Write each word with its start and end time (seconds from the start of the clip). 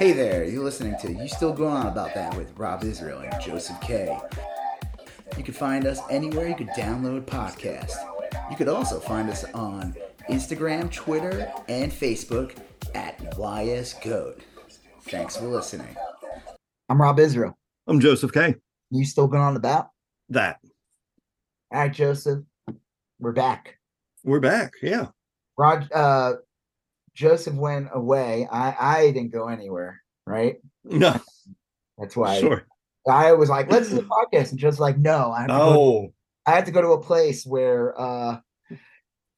Hey 0.00 0.12
there, 0.12 0.44
you're 0.44 0.64
listening 0.64 0.96
to 1.02 1.12
You 1.12 1.28
Still 1.28 1.52
Going 1.52 1.76
On 1.76 1.86
About 1.86 2.14
That 2.14 2.34
with 2.34 2.58
Rob 2.58 2.84
Israel 2.84 3.18
and 3.18 3.38
Joseph 3.38 3.78
K. 3.82 4.18
You 5.36 5.44
can 5.44 5.52
find 5.52 5.84
us 5.84 6.00
anywhere 6.08 6.48
you 6.48 6.54
could 6.54 6.70
download 6.70 7.26
podcasts. 7.26 7.92
You 8.50 8.56
could 8.56 8.68
also 8.68 8.98
find 8.98 9.28
us 9.28 9.44
on 9.52 9.94
Instagram, 10.30 10.90
Twitter, 10.90 11.52
and 11.68 11.92
Facebook 11.92 12.56
at 12.94 13.18
YSGoat. 13.34 14.40
Thanks 15.02 15.36
for 15.36 15.44
listening. 15.44 15.94
I'm 16.88 16.98
Rob 16.98 17.20
Israel. 17.20 17.58
I'm 17.86 18.00
Joseph 18.00 18.32
K. 18.32 18.54
You 18.90 19.04
still 19.04 19.28
going 19.28 19.42
on 19.42 19.56
about? 19.56 19.90
That. 20.30 20.60
All 21.70 21.80
right, 21.80 21.92
Joseph. 21.92 22.42
We're 23.18 23.32
back. 23.32 23.76
We're 24.24 24.40
back. 24.40 24.72
Yeah. 24.80 25.08
Rod 25.58 25.92
uh 25.92 26.36
Joseph 27.14 27.54
went 27.54 27.88
away. 27.92 28.46
I 28.50 28.74
I 28.78 29.10
didn't 29.12 29.32
go 29.32 29.48
anywhere, 29.48 30.00
right? 30.26 30.56
No. 30.84 31.20
That's 31.98 32.16
why 32.16 32.40
Sure. 32.40 32.64
I 33.08 33.32
was 33.32 33.48
like, 33.50 33.70
let's 33.70 33.88
do 33.88 33.96
the 33.96 34.02
podcast. 34.02 34.50
And 34.50 34.58
Joseph's 34.58 34.80
like, 34.80 34.98
no, 34.98 35.32
I 35.32 35.40
have, 35.42 35.48
to 35.48 35.54
go, 35.54 35.60
Oh, 35.60 36.14
I 36.46 36.50
have 36.52 36.64
to 36.64 36.70
go 36.70 36.82
to 36.82 36.88
a 36.88 37.02
place 37.02 37.44
where 37.44 37.98
uh 38.00 38.38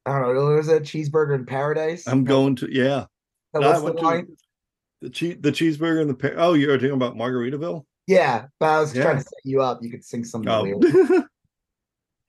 I 0.05 0.19
don't 0.19 0.35
know, 0.35 0.47
there 0.49 0.57
was 0.57 0.69
a 0.69 0.81
cheeseburger 0.81 1.35
in 1.37 1.47
paradise. 1.47 2.07
I'm 2.09 2.25
going 2.25 2.57
to. 2.57 2.69
Yeah. 2.71 3.07
I 3.55 3.59
was 3.59 3.83
the 3.85 3.93
to 3.93 4.27
the 5.01 5.11
cheese, 5.11 5.37
the 5.41 5.53
cheeseburger 5.53 6.01
and 6.01 6.11
the. 6.11 6.15
pa- 6.15 6.35
Oh, 6.37 6.55
you're 6.55 6.77
talking 6.77 6.91
about 6.93 7.15
Margaritaville. 7.17 7.85
Yeah, 8.09 8.47
but 8.59 8.67
I 8.67 8.81
was 8.81 8.95
Yeah. 8.95 9.03
trying 9.05 9.17
to 9.19 9.23
set 9.23 9.33
you 9.45 9.63
up. 9.63 9.79
You 9.83 9.91
could 9.91 10.05
sing 10.05 10.25
something 10.25 10.51
Oh. 10.51 10.65
weird. 10.65 11.25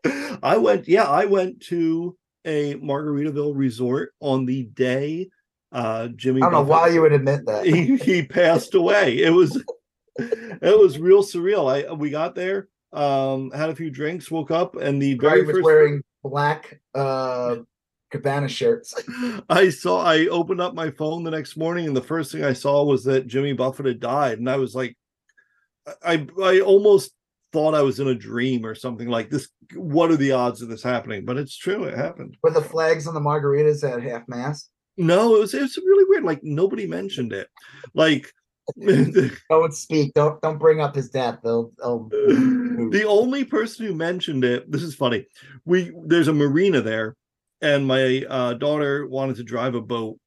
I 0.44 0.58
went. 0.58 0.88
Yeah, 0.88 1.06
I 1.06 1.26
went 1.26 1.62
to 1.68 2.18
a 2.46 2.76
Margaritaville 2.76 3.54
resort 3.56 4.14
on 4.20 4.46
the 4.46 4.64
day 4.64 5.30
uh 5.74 6.08
Jimmy. 6.10 6.42
I 6.42 6.46
don't 6.46 6.54
know 6.54 6.62
why 6.62 6.88
you 6.88 7.02
would 7.02 7.12
admit 7.12 7.46
that. 7.48 7.66
he, 7.66 7.98
he 7.98 8.24
passed 8.24 8.76
away. 8.76 9.18
It 9.18 9.32
was 9.32 9.62
it 10.18 10.80
was 10.80 11.00
real 11.00 11.24
surreal. 11.24 11.70
I 11.70 11.92
we 11.92 12.10
got 12.10 12.36
there, 12.36 12.70
um, 12.94 13.52
had 13.52 13.70
a 13.70 13.76
few 13.76 13.90
drinks, 13.90 14.32
woke 14.32 14.52
up, 14.52 14.76
and 14.76 15.02
the 15.02 15.10
He 15.10 15.16
very 15.16 15.44
was 15.44 15.56
first 15.56 15.66
wearing 15.66 16.04
black 16.24 16.80
uh 16.96 17.58
cabana 18.12 18.48
shirts. 18.48 18.94
I 19.50 19.70
saw 19.70 20.04
I 20.04 20.28
opened 20.28 20.62
up 20.62 20.76
my 20.76 20.92
phone 20.92 21.24
the 21.24 21.32
next 21.32 21.58
morning 21.58 21.88
and 21.88 21.98
the 21.98 22.02
first 22.02 22.32
thing 22.32 22.44
I 22.44 22.54
saw 22.54 22.84
was 22.84 23.04
that 23.06 23.28
Jimmy 23.28 23.54
Buffett 23.54 23.88
had 23.88 24.00
died 24.00 24.38
and 24.38 24.50
I 24.50 24.58
was 24.58 24.76
like 24.76 24.96
I 26.04 26.28
I 26.42 26.60
almost 26.60 27.12
thought 27.52 27.74
I 27.74 27.82
was 27.82 28.00
in 28.00 28.08
a 28.08 28.16
dream 28.16 28.66
or 28.66 28.76
something 28.76 29.08
like 29.08 29.32
this 29.32 29.50
what 29.76 30.12
are 30.12 30.16
the 30.16 30.32
odds 30.32 30.62
of 30.62 30.70
this 30.70 30.84
happening 30.84 31.26
but 31.26 31.38
it's 31.38 31.58
true 31.58 31.86
it 31.86 31.98
happened 31.98 32.38
Were 32.44 32.52
the 32.52 32.62
flags 32.62 33.08
on 33.08 33.16
the 33.16 33.20
margaritas 33.20 33.84
at 33.84 34.04
half 34.04 34.28
mast? 34.28 34.70
No 34.98 35.36
it 35.36 35.40
was 35.40 35.54
it 35.54 35.62
was 35.62 35.78
really 35.78 36.06
weird 36.08 36.24
like 36.24 36.44
nobody 36.44 36.88
mentioned 36.88 37.34
it 37.34 37.48
like 37.94 38.32
Don't 39.50 39.74
speak. 39.74 40.14
Don't 40.14 40.42
don't 40.42 40.58
bring 40.58 40.80
up 40.80 40.96
his 40.96 41.10
death. 41.10 41.40
They'll, 41.44 41.74
they'll 41.78 42.10
the 42.90 43.06
only 43.06 43.44
person 43.44 43.86
who 43.86 43.94
mentioned 43.94 44.44
it 44.44 44.72
this 44.72 44.84
is 44.84 44.96
funny 44.96 45.26
we 45.66 45.92
there's 46.06 46.28
a 46.28 46.34
marina 46.34 46.82
there 46.82 47.16
and 47.62 47.86
my 47.88 48.24
uh, 48.30 48.54
daughter 48.54 49.08
wanted 49.08 49.36
to 49.38 49.44
drive 49.44 49.76
a 49.76 49.82
boat 49.82 50.18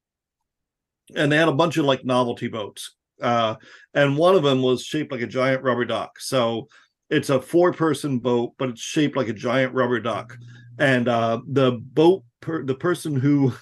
and 1.15 1.31
they 1.31 1.37
had 1.37 1.49
a 1.49 1.53
bunch 1.53 1.77
of 1.77 1.85
like 1.85 2.05
novelty 2.05 2.49
boats 2.49 2.95
uh, 3.23 3.55
and 3.95 4.17
one 4.17 4.35
of 4.35 4.43
them 4.43 4.63
was 4.63 4.83
shaped 4.83 5.13
like 5.13 5.23
a 5.23 5.27
giant 5.27 5.63
rubber 5.63 5.85
duck 5.85 6.19
so 6.19 6.69
it's 7.11 7.31
a 7.31 7.41
four 7.41 7.73
person 7.73 8.19
boat 8.19 8.53
but 8.59 8.69
it's 8.69 8.83
shaped 8.83 9.17
like 9.17 9.29
a 9.29 9.33
giant 9.33 9.73
rubber 9.75 10.01
duck 10.01 10.37
and 10.79 11.09
uh, 11.09 11.41
the 11.49 11.73
boat 11.73 12.23
per- 12.41 12.65
the 12.65 12.75
person 12.75 13.17
who 13.17 13.53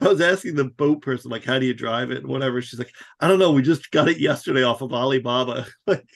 I 0.00 0.08
was 0.08 0.20
asking 0.20 0.54
the 0.54 0.64
boat 0.64 1.02
person, 1.02 1.30
like, 1.30 1.44
how 1.44 1.58
do 1.58 1.66
you 1.66 1.74
drive 1.74 2.10
it? 2.10 2.18
and 2.18 2.26
Whatever. 2.28 2.60
She's 2.62 2.78
like, 2.78 2.92
I 3.20 3.28
don't 3.28 3.38
know. 3.38 3.52
We 3.52 3.62
just 3.62 3.90
got 3.90 4.08
it 4.08 4.18
yesterday 4.18 4.62
off 4.62 4.82
of 4.82 4.92
Alibaba. 4.92 5.66
like, 5.86 6.06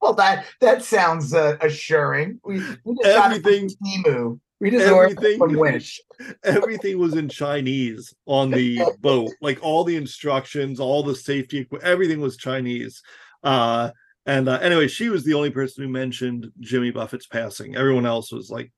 well, 0.00 0.14
that 0.14 0.46
that 0.60 0.82
sounds 0.82 1.32
uh, 1.34 1.56
assuring. 1.60 2.40
We, 2.44 2.60
we 2.84 2.96
just 3.02 3.16
got 3.16 3.32
it 3.32 3.42
from 3.42 3.52
Everything- 3.52 4.40
We 4.60 4.70
just 4.70 4.86
everything- 4.86 5.38
from 5.38 5.54
Wish. 5.58 6.00
everything 6.44 6.98
was 6.98 7.14
in 7.14 7.28
Chinese 7.28 8.12
on 8.26 8.50
the 8.50 8.80
boat. 9.00 9.30
Like 9.40 9.58
all 9.62 9.84
the 9.84 9.96
instructions, 9.96 10.80
all 10.80 11.02
the 11.02 11.14
safety, 11.16 11.66
everything 11.82 12.20
was 12.20 12.36
Chinese. 12.36 13.02
Uh, 13.42 13.90
and 14.24 14.48
uh, 14.48 14.58
anyway, 14.62 14.86
she 14.88 15.08
was 15.08 15.24
the 15.24 15.34
only 15.34 15.50
person 15.50 15.82
who 15.82 15.88
mentioned 15.88 16.50
Jimmy 16.60 16.90
Buffett's 16.92 17.26
passing. 17.26 17.74
Everyone 17.76 18.06
else 18.06 18.30
was 18.32 18.50
like, 18.50 18.72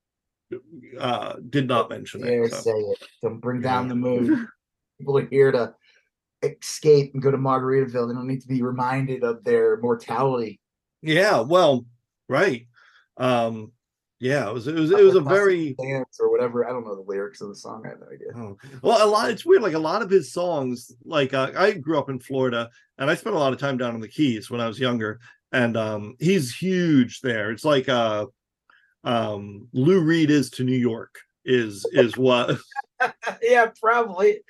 uh, 0.99 1.35
did 1.51 1.69
not 1.69 1.91
mention 1.91 2.27
it. 2.27 2.51
so. 2.51 2.57
say 2.61 2.71
it. 2.71 2.99
Don't 3.23 3.41
bring 3.41 3.61
down 3.61 3.89
the 3.89 3.95
mood. 3.95 4.47
People 4.99 5.19
are 5.19 5.27
here 5.27 5.53
to 5.53 5.75
escape 6.43 7.15
and 7.15 7.23
go 7.23 7.31
to 7.31 7.39
Margaritaville. 7.39 8.09
They 8.09 8.15
don't 8.15 8.27
need 8.27 8.43
to 8.43 8.49
be 8.49 8.63
reminded 8.63 9.25
of 9.25 9.45
their 9.45 9.79
mortality. 9.81 10.61
Yeah, 11.03 11.41
well, 11.41 11.85
right. 12.29 12.67
Um, 13.17 13.73
yeah, 14.21 14.49
it 14.49 14.55
was 14.55 14.67
it 14.67 14.75
was 14.75 14.91
it 14.91 15.05
was 15.05 15.17
a 15.17 15.21
very 15.21 15.75
dance 15.75 16.19
or 16.19 16.31
whatever. 16.31 16.67
I 16.67 16.73
don't 16.73 16.85
know 16.85 16.95
the 16.95 17.03
lyrics 17.03 17.41
of 17.41 17.49
the 17.49 17.55
song. 17.55 17.83
I 17.85 17.91
have 17.91 18.01
no 18.01 18.07
idea. 18.07 18.29
Oh, 18.35 18.57
well, 18.81 19.07
a 19.07 19.11
lot. 19.11 19.31
It's 19.31 19.45
weird. 19.45 19.63
Like 19.63 19.75
a 19.75 19.79
lot 19.79 20.03
of 20.03 20.09
his 20.09 20.33
songs. 20.33 20.93
Like 21.05 21.35
uh, 21.35 21.51
I 21.57 21.73
grew 21.73 21.99
up 21.99 22.09
in 22.09 22.19
Florida, 22.19 22.71
and 22.97 23.11
I 23.11 23.17
spent 23.17 23.37
a 23.37 23.39
lot 23.39 23.53
of 23.53 23.59
time 23.59 23.77
down 23.77 23.95
in 23.95 24.01
the 24.01 24.09
Keys 24.09 24.51
when 24.51 24.61
I 24.61 24.67
was 24.67 24.81
younger. 24.81 25.21
And 25.53 25.77
um, 25.77 26.17
he's 26.19 26.55
huge 26.55 27.21
there. 27.21 27.51
It's 27.51 27.65
like 27.65 27.89
uh, 27.89 28.27
um, 29.05 29.69
Lou 29.73 30.01
Reed 30.01 30.31
is 30.31 30.51
to 30.51 30.65
New 30.65 30.77
York. 30.77 31.15
Is 31.47 31.85
is 31.93 32.17
what 32.17 32.57
yeah, 33.43 33.67
probably. 33.81 34.41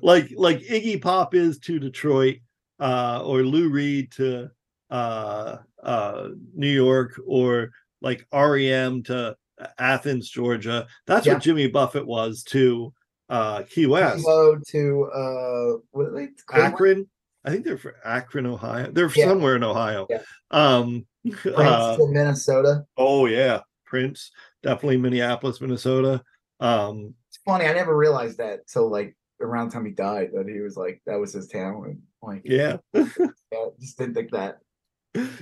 like 0.00 0.30
like 0.36 0.60
Iggy 0.60 1.02
Pop 1.02 1.34
is 1.34 1.58
to 1.60 1.78
Detroit, 1.80 2.36
uh, 2.78 3.22
or 3.24 3.42
Lou 3.42 3.68
Reed 3.68 4.12
to 4.12 4.50
uh, 4.90 5.56
uh, 5.82 6.28
New 6.54 6.70
York, 6.70 7.20
or 7.26 7.70
like 8.00 8.24
REM 8.32 9.02
to 9.04 9.36
Athens, 9.78 10.28
Georgia. 10.30 10.86
That's 11.08 11.26
Yeah. 11.26 11.32
what 11.34 11.42
Jimmy 11.42 11.66
Buffett 11.66 12.06
was 12.06 12.44
to 12.44 12.92
uh, 13.28 13.62
Key 13.64 13.86
West. 13.86 14.24
Go 14.24 14.56
to 14.68 15.04
uh, 15.12 15.80
what 15.90 16.06
are 16.06 16.12
they? 16.14 16.28
Akron. 16.52 17.08
I 17.44 17.50
think 17.50 17.64
they're 17.64 17.78
from 17.78 17.92
Akron, 18.04 18.46
Ohio. 18.46 18.90
They're 18.92 19.10
Yeah. 19.16 19.26
somewhere 19.30 19.56
in 19.56 19.64
Ohio. 19.64 20.06
Yeah. 20.10 20.22
Um 20.52 21.06
uh, 21.56 21.96
Minnesota. 22.08 22.84
oh 22.96 23.26
yeah, 23.26 23.62
Prince, 23.86 24.30
definitely 24.62 24.98
Minneapolis, 24.98 25.60
Minnesota. 25.60 26.22
Um 26.60 27.14
It's 27.28 27.38
funny. 27.44 27.66
I 27.66 27.72
never 27.72 27.96
realized 27.96 28.38
that 28.38 28.66
till 28.66 28.90
like 28.90 29.16
around 29.40 29.68
the 29.68 29.74
time 29.74 29.84
he 29.84 29.92
died 29.92 30.30
that 30.34 30.48
he 30.48 30.60
was 30.60 30.76
like 30.76 31.02
that 31.06 31.18
was 31.18 31.32
his 31.32 31.48
town. 31.48 32.02
Like, 32.22 32.42
yeah. 32.44 32.78
yeah, 32.94 33.04
just 33.80 33.98
didn't 33.98 34.14
think 34.14 34.30
that. 34.32 34.58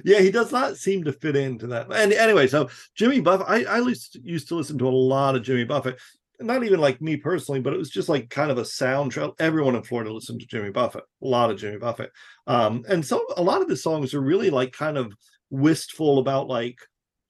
Yeah, 0.05 0.21
he 0.21 0.31
does 0.31 0.53
not 0.53 0.77
seem 0.77 1.05
to 1.05 1.13
fit 1.13 1.35
into 1.35 1.67
that. 1.69 1.93
And 1.93 2.13
anyway, 2.13 2.47
so 2.47 2.69
Jimmy 2.95 3.21
Buffett, 3.21 3.49
I, 3.49 3.65
I 3.65 3.79
used 3.79 4.17
used 4.23 4.49
to 4.49 4.55
listen 4.55 4.79
to 4.79 4.89
a 4.89 4.91
lot 4.91 5.35
of 5.35 5.43
Jimmy 5.43 5.65
Buffett. 5.65 6.01
Not 6.41 6.65
even 6.65 6.81
like 6.81 7.01
me 7.01 7.17
personally, 7.17 7.61
but 7.61 7.73
it 7.73 7.79
was 7.79 7.91
just 7.91 8.09
like 8.09 8.31
kind 8.31 8.51
of 8.51 8.59
a 8.59 8.63
soundtrack. 8.63 9.35
Everyone 9.39 9.75
in 9.75 9.83
Florida 9.83 10.13
listened 10.13 10.41
to 10.41 10.47
Jimmy 10.47 10.71
Buffett, 10.71 11.05
a 11.23 11.27
lot 11.27 11.51
of 11.51 11.59
Jimmy 11.59 11.79
Buffett. 11.79 12.11
Um, 12.47 12.85
and 12.89 13.05
so 13.05 13.25
a 13.37 13.43
lot 13.43 13.63
of 13.63 13.69
his 13.69 13.83
songs 13.83 14.15
are 14.15 14.21
really 14.21 14.51
like 14.51 14.73
kind 14.73 14.99
of 14.99 15.13
wistful 15.51 16.19
about 16.19 16.49
like, 16.49 16.79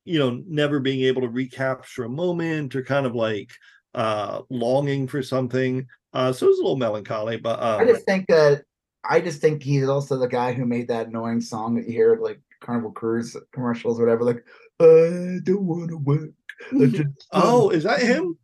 you 0.05 0.19
know, 0.19 0.43
never 0.47 0.81
being 0.81 1.03
able 1.03 1.23
to 1.23 1.29
recapture 1.29 2.05
a 2.05 2.09
moment 2.09 2.75
or 2.75 2.83
kind 2.83 3.07
of 3.07 3.15
like 3.15 3.51
uh 3.95 4.43
longing 4.51 5.07
for 5.07 5.23
something. 5.23 5.87
Uh 6.13 6.33
so 6.33 6.47
it 6.47 6.51
was 6.51 6.59
a 6.59 6.63
little 6.63 6.77
melancholy, 6.77 7.37
but 7.37 7.63
um 7.63 7.81
I 7.81 7.85
just 7.85 8.05
think 8.05 8.27
that 8.29 8.63
I 9.09 9.21
just 9.21 9.41
think 9.41 9.63
he's 9.63 9.89
also 9.89 10.19
the 10.19 10.27
guy 10.27 10.53
who 10.53 10.65
made 10.65 10.89
that 10.89 11.09
annoying 11.09 11.41
song 11.41 11.75
that 11.75 11.87
you 11.87 11.93
hear 11.93 12.17
like 12.17 12.41
Carnival 12.61 12.93
Cruise 12.93 13.37
commercials, 13.53 14.01
or 14.01 14.05
whatever. 14.05 14.25
Like, 14.25 14.45
I 14.81 15.41
don't 15.45 15.67
want 15.67 15.91
to 15.91 15.99
work. 15.99 16.31
Just 16.79 17.27
oh, 17.33 17.71
is 17.71 17.83
that 17.83 18.01
him? 18.01 18.39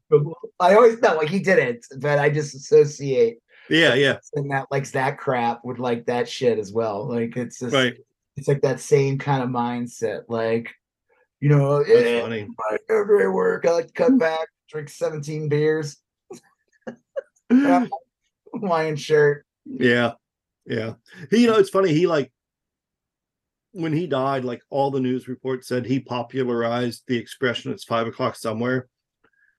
I 0.58 0.74
always 0.74 1.00
know, 1.00 1.14
like 1.14 1.28
he 1.28 1.38
did 1.38 1.58
it, 1.58 1.86
but 2.00 2.18
I 2.18 2.28
just 2.28 2.54
associate 2.54 3.38
Yeah, 3.68 3.94
yeah, 3.94 4.18
and 4.34 4.50
that 4.50 4.66
likes 4.70 4.90
that 4.90 5.16
crap 5.16 5.64
with 5.64 5.78
like 5.78 6.06
that 6.06 6.28
shit 6.28 6.58
as 6.58 6.72
well. 6.72 7.08
Like 7.08 7.36
it's 7.36 7.60
just 7.60 7.74
right. 7.74 7.94
it's 8.36 8.48
like 8.48 8.62
that 8.62 8.80
same 8.80 9.16
kind 9.18 9.42
of 9.42 9.48
mindset. 9.48 10.24
Like, 10.28 10.74
you 11.40 11.48
know, 11.48 11.82
That's 11.82 12.06
eh, 12.06 12.20
funny. 12.20 12.48
after 12.72 13.22
I 13.22 13.28
work, 13.28 13.66
I 13.66 13.72
like 13.72 13.86
to 13.86 13.92
cut 13.92 14.18
back, 14.18 14.48
drink 14.68 14.88
17 14.88 15.48
beers, 15.48 15.96
Hawaiian 17.50 18.96
shirt. 18.96 19.46
Yeah, 19.64 20.12
yeah. 20.66 20.94
He, 21.30 21.42
you 21.42 21.46
know, 21.46 21.56
it's 21.56 21.70
funny. 21.70 21.92
He 21.92 22.06
like 22.06 22.30
when 23.72 23.92
he 23.92 24.06
died, 24.06 24.44
like 24.44 24.62
all 24.70 24.90
the 24.90 25.00
news 25.00 25.28
reports 25.28 25.68
said 25.68 25.86
he 25.86 26.00
popularized 26.00 27.04
the 27.06 27.16
expression 27.16 27.72
"it's 27.72 27.84
five 27.84 28.06
o'clock 28.06 28.36
somewhere," 28.36 28.88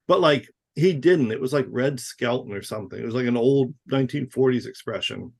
but 0.08 0.20
like 0.20 0.48
he 0.76 0.94
didn't. 0.94 1.32
It 1.32 1.42
was 1.42 1.54
like 1.54 1.66
Red 1.70 2.00
Skelton 2.00 2.54
or 2.54 2.62
something. 2.62 3.00
It 3.00 3.06
was 3.06 3.16
like 3.16 3.28
an 3.28 3.38
old 3.38 3.74
1940s 3.92 4.68
expression. 4.68 5.34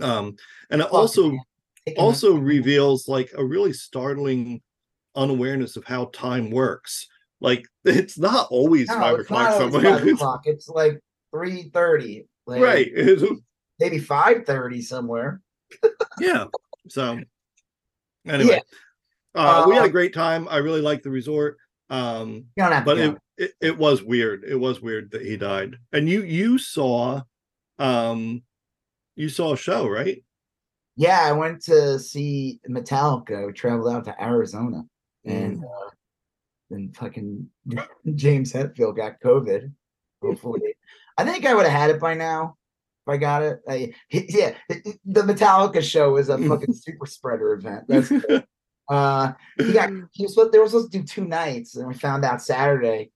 Um, 0.00 0.36
and 0.70 0.80
it 0.80 0.88
also 0.88 1.38
also 1.96 2.34
reveals 2.34 3.08
like 3.08 3.30
a 3.36 3.44
really 3.44 3.72
startling 3.72 4.60
unawareness 5.16 5.76
of 5.76 5.84
how 5.84 6.06
time 6.06 6.50
works. 6.50 7.06
Like 7.40 7.66
it's 7.84 8.18
not 8.18 8.48
always 8.50 8.88
No, 8.88 8.94
five 8.94 9.18
o'clock 9.20 9.58
somewhere. 9.58 9.82
five 9.98 10.06
o'clock. 10.14 10.42
It's 10.46 10.68
like 10.68 11.00
three 11.32 11.70
thirty, 11.74 12.26
like 12.46 12.60
right. 12.62 12.90
Maybe 13.80 13.98
five 13.98 14.44
thirty 14.46 14.80
somewhere. 14.82 15.40
yeah. 16.20 16.44
So 16.88 17.20
anyway, 18.26 18.60
uh, 19.34 19.64
we 19.68 19.74
had 19.74 19.82
a 19.82 19.86
Um, 19.86 19.90
great 19.90 20.14
time. 20.14 20.46
I 20.48 20.58
really 20.58 20.80
liked 20.80 21.02
the 21.02 21.10
resort. 21.10 21.56
Um, 21.90 22.46
You 22.56 22.62
don't 22.62 22.72
have 22.72 22.84
but 22.84 22.98
it, 22.98 23.18
it 23.36 23.52
it 23.60 23.78
was 23.78 24.02
weird. 24.02 24.44
It 24.44 24.54
was 24.54 24.80
weird 24.80 25.10
that 25.10 25.22
he 25.22 25.36
died. 25.36 25.76
And 25.92 26.08
you 26.08 26.22
you 26.22 26.56
saw, 26.58 27.22
um, 27.78 28.42
you 29.16 29.28
saw 29.28 29.52
a 29.54 29.56
show, 29.56 29.88
right? 29.88 30.22
Yeah, 30.96 31.20
I 31.22 31.32
went 31.32 31.62
to 31.64 31.98
see 31.98 32.60
Metallica. 32.68 33.46
We 33.46 33.52
traveled 33.52 33.92
out 33.92 34.04
to 34.04 34.22
Arizona, 34.22 34.84
and 35.24 35.58
Mm. 35.58 35.64
uh, 35.64 35.90
then 36.70 36.92
fucking 36.94 37.48
James 38.14 38.52
Hetfield 38.52 38.96
got 38.96 39.20
COVID. 39.20 39.72
Hopefully, 40.22 40.74
I 41.18 41.24
think 41.24 41.44
I 41.46 41.54
would 41.54 41.66
have 41.66 41.80
had 41.80 41.90
it 41.90 42.00
by 42.00 42.14
now 42.14 42.56
if 43.06 43.12
I 43.12 43.16
got 43.18 43.42
it. 43.42 43.60
I, 43.68 43.92
yeah, 44.10 44.54
the 44.68 45.22
Metallica 45.22 45.82
show 45.82 46.12
was 46.12 46.28
a 46.28 46.38
fucking 46.38 46.72
super 46.84 47.06
spreader 47.06 47.52
event. 47.52 47.84
That's 47.88 48.10
uh, 48.88 49.32
he 49.58 49.72
got 49.72 49.90
he 50.12 50.24
was 50.24 50.34
they 50.52 50.58
were 50.58 50.66
supposed 50.66 50.92
to 50.92 50.98
do 50.98 51.04
two 51.04 51.24
nights, 51.26 51.76
and 51.76 51.86
we 51.88 51.94
found 51.94 52.24
out 52.24 52.42
Saturday 52.42 53.10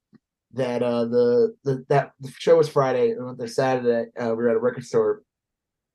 that 0.54 0.82
uh 0.82 1.04
the 1.04 1.54
the 1.64 1.84
that 1.88 2.12
the 2.20 2.30
show 2.38 2.56
was 2.56 2.68
Friday, 2.68 3.10
and 3.12 3.24
went 3.24 3.38
the 3.38 3.48
Saturday 3.48 4.10
uh, 4.18 4.30
we 4.30 4.36
were 4.36 4.50
at 4.50 4.56
a 4.56 4.60
record 4.60 4.84
store, 4.84 5.22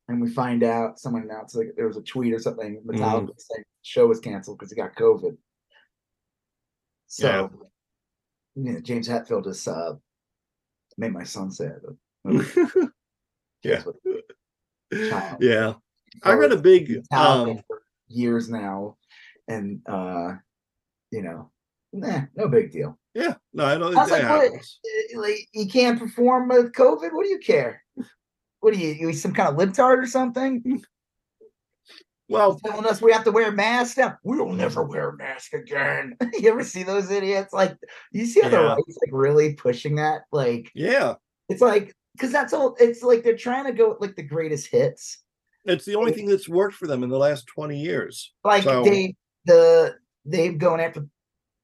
and 0.07 0.21
we 0.21 0.30
find 0.30 0.63
out 0.63 1.00
someone 1.00 1.24
announced 1.24 1.56
like 1.56 1.74
there 1.75 1.88
was 1.88 1.98
a 1.98 2.01
tweet 2.01 2.33
or 2.33 2.39
something 2.39 2.81
Metallica 2.86 3.33
saying 3.38 3.63
the 3.63 3.83
show 3.83 4.07
was 4.07 4.19
canceled 4.19 4.57
because 4.57 4.71
he 4.71 4.75
got 4.75 4.95
COVID. 4.95 5.38
So, 7.13 7.51
you 8.56 8.74
know, 8.74 8.80
James 8.80 9.07
Hetfield 9.07 9.44
just 9.44 9.68
uh 9.68 9.94
made 10.98 11.13
my 11.13 11.24
son 11.24 11.51
sad. 11.51 11.80
yeah. 13.63 13.83
Yeah. 15.39 15.74
I 16.24 16.33
read 16.33 16.51
a 16.51 16.57
big 16.57 17.04
um 17.12 17.62
for 17.68 17.83
years 18.07 18.50
now, 18.50 18.98
and 19.48 19.81
uh, 19.88 20.38
you 21.12 21.21
know, 21.21 21.51
nah, 21.92 22.21
no 22.36 22.48
big 22.48 22.71
deal. 22.71 22.98
yeah, 23.13 23.36
no, 23.54 23.66
I 23.66 23.77
don't 23.77 23.95
I 23.95 24.01
was 24.01 24.09
that 24.09 24.24
like, 24.24 24.30
what? 24.31 24.44
happens. 24.45 24.80
Uh, 25.16 25.21
Like, 25.21 25.48
you 25.54 25.68
can't 25.68 26.00
perform 26.00 26.48
with 26.50 26.71
COVID. 26.74 27.13
What 27.13 27.25
do 27.25 27.30
you 27.30 27.38
care? 27.38 27.83
What 28.62 28.74
are 28.74 28.77
you? 28.77 28.89
You 28.89 29.13
some 29.13 29.33
kind 29.36 29.50
of 29.50 29.56
libtard 29.56 30.01
or 30.01 30.07
something? 30.07 30.83
Well, 32.33 32.59
Telling 32.65 32.85
us 32.85 33.01
we 33.01 33.12
have 33.12 33.24
to 33.25 33.31
wear 33.31 33.51
masks 33.51 33.97
now. 33.97 34.18
We'll 34.24 34.50
never 34.50 34.83
wear 34.83 35.09
a 35.09 35.18
mask 35.18 35.53
again. 35.53 36.18
you 36.33 36.50
ever 36.50 36.63
see 36.63 36.83
those 36.83 37.12
idiots? 37.12 37.53
Like, 37.53 37.77
you 38.12 38.25
see 38.25 38.41
how 38.41 38.50
the 38.50 38.59
right's 38.59 38.97
like 39.06 39.12
really 39.12 39.53
pushing 39.53 39.95
that? 39.95 40.21
Like, 40.31 40.71
yeah. 40.74 41.15
it's 41.50 41.62
like 41.62 41.94
because 42.15 42.31
that's 42.31 42.53
all. 42.53 42.75
It's 42.80 43.03
like 43.03 43.24
they're 43.24 43.38
trying 43.38 43.65
to 43.65 43.74
go 43.74 43.89
with 43.89 44.01
like 44.01 44.15
the 44.15 44.24
greatest 44.24 44.68
hits. 44.68 45.19
It's 45.65 45.85
the 45.85 45.95
only 45.95 46.12
thing 46.12 46.25
that's 46.25 46.50
worked 46.50 46.75
for 46.75 46.88
them 46.88 47.03
in 47.03 47.09
the 47.09 47.18
last 47.18 47.47
20 47.47 47.80
years. 47.80 48.33
like 48.44 48.63
So- 48.63 48.83
they 48.83 49.15
the 49.45 49.95
they've 50.25 50.57
gone 50.57 50.80
after 50.80 51.06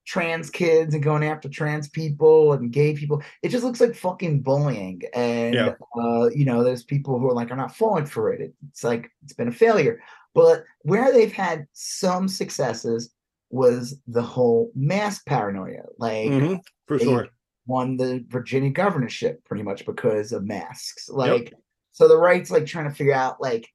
trans 0.10 0.50
kids 0.50 0.96
and 0.96 1.04
going 1.04 1.24
after 1.24 1.48
trans 1.48 1.88
people 1.88 2.54
and 2.54 2.72
gay 2.72 2.96
people. 2.96 3.22
It 3.44 3.50
just 3.50 3.64
looks 3.64 3.80
like 3.80 3.94
fucking 3.96 4.42
bullying. 4.42 5.04
And 5.14 5.54
Yeah. 5.54 5.74
uh 5.96 6.30
you 6.40 6.46
know 6.46 6.64
there's 6.64 6.84
people 6.84 7.20
who 7.20 7.28
are 7.30 7.34
like 7.40 7.52
i'm 7.52 7.58
not 7.58 7.76
falling 7.76 8.08
for 8.08 8.34
it. 8.34 8.52
It's 8.72 8.84
like 8.84 9.12
it's 9.24 9.34
been 9.34 9.50
a 9.50 9.52
failure. 9.66 10.02
But 10.34 10.64
where 10.82 11.12
they've 11.14 11.32
had 11.32 11.68
some 11.74 12.28
successes 12.28 13.12
was 13.52 14.00
the 14.08 14.22
whole 14.22 14.72
mass 14.76 15.22
paranoia. 15.24 15.84
Like 16.00 16.30
Mhm, 16.32 16.60
for 16.88 16.98
they 16.98 17.06
sure. 17.06 17.28
won 17.68 17.96
the 17.98 18.26
Virginia 18.30 18.72
governorship 18.72 19.46
pretty 19.46 19.64
much 19.64 19.86
because 19.86 20.32
of 20.32 20.44
masks. 20.44 21.08
Like, 21.10 21.54
so 21.92 22.08
the 22.08 22.18
right's 22.18 22.50
like 22.52 22.66
trying 22.66 22.90
to 22.90 22.96
figure 22.96 23.14
out, 23.14 23.40
like, 23.42 23.68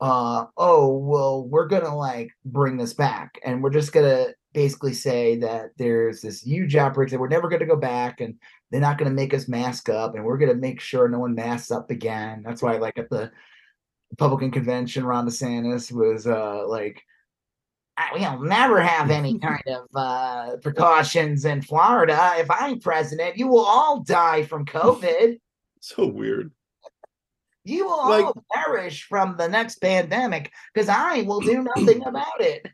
uh, 0.00 0.46
oh, 0.56 0.88
well, 0.96 1.44
we're 1.52 1.66
gonna 1.68 1.94
like 1.96 2.30
bring 2.44 2.76
this 2.78 2.94
back, 2.94 3.38
and 3.44 3.62
we're 3.62 3.70
just 3.80 3.92
gonna 3.92 4.28
basically 4.58 4.92
say 4.92 5.36
that 5.36 5.70
there's 5.76 6.20
this 6.20 6.42
huge 6.42 6.74
outbreak 6.74 7.10
that 7.10 7.20
we're 7.20 7.28
never 7.28 7.48
gonna 7.48 7.64
go 7.64 7.76
back, 7.76 8.20
and 8.20 8.34
they're 8.70 8.80
not 8.80 8.98
gonna 8.98 9.10
make 9.22 9.32
us 9.32 9.46
mask 9.46 9.88
up, 9.88 10.16
and 10.16 10.24
we're 10.24 10.36
gonna 10.36 10.54
make 10.54 10.80
sure 10.80 11.08
no 11.08 11.20
one 11.20 11.34
masks 11.36 11.70
up 11.70 11.90
again. 11.92 12.42
That's 12.44 12.60
why, 12.60 12.76
like, 12.78 12.98
at 12.98 13.08
the 13.08 13.30
Republican 14.10 14.50
convention, 14.50 15.04
Ron 15.06 15.26
DeSantis 15.28 15.92
was 15.92 16.26
uh 16.26 16.66
like. 16.66 17.02
We'll 18.12 18.42
never 18.42 18.80
have 18.80 19.10
any 19.10 19.38
kind 19.48 19.62
of 19.66 19.86
uh, 19.92 20.56
precautions 20.62 21.44
in 21.44 21.62
Florida. 21.62 22.32
If 22.36 22.48
I'm 22.48 22.78
president, 22.78 23.36
you 23.36 23.48
will 23.48 23.64
all 23.64 24.00
die 24.02 24.42
from 24.44 24.64
COVID. 24.66 25.38
So 25.80 26.06
weird. 26.08 26.50
You 27.64 27.86
will 27.86 28.08
Like- 28.08 28.24
all 28.24 28.44
perish 28.52 29.06
from 29.08 29.36
the 29.36 29.48
next 29.48 29.76
pandemic 29.80 30.50
because 30.74 30.88
I 30.88 31.22
will 31.22 31.40
do 31.40 31.62
nothing 31.62 32.02
about 32.04 32.40
it. 32.40 32.66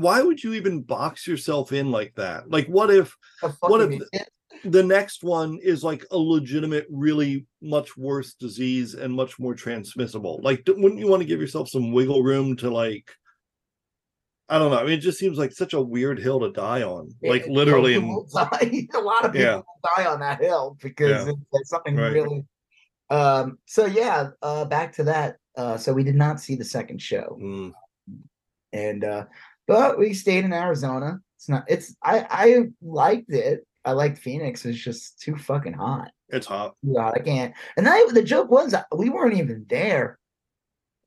Why 0.00 0.22
would 0.22 0.42
you 0.42 0.54
even 0.54 0.82
box 0.82 1.26
yourself 1.26 1.72
in 1.72 1.90
like 1.90 2.14
that? 2.16 2.50
Like, 2.50 2.66
what 2.66 2.90
if 2.90 3.14
What 3.60 3.80
if- 3.92 4.02
the 4.64 4.82
next 4.82 5.22
one 5.22 5.58
is 5.62 5.82
like 5.84 6.04
a 6.10 6.16
legitimate, 6.18 6.86
really 6.90 7.46
much 7.60 7.96
worse 7.96 8.34
disease 8.34 8.94
and 8.94 9.12
much 9.12 9.38
more 9.38 9.54
transmissible? 9.54 10.40
Like, 10.42 10.62
wouldn't 10.66 10.98
you 10.98 11.08
want 11.08 11.22
to 11.22 11.28
give 11.28 11.40
yourself 11.40 11.68
some 11.68 11.92
wiggle 11.92 12.22
room 12.22 12.56
to 12.56 12.70
like? 12.70 13.10
I 14.48 14.58
don't 14.58 14.70
know. 14.70 14.78
I 14.78 14.84
mean, 14.84 14.92
it 14.92 14.98
just 14.98 15.18
seems 15.18 15.38
like 15.38 15.52
such 15.52 15.72
a 15.72 15.80
weird 15.80 16.18
hill 16.18 16.38
to 16.40 16.52
die 16.52 16.82
on. 16.82 17.10
Like 17.22 17.42
It- 17.46 17.50
literally, 17.50 17.94
in, 17.94 18.26
die. 18.34 18.86
a 18.94 19.00
lot 19.00 19.24
of 19.24 19.32
people 19.32 19.46
Yeah. 19.46 19.60
die 19.96 20.06
on 20.06 20.20
that 20.20 20.40
hill 20.40 20.76
because 20.82 21.10
Yeah. 21.26 21.32
it's, 21.32 21.40
it's 21.52 21.70
something 21.70 21.96
Right. 21.96 22.12
really. 22.12 22.44
Um. 23.10 23.58
So 23.66 23.86
yeah. 23.86 24.30
Uh. 24.42 24.64
Back 24.66 24.92
to 24.94 25.04
that. 25.04 25.36
Uh. 25.56 25.76
So 25.78 25.92
we 25.92 26.04
did 26.04 26.14
not 26.16 26.40
see 26.40 26.56
the 26.56 26.64
second 26.64 27.00
show. 27.00 27.38
Mm, 27.40 27.72
and 28.72 29.04
uh 29.04 29.24
but 29.66 29.98
we 29.98 30.12
stayed 30.14 30.44
in 30.44 30.52
arizona 30.52 31.18
it's 31.36 31.48
not 31.48 31.64
it's 31.68 31.94
i 32.02 32.26
i 32.30 32.62
liked 32.82 33.30
it 33.32 33.66
i 33.84 33.92
liked 33.92 34.18
phoenix 34.18 34.64
it's 34.64 34.78
just 34.78 35.20
too 35.20 35.36
fucking 35.36 35.72
hot 35.72 36.10
it's 36.30 36.46
hot. 36.46 36.74
Too 36.84 36.94
hot. 36.98 37.14
i 37.16 37.20
can't 37.20 37.54
and 37.76 37.86
then 37.86 38.14
the 38.14 38.22
joke 38.22 38.50
was 38.50 38.74
uh, 38.74 38.82
we 38.96 39.10
weren't 39.10 39.36
even 39.38 39.66
there 39.68 40.18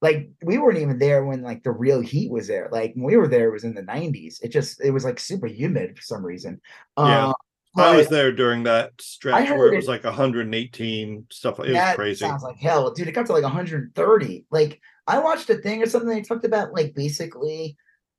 like 0.01 0.29
we 0.43 0.57
weren't 0.59 0.77
even 0.77 0.99
there 0.99 1.25
when 1.25 1.41
like 1.41 1.63
the 1.63 1.71
real 1.71 2.01
heat 2.01 2.29
was 2.31 2.47
there 2.47 2.69
like 2.71 2.93
when 2.95 3.05
we 3.05 3.17
were 3.17 3.27
there 3.27 3.47
it 3.47 3.53
was 3.53 3.63
in 3.63 3.73
the 3.73 3.81
90s 3.81 4.41
it 4.43 4.49
just 4.49 4.79
it 4.83 4.91
was 4.91 5.03
like 5.03 5.19
super 5.19 5.47
humid 5.47 5.95
for 5.97 6.03
some 6.03 6.23
reason 6.23 6.61
Yeah. 6.97 7.29
uh, 7.29 7.33
I 7.79 7.95
was 7.95 8.07
there 8.07 8.31
during 8.31 8.63
that 8.63 8.91
stretch 8.99 9.49
where 9.49 9.57
heard 9.57 9.73
it 9.73 9.77
was 9.77 9.87
like 9.87 10.03
118 10.03 11.27
stuff. 11.31 11.59
It 11.59 11.73
was 11.73 11.95
crazy. 11.95 12.19
sounds 12.25 12.43
like 12.43 12.57
hell 12.57 12.91
dude 12.91 13.07
it 13.07 13.11
got 13.13 13.25
to 13.27 13.33
like 13.33 13.43
130 13.43 14.45
like 14.51 14.79
i 15.07 15.19
watched 15.19 15.49
a 15.49 15.55
thing 15.55 15.81
or 15.81 15.85
something 15.87 16.09
they 16.09 16.21
talked 16.21 16.45
about 16.45 16.73
like 16.73 16.93
basically 16.95 17.75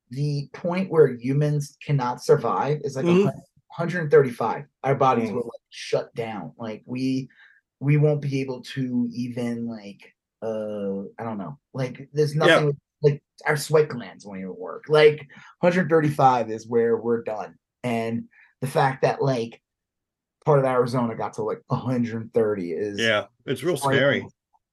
the 0.09 0.49
point 0.53 0.89
where 0.89 1.07
humans 1.15 1.77
cannot 1.85 2.23
survive 2.23 2.81
is 2.83 2.95
like 2.95 3.05
Mhm. 3.05 3.25
100 3.25 3.43
135 3.77 4.65
our 4.83 4.95
bodies 4.95 5.29
Mm. 5.29 5.33
will 5.35 5.43
like 5.43 5.61
shut 5.69 6.13
down 6.15 6.51
like 6.57 6.81
we 6.85 7.29
we 7.79 7.97
won't 7.97 8.21
be 8.21 8.41
able 8.41 8.61
to 8.61 9.07
even 9.13 9.67
like 9.67 10.13
uh 10.41 11.01
i 11.19 11.23
don't 11.23 11.37
know 11.37 11.57
like 11.73 12.09
there's 12.13 12.35
nothing 12.35 12.65
with- 12.67 12.77
like 13.03 13.21
our 13.45 13.55
sweat 13.55 13.87
glands 13.87 14.25
won't 14.25 14.39
even 14.39 14.55
work 14.55 14.85
like 14.89 15.27
135 15.61 16.49
is 16.49 16.67
where 16.67 16.97
we're 16.97 17.21
done 17.23 17.55
and 17.83 18.25
the 18.61 18.67
fact 18.67 19.03
that 19.03 19.21
like 19.21 19.61
part 20.45 20.59
of 20.59 20.65
arizona 20.65 21.15
got 21.15 21.33
to 21.33 21.43
like 21.43 21.61
130 21.67 22.71
is 22.73 22.99
Yeah, 22.99 23.25
it's 23.45 23.63
real 23.63 23.77
scary. 23.77 24.25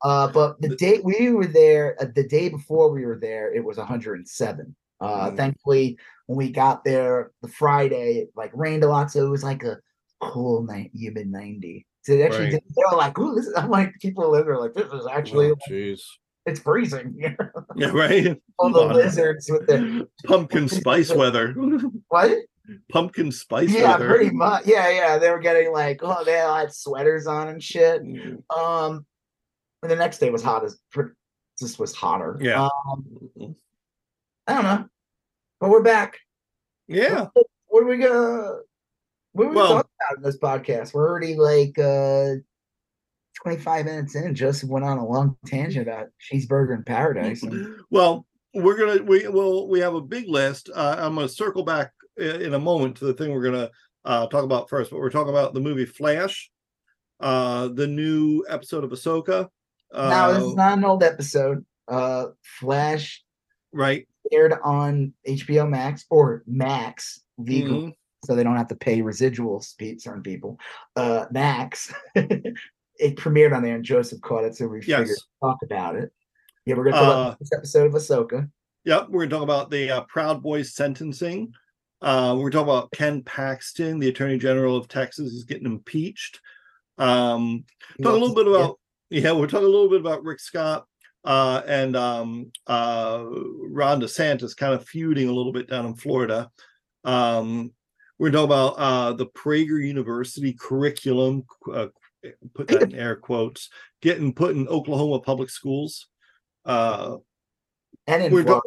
uh, 0.02 0.28
but 0.32 0.60
the 0.62 0.68
The- 0.68 0.76
day 0.76 1.00
we 1.04 1.30
were 1.30 1.46
there, 1.46 1.96
uh, 2.00 2.06
the 2.14 2.26
day 2.26 2.48
before 2.48 2.90
we 2.90 3.04
were 3.04 3.18
there, 3.18 3.52
it 3.54 3.64
was 3.64 3.76
107. 3.78 4.74
Uh, 5.00 5.30
Mm. 5.30 5.36
thankfully, 5.36 5.98
when 6.26 6.38
we 6.38 6.50
got 6.50 6.84
there 6.84 7.32
the 7.42 7.48
Friday, 7.48 8.18
it 8.18 8.30
like 8.36 8.50
rained 8.54 8.82
a 8.84 8.88
lot, 8.88 9.10
so 9.10 9.26
it 9.26 9.30
was 9.30 9.44
like 9.44 9.62
a 9.62 9.78
cool 10.20 10.62
night, 10.62 10.90
humid 10.94 11.28
90. 11.28 11.86
So 12.02 12.12
it 12.12 12.22
actually, 12.22 12.44
Right. 12.44 12.50
did, 12.52 12.62
they 12.76 12.82
were 12.90 12.96
like, 12.96 13.18
"Ooh, 13.18 13.34
this 13.34 13.46
is." 13.46 13.54
I'm 13.56 13.70
like, 13.70 13.92
people 14.00 14.30
live 14.30 14.46
there 14.46 14.58
like 14.58 14.74
this 14.74 14.90
is 14.92 15.06
actually 15.10 15.50
Oh, 15.50 15.56
Jeez. 15.68 16.00
it's 16.46 16.60
freezing 16.60 17.14
here. 17.18 17.52
Yeah, 17.76 17.90
right. 17.90 18.40
All 18.58 18.70
the 18.72 18.84
lizards 18.84 19.50
with 19.50 19.66
the 19.66 20.08
Pumpkin 20.24 20.68
spice 20.68 21.12
weather. 21.14 21.52
what? 22.08 22.38
Pumpkin 22.90 23.30
spice 23.30 23.70
Yeah, 23.70 23.92
weather. 23.92 24.08
pretty 24.08 24.30
much. 24.30 24.66
Yeah, 24.66 24.88
yeah. 24.88 25.18
They 25.18 25.30
were 25.30 25.38
getting 25.40 25.72
like, 25.72 26.00
oh, 26.02 26.24
they 26.24 26.40
all 26.40 26.56
had 26.56 26.72
sweaters 26.72 27.26
on 27.26 27.48
and 27.48 27.62
shit. 27.62 28.02
Mm, 28.02 28.42
Um, 28.56 29.04
and 29.82 29.90
the 29.90 29.96
next 29.96 30.18
day 30.18 30.30
was 30.30 30.42
hot 30.42 30.64
as 30.64 30.78
just 31.60 31.78
was 31.78 31.94
hotter. 31.94 32.38
Yeah. 32.40 32.66
Um, 32.90 33.54
I 34.46 34.54
don't 34.54 34.64
know, 34.64 34.86
but 35.60 35.70
we're 35.70 35.82
back. 35.82 36.18
Yeah. 36.88 37.26
What 37.66 37.82
are 37.82 37.86
we 37.86 37.98
gonna? 37.98 38.58
What 39.32 39.46
are 39.46 39.50
we 39.50 39.56
Well- 39.56 39.68
talking 39.74 39.90
about 40.08 40.16
in 40.18 40.22
this 40.22 40.38
podcast? 40.38 40.94
We're 40.94 41.08
already 41.08 41.34
like 41.36 41.78
uh 41.78 42.40
25 43.42 43.84
minutes 43.84 44.14
in. 44.14 44.34
Joseph 44.34 44.68
went 44.70 44.84
on 44.84 44.98
a 44.98 45.06
long 45.06 45.36
tangent 45.46 45.86
about 45.86 46.06
cheeseburger 46.20 46.74
in 46.74 46.82
paradise. 46.84 47.42
and- 47.42 47.74
Well, 47.90 48.26
we're 48.54 48.78
gonna 48.78 49.02
we 49.02 49.26
will 49.28 49.68
we 49.68 49.80
have 49.80 49.94
a 49.94 50.00
big 50.00 50.28
list. 50.28 50.70
Uh, 50.74 50.96
I'm 50.98 51.14
gonna 51.16 51.28
circle 51.28 51.64
back 51.64 51.92
in 52.16 52.54
a 52.54 52.58
moment 52.58 52.96
to 52.98 53.04
the 53.04 53.12
thing 53.14 53.32
we're 53.32 53.42
gonna 53.42 53.70
uh, 54.04 54.26
talk 54.28 54.44
about 54.44 54.70
first, 54.70 54.90
but 54.90 55.00
we're 55.00 55.10
talking 55.10 55.30
about 55.30 55.52
the 55.52 55.60
movie 55.60 55.84
Flash, 55.84 56.50
uh, 57.20 57.68
the 57.68 57.86
new 57.86 58.44
episode 58.48 58.84
of 58.84 58.90
Ahsoka. 58.90 59.48
Uh, 59.92 60.08
now 60.08 60.32
this 60.32 60.42
is 60.44 60.54
not 60.54 60.78
an 60.78 60.84
old 60.84 61.02
episode. 61.02 61.64
uh 61.88 62.26
Flash 62.60 63.22
right? 63.72 64.08
Aired 64.32 64.54
on 64.64 65.12
HBO 65.26 65.68
Max 65.68 66.04
or 66.10 66.42
Max 66.46 67.20
legal, 67.38 67.82
Mhm. 67.82 67.94
so 68.24 68.34
they 68.34 68.42
don't 68.42 68.56
have 68.56 68.68
to 68.68 68.76
pay 68.76 69.00
residuals. 69.00 69.76
pe- 69.76 69.98
Certain 69.98 70.22
people, 70.22 70.58
uh, 70.96 71.26
Max. 71.30 71.92
it 72.14 73.16
premiered 73.16 73.54
on 73.54 73.62
there, 73.62 73.74
and 73.76 73.84
Joseph 73.84 74.20
caught 74.22 74.44
it, 74.44 74.56
so 74.56 74.66
we 74.68 74.80
figured 74.80 75.08
Yes. 75.08 75.16
to 75.18 75.24
talk 75.42 75.58
about 75.62 75.96
it. 75.96 76.12
Yeah, 76.64 76.74
we're 76.76 76.84
gonna 76.84 76.96
talk 76.96 77.08
Uh, 77.08 77.20
about 77.28 77.38
this 77.38 77.52
episode 77.52 77.86
of 77.86 77.92
Ahsoka. 77.92 78.50
Yep, 78.84 79.08
we're 79.10 79.26
gonna 79.26 79.30
talk 79.30 79.42
about 79.42 79.70
the 79.70 79.90
uh, 79.90 80.00
Proud 80.02 80.42
Boys 80.42 80.74
sentencing. 80.74 81.52
Uh, 82.02 82.36
we're 82.38 82.50
talking 82.50 82.68
about 82.68 82.90
Ken 82.92 83.22
Paxton, 83.22 83.98
the 83.98 84.08
Attorney 84.08 84.38
General 84.38 84.76
of 84.76 84.86
Texas, 84.88 85.32
is 85.32 85.44
getting 85.44 85.66
impeached. 85.66 86.40
Um, 86.98 87.64
talk 88.02 88.12
a 88.12 88.16
little 88.16 88.34
bit 88.34 88.46
about 88.48 88.78
yeah, 89.10 89.32
we're 89.32 89.46
talking 89.46 89.66
a 89.66 89.70
little 89.70 89.88
bit 89.88 90.00
about 90.00 90.24
Rick 90.24 90.40
Scott 90.40 90.86
uh, 91.26 91.60
and 91.66 91.96
um, 91.96 92.52
uh, 92.68 93.24
Ron 93.68 94.00
DeSantis 94.00 94.56
kind 94.56 94.72
of 94.72 94.86
feuding 94.86 95.28
a 95.28 95.32
little 95.32 95.52
bit 95.52 95.68
down 95.68 95.84
in 95.84 95.96
Florida. 95.96 96.50
Um, 97.04 97.72
we're 98.18 98.30
talking 98.30 98.44
about 98.44 98.74
uh, 98.78 99.12
the 99.12 99.26
Prager 99.26 99.84
University 99.84 100.52
curriculum, 100.54 101.44
uh, 101.72 101.88
put 102.54 102.68
that 102.68 102.82
in 102.82 102.94
air 102.94 103.16
quotes, 103.16 103.68
getting 104.00 104.32
put 104.32 104.54
in 104.54 104.68
Oklahoma 104.68 105.20
public 105.20 105.50
schools. 105.50 106.06
Uh, 106.64 107.16
and 108.06 108.22
in 108.22 108.30
Florida. 108.30 108.60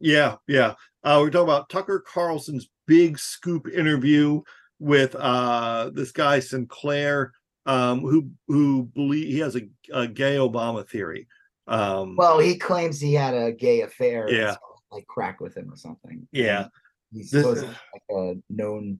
yeah, 0.00 0.36
yeah. 0.48 0.74
Uh, 1.04 1.18
we're 1.20 1.30
talking 1.30 1.44
about 1.44 1.68
Tucker 1.68 2.02
Carlson's 2.06 2.70
big 2.86 3.18
scoop 3.18 3.68
interview 3.68 4.40
with 4.78 5.14
uh, 5.14 5.90
this 5.92 6.10
guy 6.10 6.40
Sinclair, 6.40 7.32
um, 7.66 8.00
who 8.00 8.30
who 8.48 8.84
believe 8.94 9.28
he 9.28 9.38
has 9.40 9.56
a, 9.56 9.68
a 9.92 10.08
gay 10.08 10.36
Obama 10.36 10.88
theory. 10.88 11.28
Um, 11.68 12.16
well, 12.16 12.38
he 12.38 12.56
claims 12.56 13.00
he 13.00 13.14
had 13.14 13.34
a 13.34 13.52
gay 13.52 13.82
affair. 13.82 14.28
Yeah. 14.30 14.52
so, 14.52 14.58
like 14.90 15.06
crack 15.06 15.40
with 15.40 15.56
him 15.56 15.72
or 15.72 15.76
something. 15.76 16.26
yeah, 16.32 16.66
he's 17.12 17.30
This- 17.30 17.46
like 17.46 17.70
a 18.10 18.34
known 18.50 18.98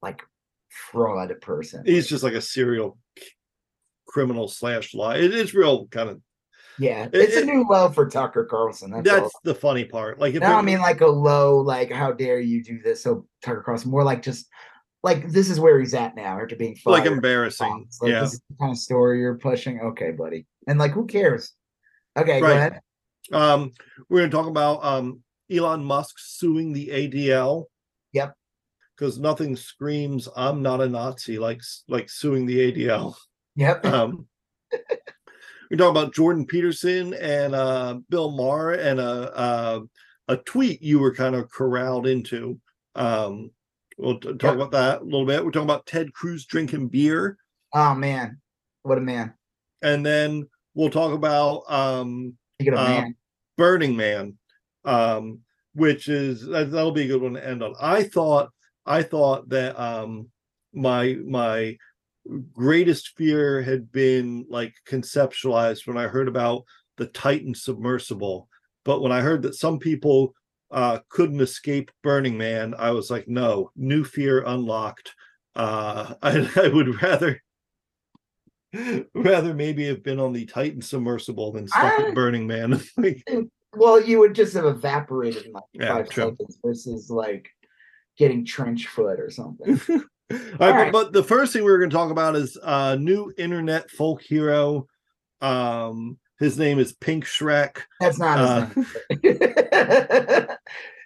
like 0.00 0.22
fraud 0.90 1.38
person. 1.40 1.84
he's 1.84 2.06
just 2.06 2.24
like 2.24 2.32
a 2.34 2.40
serial 2.40 2.98
criminal 4.08 4.48
slash 4.48 4.94
lie. 4.94 5.16
It 5.18 5.34
is 5.34 5.54
real 5.54 5.86
kind 5.88 6.08
of. 6.08 6.20
yeah, 6.78 7.08
it's 7.12 7.36
it- 7.36 7.42
a 7.42 7.46
new 7.46 7.66
low 7.68 7.90
for 7.90 8.08
Tucker 8.08 8.44
Carlson. 8.44 8.90
That's, 8.90 9.08
That's, 9.10 9.32
the 9.44 9.54
funny 9.54 9.84
part. 9.84 10.18
Like 10.18 10.34
if 10.34 10.40
No, 10.40 10.54
I 10.54 10.62
mean 10.62 10.80
like 10.80 11.00
a 11.02 11.06
low, 11.06 11.58
like 11.58 11.90
how 11.92 12.12
dare 12.12 12.40
you 12.40 12.62
do 12.62 12.80
this? 12.80 13.02
So 13.02 13.26
Tucker 13.44 13.62
Carlson, 13.62 13.90
more 13.90 14.04
like 14.04 14.22
just 14.22 14.46
like 15.02 15.28
this 15.28 15.50
is 15.50 15.58
where 15.60 15.78
he's 15.80 15.94
at 15.94 16.14
now 16.14 16.40
after 16.40 16.56
being 16.56 16.76
fired. 16.76 16.92
like 16.92 17.06
embarrassing. 17.06 17.88
Like, 18.00 18.12
yeah, 18.12 18.20
this 18.20 18.34
is 18.34 18.40
the 18.48 18.56
kind 18.58 18.72
of 18.72 18.78
story 18.78 19.18
you're 19.20 19.36
pushing. 19.36 19.80
Okay, 19.80 20.12
buddy, 20.12 20.46
and 20.68 20.78
like 20.78 20.92
who 20.92 21.06
cares? 21.06 21.52
Okay, 22.16 22.40
go 22.40 22.46
Right. 22.46 22.56
ahead. 22.56 22.80
Um, 23.32 23.72
we're 24.08 24.18
going 24.20 24.30
to 24.30 24.36
talk 24.36 24.46
about 24.48 24.84
um, 24.84 25.22
Elon 25.50 25.84
Musk 25.84 26.16
suing 26.18 26.72
the 26.72 26.88
ADL. 26.88 27.64
Yep. 28.12 28.34
Because 28.96 29.18
nothing 29.18 29.56
screams 29.56 30.28
"I'm 30.36 30.62
not 30.62 30.80
a 30.82 30.88
Nazi" 30.88 31.38
like 31.38 31.60
like 31.88 32.10
suing 32.10 32.46
the 32.46 32.58
ADL. 32.72 33.14
Yep. 33.56 33.84
Um, 33.86 34.26
we're 35.70 35.76
talking 35.78 36.02
about 36.02 36.14
Jordan 36.14 36.46
Peterson 36.46 37.14
and 37.14 37.54
uh, 37.54 37.98
Bill 38.10 38.30
Maher 38.30 38.72
and 38.72 39.00
a, 39.00 39.40
a 39.40 39.82
a 40.28 40.36
tweet 40.38 40.82
you 40.82 40.98
were 40.98 41.14
kind 41.14 41.34
of 41.34 41.50
corralled 41.50 42.06
into. 42.06 42.60
Um, 42.94 43.50
we'll 43.98 44.20
t- 44.20 44.28
talk 44.34 44.42
Yep. 44.42 44.54
about 44.54 44.70
that 44.72 45.00
a 45.00 45.04
little 45.04 45.24
bit. 45.26 45.42
We're 45.44 45.50
talking 45.50 45.68
about 45.68 45.86
Ted 45.86 46.12
Cruz 46.12 46.44
drinking 46.46 46.88
beer, 46.88 47.38
oh 47.74 47.94
man, 47.94 48.40
what 48.82 48.98
a 48.98 49.00
man! 49.00 49.32
and 49.82 50.04
then 50.04 50.48
we'll 50.74 50.90
talk 50.90 51.12
about 51.12 51.62
um, 51.68 52.36
Uh, 52.78 53.10
Burning 53.56 53.96
Man, 53.96 54.36
um, 54.84 55.40
which 55.74 56.08
is 56.08 56.46
that, 56.46 56.70
that'll 56.70 56.92
be 56.92 57.04
a 57.04 57.08
good 57.08 57.22
one 57.22 57.34
to 57.34 57.46
end 57.46 57.62
on. 57.62 57.74
I 57.80 58.04
thought 58.04 58.50
I 58.86 59.02
thought 59.02 59.48
that 59.50 59.78
um, 59.78 60.28
my 60.72 61.16
my 61.26 61.76
greatest 62.52 63.16
fear 63.16 63.62
had 63.62 63.90
been 63.92 64.46
like 64.48 64.74
conceptualized 64.88 65.86
when 65.86 65.98
I 65.98 66.08
heard 66.08 66.28
about 66.28 66.64
the 66.96 67.06
Titan 67.06 67.54
submersible, 67.54 68.48
but 68.84 69.00
when 69.00 69.12
I 69.12 69.20
heard 69.20 69.42
that 69.42 69.54
some 69.54 69.78
people 69.78 70.34
uh, 70.70 71.00
couldn't 71.10 71.40
escape 71.40 71.90
Burning 72.02 72.38
Man, 72.38 72.74
I 72.78 72.92
was 72.92 73.10
like, 73.10 73.28
no, 73.28 73.70
new 73.76 74.04
fear 74.04 74.42
unlocked. 74.44 75.14
Uh, 75.54 76.14
I, 76.22 76.48
I 76.56 76.68
would 76.68 77.02
rather 77.02 77.40
rather 79.14 79.54
maybe 79.54 79.86
have 79.86 80.02
been 80.02 80.18
on 80.20 80.32
the 80.32 80.46
Titan 80.46 80.80
submersible 80.82 81.52
than 81.52 81.68
stuck 81.68 81.98
I- 82.00 82.08
at 82.08 82.14
Burning 82.14 82.46
Man. 82.46 82.80
Well, 83.74 84.02
you 84.02 84.18
would 84.18 84.34
just 84.34 84.52
have 84.52 84.66
evaporated 84.66 85.46
in 85.46 85.52
like 85.52 85.64
Yeah, 85.72 85.94
five 85.94 86.10
true. 86.10 86.24
seconds 86.24 86.58
versus 86.62 87.08
like 87.08 87.48
getting 88.18 88.44
trench 88.44 88.86
foot 88.88 89.18
or 89.18 89.30
something. 89.30 89.80
All 89.90 89.98
right, 90.60 90.60
right. 90.60 90.92
But, 90.92 91.04
but 91.04 91.12
the 91.14 91.22
first 91.22 91.54
thing 91.54 91.64
we 91.64 91.70
are 91.72 91.78
going 91.78 91.88
to 91.88 91.96
talk 91.96 92.10
about 92.10 92.36
is 92.36 92.58
uh 92.62 92.96
new 93.00 93.32
internet 93.38 93.90
folk 93.90 94.20
hero. 94.20 94.86
Um, 95.40 96.18
his 96.38 96.58
name 96.58 96.78
is 96.80 96.92
Pink 96.92 97.24
Shrek. 97.24 97.78
That's 97.98 98.18
not 98.18 98.38
Uh, 98.38 98.66
his 99.22 99.40
name. 99.40 100.46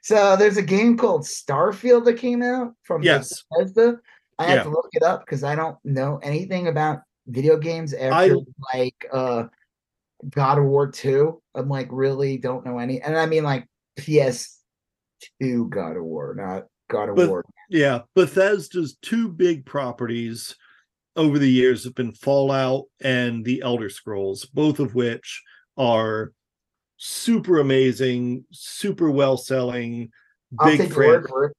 so 0.02 0.34
there's 0.36 0.56
a 0.56 0.62
game 0.62 0.96
called 0.96 1.22
Starfield 1.22 2.04
that 2.06 2.14
came 2.14 2.42
out 2.42 2.74
from 2.82 3.04
Yes. 3.04 3.44
Bethesda. 3.50 3.98
I 4.40 4.54
Yeah. 4.56 4.62
to 4.64 4.70
look 4.70 4.88
it 4.92 5.04
up 5.04 5.24
because 5.24 5.44
I 5.44 5.54
don't 5.54 5.76
know 5.84 6.18
anything 6.22 6.66
about 6.66 7.02
video 7.26 7.56
games 7.56 7.92
after 7.92 8.36
like 8.74 9.06
uh 9.12 9.44
God 10.30 10.58
of 10.58 10.64
War 10.64 10.90
2. 10.90 11.40
I'm 11.54 11.68
like 11.68 11.88
really 11.90 12.38
don't 12.38 12.64
know 12.64 12.78
any 12.78 13.00
and 13.00 13.16
I 13.16 13.26
mean 13.26 13.44
like 13.44 13.66
PS2 13.98 15.68
God 15.70 15.96
of 15.96 16.04
War, 16.04 16.34
not 16.36 16.66
God 16.88 17.08
of 17.10 17.16
But- 17.16 17.28
War. 17.28 17.44
Yeah, 17.68 18.02
Bethesda's 18.14 18.96
two 19.02 19.28
big 19.28 19.66
properties 19.66 20.54
over 21.16 21.38
the 21.38 21.50
years 21.50 21.82
have 21.84 21.94
been 21.96 22.12
Fallout 22.12 22.84
and 23.00 23.44
The 23.44 23.60
Elder 23.62 23.88
Scrolls, 23.88 24.44
both 24.44 24.78
of 24.78 24.94
which 24.94 25.42
are 25.76 26.32
super 26.96 27.58
amazing, 27.58 28.44
super 28.52 29.10
well 29.10 29.36
selling, 29.36 30.10
big 30.64 30.78
take 30.78 30.90
your 30.90 30.98
word 31.08 31.28
for 31.28 31.44
it. 31.46 31.56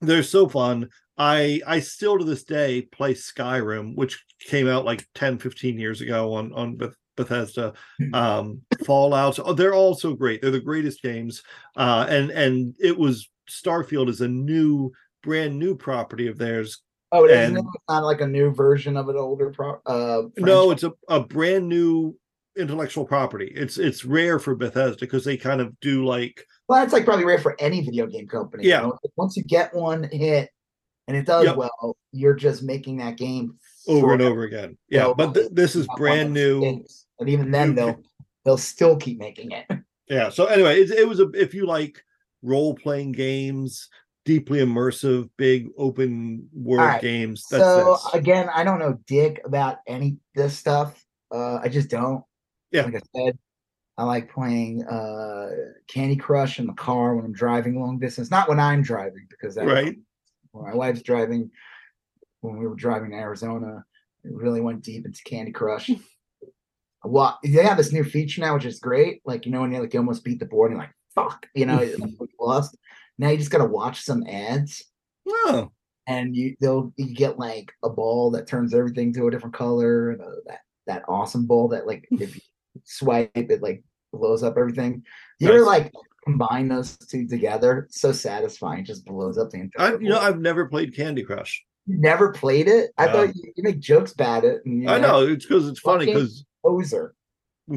they're 0.00 0.22
so 0.22 0.48
fun 0.48 0.88
i 1.18 1.60
i 1.66 1.78
still 1.80 2.18
to 2.18 2.24
this 2.24 2.44
day 2.44 2.82
play 2.82 3.14
skyrim 3.14 3.94
which 3.96 4.24
came 4.40 4.68
out 4.68 4.84
like 4.84 5.06
10 5.14 5.38
15 5.38 5.78
years 5.78 6.00
ago 6.00 6.32
on 6.34 6.52
on 6.52 6.76
Beth- 6.76 6.96
bethesda 7.16 7.72
Hmm. 7.98 8.14
um 8.14 8.60
fallout 8.84 9.38
oh, 9.38 9.52
they're 9.52 9.74
all 9.74 9.94
so 9.94 10.14
great 10.14 10.42
they're 10.42 10.50
the 10.50 10.60
greatest 10.60 11.02
games 11.02 11.42
uh 11.76 12.06
and 12.08 12.30
and 12.30 12.74
it 12.80 12.98
was 12.98 13.30
starfield 13.48 14.08
is 14.08 14.20
a 14.20 14.28
new 14.28 14.90
brand 15.22 15.58
new 15.58 15.76
property 15.76 16.26
of 16.26 16.38
theirs 16.38 16.80
Oh, 17.12 17.24
it 17.26 17.30
isn't 17.30 17.56
and- 17.56 17.58
it? 17.58 17.64
It's 17.74 17.84
not 17.88 18.02
like 18.04 18.20
a 18.20 18.26
new 18.26 18.52
version 18.52 18.96
of 18.96 19.08
an 19.08 19.16
older 19.16 19.50
pro 19.50 19.78
uh 19.86 20.22
no 20.38 20.72
it's 20.72 20.82
a, 20.82 20.92
a 21.08 21.20
brand 21.20 21.68
new 21.68 22.16
intellectual 22.56 23.04
property 23.04 23.52
it's 23.54 23.78
it's 23.78 24.04
rare 24.04 24.38
for 24.40 24.54
bethesda 24.56 24.96
because 25.00 25.24
they 25.24 25.36
kind 25.36 25.60
of 25.60 25.78
do 25.80 26.04
like 26.04 26.44
Well, 26.68 26.80
that's 26.80 26.92
like 26.92 27.04
probably 27.04 27.24
rare 27.24 27.38
for 27.38 27.54
any 27.60 27.80
video 27.84 28.06
game 28.06 28.26
company. 28.28 28.64
you 28.64 28.70
Yeah. 28.70 28.82
know? 28.82 28.98
Once 29.16 29.36
you 29.36 29.44
get 29.44 29.74
one 29.74 30.08
hit 30.10 30.50
and 31.08 31.16
it 31.16 31.26
does 31.26 31.44
Yep. 31.44 31.56
well, 31.56 31.96
you're 32.12 32.34
just 32.34 32.62
making 32.62 32.98
that 32.98 33.16
game 33.16 33.58
over 33.86 34.12
and 34.14 34.22
over 34.22 34.44
again 34.44 34.78
yeah 34.88 35.04
So, 35.04 35.14
but 35.14 35.34
th- 35.34 35.50
this 35.52 35.76
is 35.76 35.86
brand 35.96 36.32
new. 36.32 36.82
And 37.20 37.28
even 37.28 37.50
then, 37.50 37.74
they'll 37.74 38.00
they'll 38.44 38.58
still 38.58 38.96
keep 38.96 39.18
making 39.18 39.52
it. 39.52 39.66
Yeah. 40.06 40.28
So 40.28 40.44
anyway, 40.44 40.82
it, 40.82 40.90
it 40.90 41.08
was 41.08 41.18
a 41.18 41.30
if 41.30 41.54
you 41.54 41.64
like 41.64 42.04
role 42.42 42.74
playing 42.74 43.12
games, 43.12 43.88
deeply 44.26 44.58
immersive, 44.58 45.30
big 45.38 45.68
open 45.78 46.46
world 46.52 46.82
Alright, 46.82 47.00
games. 47.00 47.46
That's 47.50 47.64
so 47.64 47.92
this. 47.92 48.12
again, 48.12 48.50
I 48.54 48.64
don't 48.64 48.78
know 48.78 48.98
dick 49.06 49.40
about 49.46 49.78
any 49.86 50.18
this 50.34 50.58
stuff. 50.58 51.02
Uh, 51.34 51.56
I 51.56 51.68
just 51.70 51.88
don't. 51.88 52.22
Yeah. 52.70 52.82
Like 52.82 52.96
I 52.96 53.00
said, 53.16 53.38
I 53.96 54.04
like 54.04 54.30
playing 54.30 54.84
uh 54.84 55.48
Candy 55.88 56.16
Crush 56.16 56.58
in 56.58 56.66
the 56.66 56.74
car 56.74 57.16
when 57.16 57.24
I'm 57.24 57.32
driving 57.32 57.80
long 57.80 57.98
distance. 57.98 58.30
Not 58.30 58.48
when 58.48 58.60
I'm 58.60 58.82
driving 58.82 59.26
because 59.30 59.54
that 59.54 59.64
right. 59.64 59.96
My 60.62 60.74
wife's 60.74 61.02
driving 61.02 61.50
when 62.40 62.58
we 62.58 62.66
were 62.66 62.74
driving 62.74 63.10
to 63.10 63.16
Arizona, 63.16 63.84
it 64.22 64.32
really 64.32 64.60
went 64.60 64.82
deep 64.82 65.06
into 65.06 65.22
Candy 65.24 65.52
Crush. 65.52 65.90
well, 67.04 67.38
they 67.42 67.62
have 67.64 67.76
this 67.76 67.92
new 67.92 68.04
feature 68.04 68.42
now, 68.42 68.54
which 68.54 68.66
is 68.66 68.78
great. 68.78 69.22
Like, 69.24 69.46
you 69.46 69.52
know, 69.52 69.62
when 69.62 69.72
you 69.72 69.80
like 69.80 69.94
you 69.94 70.00
almost 70.00 70.24
beat 70.24 70.40
the 70.40 70.46
board 70.46 70.70
and 70.70 70.78
you're 70.78 70.86
like, 70.86 70.94
fuck, 71.14 71.46
you 71.54 71.66
know, 71.66 71.76
like, 71.76 72.10
lost. 72.40 72.76
Now 73.18 73.30
you 73.30 73.38
just 73.38 73.50
gotta 73.50 73.64
watch 73.64 74.00
some 74.00 74.26
ads 74.26 74.84
Oh, 75.26 75.70
and 76.06 76.36
you 76.36 76.56
they'll 76.60 76.92
you 76.96 77.14
get 77.14 77.38
like 77.38 77.72
a 77.82 77.88
ball 77.88 78.30
that 78.32 78.46
turns 78.46 78.74
everything 78.74 79.12
to 79.14 79.26
a 79.26 79.30
different 79.30 79.54
color 79.54 80.10
and 80.10 80.20
uh 80.20 80.40
that 80.46 80.60
that 80.86 81.04
awesome 81.08 81.46
ball 81.46 81.68
that 81.68 81.86
like 81.86 82.06
if 82.10 82.36
you 82.36 82.42
swipe 82.84 83.30
it 83.34 83.62
like 83.62 83.82
blows 84.18 84.42
up 84.42 84.56
everything. 84.58 85.02
You 85.40 85.48
ever 85.48 85.58
Nice. 85.58 85.66
like 85.66 85.92
combine 86.24 86.68
those 86.68 86.96
two 86.96 87.26
together? 87.26 87.86
It's 87.88 88.00
so 88.00 88.12
satisfying. 88.12 88.80
It 88.80 88.86
just 88.86 89.04
blows 89.04 89.38
up 89.38 89.50
the 89.50 89.60
entire 89.60 89.96
I 89.96 90.00
you 90.00 90.08
know. 90.08 90.18
I've 90.18 90.40
never 90.40 90.66
played 90.66 90.94
Candy 90.96 91.22
Crush. 91.22 91.64
You 91.86 91.98
never 91.98 92.32
played 92.32 92.66
it? 92.68 92.90
I 92.96 93.06
No. 93.06 93.12
thought 93.12 93.36
you, 93.36 93.52
you 93.56 93.62
make 93.62 93.78
jokes 93.80 94.12
about 94.12 94.44
it. 94.44 94.62
And 94.64 94.82
you're 94.82 94.90
I 94.92 94.98
know 94.98 95.26
it's 95.26 95.44
because 95.44 95.68
it's 95.68 95.80
funny 95.80 96.06
because 96.06 96.44
poser. 96.64 97.14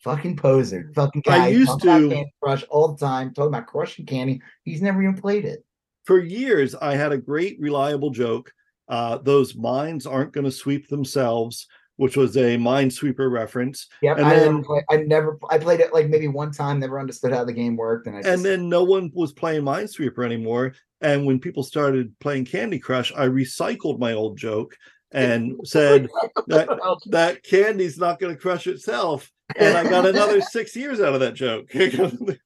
Fucking 0.00 0.36
poser. 0.36 0.90
Fucking 0.94 1.22
guy. 1.24 1.44
I 1.44 1.48
used 1.48 1.78
to- 1.80 1.86
Candy 1.86 2.32
Crush 2.42 2.64
all 2.70 2.88
the 2.92 2.98
time, 2.98 3.32
talking 3.32 3.48
about 3.54 3.68
crushing 3.68 4.04
candy. 4.04 4.42
He's 4.64 4.82
never 4.82 5.00
even 5.02 5.16
played 5.16 5.44
it. 5.44 5.64
For 6.04 6.18
years, 6.18 6.74
I 6.74 6.96
had 6.96 7.12
a 7.12 7.18
great 7.18 7.56
reliable 7.60 8.10
joke. 8.10 8.52
Uh, 8.88 9.18
those 9.18 9.54
mines 9.54 10.04
aren't 10.04 10.32
going 10.32 10.44
to 10.44 10.50
sweep 10.50 10.88
themselves, 10.88 11.68
which 11.96 12.16
was 12.16 12.36
a 12.36 12.56
Minesweeper 12.56 13.30
reference. 13.30 13.88
Yep. 14.02 14.18
And 14.18 14.26
I 14.26 14.34
then- 14.36 14.54
never 14.54 14.62
play, 14.62 14.84
I 14.90 14.96
never 14.96 15.38
I 15.50 15.58
played 15.58 15.80
it 15.80 15.92
like 15.92 16.08
maybe 16.08 16.28
one 16.28 16.52
time, 16.52 16.80
never 16.80 16.98
understood 16.98 17.32
how 17.32 17.44
the 17.44 17.52
game 17.52 17.76
worked. 17.76 18.06
And 18.06 18.16
I 18.16 18.22
just, 18.22 18.32
and 18.32 18.44
then 18.44 18.68
no 18.68 18.84
one 18.84 19.10
was 19.14 19.32
playing 19.32 19.62
Minesweeper 19.62 20.24
anymore. 20.24 20.74
And 21.00 21.26
when 21.26 21.40
people 21.40 21.62
started 21.62 22.18
playing 22.20 22.44
Candy 22.44 22.78
Crush, 22.78 23.12
I 23.12 23.26
recycled 23.26 23.98
my 23.98 24.12
old 24.12 24.36
joke 24.36 24.76
and 25.10 25.60
said 25.64 26.08
that 26.46 26.68
that 27.06 27.42
candy's 27.42 27.98
not 27.98 28.18
going 28.18 28.34
to 28.34 28.40
crush 28.40 28.66
itself. 28.66 29.30
And 29.56 29.76
I 29.76 29.88
got 29.88 30.06
another 30.06 30.40
six 30.40 30.74
years 30.76 31.00
out 31.00 31.14
of 31.14 31.20
that 31.20 31.34
joke. 31.34 31.70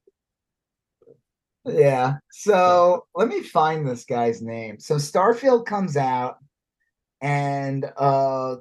Yeah. 1.67 2.19
So 2.31 3.07
let 3.15 3.29
me 3.29 3.43
find 3.43 3.87
this 3.87 4.05
guy's 4.05 4.41
name. 4.41 4.79
So 4.79 4.97
Starfield 4.97 5.67
comes 5.67 5.97
out 5.97 6.37
and 7.21 7.85
uh 7.97 8.57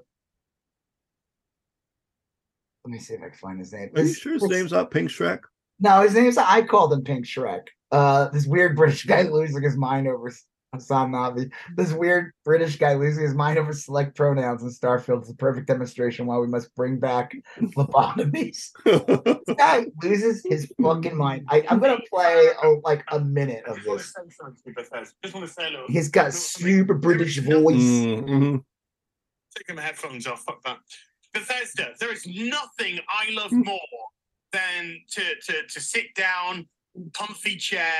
let 2.85 2.91
me 2.91 2.99
see 2.99 3.15
if 3.15 3.21
I 3.23 3.29
can 3.29 3.37
find 3.37 3.59
his 3.59 3.73
name. 3.73 3.89
Are 3.95 4.01
you 4.03 4.13
sure 4.13 4.33
his 4.33 4.43
name's 4.43 4.71
not 4.71 4.91
Pink 4.91 5.09
Shrek? 5.09 5.39
No, 5.79 6.01
his 6.01 6.13
name's 6.13 6.37
I 6.37 6.61
called 6.61 6.93
him 6.93 7.03
Pink 7.03 7.25
Shrek. 7.25 7.67
Uh 7.91 8.29
this 8.29 8.45
weird 8.45 8.75
British 8.75 9.05
guy 9.05 9.21
losing 9.29 9.63
his 9.63 9.75
mind 9.75 10.07
over 10.07 10.31
Hassan 10.73 11.11
Navi. 11.11 11.49
This 11.75 11.93
weird 11.93 12.31
British 12.43 12.77
guy 12.77 12.93
losing 12.95 13.23
his 13.23 13.33
mind 13.33 13.57
over 13.57 13.71
select 13.73 14.15
pronouns 14.15 14.61
in 14.61 14.69
Starfield 14.69 15.23
is 15.23 15.29
a 15.29 15.33
perfect 15.33 15.67
demonstration 15.67 16.25
why 16.27 16.37
we 16.37 16.47
must 16.47 16.73
bring 16.75 16.99
back 16.99 17.33
lobotomies. 17.59 18.69
This 19.47 19.55
guy 19.57 19.85
loses 20.03 20.43
his 20.45 20.71
fucking 20.81 21.15
mind. 21.15 21.45
I, 21.49 21.65
I'm 21.69 21.79
gonna 21.79 21.99
play 22.09 22.49
a, 22.61 22.67
like 22.83 23.03
a 23.11 23.19
minute 23.19 23.63
of 23.65 23.77
Just 23.77 23.87
want 23.87 23.99
to 23.99 24.03
this. 24.05 24.13
say 24.13 24.35
something 24.37 24.61
to 24.65 24.73
Bethesda. 24.73 25.15
Just 25.23 25.33
want 25.35 25.47
to 25.47 25.53
say, 25.53 25.71
look, 25.71 25.89
He's 25.89 26.09
got 26.09 26.33
super 26.33 26.93
British 26.93 27.39
voice. 27.39 27.75
Mhm. 27.75 28.63
taking 29.57 29.75
my 29.75 29.81
headphones 29.81 30.27
off. 30.27 30.43
Fuck 30.43 30.61
that. 30.63 30.77
Bethesda, 31.35 31.93
there 31.99 32.11
is 32.11 32.25
nothing 32.25 32.99
I 33.09 33.31
love 33.31 33.51
more 33.51 33.79
than 34.53 35.01
to, 35.11 35.21
to, 35.47 35.67
to 35.67 35.81
sit 35.81 36.15
down, 36.15 36.65
comfy 37.13 37.57
chair, 37.57 37.91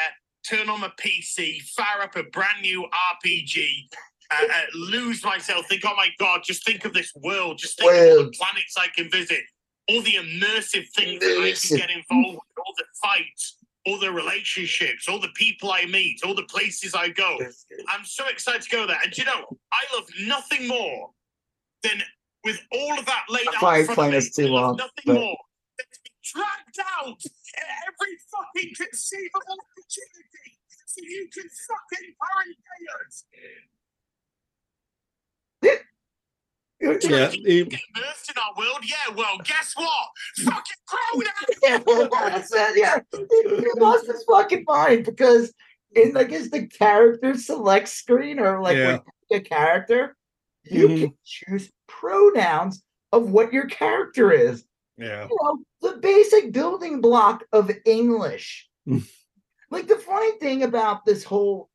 turn 0.50 0.70
on 0.70 0.80
my 0.80 0.92
PC, 0.98 1.62
fire 1.62 2.02
up 2.02 2.16
a 2.16 2.24
brand 2.24 2.62
new 2.62 2.88
RPG, 3.14 3.90
uh, 4.32 4.36
uh, 4.42 4.62
lose 4.74 5.24
myself, 5.24 5.68
think, 5.68 5.84
oh 5.86 5.96
my 5.98 6.08
God, 6.18 6.42
just 6.44 6.66
think 6.66 6.86
of 6.86 6.94
this 6.94 7.12
world, 7.16 7.58
just 7.58 7.78
think 7.78 7.92
of 7.92 7.98
all 7.98 8.24
the 8.24 8.32
planets 8.32 8.76
I 8.78 8.88
can 8.96 9.12
visit, 9.12 9.42
all 9.90 10.02
the 10.02 10.14
immersive 10.14 10.88
things 10.96 11.20
that 11.20 11.38
I 11.38 11.54
can 11.54 11.78
get 11.78 11.90
involved 11.90 12.36
with, 12.36 12.58
all 12.58 12.74
the 12.78 12.86
fights, 13.04 13.58
all 13.86 14.00
the 14.00 14.12
relationships, 14.12 15.10
all 15.10 15.20
the 15.20 15.28
people 15.36 15.72
I 15.72 15.86
meet, 15.86 16.22
all 16.26 16.34
the 16.34 16.44
places 16.44 16.96
I 16.96 17.10
go. 17.10 17.38
I'm 17.90 18.06
so 18.06 18.28
excited 18.28 18.62
to 18.64 18.70
go 18.70 18.88
there. 18.88 18.98
And 19.04 19.16
you 19.16 19.26
know, 19.26 19.58
I 19.74 19.96
love 19.96 20.06
nothing 20.22 20.68
more 20.68 21.12
than 21.84 22.02
with 22.46 22.60
all 22.72 22.98
of 23.00 23.06
that 23.06 23.26
laid 23.30 23.48
I'm 23.50 23.56
out 23.56 23.60
probably 23.60 23.80
in 23.82 23.86
front 23.88 24.00
of 24.16 24.22
playing 24.22 24.32
too 24.36 24.48
long, 24.54 24.78
Nothing 24.78 25.04
but- 25.06 25.14
more 25.16 25.38
It's 25.80 26.00
been 26.00 26.14
dragged 26.24 26.80
out 26.96 27.20
at 27.58 27.68
every 27.90 28.16
fucking 28.32 28.72
conceivable 28.78 29.58
opportunity 29.60 30.50
so 30.86 31.02
you 31.04 31.28
can 31.34 31.44
fucking 31.44 32.16
parry 32.16 32.56
players. 32.64 33.26
Yeah, 36.82 37.30
he- 37.32 37.64
Get 37.64 37.80
immersed 37.96 38.30
in 38.30 38.36
our 38.38 38.54
world. 38.58 38.80
Yeah, 38.84 39.16
well, 39.16 39.38
guess 39.44 39.74
what? 39.76 40.08
Fucking 40.44 40.62
grow 40.88 41.22
now. 41.22 41.32
yeah, 41.64 41.80
well, 41.86 42.10
that's 42.12 42.54
it, 42.54 42.78
yeah. 42.78 43.00
He, 43.12 43.56
he 43.56 43.68
lost 43.80 44.08
his 44.08 44.24
fucking 44.30 44.66
mind 44.68 45.06
because 45.06 45.54
in 45.96 46.14
like 46.14 46.32
is 46.32 46.52
the 46.52 46.68
character 46.68 47.36
select 47.38 47.88
screen 47.88 48.40
or 48.40 48.62
like 48.62 48.78
Yeah. 48.78 48.86
when 48.88 48.96
you 48.96 49.02
pick 49.40 49.46
a 49.46 49.50
character, 49.50 50.16
you 50.66 50.88
Mhm. 50.88 51.00
can 51.02 51.14
choose 51.24 51.72
pronouns 51.88 52.84
of 53.12 53.32
what 53.32 53.54
your 53.54 53.68
character 53.68 54.32
is. 54.32 54.66
yeah. 54.98 55.28
you 55.30 55.38
know, 55.44 55.60
the 55.82 55.98
basic 55.98 56.54
building 56.54 57.02
block 57.02 57.44
of 57.52 57.70
English. 57.86 58.70
Mm. 58.88 59.04
like 59.72 59.88
the 59.88 59.98
funny 59.98 60.32
thing 60.40 60.64
about 60.64 61.04
this 61.06 61.24
whole 61.24 61.70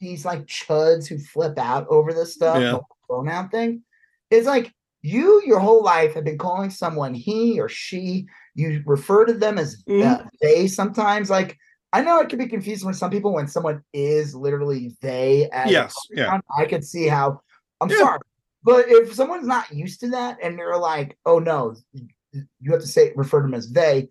these 0.00 0.24
like 0.24 0.46
chuds 0.46 1.06
who 1.06 1.18
flip 1.18 1.58
out 1.58 1.86
over 1.88 2.12
this 2.14 2.32
stuff, 2.34 2.58
Yeah. 2.60 2.72
the 2.72 2.80
pronoun 3.06 3.48
thing, 3.50 3.82
is 4.30 4.46
like 4.46 4.72
you 5.02 5.42
your 5.44 5.58
whole 5.58 5.82
life 5.82 6.14
have 6.14 6.24
been 6.24 6.38
calling 6.38 6.70
someone 6.70 7.12
he 7.14 7.60
or 7.60 7.68
she. 7.68 8.26
You 8.54 8.82
refer 8.86 9.24
to 9.26 9.32
them 9.34 9.58
as 9.58 9.82
Mhm. 9.84 10.26
they 10.40 10.66
sometimes. 10.66 11.28
Like 11.30 11.58
I 11.92 12.00
know 12.00 12.20
it 12.20 12.30
can 12.30 12.38
be 12.38 12.46
confusing 12.46 12.86
with 12.86 12.96
some 12.96 13.10
people 13.10 13.34
when 13.34 13.48
someone 13.48 13.82
is 13.92 14.34
literally 14.34 14.96
they. 15.02 15.50
As 15.52 15.70
Yes. 15.70 15.94
Yeah. 16.10 16.40
I 16.56 16.64
could 16.64 16.84
see 16.84 17.06
how. 17.06 17.40
I'm 17.82 17.90
Yeah. 17.90 17.98
sorry, 17.98 18.18
but 18.64 18.86
if 18.88 19.14
someone's 19.14 19.46
not 19.46 19.70
used 19.72 20.00
to 20.00 20.08
that 20.10 20.38
and 20.42 20.58
they're 20.58 20.76
like, 20.78 21.18
"Oh 21.26 21.38
no, 21.38 21.74
you 22.60 22.70
have 22.72 22.80
to 22.80 22.86
say 22.86 23.12
refer 23.16 23.40
to 23.40 23.46
them 23.46 23.54
as 23.54 23.70
they," 23.70 24.08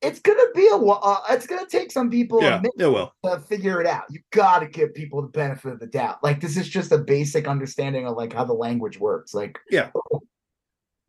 it's 0.00 0.20
gonna 0.20 0.50
be 0.54 0.68
a 0.70 0.76
while. 0.76 1.00
Uh, 1.02 1.20
it's 1.34 1.46
gonna 1.46 1.66
take 1.66 1.90
some 1.90 2.08
people 2.10 2.38
a 2.38 2.42
Yeah. 2.44 2.56
minute 2.58 2.72
Yeah. 2.76 2.86
Well. 2.88 3.14
to 3.24 3.40
figure 3.40 3.80
it 3.80 3.86
out. 3.86 4.04
You 4.10 4.20
got 4.30 4.60
to 4.60 4.66
give 4.68 4.94
people 4.94 5.22
the 5.22 5.28
benefit 5.28 5.72
of 5.72 5.80
the 5.80 5.86
doubt. 5.88 6.22
Like 6.22 6.40
this 6.40 6.56
is 6.56 6.68
just 6.68 6.92
a 6.92 6.98
basic 6.98 7.48
understanding 7.48 8.06
of 8.06 8.16
like 8.16 8.32
how 8.32 8.44
the 8.44 8.52
language 8.54 8.98
works. 9.00 9.34
Like, 9.34 9.58
Yeah. 9.70 9.90
well, 10.10 10.22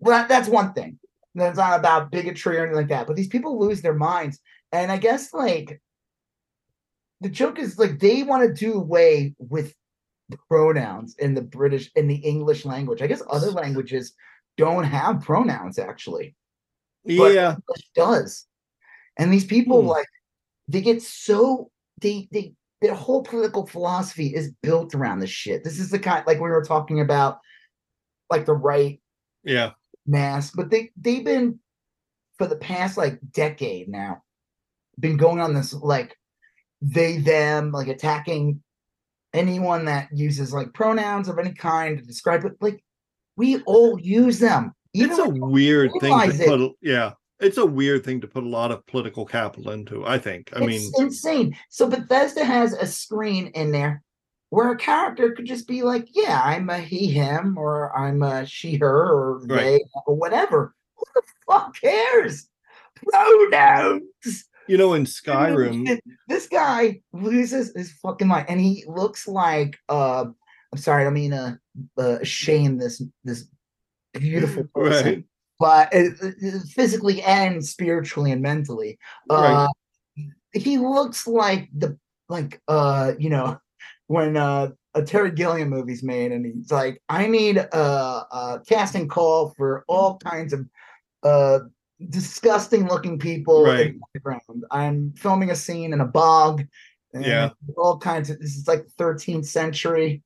that, 0.01 0.27
that's 0.27 0.47
one 0.49 0.73
thing. 0.73 0.97
That's 1.35 1.57
not 1.57 1.79
about 1.79 2.09
bigotry 2.11 2.57
or 2.57 2.61
anything 2.61 2.75
like 2.77 2.87
that. 2.87 3.05
But 3.05 3.15
these 3.15 3.27
people 3.27 3.59
lose 3.59 3.81
their 3.83 3.93
minds, 3.93 4.39
and 4.71 4.91
I 4.91 4.97
guess 4.97 5.33
like 5.33 5.79
the 7.21 7.29
joke 7.29 7.59
is 7.59 7.77
like 7.77 7.99
they 7.99 8.23
want 8.23 8.47
to 8.47 8.53
do 8.53 8.73
away 8.73 9.35
with 9.37 9.75
pronouns 10.47 11.15
in 11.19 11.33
the 11.33 11.41
British 11.41 11.91
in 11.95 12.07
the 12.07 12.15
English 12.15 12.65
language. 12.65 13.01
I 13.01 13.07
guess 13.07 13.23
other 13.29 13.51
languages 13.51 14.13
don't 14.57 14.83
have 14.83 15.21
pronouns 15.21 15.79
actually. 15.79 16.35
Yeah. 17.03 17.51
English 17.55 17.89
does. 17.95 18.45
And 19.17 19.31
these 19.33 19.45
people 19.45 19.81
Hmm. 19.81 19.87
like 19.87 20.07
they 20.67 20.81
get 20.81 21.01
so 21.01 21.71
they 22.01 22.27
they 22.31 22.53
their 22.81 22.93
whole 22.93 23.23
political 23.23 23.65
philosophy 23.67 24.27
is 24.33 24.53
built 24.61 24.95
around 24.95 25.19
this 25.19 25.29
shit. 25.29 25.63
This 25.63 25.79
is 25.79 25.89
the 25.89 25.99
kind 25.99 26.25
like 26.25 26.37
we 26.39 26.49
were 26.49 26.63
talking 26.63 27.01
about 27.01 27.39
like 28.29 28.45
the 28.45 28.53
right 28.53 29.01
Yeah. 29.43 29.71
mass, 30.05 30.51
but 30.51 30.69
they 30.69 30.91
they've 30.95 31.23
been 31.25 31.59
for 32.37 32.47
the 32.47 32.55
past 32.55 32.97
like 32.97 33.19
decade 33.31 33.89
now 33.89 34.23
been 34.99 35.17
going 35.17 35.39
on 35.39 35.53
this 35.53 35.73
like 35.73 36.15
they 36.81 37.17
them 37.17 37.71
like 37.71 37.87
attacking 37.87 38.61
anyone 39.33 39.85
that 39.85 40.09
uses 40.11 40.53
like 40.53 40.73
pronouns 40.73 41.27
of 41.27 41.37
any 41.39 41.53
kind 41.53 41.97
to 41.97 42.03
describe 42.03 42.45
it 42.45 42.53
like 42.61 42.83
we 43.37 43.61
all 43.63 43.99
use 43.99 44.39
them 44.39 44.73
even 44.93 45.11
It's 45.11 45.19
a 45.19 45.29
weird 45.29 45.91
thing 46.01 46.19
to 46.31 46.45
put. 46.45 46.61
a- 46.61 46.73
Yeah. 46.81 47.11
It's 47.39 47.57
a 47.57 47.65
weird 47.65 48.03
thing 48.03 48.19
to 48.21 48.27
put 48.27 48.43
a 48.43 48.49
lot 48.49 48.71
of 48.71 48.85
political 48.87 49.25
capital 49.25 49.71
into. 49.71 50.05
I 50.05 50.17
think. 50.17 50.49
I 50.53 50.59
mean. 50.59 50.81
it's 50.81 50.99
insane. 50.99 51.55
So 51.69 51.87
Bethesda 51.87 52.43
has 52.43 52.73
a 52.73 52.85
screen 52.85 53.47
in 53.55 53.71
there 53.71 54.03
where 54.49 54.71
a 54.71 54.75
character 54.77 55.31
could 55.31 55.45
just 55.45 55.65
be 55.67 55.83
like, 55.83 56.09
"Yeah, 56.11 56.41
I'm 56.43 56.69
a 56.69 56.79
he, 56.79 57.07
him, 57.11 57.57
or 57.57 57.95
I'm 57.95 58.23
a 58.23 58.45
she, 58.45 58.75
her, 58.77 58.89
or 59.13 59.39
Right. 59.45 59.47
they, 59.63 59.85
or 60.05 60.15
whatever." 60.15 60.75
Who 60.97 61.05
the 61.15 61.21
fuck 61.47 61.75
cares? 61.79 62.49
Pronouns. 62.95 64.48
You 64.69 64.77
know, 64.77 64.93
in 64.93 65.03
Skyrim, 65.05 65.99
This 66.27 66.47
guy 66.47 67.01
loses 67.11 67.75
his 67.75 67.91
fucking 67.93 68.27
mind, 68.27 68.45
and 68.49 68.61
he 68.61 68.85
looks 68.87 69.27
like 69.27 69.77
uh, 69.89 70.25
I'm 70.71 70.77
sorry, 70.77 71.05
I 71.05 71.09
mean 71.09 71.31
to 71.31 71.59
uh, 71.97 72.23
shame 72.23 72.77
this 72.77 73.01
this 73.23 73.47
beautiful 74.13 74.65
person, 74.75 75.05
right? 75.05 75.23
but 75.59 75.93
uh, 75.93 76.27
uh, 76.27 76.59
physically 76.69 77.21
and 77.23 77.65
spiritually 77.65 78.31
and 78.31 78.41
mentally. 78.41 78.99
Right. 79.29 79.65
Uh, 79.65 79.67
he 80.53 80.77
looks 80.77 81.27
like 81.27 81.69
the 81.75 81.97
like 82.27 82.61
uh 82.67 83.13
you 83.17 83.29
know 83.29 83.59
when 84.07 84.37
uh 84.37 84.69
a 84.95 85.03
Terry 85.03 85.31
Gilliam 85.31 85.69
movie's 85.69 86.01
made 86.01 86.31
and 86.31 86.45
he's 86.45 86.71
like 86.71 87.01
I 87.09 87.27
need 87.27 87.57
a, 87.57 87.67
a 87.77 88.61
casting 88.67 89.07
call 89.07 89.53
for 89.55 89.83
all 89.87 90.17
kinds 90.17 90.53
of 90.53 90.67
uh 91.23 91.59
disgusting 92.09 92.87
looking 92.87 93.19
people 93.19 93.65
Right. 93.65 93.87
in 93.87 93.99
the 94.13 94.19
background. 94.21 94.63
I'm 94.71 95.11
filming 95.17 95.51
a 95.51 95.55
scene 95.55 95.91
in 95.93 96.01
a 96.01 96.05
bog. 96.05 96.65
and 97.13 97.25
Yeah. 97.25 97.49
all 97.75 97.97
kinds 97.97 98.29
of 98.29 98.39
this 98.39 98.55
is 98.55 98.67
like 98.67 98.85
13th 98.97 99.45
century 99.47 100.21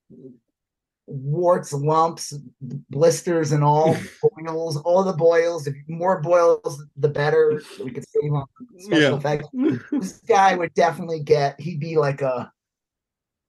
warts, 1.05 1.73
lumps, 1.73 2.33
blisters, 2.89 3.51
and 3.51 3.63
all 3.63 3.93
boils, 4.37 4.77
all 4.77 5.03
the 5.03 5.11
boils. 5.13 5.67
If 5.67 5.75
more 5.89 6.21
boils, 6.21 6.81
the 6.95 7.09
better. 7.09 7.61
We 7.83 7.91
could 7.91 8.05
save 8.07 8.31
on 8.31 8.45
special 8.77 9.01
Yeah. 9.11 9.17
effects. 9.17 9.47
This 9.91 10.19
guy 10.27 10.55
would 10.55 10.73
definitely 10.75 11.19
get. 11.21 11.59
He'd 11.59 11.79
be 11.81 11.97
like 11.97 12.21
a 12.21 12.51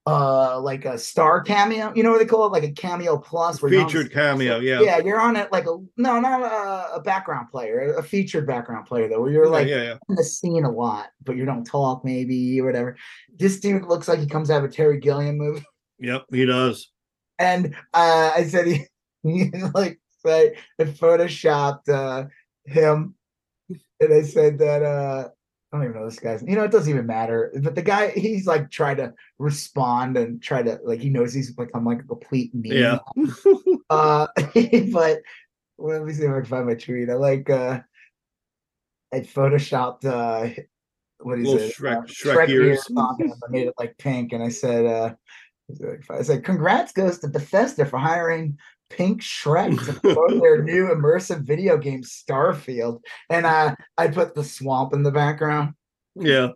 uh 0.07 0.61
like 0.61 0.85
a 0.85 0.99
star 0.99 1.41
cameo. 1.41 1.93
You 1.95 2.03
know 2.03 2.11
what 2.11 2.19
they 2.19 2.27
call 2.27 2.47
it? 2.47 2.53
Like 2.53 2.65
a 2.65 2.73
cameo 2.73 3.17
plus 3.17 3.63
where 3.63 3.73
you're 3.73 3.83
on 3.83 3.89
Featured 3.89 4.13
cameo, 4.13 4.59
yeah. 4.59 4.81
yeah, 4.81 4.99
you're 4.99 5.21
on 5.21 5.37
it 5.37 5.51
like 5.51 5.67
a 5.67 5.79
no, 5.97 6.21
not 6.21 6.43
a, 6.43 6.97
a 6.97 7.01
background 7.01 7.51
player, 7.51 7.95
a 7.95 8.03
featured 8.03 8.47
background 8.47 8.87
player 8.87 9.09
though, 9.09 9.23
where 9.23 9.33
you're 9.33 9.49
like 9.49 9.67
yeah, 9.67 9.83
yeah. 9.83 9.97
in 10.09 10.15
the 10.15 10.25
scene 10.25 10.65
a 10.65 10.71
lot, 10.71 11.09
but 11.23 11.37
you 11.37 11.45
don't 11.45 11.65
talk 11.65 12.05
maybe 12.05 12.61
or 12.61 12.67
whatever. 12.67 12.97
This 13.37 13.61
dude 13.61 13.87
looks 13.87 14.09
like 14.09 14.19
he 14.19 14.27
comes 14.27 14.51
out 14.51 14.63
of 14.63 14.71
a 14.71 14.73
Terry 14.73 14.99
Gilliam 14.99 15.39
movie. 15.39 15.65
Yep, 16.01 16.25
he 16.33 16.45
does. 16.45 16.91
And 17.39 17.77
uh, 17.95 18.33
I 18.35 18.45
said 18.49 18.67
he, 18.67 18.85
he 19.23 19.51
like 19.75 20.01
say 20.27 20.57
I 20.79 20.85
photoshopped 20.85 21.89
uh, 21.89 22.27
him, 22.67 23.15
and 24.01 24.13
I 24.13 24.23
said 24.23 24.59
that 24.59 24.83
uh, 24.83 25.29
I 25.75 25.79
don't 25.79 25.89
even 25.89 26.01
know 26.01 26.09
this 26.09 26.21
guy's. 26.21 26.41
You 26.47 26.55
know, 26.55 26.63
it 26.63 26.71
doesn't 26.71 26.89
even 26.89 27.05
matter. 27.05 27.53
But 27.61 27.75
the 27.75 27.83
guy, 27.83 28.11
he's 28.11 28.47
like 28.47 28.71
trying 28.71 28.97
to 28.99 29.13
respond 29.41 30.17
and 30.17 30.41
try 30.41 30.63
to 30.63 30.79
like 30.85 31.01
he 31.01 31.11
knows 31.11 31.35
he's 31.35 31.51
become 31.51 31.85
like 31.85 31.99
a 31.99 32.05
complete 32.05 32.53
meme. 32.55 32.73
Yeah. 32.73 32.99
Uh, 33.91 34.27
but 34.93 35.19
well, 35.77 35.99
let 35.99 36.05
me 36.07 36.13
see 36.15 36.25
if 36.25 36.31
I 36.31 36.35
can 36.37 36.45
find 36.47 36.67
my 36.67 36.75
tweet. 36.75 37.11
I 37.11 37.15
like 37.15 37.51
uh, 37.51 37.81
I 39.13 39.21
photoshopped 39.21 40.07
uh, 40.07 40.55
what 41.19 41.39
is 41.39 41.47
Little 41.47 41.69
it? 41.69 41.77
Shrek- 41.77 41.99
Uh, 41.99 42.03
Shrek 42.07 42.49
ears. 42.49 42.83
on 42.97 43.21
him. 43.21 43.33
I 43.47 43.51
made 43.51 43.67
it 43.67 43.75
like 43.79 43.99
pink, 43.99 44.33
and 44.33 44.43
I 44.43 44.49
said, 44.49 44.87
uh, 44.87 45.15
I 46.11 46.23
said, 46.23 46.45
"Congrats 46.45 46.93
goes 46.93 47.19
to 47.19 47.29
Bethesda 47.29 47.85
for 47.85 47.99
hiring 47.99 48.57
Pink 48.91 49.23
Shrek 49.23 49.85
to 49.87 50.01
promote 50.01 50.41
their 50.41 50.63
new 50.63 50.89
immersive 50.89 51.43
video 51.43 51.77
game 51.77 52.03
Starfield." 52.03 53.01
And 53.31 53.47
uh, 53.47 53.75
I 53.97 54.09
put 54.09 54.35
the 54.35 54.45
swamp 54.45 54.93
in 54.93 55.03
the 55.03 55.11
background 55.11 55.75
yeah. 56.15 56.49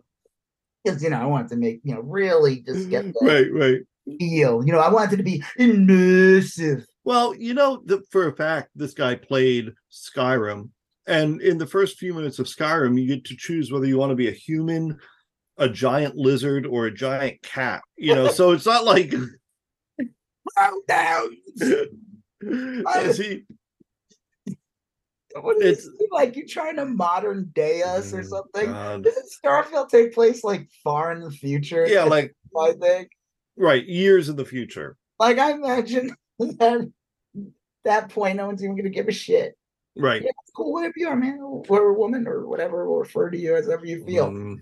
because 0.83 1.03
you 1.03 1.09
know 1.09 1.21
I 1.21 1.25
wanted 1.25 1.49
to 1.49 1.55
make 1.57 1.81
you 1.83 1.95
know 1.95 2.01
really 2.01 2.61
just 2.61 2.89
get 2.89 3.05
the 3.05 3.19
Right, 3.21 3.51
right. 3.53 3.81
feel. 4.19 4.65
You 4.65 4.71
know, 4.71 4.79
I 4.79 4.91
wanted 4.91 5.13
it 5.13 5.17
to 5.17 5.23
be 5.23 5.43
immersive. 5.59 6.85
Well, 7.03 7.35
you 7.35 7.53
know, 7.53 7.81
the, 7.85 8.03
for 8.11 8.27
a 8.27 8.35
fact, 8.35 8.69
this 8.75 8.93
guy 8.93 9.15
played 9.15 9.73
Skyrim. 9.91 10.69
And 11.07 11.41
in 11.41 11.57
the 11.57 11.65
first 11.65 11.97
few 11.97 12.13
minutes 12.13 12.37
of 12.37 12.45
Skyrim, 12.45 13.01
you 13.01 13.07
get 13.07 13.25
to 13.25 13.35
choose 13.35 13.71
whether 13.71 13.87
you 13.87 13.97
want 13.97 14.11
to 14.11 14.15
be 14.15 14.27
a 14.27 14.31
human, 14.31 14.99
a 15.57 15.67
giant 15.67 16.15
lizard, 16.15 16.67
or 16.67 16.85
a 16.85 16.93
giant 16.93 17.41
cat. 17.41 17.81
You 17.97 18.13
know, 18.13 18.27
so 18.27 18.51
it's 18.51 18.65
not 18.65 18.85
like. 18.85 19.13
is 22.41 23.17
he 23.17 23.45
What 25.39 25.57
is 25.57 25.85
It's- 25.85 25.87
it 25.99 26.09
like? 26.11 26.35
You 26.35 26.47
trying 26.47 26.75
to 26.77 26.85
modern 26.85 27.51
day 27.53 27.81
us 27.83 28.13
or 28.13 28.21
Oh, 28.21 28.23
something? 28.23 28.71
God. 28.71 29.03
Doesn't 29.03 29.29
Starfield 29.43 29.89
take 29.89 30.13
place 30.13 30.43
like 30.43 30.67
far 30.83 31.11
in 31.11 31.21
the 31.21 31.31
future? 31.31 31.85
Yeah, 31.87 32.03
like 32.05 32.35
I 32.59 32.73
think. 32.73 33.09
right, 33.55 33.85
years 33.85 34.27
in 34.29 34.35
the 34.35 34.45
future. 34.45 34.97
Like 35.19 35.37
I 35.37 35.51
imagine 35.51 36.15
that 36.39 36.91
that 37.85 38.09
point, 38.09 38.37
no 38.37 38.47
one's 38.47 38.63
even 38.63 38.75
gonna 38.75 38.89
give 38.89 39.07
a 39.07 39.11
shit. 39.11 39.55
Right. 39.95 40.21
Yeah, 40.23 40.31
cool, 40.55 40.73
whatever 40.73 40.93
you 40.97 41.07
are, 41.09 41.15
man, 41.15 41.39
or 41.41 41.89
a 41.89 41.93
woman, 41.93 42.27
or 42.27 42.47
whatever, 42.47 42.89
we'll 42.89 42.99
refer 42.99 43.29
to 43.29 43.37
you 43.37 43.55
as 43.55 43.69
ever 43.69 43.85
you 43.85 44.03
feel. 44.05 44.31
Mm, 44.31 44.57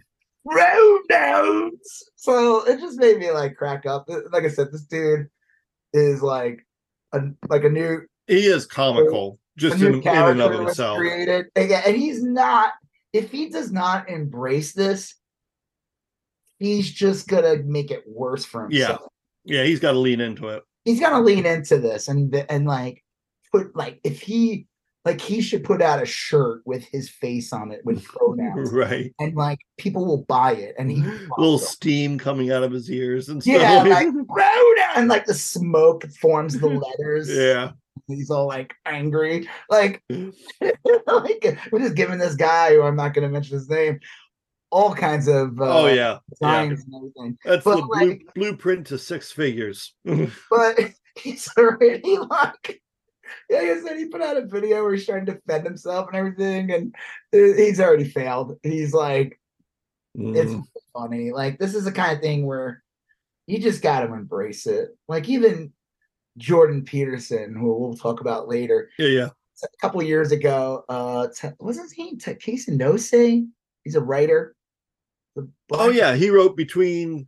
Roundouts. 0.45 2.09
So 2.15 2.63
it 2.65 2.79
just 2.79 2.99
made 2.99 3.19
me 3.19 3.31
like 3.31 3.55
crack 3.55 3.85
up. 3.85 4.09
Like 4.31 4.43
I 4.43 4.49
said, 4.49 4.71
this 4.71 4.83
dude 4.85 5.27
is 5.93 6.21
like 6.21 6.65
a 7.13 7.21
like 7.47 7.63
a 7.63 7.69
new 7.69 8.01
he 8.27 8.45
is 8.45 8.65
comical, 8.65 9.39
a 9.57 9.59
just 9.59 9.79
new 9.79 9.87
in, 9.87 9.95
in 10.01 10.07
and 10.07 10.41
of 10.41 10.51
himself. 10.53 10.97
created. 10.97 11.45
And, 11.55 11.69
yeah, 11.69 11.81
and 11.85 11.95
he's 11.95 12.21
not. 12.23 12.73
If 13.13 13.31
he 13.31 13.49
does 13.49 13.71
not 13.71 14.09
embrace 14.09 14.73
this, 14.73 15.15
he's 16.59 16.91
just 16.91 17.27
gonna 17.27 17.57
make 17.63 17.91
it 17.91 18.03
worse 18.07 18.43
for 18.45 18.67
Yeah. 18.69 18.87
himself. 18.87 19.11
Yeah, 19.45 19.63
he's 19.63 19.79
got 19.79 19.93
to 19.93 19.99
lean 19.99 20.19
into 20.19 20.49
it. 20.49 20.63
He's 20.83 20.99
gonna 20.99 21.23
lean 21.23 21.45
into 21.45 21.79
this 21.79 22.09
and 22.09 22.33
and 22.49 22.65
like 22.65 23.03
put 23.51 23.75
like 23.75 23.99
if 24.03 24.21
he 24.21 24.67
like 25.05 25.21
he 25.21 25.41
should 25.41 25.63
put 25.63 25.81
out 25.81 26.01
a 26.01 26.05
shirt 26.05 26.62
with 26.65 26.83
his 26.91 27.10
face 27.10 27.53
on 27.53 27.71
it 27.71 27.79
with 27.86 28.03
pronouns 28.03 28.71
Right. 28.73 29.13
and 29.19 29.36
like 29.36 29.60
people 29.77 30.05
will 30.05 30.23
buy 30.27 30.53
it 30.53 30.75
and 30.77 30.91
he 30.91 31.01
Little 31.38 31.57
steam 31.60 32.17
coming 32.19 32.51
out 32.51 32.63
of 32.63 32.71
his 32.71 32.91
ears 32.91 33.29
and 33.29 33.41
stuff. 33.41 33.55
yeah 33.62 33.83
like 33.83 34.07
pronoun 34.27 34.75
and 34.95 35.07
like 35.07 35.25
the 35.25 35.33
smoke 35.33 36.05
forms 36.19 36.60
the 36.60 36.67
letters 36.99 37.29
yeah. 37.29 37.71
he's 38.07 38.29
all 38.29 38.47
like 38.47 38.73
angry 38.86 39.47
like 39.69 40.03
like 40.10 41.62
we're 41.71 41.79
just 41.79 41.95
giving 41.95 42.17
this 42.17 42.36
guy 42.36 42.73
who 42.73 42.81
i'm 42.81 42.95
not 42.95 43.13
going 43.13 43.23
to 43.27 43.31
mention 43.31 43.57
his 43.57 43.69
name 43.69 43.99
all 44.69 44.93
kinds 44.93 45.27
of 45.29 45.60
uh, 45.62 45.83
oh 45.83 45.86
yeah. 45.88 46.17
yeah. 46.41 46.62
and 46.63 46.71
everything 46.73 47.38
That's 47.45 47.63
But, 47.63 47.75
the 47.77 47.81
blue, 47.83 48.07
like- 48.07 48.21
blueprint 48.36 48.88
to 48.88 48.97
six 48.97 49.31
figures. 49.31 49.93
but 50.03 50.77
he's 51.17 51.49
already 51.57 52.17
like 52.17 52.81
like 53.49 53.61
I 53.63 53.81
said, 53.81 53.97
he 53.97 54.05
put 54.07 54.21
out 54.21 54.37
a 54.37 54.45
video 54.45 54.83
where 54.83 54.93
he's 54.93 55.05
trying 55.05 55.25
to 55.25 55.33
defend 55.33 55.65
himself 55.65 56.07
and 56.07 56.15
everything, 56.15 56.71
and 56.71 56.95
uh, 57.33 57.55
he's 57.55 57.79
already 57.79 58.05
failed. 58.05 58.57
He's 58.63 58.93
like, 58.93 59.39
it's 60.15 60.53
Mm, 60.53 60.63
funny. 60.93 61.31
Like, 61.31 61.59
this 61.59 61.75
is 61.75 61.85
the 61.85 61.91
kind 61.91 62.15
of 62.15 62.21
thing 62.21 62.45
where 62.45 62.83
you 63.45 63.59
just 63.59 63.81
got 63.81 64.01
to 64.01 64.13
embrace 64.13 64.65
it. 64.67 64.89
Like, 65.07 65.29
even 65.29 65.71
Jordan 66.37 66.83
Peterson, 66.83 67.55
who 67.55 67.77
we'll 67.77 67.95
talk 67.95 68.21
about 68.21 68.47
later, 68.47 68.89
yeah, 68.97 69.07
yeah. 69.07 69.29
a 69.63 69.67
couple 69.81 70.01
years 70.03 70.31
ago, 70.31 70.83
uh, 70.89 71.27
t- 71.35 71.49
what's 71.59 71.79
his 71.79 71.97
name? 71.97 72.17
T- 72.17 72.35
Casey 72.35 72.71
Nose? 72.71 73.09
He's 73.09 73.95
a 73.95 74.01
writer. 74.01 74.55
Oh 75.71 75.89
yeah, 75.89 76.15
he 76.15 76.29
wrote 76.29 76.57
between 76.57 77.27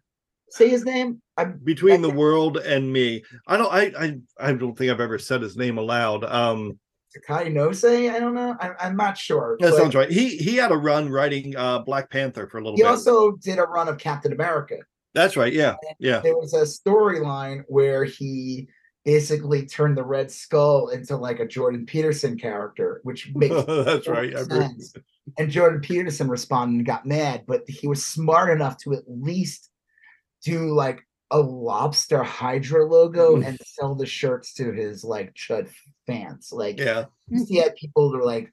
say 0.51 0.69
his 0.69 0.83
name. 0.85 1.21
I'm 1.37 1.59
between 1.63 2.01
the 2.01 2.09
world 2.09 2.57
and 2.57 2.91
me. 2.91 3.23
I 3.47 3.57
don't 3.57 3.73
I 3.73 3.91
I 3.97 4.17
I 4.39 4.53
don't 4.53 4.77
think 4.77 4.91
I've 4.91 4.99
ever 5.01 5.19
said 5.19 5.41
his 5.41 5.57
name 5.57 5.77
aloud. 5.77 6.23
Um 6.25 6.79
Takai 7.13 7.49
Nose. 7.49 7.83
I 7.83 8.19
don't 8.19 8.35
know. 8.35 8.55
I'm, 8.59 8.75
I'm 8.79 8.95
not 8.95 9.17
sure. 9.17 9.57
that 9.61 9.73
sounds 9.73 9.95
right. 9.95 10.11
He 10.11 10.37
he 10.37 10.55
had 10.57 10.71
a 10.71 10.77
run 10.77 11.09
writing 11.09 11.55
uh 11.55 11.79
Black 11.79 12.09
Panther 12.09 12.47
for 12.47 12.59
a 12.59 12.61
little 12.61 12.75
He 12.77 12.83
bit. 12.83 12.89
also 12.89 13.31
did 13.37 13.57
a 13.59 13.63
run 13.63 13.87
of 13.87 13.97
Captain 13.97 14.31
America. 14.33 14.77
That's 15.13 15.35
right. 15.35 15.51
Yeah. 15.51 15.75
Yeah. 15.99 16.19
There 16.19 16.37
was 16.37 16.53
a 16.53 16.61
storyline 16.61 17.63
where 17.67 18.03
he 18.03 18.67
basically 19.05 19.65
turned 19.65 19.97
the 19.97 20.03
Red 20.03 20.29
Skull 20.29 20.89
into 20.89 21.15
like 21.15 21.39
a 21.39 21.47
Jordan 21.47 21.85
Peterson 21.85 22.37
character, 22.37 22.99
which 23.03 23.31
makes 23.35 23.55
That's 23.65 24.07
right. 24.07 24.37
Sense. 24.37 24.93
And 25.37 25.49
Jordan 25.49 25.81
Peterson 25.81 26.27
responded 26.27 26.75
and 26.77 26.85
got 26.85 27.05
mad, 27.05 27.43
but 27.47 27.61
he 27.67 27.87
was 27.87 28.05
smart 28.05 28.51
enough 28.51 28.77
to 28.79 28.93
at 28.93 29.03
least 29.07 29.68
do 30.43 30.73
like 30.73 31.01
a 31.31 31.39
lobster 31.39 32.23
Hydra 32.23 32.85
logo 32.85 33.35
Mm. 33.35 33.45
and 33.45 33.59
sell 33.65 33.93
the 33.95 34.05
shirts 34.05 34.53
to 34.55 34.71
his 34.71 35.03
like 35.03 35.33
Chud 35.35 35.69
fans. 36.07 36.49
Like 36.51 36.79
Yeah. 36.79 37.05
he 37.47 37.57
had 37.57 37.75
people 37.75 38.11
that 38.11 38.17
are 38.17 38.25
like, 38.25 38.51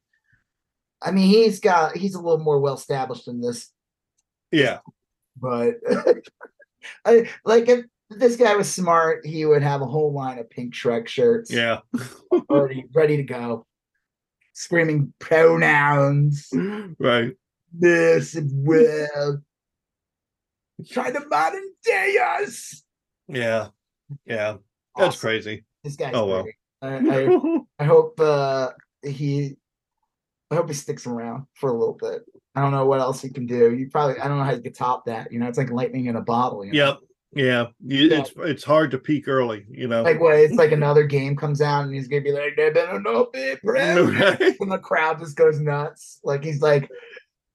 I 1.03 1.11
mean, 1.11 1.29
he's 1.29 1.61
got 1.61 1.97
he's 1.97 2.15
a 2.15 2.21
little 2.21 2.39
more 2.45 2.61
well 2.61 2.75
established 2.75 3.27
than 3.27 3.41
this, 3.41 3.71
Yeah. 4.51 4.81
but 5.41 5.77
I 7.05 7.29
like 7.45 7.69
if 7.69 7.87
this 8.11 8.37
guy 8.37 8.55
was 8.57 8.73
smart, 8.73 9.25
he 9.27 9.45
would 9.47 9.63
have 9.63 9.81
a 9.83 9.87
whole 9.87 10.13
line 10.13 10.39
of 10.39 10.49
pink 10.51 10.75
Shrek 10.75 11.09
shirts 11.09 11.51
Yeah. 11.51 11.81
already 12.51 12.85
ready 12.95 13.17
to 13.17 13.23
go, 13.25 13.67
screaming 14.53 15.13
pronouns. 15.19 16.49
Right. 16.99 17.33
this 17.73 18.35
and 18.35 18.51
well. 18.67 19.43
Trying 20.91 21.15
to 21.15 21.27
modern 21.29 21.73
day 21.87 22.17
us. 22.41 22.83
Yeah. 23.29 23.69
Yeah. 24.25 24.57
That's 24.97 25.19
crazy. 25.21 25.65
This 25.85 25.97
guy's 25.97 26.15
Oh, 26.15 26.27
well. 26.27 26.43
great. 26.43 26.55
I, 26.83 26.97
I, 26.97 27.59
I 27.81 27.85
hope 27.85 28.19
uh, 28.21 28.71
he 29.03 29.57
I 30.51 30.55
hope 30.57 30.69
he 30.69 30.75
sticks 30.75 31.07
around 31.07 31.47
for 31.55 31.71
a 31.71 31.73
little 31.79 31.95
bit. 32.01 32.23
I 32.55 32.63
don't 32.63 32.71
know 32.73 32.87
what 32.87 33.01
else 33.01 33.21
he 33.21 33.29
can 33.31 33.47
do. 33.47 33.75
You 33.75 33.89
probably 33.91 34.19
I 34.21 34.29
don't 34.29 34.39
know 34.39 34.45
how 34.45 34.53
you 34.53 34.63
could 34.63 34.75
top 34.75 35.05
that. 35.07 35.33
You 35.33 35.39
know, 35.39 35.47
it's 35.49 35.59
like 35.59 35.71
lightning 35.71 36.07
in 36.07 36.17
a 36.17 36.23
bottle. 36.23 36.65
You 36.65 36.73
know? 36.73 36.79
Yep. 36.87 36.99
Yeah. 37.35 37.67
You, 37.85 38.09
Yeah. 38.09 38.21
It's 38.21 38.33
it's 38.37 38.65
hard 38.65 38.91
to 38.93 38.99
peak 38.99 39.27
early, 39.29 39.67
you 39.71 39.89
know. 39.89 40.03
Like 40.03 40.21
what? 40.21 40.37
It's 40.37 40.55
like 40.55 40.73
another 40.73 41.05
game 41.05 41.37
comes 41.37 41.61
out 41.61 41.85
and 41.85 41.93
he's 41.95 42.09
gonna 42.09 42.23
be 42.23 42.33
like, 42.33 42.57
"They 42.57 42.71
better 42.71 43.01
not 43.01 43.33
be 43.33 43.57
proud," 43.65 43.99
and 44.41 44.73
the 44.73 44.79
crowd 44.83 45.19
just 45.19 45.37
goes 45.37 45.59
nuts. 45.61 46.21
Like 46.25 46.45
he's 46.45 46.63
like, 46.63 46.89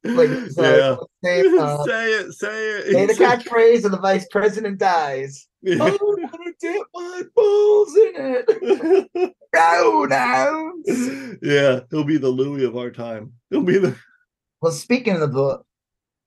like 0.04 0.30
so, 0.52 0.64
yeah. 0.64 0.96
say, 1.24 1.58
uh, 1.58 1.84
say 1.86 2.12
it, 2.12 2.34
say 2.34 2.70
it. 2.70 2.92
say 2.94 3.06
the 3.06 3.14
catchphrase 3.14 3.84
and 3.86 3.94
the 3.94 4.00
vice 4.00 4.28
president 4.32 4.80
dies. 4.80 5.48
I'm 5.66 5.78
Yeah. 5.78 5.98
gonna 5.98 6.54
dip 6.60 6.82
my 6.94 7.22
balls 7.36 7.96
in 7.96 8.14
it. 8.16 9.34
Pronouns. 9.54 11.40
yeah, 11.44 11.82
he'll 11.92 12.04
be 12.04 12.18
the 12.18 12.30
Louis 12.30 12.64
of 12.66 12.76
our 12.78 12.90
time. 12.90 13.34
He'll 13.50 13.62
be 13.64 13.78
the 13.78 13.96
Well, 14.62 14.72
speaking 14.72 15.14
of 15.14 15.20
the 15.20 15.28
book, 15.28 15.66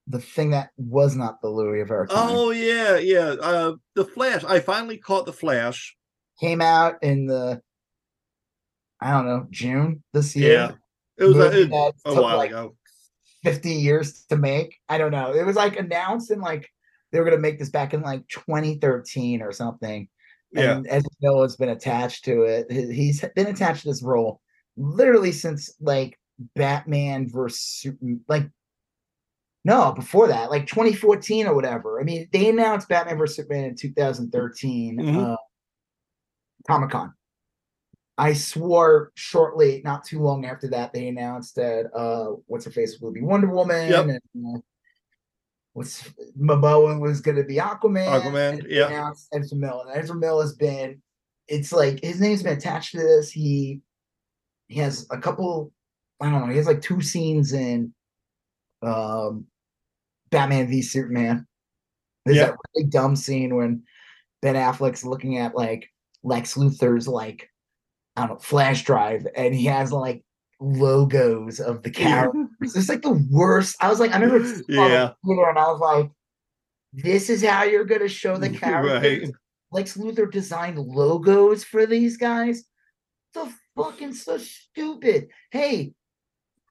the 0.07 0.21
thing 0.21 0.51
that 0.51 0.71
was 0.77 1.17
not 1.17 1.41
the 1.41 1.49
Louis 1.49 1.81
of 1.81 1.91
our 1.91 2.07
time 2.07 2.29
oh 2.31 2.51
yeah, 2.51 2.97
yeah. 2.99 3.35
Uh 3.41 3.73
the 3.95 4.05
Flash. 4.05 4.45
I 4.45 4.61
finally 4.61 4.99
caught 4.99 5.27
the 5.27 5.33
Flash. 5.33 5.97
came 6.41 6.61
out 6.61 6.97
in 7.03 7.27
the 7.27 7.61
I 9.01 9.11
don't 9.11 9.27
know 9.27 9.47
June 9.51 10.03
this 10.13 10.37
year. 10.37 10.53
Yeah. 10.53 10.71
It 11.17 11.25
was 11.25 11.37
a, 11.37 11.61
it- 11.63 11.71
a 12.05 12.15
while 12.15 12.37
like, 12.37 12.51
ago. 12.51 12.77
50 13.45 13.71
years 13.71 14.25
to 14.31 14.37
make. 14.37 14.77
I 14.89 14.99
don't 14.99 15.13
know. 15.13 15.33
It 15.35 15.45
was 15.47 15.57
like 15.57 15.77
announced 15.79 16.31
in 16.31 16.41
like 16.41 16.69
they 17.13 17.19
were 17.21 17.25
gonna 17.27 17.39
make 17.39 17.59
this 17.59 17.71
back 17.71 17.95
in 17.95 18.03
like 18.03 18.27
2013 18.29 19.43
or 19.43 19.53
something. 19.53 20.09
Yeah. 20.53 20.77
And 20.77 20.87
Ezra 20.89 21.11
Miller 21.21 21.43
has 21.43 21.57
been 21.57 21.69
attached 21.69 22.25
to 22.27 22.43
it. 22.43 22.71
He- 22.71 22.93
He's 22.93 23.25
been 23.37 23.47
attached 23.49 23.83
to 23.83 23.89
this 23.89 24.03
role 24.03 24.41
literally 24.77 25.31
since 25.33 25.73
like 25.81 26.19
Batman 26.57 27.29
versus 27.29 27.87
like 28.29 28.49
no 29.65 29.93
before 29.93 30.29
that, 30.29 30.51
like 30.51 30.67
2014 30.67 31.47
or 31.47 31.55
whatever. 31.55 32.01
I 32.01 32.05
mean, 32.05 32.29
they 32.33 32.49
announced 32.49 32.89
Batman 32.89 33.17
versus 33.19 33.37
Superman 33.37 33.65
in 33.65 33.77
2013 33.77 34.99
Mhm. 34.99 35.33
uh, 35.33 35.37
Comic 36.67 36.91
Con. 36.91 37.13
I 38.17 38.33
swore 38.33 39.11
shortly, 39.15 39.83
not 39.85 40.05
too 40.05 40.21
long 40.21 40.45
after 40.47 40.69
that, 40.69 40.93
they 40.93 41.09
announced 41.09 41.57
that 41.57 41.87
uh, 41.95 42.37
what's 42.47 42.65
her 42.65 42.71
face 42.71 42.99
will 43.01 43.11
be 43.13 43.23
Wonder 43.23 43.49
Woman, 43.49 43.91
Yep. 43.91 44.05
and 44.05 44.57
uh, 44.57 44.61
what's 45.73 46.03
Momoa 46.41 47.01
was 47.01 47.21
going 47.21 47.37
to 47.37 47.43
be 47.45 47.57
Aquaman. 47.57 48.07
Aquaman, 48.07 48.61
and 48.61 48.67
yeah. 48.71 49.11
Ezra 49.33 49.59
Miller. 49.59 49.85
And 49.91 50.01
Ezra 50.01 50.15
Miller 50.17 50.43
has 50.43 50.55
been, 50.55 51.03
it's 51.49 51.73
like 51.73 52.03
his 52.05 52.21
name's 52.21 52.43
been 52.45 52.57
attached 52.57 52.93
to 52.93 52.99
this. 52.99 53.31
He 53.33 53.81
he 54.69 54.79
has 54.81 55.07
a 55.11 55.19
couple, 55.19 55.73
I 56.21 56.31
don't 56.31 56.41
know, 56.43 56.51
he 56.51 56.57
has 56.57 56.67
like 56.67 56.81
two 56.81 57.01
scenes 57.03 57.53
in 57.53 57.93
um 58.83 59.47
Batman 60.31 60.69
v 60.69 60.83
Superman. 60.83 61.47
There's 62.25 62.39
Yeah. 62.39 62.47
that 62.47 62.57
really 62.77 62.89
dumb 62.89 63.17
scene 63.17 63.57
when 63.57 63.83
Ben 64.41 64.55
Affleck's 64.55 65.05
looking 65.05 65.39
at 65.39 65.55
like 65.57 65.89
Lex 66.23 66.55
Luthor's 66.55 67.09
like 67.09 67.51
I 68.17 68.21
don't 68.27 68.31
know 68.31 68.37
flash 68.39 68.85
drive, 68.85 69.27
and 69.37 69.55
he 69.55 69.65
has 69.67 69.93
like 69.93 70.25
logos 70.61 71.61
of 71.61 71.83
the 71.83 71.91
characters. 71.91 72.47
it's 72.63 72.89
like 72.89 73.03
the 73.03 73.25
worst. 73.31 73.77
I 73.81 73.89
was 73.89 74.01
like, 74.01 74.13
I 74.13 74.19
remember 74.19 74.47
seeing 74.47 74.63
it 74.69 74.79
on 74.79 74.91
Yeah. 74.91 75.11
theater, 75.25 75.49
and 75.49 75.59
I 75.59 75.67
was 75.67 75.81
like, 75.81 76.11
this 76.93 77.29
is 77.29 77.45
how 77.45 77.65
you're 77.65 77.85
gonna 77.85 78.09
show 78.09 78.37
the 78.37 78.51
characters. 78.61 79.23
Right. 79.29 79.33
Lex 79.73 79.97
Luthor 79.97 80.31
designed 80.31 80.79
logos 80.79 81.65
for 81.65 81.87
these 81.87 82.17
guys. 82.17 82.65
The 83.35 83.53
fucking 83.77 84.13
so 84.15 84.39
stupid. 84.39 85.29
Hey, 85.51 85.95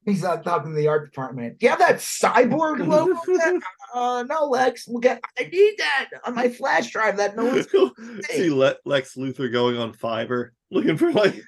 he's 0.06 0.24
not 0.24 0.46
talking 0.46 0.72
to 0.72 0.76
the 0.78 0.88
art 0.88 1.12
department. 1.12 1.60
Do 1.60 1.66
you 1.66 1.70
have 1.72 1.80
that 1.80 1.98
cyborg 1.98 2.88
logo? 2.88 3.20
yet?" 3.94 4.00
uh, 4.00 4.24
no, 4.24 4.46
Lex. 4.46 4.88
We'll 4.88 5.00
get. 5.00 5.22
I 5.40 5.44
need 5.44 5.76
that 5.78 6.10
on 6.26 6.36
my 6.36 6.50
flash 6.50 6.92
drive. 6.92 7.18
That 7.18 7.36
no 7.36 7.46
one's. 7.46 7.68
going 7.68 7.92
to 7.98 8.24
See 8.24 8.50
Le- 8.50 8.76
Lex 8.86 9.16
Luthor 9.16 9.52
going 9.52 9.78
on 9.78 9.94
Fiverr 9.94 10.50
looking 10.72 10.98
for 10.98 11.12
like 11.12 11.42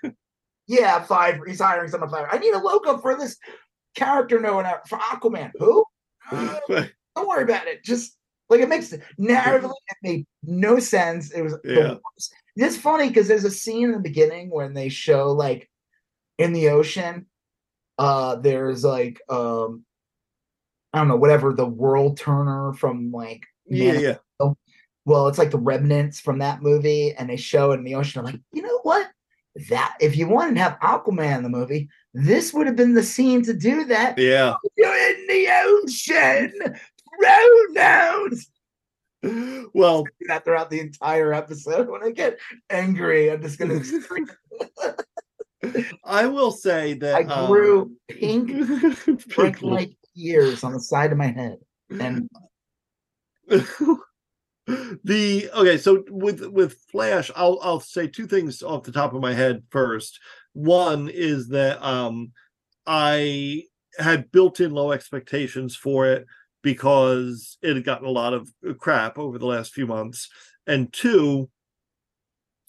Yeah, 0.67 1.01
five. 1.03 1.39
He's 1.45 1.61
hiring 1.61 1.89
someone. 1.89 2.09
Five. 2.09 2.27
I 2.31 2.37
need 2.37 2.53
a 2.53 2.59
logo 2.59 2.97
for 2.97 3.15
this 3.15 3.37
character. 3.95 4.39
No 4.39 4.55
one 4.55 4.65
for 4.87 4.97
Aquaman. 4.97 5.51
Who? 5.57 5.85
Uh, 6.31 6.59
don't 7.15 7.27
worry 7.27 7.43
about 7.43 7.67
it. 7.67 7.83
Just 7.83 8.17
like 8.49 8.61
it 8.61 8.69
makes 8.69 8.93
narratively 9.19 9.71
it 9.89 9.97
made 10.03 10.25
no 10.43 10.79
sense. 10.79 11.31
It 11.31 11.41
was 11.41 11.55
Yeah. 11.63 11.95
It's 12.55 12.77
funny 12.77 13.09
because 13.09 13.27
there's 13.27 13.43
a 13.43 13.51
scene 13.51 13.85
in 13.85 13.91
the 13.91 13.99
beginning 13.99 14.49
when 14.49 14.73
they 14.73 14.89
show 14.89 15.31
like 15.31 15.69
in 16.37 16.53
the 16.53 16.69
ocean, 16.69 17.25
uh, 17.97 18.35
there's 18.35 18.83
like 18.83 19.21
um 19.29 19.85
I 20.95 20.99
don't 20.99 21.09
know, 21.09 21.17
whatever 21.17 21.51
the 21.51 21.65
world 21.65 22.17
turner 22.17 22.71
from 22.71 23.11
like 23.11 23.45
yeah, 23.67 23.91
Man- 23.91 24.01
yeah. 24.01 24.49
well, 25.03 25.27
it's 25.27 25.37
like 25.37 25.51
the 25.51 25.57
remnants 25.57 26.21
from 26.21 26.39
that 26.39 26.61
movie, 26.61 27.13
and 27.13 27.29
they 27.29 27.35
show 27.35 27.73
it 27.73 27.79
in 27.79 27.83
the 27.83 27.95
ocean. 27.95 28.19
I'm 28.19 28.25
like, 28.25 28.39
you 28.53 28.61
know 28.61 28.79
what? 28.83 29.09
That 29.69 29.97
if 29.99 30.15
you 30.15 30.29
wanted 30.29 30.55
to 30.55 30.61
have 30.61 30.79
Aquaman 30.79 31.39
in 31.39 31.43
the 31.43 31.49
movie, 31.49 31.89
this 32.13 32.53
would 32.53 32.65
have 32.65 32.77
been 32.77 32.93
the 32.93 33.03
scene 33.03 33.43
to 33.43 33.53
do 33.53 33.83
that. 33.85 34.17
Yeah. 34.17 34.53
You're 34.77 34.95
in 34.95 35.27
the 35.27 35.47
ocean. 35.65 36.53
Pronouns. 37.19 38.49
Well, 39.73 40.05
that 40.29 40.45
throughout 40.45 40.69
the 40.69 40.79
entire 40.79 41.33
episode. 41.33 41.89
When 41.89 42.03
I 42.03 42.11
get 42.11 42.39
angry, 42.69 43.31
I'm 43.31 43.41
just 43.41 43.59
gonna. 43.59 43.81
I 46.05 46.27
will 46.27 46.51
say 46.51 46.93
that 46.93 47.15
I 47.15 47.23
um, 47.23 47.47
grew 47.47 47.91
pink 48.07 48.49
pink 49.05 49.35
brick 49.35 49.61
like 49.61 49.97
ears 50.15 50.63
on 50.63 50.73
the 50.73 50.79
side 50.79 51.11
of 51.11 51.17
my 51.17 51.27
head. 51.27 51.57
And 51.99 52.29
the 55.03 55.47
okay 55.53 55.77
so 55.77 56.03
with 56.09 56.43
with 56.47 56.75
flash 56.91 57.29
i'll 57.35 57.59
i'll 57.61 57.79
say 57.79 58.07
two 58.07 58.25
things 58.25 58.63
off 58.63 58.81
the 58.83 58.91
top 58.91 59.13
of 59.13 59.21
my 59.21 59.33
head 59.33 59.61
first 59.69 60.19
one 60.53 61.07
is 61.07 61.49
that 61.49 61.83
um 61.85 62.31
i 62.87 63.61
had 63.99 64.31
built 64.31 64.59
in 64.59 64.71
low 64.71 64.91
expectations 64.91 65.75
for 65.75 66.07
it 66.07 66.25
because 66.63 67.59
it 67.61 67.75
had 67.75 67.85
gotten 67.85 68.07
a 68.07 68.11
lot 68.11 68.33
of 68.33 68.49
crap 68.79 69.19
over 69.19 69.37
the 69.37 69.45
last 69.45 69.71
few 69.71 69.85
months 69.85 70.29
and 70.65 70.91
two 70.91 71.47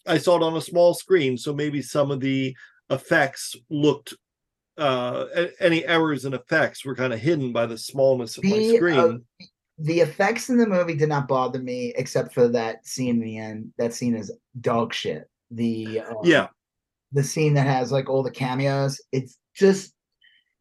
i 0.06 0.18
saw 0.18 0.37
it 0.37 0.42
on 0.42 0.54
a 0.54 0.61
small 0.61 0.92
screen 0.92 1.38
so 1.38 1.54
maybe 1.54 1.80
some 1.80 2.11
of 2.11 2.20
the 2.20 2.54
effects 2.90 3.56
looked 3.70 4.12
uh 4.78 5.26
any 5.60 5.84
errors 5.86 6.24
and 6.24 6.34
effects 6.34 6.84
were 6.84 6.94
kind 6.94 7.12
of 7.12 7.18
hidden 7.18 7.52
by 7.52 7.66
the 7.66 7.78
smallness 7.78 8.36
of 8.36 8.44
my 8.44 8.50
The, 8.50 8.74
uh, 8.74 8.76
screen 8.76 9.24
the 9.78 10.00
effects 10.00 10.48
in 10.48 10.56
the 10.56 10.66
movie 10.66 10.94
did 10.94 11.08
not 11.08 11.28
bother 11.28 11.58
me 11.58 11.92
except 11.96 12.32
for 12.32 12.48
that 12.48 12.86
scene 12.86 13.16
in 13.16 13.20
the 13.20 13.38
end. 13.38 13.72
That 13.76 13.92
scene 13.92 14.16
is 14.16 14.32
dog 14.60 14.94
shit. 14.94 15.28
The 15.50 16.00
uh, 16.00 16.14
yeah 16.24 16.48
the 17.12 17.22
scene 17.22 17.54
that 17.54 17.66
has 17.66 17.92
like 17.92 18.08
all 18.08 18.22
the 18.22 18.30
cameos. 18.30 19.00
It's 19.12 19.38
just 19.54 19.94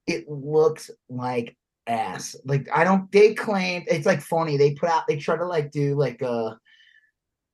it 0.07 0.29
looks 0.29 0.91
like 1.09 1.55
ass. 1.87 2.35
Like 2.45 2.67
I 2.73 2.83
don't. 2.83 3.11
They 3.11 3.33
claim 3.33 3.83
it's 3.87 4.05
like 4.05 4.21
funny. 4.21 4.57
They 4.57 4.73
put 4.73 4.89
out. 4.89 5.03
They 5.07 5.17
try 5.17 5.37
to 5.37 5.45
like 5.45 5.71
do 5.71 5.95
like 5.95 6.21
a 6.21 6.57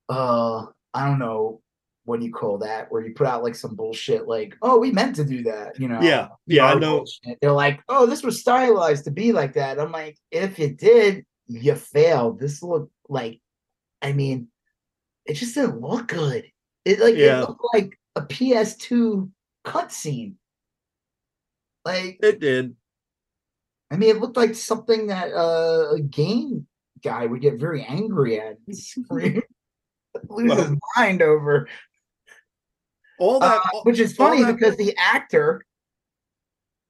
uh 0.08 0.66
I 0.94 1.06
don't 1.06 1.18
know 1.18 1.61
what 2.04 2.18
do 2.18 2.26
you 2.26 2.32
call 2.32 2.58
that 2.58 2.90
where 2.90 3.02
you 3.06 3.14
put 3.14 3.26
out 3.26 3.42
like 3.44 3.54
some 3.54 3.76
bullshit 3.76 4.26
like 4.26 4.56
oh 4.62 4.78
we 4.78 4.90
meant 4.90 5.14
to 5.14 5.24
do 5.24 5.42
that 5.42 5.78
you 5.78 5.86
know 5.86 6.00
yeah 6.00 6.28
yeah 6.46 6.66
i 6.66 6.74
know 6.74 6.98
bullshit. 6.98 7.38
They're 7.40 7.52
like, 7.52 7.80
oh, 7.88 8.06
this 8.06 8.22
was 8.22 8.40
stylized 8.40 9.04
to 9.04 9.10
be 9.10 9.32
like 9.32 9.54
that. 9.54 9.78
I'm 9.78 9.92
like, 9.92 10.18
if 10.30 10.58
you 10.58 10.74
did, 10.74 11.24
you 11.46 11.74
failed. 11.74 12.38
This 12.40 12.62
looked 12.62 12.92
like, 13.08 13.40
I 14.00 14.12
mean, 14.12 14.48
it 15.26 15.34
just 15.34 15.54
didn't 15.54 15.80
look 15.80 16.08
good. 16.08 16.50
It 16.84 16.98
like 17.00 17.16
Yeah. 17.16 17.42
it 17.42 17.48
looked 17.48 17.64
like 17.74 17.98
a 18.16 18.22
PS2 18.22 19.30
cutscene. 19.64 20.34
Like, 21.84 22.18
it 22.22 22.40
did 22.40 22.76
I 23.90 23.96
mean, 23.96 24.16
it 24.16 24.20
looked 24.20 24.36
like 24.38 24.54
something 24.54 25.08
that 25.08 25.32
uh, 25.32 25.94
a 25.96 26.00
game 26.00 26.66
guy 27.02 27.26
would 27.26 27.42
get 27.42 27.60
very 27.60 27.82
angry 27.84 28.40
at, 28.40 28.56
lose 28.66 29.42
his 30.58 30.76
mind 30.96 31.20
over. 31.20 31.68
All 33.22 33.38
that 33.40 33.60
Uh, 33.72 33.80
which 33.84 34.00
is 34.00 34.14
funny 34.16 34.42
that- 34.42 34.56
because 34.56 34.76
the 34.76 34.94
actor 34.98 35.64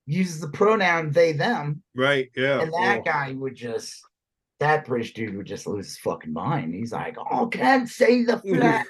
uses 0.07 0.41
the 0.41 0.49
pronoun 0.49 1.11
they 1.13 1.33
them. 1.33 1.83
right 1.95 2.29
yeah 2.35 2.61
and 2.61 2.73
that 2.73 2.99
oh. 3.01 3.03
guy 3.05 3.33
would 3.33 3.55
just 3.55 4.03
that 4.59 4.87
British 4.87 5.13
dude 5.13 5.37
would 5.37 5.47
just 5.47 5.67
lose 5.67 5.87
his 5.87 5.99
fucking 5.99 6.33
mind. 6.33 6.73
He's 6.73 6.93
like, 6.93 7.17
"Oh, 7.19 7.49
can't 7.49 7.89
say 7.89 8.23
the 8.23 8.39
flat. 8.47 8.87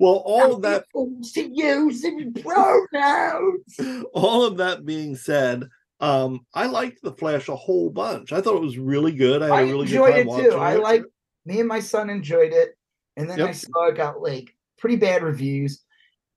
well 0.00 0.22
all 0.24 0.54
of 0.54 0.62
that 0.62 0.86
to 0.94 1.42
use 1.52 2.04
pronouns." 2.42 3.76
all 4.14 4.44
of 4.44 4.56
that 4.56 4.84
being 4.86 5.14
said 5.14 5.64
um 6.00 6.40
i 6.54 6.66
liked 6.66 7.00
the 7.02 7.12
flash 7.12 7.48
a 7.48 7.54
whole 7.54 7.88
bunch 7.88 8.32
i 8.32 8.40
thought 8.40 8.56
it 8.56 8.60
was 8.62 8.76
really 8.76 9.12
good 9.12 9.40
i 9.40 9.46
had 9.46 9.54
I 9.54 9.60
a 9.60 9.66
really 9.66 9.86
good 9.86 9.94
enjoyed 9.94 10.26
time 10.26 10.40
it 10.40 10.50
too. 10.50 10.56
I 10.56 10.74
like 10.76 11.04
me 11.44 11.60
and 11.60 11.68
my 11.68 11.80
son 11.80 12.10
enjoyed 12.10 12.52
it, 12.52 12.76
and 13.16 13.28
then 13.28 13.40
I 13.40 13.52
saw 13.52 13.88
it 13.88 13.96
got 13.96 14.20
like 14.22 14.54
pretty 14.78 14.96
bad 14.96 15.22
reviews, 15.22 15.82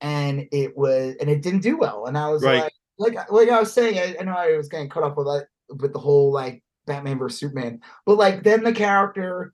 and 0.02 0.48
it 0.52 0.76
was 0.78 1.16
and 1.20 1.30
it 1.30 1.42
didn't 1.42 1.62
do 1.62 1.78
well. 1.78 2.06
And 2.06 2.18
I 2.18 2.30
was 2.30 2.44
Right. 2.44 2.72
like, 2.98 3.16
like 3.16 3.32
like 3.32 3.50
I 3.50 3.60
was 3.60 3.74
saying, 3.74 3.98
I, 3.98 4.16
I 4.20 4.24
know 4.24 4.34
I 4.36 4.56
was 4.58 4.68
getting 4.70 4.90
caught 4.90 5.04
up 5.04 5.18
with 5.18 5.28
like 5.28 5.48
with 5.80 5.94
the 5.94 6.00
whole 6.00 6.32
like 6.32 6.64
Batman 6.86 7.18
versus 7.20 7.40
Superman, 7.40 7.82
but 8.06 8.18
like 8.18 8.44
then 8.44 8.64
the 8.64 8.74
character 8.74 9.54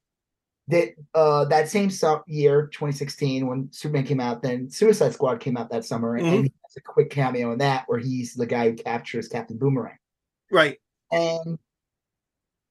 that 0.67 0.89
uh 1.15 1.43
that 1.45 1.67
same 1.69 1.89
su- 1.89 2.21
year 2.27 2.67
2016 2.67 3.47
when 3.47 3.67
superman 3.71 4.06
came 4.06 4.19
out 4.19 4.43
then 4.43 4.69
suicide 4.69 5.12
squad 5.12 5.39
came 5.39 5.58
out 5.58 5.71
that 5.71 5.84
summer 5.84 6.15
and, 6.15 6.25
Mhm. 6.25 6.36
and 6.36 6.45
he 6.45 6.54
has 6.63 6.77
a 6.77 6.82
quick 6.82 7.10
cameo 7.10 7.51
in 7.51 7.58
that 7.58 7.84
where 7.88 7.97
he's 7.97 8.36
the 8.36 8.45
guy 8.45 8.69
who 8.69 8.75
captures 8.75 9.27
captain 9.27 9.58
boomerang 9.58 9.97
right 10.51 10.77
and 11.12 11.58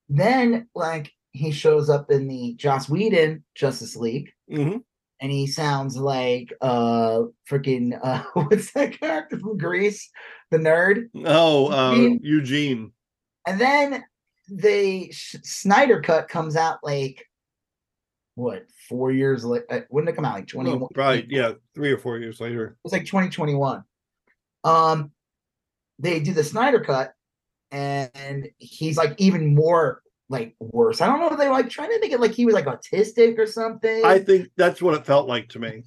then 0.08 0.68
like 0.74 1.12
he 1.32 1.50
shows 1.50 1.90
up 1.90 2.10
in 2.12 2.28
the 2.28 2.54
joss 2.54 2.88
whedon 2.88 3.42
justice 3.56 3.96
league 3.96 4.30
hmm 4.48 4.76
and 5.20 5.30
he 5.30 5.46
sounds 5.46 5.96
like 5.96 6.52
uh 6.60 7.22
freaking 7.48 7.98
uh 8.02 8.22
what's 8.34 8.72
that 8.72 8.98
character 8.98 9.38
from 9.38 9.58
grease 9.58 10.10
the 10.50 10.58
nerd? 10.58 11.08
Oh 11.24 11.70
uh 11.70 11.92
Eugene? 11.92 12.20
eugene. 12.22 12.92
And 13.46 13.60
then 13.60 14.04
the 14.48 15.10
snyder 15.12 16.00
cut 16.00 16.28
comes 16.28 16.56
out 16.56 16.78
like 16.82 17.24
what 18.34 18.66
four 18.88 19.12
years 19.12 19.44
later 19.44 19.86
wouldn't 19.90 20.08
it 20.08 20.16
come 20.16 20.24
out 20.24 20.34
like 20.34 20.46
20 20.46 20.70
oh, 20.70 20.88
right 20.96 21.26
yeah 21.28 21.52
three 21.74 21.92
or 21.92 21.98
four 21.98 22.18
years 22.18 22.40
later. 22.40 22.68
It 22.68 22.76
was 22.84 22.92
like 22.92 23.04
2021 23.04 23.84
um 24.64 25.10
they 25.98 26.20
do 26.20 26.32
the 26.32 26.44
snyder 26.44 26.80
cut 26.80 27.12
and 27.70 28.48
he's 28.58 28.96
like 28.96 29.14
even 29.18 29.54
more 29.54 30.02
like 30.30 30.54
worse. 30.60 31.00
I 31.00 31.06
don't 31.06 31.20
know 31.20 31.28
if 31.28 31.38
they 31.38 31.48
were 31.48 31.52
like 31.52 31.68
trying 31.68 31.90
to 31.90 31.98
make 32.00 32.12
it 32.12 32.20
like 32.20 32.32
he 32.32 32.46
was 32.46 32.54
like 32.54 32.66
autistic 32.66 33.36
or 33.36 33.46
something. 33.46 34.04
I 34.04 34.20
think 34.20 34.48
that's 34.56 34.80
what 34.80 34.94
it 34.94 35.04
felt 35.04 35.28
like 35.28 35.48
to 35.50 35.58
me. 35.58 35.82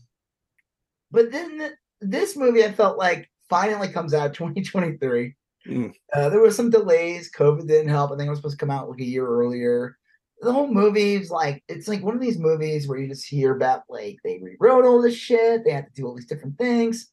But 1.11 1.31
then 1.31 1.59
th- 1.59 1.71
this 2.01 2.35
movie, 2.35 2.63
I 2.63 2.73
felt 2.73 2.97
like 2.97 3.31
finally 3.49 3.87
comes 3.87 4.13
out 4.13 4.33
2023. 4.33 5.33
Mm. 5.65 5.93
Uh, 6.13 6.29
there 6.29 6.41
was 6.41 6.57
some 6.57 6.69
delays. 6.69 7.31
COVID 7.31 7.67
didn't 7.67 7.87
help. 7.87 8.11
I 8.11 8.17
think 8.17 8.27
it 8.27 8.31
was 8.31 8.39
supposed 8.39 8.59
to 8.59 8.65
come 8.65 8.71
out 8.71 8.89
like 8.89 8.99
a 8.99 9.05
year 9.05 9.25
earlier. 9.25 9.97
The 10.41 10.51
whole 10.51 10.67
movie 10.67 11.13
is 11.13 11.31
like 11.31 11.63
it's 11.69 11.87
like 11.87 12.03
one 12.03 12.15
of 12.15 12.21
these 12.21 12.37
movies 12.37 12.85
where 12.85 12.99
you 12.99 13.07
just 13.07 13.25
hear 13.25 13.55
about 13.55 13.83
like 13.87 14.17
they 14.25 14.41
rewrote 14.41 14.83
all 14.83 15.01
this 15.01 15.15
shit. 15.15 15.63
They 15.63 15.71
had 15.71 15.85
to 15.85 15.93
do 15.93 16.05
all 16.05 16.15
these 16.15 16.27
different 16.27 16.57
things. 16.57 17.09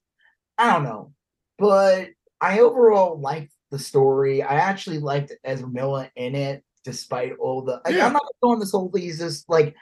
I 0.59 0.73
don't 0.73 0.83
know, 0.83 1.13
but 1.57 2.09
I 2.41 2.59
overall 2.59 3.21
liked 3.21 3.53
the 3.71 3.79
story. 3.79 4.43
I 4.43 4.57
actually 4.57 4.99
liked 4.99 5.33
Ezra 5.45 5.69
Miller 5.69 6.11
in 6.17 6.35
it, 6.35 6.65
despite 6.85 7.33
all 7.39 7.63
the. 7.63 7.81
Like, 7.85 7.95
Yeah. 7.95 8.07
I'm 8.07 8.13
not 8.13 8.23
going 8.43 8.59
this 8.61 8.73
whole 8.73 8.91
just 8.91 9.49
like 9.49 9.75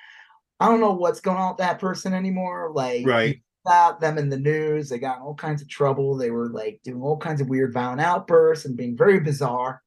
I 0.60 0.66
don't 0.68 0.80
know 0.80 0.92
what's 0.92 1.20
going 1.20 1.36
on 1.36 1.50
with 1.50 1.58
that 1.58 1.78
person 1.78 2.12
anymore. 2.12 2.72
Like 2.74 3.06
Right. 3.06 3.40
about 3.64 4.00
them 4.00 4.18
in 4.18 4.28
the 4.28 4.36
news. 4.38 4.88
They 4.88 4.98
got 4.98 5.18
in 5.18 5.22
all 5.22 5.34
kinds 5.34 5.62
of 5.62 5.68
trouble. 5.68 6.16
They 6.16 6.30
were 6.30 6.48
like 6.50 6.80
doing 6.82 7.00
all 7.00 7.16
kinds 7.16 7.40
of 7.40 7.48
weird 7.48 7.72
violent 7.72 8.00
outbursts 8.00 8.64
and 8.64 8.76
being 8.76 8.96
very 8.96 9.20
bizarre. 9.20 9.82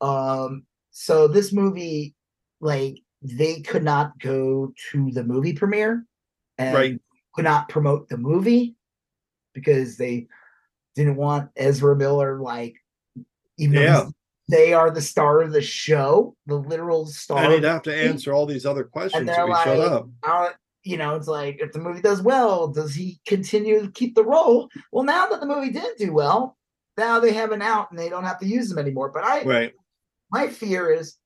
Um, 0.00 0.64
so 0.92 1.26
this 1.26 1.52
movie, 1.52 2.14
like, 2.60 2.98
they 3.22 3.60
could 3.62 3.82
not 3.82 4.18
go 4.20 4.72
to 4.90 5.10
the 5.12 5.24
movie 5.24 5.52
premiere 5.54 6.04
and 6.58 6.74
Right. 6.74 7.00
could 7.34 7.44
not 7.44 7.68
promote 7.68 8.08
the 8.08 8.16
movie 8.18 8.76
because 9.54 9.96
they 9.96 10.26
didn't 10.94 11.16
want 11.16 11.50
Ezra 11.56 11.96
Miller, 11.96 12.40
like, 12.40 12.74
even 13.58 13.74
Yeah. 13.80 14.00
he's- 14.02 14.12
they 14.52 14.74
are 14.74 14.90
the 14.90 15.00
star 15.00 15.40
of 15.40 15.50
the 15.52 15.62
show, 15.62 16.36
the 16.46 16.54
literal 16.56 17.06
star. 17.06 17.42
And 17.44 17.52
he'd 17.54 17.64
have 17.64 17.82
to 17.84 17.96
answer 17.96 18.34
all 18.34 18.44
these 18.44 18.66
other 18.66 18.84
questions 18.84 19.26
they're 19.26 19.48
if 19.48 19.56
he 19.56 19.64
showed 19.64 19.78
like, 19.78 19.90
up. 19.92 20.08
uh, 20.22 20.48
you 20.84 20.98
know, 20.98 21.16
it's 21.16 21.26
like 21.26 21.58
if 21.60 21.72
the 21.72 21.78
movie 21.78 22.02
does 22.02 22.20
well, 22.20 22.68
does 22.68 22.94
he 22.94 23.18
continue 23.26 23.80
to 23.80 23.90
keep 23.90 24.14
the 24.14 24.24
role? 24.24 24.68
Well, 24.92 25.04
now 25.04 25.26
that 25.28 25.40
the 25.40 25.46
movie 25.46 25.70
didn't 25.70 25.96
do 25.98 26.12
well, 26.12 26.58
now 26.98 27.18
they 27.18 27.32
have 27.32 27.52
an 27.52 27.62
out 27.62 27.90
and 27.90 27.98
they 27.98 28.10
don't 28.10 28.24
have 28.24 28.38
to 28.40 28.46
use 28.46 28.68
them 28.68 28.78
anymore. 28.78 29.10
But 29.10 29.24
I, 29.24 29.42
Right. 29.44 29.72
my 30.30 30.48
fear 30.48 30.92
is 30.92 31.16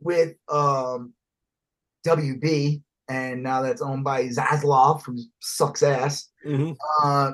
with 0.00 0.34
um 0.48 1.12
WB, 2.06 2.82
and 3.08 3.42
now 3.42 3.60
that's 3.62 3.82
owned 3.82 4.04
by 4.04 4.28
Zaslav, 4.28 5.04
who 5.04 5.18
sucks 5.40 5.82
ass. 5.82 6.30
hmm 6.42 6.72
Uh, 7.02 7.32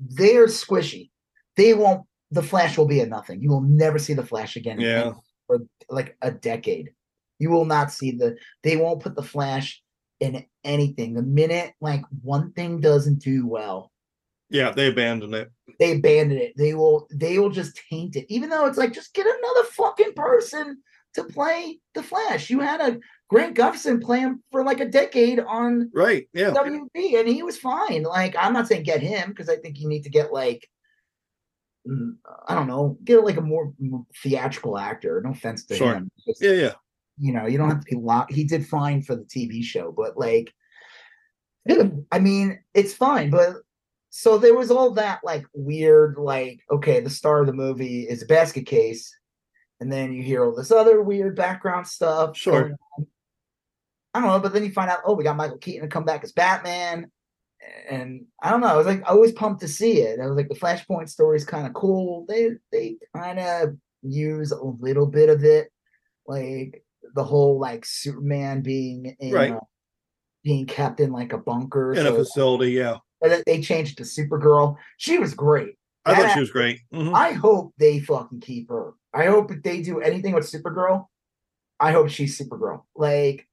they 0.00 0.36
are 0.36 0.46
squishy. 0.46 1.10
They 1.56 1.72
won't. 1.74 2.02
The 2.30 2.42
Flash 2.42 2.76
will 2.76 2.86
be 2.86 3.00
a 3.00 3.06
nothing. 3.06 3.40
You 3.40 3.50
will 3.50 3.60
never 3.62 3.98
see 3.98 4.14
the 4.14 4.26
Flash 4.26 4.56
again. 4.56 4.80
Yeah. 4.80 5.12
for 5.46 5.60
like 5.88 6.16
a 6.22 6.30
decade. 6.30 6.90
You 7.38 7.50
will 7.50 7.64
not 7.66 7.92
see 7.92 8.10
the. 8.12 8.36
They 8.62 8.76
won't 8.76 9.00
put 9.02 9.14
the 9.14 9.22
Flash 9.22 9.82
in 10.20 10.44
anything. 10.64 11.14
The 11.14 11.22
minute 11.22 11.74
like 11.80 12.02
one 12.22 12.52
thing 12.52 12.80
doesn't 12.80 13.20
do 13.20 13.46
well, 13.46 13.92
Yeah, 14.50 14.70
they 14.72 14.88
abandon 14.88 15.34
it. 15.34 15.50
they 15.78 15.92
abandon 15.92 16.38
it. 16.38 16.54
They 16.56 16.74
will. 16.74 17.06
They 17.12 17.38
will 17.38 17.50
just 17.50 17.80
taint 17.90 18.16
it. 18.16 18.26
Even 18.28 18.48
though 18.50 18.66
it's 18.66 18.78
like 18.78 18.92
just 18.92 19.14
get 19.14 19.26
another 19.26 19.68
fucking 19.70 20.14
person 20.14 20.78
to 21.14 21.24
play 21.24 21.78
the 21.94 22.02
Flash. 22.02 22.50
You 22.50 22.60
had 22.60 22.80
a 22.80 22.98
Grant 23.28 23.56
Gustin 23.56 24.02
play 24.02 24.20
him 24.20 24.42
for 24.52 24.64
like 24.64 24.80
a 24.80 24.84
decade 24.88 25.40
on 25.40 25.90
Right. 25.94 26.28
Yeah. 26.32 26.50
WB, 26.50 27.18
and 27.18 27.28
he 27.28 27.42
was 27.42 27.58
fine. 27.58 28.02
Like, 28.04 28.34
I'm 28.38 28.52
not 28.52 28.68
saying 28.68 28.82
get 28.84 29.00
him 29.02 29.30
because 29.30 29.48
I 29.48 29.56
think 29.56 29.78
you 29.80 29.88
need 29.88 30.02
to 30.04 30.10
get 30.10 30.32
like, 30.32 30.68
Mm, 31.88 32.16
I 32.48 32.54
don't 32.54 32.66
know, 32.66 32.98
get 33.04 33.24
like 33.24 33.36
a 33.36 33.40
more 33.42 33.72
theatrical 34.22 34.76
actor. 34.78 35.20
No 35.24 35.30
offense 35.30 35.64
to 35.66 35.76
Sure. 35.76 35.94
him, 35.94 36.10
Just, 36.26 36.42
Yeah. 36.42 36.50
Yeah. 36.52 36.72
you 37.18 37.32
know, 37.32 37.46
you 37.46 37.58
don't 37.58 37.70
have 37.70 37.80
to 37.84 37.90
be 37.94 38.00
locked. 38.00 38.32
He 38.32 38.44
did 38.44 38.66
fine 38.66 39.02
for 39.02 39.14
the 39.14 39.24
TV 39.24 39.62
show, 39.62 39.92
but 39.92 40.16
like, 40.18 40.52
I 42.12 42.18
mean, 42.20 42.60
it's 42.74 42.94
fine. 42.94 43.30
But 43.30 43.56
so 44.10 44.38
there 44.38 44.54
was 44.54 44.70
all 44.70 44.90
that 44.92 45.20
like 45.24 45.44
weird, 45.52 46.16
like, 46.18 46.60
okay, 46.70 47.00
the 47.00 47.10
star 47.10 47.40
of 47.40 47.46
the 47.46 47.52
movie 47.52 48.02
is 48.02 48.22
a 48.22 48.26
basket 48.26 48.66
case, 48.66 49.16
and 49.80 49.92
then 49.92 50.12
you 50.12 50.22
hear 50.22 50.44
all 50.44 50.54
this 50.54 50.70
other 50.70 51.02
weird 51.02 51.36
background 51.36 51.86
stuff. 51.86 52.36
Sure. 52.36 52.76
I 54.14 54.20
don't 54.20 54.28
know, 54.30 54.40
but 54.40 54.52
then 54.54 54.64
you 54.64 54.72
find 54.72 54.90
out, 54.90 55.00
oh, 55.04 55.14
we 55.14 55.24
got 55.24 55.36
Michael 55.36 55.58
Keaton 55.58 55.82
to 55.82 55.88
come 55.92 56.04
back 56.04 56.24
as 56.24 56.32
Batman. 56.32 57.10
And 57.90 58.26
I 58.42 58.50
don't 58.50 58.60
know. 58.60 58.66
I 58.68 58.76
was 58.76 58.86
like, 58.86 59.02
I 59.06 59.14
was 59.14 59.32
pumped 59.32 59.60
to 59.60 59.68
see 59.68 60.00
it. 60.00 60.20
I 60.20 60.26
was 60.26 60.36
like, 60.36 60.48
the 60.48 60.54
Flashpoint 60.54 61.08
story 61.08 61.36
is 61.36 61.44
kind 61.44 61.66
of 61.66 61.72
cool. 61.74 62.24
They 62.28 62.50
they 62.72 62.96
kind 63.14 63.38
of 63.38 63.76
use 64.02 64.52
a 64.52 64.62
little 64.62 65.06
bit 65.06 65.28
of 65.28 65.44
it, 65.44 65.68
like 66.26 66.84
the 67.14 67.24
whole 67.24 67.58
like 67.58 67.84
Superman 67.84 68.60
being 68.62 69.16
in, 69.20 69.32
Right. 69.32 69.52
uh, 69.52 69.60
being 70.44 70.66
kept 70.66 71.00
in 71.00 71.12
like 71.12 71.32
a 71.32 71.38
bunker. 71.38 71.92
In 71.92 72.00
a 72.06 72.10
so- 72.10 72.16
facility. 72.16 72.72
Yeah. 72.72 72.98
they 73.46 73.60
changed 73.62 73.96
to 73.98 74.04
Supergirl. 74.04 74.76
She 74.98 75.18
was 75.18 75.34
great. 75.34 75.76
I 76.04 76.14
thought 76.14 76.34
she 76.34 76.40
was 76.40 76.50
great. 76.52 76.80
Mhm. 76.94 77.12
I 77.14 77.32
hope 77.32 77.72
they 77.78 77.98
fucking 77.98 78.40
keep 78.40 78.68
her. 78.68 78.92
I 79.12 79.24
hope 79.26 79.50
if 79.50 79.62
they 79.62 79.82
do 79.82 80.00
anything 80.00 80.34
with 80.34 80.44
Supergirl, 80.48 81.06
I 81.80 81.90
hope 81.92 82.08
she's 82.10 82.38
Supergirl. 82.38 82.82
Like, 82.94 83.48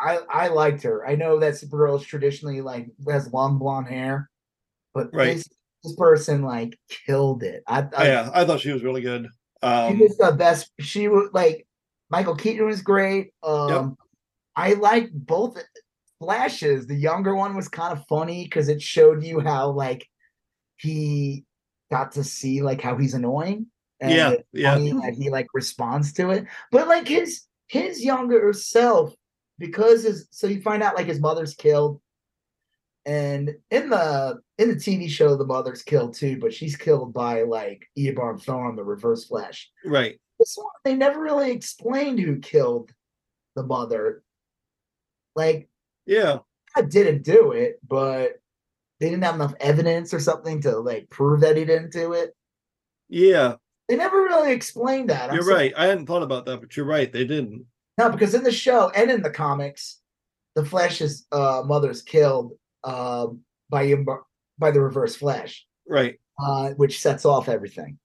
I 0.00 0.18
I 0.30 0.48
liked 0.48 0.82
her. 0.84 1.06
I 1.06 1.16
know 1.16 1.38
that 1.40 1.54
Supergirl 1.54 2.00
is 2.00 2.06
traditionally 2.06 2.60
like 2.60 2.88
has 3.08 3.32
long 3.32 3.58
blonde 3.58 3.88
hair, 3.88 4.30
but 4.94 5.12
Right. 5.12 5.36
this 5.36 5.48
this 5.84 5.96
person 5.96 6.42
like 6.42 6.78
killed 7.06 7.42
it. 7.42 7.62
I, 7.66 7.86
I 7.96 8.06
yeah. 8.08 8.30
I 8.34 8.44
thought 8.44 8.60
she 8.60 8.72
was 8.72 8.82
really 8.82 9.00
good. 9.02 9.24
she 9.24 9.32
Um, 9.62 9.98
was 10.00 10.16
the 10.18 10.32
best. 10.32 10.70
She 10.80 11.08
was 11.08 11.30
like 11.32 11.66
Michael 12.10 12.36
Keaton 12.36 12.66
was 12.66 12.82
great. 12.82 13.32
Um, 13.42 13.96
I 14.56 14.74
like 14.74 15.10
both 15.12 15.58
flashes. 16.20 16.86
The 16.86 16.96
younger 16.96 17.34
one 17.34 17.54
was 17.56 17.68
kind 17.68 17.96
of 17.96 18.04
funny 18.08 18.44
because 18.44 18.68
it 18.68 18.82
showed 18.82 19.24
you 19.24 19.40
how 19.40 19.70
like 19.70 20.06
he 20.78 21.44
got 21.90 22.12
to 22.12 22.24
see 22.24 22.62
like 22.62 22.80
how 22.80 22.96
he's 22.96 23.14
annoying. 23.14 23.66
And 24.00 24.10
Yeah, 24.12 24.34
yeah. 24.52 24.74
funny 24.74 24.92
that 24.92 25.14
he 25.18 25.30
like 25.30 25.46
responds 25.54 26.12
to 26.14 26.30
it. 26.30 26.46
But 26.70 26.88
like 26.88 27.08
his 27.08 27.42
his 27.68 28.04
younger 28.04 28.52
self, 28.52 29.12
because 29.58 30.02
his 30.04 30.28
so 30.30 30.46
you 30.46 30.60
find 30.60 30.82
out 30.82 30.96
like 30.96 31.06
his 31.06 31.20
mother's 31.20 31.54
killed. 31.54 32.00
And 33.06 33.54
in 33.70 33.88
the 33.88 34.40
in 34.58 34.68
the 34.68 34.74
TV 34.74 35.08
show, 35.08 35.34
the 35.36 35.46
mother's 35.46 35.82
killed 35.82 36.14
too, 36.14 36.38
but 36.38 36.52
she's 36.52 36.76
killed 36.76 37.14
by 37.14 37.42
like 37.42 37.86
Eobard 37.98 38.44
Thawne, 38.44 38.76
the 38.76 38.84
Reverse 38.84 39.24
Flash 39.24 39.70
right. 39.84 40.18
this 40.38 40.54
one 40.56 40.66
they 40.84 40.94
never 40.94 41.20
really 41.20 41.50
explained 41.52 42.18
who 42.18 42.38
killed 42.38 42.90
the 43.56 43.62
mother. 43.62 44.22
Like 45.34 45.68
Yeah. 46.06 46.40
I 46.76 46.82
didn't 46.82 47.22
do 47.22 47.52
it, 47.52 47.78
but 47.86 48.32
they 49.00 49.08
didn't 49.08 49.24
have 49.24 49.36
enough 49.36 49.54
evidence 49.60 50.12
or 50.12 50.20
something 50.20 50.60
to 50.62 50.78
like 50.78 51.08
prove 51.08 51.40
that 51.40 51.56
he 51.56 51.64
didn't 51.64 51.92
do 51.92 52.12
it. 52.12 52.34
Yeah. 53.08 53.54
They 53.88 53.96
never 53.96 54.18
really 54.18 54.52
explained 54.52 55.08
that. 55.08 55.30
I'm 55.30 55.34
You're 55.36 55.44
so- 55.44 55.54
right. 55.54 55.72
I 55.76 55.86
hadn't 55.86 56.06
thought 56.06 56.22
about 56.22 56.44
that, 56.44 56.60
but 56.60 56.76
you're 56.76 56.84
right. 56.84 57.10
They 57.10 57.24
didn't. 57.24 57.64
No, 57.98 58.08
because 58.10 58.34
in 58.34 58.44
the 58.44 58.52
show 58.52 58.90
and 58.90 59.10
in 59.10 59.22
the 59.22 59.30
comics, 59.30 60.00
the 60.54 60.64
Flash's 60.64 61.26
uh, 61.32 61.62
mother's 61.66 62.00
killed 62.02 62.52
um, 62.84 63.40
by 63.68 63.92
by 64.58 64.70
the 64.70 64.80
Reverse 64.80 65.16
Flash, 65.16 65.66
Right. 65.86 66.18
uh, 66.42 66.70
which 66.70 67.00
sets 67.00 67.24
off 67.24 67.48
everything. 67.48 67.98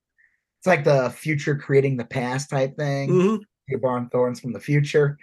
It's 0.58 0.66
like 0.66 0.84
the 0.84 1.10
future 1.10 1.54
creating 1.56 1.96
the 1.96 2.04
past 2.04 2.50
type 2.50 2.76
thing. 2.76 3.10
hmm 3.10 3.36
Eobard 3.72 4.10
Thawne's 4.12 4.40
from 4.40 4.52
the 4.52 4.60
future. 4.60 5.16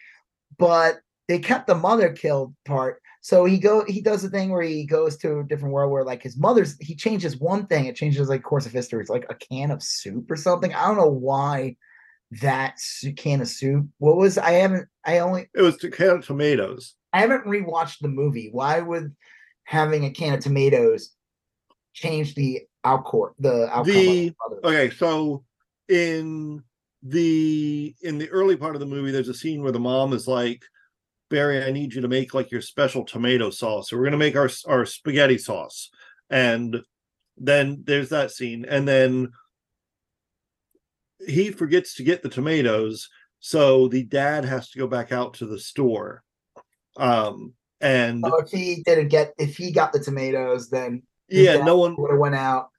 But 0.58 1.02
they 1.28 1.38
kept 1.40 1.68
the 1.68 1.76
mother 1.76 2.12
killed 2.12 2.56
part. 2.66 3.02
So 3.22 3.46
he 3.46 3.60
go 3.60 3.86
he 3.88 4.02
does 4.02 4.24
a 4.24 4.30
thing 4.30 4.50
where 4.50 4.64
he 4.64 4.86
goes 4.86 5.16
to 5.18 5.40
a 5.40 5.44
different 5.44 5.74
world 5.74 5.92
where 5.92 6.04
like 6.04 6.24
his 6.24 6.38
mother's 6.38 6.76
he 6.80 6.96
changes 6.96 7.38
one 7.38 7.68
thing. 7.68 7.86
It 7.86 7.96
changes 7.96 8.30
like 8.30 8.42
course 8.42 8.66
of 8.66 8.72
history. 8.72 9.02
It's 9.02 9.10
like 9.12 9.28
a 9.30 9.36
can 9.36 9.70
of 9.70 9.84
soup 9.84 10.32
or 10.32 10.36
something. 10.36 10.74
I 10.74 10.88
don't 10.88 10.98
know 10.98 11.08
why 11.08 11.76
that 12.40 12.78
can 13.18 13.42
of 13.42 13.48
soup 13.48 13.86
what 13.98 14.16
was 14.16 14.38
i 14.38 14.52
haven't 14.52 14.88
i 15.06 15.20
only 15.20 15.50
It 15.54 15.62
was 15.62 15.78
to 15.78 15.90
can 15.92 16.10
of 16.12 16.26
tomatoes. 16.26 16.96
i 17.12 17.20
haven't 17.20 17.46
rewatched 17.46 18.00
the 18.00 18.08
movie 18.08 18.50
why 18.52 18.80
would 18.80 19.14
having 19.66 20.06
a 20.06 20.10
can 20.12 20.34
of 20.34 20.40
tomatoes 20.40 21.12
change 21.94 22.36
the 22.36 22.62
outcourt 22.86 23.32
the 23.40 23.68
outcome 23.70 23.86
the? 23.94 24.34
Okay, 24.64 24.90
so 24.90 25.44
in 25.90 26.64
the 27.04 27.94
in 28.02 28.18
the 28.18 28.30
early 28.30 28.56
part 28.56 28.76
of 28.76 28.80
the 28.80 28.86
movie, 28.86 29.12
there's 29.12 29.28
a 29.30 29.34
scene 29.34 29.62
where 29.62 29.72
the 29.72 29.80
mom 29.80 30.14
is 30.14 30.28
like, 30.28 30.64
Barry, 31.30 31.64
I 31.64 31.72
need 31.72 31.94
you 31.94 32.02
to 32.02 32.08
make 32.08 32.34
like 32.34 32.52
your 32.52 32.62
special 32.62 33.04
tomato 33.04 33.50
sauce. 33.50 33.90
So 33.90 33.98
we're 33.98 34.06
gonna 34.06 34.18
make 34.18 34.36
our 34.36 34.50
our 34.68 34.86
spaghetti 34.86 35.38
sauce. 35.38 35.90
And 36.30 36.82
then 37.38 37.84
there's 37.86 38.10
that 38.10 38.32
scene. 38.32 38.66
And 38.68 38.88
then 38.88 39.32
he 41.28 41.52
forgets 41.52 41.96
to 41.96 42.04
get 42.04 42.24
the 42.24 42.30
tomatoes. 42.30 43.10
So 43.40 43.88
the 43.88 44.04
dad 44.04 44.46
has 44.46 44.70
to 44.72 44.80
go 44.80 44.88
back 44.88 45.12
out 45.12 45.36
to 45.36 45.46
the 45.46 45.60
store. 45.60 46.24
Um 46.98 47.54
and 47.80 48.24
so 48.24 48.38
if 48.38 48.52
he 48.52 48.84
didn't 48.84 49.08
get 49.08 49.34
if 49.38 49.58
he 49.58 49.72
got 49.72 49.92
the 49.92 50.00
tomatoes 50.00 50.70
then 50.70 51.02
yeah, 51.30 51.64
no 51.64 51.78
one 51.78 51.96
would 51.98 52.12
have 52.12 52.20
went 52.20 52.36
out 52.36 52.70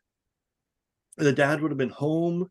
the 1.16 1.32
dad 1.32 1.60
would 1.60 1.70
have 1.70 1.78
been 1.78 1.90
home 1.90 2.50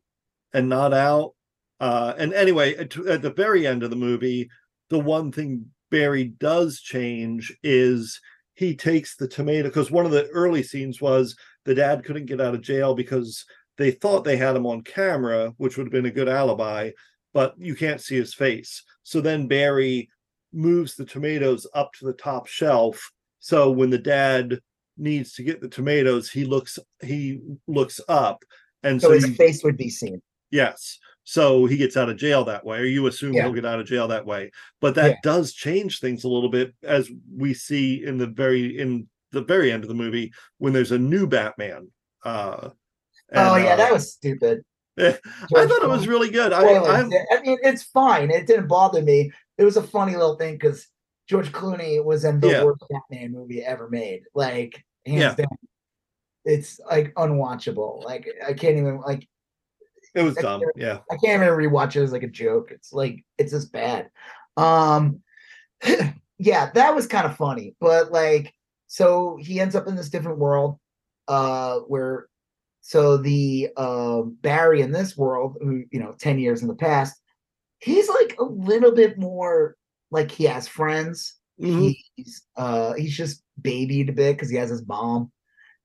and 0.52 0.68
not 0.68 0.92
out. 0.92 1.34
Uh, 1.80 2.14
and 2.16 2.32
anyway, 2.32 2.76
at, 2.76 2.96
at 3.06 3.22
the 3.22 3.32
very 3.32 3.66
end 3.66 3.82
of 3.82 3.90
the 3.90 3.96
movie, 3.96 4.48
the 4.90 4.98
one 4.98 5.32
thing 5.32 5.66
Barry 5.90 6.24
does 6.24 6.80
change 6.80 7.56
is 7.62 8.20
he 8.54 8.76
takes 8.76 9.16
the 9.16 9.28
tomato 9.28 9.68
because 9.68 9.90
one 9.90 10.06
of 10.06 10.12
the 10.12 10.28
early 10.28 10.62
scenes 10.62 11.00
was 11.00 11.36
the 11.64 11.74
dad 11.74 12.04
couldn't 12.04 12.26
get 12.26 12.40
out 12.40 12.54
of 12.54 12.60
jail 12.60 12.94
because 12.94 13.44
they 13.78 13.90
thought 13.90 14.24
they 14.24 14.36
had 14.36 14.56
him 14.56 14.66
on 14.66 14.82
camera, 14.82 15.52
which 15.56 15.76
would 15.76 15.86
have 15.86 15.92
been 15.92 16.06
a 16.06 16.10
good 16.10 16.28
alibi, 16.28 16.90
but 17.32 17.54
you 17.58 17.74
can't 17.74 18.00
see 18.00 18.16
his 18.16 18.34
face. 18.34 18.82
So 19.02 19.20
then 19.20 19.48
Barry 19.48 20.08
moves 20.52 20.94
the 20.94 21.04
tomatoes 21.04 21.66
up 21.74 21.92
to 21.94 22.04
the 22.04 22.12
top 22.12 22.46
shelf. 22.46 23.10
So 23.40 23.70
when 23.70 23.90
the 23.90 23.98
dad 23.98 24.60
needs 24.98 25.32
to 25.34 25.42
get 25.42 25.60
the 25.60 25.68
tomatoes, 25.68 26.30
he 26.30 26.44
looks 26.44 26.78
he 27.02 27.40
looks 27.66 28.00
up, 28.08 28.44
and 28.82 29.00
So 29.00 29.08
so, 29.08 29.14
his 29.14 29.28
you- 29.28 29.34
face 29.34 29.64
would 29.64 29.76
be 29.76 29.88
seen. 29.88 30.20
yes, 30.50 30.98
so 31.24 31.64
he 31.66 31.76
gets 31.78 31.96
out 31.96 32.10
of 32.10 32.18
jail 32.18 32.44
that 32.44 32.64
way, 32.64 32.78
or 32.80 32.84
you 32.84 33.06
assume 33.06 33.32
Yeah. 33.32 33.44
he'll 33.44 33.52
get 33.54 33.64
out 33.64 33.80
of 33.80 33.86
jail 33.86 34.06
that 34.08 34.26
way. 34.26 34.50
But 34.80 34.94
that 34.96 35.10
Yeah. 35.12 35.16
does 35.22 35.54
change 35.54 35.98
things 36.00 36.24
a 36.24 36.28
little 36.28 36.50
bit, 36.50 36.74
as 36.82 37.10
we 37.34 37.54
see 37.54 38.04
in 38.04 38.18
the 38.18 38.26
very 38.26 38.78
in 38.78 39.08
the 39.30 39.42
very 39.42 39.72
end 39.72 39.82
of 39.82 39.88
the 39.88 39.94
movie 39.94 40.30
when 40.58 40.74
there's 40.74 40.92
a 40.92 40.98
new 40.98 41.26
Batman. 41.26 41.90
Uh, 42.22 42.68
oh 43.34 43.56
yeah, 43.56 43.74
uh, 43.74 43.76
that 43.76 43.92
was 43.92 44.12
stupid. 44.12 44.64
I 44.98 45.12
thought 45.12 45.82
it 45.82 45.88
was 45.88 46.06
really 46.06 46.30
good. 46.30 46.52
I, 46.52 46.76
I'm, 46.76 47.08
mean, 47.08 47.58
it's 47.62 47.82
fine. 47.82 48.30
It 48.30 48.46
didn't 48.46 48.68
bother 48.68 49.02
me. 49.02 49.32
It 49.56 49.64
was 49.64 49.76
a 49.76 49.82
funny 49.82 50.12
little 50.12 50.36
thing 50.36 50.54
because 50.54 50.86
George 51.28 51.50
Clooney 51.50 52.04
was 52.04 52.24
in 52.24 52.40
the 52.40 52.48
Yeah. 52.50 52.64
worst 52.64 52.84
Batman 52.90 53.32
movie 53.32 53.64
ever 53.64 53.88
made. 53.88 54.24
Like 54.34 54.84
hands 55.06 55.20
Yeah. 55.20 55.34
down. 55.34 55.58
It's 56.44 56.80
like 56.80 57.14
unwatchable. 57.14 58.04
Like 58.04 58.28
I 58.46 58.52
can't 58.52 58.76
even 58.76 59.00
like 59.00 59.28
it 60.14 60.22
was 60.22 60.34
dumb. 60.34 60.62
Yeah, 60.76 60.98
I 61.10 61.16
can't 61.16 61.42
even 61.42 61.54
rewatch 61.54 61.96
it 61.96 62.02
as 62.02 62.12
like 62.12 62.24
a 62.24 62.28
joke. 62.28 62.70
It's 62.70 62.92
like 62.92 63.24
it's 63.38 63.52
just 63.52 63.72
bad. 63.72 64.10
Um 64.56 65.22
yeah, 66.38 66.70
that 66.72 66.94
was 66.94 67.06
kind 67.06 67.26
of 67.26 67.36
funny, 67.36 67.76
but 67.80 68.12
like 68.12 68.52
so 68.88 69.38
he 69.40 69.60
ends 69.60 69.74
up 69.74 69.86
in 69.86 69.96
this 69.96 70.10
different 70.10 70.38
world 70.38 70.78
uh 71.28 71.78
where 71.80 72.26
so 72.82 73.16
the 73.16 73.70
uh 73.76 74.20
Barry 74.22 74.82
in 74.82 74.92
this 74.92 75.16
world 75.16 75.56
who 75.62 75.84
you 75.90 75.98
know 76.00 76.14
10 76.18 76.38
years 76.38 76.60
in 76.62 76.68
the 76.68 76.74
past 76.74 77.18
he's 77.78 78.08
like 78.08 78.36
a 78.38 78.44
little 78.44 78.92
bit 78.92 79.18
more 79.18 79.76
like 80.10 80.30
he 80.30 80.44
has 80.44 80.68
friends 80.68 81.36
Mhm. 81.60 81.94
he's 82.16 82.42
uh 82.56 82.92
he's 82.94 83.16
just 83.16 83.42
babied 83.60 84.08
a 84.08 84.12
bit 84.12 84.36
because 84.36 84.50
he 84.50 84.56
has 84.56 84.70
his 84.70 84.86
mom 84.86 85.30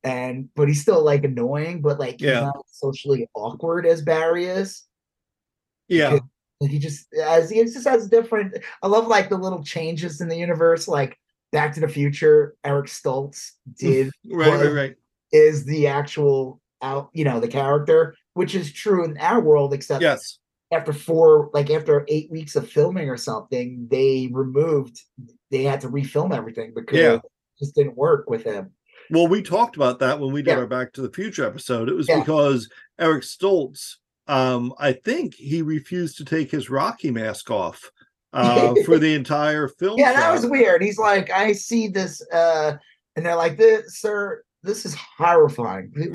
and 0.03 0.49
but 0.55 0.67
he's 0.67 0.81
still 0.81 1.03
like 1.03 1.23
annoying 1.23 1.81
but 1.81 1.99
like 1.99 2.19
he's 2.19 2.29
Yeah. 2.29 2.41
not 2.41 2.65
socially 2.71 3.27
awkward 3.33 3.85
as 3.85 4.01
Barry 4.01 4.45
is 4.45 4.83
yeah, 5.87 6.19
he 6.59 6.79
just 6.79 7.07
as 7.13 7.49
he 7.49 7.63
just 7.63 7.87
has 7.87 8.09
different. 8.09 8.57
I 8.81 8.87
love 8.87 9.07
like 9.07 9.29
the 9.29 9.37
little 9.37 9.63
changes 9.63 10.19
in 10.19 10.27
the 10.27 10.35
universe. 10.35 10.85
Like 10.85 11.17
Back 11.53 11.73
to 11.75 11.79
the 11.79 11.87
Future, 11.87 12.55
Eric 12.65 12.87
Stoltz 12.87 13.51
did 13.79 14.11
right, 14.29 14.59
right, 14.59 14.73
right. 14.73 14.95
is 15.31 15.63
the 15.63 15.87
actual 15.87 16.59
out, 16.81 17.09
you 17.13 17.23
know, 17.23 17.39
the 17.39 17.47
character, 17.47 18.15
which 18.33 18.55
is 18.55 18.71
true 18.71 19.03
in 19.05 19.17
our 19.17 19.39
world, 19.41 19.73
except 19.73 20.01
Yes, 20.01 20.39
after 20.71 20.93
four, 20.93 21.49
like 21.53 21.69
after 21.69 22.05
eight 22.07 22.29
weeks 22.29 22.55
of 22.55 22.69
filming 22.69 23.09
or 23.09 23.17
something, 23.17 23.87
they 23.89 24.29
removed. 24.31 25.01
They 25.49 25.63
had 25.63 25.81
to 25.81 25.89
refilm 25.89 26.35
everything 26.35 26.73
because 26.75 26.99
Yeah. 26.99 27.13
it 27.15 27.21
just 27.59 27.75
didn't 27.75 27.95
work 27.95 28.29
with 28.29 28.43
him. 28.43 28.71
Well, 29.09 29.27
we 29.27 29.41
talked 29.41 29.77
about 29.77 29.99
that 29.99 30.19
when 30.19 30.33
we 30.33 30.41
did 30.41 30.51
Yeah. 30.51 30.57
our 30.57 30.67
Back 30.67 30.91
to 30.93 31.01
the 31.01 31.11
Future 31.11 31.45
episode. 31.45 31.87
It 31.87 31.95
was 31.95 32.09
Yeah. 32.09 32.19
because 32.19 32.69
Eric 32.99 33.23
Stoltz, 33.23 33.95
um, 34.27 34.73
I 34.77 34.91
think 34.91 35.35
he 35.35 35.61
refused 35.61 36.17
to 36.17 36.25
take 36.25 36.51
his 36.51 36.69
Rocky 36.69 37.11
mask 37.11 37.49
off 37.49 37.89
uh, 38.33 38.73
for 38.85 38.99
the 38.99 39.13
entire 39.15 39.69
film. 39.69 39.97
Yeah, 39.97 40.11
that 40.11 40.33
was 40.33 40.45
weird. 40.45 40.81
He's 40.81 40.99
like, 40.99 41.31
I 41.31 41.53
see 41.53 41.87
this, 41.87 42.21
uh, 42.33 42.75
and 43.15 43.25
they're 43.25 43.37
like, 43.37 43.57
this, 43.57 43.99
sir, 43.99 44.43
this 44.67 44.85
is 44.85 44.95
horrifying. 44.95 45.91
Please 45.95 46.13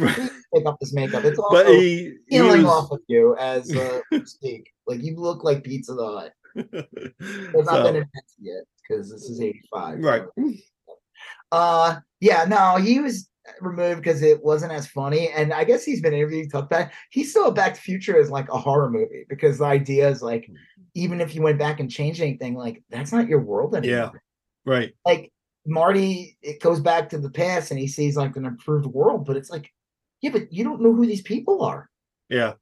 take 0.55 0.66
off 0.66 0.78
this 0.80 0.92
makeup. 0.92 1.24
It's 1.24 1.38
also 1.38 1.64
But 1.64 1.72
he, 1.72 2.14
he 2.28 2.38
peeling 2.38 2.62
was, 2.62 2.72
off 2.72 2.90
of 2.92 3.00
you 3.09 3.36
as 3.36 3.74
uh, 3.74 4.00
we 4.11 4.24
speak. 4.24 4.70
Like 4.86 5.03
you 5.03 5.16
look 5.16 5.42
like 5.42 5.64
Pizza 5.64 5.94
the 5.94 6.07
Hut. 6.07 6.32
It's 7.20 7.66
not 7.66 7.76
So, 7.76 7.82
been 7.84 7.96
invented 7.96 8.38
yet 8.38 8.64
because 8.88 9.11
this 9.11 9.22
is 9.24 9.40
'85. 9.40 9.98
right. 10.00 10.22
Uh, 11.50 11.96
yeah, 12.20 12.44
no, 12.44 12.76
he 12.76 13.00
was 13.00 13.28
removed 13.61 14.00
because 14.03 14.22
it 14.22 14.42
wasn't 14.42 14.72
as 14.72 14.86
funny. 14.86 15.28
And 15.30 15.53
I 15.53 15.64
guess 15.64 15.84
he's 15.84 16.00
been 16.00 16.14
interviewed, 16.14 16.50
talked 16.50 16.70
back. 16.70 16.94
He 17.11 17.24
still 17.24 17.50
Back 17.50 17.74
to 17.74 17.80
the 17.80 17.82
Future 17.82 18.18
as 18.18 18.30
like 18.30 18.48
a 18.50 18.59
horror 18.59 18.90
movie 18.90 19.24
because 19.28 19.59
the 19.59 19.64
idea 19.64 20.09
is 20.09 20.22
like, 20.22 20.48
even 20.94 21.20
if 21.20 21.34
you 21.34 21.42
went 21.42 21.59
back 21.59 21.80
and 21.80 21.90
changed 21.90 22.20
anything, 22.20 22.55
like 22.55 22.82
that's 22.90 23.12
not 23.12 23.28
your 23.28 23.40
world 23.40 23.74
anymore. 23.74 24.12
Yeah. 24.14 24.20
Right. 24.64 24.92
Like 25.05 25.32
Marty, 25.67 26.37
it 26.43 26.61
goes 26.61 26.81
back 26.81 27.09
to 27.11 27.19
the 27.19 27.31
past 27.31 27.71
and 27.71 27.79
he 27.81 27.87
sees 27.87 28.17
like 28.17 28.37
an 28.37 28.45
improved 28.45 28.87
world, 28.87 29.25
but 29.27 29.37
it's 29.37 29.51
like, 29.51 29.71
yeah, 30.21 30.31
but 30.31 30.53
you 30.53 30.65
don't 30.65 30.81
know 30.81 30.93
who 30.93 31.07
these 31.07 31.23
people 31.23 31.63
are. 31.65 31.89
Yeah. 32.29 32.55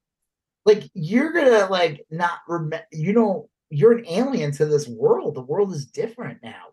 like 0.67 0.91
you're 0.95 1.33
gonna 1.33 1.67
like 1.71 2.05
not 2.11 2.39
remember 2.49 2.85
you 2.91 3.13
don't 3.13 3.49
you're 3.71 3.93
an 3.99 4.05
alien 4.09 4.51
to 4.53 4.67
this 4.67 4.89
world 4.89 5.37
the 5.37 5.43
world 5.43 5.73
is 5.73 5.87
different 5.87 6.43
now 6.43 6.65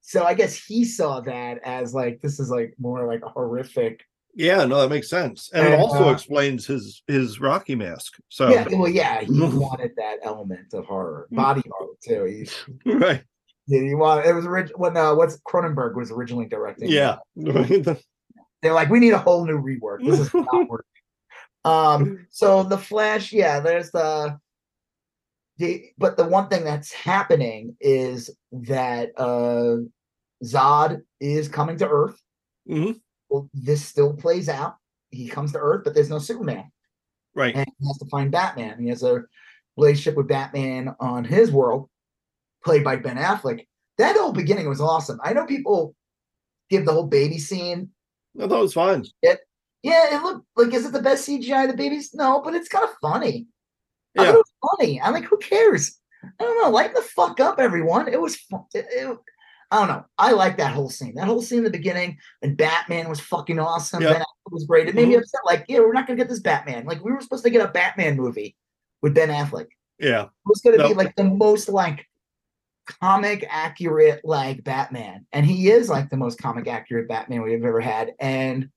so 0.00 0.24
i 0.24 0.34
guess 0.34 0.54
he 0.56 0.84
saw 0.84 1.20
that 1.20 1.58
as 1.64 1.94
like 1.94 2.20
this 2.20 2.40
is 2.40 2.50
like 2.50 2.74
more 2.78 3.06
like 3.06 3.22
a 3.24 3.28
horrific 3.28 4.02
Yeah. 4.34 4.66
No, 4.66 4.80
that 4.82 4.90
makes 4.90 5.08
sense, 5.08 5.50
and 5.54 5.66
it 5.66 5.80
also 5.80 6.08
uh, 6.08 6.12
explains 6.12 6.66
his 6.66 7.02
his 7.06 7.40
Rocky 7.40 7.74
mask. 7.74 8.18
So 8.28 8.50
yeah 8.50 8.66
well 8.70 8.88
yeah 8.88 9.20
he 9.22 9.40
wanted 9.40 9.92
that 9.96 10.18
element 10.22 10.74
of 10.74 10.84
horror 10.84 11.26
body 11.30 11.62
horror 11.70 11.94
too 12.04 12.24
he, 12.24 12.92
right. 12.92 13.24
Yeah, 13.66 13.80
he 13.80 13.94
wanted 13.94 14.26
it 14.26 14.34
was 14.34 14.46
original 14.46 14.78
when 14.78 14.96
uh 14.96 15.14
what's 15.14 15.38
cronenberg 15.40 15.96
was 15.96 16.10
originally 16.10 16.46
directing. 16.46 16.88
Yeah. 16.88 17.16
they're 17.36 18.72
like 18.72 18.88
we 18.90 19.00
need 19.00 19.12
a 19.12 19.18
whole 19.18 19.44
new 19.44 19.60
rework. 19.60 20.04
This 20.04 20.20
is 20.20 20.32
not 20.32 20.46
working. 20.68 20.86
Um 21.64 22.26
so 22.30 22.62
the 22.62 22.78
flash 22.78 23.32
yeah 23.32 23.60
there's 23.60 23.90
the 23.90 24.38
the 25.58 25.86
but 25.98 26.16
the 26.16 26.26
one 26.26 26.48
thing 26.48 26.64
that's 26.64 26.92
happening 26.92 27.76
is 27.80 28.30
that 28.52 29.10
uh 29.18 29.78
zod 30.44 31.02
is 31.20 31.48
coming 31.48 31.76
to 31.78 31.88
earth. 31.88 32.20
Mm-hmm. 32.68 32.98
well 33.28 33.48
this 33.52 33.84
still 33.84 34.14
plays 34.14 34.48
out. 34.48 34.76
He 35.10 35.28
comes 35.28 35.52
to 35.52 35.58
earth 35.58 35.82
but 35.82 35.94
there's 35.94 36.10
no 36.10 36.18
superman. 36.20 36.70
Right. 37.34 37.54
and 37.54 37.66
he 37.78 37.86
has 37.86 37.98
to 37.98 38.06
find 38.06 38.30
batman. 38.30 38.80
He 38.80 38.88
has 38.88 39.02
a 39.02 39.24
relationship 39.76 40.16
with 40.16 40.28
batman 40.28 40.94
on 41.00 41.24
his 41.24 41.50
world 41.50 41.90
played 42.66 42.84
by 42.84 42.96
ben 42.96 43.16
affleck 43.16 43.64
that 43.98 44.16
whole 44.16 44.32
beginning 44.32 44.68
was 44.68 44.80
awesome 44.80 45.18
i 45.22 45.32
know 45.32 45.46
people 45.46 45.94
give 46.70 46.84
the 46.84 46.92
whole 46.92 47.06
baby 47.06 47.38
scene 47.38 47.88
I 48.38 48.46
thought 48.46 48.58
it 48.58 48.62
was 48.70 48.74
fine. 48.74 49.02
yeah, 49.22 49.36
it 50.14 50.22
looked 50.22 50.46
like 50.56 50.74
is 50.74 50.84
it 50.84 50.92
the 50.92 51.00
best 51.00 51.26
CGI 51.26 51.66
the 51.70 51.72
babies? 51.74 52.10
No, 52.12 52.42
but 52.44 52.52
it's 52.54 52.68
kind 52.68 52.84
of 52.84 52.90
funny. 53.00 53.46
I 54.18 54.22
Yeah. 54.24 54.26
thought 54.26 54.34
it 54.34 54.44
was 54.46 54.76
funny. 54.78 55.00
I'm 55.00 55.14
like, 55.14 55.24
who 55.24 55.38
cares? 55.38 55.98
I 56.22 56.44
don't 56.44 56.62
know. 56.62 56.68
Lighten 56.68 56.92
the 56.92 57.00
fuck 57.00 57.40
up, 57.40 57.58
everyone. 57.58 58.08
It 58.08 58.20
was 58.20 58.36
fun. 58.36 58.64
It, 58.74 58.84
it- 58.90 59.18
I 59.70 59.78
don't 59.78 59.88
know. 59.88 60.04
I 60.18 60.32
like 60.32 60.58
that 60.58 60.74
whole 60.74 60.90
scene. 60.90 61.14
That 61.14 61.28
whole 61.28 61.40
scene 61.40 61.58
in 61.58 61.64
the 61.64 61.70
beginning 61.70 62.18
and 62.42 62.58
Batman 62.58 63.08
was 63.08 63.20
fucking 63.20 63.58
awesome. 63.58 64.00
Ben 64.02 64.16
Affleck 64.20 64.52
was 64.52 64.66
great. 64.66 64.86
It 64.88 64.94
made 64.94 65.08
me 65.08 65.14
Mhm. 65.14 65.20
upset. 65.20 65.40
Like, 65.46 65.64
yeah, 65.66 65.78
we're 65.78 65.94
not 65.94 66.06
gonna 66.06 66.18
get 66.18 66.28
this 66.28 66.40
Batman. 66.40 66.84
Like, 66.84 67.02
we 67.02 67.10
were 67.12 67.20
supposed 67.22 67.44
to 67.44 67.50
get 67.50 67.66
a 67.66 67.72
Batman 67.72 68.16
movie 68.18 68.54
with 69.00 69.14
Ben 69.14 69.30
Affleck. 69.30 69.68
Yeah. 69.98 70.24
It 70.24 70.30
was 70.44 70.60
gonna 70.60 70.86
be 70.88 70.92
like 70.94 71.16
the 71.16 71.24
most 71.24 71.70
like 71.70 72.04
comic 72.86 73.46
accurate 73.50 74.20
like 74.24 74.64
Batman, 74.64 75.26
and 75.32 75.44
he 75.44 75.70
is 75.70 75.88
like 75.88 76.08
the 76.10 76.16
most 76.16 76.38
comic 76.38 76.66
accurate 76.68 77.08
Batman 77.08 77.42
we've 77.42 77.64
ever 77.64 77.80
had. 77.80 78.12
And 78.20 78.68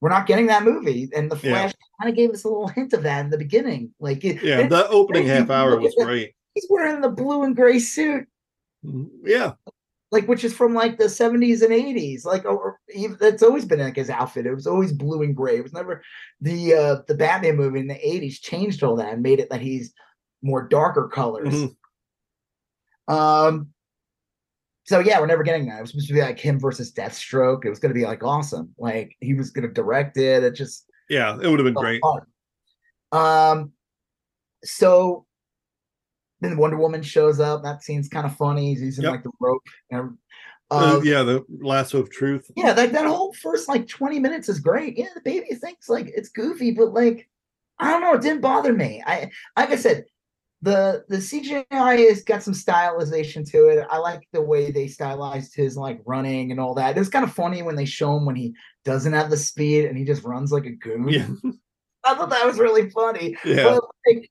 we're 0.00 0.10
not 0.10 0.26
getting 0.26 0.46
that 0.48 0.64
movie. 0.64 1.08
And 1.16 1.30
the 1.30 1.36
Yeah. 1.36 1.52
Flash 1.52 1.72
kind 2.00 2.10
of 2.10 2.16
gave 2.16 2.30
us 2.30 2.44
a 2.44 2.48
little 2.48 2.68
hint 2.68 2.92
of 2.92 3.02
that 3.04 3.24
in 3.24 3.30
the 3.30 3.38
beginning. 3.38 3.94
Like, 4.00 4.24
it, 4.24 4.42
Yeah. 4.42 4.66
The 4.68 4.86
opening 4.88 5.26
half 5.26 5.48
hour 5.50 5.78
was 5.80 5.94
the- 5.94 6.04
great. 6.04 6.34
he's 6.54 6.66
wearing 6.68 7.00
the 7.00 7.08
blue 7.08 7.42
and 7.44 7.56
gray 7.56 7.78
suit, 7.78 8.26
Yeah. 9.22 9.52
like 10.12 10.26
which 10.28 10.44
is 10.44 10.52
from 10.54 10.74
like 10.74 10.98
the 10.98 11.08
seventies 11.08 11.62
and 11.62 11.72
eighties. 11.72 12.24
Like, 12.24 12.44
or 12.44 12.78
even, 12.94 13.16
that's 13.18 13.42
always 13.42 13.64
been 13.64 13.80
like 13.80 13.96
his 13.96 14.10
outfit. 14.10 14.46
It 14.46 14.54
was 14.54 14.66
always 14.66 14.92
blue 14.92 15.22
and 15.22 15.34
gray. 15.34 15.56
It 15.56 15.62
was 15.62 15.72
never 15.72 16.02
the 16.40 16.74
uh 16.74 16.96
the 17.08 17.14
Batman 17.14 17.56
movie 17.56 17.80
in 17.80 17.86
the 17.88 18.06
eighties 18.08 18.40
changed 18.40 18.82
all 18.82 18.96
that 18.96 19.12
and 19.14 19.22
made 19.22 19.40
it 19.40 19.48
that 19.50 19.60
he's 19.62 19.94
more 20.42 20.68
darker 20.68 21.08
colors. 21.08 21.54
Mhm. 21.54 21.74
Um. 23.08 23.68
So 24.86 24.98
yeah, 24.98 25.18
we're 25.18 25.26
never 25.26 25.42
getting 25.42 25.66
that. 25.68 25.78
It 25.78 25.80
was 25.80 25.90
supposed 25.92 26.08
to 26.08 26.14
be 26.14 26.20
like 26.20 26.38
him 26.38 26.60
versus 26.60 26.92
Deathstroke. 26.92 27.64
It 27.64 27.70
was 27.70 27.78
going 27.78 27.88
to 27.94 27.98
be 27.98 28.04
like 28.04 28.22
awesome. 28.22 28.74
Like 28.78 29.16
he 29.20 29.32
was 29.34 29.50
going 29.50 29.66
to 29.66 29.72
direct 29.72 30.16
it. 30.18 30.44
It 30.44 30.54
just 30.54 30.84
Yeah. 31.08 31.38
It 31.40 31.48
would 31.48 31.58
have 31.58 31.64
been 31.64 31.74
great. 31.74 32.02
fun. 32.02 32.20
Um. 33.12 33.72
So 34.64 35.24
then 36.40 36.56
Wonder 36.58 36.76
Woman 36.76 37.02
shows 37.02 37.40
up. 37.40 37.62
That 37.62 37.82
scene's 37.82 38.08
kind 38.08 38.26
of 38.26 38.36
funny. 38.36 38.70
He's 38.74 38.82
using 38.82 39.04
Yep. 39.04 39.10
like 39.12 39.22
the 39.22 39.30
rope. 39.40 39.62
And, 39.90 40.18
Uh, 40.70 40.98
uh, 40.98 41.00
yeah. 41.02 41.22
The 41.22 41.44
lasso 41.62 42.00
of 42.00 42.10
truth. 42.10 42.50
yeah, 42.56 42.72
like 42.72 42.92
that 42.92 43.06
whole 43.06 43.32
first 43.34 43.68
like 43.68 43.86
20 43.88 44.18
minutes 44.18 44.48
is 44.50 44.60
great. 44.60 44.98
Yeah, 44.98 45.08
the 45.14 45.20
baby 45.22 45.54
thinks 45.54 45.88
like 45.88 46.08
it's 46.14 46.28
goofy, 46.28 46.72
but 46.72 46.92
like 46.92 47.28
I 47.78 47.90
don't 47.90 48.02
know, 48.02 48.14
it 48.14 48.22
didn't 48.22 48.40
bother 48.42 48.72
me. 48.72 49.02
I 49.06 49.30
like 49.56 49.70
I 49.70 49.76
said, 49.76 50.04
the 50.64 51.04
the 51.10 51.18
CGI 51.18 52.08
has 52.08 52.22
got 52.22 52.42
some 52.42 52.54
stylization 52.54 53.48
to 53.50 53.68
it. 53.68 53.86
I 53.90 53.98
like 53.98 54.26
the 54.32 54.40
way 54.40 54.70
they 54.70 54.88
stylized 54.88 55.54
his 55.54 55.76
like 55.76 56.00
running 56.06 56.50
and 56.50 56.58
all 56.58 56.74
that. 56.74 56.96
It 56.96 56.98
was 56.98 57.10
kind 57.10 57.24
of 57.24 57.32
funny 57.34 57.62
when 57.62 57.76
they 57.76 57.84
show 57.84 58.16
him 58.16 58.24
when 58.24 58.34
he 58.36 58.54
doesn't 58.84 59.12
have 59.12 59.28
the 59.30 59.36
speed 59.36 59.84
and 59.84 59.96
he 59.98 60.04
just 60.04 60.24
runs 60.24 60.52
like 60.52 60.64
a 60.64 60.70
goon. 60.70 61.08
Yeah. 61.08 61.26
I 62.06 62.14
thought 62.14 62.30
that 62.30 62.46
was 62.46 62.58
really 62.58 62.88
funny. 62.90 63.36
Yeah. 63.44 63.64
But 63.64 63.84
like 64.06 64.30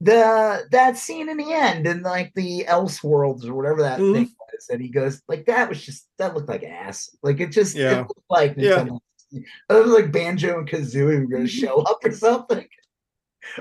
the 0.00 0.66
that 0.70 0.96
scene 0.96 1.28
in 1.28 1.36
the 1.36 1.52
end 1.52 1.86
and 1.86 2.02
like 2.02 2.32
the 2.34 2.66
else 2.66 3.04
worlds 3.04 3.44
or 3.46 3.54
whatever 3.54 3.82
that 3.82 4.00
Mhm. 4.00 4.14
thing 4.14 4.24
was, 4.52 4.68
and 4.70 4.80
he 4.80 4.88
goes 4.88 5.20
like 5.28 5.44
that 5.46 5.68
was 5.68 5.84
just 5.84 6.08
that 6.16 6.34
looked 6.34 6.48
like 6.48 6.62
ass. 6.64 7.14
Like 7.22 7.38
it 7.40 7.50
just 7.50 7.76
Yeah. 7.76 8.00
it 8.00 8.08
looked 8.08 8.30
like 8.30 8.54
Yeah. 8.56 8.86
It 9.34 9.44
was 9.68 9.92
like 9.92 10.10
Banjo 10.10 10.58
and 10.58 10.68
Kazooie 10.68 11.20
were 11.20 11.26
gonna 11.26 11.46
show 11.46 11.82
up 11.82 11.98
or 12.02 12.12
something. 12.12 12.66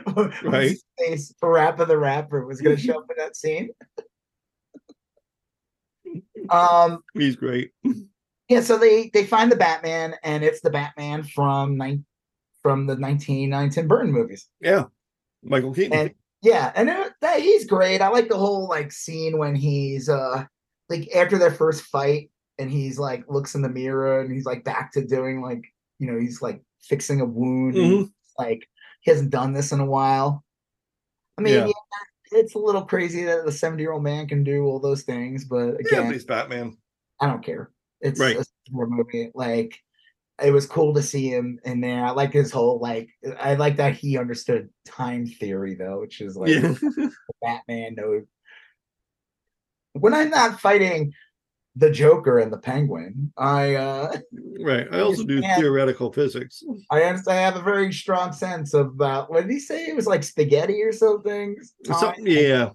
Right. 0.44 0.78
Face 1.00 1.34
Parappa 1.42 1.88
the 1.88 1.98
Rapper 1.98 2.46
was 2.46 2.62
gonna 2.62 2.78
show 2.78 3.00
up 3.00 3.10
in 3.10 3.16
that 3.18 3.36
scene. 3.36 3.70
um 6.50 7.04
He's 7.14 7.36
great. 7.36 7.72
yeah, 8.50 8.62
so 8.62 8.78
they 8.78 9.10
they 9.14 9.26
find 9.26 9.52
the 9.52 9.56
Batman 9.56 10.16
and 10.24 10.44
it's 10.44 10.62
the 10.62 10.70
Batman 10.70 11.24
from 11.24 11.78
nine 11.78 12.06
from 12.62 12.86
the 12.86 12.96
1990 12.96 13.74
Tim 13.74 13.88
Burton 13.88 14.12
movies. 14.12 14.48
Yeah. 14.60 14.86
Michael 15.44 15.74
Keaton. 15.74 15.94
And 15.94 16.12
yeah, 16.44 16.72
and 16.76 16.90
it, 16.90 17.14
that 17.22 17.40
he's 17.40 17.66
great. 17.66 18.02
I 18.02 18.10
like 18.10 18.30
the 18.30 18.38
whole 18.38 18.68
like 18.68 18.92
scene 18.92 19.38
when 19.38 19.56
he's 19.56 20.10
uh 20.10 20.46
like 20.90 21.10
after 21.16 21.38
their 21.38 21.52
first 21.52 21.84
fight 21.86 22.30
and 22.60 22.70
he's 22.70 23.00
like 23.00 23.24
looks 23.30 23.56
in 23.56 23.62
the 23.62 23.70
mirror 23.70 24.22
and 24.22 24.32
he's 24.32 24.46
like 24.46 24.64
back 24.64 24.92
to 24.94 25.06
doing 25.06 25.42
like 25.42 25.64
you 26.00 26.12
know 26.12 26.20
he's 26.20 26.42
like 26.42 26.62
fixing 26.82 27.22
a 27.22 27.26
wound 27.26 27.76
and 27.76 27.86
Mhm. 27.86 27.98
he's, 28.00 28.10
like 28.38 28.68
he 29.02 29.12
hasn't 29.12 29.30
done 29.32 29.54
this 29.54 29.72
in 29.72 29.80
a 29.80 29.86
while. 29.86 30.44
I 31.38 31.42
mean, 31.42 31.54
Yeah. 31.54 31.66
yeah, 31.68 32.40
it's 32.40 32.56
a 32.56 32.60
little 32.60 32.84
crazy 32.86 33.24
that 33.26 33.46
the 33.46 33.52
70 33.52 33.82
year 33.84 33.92
old 33.92 34.04
man 34.04 34.28
can 34.28 34.44
do 34.44 34.64
all 34.66 34.80
those 34.80 35.04
things, 35.04 35.46
but 35.46 35.58
yeah, 35.58 35.80
again, 35.80 36.04
but 36.06 36.14
he's 36.14 36.26
Batman. 36.26 36.78
I 37.20 37.28
don't 37.28 37.44
care. 37.44 37.72
It's 38.00 38.20
Right. 38.20 38.38
a 38.38 38.46
super 38.68 38.88
movie. 38.88 39.32
Like 39.36 39.78
it 40.42 40.52
was 40.52 40.66
cool 40.66 40.94
to 40.96 41.04
see 41.04 41.28
him 41.28 41.60
in 41.66 41.82
there. 41.82 42.06
I 42.06 42.12
like 42.12 42.34
his 42.34 42.52
whole 42.52 42.80
like 42.80 43.10
I 43.40 43.56
like 43.56 43.78
that 43.78 43.96
he 43.96 44.18
understood 44.18 44.70
time 44.86 45.28
theory 45.28 45.76
though, 45.76 46.00
which 46.00 46.22
is 46.22 46.36
like 46.36 46.50
yeah. 46.50 46.74
Batman 47.42 47.96
knows 47.96 48.24
when 49.94 50.14
I'm 50.14 50.30
not 50.30 50.60
fighting 50.60 51.14
the 51.76 51.90
Joker 51.90 52.40
and 52.40 52.52
the 52.52 52.58
Penguin, 52.58 53.32
I 53.38 53.76
uh 53.76 54.18
right. 54.62 54.88
I 54.92 55.00
also 55.00 55.24
do 55.24 55.42
theoretical 55.42 56.12
physics. 56.12 56.64
I 56.90 57.04
understand 57.04 57.40
I 57.40 57.42
have 57.42 57.56
a 57.56 57.62
very 57.62 57.92
strong 57.94 58.34
sense 58.34 58.74
about 58.74 59.30
what 59.30 59.42
did 59.42 59.52
he 59.52 59.60
say? 59.60 59.88
It 59.88 59.96
was 59.96 60.08
like 60.08 60.24
spaghetti 60.24 60.82
or 60.82 60.92
something. 60.92 61.56
Something, 61.86 62.28
yeah. 62.28 62.70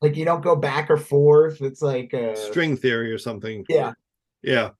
Like 0.00 0.16
you 0.16 0.24
don't 0.24 0.42
go 0.42 0.56
back 0.56 0.90
or 0.90 0.96
forth. 0.96 1.60
It's 1.62 1.82
like 1.82 2.14
uh 2.14 2.34
String 2.34 2.76
theory 2.76 3.12
or 3.12 3.18
something. 3.18 3.64
yeah. 3.68 3.92
Yeah. 4.42 4.70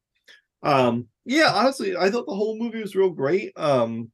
Um, 0.62 1.08
yeah, 1.24 1.52
honestly, 1.52 1.96
I 1.96 2.10
thought 2.10 2.26
the 2.26 2.34
whole 2.34 2.58
movie 2.58 2.80
was 2.80 2.96
real 2.96 3.10
great. 3.10 3.52
Um, 3.56 4.11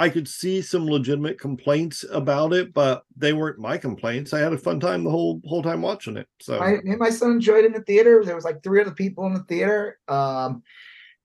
I 0.00 0.08
could 0.08 0.26
see 0.26 0.62
some 0.62 0.86
legitimate 0.86 1.38
complaints 1.38 2.06
about 2.10 2.54
it, 2.54 2.72
but 2.72 3.04
they 3.14 3.34
weren't 3.34 3.58
my 3.58 3.76
complaints. 3.76 4.32
I 4.32 4.38
had 4.38 4.54
a 4.54 4.58
fun 4.58 4.80
time 4.80 5.04
the 5.04 5.10
whole 5.10 5.42
whole 5.44 5.62
time 5.62 5.82
watching 5.82 6.16
it. 6.16 6.26
So 6.40 6.58
and 6.58 6.98
my 6.98 7.10
son 7.10 7.32
enjoyed 7.32 7.64
it 7.64 7.66
in 7.66 7.72
the 7.74 7.82
theater. 7.82 8.24
There 8.24 8.34
was 8.34 8.46
like 8.46 8.62
three 8.62 8.80
other 8.80 8.92
people 8.92 9.26
in 9.26 9.34
the 9.34 9.44
theater. 9.44 9.98
Um, 10.08 10.62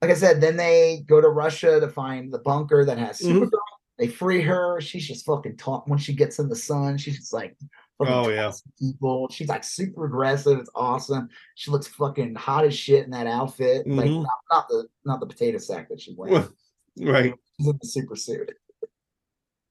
like 0.01 0.11
I 0.11 0.13
said, 0.15 0.41
then 0.41 0.57
they 0.57 1.05
go 1.07 1.21
to 1.21 1.29
Russia 1.29 1.79
to 1.79 1.87
find 1.87 2.33
the 2.33 2.39
bunker 2.39 2.83
that 2.83 2.97
has. 2.97 3.21
Supergirl. 3.21 3.51
They 3.97 4.07
free 4.07 4.41
her. 4.41 4.81
She's 4.81 5.07
just 5.07 5.25
fucking 5.25 5.55
talk 5.55 5.87
when 5.87 5.97
she 5.97 6.13
gets 6.13 6.39
in 6.39 6.49
the 6.49 6.55
sun. 6.55 6.97
She's 6.97 7.15
just 7.15 7.31
like, 7.31 7.55
Oh, 8.01 8.27
yeah. 8.27 8.51
people. 8.77 9.29
She's 9.31 9.47
like 9.47 9.63
super 9.63 10.03
aggressive. 10.03 10.59
It's 10.59 10.69
awesome. 10.75 11.29
She 11.55 11.71
looks 11.71 11.87
fucking 11.87 12.35
hot 12.35 12.65
as 12.65 12.75
shit 12.75 13.05
in 13.05 13.11
that 13.11 13.25
outfit. 13.25 13.87
Like 13.87 14.09
Mhm. 14.09 14.23
not, 14.23 14.39
not 14.51 14.67
the 14.67 14.87
not 15.05 15.19
the 15.21 15.27
potato 15.27 15.59
sack 15.59 15.87
that 15.87 16.01
she 16.01 16.13
wears. 16.13 16.49
right. 16.99 17.33
She's 17.57 17.67
in 17.67 17.79
the 17.81 17.87
super 17.87 18.17
suit. 18.17 18.51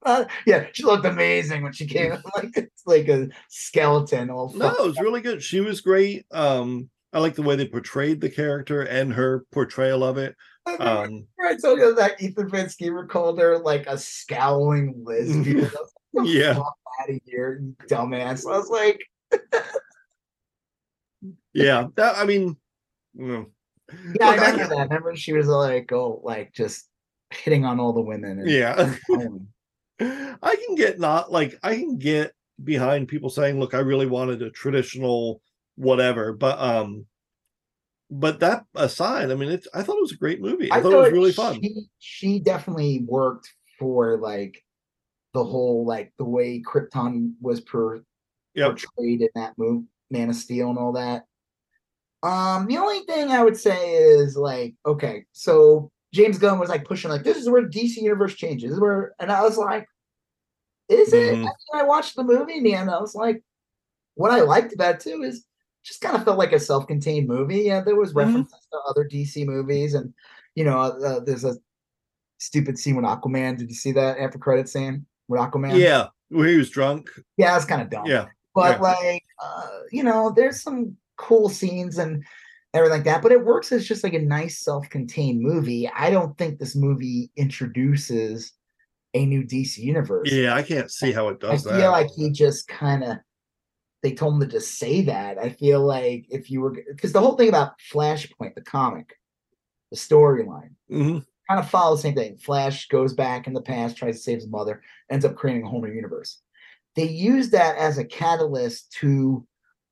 Uh, 0.05 0.25
yeah, 0.45 0.67
she 0.71 0.83
looked 0.83 1.05
amazing 1.05 1.63
when 1.63 1.73
she 1.73 1.87
came. 1.87 2.11
Like 2.35 2.55
it's 2.55 2.83
like 2.85 3.07
a 3.07 3.27
skeleton. 3.49 4.29
All 4.29 4.53
No, 4.53 4.69
it 4.69 4.85
was 4.85 4.99
really 4.99 5.21
good. 5.21 5.41
She 5.41 5.59
was 5.59 5.81
great. 5.81 6.25
Um, 6.31 6.89
I 7.11 7.19
like 7.19 7.33
the 7.35 7.41
way 7.41 7.55
they 7.55 7.67
portrayed 7.67 8.21
the 8.21 8.29
character 8.29 8.81
and 8.83 9.11
her 9.13 9.45
portrayal 9.51 10.03
of 10.03 10.17
it. 10.17 10.35
up. 10.67 10.79
Um, 10.79 11.25
I 11.43 11.55
told 11.55 11.79
you 11.79 11.95
that 11.95 12.21
Ethan 12.21 12.49
Van 12.49 12.67
Sciver 12.67 13.07
called 13.07 13.39
her 13.39 13.57
like 13.57 13.87
a 13.87 13.97
scowling 13.97 15.01
lesbian. 15.03 15.57
I 15.59 15.61
like, 15.61 15.73
"Get 16.13 16.23
the 16.23 16.29
Yeah. 16.29 16.59
out 16.59 17.09
of 17.09 17.19
here, 17.25 17.61
you 17.63 17.75
dumbass. 17.87 18.45
I 18.45 18.57
was 18.57 18.69
like, 18.69 19.01
yeah, 21.53 21.87
that 21.95 22.17
I 22.17 22.25
mean, 22.25 22.57
mm. 23.17 23.45
yeah, 24.19 24.29
Look, 24.29 24.39
I 24.39 24.45
I 24.45 24.51
remember 24.51 24.75
that. 24.75 24.89
Remember 24.89 25.15
she 25.15 25.33
was 25.33 25.47
like, 25.47 25.91
oh, 25.91 26.21
like 26.23 26.53
just 26.53 26.87
hitting 27.31 27.65
on 27.65 27.79
all 27.79 27.93
the 27.93 28.01
women. 28.01 28.39
And 28.39 28.49
yeah. 28.49 28.95
I 29.99 30.55
can 30.65 30.75
get 30.75 30.99
not 30.99 31.31
like 31.31 31.57
I 31.63 31.75
can 31.75 31.97
get 31.97 32.33
behind 32.63 33.07
people 33.07 33.29
saying, 33.29 33.59
"Look, 33.59 33.73
I 33.73 33.79
really 33.79 34.07
wanted 34.07 34.41
a 34.41 34.49
traditional 34.49 35.41
whatever," 35.75 36.33
but 36.33 36.59
um, 36.59 37.05
but 38.11 38.39
that 38.41 38.65
aside, 38.75 39.31
I 39.31 39.35
mean, 39.35 39.49
it's 39.49 39.67
I 39.73 39.83
thought 39.83 39.97
it 39.97 40.01
was 40.01 40.11
a 40.11 40.17
great 40.17 40.41
movie. 40.41 40.71
I, 40.71 40.81
thought, 40.81 40.93
it 40.93 40.97
was 40.97 41.11
really 41.11 41.31
fun. 41.31 41.59
She, 41.61 41.85
she 41.99 42.39
definitely 42.39 43.03
worked 43.07 43.51
for 43.79 44.17
like 44.17 44.63
the 45.33 45.43
whole 45.43 45.85
like 45.85 46.13
the 46.17 46.25
way 46.25 46.61
Krypton 46.61 47.33
was 47.41 47.61
per, 47.61 48.01
Yep. 48.53 48.79
portrayed 48.79 49.21
in 49.21 49.29
that 49.35 49.53
movie, 49.57 49.85
Man 50.11 50.29
of 50.29 50.35
Steel, 50.35 50.69
and 50.69 50.77
all 50.77 50.93
that. 50.93 51.23
Um, 52.23 52.67
the 52.67 52.77
only 52.77 53.01
thing 53.01 53.29
I 53.29 53.43
would 53.43 53.57
say 53.57 53.93
is 53.95 54.35
like, 54.35 54.75
okay, 54.85 55.25
so 55.31 55.91
James 56.15 56.37
Gunn 56.37 56.59
was 56.59 56.69
like 56.69 56.85
pushing 56.85 57.11
like 57.11 57.23
this 57.23 57.35
is 57.37 57.49
where 57.49 57.67
DC 57.67 57.97
Universe 57.97 58.35
changes. 58.35 58.69
This 58.69 58.75
is 58.75 58.79
where, 58.79 59.13
and 59.19 59.29
I 59.31 59.41
was 59.41 59.57
like, 59.57 59.85
is 60.87 61.11
it? 61.11 61.35
Mhm. 61.39 61.49
I, 61.73 61.79
I 61.79 61.83
watched 61.83 62.15
the 62.15 62.23
movie 62.23 62.57
in 62.57 62.63
the 62.63 62.73
end. 62.73 62.89
I 62.89 62.99
was 63.01 63.15
like, 63.15 63.43
what 64.15 64.31
I 64.31 64.39
liked 64.41 64.73
about 64.73 64.95
it 64.95 65.01
too 65.01 65.23
is 65.23 65.45
just 65.83 65.99
kind 65.99 66.15
of 66.15 66.23
felt 66.23 66.37
like 66.37 66.53
a 66.53 66.59
self-contained 66.59 67.27
movie. 67.27 67.63
Yeah, 67.63 67.81
there 67.81 67.97
was 67.97 68.13
Mhm. 68.13 68.15
references 68.27 68.67
to 68.71 68.79
other 68.89 69.03
DC 69.03 69.45
movies, 69.45 69.93
and 69.93 70.13
you 70.55 70.63
know, 70.63 70.79
uh, 70.79 71.19
there's 71.19 71.43
a 71.43 71.57
stupid 72.37 72.79
scene 72.79 72.95
with 72.95 73.05
Aquaman. 73.05 73.57
Did 73.57 73.69
you 73.69 73.75
see 73.75 73.91
that 73.91 74.17
after 74.17 74.37
credit 74.37 74.69
scene 74.69 75.05
with 75.27 75.41
Aquaman? 75.41 75.77
Yeah, 75.79 76.07
where 76.29 76.47
he 76.47 76.55
was 76.57 76.69
drunk. 76.69 77.09
yeah, 77.35 77.57
it's 77.57 77.65
kind 77.65 77.81
of 77.81 77.89
dumb 77.89 78.05
Yeah, 78.07 78.27
but 78.53 78.77
Yeah. 78.77 78.81
like 78.81 79.23
uh, 79.43 79.79
you 79.91 80.03
know 80.03 80.31
there's 80.33 80.61
some 80.63 80.95
cool 81.17 81.49
scenes 81.49 81.97
and 81.97 82.23
everything 82.75 82.97
like 82.97 83.05
that 83.05 83.21
but 83.21 83.31
it 83.31 83.43
works 83.43 83.71
as 83.71 83.87
just 83.87 84.03
like 84.03 84.13
a 84.13 84.19
nice 84.19 84.59
self-contained 84.59 85.41
movie 85.41 85.89
i 85.95 86.09
don't 86.09 86.37
think 86.37 86.59
this 86.59 86.75
movie 86.75 87.31
introduces 87.35 88.53
a 89.13 89.25
new 89.25 89.43
dc 89.43 89.77
universe 89.77 90.31
yeah. 90.31 90.53
I 90.53 90.61
can't 90.61 90.91
see 90.91 91.11
how 91.11 91.29
it 91.29 91.39
does 91.39 91.65
i 91.65 91.69
does 91.71 91.79
feel 91.81 91.91
like 91.91 92.09
he 92.15 92.29
just 92.31 92.67
kind 92.67 93.03
of 93.03 93.17
they 94.03 94.13
told 94.13 94.35
him 94.35 94.41
to 94.41 94.47
just 94.47 94.77
say 94.77 95.01
that 95.03 95.37
i 95.37 95.49
feel 95.49 95.85
like 95.85 96.25
if 96.29 96.51
you 96.51 96.61
were 96.61 96.75
because 96.89 97.13
the 97.13 97.21
whole 97.21 97.35
thing 97.37 97.49
about 97.49 97.73
flashpoint 97.91 98.53
the 98.55 98.61
comic 98.61 99.17
the 99.91 99.97
storyline 99.97 100.71
Mhm. 100.91 101.25
kind 101.47 101.59
of 101.59 101.69
follows 101.69 101.99
the 101.99 102.09
same 102.09 102.15
thing. 102.15 102.37
Flash 102.37 102.87
goes 102.87 103.13
back 103.13 103.45
in 103.45 103.53
the 103.53 103.61
past, 103.61 103.95
tries 103.95 104.17
to 104.17 104.21
save 104.23 104.37
his 104.39 104.47
mother, 104.47 104.81
ends 105.11 105.23
up 105.25 105.35
creating 105.35 105.63
a 105.63 105.69
whole 105.69 105.81
new 105.81 105.91
universe. 105.93 106.41
They 106.95 107.07
use 107.07 107.51
that 107.51 107.77
as 107.77 107.97
a 107.99 108.03
catalyst 108.03 108.91
to 108.93 109.45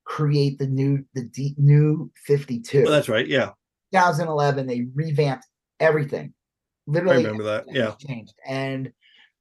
create 0.06 0.60
the 0.60 0.68
new 0.68 1.04
the 1.14 1.24
D, 1.24 1.56
new 1.58 2.12
52. 2.26 2.84
Well, 2.84 2.92
that's 2.92 3.10
right. 3.10 3.28
Yeah, 3.28 3.52
2011, 3.94 4.68
they 4.68 4.88
revamped 4.94 5.48
everything. 5.80 6.34
I 6.88 6.92
Literally 6.92 7.24
remember 7.24 7.44
that. 7.44 7.66
Yeah, 7.70 7.94
changed. 8.00 8.34
And 8.46 8.92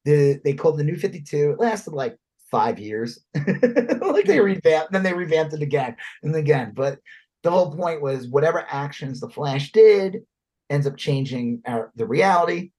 the 0.04 0.40
they 0.44 0.54
called 0.54 0.78
the 0.78 0.84
new 0.84 0.96
52. 0.96 1.52
It 1.52 1.60
lasted 1.60 1.92
like 1.92 2.16
five 2.50 2.78
years. 2.78 3.18
like 3.34 4.26
they 4.26 4.38
hmm. 4.38 4.44
revamped, 4.44 4.92
then 4.92 5.02
they 5.02 5.14
revamped 5.14 5.54
it 5.54 5.62
again 5.62 5.96
and 6.22 6.36
again. 6.36 6.72
But 6.74 6.98
the 7.42 7.50
whole 7.50 7.74
point 7.74 8.02
was 8.02 8.28
whatever 8.28 8.66
actions 8.68 9.20
the 9.20 9.28
Flash 9.28 9.72
did 9.72 10.20
ends 10.70 10.86
up 10.86 10.96
changing 10.96 11.62
our, 11.66 11.90
the 11.96 12.06
reality. 12.06 12.70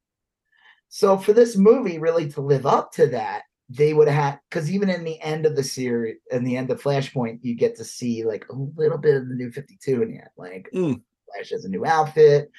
So 0.90 1.18
for 1.18 1.34
this 1.34 1.58
movie 1.58 2.00
really 2.00 2.30
to 2.32 2.42
live 2.42 2.66
up 2.66 2.92
to 2.94 3.08
that, 3.08 3.44
they 3.70 3.94
would 3.94 4.08
have 4.08 4.24
had 4.24 4.40
because 4.50 4.70
even 4.72 4.90
in 4.90 5.04
the 5.04 5.20
end 5.22 5.46
of 5.46 5.56
the 5.56 5.64
series, 5.64 6.18
in 6.32 6.44
the 6.44 6.58
end 6.58 6.70
of 6.70 6.82
Flashpoint, 6.82 7.40
you 7.42 7.56
get 7.56 7.76
to 7.78 7.84
see 7.84 8.24
like 8.24 8.46
a 8.50 8.56
little 8.76 8.98
bit 8.98 9.16
of 9.16 9.28
the 9.28 9.36
new 9.36 9.52
52 9.52 10.02
in 10.02 10.12
end. 10.12 10.30
Like 10.38 10.70
Mm. 10.74 11.02
Flash 11.34 11.50
has 11.52 11.66
a 11.66 11.70
new 11.70 11.86
outfit. 11.86 12.52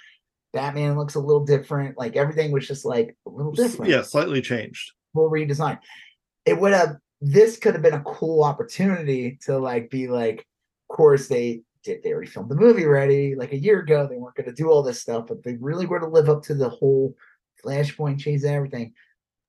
Batman 0.52 0.96
looks 0.96 1.14
a 1.14 1.20
little 1.20 1.44
different. 1.44 1.98
Like 1.98 2.16
everything 2.16 2.52
was 2.52 2.66
just 2.66 2.84
like 2.84 3.16
a 3.26 3.30
little 3.30 3.52
different. 3.52 3.90
yeah, 3.90 4.02
slightly 4.02 4.40
changed. 4.40 4.92
Full 5.12 5.30
redesign. 5.30 5.78
It 6.46 6.58
would 6.58 6.72
have 6.72 6.96
this 7.20 7.56
could 7.58 7.74
have 7.74 7.82
been 7.82 7.94
a 7.94 8.02
cool 8.02 8.42
opportunity 8.44 9.38
to 9.42 9.58
like 9.58 9.90
be 9.90 10.08
like, 10.08 10.46
of 10.90 10.96
course 10.96 11.28
they 11.28 11.62
did 11.82 12.02
they 12.02 12.12
already 12.12 12.28
filmed 12.30 12.50
the 12.50 12.54
movie 12.56 12.86
ready 12.86 13.34
like 13.34 13.52
a 13.52 13.58
year 13.58 13.80
ago. 13.80 14.06
They 14.06 14.16
weren't 14.16 14.36
going 14.36 14.46
to 14.48 14.52
do 14.52 14.70
all 14.70 14.82
this 14.82 15.00
stuff, 15.00 15.26
but 15.28 15.42
they 15.42 15.54
really 15.60 15.86
were 15.86 16.00
to 16.00 16.06
live 16.08 16.28
up 16.28 16.42
to 16.44 16.54
the 16.54 16.68
whole 16.68 17.14
Flashpoint 17.64 18.18
change 18.20 18.42
and 18.42 18.52
everything. 18.54 18.92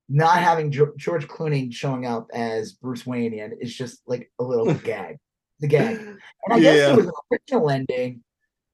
Not 0.09 0.37
having 0.37 0.71
Jo- 0.71 0.93
George 0.97 1.27
Clooney 1.27 1.73
showing 1.73 2.05
up 2.05 2.27
as 2.33 2.73
Bruce 2.73 3.05
Wayne 3.05 3.39
and 3.39 3.53
is 3.59 3.75
just 3.75 4.01
like 4.07 4.31
a 4.39 4.43
little 4.43 4.73
gag. 4.89 5.17
The 5.61 5.67
gag. 5.67 5.97
And 5.97 6.19
I 6.51 6.59
guess 6.59 6.75
Yeah. 6.77 6.87
there 6.87 6.95
was 6.97 7.05
an 7.07 7.11
original 7.31 7.69
ending 7.69 8.23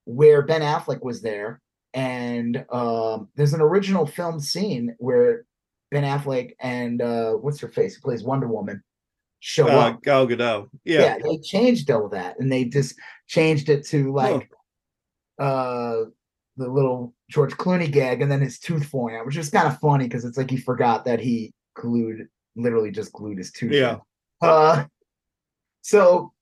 where 0.06 0.42
Ben 0.42 0.62
Affleck 0.62 1.04
was 1.04 1.22
there, 1.22 1.62
and 1.94 2.66
um, 2.72 3.30
there's 3.36 3.54
an 3.54 3.62
original 3.62 4.06
film 4.08 4.40
scene 4.40 4.96
where 4.98 5.46
Ben 5.92 6.04
Affleck 6.04 6.54
and 6.60 7.02
uh, 7.02 7.34
what's 7.34 7.60
her 7.60 7.68
face 7.70 7.96
who 7.96 8.02
plays 8.02 8.24
Wonder 8.24 8.48
Woman 8.48 8.82
show 9.42 9.68
Uh, 9.68 9.90
up. 9.90 10.02
Gal 10.04 10.28
Gadot. 10.28 10.70
Yeah. 10.86 11.02
Yeah. 11.02 11.18
they 11.24 11.38
changed 11.38 11.90
all 11.92 12.10
that, 12.10 12.40
and 12.40 12.52
they 12.52 12.66
just 12.66 12.96
changed 13.28 13.70
it 13.70 13.86
to 13.88 14.12
like 14.12 14.50
uh 15.40 16.04
the 16.58 16.68
little 16.68 17.14
George 17.30 17.54
Clooney 17.54 17.92
gag, 17.92 18.22
and 18.22 18.32
then 18.32 18.42
his 18.42 18.60
tooth 18.60 18.86
falling 18.86 19.16
out, 19.16 19.26
which 19.26 19.38
is 19.38 19.50
kind 19.50 19.68
of 19.68 19.80
funny 19.80 20.06
because 20.06 20.26
it's 20.26 20.38
like 20.38 20.50
he 20.50 20.58
forgot 20.58 21.06
that 21.06 21.20
he 21.20 21.54
glued, 21.76 22.28
literally 22.56 22.92
just 22.92 23.14
glued 23.14 23.38
his 23.38 23.52
tooth. 23.52 23.72
Yeah. 23.72 23.98
Uh, 24.42 24.86
so 25.82 26.34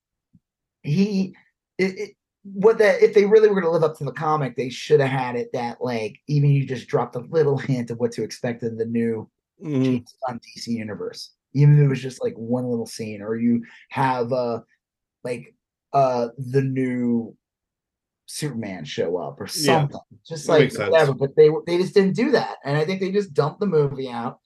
he, 0.82 1.36
it, 1.78 2.00
it, 2.00 2.10
what 2.44 2.78
that 2.78 3.04
if 3.04 3.14
they 3.14 3.26
really 3.26 3.50
were 3.50 3.62
going 3.62 3.66
to 3.66 3.72
live 3.72 3.84
up 3.84 3.98
to 3.98 4.06
the 4.06 4.12
comic, 4.12 4.56
they 4.56 4.70
should 4.70 5.00
have 5.00 5.10
had 5.10 5.36
it 5.36 5.50
that 5.54 5.78
like 5.82 6.20
even 6.28 6.50
you 6.50 6.66
just 6.66 6.88
dropped 6.88 7.16
a 7.16 7.20
little 7.20 7.58
hint 7.58 7.92
of 7.92 8.00
what 8.00 8.12
to 8.14 8.24
expect 8.24 8.64
in 8.64 8.78
the 8.78 8.86
new 8.86 9.30
Mhm. 9.64 9.84
James 9.84 10.16
Gunn 10.26 10.40
DC 10.40 10.68
universe, 10.68 11.32
even 11.54 11.78
if 11.78 11.84
it 11.84 11.88
was 11.88 12.02
just 12.02 12.24
like 12.24 12.36
one 12.36 12.66
little 12.70 12.86
scene, 12.86 13.22
or 13.22 13.36
you 13.36 13.64
have 13.90 14.32
uh 14.32 14.62
like 15.24 15.54
uh 15.94 16.30
the 16.38 16.62
new 16.62 17.36
Superman 18.32 18.86
show 18.86 19.18
up 19.18 19.42
or 19.42 19.46
Yeah. 19.46 19.80
something, 19.80 20.00
just 20.28 20.48
like 20.48 20.72
whatever. 20.78 21.14
But 21.16 21.36
they 21.36 21.50
they 21.66 21.78
just 21.80 21.96
didn't 21.96 22.16
do 22.16 22.30
that, 22.32 22.58
and 22.64 22.78
I 22.78 22.86
think 22.86 23.02
they 23.02 23.12
just 23.12 23.34
dumped 23.34 23.60
the 23.60 23.66
movie 23.66 24.08
out. 24.10 24.40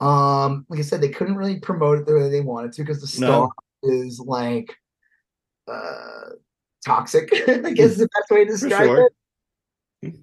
Um, 0.00 0.64
like 0.68 0.78
I 0.78 0.82
said, 0.82 1.00
they 1.00 1.08
couldn't 1.08 1.34
really 1.36 1.58
promote 1.58 1.98
it 1.98 2.06
the 2.06 2.14
way 2.14 2.28
they 2.28 2.40
wanted 2.40 2.72
to 2.74 2.82
because 2.82 3.00
the 3.00 3.20
No. 3.20 3.26
star 3.26 3.50
is 3.82 4.20
like 4.20 4.76
uh 5.66 6.30
toxic. 6.84 7.30
I 7.48 7.72
guess 7.72 7.92
is 7.92 7.98
the 7.98 8.08
best 8.16 8.30
way 8.30 8.44
to 8.44 8.50
describe 8.52 8.84
sure. 8.84 9.10
it. 10.02 10.14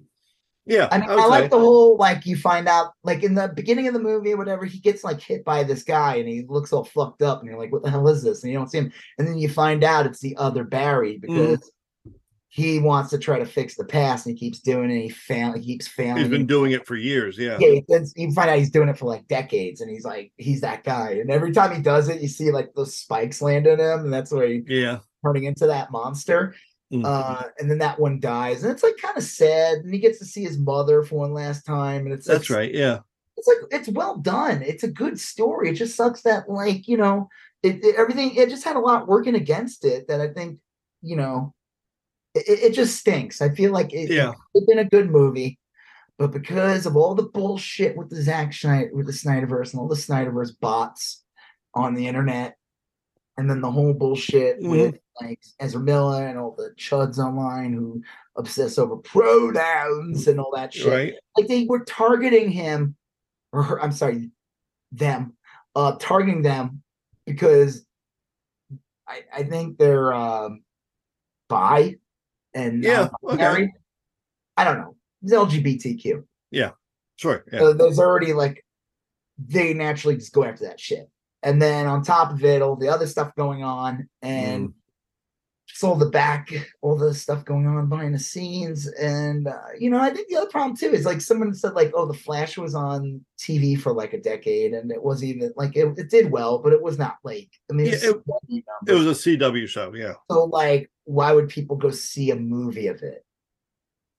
Yeah. 0.66 0.88
I 0.90 0.98
mean, 0.98 1.10
would 1.10 1.18
I, 1.18 1.26
like 1.26 1.50
the 1.50 1.58
whole 1.58 1.98
like 1.98 2.24
you 2.24 2.38
find 2.38 2.68
out 2.68 2.92
like 3.02 3.22
in 3.22 3.34
the 3.34 3.48
beginning 3.48 3.86
of 3.86 3.92
the 3.92 4.00
movie 4.00 4.32
or 4.32 4.38
whatever, 4.38 4.64
he 4.64 4.78
gets 4.78 5.04
like 5.04 5.20
hit 5.20 5.44
by 5.44 5.62
this 5.62 5.82
guy 5.82 6.14
and 6.16 6.26
he 6.26 6.46
looks 6.48 6.72
all 6.72 6.84
fucked 6.84 7.20
up, 7.20 7.40
and 7.40 7.50
you're 7.50 7.58
like, 7.58 7.70
"What 7.70 7.82
the 7.82 7.90
hell 7.90 8.08
is 8.08 8.22
this?" 8.22 8.42
And 8.42 8.50
you 8.50 8.58
don't 8.58 8.70
see 8.70 8.78
him, 8.78 8.90
and 9.18 9.28
then 9.28 9.36
you 9.36 9.50
find 9.50 9.84
out 9.84 10.06
it's 10.06 10.20
the 10.20 10.34
other 10.38 10.64
Barry 10.64 11.18
Mm-hmm. 11.18 11.34
because 11.36 11.70
he 12.56 12.78
wants 12.78 13.10
to 13.10 13.18
try 13.18 13.36
to 13.40 13.44
fix 13.44 13.74
the 13.74 13.82
past, 13.84 14.26
and 14.26 14.38
he 14.38 14.38
keeps 14.38 14.60
doing 14.60 14.88
it. 14.88 15.02
He 15.02 15.08
fail, 15.08 15.52
he 15.54 15.60
keeps 15.60 15.88
failing. 15.88 16.18
He's 16.18 16.28
been 16.28 16.46
doing 16.46 16.70
it 16.70 16.86
for 16.86 16.94
years. 16.94 17.36
Yeah. 17.36 17.58
yeah, 17.58 17.80
you 18.14 18.30
find 18.32 18.48
out 18.48 18.58
he's 18.58 18.70
doing 18.70 18.88
it 18.88 18.96
for 18.96 19.06
like 19.06 19.26
decades, 19.26 19.80
and 19.80 19.90
he's 19.90 20.04
like, 20.04 20.30
he's 20.36 20.60
that 20.60 20.84
guy. 20.84 21.14
And 21.20 21.32
every 21.32 21.50
time 21.50 21.74
he 21.74 21.82
does 21.82 22.08
it, 22.08 22.22
you 22.22 22.28
see 22.28 22.52
like 22.52 22.72
those 22.76 22.94
spikes 22.94 23.42
land 23.42 23.66
in 23.66 23.80
him, 23.80 24.00
and 24.04 24.12
that's 24.12 24.30
where 24.30 24.46
he 24.46 24.62
Yeah. 24.68 25.00
turning 25.24 25.44
into 25.44 25.66
that 25.66 25.90
monster. 25.90 26.54
Mhm. 26.92 27.04
Uh, 27.04 27.42
and 27.58 27.68
then 27.68 27.78
that 27.78 27.98
one 27.98 28.20
dies, 28.20 28.62
and 28.62 28.70
it's 28.70 28.84
like 28.84 28.98
kind 28.98 29.16
of 29.18 29.24
sad. 29.24 29.78
And 29.78 29.92
he 29.92 29.98
gets 29.98 30.20
to 30.20 30.24
see 30.24 30.44
his 30.44 30.56
mother 30.56 31.02
for 31.02 31.16
one 31.16 31.34
last 31.34 31.66
time, 31.66 32.04
and 32.04 32.14
it's 32.14 32.24
That's 32.28 32.48
like, 32.50 32.56
right. 32.56 32.72
Yeah. 32.72 33.00
It's 33.36 33.48
like 33.48 33.56
it's 33.80 33.88
well 33.88 34.18
done. 34.18 34.62
It's 34.62 34.84
a 34.84 34.88
good 34.88 35.18
story. 35.18 35.70
It 35.70 35.74
just 35.74 35.96
sucks 35.96 36.22
that 36.22 36.48
like 36.48 36.86
you 36.86 36.98
know 36.98 37.28
it, 37.64 37.84
it- 37.84 37.96
everything. 37.96 38.36
It 38.36 38.48
just 38.48 38.62
had 38.62 38.76
a 38.76 38.78
lot 38.80 39.08
working 39.08 39.34
against 39.34 39.84
it 39.84 40.06
that 40.06 40.20
I 40.20 40.28
think 40.28 40.60
you 41.02 41.16
know 41.16 41.52
it, 42.34 42.44
it 42.48 42.72
just 42.74 42.96
stinks. 42.98 43.40
I 43.40 43.48
feel 43.50 43.72
like 43.72 43.92
it, 43.92 44.10
Yeah. 44.10 44.30
it 44.30 44.36
could 44.52 44.60
have 44.62 44.66
been 44.68 44.78
a 44.78 44.88
good 44.90 45.10
movie, 45.10 45.58
but 46.18 46.32
because 46.32 46.86
of 46.86 46.96
all 46.96 47.14
the 47.14 47.24
bullshit 47.24 47.96
with 47.96 48.10
the 48.10 48.22
Zack 48.22 48.52
Snyder 48.52 48.90
with 48.92 49.06
the 49.06 49.12
Snyderverse 49.12 49.72
and 49.72 49.80
all 49.80 49.88
the 49.88 49.94
Snyderverse 49.94 50.52
bots 50.60 51.24
on 51.74 51.94
the 51.94 52.06
internet, 52.06 52.56
and 53.36 53.48
then 53.50 53.60
the 53.60 53.70
whole 53.70 53.94
bullshit 53.94 54.60
Mhm. 54.60 54.70
with 54.70 54.98
like 55.20 55.40
Ezra 55.60 55.80
Miller 55.80 56.26
and 56.26 56.38
all 56.38 56.54
the 56.56 56.74
chuds 56.76 57.18
online 57.18 57.72
who 57.72 58.02
obsess 58.36 58.78
over 58.78 58.96
pronouns 58.96 60.26
and 60.26 60.40
all 60.40 60.50
that 60.54 60.72
shit. 60.74 60.86
Right. 60.92 61.14
Like 61.36 61.46
they 61.46 61.66
were 61.66 61.84
targeting 61.84 62.50
him, 62.50 62.96
or 63.52 63.62
her, 63.62 63.80
I'm 63.82 63.92
sorry, 63.92 64.30
them, 64.90 65.36
uh, 65.76 65.96
targeting 66.00 66.42
them 66.42 66.82
because 67.26 67.86
I, 69.06 69.22
I 69.32 69.42
think 69.44 69.78
they're 69.78 70.12
um 70.12 70.62
bi 71.48 71.96
and 72.54 72.82
Yeah, 72.82 73.08
not 73.22 73.34
okay. 73.34 73.68
I 74.56 74.64
don't 74.64 74.78
know. 74.78 74.96
It's 75.22 75.32
LGBTQ. 75.32 76.24
Sure. 77.16 77.44
Yeah. 77.52 77.58
So 77.60 77.72
there's 77.72 77.98
already 77.98 78.32
like 78.32 78.64
they 79.38 79.74
naturally 79.74 80.16
just 80.16 80.32
go 80.32 80.44
after 80.44 80.64
that 80.64 80.80
shit. 80.80 81.08
And 81.42 81.60
then 81.60 81.86
on 81.86 82.02
top 82.02 82.32
of 82.32 82.42
it, 82.44 82.62
all 82.62 82.76
the 82.76 82.88
other 82.88 83.06
stuff 83.06 83.34
going 83.36 83.62
on, 83.62 84.08
and 84.22 84.68
Mm. 84.70 84.72
Just 85.74 85.82
all 85.82 85.96
the 85.96 86.06
back, 86.08 86.50
all 86.82 86.96
the 86.96 87.12
stuff 87.12 87.44
going 87.44 87.66
on 87.66 87.88
behind 87.88 88.14
the 88.14 88.18
scenes. 88.20 88.86
And 88.86 89.48
uh, 89.48 89.58
you 89.76 89.90
know, 89.90 89.98
I 89.98 90.10
think 90.10 90.28
the 90.28 90.36
other 90.36 90.48
problem 90.48 90.76
too 90.76 90.86
is 90.90 91.04
like 91.04 91.20
someone 91.20 91.52
said, 91.52 91.72
like, 91.74 91.90
oh, 91.96 92.06
the 92.06 92.14
Flash 92.14 92.56
was 92.56 92.76
on 92.76 93.24
TV 93.40 93.76
for 93.78 93.92
like 93.92 94.12
a 94.12 94.20
decade, 94.20 94.72
and 94.72 94.92
it 94.92 95.02
wasn't 95.02 95.32
even 95.34 95.52
like 95.56 95.74
it, 95.76 95.98
it 95.98 96.10
did 96.10 96.30
well, 96.30 96.58
but 96.58 96.72
it 96.72 96.80
was 96.80 96.96
not 96.96 97.16
like 97.24 97.50
I 97.68 97.74
mean, 97.74 97.86
Yeah, 97.88 97.94
it- 97.94 98.22
It 98.48 98.64
numbers. 98.86 99.06
was 99.06 99.26
a 99.26 99.30
CW 99.36 99.66
show. 99.68 99.92
Yeah. 99.94 100.14
so 100.30 100.44
like, 100.44 100.92
why 101.06 101.32
would 101.32 101.48
people 101.48 101.76
go 101.76 101.90
see 101.90 102.30
a 102.30 102.36
movie 102.36 102.86
of 102.86 103.02
it? 103.02 103.24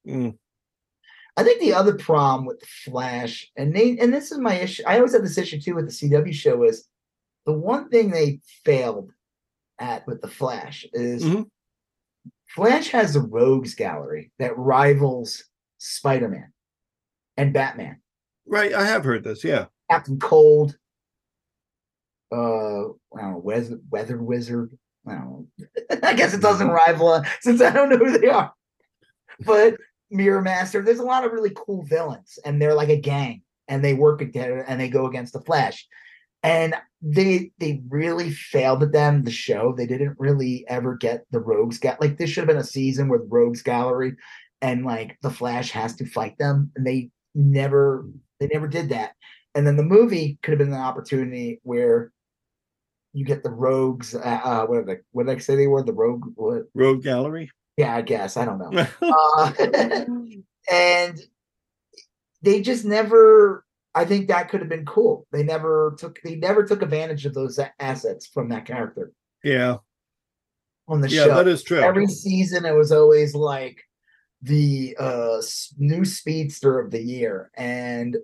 Mm. 0.05 0.37
I 1.37 1.43
think 1.43 1.61
the 1.61 1.73
other 1.73 1.95
problem 1.95 2.45
with 2.47 2.59
the 2.59 2.67
Flash, 2.83 3.49
and 3.55 3.73
they 3.73 3.97
and 3.97 4.13
this 4.13 4.31
is 4.33 4.39
my 4.39 4.55
issue. 4.55 4.83
I 4.85 4.97
always 4.97 5.13
have 5.13 5.21
this 5.23 5.37
issue 5.37 5.61
too 5.61 5.75
with 5.75 5.85
the 5.85 5.91
CW 6.09 6.33
show 6.33 6.63
is 6.63 6.85
the 7.45 7.53
one 7.53 7.87
thing 7.89 8.09
they 8.09 8.39
failed 8.65 9.11
at 9.79 10.05
with 10.07 10.21
the 10.21 10.27
Flash 10.27 10.85
is 10.93 11.23
Mhm. 11.23 11.49
Flash 12.47 12.89
has 12.89 13.15
a 13.15 13.21
rogues 13.21 13.75
gallery 13.75 14.31
that 14.39 14.57
rivals 14.57 15.43
Spider-Man 15.77 16.53
and 17.37 17.53
Batman. 17.53 18.01
Right. 18.45 18.73
I 18.73 18.85
have 18.85 19.03
heard 19.03 19.23
this. 19.23 19.43
Yeah. 19.43 19.65
Captain 19.89 20.19
Cold, 20.19 20.77
uh, 22.31 22.85
I 22.85 23.21
don't 23.21 23.31
know, 23.31 23.37
Weather, 23.43 23.79
Weather 23.89 24.17
Wizard. 24.17 24.77
I 25.07 25.13
don't 25.15 25.47
know. 25.57 25.97
I 26.03 26.13
guess 26.13 26.33
it 26.33 26.41
doesn't 26.41 26.69
rival 26.69 27.09
uh, 27.09 27.23
since 27.41 27.61
I 27.61 27.71
don't 27.71 27.89
know 27.89 27.97
who 27.97 28.17
they 28.17 28.27
are. 28.27 28.53
But 29.45 29.77
Mirror 30.09 30.41
Master, 30.41 30.81
there's 30.81 30.99
a 30.99 31.03
lot 31.03 31.25
of 31.25 31.31
really 31.33 31.51
cool 31.55 31.83
villains, 31.83 32.39
and 32.45 32.61
they're 32.61 32.73
like 32.73 32.89
a 32.89 32.99
gang, 32.99 33.43
and 33.67 33.83
they 33.83 33.93
work 33.93 34.19
together 34.19 34.59
and 34.59 34.79
they 34.79 34.89
go 34.89 35.07
against 35.07 35.33
the 35.33 35.41
Flash. 35.41 35.87
And 36.45 36.75
they 37.01 37.51
they 37.59 37.81
really 37.89 38.31
failed 38.31 38.83
at 38.83 38.91
them. 38.91 39.23
The 39.23 39.31
show 39.31 39.73
they 39.75 39.87
didn't 39.87 40.15
really 40.19 40.65
ever 40.67 40.95
get 40.95 41.25
the 41.31 41.39
Rogues 41.39 41.79
got 41.79 41.99
like 41.99 42.17
this 42.17 42.29
should 42.29 42.41
have 42.41 42.47
been 42.47 42.57
a 42.57 42.63
season 42.63 43.09
with 43.09 43.27
Rogues 43.27 43.61
Gallery, 43.61 44.15
and 44.61 44.85
like 44.85 45.17
the 45.21 45.29
Flash 45.29 45.71
has 45.71 45.95
to 45.97 46.05
fight 46.05 46.37
them, 46.37 46.71
and 46.75 46.85
they 46.85 47.09
never 47.33 48.05
they 48.39 48.47
never 48.47 48.67
did 48.67 48.89
that. 48.89 49.13
And 49.55 49.65
then 49.65 49.77
the 49.77 49.83
movie 49.83 50.37
could 50.41 50.51
have 50.51 50.59
been 50.59 50.73
an 50.73 50.79
opportunity 50.79 51.59
where 51.63 52.11
you 53.13 53.25
get 53.25 53.43
the 53.43 53.49
rogues. 53.49 54.13
Uh, 54.13 54.19
uh 54.43 54.65
what 54.65 54.85
did 54.85 54.97
I, 54.97 55.01
what 55.11 55.25
did 55.25 55.35
I 55.35 55.39
say 55.39 55.55
they 55.55 55.67
were? 55.67 55.83
The 55.83 55.93
rogue. 55.93 56.25
What? 56.35 56.63
Road 56.73 57.01
Gallery. 57.03 57.49
Yeah, 57.77 57.95
I 57.95 58.01
guess 58.01 58.37
I 58.37 58.45
don't 58.45 58.59
know. 58.59 58.87
Uh, 59.01 59.51
and 60.71 61.19
they 62.41 62.61
just 62.61 62.85
never. 62.85 63.64
I 63.95 64.03
think 64.03 64.27
that 64.27 64.49
could 64.49 64.59
have 64.59 64.69
been 64.69 64.85
cool. 64.85 65.25
They 65.31 65.41
never 65.41 65.95
took. 65.97 66.21
They 66.21 66.35
never 66.35 66.65
took 66.65 66.81
advantage 66.81 67.25
of 67.25 67.33
those 67.33 67.57
assets 67.79 68.27
from 68.27 68.49
that 68.49 68.65
character 68.65 69.13
yeah. 69.43 69.77
on 70.87 70.99
the 70.99 71.09
Yeah. 71.09 71.23
show. 71.23 71.35
That 71.35 71.47
is 71.47 71.63
true. 71.63 71.79
Every 71.79 72.07
season, 72.07 72.65
it 72.65 72.73
was 72.75 72.91
always 72.91 73.33
like 73.33 73.81
the 74.41 74.95
uh 74.99 75.41
new 75.77 76.03
speedster 76.03 76.77
of 76.77 76.91
the 76.91 77.01
year, 77.01 77.49
and 77.55 78.17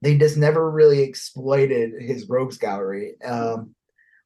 they 0.00 0.16
just 0.16 0.38
never 0.38 0.70
really 0.70 1.02
exploited 1.02 2.00
his 2.00 2.28
rogues 2.28 2.56
gallery 2.56 3.20
um 3.22 3.74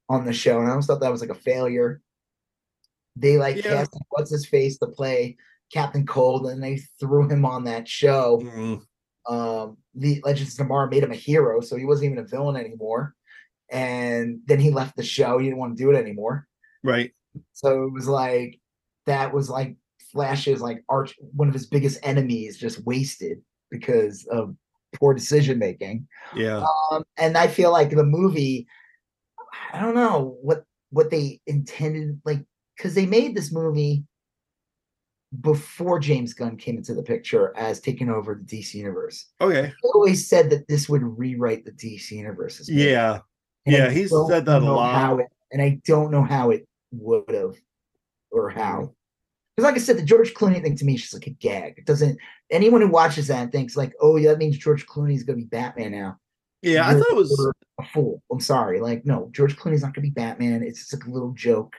on 0.09 0.25
the 0.25 0.33
show. 0.33 0.61
And 0.61 0.69
I 0.69 0.71
always 0.71 0.87
thought 0.87 1.01
that 1.01 1.13
was 1.13 1.21
like 1.21 1.31
a 1.31 1.35
failure. 1.35 2.01
They 3.17 3.39
like 3.39 3.57
Yeah. 3.57 3.63
cast 3.63 3.97
what's 4.11 4.31
his 4.31 4.47
face 4.47 4.79
to 4.79 4.87
play 4.87 5.37
Captain 5.73 6.07
Cold, 6.07 6.47
and 6.47 6.63
they 6.63 6.77
threw 7.01 7.29
him 7.29 7.45
on 7.45 7.65
that 7.65 7.89
show. 7.89 8.41
Mm. 8.41 8.83
Um, 9.29 9.77
the 9.95 10.21
Legends 10.25 10.53
of 10.53 10.59
Tomorrow 10.59 10.89
made 10.89 11.03
him 11.03 11.13
a 11.13 11.17
hero, 11.17 11.61
so 11.61 11.77
he 11.77 11.85
wasn't 11.85 12.13
even 12.13 12.25
a 12.25 12.29
villain 12.29 12.57
anymore. 12.57 13.15
And 13.71 14.41
then 14.47 14.61
he 14.61 14.71
left 14.71 14.97
the 14.97 15.03
show. 15.03 15.39
He 15.39 15.47
didn't 15.47 15.59
want 15.59 15.77
to 15.77 15.83
do 15.83 15.91
it 15.91 15.97
anymore. 15.97 16.47
Right. 16.83 17.13
So 17.53 17.85
it 17.85 17.93
was 17.93 18.09
like 18.09 18.59
that 19.07 19.33
was 19.33 19.49
like 19.49 19.77
Flash's 20.13 20.61
like 20.61 20.85
arch 20.89 21.15
one 21.35 21.49
of 21.49 21.55
his 21.55 21.67
biggest 21.67 21.99
enemies 22.03 22.59
just 22.59 22.85
wasted 22.85 23.39
because 23.71 24.27
of 24.31 24.55
poor 24.95 25.15
decision 25.15 25.59
making. 25.59 26.07
Yeah. 26.35 26.65
Um, 26.91 27.05
and 27.17 27.37
I 27.37 27.47
feel 27.47 27.71
like 27.73 27.91
the 27.91 28.05
movie, 28.05 28.67
I 29.73 29.81
don't 29.81 29.95
know 29.95 30.37
what 30.43 30.65
what 30.91 31.11
they 31.11 31.41
intended 31.47 32.21
like 32.25 32.45
because 32.77 32.95
they 32.95 33.07
made 33.07 33.37
this 33.37 33.53
movie 33.53 34.05
before 35.41 35.99
James 36.01 36.35
Gunn 36.35 36.57
came 36.57 36.77
into 36.77 36.93
the 36.95 37.03
picture 37.03 37.57
as 37.57 37.79
taking 37.81 38.09
over 38.11 38.35
the 38.35 38.45
DC 38.59 38.75
universe. 38.75 39.27
Okay. 39.41 39.67
He 39.67 39.89
always 39.95 40.27
said 40.29 40.51
that 40.51 40.67
this 40.67 40.89
would 40.89 41.03
rewrite 41.03 41.65
the 41.65 41.71
DC 41.73 42.11
universe. 42.13 42.69
Yeah. 42.69 43.21
And 43.67 43.77
I 43.77 43.79
Yeah, 43.79 43.91
he's 43.91 44.11
said 44.11 44.45
that 44.47 44.63
a 44.63 44.65
lot. 44.65 45.21
it- 45.21 45.27
and 45.53 45.63
I 45.63 45.81
don't 45.87 46.11
know 46.11 46.23
how 46.25 46.51
it 46.51 46.67
would 46.93 47.31
have 47.31 47.55
or 48.33 48.51
how. 48.51 48.93
Because, 49.57 49.65
like 49.69 49.75
I 49.75 49.79
said, 49.79 49.99
the 49.99 50.03
George 50.03 50.33
Clooney 50.35 50.63
thing 50.63 50.77
to 50.77 50.85
me 50.85 50.95
is 50.95 51.03
just 51.03 51.15
like 51.15 51.27
a 51.27 51.31
gag. 51.31 51.75
It 51.77 51.85
doesn't. 51.87 52.19
Anyone 52.51 52.81
who 52.81 52.89
watches 52.89 53.27
that 53.29 53.53
thinks 53.53 53.77
like, 53.77 53.93
"Oh, 54.01 54.17
yeah, 54.17 54.31
that 54.31 54.39
means 54.39 54.57
George 54.59 54.87
Clooney's 54.87 55.23
going 55.25 55.39
to 55.39 55.45
be 55.45 55.49
Batman 55.49 55.93
now." 55.93 56.19
Yeah, 56.63 56.87
I 56.87 56.91
you're- 56.93 57.03
thought 57.03 57.13
it 57.13 57.17
was 57.17 57.53
a 57.81 57.85
fool. 57.93 58.23
I'm 58.31 58.41
sorry. 58.41 58.81
Like, 58.81 59.05
no, 59.05 59.29
George 59.33 59.57
Clooney's 59.57 59.83
not 59.83 59.93
going 59.95 60.03
to 60.05 60.11
be 60.11 60.11
Batman. 60.11 60.63
It's 60.63 60.79
just 60.81 60.93
like 60.95 61.05
a 61.07 61.11
little 61.11 61.33
joke. 61.33 61.75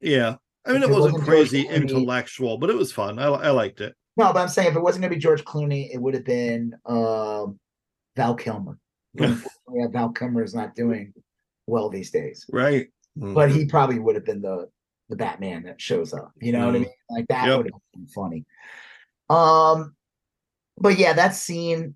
yeah. 0.00 0.36
I 0.66 0.72
mean, 0.72 0.82
it 0.82 0.90
it 0.90 0.92
wasn't 0.92 1.12
wasn't 1.14 1.28
crazy 1.28 1.64
Clooney- 1.64 1.70
intellectual, 1.74 2.58
but 2.58 2.70
it 2.70 2.76
was 2.76 2.92
fun. 2.92 3.18
I, 3.18 3.26
I 3.26 3.50
liked 3.50 3.80
it. 3.80 3.94
No, 4.16 4.32
but 4.32 4.40
I'm 4.40 4.48
saying 4.48 4.70
if 4.70 4.76
it 4.76 4.82
wasn't 4.82 5.02
going 5.02 5.10
to 5.10 5.16
be 5.16 5.20
George 5.20 5.44
Clooney, 5.44 5.90
it 5.92 5.98
would 6.00 6.14
have 6.14 6.24
been 6.24 6.74
um, 6.86 7.58
Val 8.16 8.34
Kilmer. 8.34 8.78
Yeah, 9.18 9.88
Val 9.90 10.10
Kilmer 10.10 10.42
is 10.44 10.54
not 10.54 10.74
doing 10.74 11.12
well 11.66 11.88
these 11.90 12.10
days. 12.10 12.46
Right. 12.52 12.88
but 13.16 13.50
he 13.50 13.66
probably 13.66 13.98
would 13.98 14.14
have 14.14 14.24
been 14.24 14.40
the 14.42 14.68
the 15.08 15.16
Batman 15.16 15.62
that 15.64 15.80
shows 15.80 16.12
up. 16.14 16.32
You 16.40 16.52
know 16.52 16.66
what 16.66 16.74
I 16.74 16.78
Mm. 16.78 16.82
mean? 16.82 16.90
Like 17.10 17.26
that 17.28 17.46
Yep. 17.48 17.56
would 17.58 17.66
have 17.72 17.80
been 17.94 18.06
funny. 18.08 18.44
Um, 19.30 19.94
but 20.78 20.98
yeah, 20.98 21.12
that 21.12 21.34
scene 21.34 21.94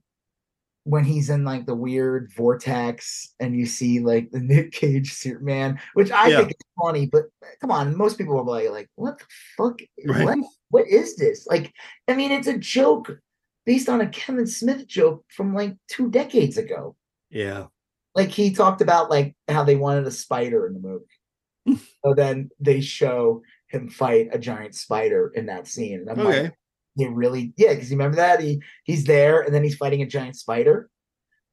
when 0.85 1.05
he's 1.05 1.29
in 1.31 1.45
like 1.45 1.67
the 1.67 1.75
weird 1.75 2.33
vortex 2.35 3.35
and 3.39 3.55
you 3.55 3.67
see 3.67 4.01
like 4.01 4.31
the 4.31 4.41
Nick 4.51 4.73
Cage 4.73 5.13
Superman, 5.13 5.79
which 5.95 6.11
I 6.11 6.29
Yeah. 6.29 6.37
think 6.39 6.51
is 6.51 6.57
funny, 6.81 7.07
but 7.07 7.25
eh, 7.43 7.47
come 7.61 7.71
on, 7.71 7.97
most 7.97 8.17
people 8.19 8.39
are 8.39 8.45
like, 8.45 8.71
like, 8.71 8.89
what 8.95 9.19
the 9.19 9.25
fuck? 9.57 9.79
Right. 10.07 10.25
What, 10.25 10.39
what 10.71 10.89
is 10.89 11.17
this? 11.17 11.47
Like, 11.47 11.73
I 12.09 12.15
mean, 12.15 12.33
it's 12.33 12.49
a 12.49 12.59
joke 12.59 13.19
based 13.67 13.89
on 13.89 14.01
a 14.01 14.09
Kevin 14.09 14.47
Smith 14.47 14.87
joke 14.87 15.25
from 15.29 15.55
like 15.55 15.77
two 15.89 16.11
decades 16.11 16.57
ago 16.57 16.97
yeah. 17.31 17.67
like 18.15 18.31
he 18.31 18.53
talked 18.53 18.81
about 18.81 19.11
like 19.11 19.37
how 19.49 19.63
they 19.65 19.77
wanted 19.77 20.07
a 20.07 20.11
spider 20.11 20.67
in 20.67 20.75
the 20.75 20.81
movie. 20.81 21.81
so 22.05 22.15
then 22.15 22.51
they 22.59 22.81
show 22.81 23.43
him 23.69 23.89
fight 23.89 24.29
a 24.33 24.39
giant 24.39 24.75
spider 24.75 25.31
in 25.35 25.47
that 25.47 25.69
scene. 25.69 26.01
And 26.01 26.11
I'm 26.11 26.21
Okay. 26.27 26.43
like, 26.45 26.55
they 26.97 27.07
really 27.07 27.53
yeah, 27.57 27.75
because 27.75 27.91
you 27.91 27.97
remember 27.97 28.17
that? 28.17 28.41
He 28.41 28.63
he's 28.85 29.05
there 29.05 29.41
and 29.41 29.55
then 29.55 29.65
he's 29.65 29.77
fighting 29.77 30.03
a 30.03 30.07
giant 30.07 30.37
spider. 30.37 30.91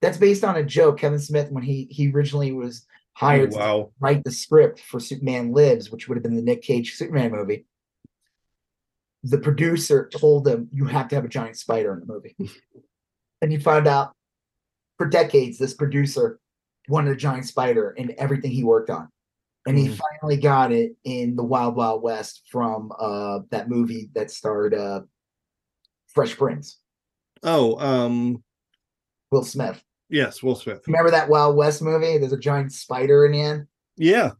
That's 0.02 0.18
based 0.18 0.44
on 0.44 0.58
a 0.58 0.64
joke. 0.64 1.00
Kevin 1.00 1.20
Smith, 1.20 1.52
when 1.52 1.64
he 1.64 1.88
he 1.90 2.12
originally 2.12 2.52
was 2.52 2.86
hired 3.18 3.52
to 3.52 3.58
wow. 3.58 3.92
write 4.00 4.24
the 4.24 4.32
script 4.32 4.80
for 4.80 5.00
Superman 5.00 5.52
Lives, 5.52 5.90
which 5.90 6.08
would 6.08 6.18
have 6.18 6.24
been 6.24 6.36
the 6.36 6.42
Nick 6.42 6.62
Cage 6.62 6.94
Superman 6.94 7.32
movie. 7.32 7.66
The 9.24 9.40
producer 9.40 10.08
told 10.08 10.48
him, 10.48 10.70
You 10.72 10.86
have 10.86 11.08
to 11.10 11.16
have 11.16 11.26
a 11.26 11.30
giant 11.30 11.58
spider 11.58 11.94
in 11.94 12.00
the 12.02 12.06
movie. 12.06 12.36
and 13.42 13.52
you 13.52 13.60
found 13.60 13.88
out 13.88 14.14
for 14.98 15.08
decades, 15.08 15.58
this 15.58 15.74
producer 15.74 16.40
wanted 16.88 17.12
a 17.12 17.16
giant 17.16 17.46
spider 17.46 17.92
in 17.98 18.14
everything 18.20 18.52
he 18.52 18.64
worked 18.64 18.90
on. 18.92 19.10
And 19.66 19.78
he 19.78 19.90
Mhm. 19.90 19.98
finally 19.98 20.38
got 20.38 20.72
it 20.72 20.96
in 21.04 21.36
the 21.36 21.44
Wild 21.44 21.76
Wild 21.76 22.02
West 22.02 22.44
from 22.50 22.92
uh, 23.00 23.40
that 23.50 23.68
movie 23.68 24.10
that 24.14 24.32
starred 24.32 24.74
uh, 24.74 25.02
Fresh 26.18 26.36
Prince, 26.36 26.80
Oh, 27.44 27.78
um, 27.80 28.44
Will 29.32 29.44
Smith. 29.44 29.84
yes, 30.10 30.42
Will 30.42 30.56
Smith. 30.56 30.82
Remember 30.88 31.12
that 31.12 31.30
Wild 31.30 31.56
West 31.56 31.80
movie? 31.84 32.18
There's 32.18 32.34
a 32.34 32.40
giant 32.40 32.74
spider 32.74 33.28
in 33.28 33.34
the 33.34 33.42
end. 33.42 33.68
Yeah. 33.98 34.32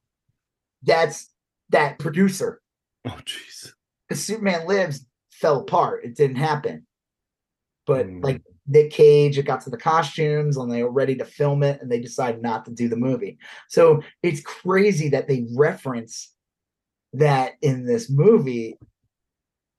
That's 0.82 1.30
that 1.70 2.00
producer. 2.00 2.62
Oh, 3.06 3.20
jeez. 3.26 3.74
because 4.10 4.24
Superman 4.24 4.66
Lives 4.68 5.06
fell 5.30 5.60
apart. 5.60 6.04
It 6.04 6.16
didn't 6.16 6.38
happen. 6.38 6.88
But 7.86 8.08
Mm. 8.08 8.24
like 8.24 8.42
Nick 8.66 8.90
Cage, 8.90 9.38
it 9.38 9.44
got 9.44 9.62
to 9.62 9.70
the 9.70 9.78
costumes 9.78 10.58
and 10.58 10.72
they 10.72 10.82
were 10.82 10.90
ready 10.90 11.16
to 11.18 11.26
film 11.26 11.62
it 11.62 11.80
and 11.80 11.92
they 11.92 12.00
decided 12.00 12.42
not 12.42 12.66
to 12.66 12.72
do 12.72 12.90
the 12.90 12.96
movie. 12.98 13.38
So 13.70 14.02
it's 14.24 14.42
crazy 14.42 15.10
that 15.10 15.28
they 15.28 15.46
reference 15.56 16.34
that 17.14 17.54
in 17.62 17.86
this 17.86 18.10
movie, 18.10 18.80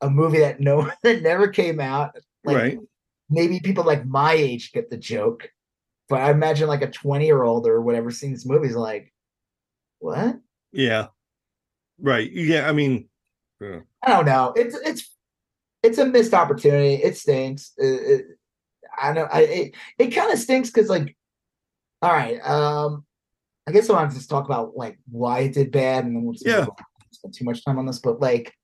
a 0.01 0.11
movie 0.11 0.40
that 0.40 0.61
no 0.61 0.90
that 1.03 1.22
never 1.22 1.49
came 1.49 1.80
out. 1.80 2.16
Like 2.44 2.57
right. 2.57 2.78
maybe 3.28 3.61
people 3.61 3.84
like 3.84 4.07
my 4.07 4.32
age 4.32 4.72
get 4.72 4.90
the 4.90 4.96
joke, 4.96 5.51
but 6.09 6.20
I 6.20 6.30
imagine 6.30 6.68
like 6.68 6.82
a 6.82 6.90
20 6.90 7.26
year 7.26 7.42
old 7.42 7.66
or 7.66 7.80
whatever 7.80 8.11
seeing 8.11 8.32
this 8.32 8.46
movie 8.46 8.68
is 8.68 8.76
like, 8.76 9.12
what? 9.99 10.38
Yeah. 10.72 11.09
Right. 12.01 12.30
Yeah. 12.30 12.68
I 12.68 12.72
mean, 12.72 13.09
yeah. 13.61 13.80
I 14.05 14.11
don't 14.11 14.26
know. 14.26 14.53
It's 14.57 14.76
it's 14.76 15.16
it's 15.82 15.99
a 15.99 16.07
missed 16.07 16.34
opportunity. 16.34 16.94
It 16.94 17.16
stinks. 17.16 17.72
It, 17.76 17.84
it, 17.86 18.26
I 19.01 19.12
know. 19.12 19.28
I 19.30 19.40
it, 19.40 19.74
it 19.99 20.09
kind 20.09 20.32
of 20.32 20.38
stinks 20.38 20.70
because 20.70 20.88
like, 20.88 21.16
all 22.03 22.12
right. 22.12 22.38
Um, 22.46 23.05
I 23.66 23.72
guess 23.72 23.90
I 23.90 23.94
want 23.94 24.11
to 24.11 24.16
just 24.16 24.30
talk 24.30 24.44
about 24.44 24.76
like 24.76 24.99
why 25.11 25.40
it 25.40 25.53
did 25.55 25.70
bad, 25.70 26.05
and 26.05 26.16
then 26.16 26.22
we'll 26.24 26.36
Yeah. 26.40 26.66
spend 27.11 27.34
too 27.34 27.44
much 27.44 27.64
time 27.64 27.78
on 27.78 27.86
this. 27.86 27.99
But 27.99 28.20
like, 28.20 28.55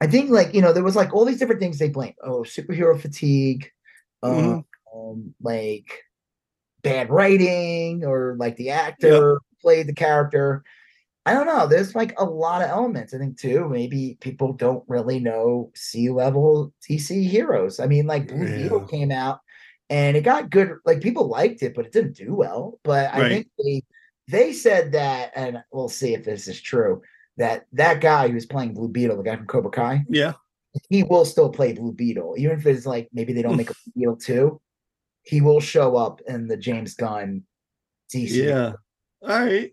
I 0.00 0.06
think 0.06 0.30
like 0.30 0.54
you 0.54 0.62
know 0.62 0.72
there 0.72 0.84
was 0.84 0.96
like 0.96 1.12
all 1.12 1.24
these 1.24 1.38
different 1.38 1.60
things 1.60 1.78
they 1.78 1.88
blame. 1.90 2.14
Oh, 2.22 2.40
superhero 2.40 2.98
fatigue. 3.00 3.70
Um, 4.22 4.64
um, 4.94 5.34
like 5.40 5.90
bad 6.82 7.10
writing 7.10 8.04
or 8.04 8.36
like 8.38 8.56
the 8.56 8.70
actor 8.70 9.40
played 9.62 9.86
the 9.86 9.94
character. 9.94 10.62
I 11.26 11.34
don't 11.34 11.46
know. 11.46 11.66
There's 11.66 11.94
like 11.94 12.18
a 12.18 12.24
lot 12.24 12.62
of 12.62 12.70
elements. 12.70 13.12
I 13.12 13.18
think 13.18 13.38
too. 13.38 13.68
Maybe 13.68 14.16
people 14.20 14.52
don't 14.54 14.84
really 14.88 15.20
know 15.20 15.70
C 15.74 16.10
level 16.10 16.72
DC 16.88 17.28
heroes. 17.28 17.78
I 17.78 17.86
mean, 17.86 18.06
like 18.06 18.28
Blue 18.28 18.46
Beetle 18.46 18.80
Yeah. 18.80 18.98
came 18.98 19.10
out 19.12 19.40
and 19.90 20.16
it 20.16 20.22
got 20.22 20.50
good. 20.50 20.76
Like 20.86 21.02
people 21.02 21.28
liked 21.28 21.62
it, 21.62 21.74
but 21.74 21.86
it 21.86 21.92
didn't 21.92 22.16
do 22.16 22.34
well. 22.34 22.78
But 22.84 23.12
I 23.12 23.28
think 23.28 23.48
they 23.58 23.82
they 24.28 24.52
said 24.52 24.92
that, 24.92 25.32
and 25.34 25.62
we'll 25.72 25.88
see 25.88 26.14
if 26.14 26.24
this 26.24 26.48
is 26.48 26.60
true. 26.60 27.02
That 27.36 27.66
that 27.72 28.00
guy 28.00 28.28
who 28.28 28.34
was 28.34 28.46
playing 28.46 28.74
Blue 28.74 28.88
Beetle, 28.88 29.16
the 29.16 29.22
guy 29.22 29.36
from 29.36 29.46
Cobra 29.46 29.70
Kai, 29.70 30.04
Yeah. 30.08 30.34
he 30.88 31.02
will 31.04 31.24
still 31.24 31.48
play 31.50 31.72
Blue 31.72 31.92
Beetle, 31.92 32.34
even 32.38 32.58
if 32.58 32.66
it's 32.66 32.84
like 32.86 33.08
maybe 33.12 33.32
they 33.32 33.42
don't 33.42 33.56
make 33.56 33.70
a 33.70 33.74
Blue 33.86 33.92
Beetle 33.96 34.16
two. 34.16 34.60
He 35.22 35.40
will 35.40 35.60
show 35.60 35.96
up 35.96 36.20
in 36.26 36.48
the 36.48 36.56
James 36.56 36.94
Gunn 36.94 37.42
DC. 38.12 38.30
Yeah. 38.30 38.72
All 39.22 39.28
right. 39.28 39.72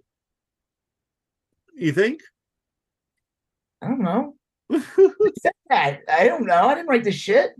You 1.75 1.91
think? 1.91 2.21
I 3.81 3.87
don't 3.87 4.01
know. 4.01 4.35
I 4.71 4.81
said 5.39 5.51
that. 5.69 6.01
I 6.11 6.25
don't 6.27 6.45
know. 6.45 6.67
I 6.67 6.75
didn't 6.75 6.87
write 6.89 7.03
this 7.03 7.15
shit. 7.15 7.51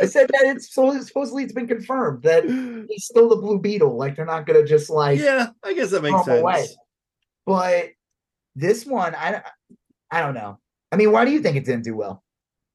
I 0.00 0.06
said 0.06 0.28
that 0.28 0.42
it's 0.44 0.72
so 0.72 0.98
supposedly 1.02 1.42
it's 1.44 1.52
been 1.52 1.66
confirmed 1.66 2.22
that 2.22 2.44
he's 2.44 3.04
still 3.04 3.28
the 3.28 3.36
Blue 3.36 3.58
Beetle. 3.58 3.96
Like 3.96 4.16
they're 4.16 4.24
not 4.24 4.46
gonna 4.46 4.64
just 4.64 4.88
like 4.90 5.18
yeah, 5.18 5.48
I 5.62 5.74
guess 5.74 5.90
that 5.90 6.02
makes 6.02 6.24
sense. 6.24 6.40
away. 6.40 6.66
But 7.44 7.90
this 8.56 8.84
one, 8.84 9.14
I 9.14 9.42
I 10.10 10.20
don't 10.20 10.34
know. 10.34 10.58
I 10.90 10.96
mean, 10.96 11.12
why 11.12 11.24
do 11.24 11.30
you 11.30 11.40
think 11.40 11.56
it 11.56 11.64
didn't 11.64 11.84
do 11.84 11.94
well? 11.94 12.24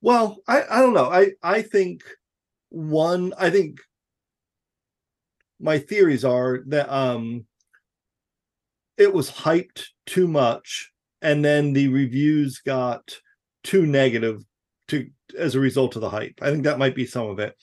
Well, 0.01 0.37
I 0.47 0.63
I 0.69 0.79
don't 0.81 0.93
know. 0.93 1.09
I 1.09 1.31
I 1.43 1.63
think 1.63 2.03
one 2.69 3.33
I 3.37 3.49
think 3.49 3.79
my 5.59 5.79
theories 5.79 6.23
are 6.23 6.59
that 6.67 6.89
um 6.89 7.45
it 8.97 9.13
was 9.13 9.29
hyped 9.31 9.85
too 10.05 10.27
much 10.27 10.91
and 11.21 11.43
then 11.43 11.73
the 11.73 11.87
reviews 11.87 12.59
got 12.59 13.17
too 13.63 13.85
negative 13.85 14.43
to 14.87 15.09
as 15.37 15.55
a 15.55 15.59
result 15.59 15.95
of 15.95 16.01
the 16.01 16.09
hype. 16.09 16.39
I 16.41 16.51
think 16.51 16.63
that 16.63 16.79
might 16.79 16.95
be 16.95 17.05
some 17.05 17.27
of 17.27 17.39
it. 17.39 17.55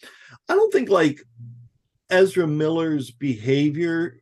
I 0.48 0.54
don't 0.54 0.72
think 0.72 0.88
like 0.88 1.20
Ezra 2.10 2.46
Miller's 2.46 3.10
behavior 3.10 4.20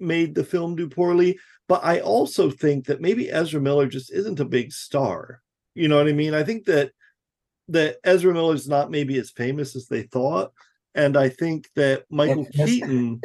made 0.00 0.34
the 0.34 0.44
film 0.44 0.76
do 0.76 0.88
poorly, 0.88 1.38
but 1.68 1.84
I 1.84 2.00
also 2.00 2.50
think 2.50 2.86
that 2.86 3.00
maybe 3.00 3.30
Ezra 3.30 3.60
Miller 3.60 3.86
just 3.86 4.12
isn't 4.12 4.40
a 4.40 4.44
big 4.44 4.72
star. 4.72 5.40
You 5.74 5.88
know 5.88 5.96
what 5.96 6.08
I 6.08 6.12
mean? 6.12 6.34
I 6.34 6.42
think 6.42 6.64
that 6.66 6.92
that 7.68 7.96
Ezra 8.04 8.32
Miller's 8.32 8.68
not 8.68 8.90
maybe 8.90 9.18
as 9.18 9.30
famous 9.30 9.74
as 9.76 9.88
they 9.88 10.02
thought, 10.02 10.52
and 10.94 11.16
I 11.16 11.28
think 11.28 11.68
that 11.76 12.04
Michael 12.10 12.46
Keaton. 12.52 13.20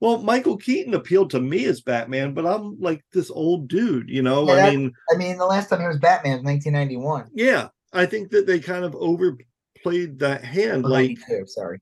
Well, 0.00 0.18
Michael 0.22 0.56
Keaton 0.56 0.94
appealed 0.94 1.30
to 1.30 1.40
me 1.40 1.64
as 1.64 1.80
Batman, 1.80 2.32
but 2.32 2.46
I'm 2.46 2.78
like 2.80 3.04
this 3.12 3.30
old 3.32 3.66
dude, 3.68 4.08
you 4.08 4.22
know. 4.22 4.46
Yeah, 4.46 4.52
I 4.52 4.56
that- 4.56 4.74
mean, 4.76 4.92
I 5.12 5.16
mean, 5.16 5.38
the 5.38 5.46
last 5.46 5.68
time 5.70 5.80
he 5.80 5.86
was 5.88 5.98
Batman 5.98 6.36
was 6.38 6.44
1991. 6.44 7.30
yeah, 7.34 7.68
I 7.92 8.06
think 8.06 8.30
that 8.30 8.46
they 8.46 8.60
kind 8.60 8.84
of 8.84 8.94
overplayed 8.94 10.18
that 10.20 10.44
hand. 10.44 10.84
Or 10.84 10.90
Like 10.90 11.18
sorry. 11.46 11.80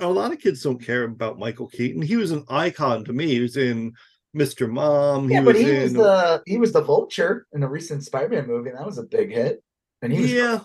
a 0.00 0.08
lot 0.08 0.32
of 0.32 0.38
kids 0.40 0.62
don't 0.62 0.84
care 0.84 1.04
about 1.04 1.38
Michael 1.38 1.68
Keaton. 1.68 2.02
He 2.02 2.16
was 2.16 2.30
an 2.30 2.44
icon 2.48 3.04
to 3.04 3.12
me. 3.12 3.26
He 3.28 3.40
was 3.40 3.56
in 3.56 3.92
Mr. 4.36 4.70
Mom. 4.70 5.28
Yeah, 5.30 5.40
he 5.40 5.44
but 5.44 5.54
was 5.54 5.62
he 5.64 5.70
in 5.76 5.82
was 5.82 5.92
the 5.94 6.42
he 6.46 6.58
was 6.58 6.72
the 6.72 6.82
Vulture 6.82 7.46
in 7.52 7.60
the 7.60 7.68
recent 7.68 8.04
Spider-Man 8.04 8.46
movie. 8.46 8.70
That 8.70 8.86
was 8.86 8.98
a 8.98 9.02
big 9.02 9.32
hit. 9.32 9.62
And 10.02 10.12
he 10.12 10.20
was 10.22 10.32
yeah, 10.32 10.60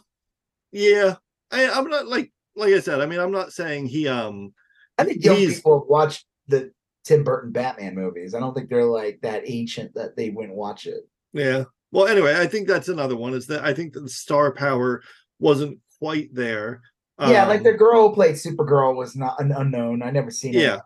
yeah. 0.72 1.16
I, 1.52 1.70
I'm 1.70 1.90
not 1.90 2.08
like 2.08 2.32
like 2.56 2.74
I 2.74 2.80
said. 2.80 3.02
I 3.02 3.06
mean, 3.06 3.20
I'm 3.20 3.32
not 3.32 3.52
saying 3.54 3.88
he 3.88 4.08
um 4.08 4.54
I 4.98 5.04
think 5.04 5.24
young 5.24 5.36
he's- 5.38 5.56
people 5.56 5.86
watch 5.90 6.24
the 6.48 6.72
Tim 7.04 7.24
Burton 7.24 7.52
Batman 7.52 7.96
movies. 7.96 8.34
I 8.34 8.40
don't 8.40 8.54
think 8.54 8.70
they're 8.70 8.84
like 8.86 9.20
that 9.22 9.44
ancient 9.46 9.94
that 9.96 10.16
they 10.16 10.30
wouldn't 10.30 10.56
watch 10.56 10.86
it. 10.88 11.08
Yeah. 11.34 11.66
Well, 11.92 12.08
anyway, 12.08 12.36
I 12.38 12.48
think 12.48 12.68
that's 12.68 12.88
another 12.90 13.16
one. 13.16 13.34
Is 13.34 13.48
that 13.48 13.64
I 13.64 13.74
think 13.74 13.94
that 13.94 14.02
the 14.02 14.10
star 14.10 14.52
power 14.54 15.02
wasn't 15.40 15.80
quite 16.00 16.34
there. 16.34 16.82
yeah, 17.20 17.46
like 17.46 17.60
Um, 17.60 17.64
the 17.64 17.74
girl 17.74 18.10
who 18.10 18.16
played 18.16 18.36
Supergirl 18.36 18.96
was 18.96 19.16
not 19.16 19.40
an 19.40 19.52
unknown. 19.52 20.02
I 20.04 20.12
never 20.12 20.30
seen 20.32 20.56
it. 20.56 20.62
Yeah. 20.62 20.80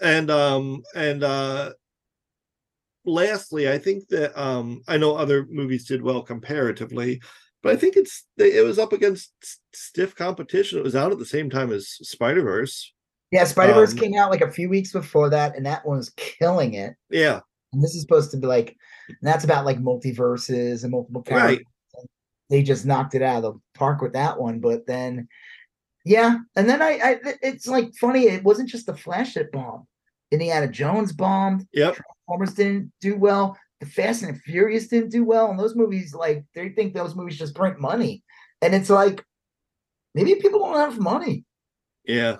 And 0.00 0.30
um 0.30 0.82
and 0.94 1.24
uh 1.24 1.72
lastly 3.04 3.70
i 3.70 3.78
think 3.78 4.06
that 4.08 4.38
um 4.40 4.82
i 4.88 4.96
know 4.96 5.14
other 5.16 5.46
movies 5.50 5.86
did 5.86 6.02
well 6.02 6.22
comparatively 6.22 7.20
but 7.62 7.72
i 7.72 7.76
think 7.76 7.96
it's 7.96 8.26
it 8.36 8.64
was 8.64 8.78
up 8.78 8.92
against 8.92 9.32
stiff 9.72 10.14
competition 10.14 10.78
it 10.78 10.84
was 10.84 10.96
out 10.96 11.12
at 11.12 11.18
the 11.18 11.24
same 11.24 11.48
time 11.48 11.72
as 11.72 11.88
spider-verse 12.02 12.92
Yeah, 13.30 13.44
Spider 13.44 13.74
Verse 13.74 13.92
Um, 13.92 13.98
came 13.98 14.14
out 14.16 14.30
like 14.30 14.40
a 14.40 14.50
few 14.50 14.68
weeks 14.70 14.92
before 14.92 15.28
that, 15.30 15.54
and 15.56 15.66
that 15.66 15.84
one 15.84 15.98
was 15.98 16.10
killing 16.16 16.74
it. 16.74 16.94
yeah 17.10 17.40
And 17.72 17.82
this 17.82 17.94
is 17.94 18.00
supposed 18.00 18.30
to 18.30 18.38
be 18.38 18.46
like, 18.46 18.74
and 19.08 19.18
that's 19.22 19.44
about 19.44 19.66
like 19.66 19.78
multiverses 19.78 20.82
and 20.82 20.92
multiple 20.92 21.22
characters. 21.22 21.58
right 21.58 22.06
They 22.50 22.62
just 22.62 22.86
knocked 22.86 23.14
it 23.14 23.22
out 23.22 23.44
of 23.44 23.54
the 23.54 23.60
park 23.74 24.00
with 24.00 24.14
that 24.14 24.40
one. 24.40 24.60
But 24.60 24.86
then, 24.86 25.28
yeah, 26.08 26.38
and 26.56 26.66
then 26.66 26.80
I, 26.80 26.98
I 27.04 27.20
it's 27.42 27.66
like 27.66 27.94
funny. 28.00 28.28
It 28.28 28.42
wasn't 28.42 28.70
just 28.70 28.86
the 28.86 28.96
Flash 28.96 29.34
that 29.34 29.52
bombed. 29.52 29.84
Indiana 30.30 30.66
Jones 30.66 31.12
bombed. 31.12 31.66
yep 31.74 31.96
Transformers 31.96 32.54
didn't 32.54 32.92
do 33.02 33.16
well. 33.16 33.58
The 33.80 33.86
Fast 33.86 34.22
and 34.22 34.40
Furious 34.40 34.88
didn't 34.88 35.10
do 35.10 35.22
well. 35.22 35.50
And 35.50 35.60
those 35.60 35.76
movies, 35.76 36.14
like, 36.14 36.46
they 36.54 36.70
think 36.70 36.94
those 36.94 37.14
movies 37.14 37.38
just 37.38 37.54
bring 37.54 37.78
money. 37.78 38.22
And 38.62 38.74
it's 38.74 38.88
like, 38.88 39.22
maybe 40.14 40.34
people 40.36 40.60
don't 40.60 40.76
have 40.78 40.98
money. 40.98 41.44
yeah 42.04 42.36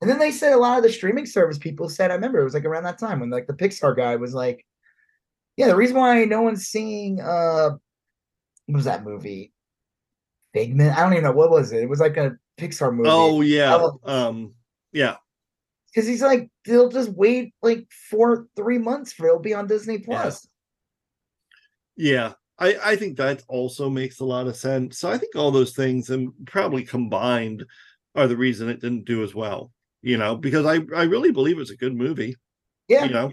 And 0.00 0.08
then 0.10 0.18
they 0.18 0.30
said 0.30 0.54
a 0.54 0.56
lot 0.56 0.78
of 0.78 0.82
the 0.82 0.90
streaming 0.90 1.26
service 1.26 1.58
people 1.58 1.90
said, 1.90 2.10
I 2.10 2.14
remember 2.14 2.40
it 2.40 2.44
was 2.44 2.54
like 2.54 2.64
around 2.64 2.84
that 2.84 2.98
time 2.98 3.20
when 3.20 3.28
like 3.28 3.46
the 3.46 3.52
Pixar 3.52 3.94
guy 3.94 4.16
was 4.16 4.32
like, 4.32 4.64
Yeah, 5.58 5.66
the 5.68 5.76
reason 5.76 5.96
why 5.96 6.24
no 6.24 6.40
one's 6.40 6.66
seeing 6.66 7.20
uh 7.20 7.70
what 8.66 8.76
was 8.76 8.86
that 8.86 9.04
movie? 9.04 9.52
Figment? 10.54 10.96
I 10.96 11.02
don't 11.02 11.12
even 11.12 11.24
know 11.24 11.32
what 11.32 11.50
was 11.50 11.72
it. 11.72 11.82
It 11.82 11.88
was 11.88 12.00
like 12.00 12.16
a 12.16 12.38
Pixar 12.58 12.94
movie. 12.94 13.08
oh 13.10 13.40
yeah. 13.40 13.88
Um 14.04 14.54
yeah. 14.92 15.16
Because 15.94 16.08
he's 16.08 16.22
like, 16.22 16.50
they'll 16.64 16.88
just 16.88 17.10
wait 17.10 17.54
like 17.62 17.86
four, 18.10 18.46
three 18.56 18.78
months 18.78 19.12
for 19.12 19.26
it'll 19.26 19.38
be 19.40 19.52
on 19.54 19.66
Disney 19.66 19.98
Plus. 19.98 20.46
yeah. 21.96 22.32
I 22.58 22.76
i 22.84 22.96
think 22.96 23.16
that 23.16 23.42
also 23.48 23.88
makes 23.88 24.20
a 24.20 24.24
lot 24.24 24.46
of 24.46 24.56
sense. 24.56 24.98
So 24.98 25.10
i 25.10 25.16
think 25.18 25.34
all 25.36 25.50
those 25.50 25.74
things 25.74 26.10
and 26.10 26.32
probably 26.46 26.84
combined 26.84 27.64
are 28.14 28.28
the 28.28 28.36
reason 28.36 28.68
it 28.68 28.80
didn't 28.80 29.06
do 29.06 29.22
as 29.24 29.34
well 29.34 29.72
you 30.02 30.18
know 30.18 30.36
because 30.36 30.66
i 30.66 30.74
i 30.94 31.04
really 31.04 31.32
believe 31.32 31.58
it's 31.58 31.70
a 31.70 31.76
good 31.76 31.94
movie 31.96 32.36
Yeah. 32.88 33.04
you 33.06 33.10
know? 33.12 33.32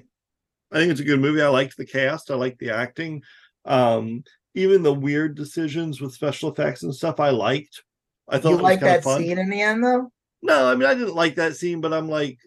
I 0.71 0.77
think 0.77 0.91
it's 0.91 1.01
a 1.01 1.05
good 1.11 1.19
movie. 1.19 1.41
I 1.41 1.47
liked 1.49 1.75
the 1.77 1.85
cast. 1.85 2.29
I 2.31 2.35
liked 2.35 2.59
the 2.59 2.69
acting. 2.71 3.21
Um 3.65 4.23
even 4.55 4.83
the 4.83 4.93
weird 4.93 5.35
decisions 5.35 5.99
with 5.99 6.13
special 6.13 6.49
effects 6.51 6.83
and 6.83 6.95
stuff 6.95 7.19
i 7.19 7.29
liked 7.29 7.83
i 8.29 8.37
thought 8.37 8.51
You 8.51 8.57
like 8.57 8.79
that 8.81 9.03
fun 9.03 9.21
scene 9.21 9.37
in 9.37 9.49
the 9.49 9.61
end 9.61 9.83
though? 9.83 10.11
no 10.41 10.71
i 10.71 10.75
mean 10.75 10.87
i 10.87 10.93
didn't 10.93 11.15
like 11.15 11.35
that 11.35 11.55
scene 11.55 11.81
but 11.81 11.93
i'm 11.93 12.07
like 12.07 12.37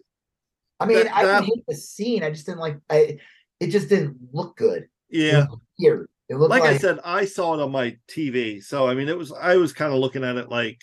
I 0.79 0.85
mean, 0.85 0.97
That- 1.03 1.15
I 1.15 1.25
that- 1.25 1.43
hate 1.45 1.63
the 1.67 1.75
scene. 1.75 2.23
I 2.23 2.29
just 2.31 2.45
didn't 2.45 2.59
like 2.59 2.77
I 2.89 3.17
it 3.61 3.67
just 3.67 3.87
didn't 3.87 4.17
look 4.33 4.57
good. 4.57 4.87
yeah 5.09 5.45
Here. 5.77 6.09
It 6.27 6.35
looked 6.35 6.49
like 6.49 6.63
like, 6.63 6.71
i 6.73 6.77
said 6.77 6.99
i 7.05 7.23
saw 7.25 7.53
it 7.53 7.61
on 7.61 7.71
my 7.71 7.95
tv 8.09 8.61
so 8.63 8.87
i 8.87 8.93
mean 8.93 9.07
it 9.07 9.17
was 9.17 9.31
i 9.33 9.55
was 9.55 9.71
kind 9.71 9.93
of 9.93 9.99
looking 9.99 10.23
at 10.23 10.35
it 10.35 10.49
like 10.49 10.81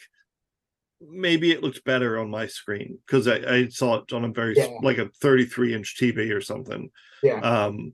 maybe 1.00 1.50
it 1.50 1.62
looks 1.62 1.80
better 1.80 2.18
on 2.18 2.30
my 2.30 2.46
screen 2.46 2.98
because 3.06 3.26
I, 3.26 3.36
I 3.36 3.68
saw 3.68 3.96
it 3.96 4.12
on 4.12 4.24
a 4.24 4.28
very 4.28 4.54
Yeah. 4.56 4.68
like 4.82 4.98
a 4.98 5.08
33 5.20 5.74
inch 5.74 5.96
tv 5.98 6.34
or 6.34 6.40
something 6.40 6.90
Yeah. 7.22 7.40
um 7.40 7.92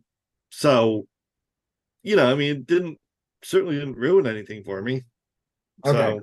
so 0.50 1.06
you 2.02 2.14
know 2.16 2.30
i 2.30 2.34
mean 2.34 2.50
it 2.56 2.66
didn't 2.66 2.98
certainly 3.42 3.76
didn't 3.76 3.96
ruin 3.96 4.26
anything 4.26 4.62
for 4.64 4.80
me 4.82 5.04
Okay. 5.84 5.98
so 5.98 6.20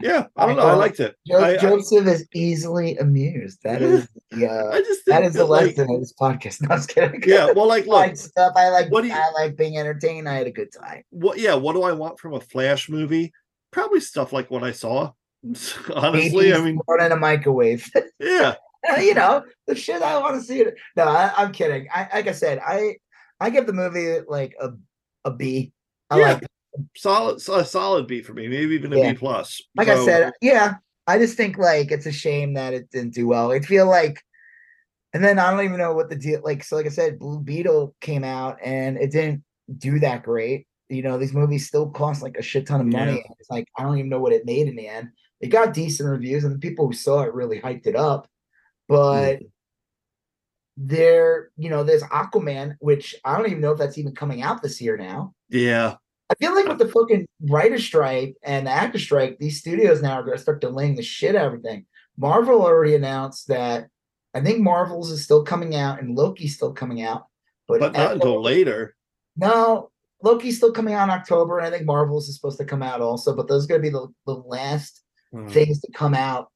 yeah 0.00 0.26
i 0.36 0.46
don't 0.46 0.56
know 0.56 0.66
i 0.66 0.72
liked 0.74 0.98
it 1.00 1.14
Jo- 1.26 1.38
I, 1.38 1.50
I, 1.54 1.56
Joseph 1.56 2.06
is 2.06 2.26
easily 2.34 2.96
amused. 2.98 3.60
That 3.62 3.80
is 3.80 4.08
the 4.30 4.46
uh, 4.48 4.70
I 4.72 4.80
just 4.80 5.02
that 5.06 5.22
is 5.22 5.34
the 5.34 5.44
like, 5.44 5.66
lesson 5.76 5.88
of 5.94 6.00
this 6.00 6.12
podcast. 6.20 6.60
No, 6.68 6.68
I 6.70 6.74
was 6.74 6.86
kidding. 6.86 7.22
yeah 7.26 7.52
well 7.52 7.68
like 7.68 7.84
I 7.88 7.90
like 7.90 8.16
stuff. 8.16 8.52
I 8.56 8.70
like. 8.70 8.90
what 8.90 9.02
do 9.02 9.08
you- 9.08 9.14
I 9.14 9.30
like 9.32 9.56
being 9.56 9.78
entertained. 9.78 10.28
I 10.28 10.34
had 10.34 10.46
a 10.46 10.50
good 10.50 10.72
time. 10.72 11.04
what 11.10 11.38
yeah 11.38 11.54
what 11.54 11.74
do 11.74 11.82
i 11.84 11.92
want 11.92 12.18
from 12.18 12.34
a 12.34 12.40
flash 12.40 12.88
movie 12.88 13.32
probably 13.70 14.00
stuff 14.00 14.32
like 14.32 14.50
what 14.50 14.62
i 14.64 14.72
saw 14.72 15.10
honestly 15.94 16.30
Babies 16.50 16.56
i 16.56 16.60
mean 16.64 16.78
thrown 16.86 17.02
in 17.06 17.12
a 17.12 17.16
microwave. 17.16 17.88
yeah 18.18 18.54
you 19.00 19.14
know 19.14 19.42
the 19.66 19.74
shit 19.74 20.02
I 20.02 20.18
want 20.18 20.34
to 20.36 20.42
see. 20.42 20.64
No, 20.96 21.04
I, 21.04 21.32
I'm 21.38 21.52
kidding. 21.52 21.88
I 21.94 22.08
like 22.12 22.26
I 22.28 22.32
said, 22.32 22.58
I 22.58 22.96
I 23.40 23.48
give 23.50 23.66
the 23.66 23.72
movie 23.72 24.18
like 24.28 24.54
a 24.60 24.70
a 25.24 25.30
B. 25.30 25.72
I 26.10 26.18
Yeah. 26.20 26.32
like 26.34 26.46
solid 26.96 27.36
a 27.48 27.64
solid 27.64 28.06
B 28.06 28.22
for 28.22 28.34
me, 28.34 28.48
maybe 28.48 28.74
even 28.74 28.92
a 28.92 28.98
Yeah. 28.98 29.12
B 29.12 29.18
plus. 29.18 29.60
like 29.76 29.88
I 29.88 30.04
said, 30.04 30.32
yeah. 30.40 30.74
I 31.06 31.18
just 31.18 31.36
think 31.36 31.58
like 31.58 31.90
it's 31.90 32.06
a 32.06 32.12
shame 32.12 32.54
that 32.54 32.72
it 32.72 32.90
didn't 32.90 33.14
do 33.14 33.26
well. 33.28 33.52
I 33.52 33.60
feel 33.60 33.86
like, 33.86 34.22
and 35.12 35.22
then 35.22 35.38
I 35.38 35.50
don't 35.50 35.64
even 35.64 35.78
know 35.78 35.92
what 35.92 36.08
the 36.08 36.16
deal. 36.16 36.40
Like 36.42 36.64
so, 36.64 36.76
like 36.76 36.86
I 36.86 36.90
said, 36.90 37.18
Blue 37.18 37.40
Beetle 37.40 37.94
came 38.00 38.24
out 38.24 38.58
and 38.64 38.96
it 38.96 39.12
didn't 39.12 39.44
do 39.78 39.98
that 40.00 40.22
great. 40.22 40.66
You 40.88 41.02
know, 41.02 41.18
these 41.18 41.34
movies 41.34 41.66
still 41.66 41.90
cost 41.90 42.22
like 42.22 42.36
a 42.38 42.42
shit 42.42 42.66
ton 42.66 42.80
of 42.80 42.86
money. 42.86 43.16
Yeah. 43.16 43.34
It's 43.38 43.50
like 43.50 43.68
I 43.76 43.82
don't 43.82 43.98
even 43.98 44.08
know 44.10 44.20
what 44.20 44.32
it 44.32 44.46
made 44.46 44.66
in 44.68 44.76
the 44.76 44.88
end. 44.88 45.10
It 45.40 45.48
got 45.48 45.74
decent 45.74 46.08
reviews, 46.08 46.44
and 46.44 46.54
the 46.54 46.58
people 46.58 46.86
who 46.86 46.92
saw 46.94 47.22
it 47.22 47.34
really 47.34 47.60
hyped 47.60 47.86
it 47.86 47.96
up. 47.96 48.26
But 48.88 49.40
there, 50.76 51.50
you 51.56 51.70
know, 51.70 51.84
there's 51.84 52.02
Aquaman, 52.04 52.76
which 52.80 53.14
I 53.24 53.36
don't 53.36 53.46
even 53.48 53.60
know 53.60 53.72
if 53.72 53.78
that's 53.78 53.98
even 53.98 54.14
coming 54.14 54.42
out 54.42 54.62
this 54.62 54.80
year 54.80 54.96
now. 54.96 55.34
yeah, 55.48 55.96
I 56.30 56.34
feel 56.36 56.54
like 56.54 56.66
with 56.66 56.78
the 56.78 56.88
fucking 56.88 57.26
writer 57.48 57.78
strike 57.78 58.36
and 58.42 58.66
the 58.66 58.70
actor 58.70 58.98
strike, 58.98 59.38
these 59.38 59.60
studios 59.60 60.02
now 60.02 60.14
are 60.14 60.22
going 60.22 60.36
to 60.36 60.42
start 60.42 60.60
delaying 60.60 60.96
the 60.96 61.02
shit 61.02 61.36
out 61.36 61.46
of 61.46 61.52
everything. 61.52 61.86
Marvel 62.16 62.62
already 62.62 62.94
announced 62.94 63.48
that 63.48 63.88
I 64.32 64.40
think 64.40 64.60
Marvels 64.60 65.10
is 65.10 65.22
still 65.22 65.44
coming 65.44 65.74
out 65.76 66.00
and 66.00 66.16
Loki's 66.16 66.56
still 66.56 66.72
coming 66.72 67.02
out, 67.02 67.26
but, 67.68 67.80
but 67.80 67.92
not 67.92 68.12
until 68.14 68.42
later. 68.42 68.96
no, 69.36 69.90
Loki's 70.22 70.56
still 70.56 70.72
coming 70.72 70.94
out 70.94 71.04
in 71.04 71.10
October, 71.10 71.58
and 71.58 71.66
I 71.66 71.70
think 71.70 71.84
Marvels 71.86 72.28
is 72.28 72.36
supposed 72.36 72.58
to 72.58 72.64
come 72.64 72.82
out 72.82 73.00
also. 73.02 73.36
But 73.36 73.46
those 73.46 73.64
are 73.64 73.68
going 73.68 73.82
to 73.82 73.86
be 73.86 73.90
the, 73.92 74.08
the 74.26 74.34
last 74.34 75.02
Hmm. 75.34 75.48
things 75.48 75.80
to 75.80 75.90
come 75.90 76.14
out 76.14 76.48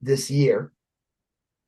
this 0.00 0.30
year. 0.30 0.72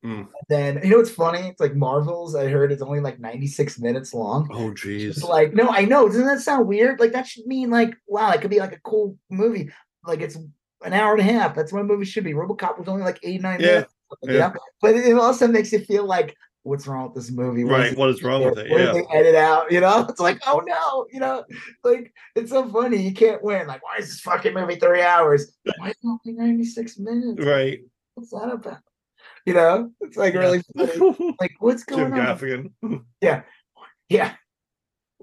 Hmm. 0.05 0.21
Then 0.49 0.79
you 0.83 0.91
know 0.91 0.99
it's 0.99 1.09
funny? 1.09 1.39
It's 1.47 1.59
like 1.59 1.73
Marvels. 1.75 2.35
I 2.35 2.47
heard 2.47 2.71
it's 2.71 2.83
only 2.83 2.99
like 2.99 3.19
96 3.19 3.79
minutes 3.79 4.13
long. 4.13 4.47
Oh 4.53 4.71
geez. 4.71 5.23
like, 5.23 5.53
no, 5.55 5.69
I 5.69 5.85
know. 5.85 6.07
Doesn't 6.07 6.27
that 6.27 6.41
sound 6.41 6.67
weird? 6.67 6.99
Like 6.99 7.11
that 7.13 7.25
should 7.25 7.47
mean 7.47 7.71
like, 7.71 7.95
wow, 8.07 8.29
it 8.31 8.39
could 8.41 8.51
be 8.51 8.59
like 8.59 8.73
a 8.73 8.79
cool 8.81 9.17
movie. 9.31 9.71
Like 10.05 10.21
it's 10.21 10.35
an 10.83 10.93
hour 10.93 11.13
and 11.13 11.21
a 11.21 11.33
half. 11.33 11.55
That's 11.55 11.73
what 11.73 11.79
a 11.81 11.85
movie 11.85 12.05
should 12.05 12.23
be. 12.23 12.33
RoboCop 12.33 12.77
was 12.77 12.87
only 12.87 13.01
like 13.01 13.19
89 13.23 13.59
Yeah, 13.59 13.65
minutes. 13.67 13.93
you 14.21 14.33
yeah. 14.35 14.53
But 14.79 14.95
it 14.95 15.17
also 15.17 15.47
makes 15.47 15.71
you 15.71 15.79
feel 15.79 16.05
like, 16.05 16.35
what's 16.61 16.85
wrong 16.85 17.05
with 17.05 17.15
this 17.15 17.31
movie? 17.31 17.63
What 17.63 17.79
Right. 17.79 17.91
it- 17.93 17.97
What 17.97 18.09
is 18.09 18.21
wrong 18.21 18.45
with 18.45 18.59
it? 18.59 18.69
what 18.69 18.79
Yeah. 18.81 18.91
they 18.93 19.05
edit 19.11 19.33
out? 19.33 19.71
You 19.71 19.79
know, 19.81 20.05
it's 20.09 20.19
like, 20.19 20.39
oh 20.45 20.61
no, 20.67 21.07
you 21.11 21.19
know, 21.19 21.43
like 21.83 22.13
it's 22.35 22.51
so 22.51 22.69
funny. 22.69 22.97
You 23.01 23.13
can't 23.13 23.41
win. 23.43 23.65
Like, 23.65 23.81
why 23.81 23.97
is 23.97 24.09
this 24.09 24.19
fucking 24.19 24.53
movie 24.53 24.75
three 24.75 25.01
hours? 25.01 25.51
Why 25.79 25.87
is 25.89 25.95
it 26.03 26.07
only 26.07 26.37
96 26.39 26.99
minutes? 26.99 27.43
Right. 27.43 27.79
What's 28.13 28.29
that 28.29 28.51
about? 28.51 28.77
You 29.45 29.53
know, 29.53 29.91
it's 30.01 30.17
like 30.17 30.33
really 30.33 30.61
funny. 30.75 31.35
Like, 31.39 31.51
what's 31.59 31.85
Jim 31.85 32.09
going 32.09 32.13
on? 32.13 32.37
Gaffigan. 32.37 32.71
Yeah. 34.09 34.33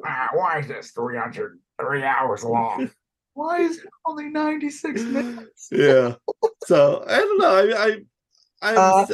Ah, 0.04 0.28
why 0.32 0.58
is 0.60 0.68
this 0.68 0.90
300, 0.92 1.58
three 1.80 2.02
hours 2.02 2.44
long? 2.44 2.90
why 3.34 3.60
is 3.60 3.78
it 3.78 3.88
only 4.06 4.28
96 4.28 5.00
minutes? 5.04 5.68
yeah. 5.70 6.14
So 6.66 7.04
I 7.08 7.16
don't 7.18 7.38
know. 7.40 7.56
I 7.56 7.86
I 7.88 7.98
I'm 8.62 8.78
Uh, 8.78 9.06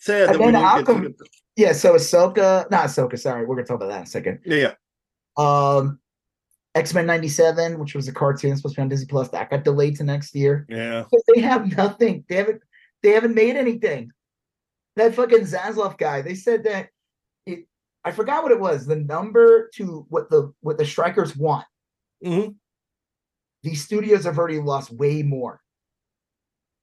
sad 0.00 0.28
that 0.28 0.38
we 0.38 0.46
didn't 0.46 0.60
get 0.62 0.86
to 0.86 1.00
get 1.02 1.18
the- 1.18 1.26
Yeah, 1.56 1.72
so 1.72 1.94
Ahsoka, 1.94 2.70
not 2.70 2.86
Ahsoka, 2.86 3.18
sorry, 3.18 3.44
we're 3.46 3.54
gonna 3.56 3.66
talk 3.66 3.76
about 3.76 3.88
that 3.88 3.98
in 3.98 4.02
a 4.04 4.06
second. 4.06 4.40
Yeah, 4.44 4.56
yeah. 4.56 4.74
Um 5.76 5.98
X-Men 6.74 7.06
97, 7.06 7.78
which 7.78 7.94
was 7.94 8.08
a 8.08 8.12
cartoon 8.12 8.56
supposed 8.56 8.74
to 8.76 8.80
be 8.80 8.82
on 8.82 8.88
Disney 8.88 9.06
Plus, 9.06 9.28
that 9.28 9.50
got 9.50 9.62
delayed 9.62 9.96
to 9.96 10.04
next 10.04 10.34
year. 10.34 10.64
Yeah. 10.70 11.04
They 11.34 11.42
have 11.42 11.76
nothing. 11.76 12.24
They 12.28 12.36
haven't 12.36 12.62
they 13.02 13.10
haven't 13.10 13.34
made 13.34 13.56
anything. 13.56 14.10
That 14.96 15.14
fucking 15.14 15.40
Zaslav 15.40 15.96
guy, 15.98 16.22
they 16.22 16.34
said 16.34 16.64
that 16.64 16.88
it 17.46 17.66
I 18.04 18.10
forgot 18.12 18.42
what 18.42 18.52
it 18.52 18.60
was, 18.60 18.86
the 18.86 18.96
number 18.96 19.68
to 19.74 20.06
what 20.08 20.28
the 20.30 20.52
what 20.60 20.78
the 20.78 20.84
strikers 20.84 21.36
want. 21.36 21.64
Mhm. 22.24 22.56
These 23.62 23.84
studios 23.84 24.24
have 24.24 24.38
already 24.38 24.58
lost 24.60 24.92
way 24.92 25.22
more. 25.22 25.60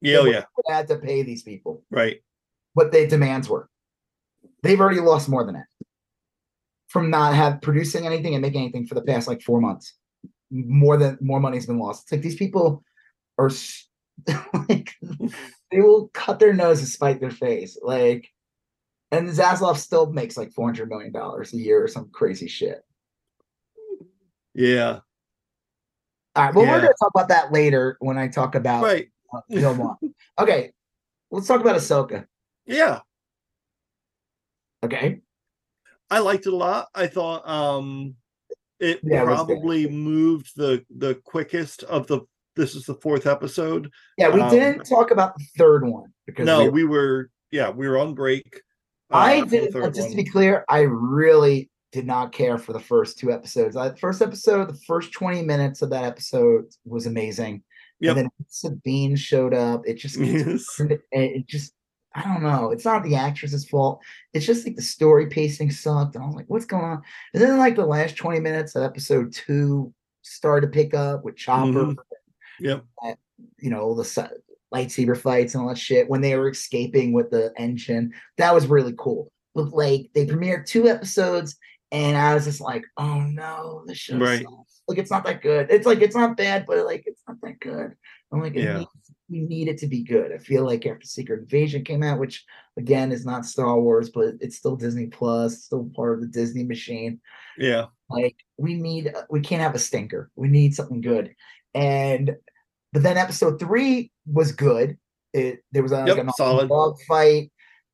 Yeah, 0.02 0.20
oh, 0.20 0.26
yeah. 0.26 0.46
they 0.68 0.74
had 0.74 0.88
to 0.88 0.98
pay 0.98 1.24
these 1.24 1.44
people 1.44 1.84
Right. 1.92 2.24
what 2.74 2.92
their 2.94 3.06
demands 3.06 3.50
were. 3.50 3.70
They've 4.64 4.80
already 4.80 5.02
lost 5.02 5.28
more 5.28 5.44
than 5.44 5.56
that 5.56 5.68
from 6.88 7.10
not 7.10 7.36
have 7.36 7.62
producing 7.62 8.06
anything 8.06 8.34
and 8.34 8.42
making 8.42 8.62
anything 8.62 8.88
for 8.88 8.96
the 8.96 9.02
past 9.02 9.28
like 9.28 9.42
four 9.42 9.60
months. 9.62 9.94
More 10.50 10.98
than 10.98 11.18
more 11.22 11.40
money's 11.40 11.66
been 11.68 11.80
lost. 11.80 12.04
It's 12.04 12.12
like 12.14 12.22
these 12.22 12.38
people 12.38 12.84
are 13.38 13.52
like 14.70 14.96
they 15.72 15.82
will 15.82 16.10
cut 16.10 16.40
their 16.40 16.54
nose 16.54 16.80
to 16.80 16.86
spite 16.86 17.20
their 17.20 17.32
face. 17.32 17.78
Like, 17.82 18.30
and 19.12 19.28
Zaslav 19.30 19.78
still 19.78 20.12
makes 20.12 20.38
like 20.38 20.52
four 20.52 20.68
hundred 20.68 20.90
million 20.90 21.12
dollars 21.12 21.54
a 21.54 21.58
year 21.58 21.84
or 21.84 21.88
some 21.88 22.10
crazy 22.12 22.48
shit. 22.48 22.82
Yeah. 24.54 25.00
All 26.36 26.46
right. 26.46 26.54
Well, 26.54 26.66
we're 26.66 26.80
going 26.80 26.88
to 26.88 26.96
talk 27.00 27.12
about 27.16 27.30
that 27.30 27.52
later 27.52 27.98
when 28.00 28.18
I 28.18 28.28
talk 28.28 28.56
about 28.56 28.84
Right. 28.84 29.10
uh, 29.34 29.42
okay. 30.40 30.72
Let's 31.32 31.48
talk 31.48 31.62
about 31.62 31.76
Ahsoka. 31.76 32.26
Yeah. 32.66 33.00
Okay. 34.84 35.22
I 36.10 36.20
liked 36.20 36.48
it 36.48 36.54
a 36.54 36.56
lot. 36.56 36.88
I 36.96 37.08
thought 37.08 37.48
um 37.48 38.16
it 38.80 39.00
Yeah, 39.04 39.24
it 39.24 39.26
probably 39.26 39.88
moved 39.88 40.56
the 40.56 40.84
the 40.90 41.16
quickest 41.24 41.84
of 41.84 42.08
the 42.08 42.22
this 42.60 42.76
is 42.76 42.86
the 42.86 42.96
fourth 42.96 43.26
episode. 43.26 43.90
Yeah, 44.18 44.30
we 44.30 44.42
Um, 44.42 44.50
didn't 44.52 44.84
talk 44.84 45.12
about 45.12 45.36
the 45.38 45.46
third 45.58 45.86
one 45.88 46.14
because 46.26 46.46
No, 46.46 46.66
we- 46.66 46.84
we 46.84 46.84
were 46.86 47.30
yeah, 47.52 47.70
we 47.72 47.88
were 47.88 47.98
on 47.98 48.14
break. 48.14 48.62
uh, 49.12 49.18
I 49.18 49.42
did. 49.46 49.74
Just 49.94 50.12
to 50.12 50.16
be 50.16 50.24
clear, 50.26 50.66
I 50.70 50.82
really 50.82 51.70
did 51.92 52.06
not 52.06 52.32
care 52.32 52.60
for 52.60 52.74
the 52.74 52.80
first 52.80 53.18
two 53.18 53.32
episodes. 53.32 53.76
I, 53.76 53.96
first 53.96 54.22
episode, 54.22 54.70
the 54.70 54.80
first 54.86 55.12
twenty 55.14 55.42
minutes 55.42 55.82
of 55.82 55.90
that 55.90 56.04
episode 56.04 56.66
was 56.86 57.08
amazing. 57.08 57.64
Yep. 58.02 58.18
And 58.18 58.26
then 58.26 58.30
Sabine 58.48 59.16
showed 59.16 59.54
up. 59.54 59.82
It 59.88 59.96
just 59.96 60.18
Yes. 60.18 60.80
it, 60.80 61.02
it 61.12 61.48
just 61.48 61.74
I 62.16 62.24
don't 62.24 62.42
know. 62.44 62.72
It's 62.72 62.86
not 62.86 63.04
the 63.04 63.16
actress's 63.16 63.68
fault. 63.70 64.02
It's 64.34 64.46
just 64.46 64.66
like 64.66 64.76
the 64.76 64.82
story 64.82 65.28
pacing 65.28 65.70
sucked. 65.72 66.16
And 66.16 66.24
I 66.24 66.28
was 66.28 66.36
like, 66.36 66.48
what's 66.50 66.66
going 66.66 66.84
on? 66.84 67.02
And 67.34 67.42
then 67.44 67.58
like 67.60 67.76
the 67.76 67.86
last 67.86 68.16
20 68.18 68.40
minutes 68.40 68.76
of 68.76 68.84
episode 68.84 69.32
two 69.32 69.94
started 70.24 70.68
to 70.68 70.72
pick 70.74 70.94
up 70.96 71.24
with 71.24 71.36
Chopper, 71.36 71.72
Mhm. 71.86 71.96
Yep. 72.60 72.84
you 73.60 73.70
know, 73.70 73.96
the 73.96 74.04
lightsaber 74.74 75.18
fights 75.18 75.54
and 75.56 75.64
all 75.64 75.70
that 75.70 75.78
shit 75.78 76.10
when 76.10 76.22
they 76.22 76.36
were 76.36 76.50
escaping 76.50 77.12
with 77.12 77.32
the 77.32 77.52
engine. 77.58 78.14
That 78.38 78.54
was 78.54 78.68
really 78.68 78.94
cool. 78.98 79.32
But 79.56 79.70
like 79.74 80.10
they 80.14 80.26
premiered 80.26 80.66
two 80.66 80.88
episodes 80.88 81.58
and 81.92 82.16
I 82.16 82.36
was 82.36 82.46
just 82.46 82.62
like, 82.62 82.84
oh 82.98 83.22
no, 83.22 83.84
the 83.88 83.96
show 83.96 84.18
Right. 84.18 84.44
sucks. 84.44 84.82
Like 84.88 84.98
it's 85.00 85.12
not 85.12 85.24
that 85.26 85.42
good. 85.42 85.68
It's 85.72 85.86
like 85.86 86.02
it's 86.02 86.16
not 86.16 86.38
bad, 86.38 86.66
but 86.68 86.86
like 86.86 87.04
it's 87.06 87.22
not 87.28 87.38
that 87.42 87.60
good. 87.60 87.96
I'm 88.32 88.42
like, 88.42 88.54
Yeah. 88.56 88.80
needs, 88.80 88.90
we 89.30 89.42
need 89.42 89.68
it 89.68 89.78
to 89.80 89.88
be 89.88 90.04
good. 90.04 90.32
I 90.32 90.38
feel 90.38 90.66
like 90.66 90.86
after 90.86 91.06
Secret 91.06 91.40
Invasion 91.42 91.84
came 91.84 92.04
out, 92.04 92.20
which 92.20 92.46
again 92.78 93.12
is 93.12 93.26
not 93.26 93.46
Star 93.46 93.80
Wars, 93.80 94.10
but 94.12 94.36
it's 94.40 94.58
still 94.58 94.76
Disney 94.76 95.08
Plus, 95.08 95.64
still 95.64 95.90
part 95.96 96.14
of 96.16 96.22
the 96.22 96.28
Disney 96.28 96.64
machine. 96.64 97.20
Yeah. 97.58 97.86
Like 98.10 98.36
we 98.58 98.76
need, 98.76 99.14
we 99.32 99.40
can't 99.42 99.62
have 99.64 99.76
a 99.76 99.80
stinker. 99.80 100.30
We 100.36 100.48
need 100.48 100.76
something 100.76 101.02
good. 101.02 101.36
And 101.76 102.36
but 102.94 103.04
then 103.04 103.18
episode 103.18 103.60
three 103.60 104.12
was 104.26 104.52
good. 104.52 104.98
It 105.34 105.64
there 105.72 105.84
was 105.84 105.92
a, 105.92 106.04
Yep, 106.08 106.18
like 106.18 106.28
a 106.28 106.34
solid. 106.34 106.70
dog 106.70 106.98
fight. 107.08 107.52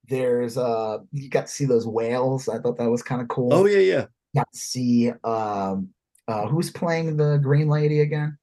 There's 0.08 0.58
uh 0.58 1.00
you 1.12 1.30
got 1.30 1.48
to 1.48 1.52
see 1.52 1.66
those 1.66 1.86
whales. 1.88 2.48
I 2.48 2.60
thought 2.60 2.78
that 2.78 2.90
was 2.90 3.04
kind 3.04 3.22
of 3.22 3.28
cool. 3.28 3.54
Oh 3.54 3.66
yeah, 3.66 3.80
yeah. 3.80 4.06
got 4.36 4.52
to 4.52 4.58
see 4.58 5.12
um 5.24 5.90
uh 6.28 6.48
who's 6.48 6.72
playing 6.72 7.18
the 7.18 7.38
green 7.38 7.68
lady 7.68 8.02
again? 8.02 8.38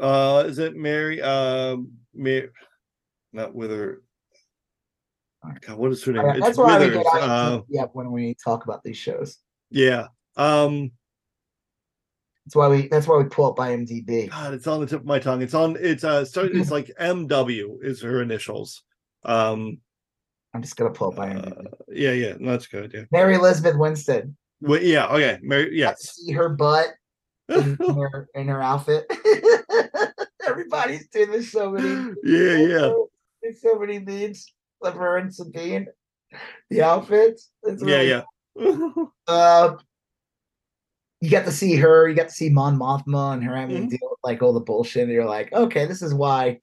Uh 0.00 0.44
is 0.46 0.58
it 0.58 0.76
Mary 0.76 1.20
um 1.20 1.92
Mary 2.14 2.50
not 3.32 3.54
Wither 3.54 4.02
God, 5.60 5.78
what 5.78 5.92
is 5.92 6.02
her 6.04 6.12
name? 6.12 6.24
Uh, 6.24 6.28
it's 6.32 6.40
that's 6.40 6.58
why 6.58 6.78
we 6.78 6.86
Withers. 6.86 7.04
get 7.04 7.22
Uh, 7.22 7.60
yeah 7.68 7.84
when 7.92 8.10
we 8.12 8.34
talk 8.42 8.64
about 8.64 8.82
these 8.84 8.96
shows. 8.96 9.38
yeah. 9.70 10.08
Um 10.36 10.92
That's 12.48 12.56
why 12.56 12.68
we 12.68 12.88
that's 12.88 13.06
why 13.06 13.18
we 13.18 13.24
pull 13.24 13.50
up 13.50 13.56
IMDb. 13.56 14.30
God, 14.30 14.54
it's 14.54 14.66
on 14.66 14.80
the 14.80 14.86
tip 14.86 15.00
of 15.00 15.06
my 15.06 15.18
tongue. 15.18 15.42
It's 15.42 15.52
on. 15.52 15.76
It's 15.78 16.02
uh, 16.02 16.24
started. 16.24 16.56
It's 16.56 16.70
like 16.70 16.90
MW 16.98 17.84
is 17.84 18.00
her 18.00 18.22
initials. 18.22 18.84
Um, 19.22 19.80
I'm 20.54 20.62
just 20.62 20.74
gonna 20.76 20.88
pull 20.88 21.12
up 21.12 21.18
uh, 21.18 21.24
IMDb. 21.24 21.66
yeah, 21.90 22.12
yeah, 22.12 22.34
no, 22.38 22.52
that's 22.52 22.66
good. 22.66 22.92
Yeah, 22.94 23.02
Mary 23.12 23.34
Elizabeth 23.34 23.76
Winstead. 23.76 24.34
well, 24.62 24.82
yeah. 24.82 25.08
Okay, 25.08 25.38
Mary. 25.42 25.76
Yes. 25.76 26.14
See 26.14 26.32
her 26.32 26.48
butt 26.48 26.86
in, 27.50 27.76
in 27.86 27.94
her 27.96 28.28
in 28.34 28.48
her 28.48 28.62
outfit. 28.62 29.04
Everybody's 30.48 31.06
doing 31.08 31.30
this 31.30 31.52
so 31.52 31.72
many 31.72 32.14
yeah, 32.24 32.56
yeah, 32.56 32.92
There's 33.42 33.60
so 33.60 33.78
many 33.78 33.98
leads 33.98 34.50
of 34.80 34.94
her 34.94 35.18
and 35.18 35.34
Sabine. 35.34 35.88
The 36.70 36.80
outfits. 36.80 37.50
It's 37.64 37.84
yeah, 37.84 38.00
yeah. 38.00 38.22
Uh, 39.26 39.74
you 41.20 41.30
got 41.30 41.44
to 41.46 41.52
see 41.52 41.74
her. 41.76 42.08
You 42.08 42.14
got 42.14 42.28
to 42.28 42.34
see 42.34 42.48
Mon 42.50 42.78
Mothma 42.78 43.34
and 43.34 43.42
her 43.44 43.56
having 43.56 43.76
Mhm. 43.76 43.90
to 43.90 43.96
deal 43.96 44.08
with 44.10 44.18
like 44.22 44.42
all 44.42 44.52
the 44.52 44.60
bullshit. 44.60 45.04
And 45.04 45.12
you're 45.12 45.24
like, 45.24 45.52
okay, 45.52 45.86
this 45.86 46.02
is 46.02 46.14
why 46.14 46.60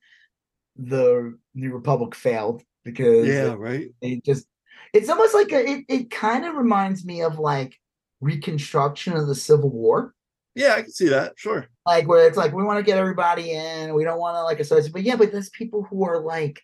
the 0.78 1.38
New 1.53 1.74
Republic 1.74 2.16
failed 2.16 2.62
because 2.84 3.28
yeah, 3.28 3.56
right. 3.58 3.89
it 4.01 4.24
just 4.24 4.45
it's 4.93 5.10
almost 5.10 5.34
like 5.34 5.51
a, 5.51 5.70
it, 5.70 5.86
it 5.89 6.10
kind 6.12 6.45
of 6.45 6.56
reminds 6.56 7.03
me 7.06 7.22
of 7.22 7.39
like 7.39 7.76
reconstruction 8.22 9.14
of 9.14 9.28
the 9.28 9.36
Civil 9.36 9.70
War. 9.70 10.14
Yeah, 10.53 10.76
I 10.76 10.82
can 10.84 10.91
see 10.91 11.10
that. 11.10 11.34
Sure. 11.36 11.68
Like 11.86 12.08
where 12.08 12.26
it's 12.28 12.38
like 12.38 12.53
we 12.53 12.64
want 12.64 12.80
to 12.80 12.84
get 12.84 12.97
everybody 12.97 13.51
in, 13.51 13.93
we 13.93 14.03
don't 14.06 14.20
want 14.20 14.36
to 14.36 14.43
like 14.43 14.60
associate, 14.60 14.93
but 14.93 15.03
yeah, 15.03 15.16
but 15.18 15.32
there's 15.32 15.49
people 15.49 15.84
who 15.84 16.06
are 16.06 16.20
like 16.20 16.62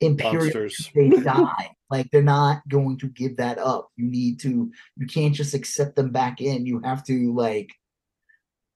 imperial 0.00 0.68
they 0.94 1.08
die. 1.22 1.70
Like 1.90 2.10
they're 2.10 2.22
not 2.22 2.66
going 2.68 2.98
to 2.98 3.08
give 3.08 3.36
that 3.36 3.58
up. 3.58 3.90
You 3.96 4.06
need 4.06 4.40
to. 4.40 4.70
You 4.96 5.06
can't 5.06 5.34
just 5.34 5.54
accept 5.54 5.96
them 5.96 6.10
back 6.10 6.40
in. 6.40 6.66
You 6.66 6.80
have 6.80 7.04
to 7.06 7.32
like, 7.34 7.72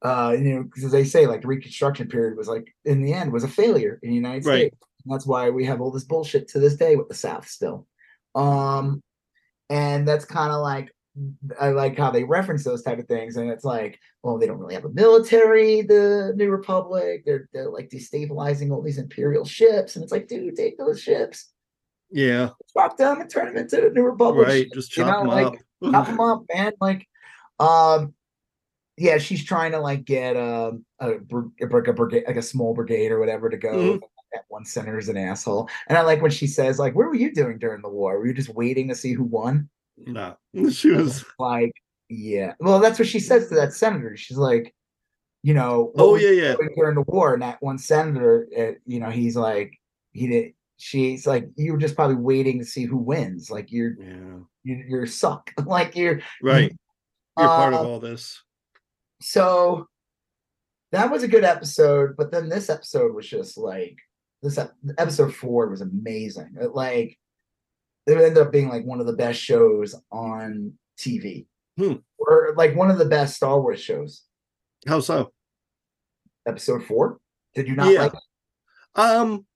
uh, 0.03 0.37
you 0.39 0.55
know, 0.55 0.63
because 0.63 0.93
they 0.93 1.05
say 1.05 1.27
like 1.27 1.43
the 1.43 1.49
Reconstruction 1.49 2.09
period 2.09 2.37
was 2.37 2.49
like 2.49 2.75
in 2.85 3.03
the 3.03 3.13
end 3.13 3.33
was 3.33 3.45
a 3.45 3.49
failure 3.49 3.99
in 4.03 4.11
the 4.11 4.17
United 4.17 4.47
Right. 4.47 4.59
States. 4.69 4.77
And 5.05 5.15
that's 5.15 5.27
why 5.27 5.51
we 5.51 5.65
have 5.65 5.81
all 5.81 5.91
this 5.91 6.05
bullshit 6.05 6.49
to 6.49 6.61
this 6.61 6.77
day 6.77 6.97
with 6.97 7.09
the 7.09 7.15
South 7.15 7.49
still. 7.49 7.87
Um, 8.35 9.03
and 9.69 10.07
that's 10.07 10.25
kind 10.25 10.53
of 10.53 10.61
like 10.61 10.93
I 11.61 11.71
like 11.71 11.99
how 11.99 12.11
they 12.11 12.23
reference 12.23 12.63
those 12.63 12.83
type 12.83 12.99
of 12.99 13.09
things, 13.09 13.37
and 13.37 13.51
it's 13.51 13.65
like, 13.65 13.99
well, 14.23 14.39
they 14.39 14.47
don't 14.47 14.59
really 14.59 14.75
have 14.75 14.85
a 14.85 14.91
military, 14.91 15.83
the 15.83 16.33
New 16.37 16.51
Republic. 16.51 17.25
They're 17.27 17.49
they're 17.53 17.69
like 17.71 17.91
destabilizing 17.91 18.71
all 18.71 18.83
these 18.83 18.99
imperial 18.99 19.45
ships, 19.45 19.97
and 19.97 20.03
it's 20.05 20.13
like, 20.13 20.29
dude, 20.29 20.55
take 20.55 20.79
those 20.79 21.03
ships 21.03 21.51
Yeah, 22.11 22.51
swap 22.69 22.97
them 22.97 23.21
and 23.21 23.31
turn 23.31 23.47
them 23.47 23.57
into 23.57 23.77
the 23.81 23.91
New 23.91 24.03
Republic. 24.03 24.47
right. 24.47 24.65
shit, 24.65 24.73
Just 24.73 24.97
you 24.97 25.05
chop 25.05 25.25
know, 25.25 25.31
them 25.35 25.45
like, 25.45 25.93
Chop 25.93 26.07
them 26.07 26.21
up, 26.21 26.43
man. 26.53 26.73
Like, 26.81 27.07
um, 27.59 28.15
yeah, 28.97 29.19
she's 29.19 29.45
trying 29.45 29.73
to 29.73 29.79
like 29.81 30.05
get 30.05 30.37
um 30.37 30.85
a, 30.99 31.13
a, 31.13 31.65
a 31.65 31.93
brigade, 31.93 32.25
like 32.27 32.37
a 32.37 32.43
small 32.43 32.75
brigade 32.75 33.13
or 33.13 33.19
whatever, 33.19 33.49
to 33.49 33.57
go. 33.57 33.73
Mhm. 33.73 34.01
That 34.33 34.45
one 34.49 34.65
senator's 34.65 35.09
an 35.09 35.17
asshole, 35.17 35.69
and 35.89 35.99
I 35.99 36.03
like 36.03 36.23
when 36.23 36.31
she 36.31 36.47
says, 36.47 36.79
like, 36.79 36.95
"What 36.95 37.07
were 37.07 37.17
you 37.17 37.33
doing 37.33 37.59
during 37.59 37.83
the 37.83 37.89
war? 37.89 38.17
Were 38.19 38.27
you 38.29 38.35
just 38.35 38.55
waiting 38.55 38.87
to 38.89 38.95
see 38.95 39.13
who 39.13 39.25
won?" 39.25 39.69
No, 39.97 40.37
she 40.71 40.91
was. 40.91 41.25
Like, 41.39 41.73
yeah. 42.09 42.55
Well, 42.61 42.79
that's 42.79 42.99
what 42.99 43.09
she 43.09 43.19
says 43.21 43.49
to 43.49 43.57
that 43.57 43.73
senator. 43.73 44.17
She's 44.17 44.37
like, 44.37 44.73
you 45.43 45.53
know, 45.55 45.93
Oh 45.97 46.15
yeah, 46.17 46.31
yeah. 46.31 46.55
during 46.77 46.95
the 46.95 47.03
war, 47.09 47.33
and 47.35 47.43
that 47.43 47.61
one 47.61 47.79
senator, 47.79 48.47
uh, 48.57 48.79
you 48.87 49.01
know, 49.01 49.11
he's 49.11 49.35
like, 49.37 49.73
he 50.13 50.29
did. 50.29 50.53
She's 50.81 51.27
like, 51.27 51.49
you 51.57 51.73
were 51.73 51.79
just 51.79 51.95
probably 51.95 52.17
waiting 52.17 52.59
to 52.59 52.65
see 52.65 52.85
who 52.85 52.97
wins. 52.97 53.51
Like 53.51 53.71
you're 53.71 53.93
Yeah. 54.01 54.39
you, 54.65 54.85
you're 54.89 55.07
suck. 55.07 55.51
like 55.67 55.95
you're 55.95 56.21
Right. 56.43 56.73
You're 57.39 57.47
part 57.49 57.75
of 57.75 57.81
Uh, 57.81 57.89
all 57.89 58.01
this. 58.01 58.43
so 59.21 59.87
that 60.93 61.11
was 61.11 61.23
a 61.23 61.29
good 61.29 61.45
episode, 61.45 62.17
but 62.17 62.33
then 62.33 62.49
this 62.49 62.69
episode 62.71 63.15
was 63.15 63.29
just 63.29 63.57
like 63.59 63.97
this 64.43 64.59
episode 64.99 65.35
four 65.35 65.69
was 65.69 65.83
amazing. 65.83 66.55
It, 66.61 66.75
like 66.75 67.19
it 68.07 68.13
ended 68.17 68.39
up 68.39 68.51
being 68.51 68.69
like 68.71 68.85
one 68.85 69.01
of 69.01 69.07
the 69.07 69.13
best 69.13 69.39
shows 69.41 69.95
on 70.11 70.73
TV. 70.99 71.47
Hmm. 71.77 71.97
Or 72.19 72.55
like 72.57 72.75
one 72.75 72.91
of 72.91 72.99
the 72.99 73.05
best 73.05 73.37
Star 73.37 73.61
Wars 73.61 73.81
shows. 73.81 74.23
How 74.89 75.01
so? 75.01 75.31
Episode 76.47 76.85
four. 76.85 77.19
Did 77.55 77.69
you 77.69 77.77
not 77.77 77.93
Yeah. 77.93 78.03
like 78.05 78.15
it? 78.15 78.21
Um. 78.99 79.47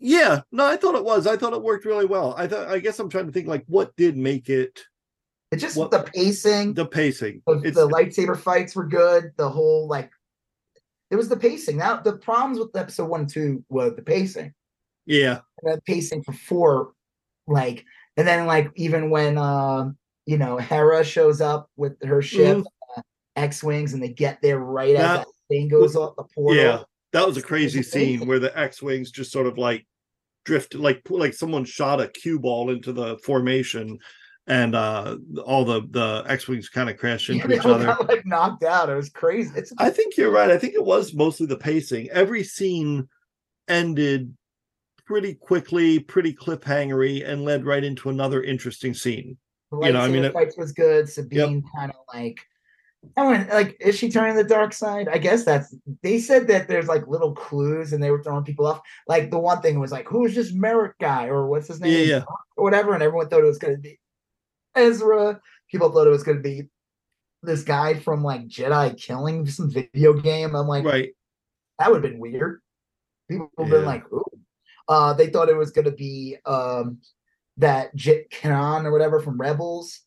Yeah, 0.00 0.42
no, 0.52 0.66
I 0.66 0.76
thought 0.76 0.94
it 0.94 1.04
was. 1.04 1.26
I 1.26 1.36
thought 1.36 1.52
it 1.52 1.62
worked 1.62 1.84
really 1.84 2.06
well. 2.06 2.34
I 2.36 2.46
thought. 2.46 2.68
I 2.68 2.78
guess 2.78 2.98
I'm 2.98 3.08
trying 3.08 3.26
to 3.26 3.32
think 3.32 3.48
like 3.48 3.64
what 3.66 3.94
did 3.96 4.16
make 4.16 4.48
it 4.48 4.84
It's 5.50 5.62
just 5.62 5.76
What- 5.76 5.90
the 5.90 6.02
pacing. 6.04 6.74
the 6.74 6.86
pacing. 6.86 7.42
the, 7.46 7.56
the 7.74 7.88
lightsaber 7.88 8.38
fights 8.38 8.76
were 8.76 8.86
good. 8.86 9.32
The 9.36 9.48
whole 9.48 9.88
like 9.88 10.10
it 11.10 11.16
was 11.16 11.28
the 11.28 11.36
pacing. 11.36 11.78
Now 11.78 11.96
the 12.00 12.12
problems 12.18 12.58
with 12.58 12.76
episode 12.76 13.08
one 13.08 13.20
and 13.22 13.30
two 13.30 13.64
were 13.70 13.90
the 13.90 14.02
pacing. 14.02 14.52
yeah, 15.06 15.40
And 15.62 15.76
the 15.78 15.80
pacing 15.82 16.22
for 16.22 16.32
four, 16.32 16.92
like, 17.46 17.84
and 18.18 18.28
then 18.28 18.46
like 18.46 18.70
even 18.76 19.08
when 19.10 19.36
uh 19.38 19.90
you 20.26 20.36
know 20.38 20.58
Hera 20.58 21.02
shows 21.02 21.40
up 21.40 21.70
with 21.76 21.96
her 22.04 22.20
ship, 22.22 22.62
uh, 22.96 23.00
X 23.34 23.64
wings, 23.64 23.94
and 23.94 24.02
they 24.02 24.10
get 24.10 24.40
there 24.42 24.58
right 24.58 24.94
as 24.94 25.00
That- 25.00 25.18
that 25.26 25.32
thing 25.48 25.68
goes 25.68 25.96
off 25.96 26.14
the 26.16 26.24
portal. 26.24 26.62
yeah. 26.62 26.82
That 27.12 27.26
was 27.26 27.36
a 27.36 27.42
crazy 27.42 27.82
scene 27.82 28.26
where 28.26 28.38
the 28.38 28.56
X-wings 28.58 29.10
just 29.10 29.32
sort 29.32 29.46
of 29.46 29.56
like 29.58 29.86
drifted, 30.44 30.80
like 30.80 31.02
like 31.08 31.34
someone 31.34 31.64
shot 31.64 32.00
a 32.00 32.08
cue 32.08 32.38
ball 32.38 32.70
into 32.70 32.92
the 32.92 33.16
formation, 33.18 33.98
and 34.46 34.74
uh 34.74 35.16
all 35.44 35.64
the 35.64 35.82
the 35.90 36.24
X-wings 36.26 36.68
kind 36.68 36.90
of 36.90 36.96
crashed 36.98 37.30
into 37.30 37.48
they 37.48 37.56
each 37.56 37.64
other. 37.64 37.86
got 37.86 38.08
like 38.08 38.26
knocked 38.26 38.64
out. 38.64 38.90
It 38.90 38.94
was 38.94 39.08
crazy. 39.10 39.50
It's 39.56 39.72
I 39.78 39.90
think 39.90 40.16
you're 40.16 40.30
right. 40.30 40.50
I 40.50 40.58
think 40.58 40.74
it 40.74 40.84
was 40.84 41.14
mostly 41.14 41.46
the 41.46 41.56
pacing. 41.56 42.10
Every 42.10 42.44
scene 42.44 43.08
ended 43.68 44.34
pretty 45.06 45.34
quickly, 45.34 45.98
pretty 45.98 46.34
cliffhangery, 46.34 47.26
and 47.26 47.42
led 47.44 47.64
right 47.64 47.82
into 47.84 48.10
another 48.10 48.42
interesting 48.42 48.92
scene. 48.92 49.38
the 49.70 49.78
you 49.86 49.92
know, 49.92 50.00
I 50.00 50.08
mean, 50.08 50.24
it- 50.24 50.32
fights 50.34 50.56
was 50.58 50.72
good. 50.72 51.08
Sabine 51.08 51.62
kind 51.74 51.90
of 51.90 51.96
like 52.14 52.38
I 53.16 53.26
went 53.26 53.48
like, 53.50 53.76
is 53.80 53.96
she 53.96 54.10
turning 54.10 54.36
the 54.36 54.44
dark 54.44 54.72
side? 54.72 55.08
I 55.08 55.18
guess 55.18 55.44
that's. 55.44 55.74
They 56.02 56.18
said 56.18 56.48
that 56.48 56.68
there's 56.68 56.88
like 56.88 57.06
little 57.06 57.32
clues, 57.34 57.92
and 57.92 58.02
they 58.02 58.10
were 58.10 58.22
throwing 58.22 58.44
people 58.44 58.66
off. 58.66 58.80
Like 59.06 59.30
the 59.30 59.38
one 59.38 59.60
thing 59.62 59.78
was 59.78 59.92
like, 59.92 60.08
who's 60.08 60.34
this 60.34 60.52
Merrick 60.52 60.98
guy, 60.98 61.26
or 61.26 61.46
what's 61.46 61.68
his 61.68 61.80
name, 61.80 61.92
Yeah, 61.92 62.16
yeah. 62.16 62.24
or 62.56 62.64
whatever, 62.64 62.94
and 62.94 63.02
everyone 63.02 63.28
thought 63.28 63.40
it 63.42 63.46
was 63.46 63.58
going 63.58 63.74
to 63.76 63.80
be 63.80 63.98
Ezra. 64.74 65.40
People 65.70 65.90
thought 65.92 66.06
it 66.06 66.10
was 66.10 66.22
going 66.24 66.38
to 66.38 66.42
be 66.42 66.64
this 67.42 67.62
guy 67.62 67.94
from 67.94 68.24
like 68.24 68.48
Jedi 68.48 68.96
killing 68.96 69.46
some 69.46 69.70
video 69.70 70.12
game. 70.12 70.54
I'm 70.56 70.66
like, 70.66 70.84
Right. 70.84 71.10
that 71.78 71.90
would 71.90 72.02
have 72.02 72.10
been 72.12 72.20
weird. 72.20 72.60
People 73.30 73.50
have 73.58 73.70
been 73.70 73.84
like, 73.84 74.10
ooh. 74.12 74.24
Uh, 74.88 75.12
they 75.12 75.28
thought 75.28 75.50
it 75.50 75.56
was 75.56 75.70
going 75.70 75.84
to 75.84 75.92
be 75.92 76.36
um 76.46 76.98
that 77.58 77.94
Jit 77.94 78.30
Kanan 78.30 78.84
or 78.86 78.90
whatever 78.92 79.20
from 79.20 79.38
Rebels. 79.38 80.00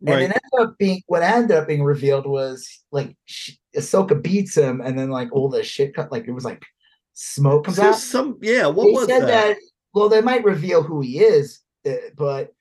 And 0.00 0.10
Right. 0.10 0.22
it 0.22 0.24
ended 0.30 0.60
up 0.70 0.78
being 0.78 1.02
what 1.06 1.22
ended 1.22 1.56
up 1.56 1.66
being 1.66 1.82
revealed 1.82 2.26
was 2.26 2.84
like 2.92 3.16
sh- 3.24 3.54
Ahsoka 3.76 4.20
beats 4.20 4.56
him, 4.56 4.80
and 4.80 4.96
then 4.98 5.10
like 5.10 5.28
all 5.32 5.48
the 5.48 5.62
shit 5.64 5.94
cut, 5.94 6.12
like 6.12 6.28
it 6.28 6.32
was 6.32 6.44
like 6.44 6.62
smoke 7.14 7.64
comes 7.64 7.78
So 7.78 7.82
out. 7.88 7.94
some 7.96 8.38
yeah, 8.40 8.66
what 8.68 8.84
they 8.86 8.92
was 8.92 9.06
said 9.08 9.22
that? 9.22 9.26
that? 9.26 9.56
well, 9.94 10.08
they 10.08 10.20
might 10.20 10.44
reveal 10.44 10.82
who 10.84 11.00
he 11.00 11.18
is, 11.18 11.60
uh, 11.84 11.94
but 12.16 12.52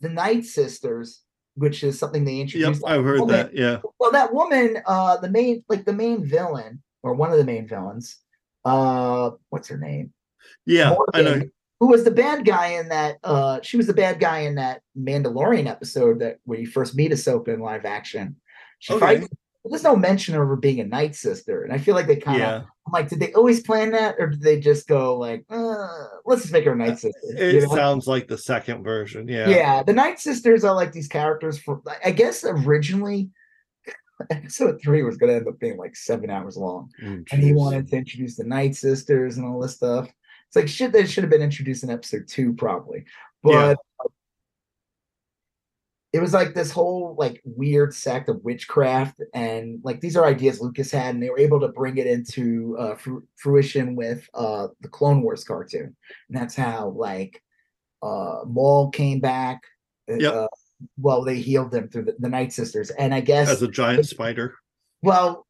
the 0.00 0.10
Night 0.10 0.44
Sisters, 0.44 1.22
which 1.54 1.82
is 1.82 1.98
something 1.98 2.24
they 2.24 2.32
Yep, 2.34 2.40
introduced. 2.42 2.84
I've 2.86 3.04
heard 3.04 3.20
woman- 3.20 3.36
that. 3.36 3.54
Yeah. 3.54 3.80
Well, 3.98 4.12
that 4.12 4.34
woman, 4.34 4.76
uh, 4.84 5.16
the 5.16 5.30
main, 5.30 5.64
like 5.70 5.86
the 5.86 5.94
main 5.94 6.22
villain 6.22 6.82
or 7.02 7.14
one 7.14 7.32
of 7.32 7.38
the 7.38 7.44
main 7.44 7.66
villains, 7.66 8.18
uh, 8.66 9.30
what's 9.48 9.68
her 9.68 9.78
name? 9.78 10.12
Yeah. 10.66 10.94
I 11.14 11.22
know. 11.22 11.40
Who 11.80 11.88
was 11.88 12.04
the 12.04 12.10
bad 12.10 12.44
guy 12.44 12.68
in 12.68 12.88
that 12.88 13.16
uh 13.24 13.60
she 13.62 13.76
was 13.76 13.86
the 13.86 13.94
bad 13.94 14.18
guy 14.20 14.40
in 14.40 14.54
that 14.56 14.80
Mandalorian 14.98 15.66
episode 15.66 16.20
that 16.20 16.38
where 16.44 16.58
you 16.58 16.66
first 16.66 16.94
meet 16.96 17.12
Ahsoka 17.12 17.48
in 17.48 17.60
live 17.60 17.84
action. 17.84 18.36
She 18.78 18.92
Okay. 18.94 19.18
fights 19.20 19.28
there's 19.68 19.82
no 19.82 19.96
mention 19.96 20.36
of 20.36 20.46
her 20.46 20.54
being 20.54 20.78
a 20.78 20.84
night 20.84 21.16
sister. 21.16 21.64
And 21.64 21.72
I 21.72 21.78
feel 21.78 21.96
like 21.96 22.06
they 22.06 22.14
kind 22.16 22.36
of 22.36 22.48
Yeah. 22.48 22.56
I'm 22.86 22.92
like, 22.92 23.08
did 23.08 23.18
they 23.18 23.32
always 23.32 23.62
plan 23.62 23.90
that 23.90 24.14
or 24.20 24.28
did 24.28 24.40
they 24.40 24.60
just 24.60 24.86
go 24.86 25.18
like, 25.18 25.44
uh, 25.50 25.88
let's 26.24 26.42
just 26.42 26.52
make 26.52 26.64
her 26.66 26.72
a 26.72 26.76
night 26.76 27.00
sister? 27.00 27.18
It 27.36 27.54
you 27.54 27.60
know? 27.62 27.74
sounds 27.74 28.06
like 28.06 28.28
the 28.28 28.38
second 28.38 28.84
version. 28.84 29.26
Yeah. 29.26 29.48
yeah. 29.48 29.82
the 29.82 29.92
night 29.92 30.20
sisters 30.20 30.62
are 30.64 30.72
like 30.74 30.92
these 30.92 31.08
characters 31.08 31.58
for 31.58 31.82
I 32.04 32.12
guess 32.12 32.44
originally 32.44 33.30
episode 34.30 34.80
three 34.80 35.02
was 35.02 35.16
gonna 35.16 35.32
end 35.34 35.48
up 35.48 35.58
being 35.58 35.76
like 35.76 35.96
seven 35.96 36.30
hours 36.30 36.56
long 36.56 36.90
Mm, 37.02 37.26
and 37.32 37.42
he 37.42 37.52
wanted 37.52 37.88
to 37.88 37.96
introduce 37.96 38.36
the 38.36 38.44
Night 38.44 38.74
Sisters 38.76 39.36
and 39.36 39.46
all 39.46 39.60
this 39.60 39.74
stuff. 39.74 40.08
It's 40.48 40.56
like 40.56 40.68
shit 40.68 40.92
that 40.92 41.08
should 41.10 41.24
have 41.24 41.30
been 41.30 41.42
introduced 41.42 41.82
in 41.84 41.90
episode 41.90 42.28
two, 42.28 42.52
probably. 42.54 43.04
But 43.42 43.52
Yeah. 43.52 43.74
it 46.12 46.20
was 46.20 46.32
like 46.32 46.54
this 46.54 46.70
whole 46.70 47.14
like 47.18 47.42
weird 47.44 47.92
sect 47.94 48.28
of 48.28 48.42
witchcraft, 48.44 49.20
and 49.34 49.80
like 49.82 50.00
these 50.00 50.16
are 50.16 50.24
ideas 50.24 50.60
Lucas 50.60 50.90
had, 50.90 51.14
and 51.14 51.22
they 51.22 51.30
were 51.30 51.38
able 51.38 51.60
to 51.60 51.68
bring 51.68 51.98
it 51.98 52.06
into 52.06 52.76
uh, 52.78 52.94
fru- 52.94 53.26
fruition 53.36 53.96
with 53.96 54.28
uh, 54.34 54.68
the 54.80 54.88
Clone 54.88 55.20
Wars 55.22 55.44
cartoon, 55.44 55.94
and 56.28 56.38
that's 56.38 56.54
how 56.56 56.88
like 56.90 57.42
uh, 58.02 58.40
Maul 58.46 58.90
came 58.90 59.20
back. 59.20 59.60
uh, 60.10 60.14
Yep. 60.14 60.32
Uh, 60.34 60.46
well, 60.98 61.24
they 61.24 61.36
healed 61.38 61.70
them 61.70 61.88
through 61.88 62.04
the, 62.04 62.16
the 62.18 62.28
Night 62.28 62.52
Sisters, 62.52 62.90
and 62.90 63.14
I 63.14 63.20
guess 63.20 63.48
As 63.48 63.62
a 63.62 63.68
giant 63.68 64.06
spider. 64.06 64.54
well, 65.02 65.46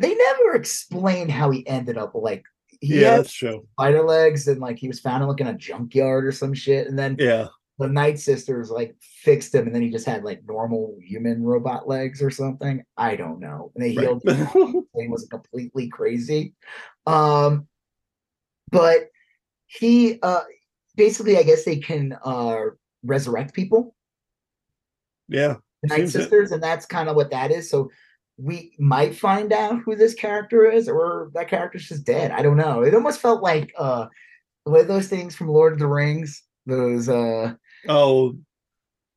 they 0.00 0.14
never 0.14 0.54
explained 0.54 1.30
how 1.30 1.50
he 1.50 1.66
ended 1.66 1.98
up 1.98 2.12
like 2.14 2.44
he 2.82 3.00
yeah, 3.00 3.10
had 3.12 3.20
that's 3.20 3.32
true. 3.32 3.66
spider 3.78 4.02
legs 4.02 4.48
and 4.48 4.60
like 4.60 4.76
he 4.78 4.88
was 4.88 5.00
found 5.00 5.22
in 5.22 5.28
like 5.28 5.40
in 5.40 5.46
a 5.46 5.54
junkyard 5.54 6.26
or 6.26 6.32
some 6.32 6.52
shit, 6.52 6.88
and 6.88 6.98
then 6.98 7.16
Yeah. 7.18 7.46
the 7.78 7.88
Night 7.88 8.18
Sisters 8.18 8.70
like 8.70 8.94
fixed 9.00 9.54
him, 9.54 9.66
and 9.66 9.74
then 9.74 9.82
he 9.82 9.90
just 9.90 10.04
had 10.04 10.24
like 10.24 10.42
normal 10.46 10.96
human 11.00 11.42
robot 11.42 11.88
legs 11.88 12.20
or 12.20 12.30
something. 12.30 12.82
I 12.96 13.16
don't 13.16 13.40
know. 13.40 13.72
And 13.74 13.84
they 13.84 13.94
Right. 13.96 14.06
healed 14.08 14.22
him. 14.24 14.86
He 15.00 15.08
was 15.08 15.26
completely 15.30 15.88
crazy. 15.88 16.54
Um, 17.06 17.66
but 18.70 19.08
he 19.66 20.18
uh 20.22 20.42
basically, 20.96 21.38
I 21.38 21.44
guess 21.44 21.64
they 21.64 21.76
can 21.76 22.16
uh 22.24 22.64
resurrect 23.04 23.54
people 23.54 23.94
yeah. 25.28 25.54
the 25.82 25.88
Night 25.88 25.96
Seems 25.98 26.14
it. 26.16 26.20
Sisters, 26.22 26.52
and 26.52 26.62
that's 26.62 26.84
kind 26.86 27.08
of 27.08 27.16
what 27.16 27.30
that 27.30 27.50
is. 27.52 27.70
So 27.70 27.90
we 28.36 28.72
might 28.78 29.16
find 29.16 29.52
out 29.52 29.80
who 29.84 29.94
this 29.94 30.14
character 30.14 30.64
is, 30.70 30.88
or 30.88 31.30
that 31.34 31.48
character's 31.48 31.88
just 31.88 32.04
dead. 32.04 32.30
I 32.30 32.42
don't 32.42 32.56
know. 32.56 32.82
It 32.82 32.94
almost 32.94 33.20
felt 33.20 33.42
like 33.42 33.72
uh 33.78 34.06
one 34.64 34.80
of 34.80 34.88
those 34.88 35.08
things 35.08 35.34
from 35.34 35.48
Lord 35.48 35.74
of 35.74 35.78
the 35.78 35.86
Rings. 35.86 36.42
Those 36.66 37.08
uh 37.08 37.54
Oh, 37.88 38.36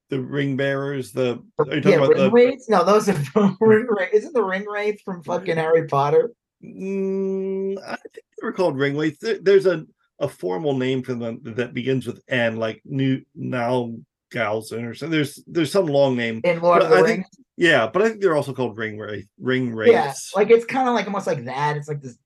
the 0.10 0.20
ring 0.22 0.58
bearers. 0.58 1.12
The 1.12 1.44
are 1.60 1.66
you 1.76 1.82
talking 1.82 1.92
yeah, 1.92 1.96
about 1.98 2.10
ring 2.10 2.18
the? 2.18 2.32
wraiths? 2.32 2.70
No, 2.70 2.84
those 2.84 3.10
are 3.10 3.14
from 3.34 3.58
ring 3.60 3.88
wraith. 3.90 4.14
Isn't 4.14 4.34
the 4.34 4.44
ring 4.44 4.66
wraith 4.68 5.02
from 5.04 5.24
fucking 5.24 5.58
Harry 5.58 5.88
Potter? 5.88 6.32
Mm, 6.64 7.78
I 7.80 7.96
think 7.96 8.26
they 8.40 8.46
were 8.46 8.54
called 8.54 8.78
ring 8.78 8.98
wraiths. 8.98 9.24
There's 9.42 9.66
a 9.66 9.86
a 10.20 10.28
formal 10.28 10.78
name 10.78 11.04
for 11.04 11.14
them 11.14 11.42
that 11.44 11.74
begins 11.74 12.08
with 12.08 12.22
N, 12.30 12.58
like 12.58 12.82
New 12.86 13.22
Now 13.36 13.96
Galson 14.32 14.90
or 14.90 14.94
something. 14.94 15.12
There's 15.12 15.44
there's 15.48 15.72
some 15.72 15.86
long 15.88 16.16
name. 16.16 16.42
In 16.44 16.62
Lord 16.62 16.80
But 16.80 16.86
of 16.86 16.92
the 16.92 16.98
I 16.98 17.02
Rings. 17.02 17.26
think- 17.36 17.46
Yeah, 17.58 17.88
but 17.88 18.02
I 18.02 18.10
think 18.10 18.22
they're 18.22 18.36
also 18.36 18.54
called 18.54 18.78
ring 18.78 18.98
wraith. 18.98 19.28
Ring 19.40 19.76
yeah, 19.86 20.14
like 20.36 20.50
it's 20.50 20.66
kind 20.66 20.88
of 20.88 20.96
like 20.96 21.06
almost 21.06 21.28
like 21.28 21.46
that. 21.46 21.78
It's 21.78 21.88
like 21.88 22.02
this 22.02 22.18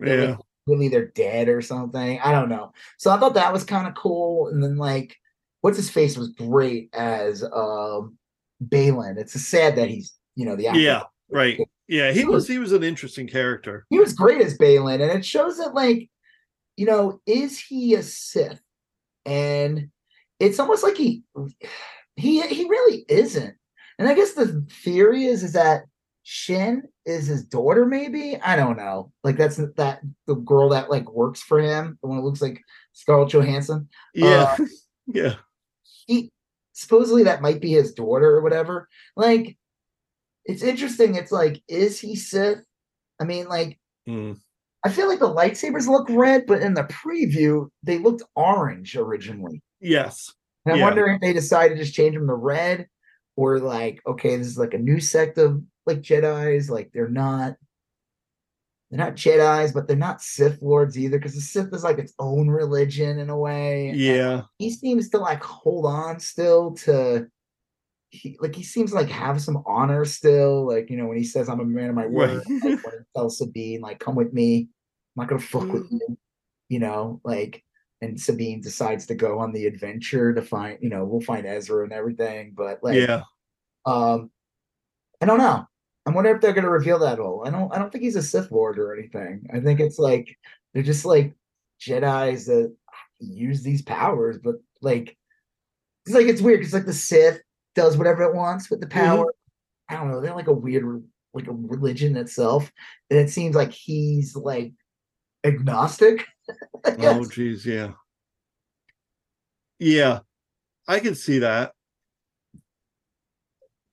yeah. 0.00 0.14
like, 0.14 0.38
really 0.66 0.88
they're 0.88 1.08
dead 1.08 1.48
or 1.48 1.60
something. 1.60 2.20
I 2.20 2.32
don't 2.32 2.48
know. 2.48 2.72
So 2.98 3.10
I 3.10 3.18
thought 3.18 3.34
that 3.34 3.52
was 3.52 3.64
kind 3.64 3.86
of 3.86 3.94
cool. 3.94 4.48
And 4.48 4.62
then 4.62 4.76
like 4.76 5.16
what's 5.60 5.76
his 5.76 5.90
face 5.90 6.16
was 6.16 6.28
great 6.30 6.90
as 6.92 7.42
um 7.42 8.16
Baylan. 8.64 9.18
It's 9.18 9.32
sad 9.40 9.76
that 9.76 9.88
he's 9.88 10.14
you 10.36 10.44
know 10.46 10.56
the 10.56 10.68
actor. 10.68 10.80
Yeah, 10.80 11.02
right. 11.30 11.58
Yeah, 11.88 12.12
he 12.12 12.24
was 12.24 12.48
he 12.48 12.58
was 12.58 12.72
an 12.72 12.82
interesting 12.82 13.26
character. 13.26 13.84
He 13.90 13.98
was 13.98 14.14
great 14.14 14.40
as 14.40 14.56
Baylan, 14.56 15.02
and 15.02 15.18
it 15.18 15.26
shows 15.26 15.58
that 15.58 15.74
like 15.74 16.08
you 16.76 16.86
know 16.86 17.20
is 17.26 17.58
he 17.58 17.94
a 17.94 18.02
Sith? 18.02 18.60
And 19.26 19.90
it's 20.42 20.58
almost 20.58 20.82
like 20.82 20.96
he 20.96 21.22
he 22.16 22.42
he 22.42 22.68
really 22.68 23.04
isn't. 23.08 23.54
And 23.98 24.08
I 24.08 24.14
guess 24.14 24.32
the 24.32 24.66
theory 24.84 25.24
is 25.24 25.42
is 25.42 25.52
that 25.52 25.84
Shin 26.24 26.82
is 27.06 27.26
his 27.26 27.44
daughter, 27.44 27.86
maybe. 27.86 28.36
I 28.36 28.56
don't 28.56 28.76
know. 28.76 29.12
Like 29.24 29.36
that's 29.36 29.56
that 29.56 30.00
the 30.26 30.34
girl 30.34 30.70
that 30.70 30.90
like 30.90 31.10
works 31.10 31.40
for 31.42 31.60
him, 31.60 31.98
the 32.02 32.08
one 32.08 32.18
who 32.18 32.24
looks 32.24 32.42
like 32.42 32.60
Scarlett 32.92 33.30
Johansson. 33.30 33.88
Yeah. 34.14 34.56
Uh, 34.58 34.66
yeah. 35.06 35.34
He 36.06 36.30
supposedly 36.72 37.24
that 37.24 37.42
might 37.42 37.60
be 37.60 37.72
his 37.72 37.92
daughter 37.92 38.36
or 38.36 38.42
whatever. 38.42 38.88
Like, 39.16 39.56
it's 40.44 40.62
interesting. 40.62 41.14
It's 41.14 41.32
like, 41.32 41.62
is 41.68 42.00
he 42.00 42.16
Sith? 42.16 42.64
I 43.20 43.24
mean, 43.24 43.48
like, 43.48 43.78
Mm. 44.08 44.38
I 44.84 44.88
feel 44.88 45.08
like 45.08 45.20
the 45.20 45.32
lightsabers 45.32 45.86
look 45.86 46.08
red, 46.10 46.44
but 46.46 46.60
in 46.60 46.74
the 46.74 46.84
preview 46.84 47.68
they 47.82 47.98
looked 47.98 48.22
orange 48.34 48.96
originally. 48.96 49.62
Yes. 49.82 50.32
And 50.64 50.72
I'm 50.74 50.78
Yeah. 50.78 50.84
wondering 50.86 51.14
if 51.16 51.20
they 51.20 51.32
decided 51.32 51.74
to 51.76 51.82
just 51.82 51.94
change 51.94 52.14
them 52.14 52.26
to 52.28 52.34
red, 52.34 52.88
or 53.36 53.58
like, 53.58 54.00
okay, 54.06 54.36
this 54.36 54.46
is 54.46 54.56
like 54.58 54.74
a 54.74 54.78
new 54.78 55.00
sect 55.00 55.36
of 55.38 55.62
like 55.86 56.00
Jedi's. 56.00 56.70
Like 56.70 56.90
they're 56.94 57.08
not, 57.08 57.56
they're 58.90 58.98
not 59.04 59.14
Jedi's, 59.16 59.72
but 59.72 59.88
they're 59.88 59.96
not 59.96 60.22
Sith 60.22 60.60
lords 60.62 60.96
either, 60.98 61.18
because 61.18 61.34
the 61.34 61.40
Sith 61.40 61.72
is 61.74 61.82
like 61.82 61.98
its 61.98 62.14
own 62.18 62.48
religion 62.48 63.18
in 63.18 63.28
a 63.30 63.36
way. 63.36 63.88
and 63.88 63.98
Yeah. 63.98 64.42
he 64.58 64.70
seems 64.70 65.08
to 65.10 65.18
like 65.18 65.42
hold 65.42 65.86
on 65.86 66.20
still 66.20 66.72
to. 66.84 67.26
He, 68.14 68.36
like 68.42 68.54
he 68.54 68.62
seems 68.62 68.92
like 68.92 69.08
have 69.08 69.40
some 69.40 69.62
honor 69.64 70.04
still, 70.04 70.66
like 70.68 70.90
you 70.90 70.98
know 70.98 71.06
when 71.06 71.16
he 71.16 71.24
says 71.24 71.48
I'm 71.48 71.60
a 71.60 71.64
man 71.64 71.88
of 71.88 71.94
my 71.94 72.06
word. 72.06 72.42
Right. 72.46 72.62
like, 72.62 72.84
when 72.84 72.94
he 72.98 73.04
tells 73.16 73.38
Sabine 73.38 73.80
like 73.80 74.00
come 74.00 74.14
with 74.14 74.34
me, 74.34 74.68
I'm 75.16 75.22
not 75.22 75.28
gonna 75.30 75.40
fuck 75.40 75.72
with 75.72 75.84
Mm. 75.90 75.92
you, 75.92 76.18
you 76.68 76.78
know 76.78 77.22
like 77.24 77.64
and 78.02 78.20
Sabine 78.20 78.60
decides 78.60 79.06
to 79.06 79.14
go 79.14 79.38
on 79.38 79.52
the 79.52 79.66
adventure 79.66 80.34
to 80.34 80.42
find, 80.42 80.76
you 80.82 80.90
know, 80.90 81.04
we'll 81.04 81.20
find 81.20 81.46
Ezra 81.46 81.84
and 81.84 81.92
everything. 81.92 82.52
But 82.54 82.80
like, 82.82 82.96
yeah. 82.96 83.22
um, 83.86 84.30
I 85.22 85.26
don't 85.26 85.38
know. 85.38 85.64
I 86.04 86.10
wonder 86.10 86.34
if 86.34 86.40
they're 86.40 86.52
gonna 86.52 86.68
reveal 86.68 86.98
that 86.98 87.20
all. 87.20 87.46
I 87.46 87.50
don't. 87.50 87.72
I 87.72 87.78
don't 87.78 87.92
think 87.92 88.02
he's 88.02 88.16
a 88.16 88.22
Sith 88.22 88.50
Lord 88.50 88.76
or 88.76 88.92
anything. 88.92 89.46
I 89.54 89.60
think 89.60 89.78
it's 89.78 90.00
like 90.00 90.36
they're 90.74 90.82
just 90.82 91.04
like 91.04 91.32
Jedi's 91.80 92.46
that 92.46 92.74
use 93.20 93.62
these 93.62 93.82
powers, 93.82 94.36
but 94.42 94.56
like 94.80 95.16
it's 96.04 96.14
like 96.14 96.26
it's 96.26 96.42
weird 96.42 96.60
It's 96.60 96.72
like 96.72 96.86
the 96.86 96.92
Sith 96.92 97.40
does 97.76 97.96
whatever 97.96 98.24
it 98.24 98.34
wants 98.34 98.68
with 98.68 98.80
the 98.80 98.88
power. 98.88 99.32
I 99.88 99.94
don't 99.94 100.10
know. 100.10 100.20
They're 100.20 100.34
like 100.34 100.48
a 100.48 100.52
weird, 100.52 101.04
like 101.34 101.46
a 101.46 101.52
religion 101.52 102.16
itself, 102.16 102.72
and 103.08 103.20
it 103.20 103.30
seems 103.30 103.54
like 103.54 103.70
he's 103.70 104.34
like 104.34 104.72
agnostic. 105.44 106.26
Oh 106.84 107.24
geez, 107.24 107.64
yeah. 107.64 107.92
Yeah. 109.78 110.20
I 110.88 110.98
can 111.00 111.14
see 111.14 111.38
that. 111.40 111.72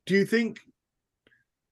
Do 0.05 0.15
you 0.15 0.25
think 0.25 0.59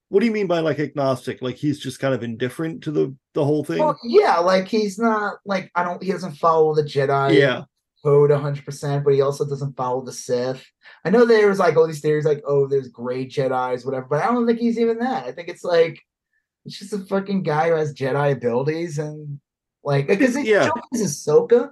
what 0.09 0.21
do 0.21 0.25
you 0.25 0.31
mean 0.31 0.47
by 0.47 0.59
like 0.59 0.79
agnostic? 0.79 1.41
Like 1.41 1.55
he's 1.55 1.79
just 1.79 1.99
kind 1.99 2.13
of 2.13 2.23
indifferent 2.23 2.83
to 2.83 2.91
the 2.91 3.15
the 3.33 3.43
whole 3.43 3.63
thing? 3.63 3.79
Well, 3.79 3.99
yeah, 4.03 4.37
like 4.37 4.67
he's 4.67 4.97
not 4.97 5.37
like 5.45 5.71
I 5.75 5.83
don't. 5.83 6.01
He 6.01 6.11
doesn't 6.11 6.35
follow 6.35 6.73
the 6.73 6.83
Jedi. 6.83 7.37
yeah. 7.37 7.63
code 8.03 8.29
100%, 8.29 9.03
but 9.03 9.13
he 9.13 9.21
also 9.21 9.43
doesn't 9.45 9.75
follow 9.75 10.01
the 10.01 10.13
Sith. 10.13 10.65
I 11.03 11.09
know 11.09 11.25
there 11.25 11.49
was 11.49 11.59
like 11.59 11.75
all 11.75 11.87
these 11.87 11.99
theories 11.99 12.25
like, 12.25 12.41
oh, 12.47 12.67
there's 12.67 12.87
gray 12.87 13.25
Jedi's, 13.27 13.85
whatever, 13.85 14.07
but 14.09 14.23
I 14.23 14.27
don't 14.27 14.45
think 14.47 14.59
he's 14.59 14.79
even 14.79 14.99
that. 14.99 15.25
I 15.25 15.31
think 15.31 15.49
it's 15.49 15.63
like, 15.63 15.99
it's 16.65 16.79
just 16.79 16.93
a 16.93 16.99
fucking 16.99 17.43
guy 17.43 17.69
who 17.69 17.75
has 17.75 17.93
Jedi 17.93 18.31
abilities 18.31 18.99
and 18.99 19.39
like, 19.87 20.07
because 20.07 20.35
it 20.35 20.45
Yeah. 20.45 20.69
Ahsoka 20.93 21.71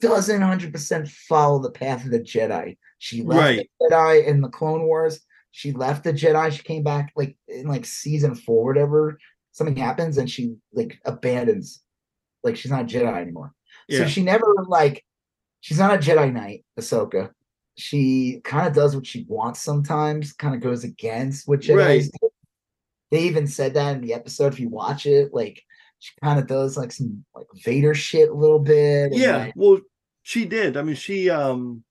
doesn't 0.00 0.40
100% 0.40 1.08
follow 1.08 1.58
the 1.58 1.70
path 1.70 2.04
of 2.04 2.10
the 2.10 2.20
Jedi. 2.20 2.76
She 2.98 3.22
left 3.22 3.40
Right. 3.40 3.70
the 3.80 3.88
Jedi 3.90 4.26
in 4.26 4.42
the 4.42 4.48
Clone 4.50 4.82
Wars. 4.82 5.20
She 5.50 5.72
left 5.72 6.04
the 6.04 6.12
Jedi. 6.12 6.52
She 6.52 6.62
came 6.62 6.82
back 6.82 7.12
like 7.16 7.36
in 7.48 7.66
like 7.66 7.86
season 7.86 8.34
four, 8.34 8.66
whatever. 8.66 9.18
Something 9.52 9.74
happens 9.76 10.18
and 10.18 10.30
she 10.30 10.54
like 10.74 11.00
abandons, 11.06 11.82
like 12.44 12.56
she's 12.56 12.70
not 12.70 12.82
a 12.82 12.84
Jedi 12.84 13.20
anymore. 13.20 13.52
So 13.90 14.06
she 14.06 14.22
never 14.22 14.46
like 14.68 15.04
she's 15.60 15.78
not 15.78 15.94
a 15.94 15.98
Jedi 15.98 16.32
Knight, 16.32 16.64
Ahsoka. 16.78 17.30
She 17.76 18.40
kind 18.44 18.68
of 18.68 18.74
does 18.74 18.94
what 18.94 19.06
she 19.06 19.24
wants 19.28 19.60
sometimes, 19.60 20.34
kind 20.34 20.54
of 20.54 20.60
goes 20.60 20.84
against 20.84 21.48
what 21.48 21.66
Right. 21.66 22.04
They 23.10 23.22
even 23.22 23.46
said 23.46 23.74
that 23.74 23.96
in 23.96 24.02
the 24.02 24.14
episode. 24.14 24.52
If 24.52 24.60
you 24.60 24.68
watch 24.68 25.06
it, 25.06 25.34
like 25.34 25.60
she 26.00 26.12
kind 26.22 26.38
of 26.40 26.46
does 26.46 26.76
like 26.76 26.90
some 26.92 27.24
like 27.34 27.46
Vader 27.62 27.94
shit 27.94 28.28
a 28.30 28.34
little 28.34 28.58
bit. 28.58 29.12
Yeah. 29.14 29.36
like, 29.36 29.52
Well, 29.54 29.78
she 30.22 30.44
did. 30.46 30.76
I 30.76 30.82
mean, 30.82 30.96
she 30.96 31.30
um 31.30 31.84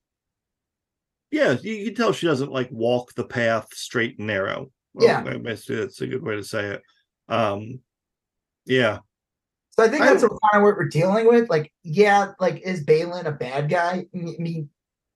yeah, 1.31 1.55
you, 1.61 1.73
you 1.73 1.85
can 1.87 1.95
tell 1.95 2.11
she 2.13 2.25
doesn't 2.27 2.51
like 2.51 2.69
walk 2.71 3.13
the 3.13 3.23
path 3.23 3.67
straight 3.73 4.17
and 4.17 4.27
narrow. 4.27 4.71
Well, 4.93 5.07
Yeah. 5.07 5.23
I 5.25 5.37
guess 5.37 5.65
that's 5.65 6.01
a 6.01 6.07
good 6.07 6.23
way 6.23 6.35
to 6.35 6.43
say 6.43 6.65
it. 6.65 6.81
Um 7.29 7.79
yeah. 8.65 8.99
So 9.71 9.83
I 9.85 9.87
think 9.87 10.03
that's 10.03 10.21
don't- 10.21 10.37
kind 10.51 10.61
of 10.61 10.63
what 10.63 10.75
we're 10.75 10.89
dealing 10.89 11.27
with. 11.27 11.49
Like, 11.49 11.71
yeah, 11.83 12.31
like 12.39 12.61
is 12.65 12.83
Baylan 12.83 13.25
a 13.25 13.31
bad 13.31 13.69
guy? 13.69 14.05
I 14.13 14.17
mean, 14.39 14.69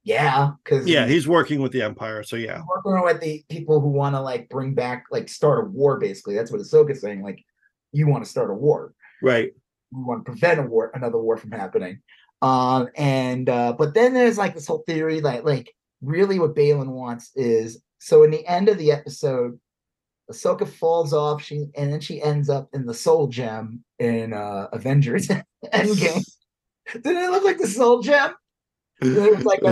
yeah, 0.05 0.51
because 0.63 0.85
Yeah, 0.87 1.07
he's 1.07 1.27
working 1.27 1.61
with 1.61 1.71
the 1.71 1.81
Empire, 1.81 2.23
so 2.23 2.35
yeah. 2.35 2.61
working 2.67 3.01
with 3.03 3.21
the 3.21 3.43
people 3.49 3.79
who 3.81 3.87
want 3.87 4.15
to 4.15 4.21
like 4.21 4.49
bring 4.49 4.73
back, 4.73 5.05
like, 5.11 5.29
start 5.29 5.63
a 5.65 5.69
war. 5.69 5.97
Basically, 5.97 6.35
that's 6.35 6.51
what 6.51 6.59
Ahsoka's 6.61 6.99
saying. 7.01 7.23
Like, 7.23 7.43
you 7.93 8.07
want 8.07 8.23
to 8.25 8.29
start 8.29 8.49
a 8.51 8.53
war. 8.53 8.93
Right. 9.21 9.51
We 9.91 10.03
want 10.03 10.25
to 10.25 10.31
prevent 10.31 10.59
a 10.59 10.63
war, 10.63 10.91
another 10.93 11.17
war 11.19 11.37
from 11.37 11.51
happening. 11.51 11.99
Um, 12.41 12.89
and 12.97 13.47
uh, 13.47 13.73
but 13.73 13.93
then 13.93 14.13
there's 14.13 14.37
like 14.37 14.53
this 14.53 14.67
whole 14.67 14.83
theory 14.85 15.21
that 15.21 15.45
like 15.45 15.73
really 16.01 16.39
what 16.39 16.55
Baylan 16.55 16.89
wants 16.89 17.31
is 17.35 17.81
so 17.99 18.23
in 18.23 18.31
the 18.31 18.45
end 18.45 18.67
of 18.67 18.77
the 18.77 18.91
episode, 18.91 19.57
Ahsoka 20.29 20.67
falls 20.67 21.13
off, 21.13 21.41
she 21.41 21.67
and 21.77 21.93
then 21.93 22.01
she 22.01 22.21
ends 22.21 22.49
up 22.49 22.67
in 22.73 22.85
the 22.85 22.93
soul 22.93 23.27
gem 23.27 23.83
in 23.99 24.33
uh 24.33 24.67
Avengers 24.73 25.27
Endgame. 25.73 26.25
Did 26.93 27.05
it 27.05 27.31
look 27.31 27.43
like 27.45 27.59
the 27.59 27.67
soul 27.67 28.01
gem? 28.01 28.33
It 29.01 29.35
was 29.37 29.45
like 29.45 29.61
a- 29.61 29.67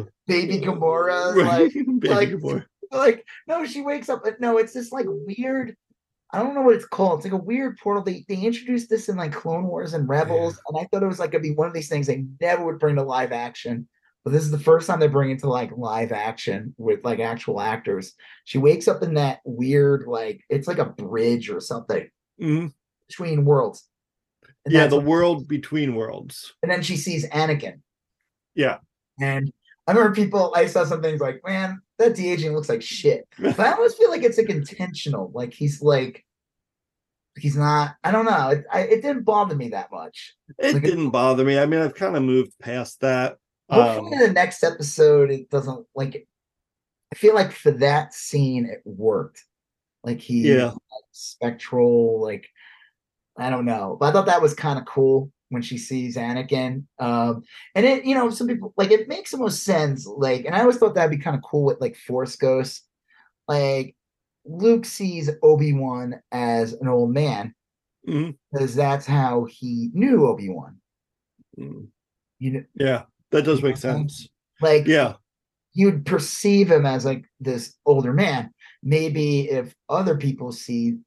Uh, 0.00 0.04
Baby 0.26 0.58
Gamora, 0.60 1.34
right. 1.34 1.62
like 1.62 1.72
Baby 2.00 2.08
like- 2.08 2.28
Gamora. 2.30 2.64
like 2.92 3.26
no, 3.48 3.64
she 3.64 3.80
wakes 3.80 4.08
up. 4.10 4.22
but 4.24 4.40
No, 4.40 4.58
it's 4.58 4.72
this 4.74 4.92
like 4.92 5.06
weird. 5.08 5.74
I 6.32 6.38
don't 6.38 6.54
know 6.54 6.62
what 6.62 6.76
it's 6.76 6.86
called. 6.86 7.18
It's 7.18 7.24
like 7.26 7.40
a 7.40 7.44
weird 7.44 7.76
portal. 7.78 8.02
They 8.02 8.24
they 8.28 8.36
introduced 8.36 8.88
this 8.88 9.08
in 9.08 9.16
like 9.16 9.32
Clone 9.32 9.64
Wars 9.66 9.94
and 9.94 10.08
Rebels, 10.08 10.60
and 10.68 10.78
I 10.78 10.86
thought 10.86 11.02
it 11.02 11.06
was 11.06 11.18
like 11.18 11.32
gonna 11.32 11.42
be 11.42 11.50
one 11.54 11.66
of 11.66 11.74
these 11.74 11.88
things 11.88 12.06
they 12.06 12.24
never 12.40 12.64
would 12.64 12.78
bring 12.78 12.96
to 12.96 13.02
live 13.02 13.32
action. 13.32 13.88
But 14.24 14.32
this 14.32 14.42
is 14.42 14.50
the 14.50 14.58
first 14.58 14.86
time 14.86 15.00
they 15.00 15.08
bring 15.08 15.30
it 15.30 15.38
to 15.40 15.48
like 15.48 15.70
live 15.76 16.12
action 16.12 16.74
with 16.78 17.00
like 17.04 17.20
actual 17.20 17.60
actors. 17.60 18.12
She 18.44 18.58
wakes 18.58 18.86
up 18.86 19.02
in 19.02 19.14
that 19.14 19.40
weird 19.44 20.04
like 20.06 20.44
it's 20.48 20.68
like 20.68 20.78
a 20.78 20.84
bridge 20.84 21.50
or 21.50 21.60
something 21.60 22.08
Mhm. 22.40 22.72
between 23.08 23.44
worlds. 23.44 23.88
And 24.66 24.74
Yeah, 24.74 24.86
the 24.88 25.00
world 25.00 25.48
between 25.48 25.94
worlds. 25.94 26.54
and 26.62 26.70
then 26.70 26.82
she 26.82 26.96
sees 26.96 27.26
Anakin. 27.30 27.80
Yeah. 28.54 28.78
And 29.20 29.50
I 29.86 29.92
remember 29.92 30.14
people, 30.14 30.52
I 30.54 30.66
saw 30.66 30.84
some 30.84 31.00
things 31.02 31.20
like, 31.20 31.40
man, 31.44 31.80
that 32.00 32.16
de 32.16 32.30
aging 32.32 32.52
looks 32.54 32.68
like 32.68 32.82
shit. 32.82 33.28
But 33.38 33.60
I 33.60 33.72
almost 33.72 33.98
feel 33.98 34.10
like 34.10 34.22
it's 34.22 34.38
like 34.38 34.50
intentional. 34.50 35.30
Like 35.34 35.54
he's 35.54 35.80
like, 35.80 36.24
he's 37.38 37.56
not, 37.56 37.94
I 38.02 38.10
don't 38.10 38.24
know. 38.24 38.48
It, 38.50 38.64
I, 38.72 38.80
it 38.80 39.02
didn't 39.02 39.22
bother 39.24 39.54
me 39.54 39.68
that 39.70 39.92
much. 39.92 40.34
It 40.58 40.74
Like 40.74 40.82
didn't 40.82 41.10
bother 41.10 41.44
me. 41.44 41.58
I 41.58 41.66
mean, 41.66 41.80
I've 41.80 41.94
kind 41.94 42.16
of 42.16 42.22
moved 42.22 42.52
past 42.60 43.00
that. 43.00 43.38
Um, 43.68 43.80
Hopefully, 43.82 44.12
in 44.14 44.18
the 44.20 44.32
next 44.32 44.64
episode, 44.64 45.30
it 45.30 45.48
doesn't 45.50 45.86
like, 45.94 46.26
I 47.12 47.16
feel 47.16 47.34
like 47.34 47.52
for 47.52 47.70
that 47.72 48.12
scene, 48.14 48.66
it 48.66 48.82
worked. 48.84 49.44
Like 50.02 50.20
he, 50.20 50.52
Yeah. 50.54 50.72
spectral, 51.12 52.20
like, 52.20 52.48
I 53.38 53.50
don't 53.50 53.64
know. 53.64 53.96
But 53.98 54.06
I 54.08 54.12
thought 54.12 54.26
that 54.26 54.42
was 54.42 54.54
kind 54.54 54.78
of 54.78 54.84
cool 54.86 55.30
when 55.50 55.62
she 55.62 55.76
sees 55.76 56.16
Anakin. 56.16 56.84
Um, 56.98 57.42
and 57.74 57.84
it, 57.84 58.04
you 58.04 58.14
know, 58.14 58.30
some 58.30 58.46
people 58.46 58.72
like 58.76 58.90
it 58.90 59.08
makes 59.08 59.32
the 59.32 59.36
most 59.36 59.62
sense. 59.62 60.06
Like, 60.06 60.46
and 60.46 60.54
I 60.54 60.60
always 60.60 60.78
thought 60.78 60.94
that'd 60.94 61.10
be 61.10 61.22
kind 61.22 61.36
of 61.36 61.42
cool 61.42 61.64
with 61.64 61.80
like 61.80 61.96
Force 61.96 62.36
Ghosts. 62.36 62.82
Like, 63.46 63.96
Luke 64.44 64.86
sees 64.86 65.28
Obi 65.42 65.72
Wan 65.74 66.20
as 66.32 66.72
an 66.72 66.88
old 66.88 67.12
man 67.12 67.54
because 68.52 68.74
that's 68.74 69.06
how 69.06 69.44
he 69.44 69.90
knew 69.92 70.26
Obi 70.26 70.48
Wan. 70.48 70.80
Mm. 71.58 71.88
You 72.38 72.50
know, 72.52 72.64
Yeah, 72.74 73.02
that 73.30 73.42
does 73.44 73.62
make 73.62 73.76
sense. 73.76 74.28
like 74.62 74.86
Yeah, 74.86 75.14
you 75.74 75.86
would 75.86 76.06
perceive 76.06 76.70
him 76.70 76.86
as 76.86 77.04
like 77.04 77.24
this 77.40 77.74
older 77.84 78.12
man. 78.12 78.52
Maybe 78.82 79.50
if 79.50 79.74
other 79.88 80.16
people 80.16 80.52
see 80.52 80.98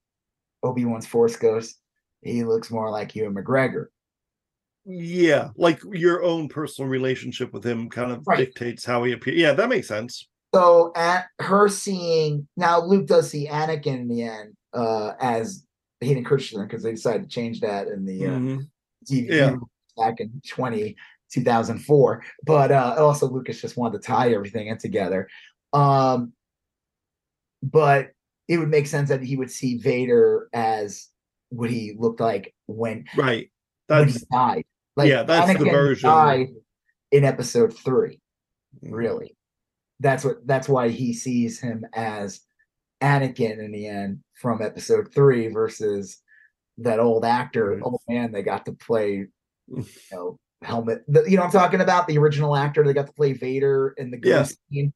Obi 0.62 0.86
Wan's 0.86 1.08
Force 1.08 1.36
Ghost, 1.36 1.80
he 2.22 2.44
looks 2.44 2.70
more 2.70 2.92
like 2.92 3.16
Ewan 3.16 3.34
McGregor. 3.34 3.88
Yeah. 4.86 5.50
Like 5.56 5.82
your 5.92 6.24
own 6.24 6.48
personal 6.50 6.90
relationship 6.90 7.54
with 7.54 7.66
him 7.66 7.90
kind 7.90 8.12
of 8.12 8.24
Right. 8.26 8.40
dictates 8.40 8.86
how 8.86 9.04
he 9.04 9.14
appears. 9.14 9.38
Yeah, 9.38 9.54
that 9.54 9.70
makes 9.70 9.88
sense. 9.88 10.28
So 10.54 10.92
at 10.96 11.26
her 11.40 11.68
seeing 11.68 12.48
now, 12.58 12.80
Luke 12.82 13.08
does 13.08 13.30
see 13.30 13.48
Anakin 13.48 14.02
in 14.02 14.08
the 14.08 14.24
end 14.24 14.54
uh, 14.74 15.14
as 15.20 15.66
Hayden 16.02 16.24
Christensen 16.24 16.68
because 16.68 16.84
they 16.84 16.92
decided 16.92 17.24
to 17.24 17.30
change 17.30 17.60
that 17.62 17.88
in 17.88 18.06
the 18.06 18.26
uh, 18.28 18.30
Mhm. 18.32 18.70
TV 19.10 19.28
Yeah. 19.36 19.56
back 19.98 20.20
in 20.20 20.42
20, 20.48 20.96
2004. 21.32 22.24
But 22.46 22.72
uh, 22.72 22.96
also 23.00 23.28
Lucas 23.28 23.62
just 23.62 23.78
wanted 23.78 24.02
to 24.02 24.08
tie 24.08 24.32
everything 24.34 24.68
in 24.68 24.78
together. 24.78 25.28
Um, 25.72 26.34
but 27.64 28.12
it 28.48 28.58
would 28.58 28.70
make 28.70 28.88
sense 28.88 29.10
that 29.10 29.24
he 29.24 29.36
would 29.38 29.50
see 29.50 29.78
Vader 29.78 30.50
as 30.54 31.08
what 31.50 31.70
he 31.70 31.96
looked 31.98 32.20
like 32.20 32.54
when 32.68 33.06
Right. 33.16 33.50
when 33.88 34.10
he 34.10 34.18
died. 34.32 34.66
Like 34.96 35.10
yeah, 35.10 35.24
that's 35.24 35.58
the 35.58 35.66
version. 35.66 36.10
died 36.10 36.50
in 37.12 37.24
episode 37.24 37.76
three. 37.78 38.20
Really, 38.82 39.36
that's 40.00 40.24
what 40.24 40.46
that's 40.46 40.68
why 40.70 40.90
he 40.90 41.14
sees 41.14 41.60
him 41.60 41.86
as 41.94 42.42
Anakin 43.02 43.60
in 43.64 43.72
the 43.72 43.88
end 43.88 44.20
from 44.34 44.62
episode 44.62 45.14
three 45.14 45.48
versus 45.48 46.20
that 46.80 47.00
old 47.00 47.24
actor, 47.26 47.72
Mhm. 47.78 47.84
old 47.84 48.02
man 48.10 48.32
they 48.32 48.42
got 48.44 48.66
to 48.66 48.74
play, 48.74 49.28
you 49.68 49.86
know, 50.12 50.38
helmet. 50.64 51.04
The, 51.08 51.24
you 51.24 51.38
know, 51.38 51.44
I'm 51.44 51.52
talking 51.52 51.82
about 51.82 52.08
the 52.08 52.18
original 52.18 52.56
actor 52.56 52.84
they 52.84 52.94
got 52.94 53.08
to 53.08 53.14
play 53.14 53.34
Vader 53.34 53.94
in 53.98 54.10
the 54.12 54.20
Yeah. 54.24 54.44
scene. 54.44 54.94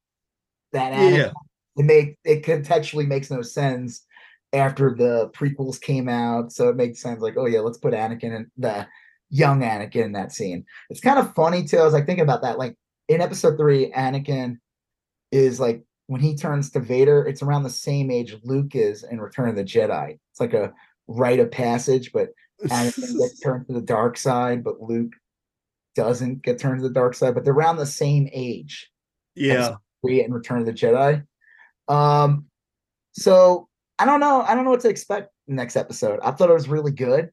That 0.73 0.93
Anakin, 0.93 1.17
yeah. 1.17 1.31
it 1.77 1.85
make 1.85 2.17
it 2.23 2.43
contextually 2.43 3.07
makes 3.07 3.29
no 3.31 3.41
sense 3.41 4.05
after 4.53 4.95
the 4.95 5.29
prequels 5.35 5.79
came 5.79 6.09
out. 6.09 6.51
So 6.51 6.69
it 6.69 6.75
makes 6.75 7.01
sense 7.01 7.21
like, 7.21 7.37
oh 7.37 7.45
yeah, 7.45 7.59
let's 7.59 7.77
put 7.77 7.93
Anakin 7.93 8.35
in 8.35 8.51
the 8.57 8.87
young 9.29 9.61
Anakin 9.61 10.05
in 10.05 10.11
that 10.13 10.31
scene. 10.31 10.65
It's 10.89 11.01
kind 11.01 11.19
of 11.19 11.33
funny 11.33 11.63
too. 11.63 11.77
I 11.77 11.83
was 11.83 11.93
like 11.93 12.05
thinking 12.05 12.23
about 12.23 12.41
that. 12.43 12.57
Like 12.57 12.75
in 13.07 13.21
episode 13.21 13.57
three, 13.57 13.91
Anakin 13.91 14.57
is 15.31 15.59
like 15.59 15.83
when 16.07 16.21
he 16.21 16.35
turns 16.35 16.71
to 16.71 16.79
Vader, 16.79 17.25
it's 17.25 17.41
around 17.41 17.63
the 17.63 17.69
same 17.69 18.09
age 18.09 18.35
Luke 18.43 18.75
is 18.75 19.03
in 19.03 19.19
Return 19.19 19.49
of 19.49 19.55
the 19.55 19.63
Jedi. 19.63 20.17
It's 20.31 20.39
like 20.39 20.53
a 20.53 20.73
rite 21.07 21.39
of 21.39 21.51
passage, 21.51 22.11
but 22.13 22.29
Anakin 22.63 23.17
gets 23.17 23.39
turned 23.39 23.67
to 23.67 23.73
the 23.73 23.81
dark 23.81 24.17
side, 24.17 24.63
but 24.63 24.81
Luke 24.81 25.13
doesn't 25.95 26.43
get 26.43 26.59
turned 26.59 26.79
to 26.79 26.87
the 26.87 26.93
dark 26.93 27.13
side, 27.13 27.33
but 27.33 27.43
they're 27.43 27.53
around 27.53 27.77
the 27.77 27.85
same 27.85 28.29
age. 28.31 28.89
yeah. 29.35 29.75
Three 30.05 30.23
and 30.23 30.33
Return 30.33 30.59
of 30.59 30.67
the 30.67 30.73
Jedi. 30.73 31.25
Um, 31.87 32.45
so 33.13 33.67
I 33.97 34.05
don't 34.05 34.19
know. 34.19 34.41
I 34.41 34.53
don't 34.53 34.63
know 34.63 34.69
what 34.69 34.81
to 34.81 34.89
expect 34.89 35.31
next 35.47 35.75
episode. 35.75 36.19
I 36.21 36.31
thought 36.31 36.49
it 36.49 36.53
was 36.53 36.69
really 36.69 36.91
good. 36.91 37.31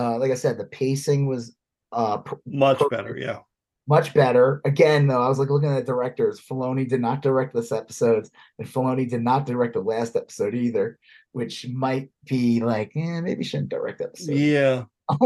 Uh, 0.00 0.18
like 0.18 0.30
I 0.30 0.34
said, 0.34 0.56
the 0.58 0.64
pacing 0.64 1.26
was 1.26 1.54
uh 1.92 2.18
pr- 2.18 2.36
Much 2.46 2.78
perfect. 2.78 2.90
better. 2.96 3.16
Yeah. 3.18 3.40
much 3.88 4.14
better. 4.14 4.60
Again, 4.64 5.08
though, 5.08 5.22
I 5.22 5.28
was 5.28 5.38
like 5.40 5.50
looking 5.50 5.70
at 5.70 5.84
the 5.84 5.92
directors. 5.92 6.40
Filoni 6.40 6.88
did 6.88 7.00
not 7.00 7.22
direct 7.22 7.52
this 7.54 7.72
episode, 7.72 8.28
and 8.58 8.68
Filoni 8.68 9.08
did 9.08 9.22
not 9.22 9.46
direct 9.46 9.74
the 9.74 9.80
last 9.80 10.14
episode 10.16 10.54
either, 10.54 10.98
which 11.32 11.66
might 11.68 12.08
be 12.28 12.60
like, 12.60 12.92
eh, 12.96 13.20
maybe 13.20 13.42
shouldn't 13.44 13.68
direct 13.70 14.00
episode. 14.00 14.36
Yeah. 14.36 14.84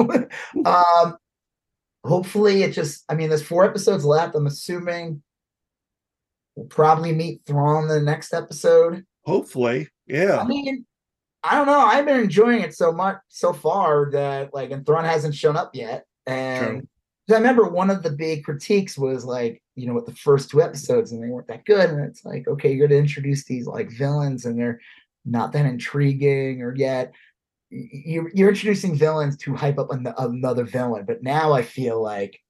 um, 0.64 1.16
hopefully, 2.04 2.62
it 2.62 2.72
just. 2.72 3.04
I 3.10 3.14
mean, 3.14 3.28
there's 3.28 3.42
four 3.42 3.64
episodes 3.66 4.04
left. 4.04 4.34
I'm 4.34 4.46
assuming 4.46 5.22
we'll 6.56 6.66
probably 6.66 7.12
meet 7.12 7.42
Thrawn 7.46 7.82
in 7.84 7.88
the 7.90 8.00
next 8.00 8.32
episode. 8.32 9.04
Hopefully. 9.26 9.88
I 10.08 10.12
Yeah. 10.14 10.44
mean, 10.44 10.86
I 11.44 11.54
don't 11.56 11.66
know. 11.66 11.78
I've 11.80 12.06
been 12.06 12.20
enjoying 12.20 12.62
it 12.62 12.74
so 12.74 12.90
much 12.90 13.18
so 13.28 13.52
far 13.52 14.10
that 14.12 14.54
like, 14.54 14.70
and 14.70 14.84
Thrawn 14.86 15.04
hasn't 15.04 15.34
shown 15.34 15.56
up 15.56 15.74
yet, 15.74 16.06
and 16.26 16.88
I 17.30 17.34
remember 17.34 17.68
one 17.68 17.90
of 17.90 18.02
the 18.02 18.10
big 18.10 18.44
critiques 18.44 18.96
was 18.98 19.24
like, 19.26 19.62
you 19.76 19.86
know, 19.86 19.94
with 19.94 20.06
the 20.06 20.14
first 20.14 20.50
two 20.50 20.62
episodes, 20.62 21.12
and 21.12 21.22
they 21.22 21.28
weren't 21.28 21.48
that 21.48 21.64
good. 21.66 21.90
And 21.90 22.04
it's 22.04 22.24
like, 22.24 22.48
okay, 22.48 22.72
you're 22.72 22.88
gonna 22.88 22.98
introduce 23.00 23.44
these 23.44 23.66
like 23.66 23.90
villains, 23.90 24.46
and 24.46 24.58
they're 24.58 24.80
not 25.26 25.52
that 25.52 25.66
intriguing, 25.66 26.62
or 26.62 26.74
yet 26.74 27.12
you're 27.70 28.30
you're 28.34 28.48
introducing 28.50 28.94
villains 28.96 29.36
to 29.38 29.54
hype 29.54 29.78
up 29.78 29.90
an- 29.92 30.14
another 30.18 30.64
villain. 30.64 31.04
But 31.06 31.22
now 31.22 31.52
I 31.52 31.62
feel 31.62 32.00
like 32.02 32.40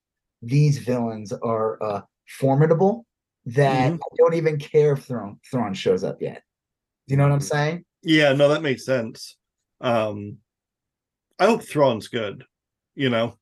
these 0.42 0.78
villains 0.78 1.32
are 1.32 1.82
uh 1.82 2.02
formidable 2.28 3.06
that 3.46 3.92
Mhm. 3.92 3.96
I 3.96 4.16
don't 4.18 4.34
even 4.34 4.58
care 4.58 4.92
if 4.92 5.04
Thrawn 5.04 5.40
Thrawn 5.50 5.74
shows 5.74 6.04
up 6.04 6.20
yet. 6.22 6.42
Do 7.08 7.12
you 7.14 7.18
know 7.18 7.24
what 7.24 7.32
I'm 7.32 7.40
saying? 7.40 7.84
Yeah, 8.04 8.32
no, 8.34 8.48
that 8.50 8.62
makes 8.62 8.84
sense. 8.84 9.36
Um, 9.80 10.38
I 11.38 11.46
hope 11.46 11.62
Thrawn's 11.62 12.08
good. 12.08 12.44
You 12.94 13.10
know, 13.10 13.38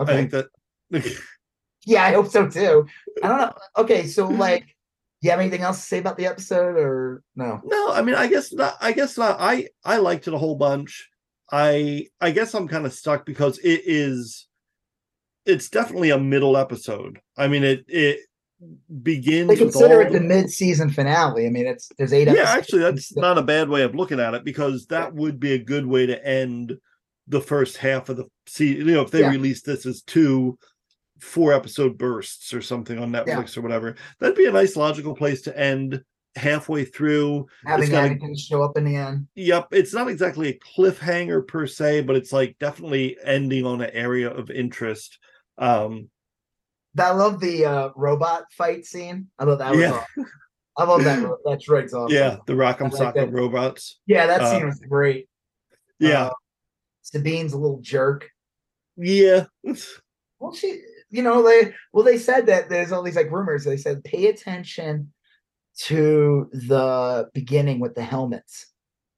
Okay. 0.00 0.12
I 0.12 0.16
think 0.16 0.30
that. 0.30 0.46
Yeah, 1.86 2.04
I 2.04 2.12
hope 2.12 2.28
so 2.28 2.46
too. 2.46 2.86
I 3.22 3.28
don't 3.28 3.38
know. 3.38 3.52
Okay, 3.78 4.06
so 4.06 4.26
like, 4.28 4.76
you 5.22 5.30
have 5.30 5.40
anything 5.40 5.62
else 5.62 5.78
to 5.78 5.82
say 5.86 5.98
about 5.98 6.18
the 6.18 6.26
episode 6.26 6.76
or 6.76 7.22
no? 7.34 7.60
no, 7.64 7.92
I 7.92 8.02
mean, 8.02 8.14
I 8.14 8.26
guess 8.26 8.52
not. 8.52 8.76
I 8.82 8.92
guess 8.92 9.16
not. 9.16 9.38
I 9.40 9.68
I 9.82 9.96
liked 9.96 10.28
it 10.28 10.34
a 10.34 10.38
whole 10.38 10.56
bunch. 10.56 11.08
I 11.50 12.08
I 12.20 12.32
guess 12.32 12.54
I'm 12.54 12.68
kind 12.68 12.84
of 12.84 12.92
stuck 12.92 13.24
because 13.24 13.58
it 13.58 13.80
is. 13.86 14.46
It's 15.46 15.70
definitely 15.70 16.10
a 16.10 16.18
middle 16.18 16.56
episode. 16.56 17.18
I 17.38 17.48
mean, 17.48 17.64
it 17.64 17.84
it 17.88 18.20
begins. 19.02 19.48
They 19.48 19.56
consider 19.56 20.00
it 20.02 20.12
the 20.12 20.20
mid-season 20.20 20.90
finale. 20.90 21.46
I 21.46 21.50
mean, 21.50 21.66
it's 21.66 21.90
there's 21.98 22.12
eight. 22.12 22.28
yeah 22.28 22.50
actually 22.50 22.82
that's 22.82 23.16
not 23.16 23.38
a 23.38 23.42
bad 23.42 23.68
way 23.68 23.82
of 23.82 23.94
looking 23.94 24.20
at 24.20 24.34
it 24.34 24.44
because 24.44 24.86
that 24.86 25.14
would 25.14 25.40
be 25.40 25.52
a 25.52 25.58
good 25.58 25.86
way 25.86 26.06
to 26.06 26.26
end 26.26 26.76
the 27.28 27.40
first 27.40 27.76
half 27.76 28.08
of 28.08 28.16
the 28.16 28.24
season 28.46 28.88
you 28.88 28.94
know 28.94 29.02
if 29.02 29.10
they 29.10 29.20
Yeah. 29.20 29.30
release 29.30 29.62
this 29.62 29.86
as 29.86 30.02
two 30.02 30.58
four 31.20 31.52
episode 31.52 31.96
bursts 31.96 32.52
or 32.52 32.60
something 32.62 32.98
on 32.98 33.12
netflix 33.12 33.56
or 33.56 33.60
whatever 33.60 33.94
that'd 34.18 34.36
be 34.36 34.46
a 34.46 34.52
nice 34.52 34.74
logical 34.74 35.14
place 35.14 35.42
to 35.42 35.56
end 35.58 36.02
halfway 36.34 36.84
through 36.84 37.46
having 37.66 37.90
Anakin 37.90 38.38
show 38.38 38.62
up 38.62 38.76
in 38.76 38.84
the 38.84 38.96
end. 38.96 39.28
yep 39.34 39.68
it's 39.70 39.92
not 39.94 40.08
exactly 40.08 40.48
a 40.48 40.58
cliffhanger 40.58 41.46
per 41.46 41.66
se 41.66 42.02
but 42.02 42.16
it's 42.16 42.32
like 42.32 42.56
definitely 42.58 43.16
ending 43.24 43.64
on 43.66 43.80
an 43.80 43.90
area 43.92 44.30
of 44.30 44.50
interest 44.50 45.18
um 45.58 46.08
I 46.98 47.10
love 47.12 47.40
the 47.40 47.64
uh, 47.64 47.88
robot 47.96 48.44
fight 48.52 48.84
scene. 48.84 49.28
I 49.38 49.44
thought 49.44 49.58
that 49.58 49.70
was. 49.70 49.80
Yeah. 49.80 49.92
awesome. 49.92 50.26
I 50.78 50.84
love 50.84 51.04
that. 51.04 51.22
ro- 51.22 51.38
That 51.44 51.60
droid's 51.60 51.92
awesome. 51.94 52.14
yeah 52.16 52.36
the 52.46 52.54
rock'em 52.54 52.92
like 52.92 53.14
sock'em 53.14 53.32
robots 53.32 53.98
yeah, 54.06 54.26
that 54.26 54.40
Uh, 54.40 54.50
scene 54.50 54.66
was 54.66 54.78
great. 54.80 55.28
yeah 55.98 56.26
Uh, 56.26 56.30
Sabine's 57.02 57.52
a 57.52 57.58
little 57.58 57.80
jerk. 57.80 58.28
yeah 58.96 59.44
Well, 60.38 60.54
she, 60.54 60.80
you 61.10 61.22
know, 61.22 61.42
they 61.42 61.74
well, 61.92 62.04
they 62.04 62.16
said 62.18 62.46
that 62.46 62.68
there's 62.70 62.92
all 62.92 63.02
these 63.02 63.16
like 63.16 63.30
rumors. 63.30 63.64
They 63.64 63.76
said 63.76 64.02
pay 64.04 64.28
attention 64.28 65.12
to 65.82 66.48
the 66.52 67.28
beginning 67.34 67.80
with 67.80 67.94
the 67.94 68.02
helmets. 68.02 68.66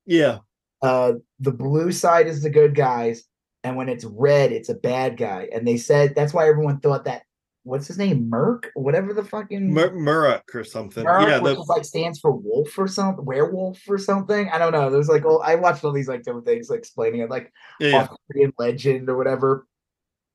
yeah 0.06 0.38
Uh, 0.82 1.12
the 1.38 1.52
blue 1.52 1.92
side 1.92 2.26
is 2.26 2.42
the 2.42 2.50
good 2.50 2.74
guys, 2.74 3.24
and 3.62 3.76
when 3.76 3.88
it's 3.88 4.04
red, 4.04 4.50
it's 4.52 4.68
a 4.68 4.74
bad 4.74 5.16
guy. 5.16 5.48
And 5.52 5.66
they 5.68 5.76
said 5.76 6.14
that's 6.16 6.34
why 6.34 6.48
everyone 6.48 6.80
thought 6.80 7.04
that 7.04 7.22
what's 7.64 7.86
his 7.86 7.98
name, 7.98 8.28
Merc, 8.28 8.70
whatever 8.74 9.12
the 9.14 9.24
fucking 9.24 9.72
Mur- 9.72 9.92
Murrock 9.92 10.54
or 10.54 10.64
something 10.64 11.04
yeah 11.04 11.38
which 11.38 11.54
the, 11.54 11.60
is 11.60 11.68
like 11.68 11.84
stands 11.84 12.18
for 12.18 12.32
wolf 12.32 12.76
or 12.76 12.88
something, 12.88 13.24
werewolf 13.24 13.80
or 13.88 13.98
something. 13.98 14.48
I 14.48 14.58
don't 14.58 14.72
know. 14.72 14.90
There's 14.90 15.08
like, 15.08 15.24
oh, 15.24 15.38
I 15.38 15.54
watched 15.54 15.84
all 15.84 15.92
these 15.92 16.08
like 16.08 16.22
different 16.22 16.46
things 16.46 16.68
like 16.68 16.80
explaining 16.80 17.20
it, 17.20 17.30
like 17.30 17.52
yeah 17.78 18.08
Arthurian 18.08 18.52
legend 18.58 19.08
or 19.08 19.16
whatever. 19.16 19.66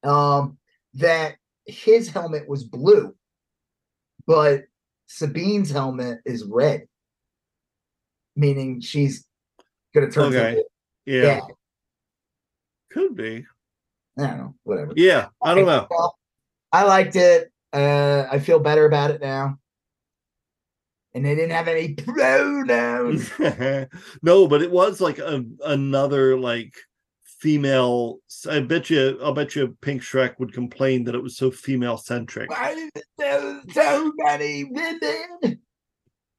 Um, 0.04 0.58
that 0.96 1.36
his 1.66 2.10
helmet 2.10 2.48
was 2.48 2.64
blue, 2.64 3.14
but 4.26 4.64
Sabine's 5.08 5.72
helmet 5.72 6.20
is 6.26 6.46
red, 6.46 6.88
meaning 8.36 8.80
she's 8.80 9.26
gonna 9.94 10.10
turn. 10.10 10.36
Okay. 10.36 10.64
yeah 11.06 11.24
yeah. 11.24 11.40
could 12.90 13.16
be 13.16 13.46
I 14.18 14.28
don't 14.28 14.38
know. 14.38 14.56
Whatever. 14.64 14.94
Yeah, 14.96 15.28
I 15.44 15.54
don't 15.54 15.66
know. 15.66 15.88
I 16.78 16.84
liked 16.84 17.16
it. 17.16 17.52
Uh, 17.74 18.28
I 18.32 18.38
feel 18.38 18.60
better 18.60 18.86
about 18.86 19.10
it 19.10 19.20
now. 19.20 19.58
And 21.16 21.26
they 21.26 21.34
didn't 21.34 21.54
have 21.54 21.68
any 21.68 21.96
pronouns. 21.96 23.32
no, 24.22 24.48
but 24.48 24.62
it 24.62 24.70
was 24.70 25.02
like 25.02 25.18
a, 25.18 25.44
another 25.66 26.40
like 26.40 26.76
female. 27.24 28.20
I 28.48 28.60
bet 28.60 28.92
you. 28.92 29.18
I'll 29.24 29.34
bet 29.34 29.56
you. 29.56 29.76
Pink 29.82 30.04
Shrek 30.04 30.36
would 30.38 30.54
complain 30.54 31.04
that 31.06 31.16
it 31.16 31.24
was 31.24 31.36
so 31.36 31.50
female 31.50 31.98
centric. 31.98 32.52
Why 32.52 32.74
is 32.74 33.04
there 33.18 33.60
so 33.74 34.12
many 34.18 34.66
women 34.66 35.60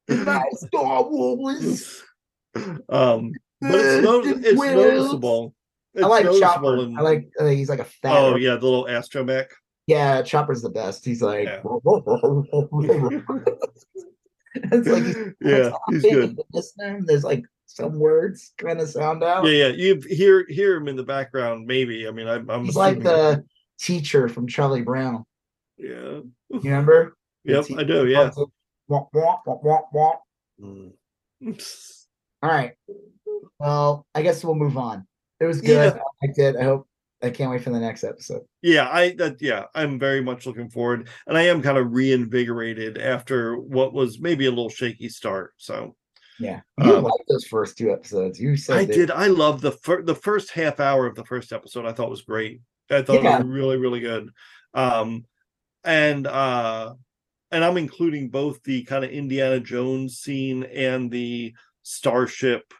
in 0.07 0.25
my 0.25 0.45
Star 0.53 1.03
Wars? 1.03 2.01
um, 2.89 3.33
but 3.61 3.75
it's, 3.75 4.05
no, 4.05 4.23
it's 4.25 4.55
noticeable. 4.57 5.53
It's 5.95 6.05
I 6.05 6.07
like 6.07 6.25
noticeable 6.27 6.49
Chopper. 6.49 6.79
in- 6.85 6.97
I 6.97 7.01
like. 7.01 7.29
Uh, 7.41 7.47
he's 7.47 7.69
like 7.69 7.81
a 7.81 7.85
fat. 7.85 8.17
Oh 8.17 8.37
yeah, 8.37 8.55
the 8.55 8.65
little 8.65 8.85
astromech. 8.85 9.49
Yeah. 9.89 10.23
Chopper's 10.23 10.63
the 10.63 10.71
best. 10.71 11.05
He's 11.05 11.23
like. 11.23 11.47
Yeah. 11.47 11.61
it's 14.55 14.89
like 14.89 15.05
he's 15.05 15.17
yeah, 15.41 15.71
he's 15.89 16.03
good. 16.03 16.41
Listening, 16.53 17.05
there's 17.07 17.25
like 17.25 17.45
some 17.67 17.99
words 17.99 18.53
kind 18.59 18.81
of 18.81 18.89
sound 18.89 19.23
out. 19.23 19.45
Yeah, 19.45 19.67
yeah. 19.67 19.69
You 19.69 20.01
hear 20.09 20.47
hear 20.49 20.77
him 20.77 20.89
in 20.89 20.97
the 20.97 21.03
background, 21.03 21.67
maybe. 21.67 22.07
I 22.07 22.11
mean, 22.11 22.29
I'm. 22.29 22.49
I'm 22.51 22.65
he's 22.65 22.77
like 22.77 23.03
the 23.03 23.45
teacher 23.79 24.29
from 24.29 24.47
Charlie 24.47 24.83
Brown. 24.83 25.25
Yeah. 25.77 26.21
You 26.51 26.61
remember? 26.65 27.17
Yep, 27.45 27.67
I 27.77 27.85
do. 27.85 28.07
Yeah. 28.07 28.31
Mm. 30.61 30.93
All 32.43 32.51
right. 32.51 32.73
Well, 33.59 34.07
I 34.15 34.23
guess 34.23 34.45
we'll 34.45 34.55
move 34.55 34.77
on. 34.77 35.07
It 35.41 35.47
was 35.47 35.61
good. 35.61 35.95
Yeah. 35.95 36.01
I 36.01 36.27
liked 36.27 36.39
it. 36.39 36.57
I 36.57 36.65
hope. 36.65 36.89
I 37.23 37.31
can't 37.31 37.51
wait 37.51 37.63
for 37.65 37.71
the 37.71 37.81
next 37.81 38.05
episode. 38.05 38.43
yeah 38.63 38.89
i 38.93 39.11
that 39.19 39.41
yeah 39.43 39.65
i'm 39.75 39.99
very 39.99 40.21
much 40.23 40.47
looking 40.47 40.71
forward 40.71 41.09
and 41.27 41.37
i 41.37 41.43
am 41.43 41.61
kind 41.63 41.77
of 41.79 41.93
reinvigorated 41.93 42.97
after 42.99 43.57
what 43.59 43.93
was 43.93 44.21
maybe 44.21 44.47
a 44.47 44.51
little 44.51 44.69
shaky 44.69 45.09
start 45.09 45.53
so 45.57 45.97
Yeah, 46.39 46.61
you 46.79 46.97
Um, 46.97 47.03
liked 47.03 47.25
those 47.29 47.45
first 47.47 47.77
two 47.77 47.91
episodes. 47.93 48.39
You 48.39 48.57
said 48.57 48.77
i 48.77 48.85
that- 48.85 48.95
did 48.95 49.11
i 49.11 49.27
love 49.27 49.61
the 49.61 49.73
fir- 49.73 50.03
the 50.03 50.15
first 50.15 50.53
half 50.53 50.79
hour 50.79 51.07
of 51.07 51.17
the 51.17 51.25
first 51.25 51.53
episode 51.53 51.87
i 51.87 51.93
thought 51.93 52.11
was 52.11 52.23
great 52.23 52.61
i 52.91 53.03
thought 53.03 53.23
Yeah. 53.25 53.39
it 53.41 53.45
was 53.45 53.53
really 53.53 53.77
really 53.79 54.01
good 54.01 54.31
um 54.75 55.25
and 55.85 56.27
uh 56.27 56.95
and 57.51 57.65
i'm 57.65 57.77
including 57.79 58.29
both 58.29 58.63
the 58.63 58.85
kind 58.85 59.05
of 59.05 59.11
indiana 59.11 59.59
jones 59.59 60.19
scene 60.19 60.63
and 60.65 61.11
the 61.11 61.53
starship 61.83 62.73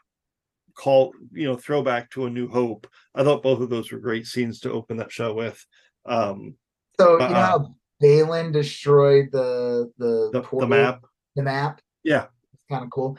call 0.79 1.11
you 1.33 1.45
know 1.45 1.57
throwback 1.57 2.09
to 2.09 2.25
a 2.25 2.29
new 2.29 2.47
hope 2.47 2.87
i 3.13 3.21
thought 3.23 3.43
both 3.43 3.59
of 3.59 3.69
those 3.69 3.91
were 3.91 3.99
great 3.99 4.25
scenes 4.25 4.61
to 4.61 4.71
open 4.71 4.95
that 4.97 5.11
show 5.11 5.33
with 5.33 5.59
um 6.05 6.55
So 6.97 7.13
you 7.13 7.17
know 7.19 7.25
uh-uh. 7.25 7.45
how 7.45 7.75
Baylan 8.01 8.53
destroyed 8.53 9.27
the 9.33 9.91
the 9.97 10.29
the, 10.31 10.57
the 10.57 10.67
map 10.67 11.03
The 11.35 11.43
map. 11.43 11.81
Yeah. 12.03 12.27
it's 12.53 12.63
kind 12.71 12.83
of 12.85 12.89
cool. 12.91 13.17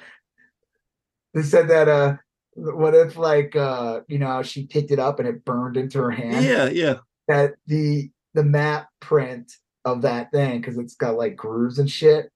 They 1.35 1.43
said 1.43 1.69
that. 1.69 1.87
Uh, 1.89 2.17
what 2.57 2.95
if 2.95 3.17
like 3.17 3.55
uh, 3.55 4.01
you 4.09 4.19
know, 4.19 4.43
she 4.43 4.67
picked 4.67 4.91
it 4.91 4.99
up 4.99 5.19
and 5.19 5.29
it 5.29 5.45
burned 5.45 5.77
into 5.77 5.99
her 5.99 6.11
hand? 6.11 6.45
yeah 6.45 6.67
yeah 6.69 6.97
That 7.29 7.55
the 7.67 8.11
the 8.35 8.45
map 8.45 8.89
print 9.01 9.53
of 9.85 10.03
that 10.03 10.31
thing 10.33 10.61
because 10.61 10.79
it's 10.79 10.97
got 10.97 11.17
like 11.17 11.37
grooves 11.37 11.79
and 11.79 11.91
shit 11.91 12.31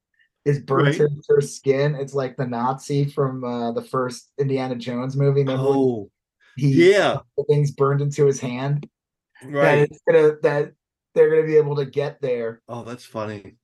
is 0.44 0.58
burnt 0.60 0.98
Right. 0.98 1.00
into 1.00 1.22
her 1.28 1.40
skin. 1.40 1.94
It's 1.94 2.14
like 2.14 2.36
the 2.36 2.46
Nazi 2.46 3.06
from 3.06 3.44
uh, 3.44 3.72
the 3.72 3.82
first 3.82 4.30
Indiana 4.38 4.74
Jones 4.76 5.16
movie. 5.16 5.40
Remember 5.40 5.62
oh 5.66 6.10
he 6.56 6.90
yeah 6.92 7.18
the 7.36 7.44
things 7.44 7.70
burned 7.72 8.00
into 8.00 8.26
his 8.26 8.40
hand? 8.40 8.88
That 9.42 9.50
right 9.50 9.78
it's 9.90 10.00
gonna 10.08 10.36
that 10.42 10.72
they're 11.14 11.30
gonna 11.30 11.46
be 11.46 11.56
able 11.56 11.76
to 11.76 11.86
get 11.86 12.20
there. 12.20 12.62
oh 12.68 12.84
that's 12.84 13.04
funny 13.04 13.56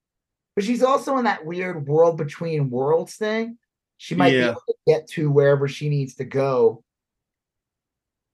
But 0.57 0.65
she's 0.65 0.83
also 0.83 1.17
in 1.19 1.25
that 1.25 1.45
weird 1.45 1.87
world 1.87 2.17
between 2.19 2.71
worlds 2.71 3.17
thing. 3.17 3.59
She 3.99 4.15
might 4.15 4.31
be 4.31 4.37
able 4.39 4.63
to 4.67 4.75
get 4.87 5.07
to 5.11 5.31
wherever 5.31 5.69
she 5.69 5.89
needs 5.91 6.15
to 6.17 6.25
go 6.25 6.83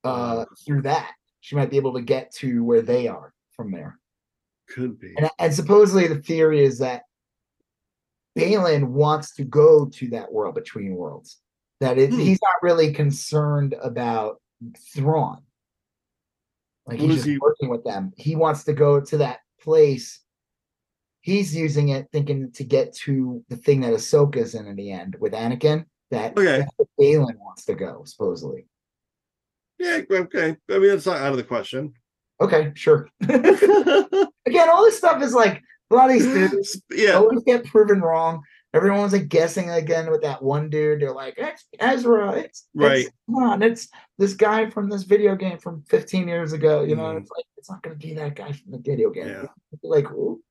uh 0.05 0.44
through 0.64 0.82
that. 0.82 1.12
She 1.40 1.56
might 1.56 1.70
be 1.70 1.77
able 1.77 1.94
to 1.94 2.02
get 2.02 2.32
to 2.36 2.62
where 2.64 2.82
they 2.82 3.09
are 3.09 3.32
from 3.51 3.73
there. 3.73 3.98
could 4.68 4.98
be 4.98 5.14
And, 5.16 5.31
and 5.39 5.55
supposedly 5.55 6.06
the 6.09 6.23
theory 6.23 6.64
is 6.64 6.78
that 6.78 7.02
Baylan 8.37 8.89
wants 8.89 9.35
to 9.37 9.45
go 9.45 9.87
to 9.87 10.09
that 10.11 10.31
world 10.33 10.55
between 10.55 10.95
worlds. 10.95 11.39
That 11.81 11.99
it, 11.99 12.11
Hmm. 12.11 12.19
he's 12.19 12.41
not 12.43 12.55
really 12.63 12.93
concerned 12.93 13.75
about 13.83 14.41
Thrawn. 14.95 15.43
Like 16.87 17.01
What 17.01 17.07
he's 17.07 17.15
just 17.17 17.27
he- 17.27 17.39
working 17.39 17.69
with 17.69 17.85
them. 17.85 18.13
He 18.17 18.37
wants 18.37 18.65
to 18.65 18.73
go 18.73 19.01
to 19.01 19.19
that 19.19 19.41
place. 19.61 20.21
He's 21.21 21.57
using 21.57 21.89
it 21.89 22.09
thinking 22.13 22.53
to 22.53 22.65
get 22.65 22.95
to 22.99 23.45
the 23.49 23.57
thing 23.57 23.81
that 23.81 23.93
Ahsoka's 23.93 24.55
in 24.55 24.67
in 24.67 24.77
the 24.77 24.93
end 24.93 25.17
with 25.19 25.33
Anakin. 25.33 25.87
That 26.13 26.39
Okay. 26.39 26.65
Baylan 27.01 27.37
wants 27.39 27.65
to 27.65 27.75
go, 27.75 28.03
supposedly. 28.05 28.67
yeah 29.79 30.01
okay 30.11 30.57
i 30.71 30.79
mean 30.79 30.91
it's 30.91 31.05
not 31.05 31.19
out 31.21 31.33
of 31.33 31.37
the 31.37 31.43
question 31.45 31.93
okay, 32.41 32.71
sure. 32.75 33.09
Again, 33.21 34.69
all 34.71 34.85
this 34.85 34.97
stuff 34.99 35.23
is 35.23 35.35
like 35.35 35.61
a 35.91 35.95
lot 35.95 36.11
of 36.11 36.15
these 36.15 36.27
dudes 36.27 36.83
yeah. 36.91 37.13
always 37.13 37.43
get 37.45 37.65
proven 37.65 38.01
wrong. 38.01 38.43
Everyone's 38.75 39.13
like 39.13 39.29
guessing 39.29 39.71
again 39.71 40.11
with 40.11 40.23
that 40.23 40.43
one 40.43 40.69
dude. 40.69 41.01
They're 41.01 41.13
like, 41.13 41.35
it's 41.39 41.65
Ezra. 41.79 42.33
It's 42.33 42.67
Right. 42.75 43.07
It's, 43.07 43.11
come 43.27 43.43
on, 43.43 43.63
it's 43.63 43.89
this 44.19 44.35
guy 44.35 44.69
from 44.69 44.91
this 44.91 45.05
video 45.05 45.35
game 45.35 45.59
from 45.59 45.83
15 45.89 46.29
years 46.29 46.53
ago. 46.53 46.83
You 46.83 46.97
know, 46.97 47.05
Mhm. 47.05 47.21
it's 47.23 47.31
like 47.31 47.45
it's 47.57 47.71
not 47.71 47.83
gonna 47.83 47.97
be 47.97 48.15
that 48.15 48.35
guy 48.35 48.53
from 48.53 48.73
the 48.73 48.79
video 48.79 49.11
game. 49.11 49.29
Yeah. 49.29 49.47
Like, 49.83 50.07
who? 50.07 50.43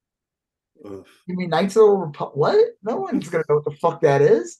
Ugh. 0.83 1.05
You 1.27 1.35
mean 1.37 1.49
Knights 1.49 1.75
of 1.75 1.87
the 1.87 1.91
Republic? 1.91 2.35
What? 2.35 2.67
No 2.83 2.97
one's 2.97 3.29
gonna 3.29 3.43
know 3.47 3.55
what 3.55 3.65
the 3.65 3.77
fuck 3.77 4.01
that 4.01 4.21
is. 4.21 4.59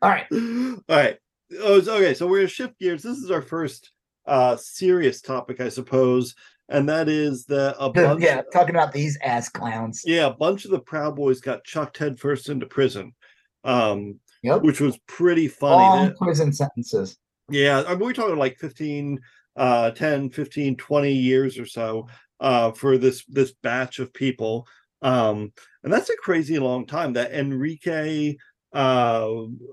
All 0.00 0.10
right. 0.10 0.26
All 0.32 0.96
right. 0.96 1.18
Oh, 1.60 1.74
okay, 1.80 2.14
so 2.14 2.26
we're 2.26 2.38
gonna 2.38 2.48
shift 2.48 2.78
gears. 2.78 3.02
This 3.02 3.18
is 3.18 3.30
our 3.30 3.42
first 3.42 3.92
uh 4.26 4.56
serious 4.56 5.20
topic, 5.20 5.60
I 5.60 5.68
suppose, 5.68 6.34
and 6.68 6.88
that 6.88 7.08
is 7.08 7.44
that 7.46 7.76
a 7.78 7.90
bunch 7.92 8.22
yeah, 8.22 8.42
talking 8.52 8.74
about 8.74 8.92
these 8.92 9.18
ass 9.22 9.48
clowns. 9.48 10.02
yeah, 10.04 10.26
a 10.26 10.34
bunch 10.34 10.64
of 10.64 10.70
the 10.70 10.80
Proud 10.80 11.16
Boys 11.16 11.40
got 11.40 11.64
chucked 11.64 11.98
headfirst 11.98 12.48
into 12.48 12.66
prison. 12.66 13.12
Um, 13.64 14.18
Yep. 14.44 14.62
which 14.62 14.80
was 14.80 14.98
pretty 15.06 15.46
funny. 15.46 15.76
Long 15.76 16.06
That- 16.06 16.16
prison 16.18 16.52
sentences. 16.52 17.16
yeah, 17.48 17.84
I 17.86 17.90
mean, 17.90 18.00
we're 18.00 18.12
talking 18.12 18.36
like 18.36 18.58
15, 18.58 19.20
uh, 19.54 19.92
10, 19.92 20.30
15, 20.30 20.76
20 20.76 21.12
years 21.12 21.58
or 21.60 21.66
so 21.66 22.08
uh, 22.40 22.72
for 22.72 22.98
this 22.98 23.24
this 23.26 23.52
batch 23.62 24.00
of 24.00 24.12
people. 24.12 24.66
Um, 25.00 25.52
and 25.84 25.92
that's 25.92 26.10
a 26.10 26.16
crazy 26.16 26.58
long 26.58 26.86
time. 26.86 27.12
That 27.12 27.30
Enrique, 27.32 28.34
uh, 28.74 29.28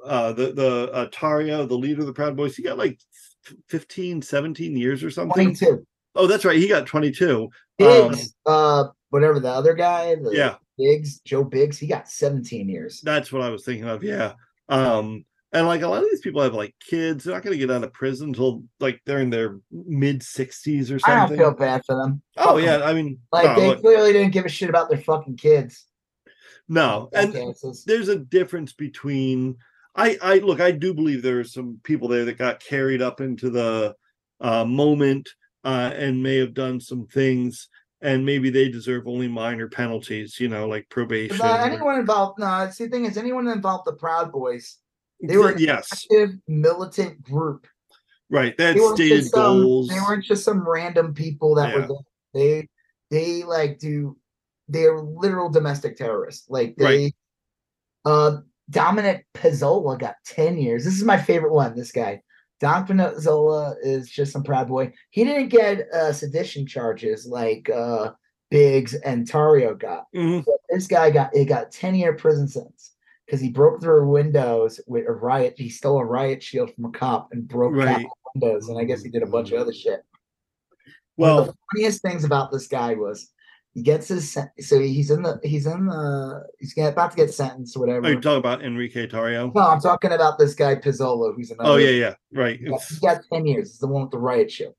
uh, 0.06 0.34
the 0.34 0.52
the 0.54 0.92
uh, 0.94 1.10
Tarrio, 1.10 1.68
the 1.68 1.76
leader 1.78 2.02
of 2.02 2.06
the 2.08 2.14
Proud 2.14 2.36
Boys, 2.38 2.56
he 2.56 2.62
got 2.62 2.78
like 2.78 3.00
f- 3.48 3.56
15, 3.70 4.22
17 4.22 4.78
years 4.78 5.04
or 5.04 5.10
something. 5.10 5.56
22. 5.56 5.84
Oh, 6.20 6.28
that's 6.28 6.46
right. 6.46 6.58
He 6.58 6.68
got 6.68 6.86
22. 6.86 7.50
Um, 7.82 8.16
uh, 8.46 8.86
whatever 9.10 9.40
the 9.40 9.50
other 9.50 9.74
guy, 9.74 10.16
the 10.16 10.32
yeah, 10.34 10.56
Biggs, 10.78 11.20
Joe 11.22 11.44
Biggs, 11.44 11.78
he 11.80 11.88
got 11.88 12.10
17 12.10 12.68
years. 12.70 13.02
that's 13.02 13.32
what 13.32 13.42
I 13.42 13.50
was 13.50 13.64
thinking 13.64 13.88
of. 13.88 14.04
Yeah. 14.04 14.34
Um, 14.68 15.26
and 15.52 15.66
like 15.66 15.82
a 15.82 15.88
lot 15.88 16.04
of 16.04 16.10
these 16.12 16.20
people 16.22 16.42
have 16.42 16.54
like 16.54 16.76
kids, 16.88 17.24
they're 17.24 17.34
not 17.34 17.42
going 17.44 17.58
to 17.58 17.66
get 17.66 17.74
out 17.74 17.84
of 17.84 17.92
prison 17.94 18.30
until 18.30 18.64
like 18.80 19.02
they're 19.06 19.22
in 19.22 19.30
their 19.32 19.60
mid 19.72 20.20
60s 20.22 20.92
or 20.92 21.00
I 21.10 21.16
don't 21.16 21.20
something. 21.30 21.38
feel 21.38 21.52
bad 21.56 21.84
for 21.86 21.96
them. 21.96 22.22
Oh 22.38 22.56
Fuck 22.58 22.64
yeah, 22.66 22.82
I 22.84 22.94
mean, 22.94 23.18
Like 23.32 23.46
no, 23.46 23.56
they 23.60 23.68
look, 23.70 23.82
clearly 23.82 24.14
didn't 24.14 24.32
give 24.34 24.46
a 24.46 24.50
shit 24.50 24.70
about 24.70 24.90
their 24.90 25.00
fucking 25.00 25.38
kids. 25.38 25.86
no, 26.68 27.10
and 27.14 27.34
Jackasses. 27.34 27.84
there's 27.86 28.10
a 28.10 28.18
difference 28.20 28.74
between. 28.74 29.56
I 29.96 30.18
I 30.22 30.36
look, 30.38 30.60
I 30.62 30.72
do 30.72 30.94
believe 30.94 31.24
there 31.24 31.40
are 31.40 31.44
some 31.46 31.80
people 31.84 32.08
there 32.08 32.26
that 32.26 32.38
got 32.38 32.60
carried 32.60 33.02
up 33.02 33.20
into 33.22 33.50
the 33.50 33.96
uh, 34.40 34.66
moment 34.66 35.30
uh, 35.64 35.92
and 35.96 36.22
may 36.24 36.38
have 36.38 36.54
done 36.54 36.80
some 36.80 37.06
things, 37.08 37.68
and 38.02 38.26
maybe 38.26 38.50
they 38.50 38.70
deserve 38.70 39.08
only 39.08 39.28
minor 39.28 39.68
penalties, 39.68 40.40
you 40.40 40.48
know, 40.48 40.68
like 40.68 40.88
probation. 40.90 41.42
Uh, 41.42 41.50
or- 41.50 41.60
anyone 41.60 42.00
involved? 42.00 42.40
No, 42.40 42.64
it's 42.64 42.78
the 42.78 42.88
thing 42.90 43.06
is, 43.06 43.18
anyone 43.18 43.48
involved 43.48 43.86
the 43.86 43.94
Proud 43.94 44.32
Boys, 44.32 44.78
they 45.22 45.38
were 45.38 45.58
yes, 45.58 45.90
active 45.92 46.36
militant 46.48 47.22
group. 47.22 47.68
right. 48.30 48.56
They 48.58 48.74
weren't 48.76 48.96
stated 48.96 49.18
just 49.20 49.32
some. 49.32 49.62
goals. 49.62 49.88
They 49.90 50.00
weren't 50.00 50.24
just 50.24 50.44
some 50.46 50.68
random 50.68 51.14
people 51.14 51.56
that 51.56 51.70
Yeah. 51.76 51.88
were 51.88 51.88
there. 51.88 51.98
They 52.34 52.68
they 53.12 53.44
like 53.44 53.80
do. 53.80 54.16
They're 54.70 55.00
literal 55.02 55.50
domestic 55.50 55.98
terrorists. 55.98 56.50
Like 56.50 56.76
they. 56.78 56.86
Right. 56.86 57.16
Uh, 58.06 58.38
Dominic 58.70 59.26
Pezzola 59.34 59.98
got 60.00 60.16
ten 60.26 60.58
years. 60.58 60.86
This 60.86 60.96
is 60.96 61.04
my 61.04 61.18
favorite 61.18 61.52
one. 61.54 61.76
This 61.76 61.92
guy. 61.92 62.22
Don 62.60 62.86
Pezzola 62.86 63.76
is 63.82 64.10
just 64.10 64.34
some 64.34 64.44
proud 64.44 64.68
boy. 64.68 64.92
He 65.12 65.24
didn't 65.24 65.50
get 65.50 65.88
uh, 65.94 66.12
sedition 66.12 66.66
charges 66.68 67.26
like 67.26 67.70
uh, 67.70 68.12
Biggs 68.52 68.96
and 68.96 69.30
Tarrio 69.30 69.78
got. 69.78 70.06
Mhm. 70.16 70.44
But 70.46 70.56
this 70.70 70.88
guy 70.88 71.10
got 71.10 71.34
he 71.34 71.46
got 71.46 71.72
10 71.72 71.96
year 71.96 72.14
prison 72.14 72.48
sentence 72.48 72.94
because 73.26 73.40
he 73.40 73.50
broke 73.50 73.82
through 73.82 74.10
windows 74.10 74.80
with 74.88 75.08
a 75.08 75.12
riot. 75.12 75.54
He 75.58 75.70
stole 75.70 76.00
a 76.00 76.06
riot 76.06 76.44
shield 76.44 76.74
from 76.74 76.86
a 76.86 76.92
cop 76.92 77.30
and 77.32 77.48
broke 77.48 77.76
Right. 77.76 78.06
Windows. 78.36 78.68
And 78.70 78.78
I 78.78 78.84
guess 78.84 79.04
he 79.04 79.10
did 79.10 79.24
a 79.24 79.28
bunch 79.28 79.52
of 79.52 79.60
other 79.60 79.74
shit. 79.74 80.04
One 81.16 81.30
of 81.30 81.36
Well, 81.36 81.46
the 81.46 81.56
funniest 81.74 82.02
things 82.02 82.24
about 82.24 82.52
this 82.52 82.68
guy 82.68 82.96
was 82.96 83.32
he 83.74 83.82
gets 83.84 84.08
his 84.08 84.32
so 84.60 84.80
he's 84.80 85.12
in 85.12 85.22
the 85.22 85.40
he's 85.44 85.66
in 85.68 85.86
the 85.86 86.44
he's 86.60 86.76
about 86.78 87.12
to 87.12 87.18
get 87.18 87.34
sentenced 87.34 87.76
or 87.78 87.82
whatever. 87.82 88.06
Oh, 88.06 88.10
are 88.10 88.14
you 88.14 88.20
talking 88.22 88.40
about 88.40 88.64
Enrique 88.64 89.08
Tarrio? 89.08 89.54
no, 89.54 89.62
I'm 89.62 89.80
talking 89.80 90.12
about 90.12 90.40
this 90.40 90.56
guy 90.56 90.76
Pezzola, 90.76 91.36
who's 91.36 91.52
another 91.52 91.70
Oh 91.72 91.76
yeah, 91.78 91.90
yeah, 91.92 92.14
right. 92.34 92.60
he 92.60 92.66
got, 92.66 92.82
he 92.84 93.00
got 93.00 93.22
10 93.32 93.46
years. 93.46 93.70
It's 93.70 93.78
the 93.80 93.88
one 93.88 94.02
with 94.04 94.12
the 94.12 94.18
riot 94.18 94.52
shield. 94.52 94.74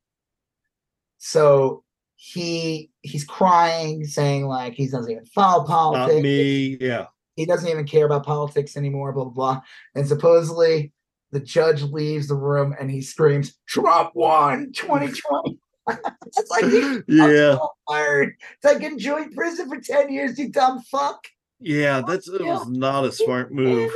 So 1.18 1.84
he 2.16 2.90
he's 3.02 3.24
crying, 3.24 4.04
saying 4.04 4.46
like 4.46 4.74
he 4.74 4.88
doesn't 4.88 5.10
even 5.10 5.24
follow 5.26 5.60
Not 5.62 5.68
politics. 5.68 6.22
me. 6.22 6.76
Yeah. 6.80 7.06
he 7.36 7.46
doesn't 7.46 7.68
even 7.68 7.86
care 7.86 8.06
about 8.06 8.26
politics 8.26 8.76
anymore, 8.76 9.12
blah 9.12 9.24
blah 9.24 9.32
blah. 9.32 9.60
And 9.94 10.06
supposedly 10.06 10.92
the 11.32 11.40
judge 11.40 11.82
leaves 11.82 12.26
the 12.26 12.34
room 12.34 12.74
and 12.80 12.90
he 12.90 13.00
screams, 13.00 13.54
Trump 13.68 14.10
won 14.16 14.72
2020. 14.74 15.59
it's 16.26 16.50
like 16.50 17.04
yeah. 17.08 17.58
fired. 17.88 18.34
It's 18.54 18.64
like 18.64 18.82
enjoy 18.82 19.28
prison 19.28 19.68
for 19.68 19.80
10 19.80 20.10
years, 20.10 20.38
you 20.38 20.50
dumb 20.50 20.80
fuck. 20.82 21.26
Yeah, 21.58 22.02
that's 22.06 22.28
it 22.28 22.42
was 22.42 22.68
not 22.68 23.04
a 23.04 23.12
smart 23.12 23.52
move. 23.52 23.92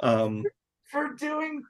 Um 0.00 0.44
for 0.84 1.14
doing 1.14 1.62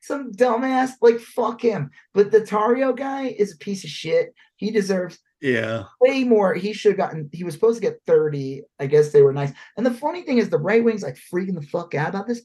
some 0.00 0.32
dumbass 0.32 0.92
like 1.00 1.20
fuck 1.20 1.62
him. 1.62 1.90
But 2.14 2.30
the 2.30 2.40
Tarrio 2.40 2.96
guy 2.96 3.28
is 3.28 3.54
a 3.54 3.58
piece 3.58 3.84
of 3.84 3.90
shit. 3.90 4.34
He 4.56 4.70
deserves 4.70 5.18
yeah. 5.40 5.84
way 6.00 6.24
more. 6.24 6.54
He 6.54 6.72
should 6.72 6.92
have 6.92 6.98
gotten. 6.98 7.30
He 7.32 7.44
was 7.44 7.54
supposed 7.54 7.80
to 7.80 7.86
get 7.86 8.00
thirty. 8.06 8.62
I 8.78 8.86
guess 8.86 9.12
they 9.12 9.22
were 9.22 9.32
nice. 9.32 9.52
And 9.76 9.86
the 9.86 9.92
funny 9.92 10.22
thing 10.22 10.38
is, 10.38 10.50
the 10.50 10.58
right 10.58 10.82
wing's 10.82 11.02
like 11.02 11.18
freaking 11.32 11.54
the 11.54 11.66
fuck 11.66 11.94
out 11.94 12.10
about 12.10 12.26
this. 12.26 12.42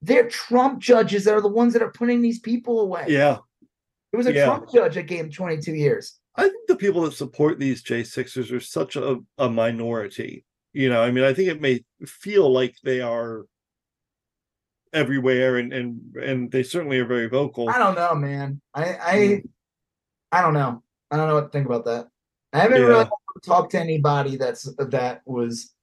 They're 0.00 0.28
Trump 0.28 0.80
judges 0.80 1.24
that 1.24 1.34
are 1.34 1.40
the 1.40 1.48
ones 1.48 1.72
that 1.74 1.82
are 1.82 1.92
putting 1.92 2.22
these 2.22 2.40
people 2.40 2.80
away. 2.80 3.06
Yeah. 3.08 3.38
It 4.12 4.16
was 4.16 4.26
a 4.26 4.32
yeah. 4.34 4.44
Trump 4.46 4.70
judge 4.72 4.94
that 4.94 5.06
gave 5.06 5.20
him 5.20 5.30
twenty 5.30 5.58
two 5.58 5.74
years. 5.74 6.18
I 6.36 6.42
think 6.42 6.66
the 6.68 6.76
people 6.76 7.02
that 7.02 7.12
support 7.12 7.58
these 7.58 7.82
J6ers 7.82 8.52
are 8.52 8.60
such 8.60 8.96
a, 8.96 9.18
a 9.36 9.50
minority. 9.50 10.44
You 10.72 10.88
know, 10.88 11.02
I 11.02 11.10
mean, 11.10 11.24
I 11.24 11.34
think 11.34 11.48
it 11.48 11.60
may 11.60 11.84
feel 12.06 12.50
like 12.50 12.74
they 12.82 13.00
are 13.02 13.44
everywhere 14.92 15.56
and 15.58 15.72
and 15.72 16.16
and 16.16 16.50
they 16.50 16.62
certainly 16.62 16.98
are 16.98 17.04
very 17.06 17.28
vocal. 17.28 17.68
I 17.70 17.78
don't 17.78 17.94
know, 17.94 18.14
man. 18.14 18.60
I 18.74 18.84
I 19.00 19.14
Mm. 19.16 19.48
I 20.32 20.40
don't 20.40 20.54
know. 20.54 20.82
I 21.10 21.16
don't 21.16 21.28
know 21.28 21.34
what 21.34 21.42
to 21.42 21.48
think 21.50 21.66
about 21.66 21.84
that. 21.84 22.08
I 22.54 22.60
haven't 22.60 22.80
Yeah. 22.80 22.86
really 22.88 23.08
talked 23.44 23.72
to 23.72 23.80
anybody 23.80 24.36
that's 24.36 24.64
that 24.78 25.20
was 25.26 25.74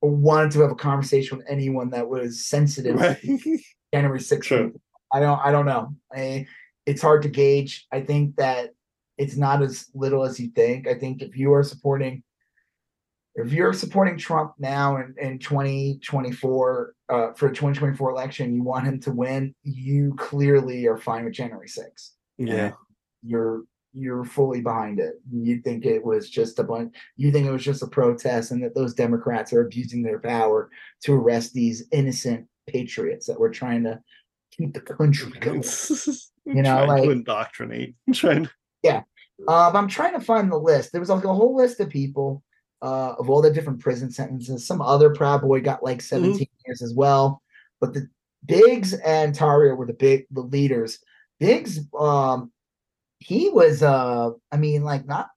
wanted 0.00 0.52
to 0.52 0.60
have 0.60 0.70
a 0.70 0.76
conversation 0.76 1.38
with 1.38 1.46
anyone 1.48 1.90
that 1.90 2.08
was 2.08 2.44
sensitive 2.46 2.96
Right. 2.96 3.18
January 3.94 4.20
6th. 4.20 4.44
Sure. 4.44 4.70
I 5.12 5.20
don't 5.20 5.38
I 5.40 5.50
don't 5.52 5.66
know. 5.66 5.94
I, 6.12 6.46
it's 6.88 7.02
hard 7.02 7.22
to 7.22 7.28
gauge. 7.28 7.86
I 7.92 8.00
think 8.00 8.36
that 8.36 8.70
it's 9.18 9.36
not 9.36 9.62
as 9.62 9.86
little 9.94 10.24
as 10.24 10.40
you 10.40 10.48
think. 10.48 10.88
I 10.88 10.94
think 10.94 11.20
if 11.20 11.36
you 11.36 11.52
are 11.52 11.62
supporting 11.62 12.22
if 13.34 13.52
you're 13.52 13.74
supporting 13.74 14.16
Trump 14.18 14.54
now 14.58 14.96
in, 14.96 15.14
in 15.20 15.38
2024 15.38 16.94
uh, 17.08 17.32
for 17.34 17.48
the 17.48 17.54
2024 17.54 18.10
election, 18.10 18.52
you 18.52 18.64
want 18.64 18.86
him 18.86 18.98
to 19.00 19.12
win, 19.12 19.54
you 19.62 20.14
clearly 20.18 20.86
are 20.86 20.96
fine 20.96 21.24
with 21.24 21.34
January 21.34 21.68
6th. 21.68 22.10
yeah. 22.56 22.72
You're 23.22 23.64
you're 23.92 24.24
fully 24.24 24.60
behind 24.60 24.98
it. 24.98 25.14
You 25.30 25.60
think 25.60 25.84
it 25.84 26.02
was 26.02 26.30
just 26.30 26.58
a 26.58 26.64
bunch 26.64 26.94
you 27.16 27.30
think 27.30 27.46
it 27.46 27.52
was 27.52 27.64
just 27.64 27.82
a 27.82 27.86
protest 27.86 28.50
and 28.50 28.62
that 28.62 28.74
those 28.74 28.94
Democrats 28.94 29.52
are 29.52 29.62
abusing 29.62 30.02
their 30.02 30.20
power 30.20 30.70
to 31.02 31.12
arrest 31.12 31.52
these 31.52 31.84
innocent 31.92 32.46
patriots 32.66 33.26
that 33.26 33.38
were 33.38 33.50
trying 33.50 33.84
to 33.84 34.00
keep 34.56 34.72
the 34.74 34.80
country 34.80 35.32
going. 35.40 35.62
You 36.56 36.62
know, 36.62 36.84
like- 36.86 37.02
to 37.04 37.10
indoctrinate. 37.10 37.94
Trying 38.12 38.48
Um, 39.46 39.76
I'm 39.76 39.88
trying 39.88 40.14
to 40.14 40.20
find 40.20 40.50
the 40.50 40.58
list. 40.58 40.90
There 40.90 41.00
was 41.00 41.10
like 41.10 41.24
a 41.24 41.32
whole 41.32 41.54
list 41.56 41.78
of 41.78 41.88
people 41.88 42.42
uh, 42.82 43.14
of 43.18 43.30
all 43.30 43.40
the 43.42 43.52
different 43.52 43.80
prison 43.80 44.10
sentences. 44.10 44.66
Some 44.66 44.82
other 44.82 45.10
Proud 45.10 45.42
Boy 45.42 45.60
got 45.60 45.82
like 45.84 46.00
17 46.00 46.46
years 46.66 46.82
as 46.82 46.92
well. 46.94 47.42
But 47.80 47.94
the 47.94 48.08
Biggs 48.46 48.94
and 48.94 49.34
Tarrio 49.34 49.76
were 49.76 49.86
the 49.86 49.92
big 49.92 50.26
the 50.30 50.40
leaders. 50.40 50.98
Biggs, 51.38 51.80
um, 51.98 52.50
he 53.20 53.48
was 53.48 53.82
uh, 53.82 54.30
I 54.50 54.56
mean, 54.56 54.82
like 54.82 55.06
not 55.06 55.28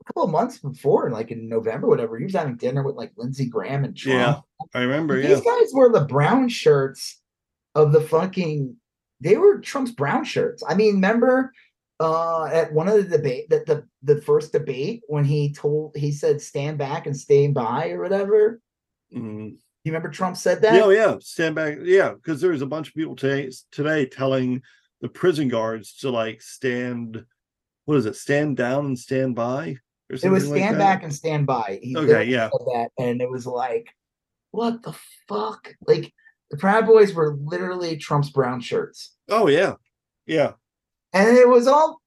a 0.00 0.04
couple 0.04 0.24
of 0.24 0.30
months 0.30 0.58
before, 0.58 1.10
like 1.10 1.30
in 1.30 1.48
November, 1.48 1.86
whatever. 1.86 2.18
He 2.18 2.24
was 2.24 2.34
having 2.34 2.56
dinner 2.56 2.82
with 2.82 2.96
like 2.96 3.12
Lindsey 3.16 3.46
Graham 3.46 3.84
and 3.84 3.96
Trump. 3.96 4.44
Yeah. 4.60 4.68
I 4.74 4.82
remember, 4.82 5.18
yeah. 5.18 5.28
These 5.28 5.40
guys 5.40 5.70
were 5.72 5.90
the 5.90 6.04
brown 6.04 6.48
shirts 6.48 7.20
of 7.74 7.92
the 7.92 8.00
fucking. 8.00 8.76
They 9.20 9.36
were 9.36 9.58
Trump's 9.60 9.92
brown 9.92 10.24
shirts. 10.24 10.62
I 10.66 10.74
mean, 10.74 10.96
remember 10.96 11.52
uh 11.98 12.44
at 12.52 12.70
one 12.74 12.88
of 12.88 12.94
the 12.94 13.16
debate 13.16 13.48
that 13.48 13.64
the 13.64 13.82
the 14.02 14.20
first 14.20 14.52
debate 14.52 15.02
when 15.08 15.24
he 15.24 15.54
told 15.54 15.96
he 15.96 16.12
said 16.12 16.42
stand 16.42 16.76
back 16.76 17.06
and 17.06 17.16
stand 17.16 17.54
by 17.54 17.88
or 17.90 18.02
whatever. 18.02 18.60
Mm. 19.14 19.56
You 19.84 19.92
remember 19.92 20.10
Trump 20.10 20.36
said 20.36 20.62
that? 20.62 20.74
Yeah, 20.74 20.82
oh, 20.82 20.90
yeah. 20.90 21.16
Stand 21.20 21.54
back. 21.54 21.78
Yeah, 21.80 22.14
because 22.14 22.40
there 22.40 22.50
was 22.50 22.60
a 22.60 22.66
bunch 22.66 22.88
of 22.88 22.94
people 22.94 23.14
today 23.14 23.50
today 23.70 24.04
telling 24.04 24.62
the 25.00 25.08
prison 25.08 25.48
guards 25.48 25.94
to 25.98 26.10
like 26.10 26.42
stand 26.42 27.24
what 27.84 27.98
is 27.98 28.06
it? 28.06 28.16
Stand 28.16 28.56
down 28.56 28.86
and 28.86 28.98
stand 28.98 29.36
by. 29.36 29.76
Or 30.10 30.10
It 30.10 30.12
was 30.12 30.22
something 30.22 30.50
like 30.50 30.60
stand 30.60 30.78
back 30.78 31.02
and 31.04 31.14
stand 31.14 31.46
by. 31.46 31.78
He 31.80 31.96
Okay, 31.96 32.24
yeah. 32.24 32.48
that, 32.48 32.88
and 32.98 33.22
it 33.22 33.30
was 33.30 33.46
like, 33.46 33.88
what 34.50 34.82
the 34.82 34.94
fuck? 35.28 35.72
Like 35.86 36.12
the 36.50 36.56
Proud 36.56 36.86
Boys 36.86 37.12
were 37.14 37.36
literally 37.42 37.96
Trump's 37.96 38.30
brown 38.30 38.60
shirts, 38.60 39.14
Oh 39.28 39.48
yeah, 39.48 39.74
yeah, 40.26 40.52
and 41.12 41.36
it 41.36 41.48
was 41.48 41.66
all 41.66 42.00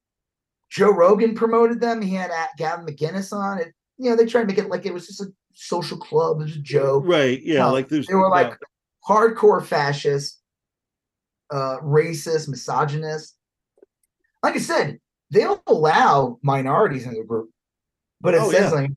Joe 0.70 0.91
Rogan 0.91 1.36
promoted 1.36 1.80
them. 1.82 2.02
He 2.02 2.14
had 2.14 2.32
Gavin 2.57 2.86
McInnes 2.86 3.34
on 3.34 3.60
it. 3.60 3.74
You 3.98 4.10
know, 4.10 4.16
they 4.16 4.26
tried 4.26 4.41
to 4.41 4.48
make 4.48 4.57
it 4.57 4.70
like 4.70 4.86
it 4.86 4.94
was 4.94 5.07
just 5.07 5.22
a 5.22 5.28
social 5.53 5.98
club. 5.98 6.40
It 6.40 6.44
was 6.45 6.56
a 6.56 6.60
joke. 6.60 7.03
right. 7.06 7.41
Yeah, 7.44 7.60
No, 7.66 7.72
like 7.74 7.90
there's 7.90 8.07
They 8.07 8.14
were 8.14 8.28
yeah. 8.34 8.48
like 8.49 8.53
hardcore 9.07 9.66
fascist, 9.66 10.40
uh, 11.52 11.78
racist, 11.84 12.48
misogynist. 12.48 13.36
Like 14.44 14.56
I 14.56 14.60
said, 14.60 14.99
they 15.32 15.41
don't 15.41 15.61
allow 15.68 16.40
minorities 16.44 17.06
in 17.06 17.14
the 17.16 17.24
group, 17.24 17.49
but 18.22 18.34
it 18.36 18.41
Oh, 18.41 18.52
says 18.52 18.72
yeah. 18.72 18.80
like 18.82 18.91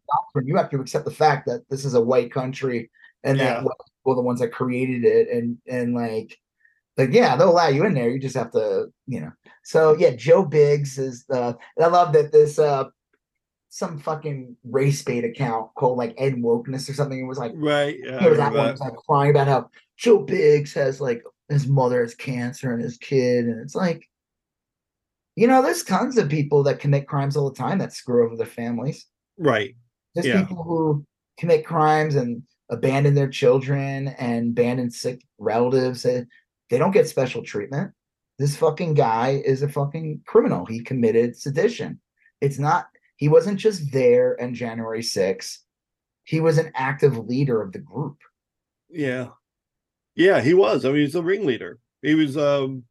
you 0.44 0.56
have 0.56 0.70
to 0.70 0.80
accept 0.80 1.04
the 1.04 1.10
fact 1.10 1.46
that 1.46 1.68
this 1.68 1.84
is 1.84 1.94
a 1.94 2.00
white 2.00 2.30
country 2.30 2.90
and 3.24 3.38
Yeah. 3.38 3.60
that 3.62 3.64
are 4.10 4.16
the 4.16 4.22
ones 4.22 4.40
that 4.40 4.52
created 4.52 5.04
it, 5.04 5.28
and 5.28 5.58
and 5.68 5.94
like, 5.94 6.36
like 6.96 7.12
yeah, 7.12 7.36
they'll 7.36 7.50
allow 7.50 7.68
you 7.68 7.84
in 7.84 7.94
there. 7.94 8.10
You 8.10 8.18
just 8.18 8.36
have 8.36 8.50
to, 8.52 8.86
you 9.06 9.20
know. 9.20 9.30
So 9.62 9.96
yeah, 9.96 10.10
Joe 10.10 10.44
Biggs 10.44 10.98
is 10.98 11.24
the. 11.28 11.56
And 11.76 11.84
I 11.84 11.86
love 11.86 12.12
that 12.14 12.32
this 12.32 12.58
uh 12.58 12.86
some 13.68 13.98
fucking 13.98 14.54
race 14.64 15.02
bait 15.02 15.24
account 15.24 15.74
called 15.76 15.96
like 15.96 16.14
End 16.18 16.42
Wokeness 16.44 16.90
or 16.90 16.94
something. 16.94 17.18
It 17.18 17.28
was 17.28 17.38
like 17.38 17.52
right. 17.54 17.96
Yeah, 18.02 18.26
was 18.28 18.38
that 18.38 18.52
one 18.52 18.72
was 18.72 18.80
like 18.80 18.96
crying 18.96 19.30
about 19.30 19.46
how 19.46 19.70
Joe 19.96 20.18
Biggs 20.18 20.74
has 20.74 21.00
like 21.00 21.22
his 21.48 21.66
mother 21.66 22.00
has 22.02 22.14
cancer 22.14 22.72
and 22.72 22.82
his 22.82 22.98
kid, 22.98 23.44
and 23.44 23.60
it's 23.60 23.74
like, 23.74 24.08
you 25.36 25.46
know, 25.46 25.62
there's 25.62 25.84
tons 25.84 26.18
of 26.18 26.28
people 26.28 26.62
that 26.64 26.80
commit 26.80 27.06
crimes 27.06 27.36
all 27.36 27.50
the 27.50 27.56
time 27.56 27.78
that 27.78 27.92
screw 27.92 28.26
over 28.26 28.36
their 28.36 28.46
families. 28.46 29.06
Right. 29.38 29.74
There's 30.14 30.26
Yeah. 30.26 30.42
people 30.42 30.62
who 30.62 31.06
commit 31.38 31.64
crimes 31.64 32.14
and 32.14 32.42
abandon 32.72 33.14
their 33.14 33.28
children 33.28 34.08
and 34.18 34.50
abandon 34.50 34.90
sick 34.90 35.22
relatives. 35.38 36.02
They, 36.02 36.24
they 36.70 36.78
don't 36.78 36.90
get 36.90 37.06
special 37.06 37.42
treatment. 37.42 37.92
This 38.38 38.56
fucking 38.56 38.94
guy 38.94 39.42
is 39.44 39.62
a 39.62 39.68
fucking 39.68 40.22
criminal. 40.26 40.64
He 40.64 40.80
committed 40.80 41.36
sedition. 41.36 42.00
It's 42.40 42.58
not, 42.58 42.86
he 43.16 43.28
wasn't 43.28 43.60
just 43.60 43.92
there 43.92 44.40
on 44.42 44.54
January 44.54 45.02
6th. 45.02 45.58
He 46.24 46.40
was 46.40 46.56
an 46.58 46.72
active 46.74 47.18
leader 47.18 47.60
of 47.60 47.72
the 47.72 47.78
group. 47.78 48.16
Yeah. 48.88 49.28
Yeah, 50.16 50.40
he 50.40 50.54
was. 50.54 50.84
I 50.84 50.88
mean, 50.88 51.02
he's 51.02 51.12
the 51.12 51.22
ringleader. 51.22 51.78
He 52.00 52.14
was 52.14 52.36
um 52.36 52.84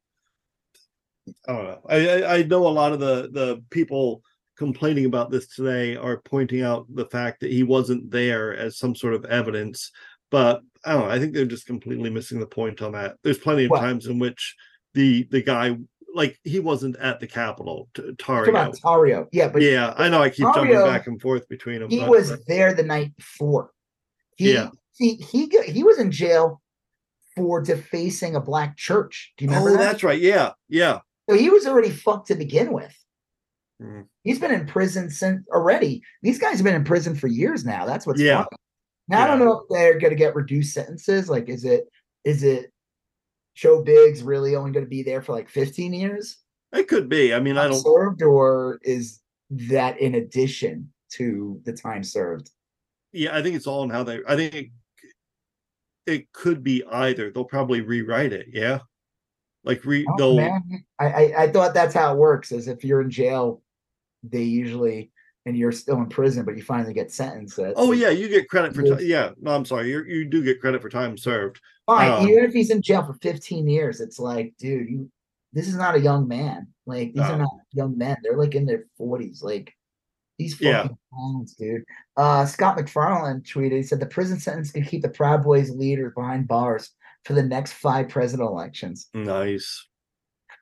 I 1.48 1.53
don't 1.53 1.64
know. 1.66 1.82
I, 1.90 1.95
I 1.95 2.36
I 2.38 2.44
know 2.44 2.68
a 2.68 2.70
lot 2.70 2.94
of 2.94 2.99
the 2.99 3.30
the 3.32 3.64
people 3.70 4.24
complaining 4.66 5.06
about 5.06 5.32
this 5.32 5.48
today 5.48 5.96
are 5.96 6.22
pointing 6.22 6.62
out 6.62 6.86
the 6.94 7.06
fact 7.08 7.40
that 7.40 7.52
he 7.52 7.64
wasn't 7.64 8.12
there 8.12 8.56
as 8.56 8.78
some 8.78 8.96
sort 8.96 9.16
of 9.16 9.26
evidence, 9.26 9.92
but 10.30 10.62
I 10.86 10.94
don't 10.94 11.08
know. 11.08 11.10
I 11.10 11.18
think 11.20 11.34
they're 11.34 11.46
just 11.46 11.66
completely 11.66 12.12
missing 12.12 12.40
the 12.40 12.46
point 12.46 12.80
on 12.84 12.92
that. 12.92 13.16
There's 13.24 13.40
plenty 13.40 13.66
of 13.66 13.72
What? 13.72 13.80
times 13.80 14.06
in 14.06 14.20
which 14.20 14.56
the 14.94 15.24
the 15.32 15.42
guy 15.42 15.78
like 16.14 16.38
he 16.44 16.60
wasn't 16.60 16.96
at 16.98 17.20
the 17.20 17.26
Capitol, 17.28 17.90
T- 17.96 18.14
Talk 18.20 18.48
about 18.48 18.74
Tarrio. 18.76 18.82
Tarrio. 18.84 19.28
Yeah, 19.32 19.48
but 19.48 19.64
Yeah, 19.64 19.96
I 19.98 20.10
know. 20.10 20.22
I 20.22 20.30
keep 20.30 20.46
jumping 20.54 20.74
back 20.76 21.08
and 21.08 21.20
forth 21.20 21.48
between 21.50 21.80
them. 21.80 21.90
he 21.90 22.00
but- 22.02 22.10
was 22.10 22.46
there 22.46 22.74
the 22.76 22.84
night 22.84 23.16
before. 23.18 23.72
He, 24.38 24.54
Yeah. 24.54 24.70
See, 24.94 25.16
he 25.16 25.50
he 25.68 25.84
was 25.84 25.98
in 25.98 26.12
jail 26.12 26.62
for 27.36 27.62
defacing 27.62 28.36
a 28.36 28.42
black 28.42 28.78
church. 28.78 29.34
Do 29.38 29.46
you 29.46 29.50
remember 29.50 29.70
Oh, 29.72 29.74
that? 29.78 29.80
that's 29.80 30.04
right. 30.04 30.20
Yeah, 30.22 30.52
yeah. 30.70 31.00
So 31.30 31.36
he 31.36 31.50
was 31.50 31.66
already 31.66 31.90
fucked 31.90 32.28
to 32.28 32.36
begin 32.36 32.72
with. 32.74 32.94
Mm. 33.82 34.06
He's 34.24 34.40
been 34.40 34.52
in 34.52 34.68
prison 34.68 35.10
since 35.10 35.45
already. 35.49 36.03
These 36.22 36.40
guys 36.40 36.58
have 36.58 36.64
been 36.64 36.76
in 36.76 36.84
prison 36.84 37.16
for 37.16 37.28
years 37.28 37.66
now. 37.66 37.86
That's 37.86 38.06
what's 38.06 38.22
Yeah. 38.22 38.38
funny. 38.44 38.48
Now 39.08 39.24
I 39.24 39.28
don't 39.28 39.40
know 39.40 39.60
if 39.62 39.70
they're 39.70 39.99
going 39.99 40.12
to 40.12 40.16
get 40.16 40.36
reduced 40.36 40.74
sentences. 40.74 41.30
Like, 41.30 41.49
is 41.49 41.66
it 41.66 41.86
is 42.24 42.44
it 42.44 42.72
Joe 43.56 43.82
Biggs 43.84 44.24
really 44.24 44.56
only 44.56 44.72
going 44.72 44.86
to 44.86 44.90
be 44.90 45.03
there 45.03 45.22
for 45.22 45.34
like 45.34 45.49
15 45.49 45.94
years 45.94 46.38
It 46.72 46.88
could 46.88 47.10
be. 47.10 47.34
I 47.34 47.40
mean, 47.40 47.58
I 47.58 47.68
don't. 47.68 47.82
served, 47.82 48.22
or 48.22 48.80
is 48.84 49.20
that 49.49 49.99
in 49.99 50.16
addition 50.16 50.94
to 51.14 51.60
the 51.66 51.74
time 51.74 52.03
served? 52.03 52.52
Yeah, 53.12 53.36
I 53.36 53.41
think 53.41 53.56
it's 53.58 53.68
all 53.68 53.84
in 53.84 53.90
how 53.90 54.03
they. 54.03 54.20
I 54.28 54.36
think 54.38 54.53
it, 54.56 54.70
it 56.06 56.32
could 56.32 56.64
be 56.64 56.84
either. 56.90 57.32
They'll 57.32 57.44
probably 57.44 57.82
rewrite 57.82 58.32
it. 58.32 58.48
Yeah, 58.53 58.80
like 59.66 59.84
re. 59.84 60.06
Oh, 60.20 60.38
man. 60.38 60.86
I, 60.99 61.06
I 61.06 61.44
I 61.44 61.52
thought 61.52 61.74
that's 61.74 61.94
how 61.94 62.14
it 62.14 62.18
works. 62.18 62.53
Is 62.53 62.70
if 62.70 62.86
you're 62.86 63.02
in 63.02 63.10
jail, 63.10 63.62
they 64.23 64.43
usually 64.43 65.11
and 65.48 65.57
you're 65.57 65.72
still 65.72 65.98
in 65.98 66.06
prison, 66.07 66.45
but 66.45 66.56
you 66.56 66.61
finally 66.61 66.93
get 66.93 67.11
sentenced. 67.11 67.60
Oh 67.76 67.91
yeah, 67.93 68.10
you 68.10 68.30
get 68.30 68.48
credit 68.48 68.76
for. 68.76 68.85
Yes. 68.85 68.99
Ti- 68.99 69.06
yeah, 69.06 69.31
no, 69.41 69.52
I'm 69.56 69.65
sorry. 69.65 69.89
You 69.89 70.03
you 70.03 70.26
do 70.26 70.43
get 70.43 70.61
credit 70.61 70.81
for 70.81 70.89
time 70.89 71.18
served. 71.18 71.60
Fine, 71.88 72.11
Um, 72.11 72.30
even 72.30 72.43
if 72.43 72.53
he's 72.53 72.69
in 72.69 72.81
jail 72.81 73.03
for 73.03 73.15
15 73.15 73.68
years, 73.68 74.02
it's 74.02 74.19
like, 74.19 74.53
dude, 74.60 74.88
you 74.89 75.11
this 75.53 75.68
is 75.68 75.76
not 75.76 75.95
a 75.95 75.99
young 75.99 76.27
man. 76.27 76.68
Like 76.85 77.07
these 77.14 77.23
No. 77.23 77.34
are 77.34 77.38
not 77.39 77.49
young 77.73 77.98
men. 77.98 78.18
They're 78.23 78.38
like 78.38 78.53
in 78.56 78.65
their 78.65 78.85
40s. 78.99 79.41
Like 79.43 79.73
these 80.38 80.60
Yeah. 80.61 80.84
fucking 80.84 80.98
clowns, 81.11 81.56
dude. 81.56 81.84
Uh 82.15 82.45
Scott 82.45 82.77
MacFarlane 82.77 83.41
tweeted, 83.41 83.77
he 83.77 83.84
said 83.84 83.99
the 83.99 84.06
prison 84.06 84.39
sentence 84.39 84.72
could 84.72 84.88
keep 84.88 85.02
the 85.02 85.10
Proud 85.10 85.43
Boys 85.43 85.72
leaders 85.72 86.14
behind 86.15 86.48
bars 86.48 86.91
for 87.26 87.34
the 87.34 87.43
next 87.43 87.73
five 87.73 88.10
president 88.10 88.48
elections. 88.48 89.10
Nice. 89.14 89.88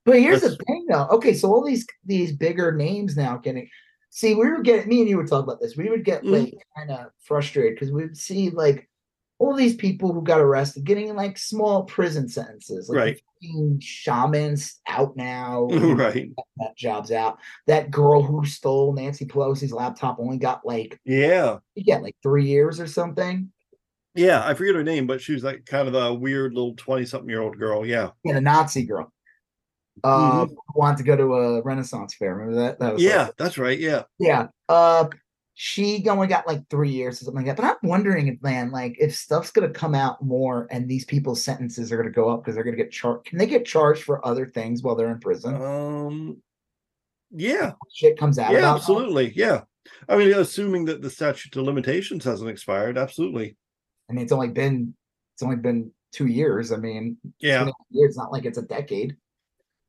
But 0.05 0.19
here's 0.19 0.41
That's- 0.41 0.57
the 0.57 0.63
thing 0.65 0.85
though. 0.89 1.07
Okay, 1.11 1.33
so 1.33 1.49
all 1.53 1.63
these 1.63 1.85
these 2.05 2.31
bigger 2.35 2.71
names 2.71 3.15
now 3.17 3.37
getting 3.37 3.69
see, 4.11 4.33
we 4.33 4.49
were 4.49 4.61
getting 4.61 4.89
me 4.89 5.01
and 5.01 5.09
you 5.09 5.17
would 5.17 5.27
talk 5.27 5.43
about 5.43 5.59
this. 5.61 5.77
We 5.77 5.89
would 5.89 6.03
get 6.03 6.23
Mhm. 6.23 6.31
like 6.31 6.53
kind 6.75 6.89
of 6.91 7.11
frustrated 7.19 7.75
because 7.75 7.91
we'd 7.91 8.17
see 8.17 8.49
like 8.49 8.89
all 9.37 9.55
these 9.55 9.75
people 9.75 10.11
who 10.11 10.21
got 10.23 10.41
arrested 10.41 10.83
getting 10.83 11.15
like 11.15 11.37
small 11.37 11.83
prison 11.83 12.27
sentences. 12.27 12.89
Like 12.89 12.97
Right. 12.97 13.21
shamans 13.81 14.79
out 14.87 15.15
now. 15.15 15.67
right. 15.67 16.29
That 16.57 16.75
job's 16.75 17.11
out. 17.11 17.37
That 17.67 17.91
girl 17.91 18.21
who 18.23 18.45
stole 18.45 18.93
Nancy 18.93 19.25
Pelosi's 19.25 19.71
laptop 19.71 20.17
only 20.19 20.37
got 20.37 20.65
like 20.65 20.99
Yeah. 21.05 21.59
yeah, 21.75 21.97
like 21.99 22.15
three 22.23 22.45
years 22.45 22.79
or 22.79 22.87
something. 22.87 23.51
Yeah. 24.15 24.45
I 24.45 24.53
forget 24.55 24.75
her 24.75 24.83
name, 24.83 25.07
but 25.07 25.21
she 25.21 25.33
was 25.33 25.43
like 25.43 25.65
kind 25.65 25.87
of 25.87 25.93
a 25.93 26.13
weird 26.13 26.53
little 26.53 26.73
twenty-something 26.75 27.29
year 27.29 27.41
old 27.41 27.57
girl. 27.57 27.85
Yeah. 27.85 28.09
And 28.25 28.37
a 28.37 28.41
Nazi 28.41 28.83
girl. 28.85 29.13
Uh 30.03 30.45
Mhm. 30.45 30.49
who 30.49 30.79
wanted 30.79 30.97
to 30.97 31.03
go 31.03 31.15
to 31.15 31.33
a 31.35 31.61
Renaissance 31.61 32.13
fair. 32.15 32.35
Remember 32.35 32.55
that? 32.61 32.79
That 32.79 32.93
was 32.93 33.03
like, 33.03 33.11
Yeah, 33.11 33.29
that's 33.37 33.57
right. 33.57 33.77
Yeah. 33.79 34.03
Yeah. 34.19 34.47
Uh 34.67 35.07
she 35.61 36.07
only 36.07 36.27
got 36.27 36.47
like 36.47 36.65
three 36.69 36.89
years 36.89 37.21
or 37.21 37.25
something 37.25 37.45
like 37.45 37.57
that. 37.57 37.61
But 37.61 37.77
I'm 37.83 37.89
wondering 37.89 38.27
if 38.27 38.41
man, 38.41 38.71
like 38.71 38.95
if 38.99 39.13
stuff's 39.15 39.51
gonna 39.51 39.69
come 39.69 39.93
out 39.95 40.23
more 40.23 40.67
and 40.71 40.87
these 40.87 41.03
people's 41.05 41.43
sentences 41.43 41.91
are 41.91 41.97
gonna 41.97 42.09
go 42.11 42.29
up 42.29 42.41
because 42.43 42.55
they're 42.55 42.63
gonna 42.63 42.77
get 42.77 42.91
charged. 42.91 43.25
Can 43.25 43.37
they 43.37 43.45
get 43.47 43.65
charged 43.65 44.03
for 44.03 44.25
other 44.25 44.45
things 44.45 44.83
while 44.83 44.95
they're 44.95 45.11
in 45.11 45.19
prison? 45.19 45.55
Um. 45.61 46.37
Yeah. 47.31 47.73
Shit 47.93 48.17
comes 48.17 48.39
out 48.39 48.51
Yeah. 48.53 48.59
about 48.59 48.67
them. 48.71 48.77
Absolutely. 48.77 49.33
Yeah. 49.35 49.61
I 50.07 50.15
mean, 50.17 50.33
assuming 50.33 50.85
that 50.85 51.01
the 51.01 51.09
statute 51.09 51.55
of 51.57 51.63
limitations 51.65 52.23
hasn't 52.23 52.49
expired, 52.49 52.97
absolutely. 52.97 53.57
I 54.09 54.13
mean, 54.13 54.23
it's 54.23 54.31
only 54.31 54.47
been 54.49 54.95
it's 55.33 55.43
only 55.43 55.57
been 55.57 55.91
two 56.11 56.27
years. 56.27 56.71
I 56.71 56.77
mean, 56.77 57.17
Yeah. 57.39 57.59
been 57.65 57.69
a 57.69 57.73
year. 57.91 58.07
It's 58.07 58.17
not 58.17 58.31
like 58.31 58.45
it's 58.45 58.57
a 58.57 58.61
decade. 58.63 59.15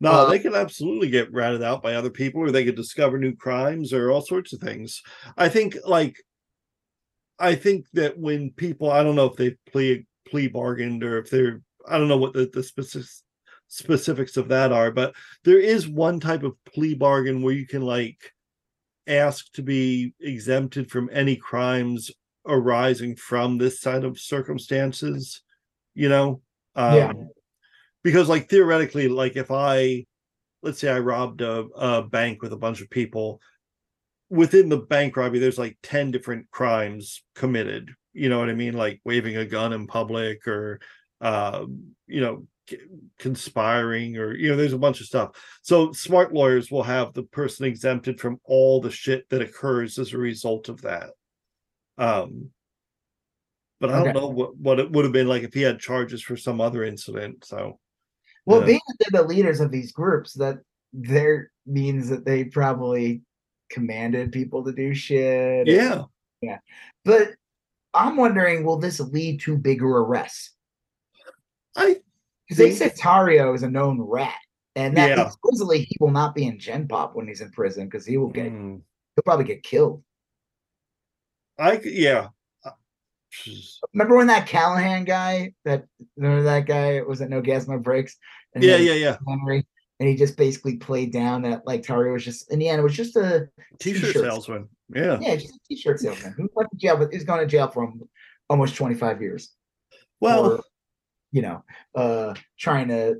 No, 0.00 0.12
Uh, 0.12 0.30
they 0.30 0.38
could 0.38 0.54
absolutely 0.54 1.10
get 1.10 1.32
ratted 1.32 1.62
out 1.62 1.82
by 1.82 1.94
other 1.94 2.10
people, 2.10 2.40
or 2.40 2.50
they 2.50 2.64
could 2.64 2.76
discover 2.76 3.18
new 3.18 3.34
crimes, 3.36 3.92
or 3.92 4.10
all 4.10 4.22
sorts 4.22 4.52
of 4.52 4.60
things. 4.60 5.02
I 5.36 5.48
think, 5.48 5.76
like, 5.86 6.16
I 7.38 7.54
think 7.54 7.86
that 7.94 8.18
when 8.18 8.50
people, 8.52 8.90
I 8.90 9.02
don't 9.02 9.16
know 9.16 9.26
if 9.26 9.36
they 9.36 9.56
plea 9.70 10.06
plea 10.28 10.48
bargained 10.48 11.02
or 11.02 11.18
if 11.18 11.30
they're, 11.30 11.62
I 11.88 11.98
don't 11.98 12.08
know 12.08 12.16
what 12.18 12.32
the 12.34 12.46
the 12.52 12.62
specific 12.62 13.08
specifics 13.68 14.36
of 14.36 14.48
that 14.48 14.72
are, 14.72 14.90
but 14.90 15.14
there 15.44 15.58
is 15.60 15.88
one 15.88 16.18
type 16.20 16.42
of 16.42 16.54
plea 16.64 16.94
bargain 16.94 17.40
where 17.42 17.54
you 17.54 17.66
can 17.66 17.82
like 17.82 18.32
ask 19.06 19.52
to 19.52 19.62
be 19.62 20.14
exempted 20.20 20.90
from 20.90 21.10
any 21.12 21.36
crimes 21.36 22.10
arising 22.46 23.16
from 23.16 23.58
this 23.58 23.80
side 23.80 24.04
of 24.04 24.18
circumstances. 24.20 25.42
You 25.94 26.08
know, 26.08 26.42
um, 26.76 26.96
Yeah. 26.96 27.12
Because 28.02 28.28
like 28.28 28.48
theoretically 28.48 29.08
like 29.08 29.36
if 29.36 29.50
i 29.50 30.04
let's 30.62 30.78
say 30.78 30.90
i 30.90 30.98
robbed 30.98 31.40
a, 31.40 31.60
a 31.76 32.02
bank 32.02 32.42
with 32.42 32.52
a 32.52 32.56
bunch 32.56 32.80
of 32.80 32.90
people 32.90 33.40
within 34.30 34.68
the 34.68 34.78
bank 34.78 35.16
robbery 35.16 35.40
there's 35.40 35.58
like 35.58 35.76
10 35.82 36.12
different 36.12 36.50
crimes 36.50 37.22
committed. 37.34 37.90
You 38.12 38.28
know 38.28 38.38
what 38.38 38.48
i 38.48 38.54
mean? 38.54 38.74
Like 38.74 39.00
waving 39.04 39.36
a 39.36 39.44
gun 39.44 39.72
in 39.72 39.86
public 39.86 40.46
or 40.46 40.80
uh, 41.20 41.66
you 42.06 42.20
know 42.20 42.46
conspiring 43.18 44.16
or 44.16 44.32
you 44.34 44.48
know 44.48 44.56
there's 44.56 44.72
a 44.72 44.78
bunch 44.78 45.00
of 45.00 45.06
stuff. 45.06 45.30
So 45.62 45.92
smart 45.92 46.32
lawyers 46.32 46.70
will 46.70 46.84
have 46.84 47.12
the 47.12 47.24
person 47.24 47.66
exempted 47.66 48.20
from 48.20 48.40
all 48.44 48.80
the 48.80 48.90
shit 48.90 49.28
that 49.28 49.42
occurs 49.42 49.98
as 49.98 50.12
a 50.12 50.18
result 50.18 50.68
of 50.68 50.80
that. 50.82 51.10
Um 51.98 52.50
but 53.80 53.90
i 53.90 54.04
don't 54.04 54.14
know 54.14 54.28
what 54.28 54.54
what 54.58 54.78
it 54.78 54.90
would 54.90 55.06
have 55.06 55.12
been 55.12 55.26
like 55.26 55.42
if 55.42 55.54
he 55.54 55.62
had 55.62 55.80
charges 55.80 56.22
for 56.22 56.36
some 56.36 56.60
other 56.60 56.84
incident 56.84 57.42
so 57.46 57.78
Well, 58.46 58.60
Yeah. 58.60 58.66
being 58.66 58.80
that 58.88 58.96
they're 59.10 59.22
the 59.22 59.28
leaders 59.28 59.60
of 59.60 59.70
these 59.70 59.92
groups, 59.92 60.34
that 60.34 60.58
there 60.92 61.50
means 61.66 62.08
that 62.08 62.24
they 62.24 62.44
probably 62.44 63.22
commanded 63.70 64.32
people 64.32 64.64
to 64.64 64.72
do 64.72 64.94
shit. 64.94 65.66
Yeah. 65.66 66.04
Yeah. 66.40 66.58
But 67.04 67.34
I'm 67.94 68.16
wondering, 68.16 68.64
will 68.64 68.78
this 68.78 69.00
lead 69.00 69.40
to 69.40 69.56
bigger 69.56 69.88
arrests? 69.88 70.54
I 71.76 72.00
Because 72.48 72.58
they 72.58 72.72
said 72.74 72.96
Tarrio 72.96 73.54
is 73.54 73.62
a 73.62 73.70
known 73.70 74.00
rat, 74.00 74.34
and 74.74 74.96
that 74.96 75.16
Yeah. 75.16 75.28
supposedly 75.28 75.80
he 75.82 75.96
will 76.00 76.10
not 76.10 76.34
be 76.34 76.46
in 76.46 76.58
Gen 76.58 76.88
Pop 76.88 77.14
when 77.14 77.28
he's 77.28 77.40
in 77.40 77.50
prison 77.52 77.84
because 77.86 78.04
he 78.04 78.16
will 78.16 78.30
get 78.30 78.50
Hmm. 78.50 78.78
he'll 79.14 79.22
probably 79.24 79.44
get 79.44 79.62
killed. 79.62 80.02
I 81.58 81.78
yeah. 81.84 82.28
Remember 83.94 84.16
when 84.16 84.26
that 84.28 84.46
Callahan 84.46 85.04
guy 85.04 85.54
that 85.64 85.84
remember 86.16 86.42
that 86.42 86.66
guy 86.66 87.00
was 87.02 87.20
at 87.20 87.30
No 87.30 87.40
Gas 87.40 87.68
No 87.68 87.78
Brakes? 87.78 88.16
And 88.54 88.64
Yeah, 88.64 88.76
yeah, 88.76 88.94
yeah. 88.94 89.16
Henry, 89.28 89.66
and 89.98 90.08
he 90.08 90.16
just 90.16 90.36
basically 90.36 90.76
played 90.76 91.12
down 91.12 91.42
that 91.42 91.66
like 91.66 91.82
Tarrio 91.82 92.12
was 92.14 92.24
just 92.24 92.50
in 92.52 92.58
the 92.58 92.68
end 92.68 92.80
it 92.80 92.82
was 92.82 92.96
just 92.96 93.16
a 93.16 93.48
T-shirt 93.78 94.02
T-shirts. 94.06 94.20
salesman. 94.20 94.68
Yeah. 94.92 95.18
yeah 95.20 95.36
just 95.36 95.54
a 95.54 95.58
t-shirt 95.68 96.00
salesman 96.00 96.34
who 96.36 96.48
went 96.54 96.68
to 96.72 96.76
jail 96.76 96.96
but 96.96 97.12
he's 97.12 97.22
going 97.22 97.38
to 97.40 97.46
jail 97.46 97.68
for 97.68 97.88
almost 98.48 98.74
25 98.74 99.22
years 99.22 99.52
Well, 100.20 100.56
for, 100.56 100.64
you 101.30 101.42
know 101.42 101.62
uh 101.94 102.34
trying 102.58 102.88
to 102.88 103.16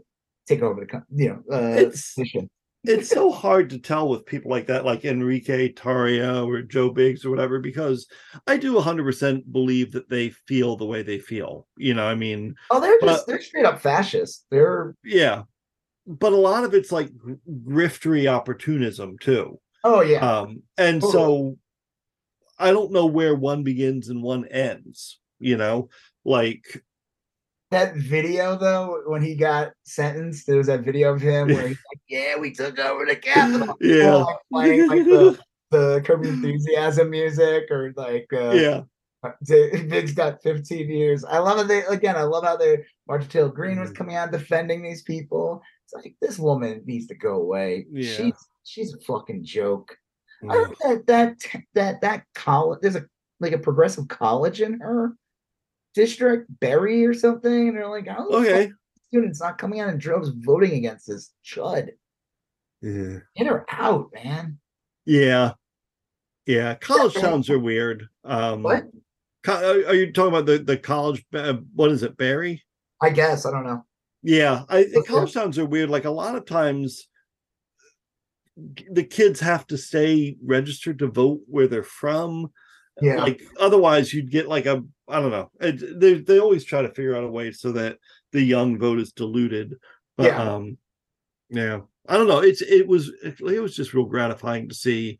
take 0.48 0.62
over 0.62 0.84
the 0.84 1.02
you 1.14 1.28
know 1.28 1.54
uh 1.56 1.90
position. 1.90 2.50
It's 2.84 3.10
so 3.10 3.30
hard 3.30 3.68
to 3.70 3.78
tell 3.78 4.08
with 4.08 4.24
people 4.24 4.50
like 4.50 4.66
that, 4.68 4.86
like 4.86 5.04
Enrique 5.04 5.70
Tarrio 5.72 6.46
or 6.46 6.62
Joe 6.62 6.88
Biggs 6.90 7.24
or 7.26 7.30
whatever, 7.30 7.58
because 7.60 8.06
I 8.46 8.56
do 8.56 8.74
100% 8.74 9.52
believe 9.52 9.92
that 9.92 10.08
they 10.08 10.30
feel 10.30 10.76
the 10.76 10.86
way 10.86 11.02
they 11.02 11.18
feel. 11.18 11.66
You 11.76 11.92
know, 11.92 12.06
I 12.06 12.14
mean, 12.14 12.54
oh 12.70 12.80
they're 12.80 12.98
just 13.00 13.02
but- 13.02 13.26
they're 13.26 13.42
straight 13.42 13.66
up 13.66 13.80
fascists 13.80 14.46
they're 14.50 14.94
yeah. 15.04 15.42
But 16.06 16.32
a 16.32 16.36
lot 16.36 16.64
of 16.64 16.72
it's 16.74 16.90
like 16.90 17.14
gr- 17.16 17.34
griftery 17.64 18.26
opportunism 18.26 19.18
too. 19.18 19.60
oh 19.84 20.00
yeah 20.00 20.38
Um, 20.38 20.62
and 20.78 21.00
Totally. 21.02 21.12
so 21.12 21.58
I 22.58 22.72
don't 22.72 22.92
know 22.92 23.06
where 23.06 23.34
one 23.34 23.62
begins 23.62 24.08
and 24.08 24.22
one 24.22 24.46
ends, 24.46 25.18
you 25.38 25.56
know, 25.56 25.88
like, 26.24 26.82
that 27.70 27.94
video 27.96 28.56
though 28.56 29.02
when 29.06 29.22
he 29.22 29.34
got 29.34 29.72
sentenced 29.84 30.46
there 30.46 30.56
was 30.56 30.66
that 30.66 30.80
video 30.80 31.12
of 31.14 31.20
him 31.20 31.48
where 31.48 31.68
he's 31.68 31.78
like 31.92 32.00
yeah 32.08 32.36
we 32.36 32.52
took 32.52 32.78
over 32.78 33.04
the 33.06 33.16
capital." 33.16 33.76
yeah, 33.80 34.14
like, 34.14 34.36
playing 34.52 34.88
like 34.88 35.04
the 35.04 35.38
the 35.70 36.02
Curb 36.04 36.24
Your 36.24 36.32
enthusiasm 36.34 37.10
music 37.10 37.70
or 37.70 37.92
like 37.96 38.26
uh 38.32 38.50
yeah, 38.52 38.80
J- 39.46 39.84
Big's 39.84 40.14
got 40.14 40.42
15 40.42 40.90
years. 40.90 41.24
I 41.24 41.38
love 41.38 41.58
it. 41.60 41.68
They 41.68 41.84
again, 41.84 42.16
I 42.16 42.22
love 42.22 42.42
how 42.44 42.56
they 42.56 42.84
Marjorie 43.06 43.28
Taylor 43.28 43.48
Greene 43.50 43.80
was 43.80 43.90
Mhm. 43.90 43.96
coming 43.96 44.16
out 44.16 44.32
defending 44.32 44.82
these 44.82 45.02
people. 45.02 45.62
It's 45.84 45.94
like 45.94 46.16
this 46.20 46.38
woman 46.38 46.82
needs 46.86 47.06
to 47.08 47.14
go 47.14 47.34
away. 47.34 47.86
Yeah. 47.92 48.12
She's 48.12 48.34
she's 48.64 48.94
a 48.94 49.00
fucking 49.00 49.44
joke. 49.44 49.96
I 50.48 50.54
heard 50.82 51.06
that 51.06 51.38
that 51.38 51.62
that 51.74 52.00
that 52.00 52.24
college 52.34 52.80
there's 52.82 52.96
a 52.96 53.04
like 53.40 53.52
a 53.52 53.58
progressive 53.58 54.08
college 54.08 54.60
in 54.62 54.80
her 54.80 55.12
district, 55.94 56.48
Berry 56.60 57.04
or 57.04 57.14
something, 57.14 57.68
and 57.68 57.76
they're 57.76 57.88
like, 57.88 58.06
how 58.08 58.28
the 58.28 58.36
okay. 58.36 58.72
students 59.08 59.40
not 59.40 59.58
coming 59.58 59.80
out 59.80 59.88
in 59.88 59.98
droves 59.98 60.30
voting 60.30 60.72
against 60.72 61.06
this 61.06 61.32
chud? 61.44 61.90
Yeah. 62.80 63.18
In 63.36 63.48
or 63.48 63.66
out, 63.70 64.10
man. 64.14 64.58
Yeah. 65.04 65.52
Yeah. 66.46 66.74
College 66.76 67.14
towns 67.14 67.50
are 67.50 67.58
weird. 67.58 68.08
Um 68.24 68.62
What? 68.62 68.84
co- 69.42 69.84
are 69.86 69.94
you 69.94 70.12
talking 70.12 70.32
about 70.32 70.46
the, 70.46 70.58
the 70.58 70.76
college 70.76 71.24
uh, 71.34 71.54
what 71.74 71.90
is 71.90 72.02
it, 72.02 72.16
Berry? 72.16 72.62
I 73.02 73.10
guess 73.10 73.46
I 73.46 73.50
don't 73.50 73.64
know. 73.64 73.84
Yeah, 74.22 74.64
I 74.68 74.86
college 75.06 75.32
towns 75.32 75.58
are 75.58 75.66
weird. 75.66 75.90
Like 75.90 76.04
a 76.04 76.10
lot 76.10 76.36
of 76.36 76.44
times 76.44 77.06
the 78.90 79.04
kids 79.04 79.40
have 79.40 79.66
to 79.68 79.78
stay 79.78 80.36
registered 80.44 80.98
to 80.98 81.06
vote 81.06 81.40
where 81.46 81.66
they're 81.66 81.82
from. 81.82 82.50
Yeah. 83.00 83.16
Like 83.16 83.42
otherwise 83.58 84.12
you'd 84.12 84.30
get 84.30 84.48
like 84.48 84.66
a 84.66 84.84
I 85.10 85.20
don't 85.20 85.30
know. 85.30 85.50
It, 85.60 86.00
they 86.00 86.14
they 86.14 86.38
always 86.38 86.64
try 86.64 86.82
to 86.82 86.88
figure 86.94 87.16
out 87.16 87.24
a 87.24 87.28
way 87.30 87.52
so 87.52 87.72
that 87.72 87.98
the 88.32 88.42
young 88.42 88.78
vote 88.78 88.98
is 88.98 89.12
diluted. 89.12 89.74
But 90.16 90.26
Yeah. 90.26 90.42
um 90.42 90.78
yeah. 91.48 91.80
I 92.08 92.16
don't 92.16 92.28
know. 92.28 92.40
It's 92.40 92.62
it 92.62 92.86
was 92.86 93.08
it, 93.22 93.40
it 93.40 93.60
was 93.60 93.74
just 93.74 93.94
real 93.94 94.04
gratifying 94.06 94.68
to 94.68 94.74
see 94.74 95.18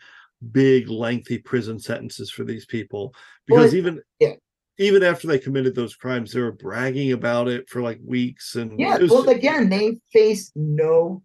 big 0.53 0.89
lengthy 0.89 1.39
prison 1.39 1.79
sentences 1.79 2.31
for 2.31 2.45
these 2.45 2.65
people 2.65 3.15
because 3.47 3.75
it- 3.75 3.79
even 3.79 4.01
yeah. 4.19 4.35
even 4.79 5.03
after 5.03 5.27
they 5.27 5.39
committed 5.39 5.75
those 5.75 5.95
crimes 5.95 6.33
they 6.33 6.41
were 6.41 6.53
bragging 6.53 7.13
about 7.13 7.49
it 7.49 7.69
for 7.69 7.83
like 7.83 8.01
weeks 8.03 8.55
and 8.55 8.79
Yeah, 8.81 8.97
was 8.99 9.11
well, 9.11 9.29
again, 9.29 9.69
they 9.69 9.99
face 10.13 10.51
no. 10.55 11.23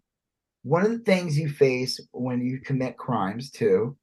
One 0.64 0.84
of 0.84 0.92
the 0.92 1.00
things 1.00 1.38
you 1.38 1.48
face 1.48 2.00
when 2.12 2.42
you 2.46 2.60
commit 2.60 2.98
crimes 2.98 3.52
too 3.52 3.96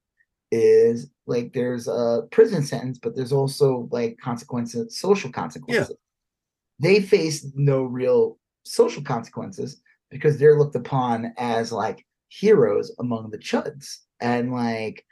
is 0.53 1.11
like 1.27 1.53
there's 1.53 1.89
a 1.89 2.29
prison 2.31 2.63
sentence, 2.63 2.99
but 2.99 3.17
there's 3.17 3.33
also 3.33 3.89
like 3.91 4.19
consequences, 4.19 4.99
social 4.99 5.33
consequences. 5.33 5.89
Yeah. 5.91 5.97
They 6.79 7.01
face 7.01 7.47
no 7.55 7.83
real 7.85 8.39
social 8.65 9.03
consequences 9.03 9.81
because 10.11 10.39
they're 10.39 10.59
looked 10.59 10.77
upon 10.77 11.33
as 11.39 11.73
like 11.73 12.05
heroes 12.29 12.95
among 12.99 13.31
the 13.31 13.39
chuds, 13.39 13.99
and 14.21 14.53
like 14.53 15.05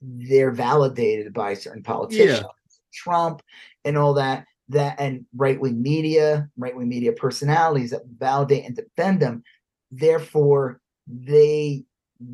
they're 0.00 0.52
validated 0.52 1.34
by 1.34 1.54
certain 1.54 1.82
politicians, 1.82 2.46
Trump, 2.92 3.42
and 3.84 3.98
all 3.98 4.14
that 4.14 4.46
that 4.70 4.98
and 5.00 5.26
right 5.36 5.60
wing 5.60 5.82
media, 5.82 6.48
right 6.56 6.74
wing 6.74 6.88
media 6.88 7.12
personalities 7.12 7.90
that 7.90 8.02
validate 8.18 8.64
and 8.64 8.76
defend 8.76 9.20
them. 9.20 9.42
Therefore, 9.90 10.80
they 11.08 11.84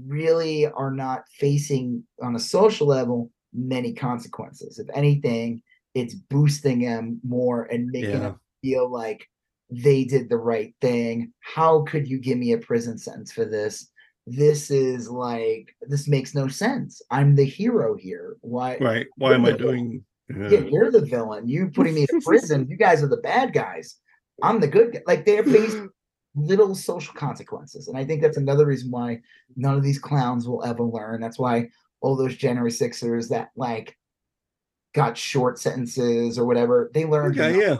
really 0.07 0.67
are 0.67 0.91
not 0.91 1.25
facing 1.39 2.03
on 2.23 2.37
a 2.37 2.41
social 2.41 2.87
level 2.87 3.31
many 3.53 3.93
consequences. 3.93 4.79
If 4.79 4.89
anything, 4.95 5.63
it's 5.95 6.15
boosting 6.15 6.81
them 6.81 7.21
more 7.27 7.65
and 7.65 7.87
making 7.87 8.11
Yeah. 8.11 8.19
them 8.21 8.41
feel 8.63 8.91
like 8.91 9.27
they 9.71 10.05
did 10.05 10.29
the 10.29 10.37
right 10.37 10.75
thing. 10.81 11.33
How 11.41 11.83
could 11.83 12.07
you 12.09 12.19
give 12.19 12.39
me 12.39 12.53
a 12.53 12.59
prison 12.59 12.99
sentence 12.99 13.33
for 13.33 13.45
this? 13.45 13.91
This 14.27 14.71
is 14.71 15.09
like 15.09 15.75
this 15.83 16.09
makes 16.09 16.35
no 16.35 16.49
sense. 16.49 17.01
I'm 17.11 17.35
the 17.35 17.45
hero 17.45 17.95
here. 17.97 18.37
Why? 18.41 18.77
right 18.81 19.07
why 19.17 19.35
am 19.35 19.45
i 19.47 19.51
Yeah. 19.51 19.57
doing 19.57 20.05
Yeah, 20.29 20.61
you're 20.61 20.91
the 20.91 21.03
villain. 21.07 21.49
You 21.49 21.69
putting 21.69 21.95
me 21.95 22.07
in 22.11 22.21
prison. 22.25 22.67
You 22.69 22.77
guys 22.77 23.03
are 23.03 23.09
the 23.09 23.19
bad 23.19 23.53
guys. 23.53 23.97
I'm 24.43 24.59
the 24.61 24.67
good 24.69 24.93
guy. 24.93 25.03
Like 25.07 25.25
they're 25.25 25.45
facing 25.57 25.89
little 26.37 26.75
social 26.75 27.15
consequences. 27.15 27.89
And 27.89 27.97
I 27.97 28.05
think 28.05 28.21
that's 28.23 28.37
another 28.37 28.67
reason 28.67 28.91
why 28.91 29.21
none 29.57 29.77
of 29.77 29.83
these 29.83 29.99
clowns 29.99 30.47
will 30.47 30.63
ever 30.65 30.85
learn. 30.85 31.21
That's 31.21 31.39
why 31.39 31.71
all 32.03 32.15
those 32.15 32.37
January 32.37 32.71
Sixers 32.71 33.29
that 33.31 33.51
like 33.57 33.97
got 34.95 35.17
short 35.17 35.59
sentences 35.59 36.39
or 36.39 36.45
whatever, 36.45 36.91
they 36.95 37.05
learned 37.07 37.39
okay 37.39 37.53
nothing. 37.53 37.61
yeah 37.69 37.77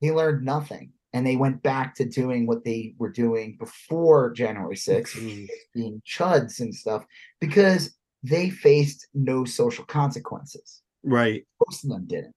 they 0.00 0.10
learned 0.12 0.44
nothing. 0.44 0.92
And 1.12 1.26
they 1.26 1.36
went 1.36 1.62
back 1.62 1.94
to 1.96 2.04
doing 2.04 2.46
what 2.46 2.64
they 2.64 2.94
were 2.98 3.10
doing 3.10 3.56
before 3.58 4.30
January 4.32 4.76
6th, 4.76 5.14
Mhm. 5.14 5.48
being 5.74 6.02
chuds 6.06 6.60
and 6.60 6.74
stuff, 6.74 7.06
because 7.40 7.96
they 8.22 8.50
faced 8.50 9.08
no 9.14 9.44
social 9.44 9.84
consequences 9.84 10.82
right 11.02 11.46
most 11.66 11.84
of 11.84 11.90
them 11.90 12.04
didn't. 12.06 12.34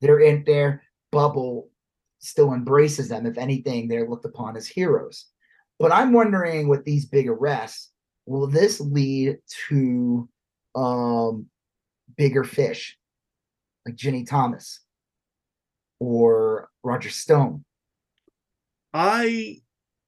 They're 0.00 0.20
in 0.20 0.44
their 0.44 0.82
bubble 1.12 1.69
still 2.20 2.52
embraces 2.52 3.08
them. 3.08 3.26
If 3.26 3.36
anything, 3.38 3.88
they're 3.88 4.08
looked 4.08 4.24
upon 4.24 4.56
as 4.56 4.66
heroes. 4.66 5.26
But 5.78 5.92
I'm 5.92 6.12
wondering 6.12 6.68
with 6.68 6.84
these 6.84 7.06
big 7.06 7.28
arrests, 7.28 7.90
will 8.26 8.46
this 8.46 8.80
lead 8.80 9.38
to 9.68 10.28
um 10.74 11.46
bigger 12.16 12.44
fish 12.44 12.96
like 13.86 13.96
Ginny 13.96 14.24
Thomas 14.24 14.80
or 15.98 16.68
Roger 16.84 17.10
Stone? 17.10 17.64
i 18.92 19.56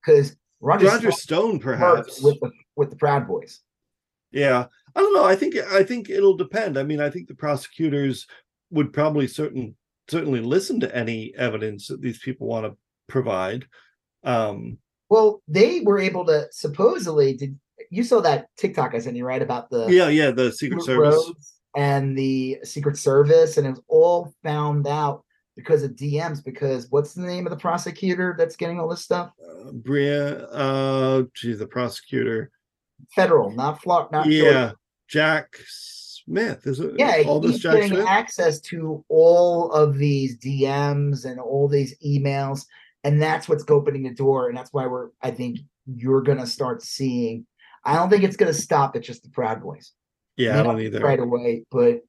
Because 0.05 0.37
Roger, 0.61 0.87
roger 0.87 1.11
Stone 1.11 1.51
stone 1.53 1.59
perhaps 1.59 2.23
with 2.23 2.39
the 2.41 2.51
with 2.77 2.91
the 2.91 2.97
Proud 2.97 3.27
Boys. 3.27 3.61
yeah 4.31 4.67
i 4.95 5.01
don't 5.01 5.15
know 5.15 5.25
i 5.25 5.35
think 5.35 5.57
i 5.57 5.83
think 5.83 6.09
it'll 6.11 6.37
depend 6.37 6.79
i 6.79 6.83
mean 6.83 7.01
i 7.01 7.11
think 7.11 7.29
the 7.29 7.35
prosecutors 7.35 8.27
would 8.71 8.93
probably 8.93 9.27
certain 9.27 9.75
certainly 10.13 10.41
listen 10.41 10.79
to 10.81 10.97
any 10.97 11.35
evidence 11.37 11.89
that 11.89 12.01
these 12.01 12.19
people 12.19 12.47
want 12.47 12.67
to 12.67 12.77
provide 13.09 13.67
um 14.25 14.79
Well, 15.09 15.43
they 15.49 15.81
were 15.81 15.99
able 15.99 16.25
to 16.27 16.47
supposedly 16.53 17.35
did 17.35 17.59
you 17.91 18.05
saw 18.05 18.21
that 18.21 18.47
TikTok 18.57 18.95
I 18.95 19.01
sent 19.01 19.17
you 19.17 19.27
right 19.27 19.43
about 19.43 19.71
the 19.71 19.89
yeah 19.89 20.09
yeah 20.09 20.31
the 20.31 20.53
secret 20.53 20.83
service 20.83 21.59
and 21.75 22.17
the 22.17 22.59
Secret 22.65 22.97
Service, 22.97 23.57
and 23.57 23.67
it 23.67 23.71
was 23.71 23.83
all 23.89 24.35
found 24.43 24.87
out 24.87 25.25
because 25.57 25.83
of 25.83 25.93
DMs. 25.93 26.45
Because 26.45 26.89
what's 26.91 27.15
the 27.15 27.23
name 27.23 27.47
of 27.47 27.51
the 27.51 27.57
prosecutor 27.57 28.35
that's 28.37 28.57
getting 28.57 28.79
all 28.79 28.89
this 28.89 29.03
stuff? 29.03 29.33
uh, 29.43 29.73
bria 29.73 30.45
uh 30.47 31.23
geez 31.35 31.59
the 31.59 31.67
prosecutor 31.67 32.51
Federal, 33.15 33.51
not 33.51 33.83
Florida, 33.83 34.09
not 34.13 34.27
yeah 34.27 34.43
Georgia. 34.43 34.77
jack 35.09 35.57
smith 36.25 36.67
is 36.67 36.81
it 36.81 36.95
Yeah, 36.99 37.23
all 37.27 37.41
this 37.41 37.59
jack 37.59 37.75
getting 37.75 37.91
smith 37.91 38.07
access 38.07 38.61
to 38.61 39.05
all 39.09 39.73
of 39.73 39.97
these 39.99 40.39
DMs 40.39 41.25
and 41.25 41.41
all 41.41 41.69
these 41.69 41.99
emails, 42.05 42.67
and 43.05 43.21
that's 43.21 43.49
what's 43.49 43.65
opening 43.69 44.05
the 44.05 44.15
door, 44.15 44.49
and 44.49 44.57
that's 44.57 44.73
why 44.73 44.87
we're. 44.87 45.09
I 45.23 45.31
think 45.31 45.59
you're 45.87 46.23
gonna 46.23 46.47
start 46.47 46.83
seeing. 46.83 47.47
I 47.85 47.97
don't 47.97 48.11
think 48.11 48.23
it's 48.23 48.37
going 48.37 48.53
to 48.53 48.59
stop 48.59 48.95
at 48.97 49.03
just 49.03 49.23
the 49.25 49.31
Proud 49.31 49.63
Boys. 49.63 49.93
Yeah, 50.37 50.59
I 50.59 50.63
don't 50.63 50.81
either. 50.81 51.01
right 51.01 51.19
away, 51.19 51.65
but 51.71 52.01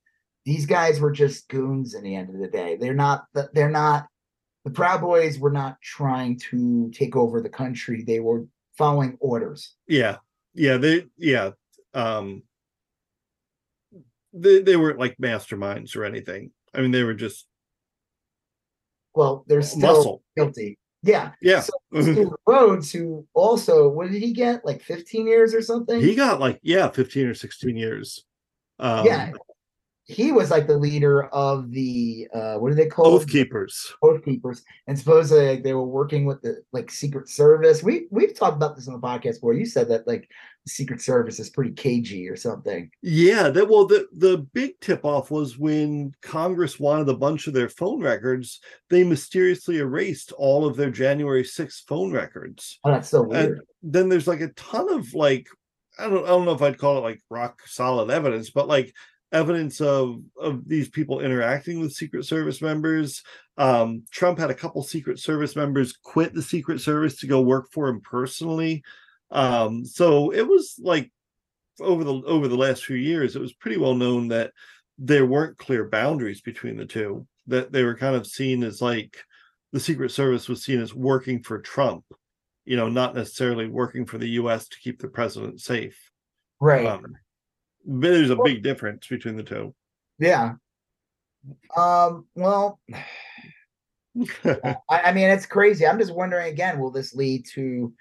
these 0.46 0.66
guys 0.66 1.00
were 1.00 1.12
just 1.12 1.50
goons 1.50 1.94
in 1.94 2.04
the 2.04 2.16
end 2.16 2.30
of 2.30 2.40
the 2.40 2.48
day. 2.48 2.78
They're 2.80 2.94
not. 2.94 3.26
They're 3.54 3.70
not. 3.70 4.08
The 4.66 4.72
Proud 4.72 5.02
Boys 5.02 5.40
were 5.40 5.52
not 5.52 5.82
trying 5.82 6.40
to 6.52 6.90
take 6.94 7.16
over 7.16 7.42
the 7.42 7.50
country. 7.50 8.04
They 8.04 8.20
were 8.20 8.46
following 8.78 9.18
orders. 9.20 9.76
Yeah, 9.88 10.18
yeah, 10.54 10.78
they 10.78 11.06
yeah. 11.18 11.52
Um 11.94 12.44
they 14.34 14.62
they 14.62 14.76
weren't 14.76 15.00
like 15.00 15.16
masterminds 15.18 15.96
or 15.96 16.06
anything. 16.06 16.52
I 16.74 16.82
mean, 16.82 16.92
they 16.92 17.04
were 17.04 17.14
just 17.14 17.48
Well, 19.16 19.46
they're 19.48 19.62
still 19.62 19.80
muscle. 19.96 20.24
guilty. 20.36 20.78
Yeah. 21.04 21.32
Yeah. 21.42 21.62
So 21.62 21.74
Rhodes, 22.48 22.92
who 22.92 23.28
also, 23.34 23.90
what 23.90 24.10
did 24.12 24.22
he 24.22 24.32
get? 24.34 24.66
Like 24.66 24.82
15 24.82 25.28
years 25.28 25.54
or 25.54 25.62
something? 25.62 26.00
he 26.00 26.16
got 26.16 26.40
like 26.40 26.60
yeah, 26.64 26.90
15 26.90 27.28
or 27.28 27.34
16 27.34 27.76
years. 27.78 28.26
Um 28.80 29.06
yeah. 29.06 29.32
He 30.06 30.34
was 30.34 30.52
like 30.52 30.68
the 30.68 30.78
leader 30.78 31.24
of 31.28 31.72
the 31.72 32.28
uh 32.34 32.56
what 32.56 32.70
do 32.70 32.76
they 32.76 32.88
call 32.88 33.08
Oath 33.08 33.28
keepers. 33.28 33.94
Oath 34.04 34.24
keepers. 34.26 34.64
And 34.88 35.00
supposedly 35.00 35.48
like, 35.48 35.64
they 35.64 35.74
were 35.74 35.86
working 35.86 36.26
with 36.26 36.42
the 36.42 36.62
like 36.74 36.92
Secret 36.92 37.30
Service. 37.30 37.82
We 37.84 38.08
we've 38.12 38.38
talked 38.38 38.58
about 38.58 38.76
this 38.76 38.88
on 38.90 38.96
the 38.96 39.00
podcast 39.00 39.36
before. 39.36 39.54
You 39.54 39.66
said 39.66 39.88
that 39.90 40.06
like 40.06 40.30
the 40.66 40.70
Secret 40.72 41.02
Service 41.02 41.40
is 41.40 41.50
pretty 41.50 41.72
cagey 41.72 42.28
or 42.28 42.36
something. 42.36 42.92
Yeah, 43.02 43.48
that 43.50 43.70
well 43.70 43.86
the 43.86 44.08
the 44.14 44.40
big 44.54 44.78
tip 44.82 45.06
off 45.06 45.32
was 45.32 45.58
when 45.58 46.12
Congress 46.22 46.82
wanted 46.82 47.08
a 47.08 47.16
bunch 47.18 47.48
of 47.48 47.54
their 47.54 47.70
phone 47.70 48.02
records, 48.02 48.60
they 48.90 49.06
mysteriously 49.06 49.78
erased 49.78 50.34
all 50.34 50.66
of 50.66 50.76
their 50.76 50.92
January 50.92 51.44
6th 51.44 51.84
phone 51.88 52.12
records. 52.12 52.78
Oh, 52.84 52.92
that's 52.92 53.08
so 53.10 53.22
And 53.24 53.30
weird. 53.32 53.62
then 53.82 54.10
there's 54.10 54.28
like 54.28 54.42
a 54.42 54.50
ton 54.50 54.92
of 54.92 55.14
like 55.14 55.48
I 55.98 56.10
don't 56.10 56.26
I 56.26 56.30
don't 56.30 56.44
know 56.44 56.54
if 56.56 56.62
I'd 56.62 56.78
call 56.78 56.98
it 56.98 57.02
like 57.02 57.22
rock 57.30 57.62
solid 57.68 58.10
evidence, 58.12 58.50
but 58.50 58.68
like 58.68 58.94
evidence 59.34 59.82
of 59.82 60.22
of 60.40 60.68
these 60.68 60.88
people 60.88 61.20
interacting 61.20 61.80
with 61.80 61.92
Secret 61.92 62.24
Service 62.26 62.62
members. 62.62 63.24
Um, 63.58 64.04
Trump 64.12 64.40
had 64.40 64.52
a 64.52 64.56
couple 64.56 64.84
Secret 64.84 65.20
Service 65.20 65.56
members 65.56 65.98
quit 65.98 66.34
the 66.34 66.42
Secret 66.42 66.80
Service 66.80 67.18
to 67.20 67.28
go 67.28 67.42
work 67.42 67.72
for 67.72 67.90
him 67.90 68.00
personally. 68.00 68.84
Um, 69.32 69.84
so 69.84 70.32
it 70.32 70.48
was 70.48 70.76
like 70.80 71.12
over 71.82 72.04
the 72.04 72.14
over 72.14 72.48
the 72.48 72.56
last 72.56 72.86
few 72.86 72.96
years, 72.96 73.36
it 73.36 73.42
was 73.42 73.54
pretty 73.54 73.78
well 73.78 73.96
known 73.96 74.30
that 74.30 74.52
there 74.98 75.26
weren't 75.26 75.58
clear 75.58 75.90
boundaries 75.90 76.42
between 76.42 76.78
the 76.78 76.86
two. 76.86 77.28
That 77.48 77.74
they 77.74 77.84
were 77.84 77.98
kind 77.98 78.16
of 78.16 78.28
seen 78.28 78.64
as 78.64 78.82
like 78.82 79.18
the 79.74 79.80
Secret 79.80 80.12
Service 80.12 80.48
was 80.48 80.64
seen 80.64 80.80
as 80.80 80.94
working 80.94 81.42
for 81.42 81.60
Trump, 81.60 82.06
you 82.64 82.78
know, 82.78 82.88
not 82.88 83.16
necessarily 83.16 83.68
working 83.68 84.06
for 84.06 84.20
the 84.20 84.30
U.S. 84.30 84.68
to 84.68 84.80
keep 84.80 85.02
the 85.02 85.10
president 85.10 85.60
safe. 85.60 85.98
Right. 86.62 86.86
Um, 86.86 87.18
there's 87.86 88.30
a 88.30 88.38
big 88.44 88.64
difference 88.64 89.08
between 89.08 89.36
the 89.36 89.44
two. 89.44 89.74
yeah. 90.20 90.54
Um, 91.76 92.26
well, 92.36 92.80
I, 94.46 94.76
I 94.90 95.12
mean, 95.14 95.30
it's 95.30 95.46
crazy. 95.46 95.86
I'm 95.86 96.00
just 96.00 96.14
wondering 96.14 96.48
again, 96.52 96.80
will 96.80 96.92
this 96.92 97.14
lead 97.14 97.46
to 97.54 97.94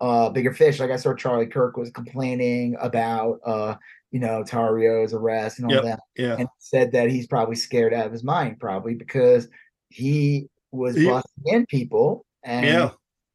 uh 0.00 0.28
bigger 0.30 0.52
fish? 0.52 0.80
Like 0.80 0.90
I 0.90 0.96
saw 0.96 1.14
Charlie 1.14 1.46
Kirk 1.46 1.76
was 1.76 1.90
complaining 1.90 2.76
about 2.80 3.40
uh, 3.46 3.76
you 4.10 4.20
know, 4.20 4.42
Tarrio's 4.44 5.14
arrest 5.14 5.58
and 5.58 5.66
all 5.66 5.72
Yep. 5.74 5.84
that, 5.84 6.00
yeah, 6.16 6.36
and 6.38 6.48
said 6.58 6.92
that 6.92 7.08
he's 7.10 7.26
probably 7.26 7.56
scared 7.56 7.94
out 7.94 8.06
of 8.06 8.12
his 8.12 8.24
mind, 8.24 8.60
probably 8.60 8.94
because 8.94 9.48
he 9.88 10.48
was 10.70 10.96
He- 10.96 11.06
busting 11.06 11.44
in 11.46 11.66
people, 11.66 12.26
and 12.44 12.66
yeah, 12.66 12.90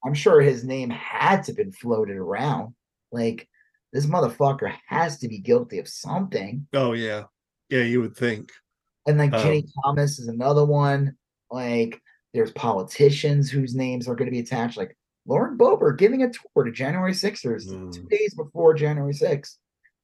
I'm 0.05 0.13
sure 0.13 0.41
his 0.41 0.63
name 0.63 0.89
had 0.91 1.43
to 1.45 1.53
been 1.53 1.71
floated 1.71 2.17
around. 2.17 2.75
Like 3.11 3.47
this 3.93 4.05
motherfucker 4.05 4.73
has 4.87 5.17
to 5.19 5.27
be 5.27 5.39
guilty 5.39 5.79
of 5.79 5.87
something. 5.87 6.67
oh 6.73 6.93
yeah, 6.93 7.23
yeah. 7.69 7.83
You 7.83 8.01
would 8.01 8.15
think. 8.15 8.51
And 9.07 9.17
like 9.17 9.33
Um, 9.33 9.41
Ginny 9.41 9.65
Thomas 9.83 10.19
is 10.19 10.27
another 10.27 10.65
one. 10.65 11.15
Like 11.49 12.01
there's 12.33 12.51
politicians 12.51 13.49
whose 13.49 13.73
names 13.75 14.07
are 14.07 14.15
going 14.15 14.25
to 14.27 14.31
be 14.31 14.39
attached, 14.39 14.77
like 14.77 14.97
Lauren 15.25 15.57
Boebert 15.57 15.97
giving 15.97 16.23
a 16.23 16.29
tour 16.29 16.63
to 16.65 16.71
January 16.71 17.13
Sixers 17.13 17.65
two 17.67 17.77
Mm. 18.03 18.09
days 18.09 18.33
before 18.35 18.73
January 18.73 19.13
6th 19.13 19.57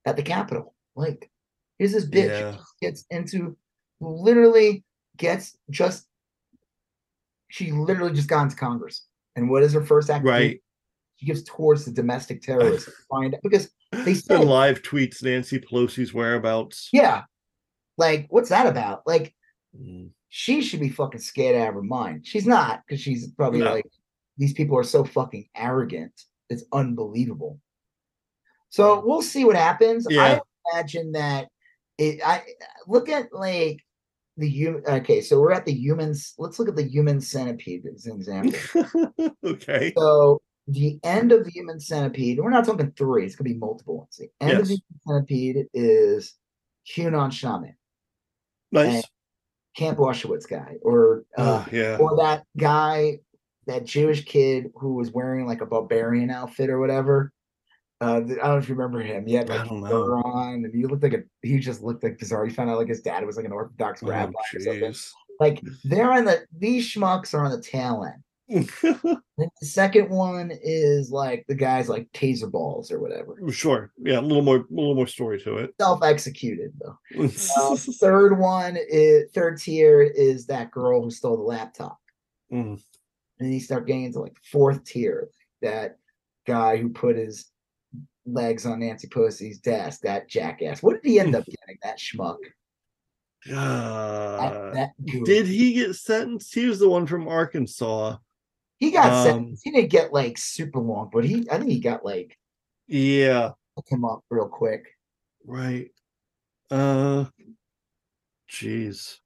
at 0.06 0.16
the 0.16 0.24
Capitol. 0.24 0.74
Like, 0.96 1.30
here's 1.80 1.92
this 1.94 2.06
bitch 2.06 2.30
Yeah. 2.30 2.58
gets 2.82 3.06
into 3.10 3.58
who 4.00 4.16
literally 4.22 4.84
gets 5.18 5.56
just 5.70 6.08
she 7.50 7.72
literally 7.72 8.14
just 8.14 8.28
got 8.30 8.44
into 8.44 8.56
Congress. 8.56 9.06
And 9.36 9.50
what 9.50 9.64
is 9.64 9.74
her 9.74 9.84
first 9.86 10.10
act? 10.10 10.26
Right. 10.26 10.62
She 11.24 11.28
gives 11.28 11.44
tours 11.44 11.86
to 11.86 11.92
domestic 11.92 12.42
terrorists. 12.42 12.92
find 13.10 13.38
because 13.44 13.72
they 14.04 14.14
said 14.14 14.42
And 14.42 14.50
live 14.50 14.82
tweets 14.82 15.24
Nancy 15.24 15.58
Pelosi's 15.58 16.14
whereabouts. 16.14 16.90
yeah. 16.92 17.24
Like, 17.98 18.26
what's 18.30 18.50
that 18.50 18.68
about? 18.68 19.04
Like, 19.08 19.34
Mm. 19.80 20.10
she 20.30 20.62
should 20.62 20.82
be 20.82 20.90
fucking 20.90 21.22
scared 21.22 21.56
out 21.56 21.70
of 21.70 21.74
her 21.76 21.82
mind. 21.82 22.28
She's 22.28 22.46
not 22.46 22.82
because 22.86 23.02
she's 23.02 23.32
probably 23.32 23.60
No. 23.62 23.72
like, 23.74 23.86
these 24.38 24.54
people 24.54 24.78
are 24.78 24.84
so 24.84 25.04
fucking 25.04 25.48
arrogant. 25.56 26.12
It's 26.50 26.64
unbelievable. 26.72 27.60
So 28.70 29.04
we'll 29.06 29.22
see 29.22 29.46
what 29.46 29.56
happens. 29.56 30.06
Yeah. 30.10 30.40
I 30.66 30.76
imagine 30.78 31.12
that 31.14 31.48
it. 31.98 32.20
I 32.26 32.44
look 32.88 33.10
at 33.10 33.34
like 33.34 33.80
the 34.38 34.48
human. 34.50 34.84
Okay, 34.88 35.22
so 35.22 35.40
we're 35.40 35.52
at 35.52 35.66
the 35.66 35.74
humans. 35.74 36.34
Let's 36.38 36.60
look 36.60 36.68
at 36.70 36.76
the 36.76 36.84
human 36.88 37.22
centipede 37.22 37.86
as 37.88 38.06
an 38.06 38.16
example. 38.16 38.60
okay. 39.44 39.94
so 39.98 40.42
the 40.68 41.00
end 41.04 41.32
of 41.32 41.44
the 41.44 41.52
human 41.52 41.80
centipede. 41.80 42.40
We're 42.40 42.50
not 42.50 42.66
talking 42.66 42.92
three. 42.98 43.26
It's 43.26 43.36
gonna 43.36 43.50
be 43.50 43.58
multiple 43.58 43.98
ones. 44.00 44.18
The 44.18 44.30
end 44.40 44.60
of 44.60 44.68
the 44.68 44.80
human 45.06 45.26
centipede 45.28 45.68
is 45.74 46.36
QAnon 46.90 47.32
Shaman, 47.32 47.76
Nice. 48.72 49.04
Camp 49.76 49.98
Auschwitz 49.98 50.48
guy, 50.50 50.76
or 50.82 51.24
uh, 51.38 51.66
oh, 51.66 51.68
yeah. 51.72 51.98
or 51.98 52.16
that 52.18 52.44
guy, 52.58 53.20
that 53.68 53.86
Jewish 53.86 54.24
kid 54.26 54.72
who 54.76 54.96
was 54.96 55.12
wearing 55.12 55.48
like 55.48 55.62
a 55.62 55.66
barbarian 55.66 56.30
outfit 56.30 56.70
or 56.70 56.80
whatever. 56.80 57.32
Uh, 58.02 58.16
I 58.16 58.20
don't 58.20 58.38
know 58.38 58.58
if 58.58 58.68
you 58.68 58.76
remember 58.76 59.02
him. 59.02 59.26
He 59.26 59.34
had 59.34 59.50
I 59.50 59.66
don't 59.66 59.82
know. 59.82 60.04
on, 60.26 60.66
and 60.66 60.74
he 60.74 60.86
looked 60.86 61.04
like 61.04 61.14
a. 61.14 61.24
He 61.42 61.58
just 61.60 61.82
looked 61.82 62.04
like 62.04 62.20
bizarre. 62.20 62.46
He 62.46 62.54
found 62.54 62.70
out 62.70 62.78
like 62.78 62.90
his 62.90 63.02
dad 63.02 63.26
was 63.26 63.38
like 63.38 63.46
an 63.46 63.54
Orthodox 63.54 64.04
Oh, 64.04 64.08
rabbi 64.08 64.34
or 64.54 64.60
something. 64.60 64.94
Like 65.40 65.62
they're 65.84 66.12
on 66.12 66.26
the 66.26 66.46
these 66.58 66.88
schmucks 66.88 67.34
are 67.34 67.46
on 67.46 67.52
the 67.52 67.62
tail 67.62 68.06
end. 68.06 68.22
The 69.38 69.50
second 69.68 70.10
one 70.10 70.52
is 70.64 71.10
like 71.10 71.44
the 71.48 71.56
guys 71.56 71.90
like 71.90 72.08
taser 72.14 72.50
balls 72.52 72.92
or 72.92 73.00
whatever. 73.00 73.36
sure. 73.52 73.92
Yeah, 73.98 74.20
a 74.20 74.22
little 74.22 74.44
more, 74.44 74.58
a 74.58 74.66
little 74.70 74.94
more 74.96 75.08
story 75.08 75.42
to 75.42 75.58
it. 75.58 75.74
Self 75.82 76.04
executed 76.04 76.72
though. 76.80 76.98
Uh, 77.24 77.76
third 78.00 78.38
one 78.38 78.78
is 78.90 79.32
third 79.32 79.58
tier 79.60 80.02
is 80.04 80.46
that 80.48 80.70
girl 80.72 81.02
who 81.04 81.10
stole 81.10 81.38
the 81.38 81.44
laptop. 81.44 81.98
Mm. 82.52 82.74
and 82.74 82.80
then 83.40 83.52
you 83.52 83.60
start 83.60 83.88
getting 83.88 84.04
into 84.04 84.20
like 84.20 84.38
fourth 84.52 84.84
tier 84.84 85.30
that 85.64 85.98
guy 86.46 86.78
who 86.78 86.90
put 86.90 87.16
his 87.16 87.48
legs 88.28 88.66
on 88.68 88.82
nancy 88.82 89.08
Pelosi's 89.08 89.58
desk 89.58 90.02
that 90.02 90.30
jackass 90.30 90.84
what 90.84 91.02
did 91.02 91.10
he 91.10 91.20
end 91.20 91.34
up 91.36 91.44
getting 91.48 91.78
that 91.82 91.98
schmuck 91.98 92.38
Uh, 93.52 94.72
that 94.74 94.92
goof. 95.06 95.26
did 95.26 95.48
he 95.48 95.74
get 95.74 95.96
sentenced? 95.96 96.54
He 96.54 96.66
was 96.66 96.80
the 96.80 96.88
one 96.90 97.08
from 97.08 97.28
Arkansas. 97.28 98.18
He 98.84 98.92
got 98.92 99.12
um, 99.12 99.24
sentenced 99.26 99.62
he 99.64 99.72
didn't 99.72 99.92
get 99.92 100.14
like 100.14 100.38
super 100.38 100.80
long 100.80 101.10
but 101.12 101.24
he 101.24 101.48
i 101.52 101.58
think 101.58 101.70
he 101.70 101.80
got 101.80 102.04
like 102.04 102.38
Yeah, 102.88 103.52
hook 103.76 103.86
him 103.88 104.06
up 104.06 104.24
real 104.30 104.48
quick 104.48 104.86
right. 105.46 105.90
Uh, 106.72 107.26
jeez. 108.50 109.18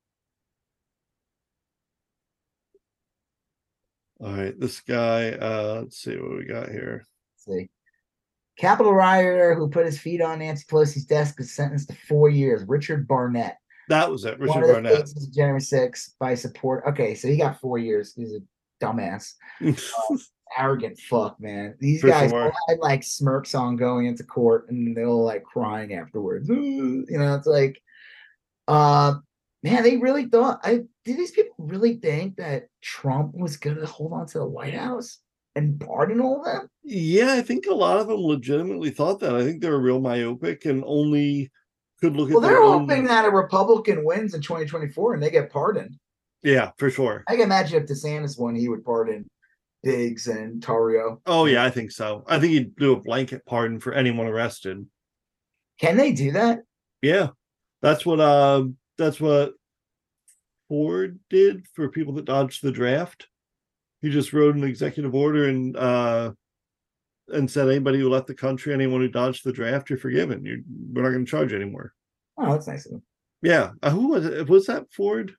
All 4.20 4.34
right, 4.34 4.60
this 4.60 4.82
guy. 4.82 5.30
Uh, 5.32 5.82
let's 5.84 6.00
see 6.00 6.18
what 6.18 6.38
we 6.38 6.46
got 6.46 6.70
here. 6.70 7.06
Let's 7.48 7.60
see 7.60 7.70
Capitol 8.58 8.94
rioter 8.94 9.54
who 9.54 9.70
put 9.70 9.86
his 9.86 10.00
feet 10.00 10.22
on 10.22 10.40
Nancy 10.40 10.66
Pelosi's 10.70 11.06
desk 11.06 11.40
is 11.40 11.54
sentenced 11.54 11.90
to 11.90 11.96
four 12.08 12.30
years. 12.30 12.64
Richard 12.68 13.08
Barnett, 13.08 13.58
That 13.88 14.10
was 14.10 14.26
it, 14.26 14.40
Richard 14.40 14.62
Barnett. 14.62 15.08
January 15.32 15.62
6th 15.62 16.14
by 16.20 16.34
support. 16.34 16.84
Okay, 16.88 17.14
so 17.14 17.28
he 17.28 17.38
got 17.38 17.62
four 17.62 17.78
years. 17.78 18.14
He's 18.16 18.34
a 18.34 18.40
dumbass. 18.82 19.34
arrogant 20.58 20.98
fuck, 21.00 21.40
man. 21.40 21.76
These 21.80 22.02
For 22.02 22.08
guys 22.08 22.32
sure. 22.32 22.54
had 22.70 22.80
like 22.80 23.04
smirks 23.04 23.54
on 23.54 23.76
going 23.76 24.06
into 24.06 24.24
court 24.24 24.70
and 24.70 24.96
they're 24.96 25.06
all 25.08 25.24
like 25.26 25.44
crying 25.44 25.94
afterwards. 25.94 26.48
You 26.50 27.06
know, 27.10 27.36
it's 27.36 27.48
like, 27.48 27.82
uh, 28.68 29.16
man, 29.64 29.84
they 29.84 29.98
really 29.98 30.26
thought. 30.26 30.60
I 30.64 30.84
did 31.06 31.18
these 31.18 31.32
people 31.32 31.56
really 31.58 31.96
think 31.96 32.38
that 32.38 32.68
Trump 32.82 33.34
was 33.36 33.58
gonna 33.58 33.86
hold 33.86 34.14
on 34.14 34.28
to 34.28 34.40
the 34.40 34.46
White 34.46 34.74
House 34.74 35.20
and 35.58 35.80
pardon 35.80 36.22
all 36.22 36.40
of 36.40 36.46
them? 36.46 36.70
Yeah, 36.84 37.34
I 37.34 37.42
think 37.42 37.66
a 37.66 37.74
lot 37.74 37.98
of 37.98 38.08
them 38.08 38.20
legitimately 38.20 38.92
thought 38.92 39.20
that. 39.22 39.36
I 39.36 39.44
think 39.44 39.62
they 39.62 39.70
were 39.70 39.82
real 39.82 40.00
myopic 40.00 40.66
and 40.66 40.84
only 40.86 41.52
could 42.00 42.16
look 42.16 42.30
Well, 42.30 42.38
at 42.38 42.42
their 42.44 42.52
they're 42.52 42.64
own. 42.64 42.82
hoping 42.82 43.06
that 43.06 43.26
a 43.26 43.32
Republican 43.32 44.06
wins 44.06 44.36
in 44.36 44.42
2024 44.42 45.16
and 45.16 45.24
they 45.24 45.32
get 45.32 45.52
pardoned. 45.52 45.96
Yeah, 46.48 46.72
for 46.78 46.90
sure. 46.90 47.26
I 47.28 47.34
can 47.34 47.42
imagine 47.42 47.84
if 47.84 47.90
DeSantis 47.90 48.40
won, 48.40 48.56
he 48.56 48.70
would 48.70 48.86
pardon 48.86 49.30
Biggs 49.84 50.28
and 50.28 50.64
Tarrio. 50.64 51.20
Oh 51.26 51.44
yeah, 51.44 51.66
I 51.66 51.70
think 51.70 51.92
so. 51.92 52.24
I 52.26 52.40
think 52.40 52.54
he'd 52.54 52.76
do 52.78 52.94
a 52.94 53.02
blanket 53.02 53.46
pardon 53.46 53.82
for 53.82 53.92
anyone 53.92 54.28
arrested. 54.28 54.86
Can 55.78 55.98
they 55.98 56.14
do 56.14 56.32
that? 56.32 56.60
Yeah, 57.02 57.32
that's 57.82 58.06
what 58.06 58.22
uh, 58.22 58.64
that's 58.98 59.20
what 59.20 59.56
Ford 60.70 61.20
did 61.30 61.66
for 61.74 61.90
people 61.90 62.14
that 62.14 62.24
dodged 62.24 62.64
the 62.64 62.72
draft. 62.72 63.28
He 64.02 64.10
just 64.10 64.32
wrote 64.32 64.56
an 64.56 64.64
executive 64.64 65.14
order 65.14 65.50
and 65.50 65.76
uh, 65.76 66.32
and 67.28 67.52
said 67.52 67.68
anybody 67.68 68.00
who 68.00 68.10
left 68.10 68.28
the 68.28 68.34
country, 68.34 68.74
anyone 68.74 69.02
who 69.02 69.10
dodged 69.10 69.44
the 69.44 69.52
draft, 69.52 69.90
you're 69.90 70.00
forgiven. 70.00 70.46
You're 70.46 70.60
we're 70.94 71.02
not 71.04 71.10
going 71.10 71.26
to 71.26 71.30
charge 71.30 71.52
you 71.52 71.58
anymore. 71.58 71.92
Oh, 72.38 72.54
that's 72.54 72.68
nice 72.68 72.86
of 72.86 72.94
him. 72.94 73.04
Yeah, 73.42 73.72
uh, 73.84 73.90
who 73.90 74.08
was 74.08 74.26
it? 74.26 74.48
Was 74.48 74.68
that 74.68 74.94
Ford? 74.94 75.36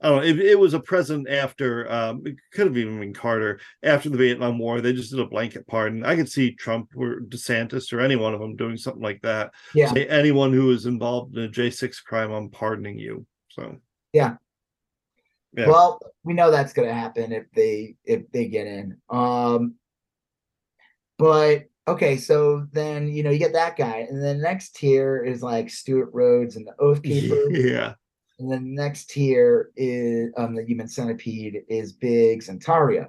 I 0.00 0.08
don't 0.08 0.18
know. 0.18 0.22
It, 0.22 0.38
it 0.38 0.58
was 0.58 0.74
a 0.74 0.80
president 0.80 1.28
after. 1.28 1.90
Um, 1.90 2.22
it 2.24 2.36
could 2.52 2.66
have 2.66 2.76
even 2.76 3.00
been 3.00 3.12
Carter 3.12 3.60
after 3.82 4.08
the 4.08 4.16
Vietnam 4.16 4.58
War. 4.58 4.80
They 4.80 4.92
just 4.92 5.10
did 5.10 5.20
a 5.20 5.26
blanket 5.26 5.66
pardon. 5.66 6.04
I 6.04 6.14
could 6.14 6.30
see 6.30 6.54
Trump 6.54 6.90
or 6.96 7.20
DeSantis 7.28 7.92
or 7.92 8.00
any 8.00 8.14
one 8.14 8.32
of 8.32 8.40
them 8.40 8.54
doing 8.54 8.76
something 8.76 9.02
like 9.02 9.20
that. 9.22 9.50
Yeah. 9.74 9.92
Say 9.92 10.06
anyone 10.06 10.52
who 10.52 10.70
is 10.70 10.86
involved 10.86 11.36
in 11.36 11.42
a 11.42 11.48
J 11.48 11.70
six 11.70 12.00
crime, 12.00 12.30
I'm 12.30 12.48
pardoning 12.50 12.98
you. 12.98 13.26
So 13.50 13.76
Yeah. 14.12 14.36
Yeah. 15.56 15.66
Well, 15.66 16.00
we 16.22 16.34
know 16.34 16.50
that's 16.50 16.72
gonna 16.72 16.94
happen 16.94 17.32
if 17.32 17.50
they 17.52 17.96
if 18.04 18.30
they 18.30 18.46
get 18.46 18.66
in. 18.66 18.98
Um 19.10 19.74
but 21.18 21.64
okay, 21.88 22.16
so 22.16 22.66
then 22.72 23.08
you 23.08 23.24
know 23.24 23.30
you 23.30 23.38
get 23.38 23.54
that 23.54 23.76
guy, 23.76 24.06
and 24.08 24.22
then 24.22 24.40
next 24.40 24.76
tier 24.76 25.24
is 25.24 25.42
like 25.42 25.70
Stewart 25.70 26.10
Rhodes 26.12 26.54
and 26.54 26.66
the 26.66 26.74
Oath 26.78 27.02
Keeper, 27.02 27.50
yeah, 27.50 27.94
and 28.38 28.50
then 28.50 28.64
the 28.64 28.82
next 28.82 29.10
tier 29.10 29.70
is 29.76 30.32
um 30.36 30.54
the 30.54 30.64
Human 30.64 30.88
Centipede 30.88 31.62
is 31.68 31.92
Biggs 31.92 32.48
and 32.48 32.64
Tarrio. 32.64 33.08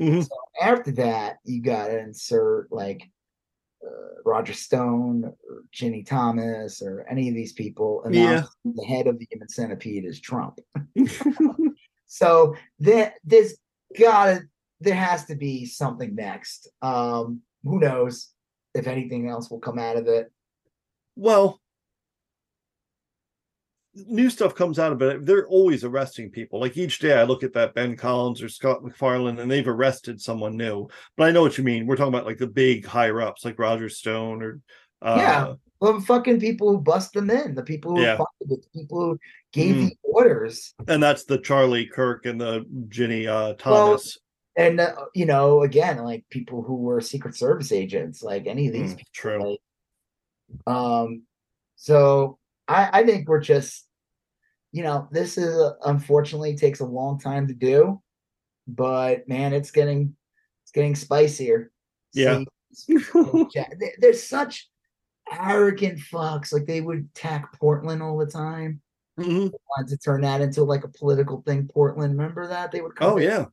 Mhm. 0.00 0.22
So 0.22 0.30
after 0.60 0.92
that, 0.92 1.38
you 1.44 1.60
gotta 1.62 1.98
insert 1.98 2.70
like 2.72 3.02
uh, 3.84 4.22
Roger 4.24 4.52
Stone 4.54 5.24
or 5.24 5.62
Ginny 5.72 6.02
Thomas 6.02 6.82
or 6.82 7.06
any 7.08 7.28
of 7.28 7.34
these 7.34 7.52
people, 7.52 8.02
and 8.04 8.14
Yeah. 8.14 8.44
the 8.64 8.84
head 8.84 9.06
of 9.06 9.18
the 9.18 9.26
Human 9.30 9.48
Centipede 9.48 10.04
is 10.04 10.20
Trump. 10.20 10.58
So 12.10 12.56
there, 12.78 13.14
there's 13.22 13.54
gotta, 13.98 14.40
there 14.80 14.94
has 14.94 15.26
to 15.26 15.34
be 15.36 15.66
something 15.66 16.14
next. 16.14 16.66
Um, 16.80 17.42
who 17.62 17.78
knows 17.78 18.30
if 18.74 18.86
anything 18.86 19.28
else 19.28 19.50
will 19.50 19.60
come 19.60 19.78
out 19.78 19.96
of 19.96 20.06
it? 20.08 20.32
well, 21.16 21.60
new 24.06 24.30
stuff 24.30 24.54
comes 24.54 24.78
out 24.78 24.92
of 24.92 25.02
it. 25.02 25.24
They're 25.26 25.46
always 25.48 25.84
arresting 25.84 26.30
people. 26.30 26.60
Like 26.60 26.76
each 26.76 26.98
day, 26.98 27.14
I 27.14 27.24
look 27.24 27.42
at 27.42 27.52
that 27.54 27.74
Ben 27.74 27.96
Collins 27.96 28.42
or 28.42 28.48
Scott 28.48 28.84
MacFarlane, 28.84 29.38
and 29.38 29.50
they've 29.50 29.66
arrested 29.66 30.20
someone 30.20 30.56
new. 30.56 30.88
But 31.16 31.28
I 31.28 31.30
know 31.32 31.42
what 31.42 31.58
you 31.58 31.64
mean. 31.64 31.86
We're 31.86 31.96
talking 31.96 32.14
about 32.14 32.26
like 32.26 32.38
the 32.38 32.46
big 32.46 32.84
higher 32.86 33.20
ups, 33.20 33.44
like 33.44 33.58
Roger 33.58 33.88
Stone 33.88 34.42
or 34.42 34.60
uh, 35.02 35.16
Yeah. 35.16 35.54
Well, 35.80 36.00
the 36.00 36.06
fucking 36.06 36.40
people 36.40 36.72
who 36.72 36.78
bust 36.80 37.12
them 37.12 37.30
in, 37.30 37.54
the 37.54 37.62
people 37.62 37.94
who 37.94 38.02
Yeah. 38.02 38.16
funded 38.16 38.58
it, 38.58 38.66
the 38.72 38.80
people 38.80 39.00
who 39.00 39.18
gave 39.52 39.76
Mhm. 39.76 39.90
the 39.90 39.96
orders, 40.02 40.74
and 40.88 41.00
that's 41.02 41.24
the 41.24 41.38
Charlie 41.38 41.86
Kirk 41.86 42.26
and 42.26 42.40
the 42.40 42.64
Ginny 42.88 43.26
uh, 43.28 43.54
Well, 43.64 43.86
Thomas. 43.86 44.18
and 44.56 44.80
uh, 44.80 44.94
you 45.14 45.24
know, 45.24 45.62
again, 45.62 45.98
like 45.98 46.24
people 46.30 46.62
who 46.62 46.74
were 46.74 47.00
Secret 47.00 47.36
Service 47.36 47.70
agents, 47.70 48.22
like 48.24 48.46
any 48.48 48.66
of 48.66 48.72
these 48.72 48.94
Mm, 48.96 49.02
true. 49.12 49.50
Like, 49.50 49.60
um, 50.66 51.22
so 51.76 52.38
I, 52.66 53.00
I 53.00 53.06
think 53.06 53.28
we're 53.28 53.40
just, 53.40 53.86
you 54.72 54.82
know, 54.82 55.08
this 55.10 55.38
is 55.38 55.54
uh, 55.58 55.72
unfortunately 55.84 56.56
takes 56.56 56.80
a 56.80 56.84
long 56.84 57.18
time 57.18 57.46
to 57.48 57.54
do, 57.54 58.00
but 58.66 59.26
man, 59.28 59.52
it's 59.52 59.70
getting, 59.70 60.14
it's 60.64 60.72
getting 60.72 60.94
spicier. 60.94 61.70
Yeah. 62.14 62.44
See- 62.72 62.98
Yeah, 63.54 63.68
they- 63.80 63.94
they're 63.98 64.12
such 64.12 64.68
arrogant 65.32 65.98
fucks. 65.98 66.52
Like 66.52 66.66
they 66.66 66.80
would 66.80 67.08
attack 67.14 67.52
Portland 67.58 68.02
all 68.02 68.18
the 68.18 68.26
time. 68.26 68.80
Mhm. 69.18 69.50
Wanted 69.76 69.90
to 69.90 69.96
turn 69.98 70.20
that 70.22 70.40
into 70.40 70.62
like 70.64 70.84
a 70.84 70.88
political 70.88 71.42
thing. 71.42 71.66
Portland, 71.68 72.16
remember 72.16 72.46
that 72.46 72.70
they 72.70 72.80
would. 72.80 72.94
come 72.94 73.14
Oh 73.14 73.18
yeah. 73.18 73.46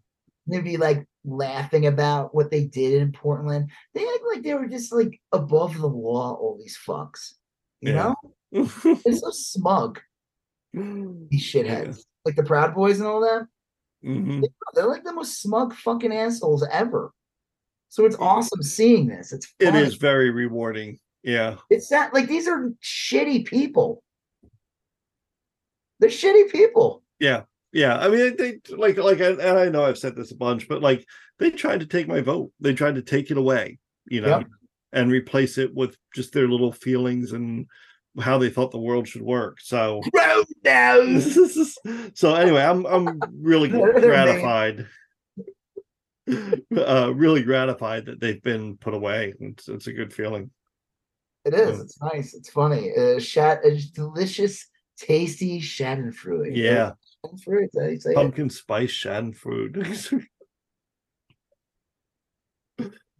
they'd 0.47 0.63
be 0.63 0.77
like 0.77 1.07
laughing 1.23 1.87
about 1.87 2.35
what 2.35 2.51
they 2.51 2.65
did 2.65 3.01
in 3.01 3.11
Portland. 3.11 3.71
They 3.93 4.01
act 4.03 4.23
like 4.31 4.43
they 4.43 4.53
were 4.53 4.67
just 4.67 4.93
like 4.93 5.19
above 5.31 5.75
the 5.77 5.87
law, 5.87 6.33
all 6.35 6.57
these 6.59 6.77
fucks. 6.77 7.33
You 7.81 7.93
Yeah. 7.93 8.13
know? 8.51 8.67
They're 8.83 9.15
so 9.15 9.31
smug, 9.31 9.99
these 11.29 11.43
shitheads. 11.43 11.99
Like 12.25 12.35
the 12.35 12.43
Proud 12.43 12.73
Boys 12.75 12.99
and 12.99 13.07
all 13.07 13.21
that. 13.21 13.47
Mhm. 14.03 14.43
They're 14.73 14.87
like 14.87 15.03
the 15.03 15.13
most 15.13 15.41
smug 15.41 15.73
fucking 15.73 16.13
assholes 16.13 16.65
ever. 16.71 17.11
So 17.89 18.05
it's 18.05 18.17
awesome 18.17 18.61
seeing 18.61 19.07
this. 19.07 19.31
It's 19.31 19.53
It 19.59 19.71
fun. 19.71 19.75
is 19.83 19.95
very 19.95 20.29
rewarding. 20.31 20.99
Yeah. 21.23 21.57
It's 21.69 21.87
that 21.89 22.13
like 22.13 22.27
these 22.27 22.47
are 22.47 22.71
shitty 22.83 23.45
people. 23.45 24.03
They're 25.99 26.09
shitty 26.09 26.51
people. 26.51 27.03
Yeah. 27.19 27.43
Yeah. 27.71 27.97
I 27.97 28.09
mean, 28.09 28.35
they 28.37 28.59
like, 28.75 28.97
like, 28.97 29.19
and 29.19 29.41
I 29.41 29.69
know 29.69 29.85
I've 29.85 29.97
said 29.97 30.15
this 30.15 30.31
a 30.31 30.35
bunch, 30.35 30.67
but 30.67 30.81
like, 30.81 31.05
they 31.39 31.51
tried 31.51 31.79
to 31.81 31.85
take 31.85 32.07
my 32.07 32.21
vote. 32.21 32.51
They 32.59 32.73
tried 32.73 32.95
to 32.95 33.01
take 33.01 33.31
it 33.31 33.37
away, 33.37 33.79
you 34.07 34.21
know, 34.21 34.39
Yep. 34.39 34.47
and 34.93 35.11
replace 35.11 35.57
it 35.57 35.73
with 35.73 35.97
just 36.13 36.33
their 36.33 36.47
little 36.47 36.71
feelings 36.71 37.31
and 37.31 37.65
how 38.19 38.37
they 38.37 38.49
thought 38.49 38.71
the 38.71 38.77
world 38.77 39.07
should 39.07 39.21
work. 39.21 39.59
So, 39.61 40.01
so 40.63 42.35
anyway, 42.35 42.63
I'm 42.63 42.85
I'm 42.85 43.19
really 43.41 43.69
gratified. 43.69 44.87
uh, 46.75 47.13
really 47.13 47.43
gratified 47.43 48.05
that 48.05 48.19
they've 48.19 48.41
been 48.41 48.77
put 48.77 48.93
away. 48.93 49.33
It's, 49.39 49.67
it's 49.67 49.87
a 49.87 49.93
good 49.93 50.11
feeling. 50.13 50.49
It 51.43 51.53
is. 51.53 51.77
Mm. 51.77 51.83
It's 51.83 52.01
nice. 52.01 52.33
It's 52.33 52.49
funny. 52.49 52.91
Uh, 52.95 53.19
shat, 53.19 53.59
it's 53.63 53.91
delicious, 53.91 54.67
tasty 54.97 55.61
Schadenfreude. 55.61 56.55
Yeah. 56.55 56.93
Schadenfreude. 57.23 57.65
Is 57.65 57.71
that 57.73 57.83
how 57.83 57.89
you 57.89 57.99
say 57.99 58.11
it? 58.11 58.15
pumpkin 58.15 58.49
spice 58.49 58.91
schadenfreude. 58.91 60.25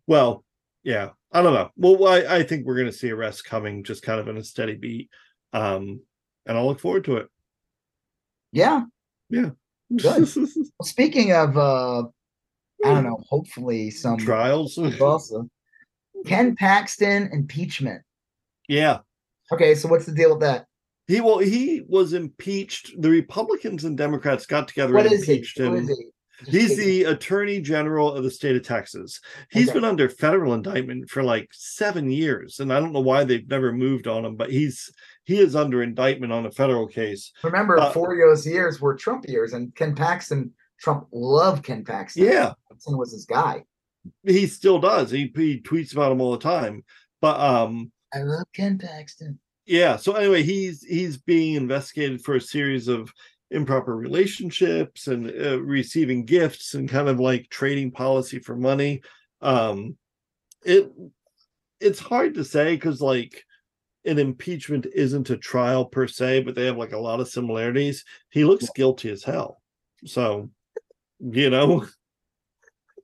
well, 0.07 0.44
yeah, 0.85 1.09
I 1.31 1.41
don't 1.41 1.53
know. 1.53 1.71
Well, 1.75 2.07
I, 2.07 2.37
I 2.37 2.43
think 2.43 2.65
we're 2.65 2.75
going 2.75 2.85
to 2.85 2.93
see 2.93 3.11
arrests 3.11 3.41
coming, 3.41 3.83
just 3.83 4.03
kind 4.03 4.19
of 4.19 4.27
in 4.27 4.37
a 4.37 4.43
steady 4.43 4.75
beat, 4.75 5.09
um, 5.51 5.99
and 6.45 6.57
I'll 6.57 6.67
look 6.67 6.79
forward 6.79 7.03
to 7.05 7.17
it. 7.17 7.27
Yeah. 8.53 8.83
yeah. 9.29 9.49
Good. 9.95 10.29
Well, 10.77 10.85
speaking 10.87 11.31
of, 11.31 11.57
uh, 11.57 12.01
I 12.01 12.03
don't 12.83 13.05
know. 13.05 13.23
Hopefully, 13.29 13.89
some 13.89 14.17
trials. 14.17 14.77
also 15.01 15.47
Ken 16.25 16.55
Paxton 16.55 17.29
impeachment. 17.31 18.01
yeah, 18.67 18.99
Okay, 19.51 19.73
so 19.73 19.87
what's 19.87 20.05
the 20.05 20.11
deal 20.11 20.31
with 20.31 20.41
that? 20.41 20.65
he 21.07 21.21
well 21.21 21.37
he 21.37 21.83
was 21.87 22.13
impeached. 22.13 22.99
The 23.01 23.09
Republicans 23.09 23.83
and 23.83 23.97
Democrats 23.97 24.45
got 24.45 24.67
together 24.67 24.93
What 24.93 25.05
and 25.05 25.15
impeached 25.15 25.59
him. 25.59 25.87
Is 26.41 26.47
he? 26.47 26.51
Just 26.59 26.69
He's 26.69 26.77
the 26.77 27.03
attorney 27.05 27.61
general 27.61 28.13
of 28.13 28.23
the 28.23 28.31
state 28.31 28.55
of 28.55 28.63
Texas. 28.63 29.19
He's 29.51 29.69
Okay. 29.69 29.75
been 29.79 29.85
under 29.85 30.09
federal 30.09 30.53
indictment 30.53 31.09
for 31.09 31.23
like 31.23 31.49
seven 31.53 32.09
years, 32.11 32.59
and 32.59 32.71
I 32.73 32.79
don't 32.79 32.93
know 32.93 32.99
why 33.01 33.23
they've 33.23 33.47
never 33.47 33.71
moved 33.71 34.07
on 34.07 34.25
him, 34.25 34.35
but 34.35 34.51
he's 34.51 34.91
he 35.23 35.39
is 35.39 35.55
under 35.55 35.81
indictment 35.81 36.31
on 36.31 36.45
a 36.45 36.51
federal 36.51 36.87
case. 36.87 37.31
Remember, 37.43 37.79
uh, 37.79 37.91
four 37.91 38.15
those 38.17 38.45
years 38.45 38.79
were 38.79 38.95
Trump 38.95 39.27
years, 39.27 39.53
and 39.53 39.73
Ken 39.75 39.95
Paxton. 39.95 40.51
Trump 40.79 41.07
loved 41.11 41.63
Ken 41.63 41.83
Paxton. 41.83 42.25
Yeah, 42.25 42.53
Paxton 42.69 42.97
was 42.97 43.11
his 43.13 43.25
guy. 43.25 43.63
he 44.23 44.45
still 44.47 44.79
does. 44.79 45.09
He 45.09 45.31
he 45.35 45.61
tweets 45.61 45.93
about 45.93 46.11
him 46.11 46.21
all 46.21 46.31
the 46.33 46.37
time. 46.37 46.83
But 47.21 47.39
um, 47.39 47.91
I 48.13 48.19
love 48.19 48.45
Ken 48.53 48.77
Paxton. 48.77 49.39
yeah. 49.65 49.95
So 49.95 50.13
anyway, 50.13 50.43
he's 50.43 50.83
he's 50.83 51.17
being 51.17 51.55
investigated 51.55 52.21
for 52.23 52.35
a 52.35 52.41
series 52.41 52.87
of 52.87 53.11
improper 53.51 53.95
relationships 53.95 55.07
and 55.07 55.29
uh, 55.29 55.61
receiving 55.61 56.25
gifts 56.25 56.73
and 56.73 56.89
kind 56.89 57.07
of 57.07 57.19
like 57.19 57.49
trading 57.49 57.91
policy 57.91 58.39
for 58.39 58.55
money. 58.55 59.01
Um, 59.41 59.97
it 60.63 60.91
it's 61.79 61.99
hard 61.99 62.33
to 62.35 62.43
say 62.43 62.75
because 62.75 63.01
like 63.01 63.43
an 64.05 64.19
impeachment 64.19 64.85
isn't 64.93 65.29
a 65.29 65.37
trial 65.37 65.85
per 65.85 66.07
se, 66.07 66.41
but 66.41 66.55
they 66.55 66.65
have 66.65 66.77
like 66.77 66.93
a 66.93 66.97
lot 66.97 67.19
of 67.19 67.27
similarities. 67.27 68.03
He 68.29 68.45
looks 68.45 68.69
guilty 68.75 69.09
as 69.11 69.23
hell. 69.23 69.61
So, 70.05 70.49
you 71.19 71.49
know, 71.49 71.85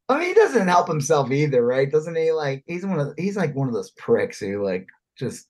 I 0.10 0.20
mean, 0.20 0.28
he 0.30 0.34
doesn't 0.34 0.68
help 0.68 0.88
himself 0.88 1.32
either, 1.32 1.66
right? 1.66 1.90
Doesn't 1.90 2.16
he? 2.16 2.32
Like, 2.32 2.64
he's 2.68 2.86
one 2.86 3.00
of 3.00 3.14
he's 3.18 3.38
like 3.38 3.56
one 3.56 3.68
of 3.68 3.74
those 3.74 3.92
pricks 3.92 4.40
who 4.40 4.64
like 4.64 4.88
just 5.18 5.48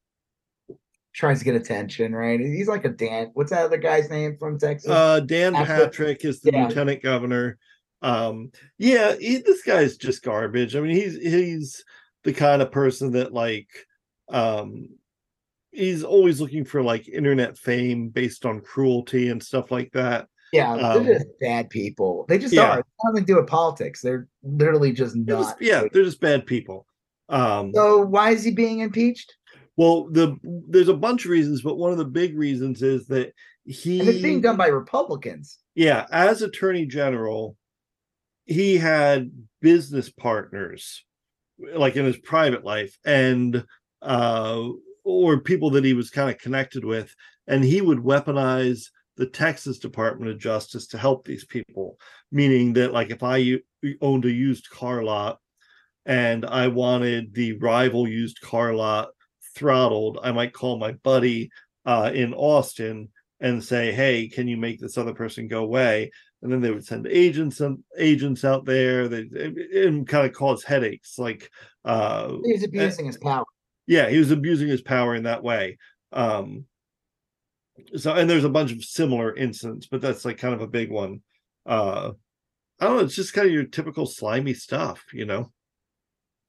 tries 1.13 1.39
to 1.39 1.45
get 1.45 1.55
attention, 1.55 2.13
right? 2.13 2.39
He's 2.39 2.67
like 2.67 2.85
a 2.85 2.89
Dan. 2.89 3.31
What's 3.33 3.51
that 3.51 3.65
other 3.65 3.77
guy's 3.77 4.09
name 4.09 4.37
from 4.39 4.57
Texas? 4.59 4.89
uh 4.89 5.19
Dan 5.19 5.53
Patrick. 5.53 5.77
Patrick 5.91 6.25
is 6.25 6.41
the 6.41 6.51
Yeah. 6.53 6.67
lieutenant 6.67 7.03
governor. 7.03 7.57
Um, 8.01 8.51
yeah, 8.79 9.15
he, 9.19 9.37
this 9.37 9.61
guy's 9.61 9.97
just 9.97 10.23
garbage. 10.23 10.75
I 10.75 10.79
mean, 10.81 10.95
he's 10.95 11.17
he's 11.17 11.83
the 12.23 12.33
kind 12.33 12.61
of 12.61 12.71
person 12.71 13.11
that 13.11 13.33
like 13.33 13.67
um 14.29 14.87
he's 15.71 16.03
always 16.03 16.41
looking 16.41 16.65
for 16.65 16.81
like 16.81 17.07
internet 17.07 17.57
fame 17.57 18.09
based 18.09 18.45
on 18.45 18.59
cruelty 18.61 19.29
and 19.29 19.41
stuff 19.41 19.71
like 19.71 19.91
that. 19.93 20.27
Yeah, 20.53 20.73
Um, 20.73 21.05
they're 21.05 21.13
just 21.15 21.27
bad 21.39 21.69
people. 21.69 22.25
They 22.27 22.37
just 22.37 22.53
yeah. 22.53 22.71
are. 22.71 22.75
They 22.77 22.81
nothing 23.05 23.21
to 23.25 23.33
do 23.33 23.35
with 23.37 23.47
politics. 23.47 24.01
They're 24.01 24.27
literally 24.43 24.91
just 24.91 25.15
They're 25.25 25.35
not. 25.37 25.43
just- 25.43 25.61
yeah, 25.61 25.83
they're 25.93 26.03
just 26.03 26.19
bad 26.19 26.45
people. 26.45 26.85
Um, 27.29 27.71
So 27.73 28.01
why 28.01 28.31
is 28.31 28.43
he 28.43 28.51
being 28.51 28.79
impeached? 28.79 29.33
Well, 29.81 30.07
the 30.11 30.37
there's 30.43 30.89
a 30.89 30.93
bunch 30.93 31.25
of 31.25 31.31
reasons, 31.31 31.63
but 31.63 31.75
one 31.75 31.91
of 31.91 31.97
the 31.97 32.05
big 32.05 32.37
reasons 32.37 32.83
is 32.83 33.07
that 33.07 33.33
he 33.65 33.99
And 33.99 34.09
it's 34.09 34.21
being 34.21 34.39
done 34.39 34.55
by 34.55 34.67
Republicans. 34.67 35.57
yeah, 35.73 36.05
as 36.11 36.43
attorney 36.43 36.85
general, 36.85 37.57
he 38.45 38.77
had 38.77 39.31
business 39.59 40.11
partners 40.11 41.03
like 41.73 41.95
in 41.95 42.05
his 42.05 42.17
private 42.17 42.63
life 42.63 42.95
and 43.05 43.63
uh 44.03 44.67
or 45.03 45.39
people 45.39 45.71
that 45.71 45.83
he 45.83 45.93
was 45.93 46.11
kind 46.11 46.29
of 46.29 46.37
connected 46.37 46.85
with 46.85 47.15
and 47.47 47.63
he 47.63 47.81
would 47.81 47.99
weaponize 47.99 48.85
the 49.17 49.25
Texas 49.25 49.79
Department 49.79 50.29
of 50.29 50.37
Justice 50.37 50.85
to 50.87 50.97
help 50.99 51.25
these 51.25 51.45
people 51.45 51.97
meaning 52.31 52.73
that 52.73 52.93
like 52.93 53.09
if 53.09 53.23
I 53.23 53.57
owned 53.99 54.25
a 54.25 54.31
used 54.31 54.69
car 54.69 55.03
lot 55.03 55.39
and 56.05 56.45
I 56.45 56.67
wanted 56.67 57.33
the 57.33 57.53
rival 57.53 58.07
used 58.07 58.41
car 58.41 58.75
lot 58.75 59.09
throttled 59.55 60.19
I 60.23 60.31
might 60.31 60.53
call 60.53 60.77
my 60.77 60.93
buddy 60.93 61.49
uh 61.85 62.11
in 62.13 62.33
Austin 62.33 63.09
and 63.39 63.63
say, 63.63 63.91
"Hey, 63.91 64.27
can 64.27 64.47
you 64.47 64.55
make 64.57 64.79
this 64.79 64.97
other 64.97 65.13
person 65.13 65.47
go 65.47 65.63
away?" 65.63 66.11
And 66.43 66.51
then 66.51 66.61
they 66.61 66.71
would 66.71 66.85
send 66.85 67.07
agents 67.07 67.59
and 67.61 67.83
agents 67.97 68.43
out 68.45 68.65
there. 68.65 69.07
They 69.07 69.29
and 69.85 70.07
kind 70.07 70.25
of 70.27 70.33
cause 70.33 70.63
headaches. 70.63 71.17
Like, 71.19 71.49
uh, 71.85 72.33
He 72.43 72.53
was 72.53 72.63
abusing 72.63 73.05
his 73.05 73.17
power. 73.17 73.45
yeah, 73.87 74.09
he 74.09 74.17
was 74.17 74.31
abusing 74.31 74.67
his 74.67 74.81
power 74.81 75.15
in 75.15 75.23
that 75.23 75.43
way. 75.43 75.77
Um, 76.11 76.65
so, 77.95 78.13
and 78.13 78.29
there's 78.29 78.43
a 78.43 78.49
bunch 78.49 78.71
of 78.71 78.83
similar 78.83 79.35
incidents, 79.35 79.87
but 79.87 80.01
that's 80.01 80.25
like 80.25 80.37
kind 80.37 80.53
of 80.53 80.61
a 80.61 80.67
big 80.67 80.91
one. 80.91 81.21
Uh, 81.65 82.11
I 82.79 82.85
don't 82.85 82.97
know. 82.97 83.03
It's 83.03 83.15
just 83.15 83.33
kind 83.33 83.47
of 83.47 83.53
your 83.53 83.65
typical 83.65 84.05
slimy 84.05 84.53
stuff, 84.53 85.03
you 85.13 85.25
know. 85.25 85.51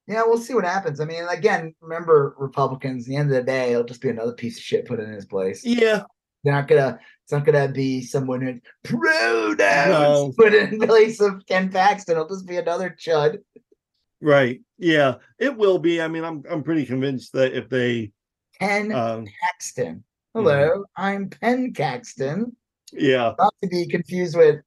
Yeah, 0.07 0.23
we'll 0.25 0.37
see 0.37 0.53
what 0.53 0.65
happens. 0.65 0.99
I 0.99 1.05
mean, 1.05 1.23
again, 1.29 1.73
remember 1.81 2.35
Republicans. 2.37 3.05
At 3.05 3.09
the 3.09 3.15
end 3.15 3.29
of 3.31 3.35
the 3.37 3.43
day, 3.43 3.71
it'll 3.71 3.85
just 3.85 4.01
be 4.01 4.09
another 4.09 4.33
piece 4.33 4.57
of 4.57 4.63
shit 4.63 4.85
put 4.85 4.99
in 4.99 5.09
his 5.11 5.25
place. 5.25 5.63
Yeah, 5.65 6.03
They're 6.43 6.53
not 6.53 6.67
gonna. 6.67 6.99
It's 7.23 7.31
not 7.31 7.45
gonna 7.45 7.69
be 7.69 8.01
someone 8.01 8.41
who 8.41 8.59
pronouns 8.83 9.57
No. 9.57 10.33
put 10.37 10.53
in 10.53 10.77
place 10.79 11.21
of 11.21 11.45
Ken 11.47 11.69
Paxton. 11.71 12.13
It'll 12.17 12.27
just 12.27 12.45
be 12.45 12.57
another 12.57 12.95
chud. 12.99 13.37
right. 14.21 14.59
Yeah, 14.77 15.15
it 15.39 15.55
will 15.55 15.79
be. 15.79 16.01
I 16.01 16.09
mean, 16.09 16.25
I'm 16.25 16.43
I'm 16.49 16.63
pretty 16.63 16.85
convinced 16.85 17.31
that 17.33 17.53
if 17.53 17.69
they, 17.69 18.11
Ken 18.59 18.91
um, 18.93 19.25
Paxton. 19.41 20.03
Hello, 20.33 20.83
I'm 20.97 21.29
Penn 21.29 21.73
Caxton. 21.73 22.55
yeah, 22.91 23.33
Not 23.39 23.53
to 23.61 23.69
be 23.69 23.87
confused 23.87 24.35
with 24.35 24.57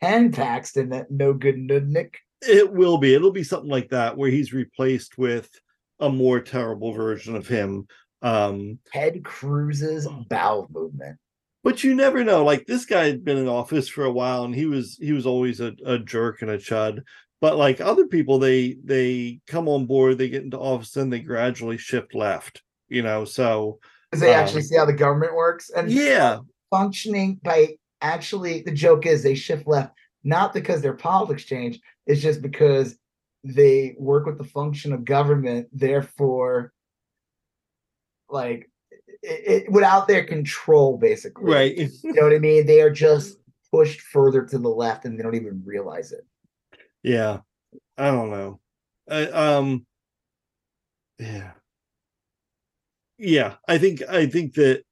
Penn 0.00 0.30
Paxton, 0.30 0.90
that 0.90 1.10
no 1.10 1.32
good 1.32 1.56
nudnik. 1.56 2.14
It 2.42 2.72
will 2.72 2.98
be. 2.98 3.14
It'll 3.14 3.30
be 3.32 3.44
something 3.44 3.70
like 3.70 3.90
that 3.90 4.16
where 4.16 4.30
he's 4.30 4.52
replaced 4.52 5.18
with 5.18 5.50
a 5.98 6.08
more 6.08 6.40
terrible 6.40 6.92
version 6.92 7.36
of 7.36 7.46
him. 7.46 7.86
Um, 8.22 8.78
Ted 8.92 9.22
Cruz's 9.24 10.06
bowel 10.28 10.68
movement. 10.70 11.18
but 11.62 11.84
you 11.84 11.94
never 11.94 12.24
know. 12.24 12.44
Like 12.44 12.66
this 12.66 12.84
guy 12.86 13.04
had 13.06 13.24
been 13.24 13.38
in 13.38 13.48
office 13.48 13.88
for 13.88 14.04
a 14.04 14.12
while 14.12 14.44
and 14.44 14.54
he 14.54 14.66
was 14.66 14.96
he 15.00 15.12
was 15.12 15.26
always 15.26 15.60
a, 15.60 15.74
a 15.84 15.98
jerk 15.98 16.42
and 16.42 16.50
a 16.50 16.58
chud. 16.58 17.00
But 17.40 17.56
like 17.56 17.80
other 17.80 18.06
people, 18.06 18.38
they 18.38 18.76
they 18.84 19.40
come 19.46 19.68
on 19.68 19.86
board, 19.86 20.18
they 20.18 20.28
get 20.28 20.42
into 20.42 20.58
office, 20.58 20.96
and 20.96 21.10
they 21.12 21.20
gradually 21.20 21.78
shift 21.78 22.14
left. 22.14 22.62
You 22.88 23.02
know, 23.02 23.24
so 23.24 23.78
Because 24.10 24.20
they 24.20 24.34
Um, 24.34 24.40
actually 24.40 24.62
see 24.62 24.76
how 24.76 24.84
the 24.84 24.92
government 24.92 25.34
works 25.34 25.70
and 25.70 25.90
yeah, 25.90 26.38
functioning 26.70 27.38
by 27.42 27.76
actually 28.02 28.62
the 28.62 28.72
joke 28.72 29.06
is 29.06 29.22
they 29.22 29.34
shift 29.34 29.66
left 29.66 29.92
not 30.24 30.52
because 30.52 30.82
their 30.82 30.94
politics 30.94 31.44
change 31.44 31.78
it's 32.10 32.22
just 32.22 32.42
because 32.42 32.96
they 33.44 33.94
work 33.98 34.26
with 34.26 34.38
the 34.38 34.44
function 34.44 34.92
of 34.92 35.04
government 35.04 35.68
therefore 35.72 36.72
like 38.28 38.68
it, 39.22 39.64
it 39.64 39.72
without 39.72 40.06
their 40.06 40.24
control 40.24 40.98
basically 40.98 41.52
right. 41.52 41.76
you 41.76 42.12
know 42.12 42.22
what 42.22 42.34
i 42.34 42.38
mean 42.38 42.66
they 42.66 42.80
are 42.80 42.90
just 42.90 43.38
pushed 43.72 44.00
further 44.00 44.44
to 44.44 44.58
the 44.58 44.68
left 44.68 45.04
and 45.04 45.18
they 45.18 45.22
don't 45.22 45.34
even 45.34 45.62
realize 45.64 46.12
it 46.12 46.26
Yeah, 47.02 47.40
I 47.96 48.10
don't 48.10 48.30
know. 48.30 48.60
I, 49.08 49.24
um, 49.26 49.86
yeah, 51.18 51.52
yeah. 53.18 53.54
I 53.66 53.78
think 53.78 54.02
I 54.08 54.26
think 54.26 54.54
that. 54.54 54.84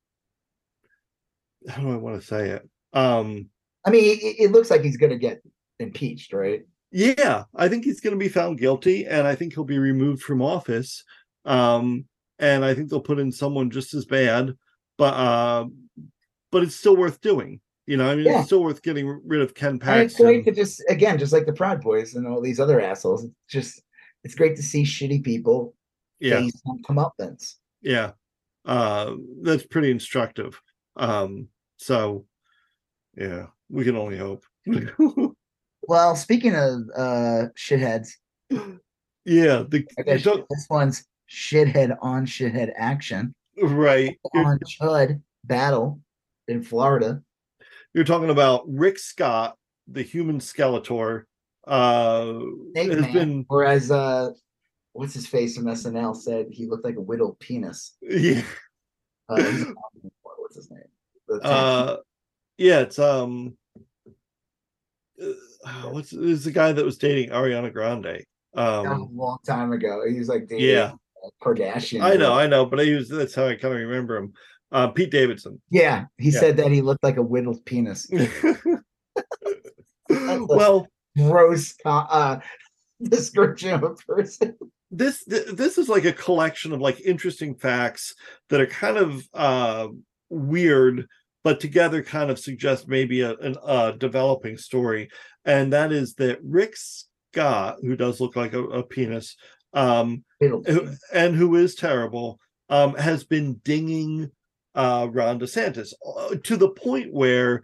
How 1.69 1.83
do 1.83 1.93
I 1.93 1.97
want 1.97 2.21
to 2.21 2.27
say 2.27 2.51
it? 2.51 2.69
Um, 2.95 3.51
i 3.85 3.91
mean 3.91 4.05
it, 4.05 4.37
it 4.39 4.53
looks 4.53 4.71
like 4.71 4.83
he's 4.83 4.97
going 4.97 5.11
to 5.11 5.19
get 5.19 5.43
impeached 5.79 6.33
right 6.33 6.63
yeah, 6.91 7.45
I 7.55 7.69
think 7.69 7.85
he's 7.85 8.01
going 8.01 8.15
to 8.15 8.19
be 8.19 8.29
found 8.29 8.59
guilty, 8.59 9.07
and 9.07 9.27
I 9.27 9.35
think 9.35 9.55
he'll 9.55 9.65
be 9.65 9.79
removed 9.79 10.23
from 10.23 10.43
office. 10.43 11.05
Um, 11.45 12.07
and 12.39 12.65
I 12.65 12.75
think 12.75 12.89
they'll 12.89 13.01
put 13.01 13.19
in 13.19 13.33
someone 13.33 13.71
just 13.71 13.95
as 13.95 14.05
bad, 14.05 14.53
but 14.97 15.15
uh, 15.15 15.67
but 16.51 16.63
it's 16.63 16.77
still 16.77 16.97
worth 16.97 17.21
doing. 17.21 17.61
You 17.87 17.97
know, 17.97 18.11
I 18.11 18.17
mean, 18.17 18.27
Yeah. 18.27 18.39
it's 18.39 18.47
still 18.47 18.63
worth 18.63 18.83
getting 18.83 19.21
rid 19.25 19.41
of 19.41 19.55
Ken 19.55 19.79
and 19.83 20.01
it's 20.03 20.17
great 20.21 20.45
to 20.45 20.53
just 20.53 20.83
again 20.91 21.19
just 21.19 21.33
like 21.33 21.47
the 21.47 21.53
proud 21.55 21.81
boys 21.81 22.15
and 22.15 22.27
all 22.27 22.43
these 22.43 22.61
other 22.61 22.81
assholes 22.83 23.25
it's 23.25 23.35
just 23.49 23.83
it's 24.25 24.35
great 24.35 24.57
to 24.57 24.63
see 24.63 24.83
shitty 24.83 25.25
people 25.25 25.75
Yeah, 26.21 26.41
face 26.41 26.61
some 26.67 26.83
comeuppance 26.83 27.55
yeah 27.81 28.11
uh 28.67 29.15
that's 29.41 29.65
pretty 29.67 29.91
instructive 29.91 30.61
um 30.97 31.49
so 31.79 32.27
yeah 33.17 33.47
we 33.71 33.85
can 33.85 33.97
only 33.97 34.19
hope 34.19 34.45
Well, 35.89 36.15
speaking 36.17 36.55
of 36.55 36.83
uh 36.95 37.47
shitheads, 37.57 38.11
yeah 39.25 39.65
the 39.67 39.87
guess 40.05 40.23
this 40.23 40.67
one's 40.69 41.07
shithead 41.31 41.97
on 42.03 42.27
shithead 42.27 42.73
action 42.77 43.35
right 43.63 44.21
on 44.35 44.59
Chud 44.61 45.23
battle 45.45 46.01
in 46.47 46.63
Florida. 46.63 47.23
you're 47.95 48.05
talking 48.05 48.29
about 48.31 48.65
rick 48.67 48.99
scott 48.99 49.57
the 49.87 50.03
human 50.03 50.39
skeletor 50.41 51.25
uh 51.67 52.39
Snake 52.73 52.91
has 52.93 53.01
Man, 53.01 53.13
been 53.13 53.45
whereas 53.49 53.91
uh 53.91 54.31
what's 54.93 55.15
his 55.15 55.27
face 55.27 55.57
from 55.57 55.65
SNL 55.67 56.15
said 56.15 56.49
he 56.51 56.67
looked 56.67 56.85
like 56.85 56.97
a 56.97 57.01
whittled 57.01 57.39
penis. 57.41 57.97
yeah 58.03 58.43
Uh, 59.29 59.37
what's 60.23 60.57
his 60.57 60.71
name? 60.71 60.83
Uh 61.43 61.97
yeah 62.59 62.81
it's 62.81 62.99
um 62.99 63.57
uh, 65.65 65.89
what's 65.91 66.13
is 66.13 66.45
the 66.45 66.51
guy 66.53 66.73
that 66.73 66.85
was 66.85 66.97
dating 66.99 67.31
ariana 67.31 67.73
grande 67.73 68.05
was 68.55 68.87
a 68.87 68.91
um 68.91 69.09
long 69.13 69.39
time 69.47 69.73
ago. 69.73 70.03
He 70.09 70.19
was 70.19 70.29
like 70.29 70.47
dating 70.49 70.67
yeah 70.69 70.93
uh, 71.25 71.29
Kardashian. 71.43 72.03
i 72.03 72.17
know 72.17 72.35
i 72.35 72.47
know 72.47 72.65
but 72.67 72.79
i 72.81 72.83
use 72.85 73.09
that's 73.09 73.35
how 73.35 73.47
i 73.47 73.55
kind 73.55 73.75
of 73.75 73.81
remember 73.81 74.17
him 74.17 74.33
uh 74.73 74.89
pete 74.89 75.11
davidson 75.11 75.61
Yeah, 75.71 76.05
he 76.19 76.31
Yeah. 76.31 76.41
said 76.41 76.57
that 76.59 76.71
he 76.71 76.81
looked 76.83 77.03
like 77.03 77.17
a 77.17 77.23
whittled 77.23 77.65
penis. 77.65 78.09
well 80.09 80.87
Gross 81.17 81.75
co- 81.75 81.91
uh 81.91 82.41
description 83.03 83.73
of 83.75 83.83
a 83.83 83.95
person. 83.95 84.57
this 84.91 85.25
this 85.25 85.79
is 85.79 85.89
like 85.89 86.05
a 86.05 86.13
collection 86.13 86.73
of 86.73 86.81
like 86.81 87.01
interesting 87.01 87.55
facts 87.55 88.15
that 88.49 88.61
are 88.61 88.67
kind 88.67 88.97
of 88.97 89.23
uh 89.35 89.89
weird 90.31 91.07
but 91.45 91.61
together 91.61 92.03
kind 92.03 92.31
of 92.31 92.39
suggest 92.39 92.89
maybe 92.89 93.21
a, 93.23 93.35
an 93.37 93.57
uh 93.65 93.93
developing 93.93 94.57
story. 94.57 95.09
And 95.45 95.73
that 95.73 95.93
is 95.93 96.15
that 96.15 96.39
rick 96.43 96.75
scott 96.77 97.77
who 97.83 97.97
does 97.97 98.21
look 98.21 98.37
like 98.37 98.53
a, 98.55 98.63
a 98.65 98.83
penis 98.83 99.37
um 99.75 100.25
who- 100.67 100.95
and 101.13 101.37
who 101.37 101.57
is 101.57 101.75
terrible 101.75 102.39
um 102.71 102.95
has 102.95 103.25
been 103.25 103.61
dinging 103.65 104.31
uh 104.75 105.07
ron 105.11 105.39
desantis 105.39 105.93
uh, 106.17 106.35
to 106.43 106.57
the 106.57 106.71
point 106.71 107.13
where 107.13 107.63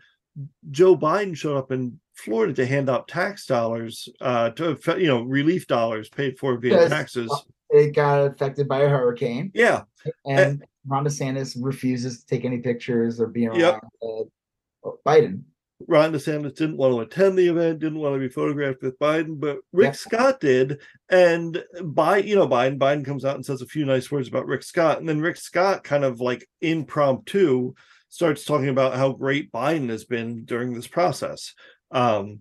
joe 0.71 0.95
biden 0.97 1.35
showed 1.37 1.57
up 1.57 1.73
in 1.73 1.99
florida 2.15 2.53
to 2.53 2.67
hand 2.67 2.91
out 2.91 3.09
tax 3.09 3.47
dollars 3.47 4.09
uh 4.21 4.51
to 4.51 4.77
you 4.99 5.07
know 5.07 5.23
relief 5.23 5.67
dollars 5.67 6.09
paid 6.11 6.39
for 6.39 6.59
via 6.59 6.89
taxes. 6.89 7.31
It 7.71 7.95
got 7.95 8.27
affected 8.27 8.69
by 8.69 8.81
a 8.81 8.89
hurricane. 8.89 9.51
yeah. 9.55 9.83
And 10.27 10.63
Ron 10.87 11.05
DeSantis 11.05 11.57
refuses 11.61 12.21
to 12.21 12.27
take 12.27 12.45
any 12.45 12.59
pictures 12.59 13.21
or 13.21 13.27
be 13.27 13.47
around 13.47 13.61
Yep. 13.61 13.81
uh, 14.03 14.91
Biden. 15.07 15.43
ron 15.89 16.13
desantis 16.13 16.55
didn't 16.55 16.77
want 16.77 16.93
to 16.95 17.01
attend 17.01 17.37
the 17.37 17.49
event 17.49 17.79
didn't 17.81 17.99
want 17.99 18.15
to 18.15 18.19
be 18.21 18.29
photographed 18.29 18.81
with 18.83 18.99
biden 19.01 19.39
but 19.41 19.59
rick 19.73 19.95
scott 19.95 20.39
did 20.41 20.79
and 21.11 21.63
by 21.83 22.19
you 22.19 22.37
know 22.37 22.47
biden 22.47 22.79
biden 22.79 23.05
comes 23.05 23.25
out 23.25 23.35
and 23.35 23.45
says 23.45 23.61
a 23.61 23.67
few 23.67 23.85
nice 23.85 24.11
words 24.11 24.29
about 24.29 24.47
rick 24.47 24.63
scott 24.63 24.99
and 25.01 25.09
then 25.09 25.21
rick 25.21 25.37
scott 25.37 25.83
kind 25.83 26.05
of 26.05 26.21
like 26.21 26.49
impromptu 26.61 27.75
starts 28.09 28.45
talking 28.45 28.69
about 28.69 28.95
how 28.95 29.11
great 29.13 29.51
biden 29.51 29.89
has 29.91 30.05
been 30.05 30.45
during 30.45 30.73
this 30.73 30.87
process 30.87 31.55
um 31.91 32.39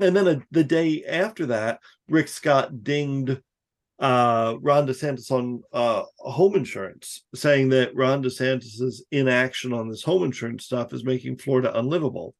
and 0.00 0.14
then 0.14 0.28
a, 0.28 0.42
the 0.50 0.64
day 0.64 1.04
after 1.04 1.46
that 1.46 1.80
rick 2.08 2.28
scott 2.28 2.84
dinged 2.84 3.40
uh, 4.02 4.56
Ron 4.60 4.86
DeSantis 4.86 5.30
on 5.30 5.62
uh, 5.72 6.02
home 6.18 6.56
insurance, 6.56 7.24
saying 7.36 7.68
that 7.68 7.94
Ron 7.94 8.20
DeSantis's 8.20 9.06
inaction 9.12 9.72
on 9.72 9.88
this 9.88 10.02
home 10.02 10.24
insurance 10.24 10.64
stuff 10.64 10.92
is 10.92 11.04
making 11.04 11.38
Florida 11.38 11.78
unlivable. 11.78 12.34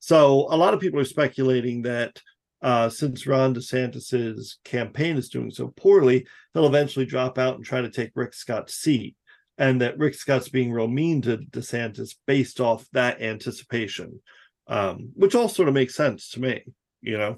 So 0.00 0.46
a 0.50 0.56
lot 0.56 0.72
of 0.72 0.80
people 0.80 0.98
are 0.98 1.04
speculating 1.04 1.82
that 1.82 2.18
uh, 2.62 2.88
since 2.88 3.26
Ron 3.26 3.54
DeSantis's 3.54 4.58
campaign 4.64 5.18
is 5.18 5.28
doing 5.28 5.50
so 5.50 5.74
poorly, 5.76 6.26
he'll 6.54 6.66
eventually 6.66 7.04
drop 7.04 7.36
out 7.36 7.56
and 7.56 7.64
try 7.64 7.82
to 7.82 7.90
take 7.90 8.12
Rick 8.14 8.32
Scott's 8.32 8.74
seat, 8.74 9.14
and 9.58 9.82
that 9.82 9.98
Rick 9.98 10.14
Scott's 10.14 10.48
being 10.48 10.72
real 10.72 10.88
mean 10.88 11.20
to 11.22 11.36
DeSantis 11.36 12.14
based 12.26 12.62
off 12.62 12.86
that 12.94 13.20
anticipation, 13.20 14.22
um, 14.68 15.10
which 15.14 15.34
all 15.34 15.50
sort 15.50 15.68
of 15.68 15.74
makes 15.74 15.94
sense 15.94 16.30
to 16.30 16.40
me. 16.40 16.64
You 17.02 17.18
know. 17.18 17.36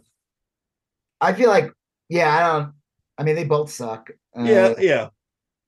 I 1.21 1.33
feel 1.33 1.49
like, 1.49 1.73
yeah, 2.09 2.33
I 2.33 2.41
don't. 2.41 2.73
I 3.19 3.23
mean, 3.25 3.35
they 3.35 3.45
both 3.45 3.71
suck. 3.71 4.11
Uh, 4.39 4.43
yeah, 4.43 4.75
yeah. 4.79 5.09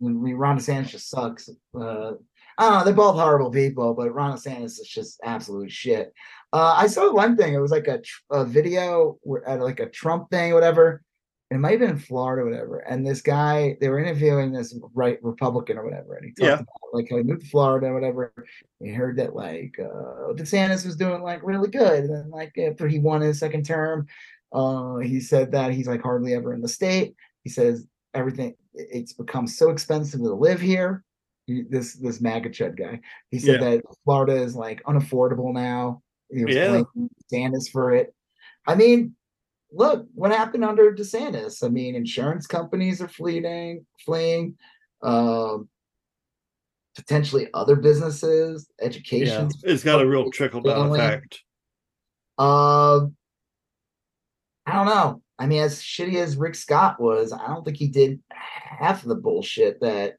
I 0.00 0.04
mean, 0.04 0.34
Ron 0.36 0.58
DeSantis 0.58 0.88
just 0.88 1.10
sucks. 1.10 1.48
Uh, 1.74 2.12
I 2.58 2.62
don't 2.68 2.78
know. 2.78 2.84
They're 2.84 2.94
both 2.94 3.16
horrible 3.16 3.50
people, 3.50 3.94
but 3.94 4.14
Ron 4.14 4.36
DeSantis 4.36 4.80
is 4.80 4.88
just 4.88 5.20
absolute 5.24 5.70
shit. 5.72 6.12
Uh, 6.52 6.74
I 6.76 6.86
saw 6.86 7.12
one 7.12 7.36
thing. 7.36 7.54
It 7.54 7.58
was 7.58 7.70
like 7.70 7.88
a, 7.88 8.00
a 8.30 8.44
video 8.44 9.18
at 9.46 9.60
like 9.60 9.80
a 9.80 9.88
Trump 9.88 10.30
thing, 10.30 10.52
or 10.52 10.54
whatever. 10.54 11.02
It 11.50 11.58
might 11.58 11.72
have 11.72 11.80
been 11.80 11.90
in 11.90 11.98
Florida, 11.98 12.42
or 12.42 12.50
whatever. 12.50 12.78
And 12.80 13.06
this 13.06 13.22
guy, 13.22 13.76
they 13.80 13.88
were 13.88 13.98
interviewing 13.98 14.52
this 14.52 14.78
right 14.94 15.18
Republican 15.22 15.78
or 15.78 15.84
whatever, 15.84 16.14
and 16.14 16.26
he 16.26 16.30
talked 16.32 16.40
Yeah. 16.46 16.54
about 16.54 16.66
like 16.92 17.08
how 17.10 17.16
he 17.16 17.22
moved 17.22 17.40
to 17.42 17.48
Florida, 17.48 17.86
or 17.86 17.94
whatever. 17.94 18.32
He 18.80 18.90
heard 18.90 19.16
that 19.16 19.34
like 19.34 19.78
uh, 19.80 20.32
DeSantis 20.34 20.84
was 20.84 20.96
doing 20.96 21.22
like 21.22 21.40
really 21.42 21.70
good, 21.70 22.04
and 22.04 22.14
then 22.14 22.30
like 22.30 22.56
after 22.58 22.86
he 22.86 22.98
won 22.98 23.22
his 23.22 23.38
second 23.38 23.64
term, 23.64 24.06
uh, 24.52 24.96
he 24.98 25.20
said 25.20 25.52
that 25.52 25.72
he's 25.72 25.88
like 25.88 26.02
hardly 26.02 26.34
ever 26.34 26.52
in 26.54 26.60
the 26.60 26.68
state. 26.68 27.14
He 27.44 27.51
says 27.51 27.86
everything 28.15 28.55
it's 28.74 29.12
become 29.12 29.47
so 29.47 29.70
expensive 29.70 30.20
to 30.20 30.32
live 30.35 30.60
here. 30.60 31.05
He- 31.47 31.62
This 31.62 31.94
this 31.94 32.20
MAGA 32.20 32.51
chud 32.51 32.77
guy. 32.77 33.01
He 33.31 33.39
said 33.39 33.60
that 33.62 33.82
Florida 34.05 34.35
is 34.35 34.55
like 34.55 34.82
unaffordable 34.85 35.52
now. 35.52 36.02
He 36.31 36.44
was 36.44 36.55
Yeah. 36.55 36.82
DeSantis 37.32 37.70
for 37.70 37.93
it. 37.93 38.15
I 38.66 38.74
mean, 38.74 39.16
look 39.73 40.06
what 40.15 40.31
happened 40.31 40.65
under 40.65 40.93
DeSantis. 40.94 41.62
I 41.65 41.69
mean, 41.69 41.94
insurance 41.94 42.47
companies 42.47 43.01
are 43.01 43.09
fleeing, 43.09 43.86
fleeing. 44.05 44.56
Um, 45.02 45.69
potentially 46.97 47.48
other 47.55 47.77
businesses, 47.77 48.69
Yeah, 48.81 48.86
education. 48.86 49.48
it's 49.62 49.85
got 49.85 50.02
a 50.02 50.06
real 50.09 50.31
trickle 50.32 50.60
down 50.60 50.90
effect. 50.93 51.43
Um, 52.39 53.16
I 54.66 54.73
don't 54.73 54.86
know. 54.86 55.23
I 55.39 55.47
mean, 55.47 55.62
as 55.62 55.81
shitty 55.81 56.16
as 56.16 56.36
Rick 56.36 56.55
Scott 56.55 57.01
was, 57.01 57.32
I 57.32 57.47
don't 57.47 57.65
think 57.65 57.77
he 57.77 57.89
did 57.89 58.20
half 58.31 59.02
of 59.02 59.09
the 59.09 59.15
bullshit 59.15 59.81
that 59.81 60.16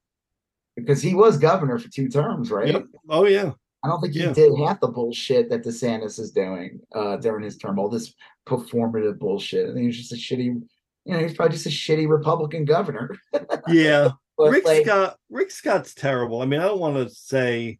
because 0.75 1.01
he 1.01 1.13
was 1.13 1.37
governor 1.37 1.77
for 1.77 1.89
two 1.89 2.07
terms, 2.07 2.51
right? 2.51 2.71
Yep. 2.71 2.85
Oh 3.09 3.25
yeah, 3.25 3.51
I 3.83 3.87
don't 3.87 3.99
think 4.01 4.13
he 4.13 4.21
Yeah. 4.21 4.33
did 4.33 4.57
half 4.57 4.79
the 4.79 4.87
bullshit 4.87 5.49
that 5.49 5.63
DeSantis 5.63 6.19
is 6.19 6.31
doing 6.31 6.79
uh 6.93 7.17
during 7.17 7.43
his 7.43 7.57
term, 7.57 7.79
all 7.79 7.89
this 7.89 8.13
performative 8.47 9.19
bullshit. 9.19 9.69
I 9.69 9.73
think 9.73 9.85
he's 9.85 9.97
just 9.97 10.13
a 10.13 10.15
shitty, 10.15 10.45
you 10.45 11.13
know, 11.13 11.19
he's 11.19 11.33
probably 11.33 11.53
just 11.53 11.65
a 11.65 11.69
shitty 11.69 12.09
Republican 12.09 12.65
governor. 12.65 13.17
yeah. 13.67 14.11
Rick 14.37 14.65
like, 14.65 14.85
Scott. 14.85 15.17
Rick 15.29 15.51
Scott's 15.51 15.93
terrible. 15.93 16.41
I 16.41 16.45
mean, 16.45 16.61
I 16.61 16.65
don't 16.65 16.79
want 16.79 16.95
to 16.95 17.13
say 17.13 17.79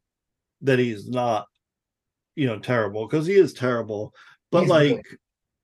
that 0.61 0.77
he's 0.77 1.07
not, 1.07 1.47
you 2.35 2.47
know, 2.47 2.59
terrible 2.59 3.07
because 3.07 3.25
he 3.25 3.33
is 3.35 3.53
terrible. 3.53 4.13
But 4.51 4.67
like, 4.67 5.05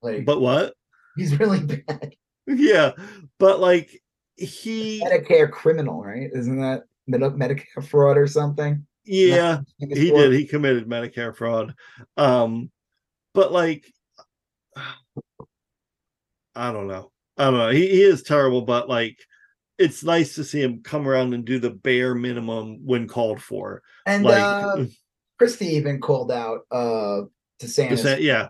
like 0.02 0.24
but 0.26 0.40
what? 0.40 0.74
He's 1.18 1.40
really 1.40 1.60
bad. 1.66 2.16
Yeah, 2.48 2.92
but 3.40 3.60
like 3.60 4.02
he, 4.36 5.02
Medicare 5.04 5.50
criminal, 5.50 6.04
right? 6.04 6.30
Isn't 6.34 6.60
that 6.62 6.84
Medi- 7.08 7.26
Medicare 7.26 7.84
fraud 7.88 8.18
or 8.18 8.28
something? 8.28 8.86
yeah, 9.04 9.62
he 9.80 10.10
for- 10.10 10.18
did. 10.18 10.34
He 10.34 10.46
committed 10.46 10.88
Medicare 10.88 11.36
fraud. 11.36 11.74
Um, 12.18 12.72
but 13.34 13.52
like, 13.52 13.86
I 16.56 16.72
don't 16.72 16.88
know. 16.88 17.12
I 17.38 17.46
don't 17.46 17.58
know. 17.58 17.70
He, 17.70 17.88
he 17.88 18.02
is 18.02 18.24
terrible, 18.24 18.62
but 18.62 18.88
like, 18.88 19.18
it's 19.78 20.04
nice 20.04 20.36
to 20.36 20.44
see 20.44 20.62
him 20.62 20.82
come 20.84 21.08
around 21.08 21.34
and 21.34 21.44
do 21.44 21.60
the 21.60 21.70
bare 21.72 22.16
minimum 22.16 22.86
when 22.86 23.08
called 23.08 23.42
for. 23.42 23.82
And 24.06 24.24
Like, 24.24 24.42
uh 24.42 24.86
Christie 25.38 25.68
even 25.76 26.00
called 26.00 26.32
out 26.32 26.62
uh 26.72 27.22
DeSantis 27.62 27.90
just 27.90 28.04
say- 28.04 28.22
yeah, 28.22 28.50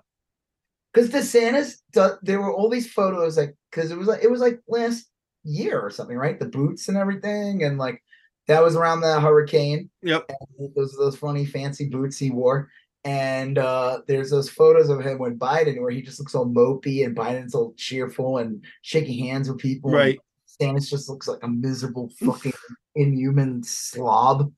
because 0.95 1.09
DeSantis 1.09 1.77
there 2.21 2.41
were 2.41 2.53
all 2.53 2.69
these 2.69 2.91
photos 2.91 3.37
like 3.37 3.55
because 3.69 3.91
it 3.91 3.97
was 3.97 4.07
like 4.07 4.23
it 4.23 4.31
was 4.31 4.39
like 4.39 4.61
last 4.67 5.07
year 5.43 5.79
or 5.79 5.89
something, 5.89 6.17
right? 6.17 6.39
The 6.39 6.45
boots 6.45 6.87
and 6.87 6.97
everything, 6.97 7.63
and 7.63 7.77
like 7.77 8.01
that 8.47 8.63
was 8.63 8.75
around 8.75 9.01
the 9.01 9.19
hurricane. 9.19 9.89
yep, 10.01 10.29
Those 10.75 10.95
those 10.97 11.17
funny 11.17 11.45
fancy 11.45 11.89
boots 11.89 12.17
he 12.17 12.31
wore. 12.31 12.69
And 13.03 13.59
uh 13.59 13.99
there's 14.07 14.31
those 14.31 14.49
photos 14.49 14.89
of 14.89 15.01
him 15.01 15.19
with 15.19 15.37
Biden 15.37 15.79
where 15.79 15.91
he 15.91 16.01
just 16.01 16.19
looks 16.19 16.33
all 16.33 16.47
mopey 16.47 17.05
and 17.05 17.15
Biden's 17.15 17.53
all 17.53 17.73
cheerful 17.77 18.39
and 18.39 18.63
shaking 18.81 19.25
hands 19.25 19.49
with 19.49 19.59
people. 19.59 19.91
right. 19.91 20.17
Stannis 20.49 20.89
just 20.89 21.09
looks 21.09 21.27
like 21.27 21.43
a 21.43 21.47
miserable 21.47 22.09
fucking 22.19 22.53
inhuman 22.95 23.61
slob. 23.61 24.51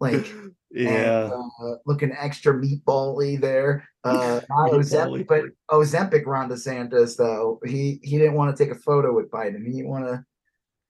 Like 0.00 0.32
Yeah. 0.74 1.30
and, 1.30 1.32
uh, 1.32 1.76
looking 1.86 2.12
extra 2.18 2.54
meatbally 2.54 3.40
there. 3.40 3.88
Uh, 4.04 4.38
not 4.50 4.70
Ozempic, 4.70 5.26
but 5.26 5.44
Ozempic 5.70 6.26
Ron 6.26 6.50
DeSantis 6.50 7.16
though 7.16 7.58
he 7.64 8.00
he 8.02 8.18
didn't 8.18 8.34
want 8.34 8.54
to 8.54 8.62
take 8.62 8.70
a 8.70 8.78
photo 8.78 9.14
with 9.14 9.30
Biden. 9.30 9.64
He 9.64 9.72
didn't 9.72 9.88
want 9.88 10.04
to. 10.04 10.22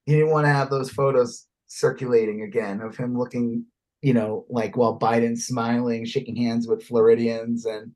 He 0.05 0.15
didn't 0.15 0.33
want 0.33 0.47
to 0.47 0.53
have 0.53 0.69
those 0.69 0.91
photos 0.91 1.47
circulating 1.69 2.43
again 2.43 2.81
of 2.81 2.97
him 2.97 3.17
looking, 3.17 3.67
you 4.03 4.15
know, 4.15 4.47
like 4.49 4.77
while 4.77 4.99
Biden's 4.99 5.47
smiling, 5.47 6.05
shaking 6.05 6.35
hands 6.35 6.67
with 6.67 6.83
Floridians, 6.83 7.67
and 7.67 7.93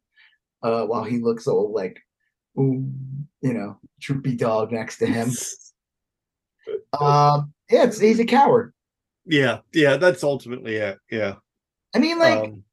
uh, 0.63 0.85
while 0.87 1.03
he 1.03 1.19
looks 1.19 1.49
all 1.49 1.73
like, 1.73 1.99
ooh, 2.57 2.89
you 3.41 3.55
know, 3.55 3.77
troopy 4.01 4.37
dog 4.37 4.71
next 4.71 4.99
to 4.99 5.07
him. 5.07 5.31
Um, 7.01 7.53
yeah, 7.71 7.85
it's, 7.85 7.99
he's 7.99 8.21
a 8.21 8.27
coward. 8.27 8.75
Yeah, 9.29 9.59
yeah, 9.73 9.97
that's 9.97 10.25
ultimately 10.25 10.77
it. 10.77 10.99
Yeah. 11.11 11.35
I 11.95 11.99
mean, 11.99 12.19
like. 12.19 12.39
um, 12.39 12.65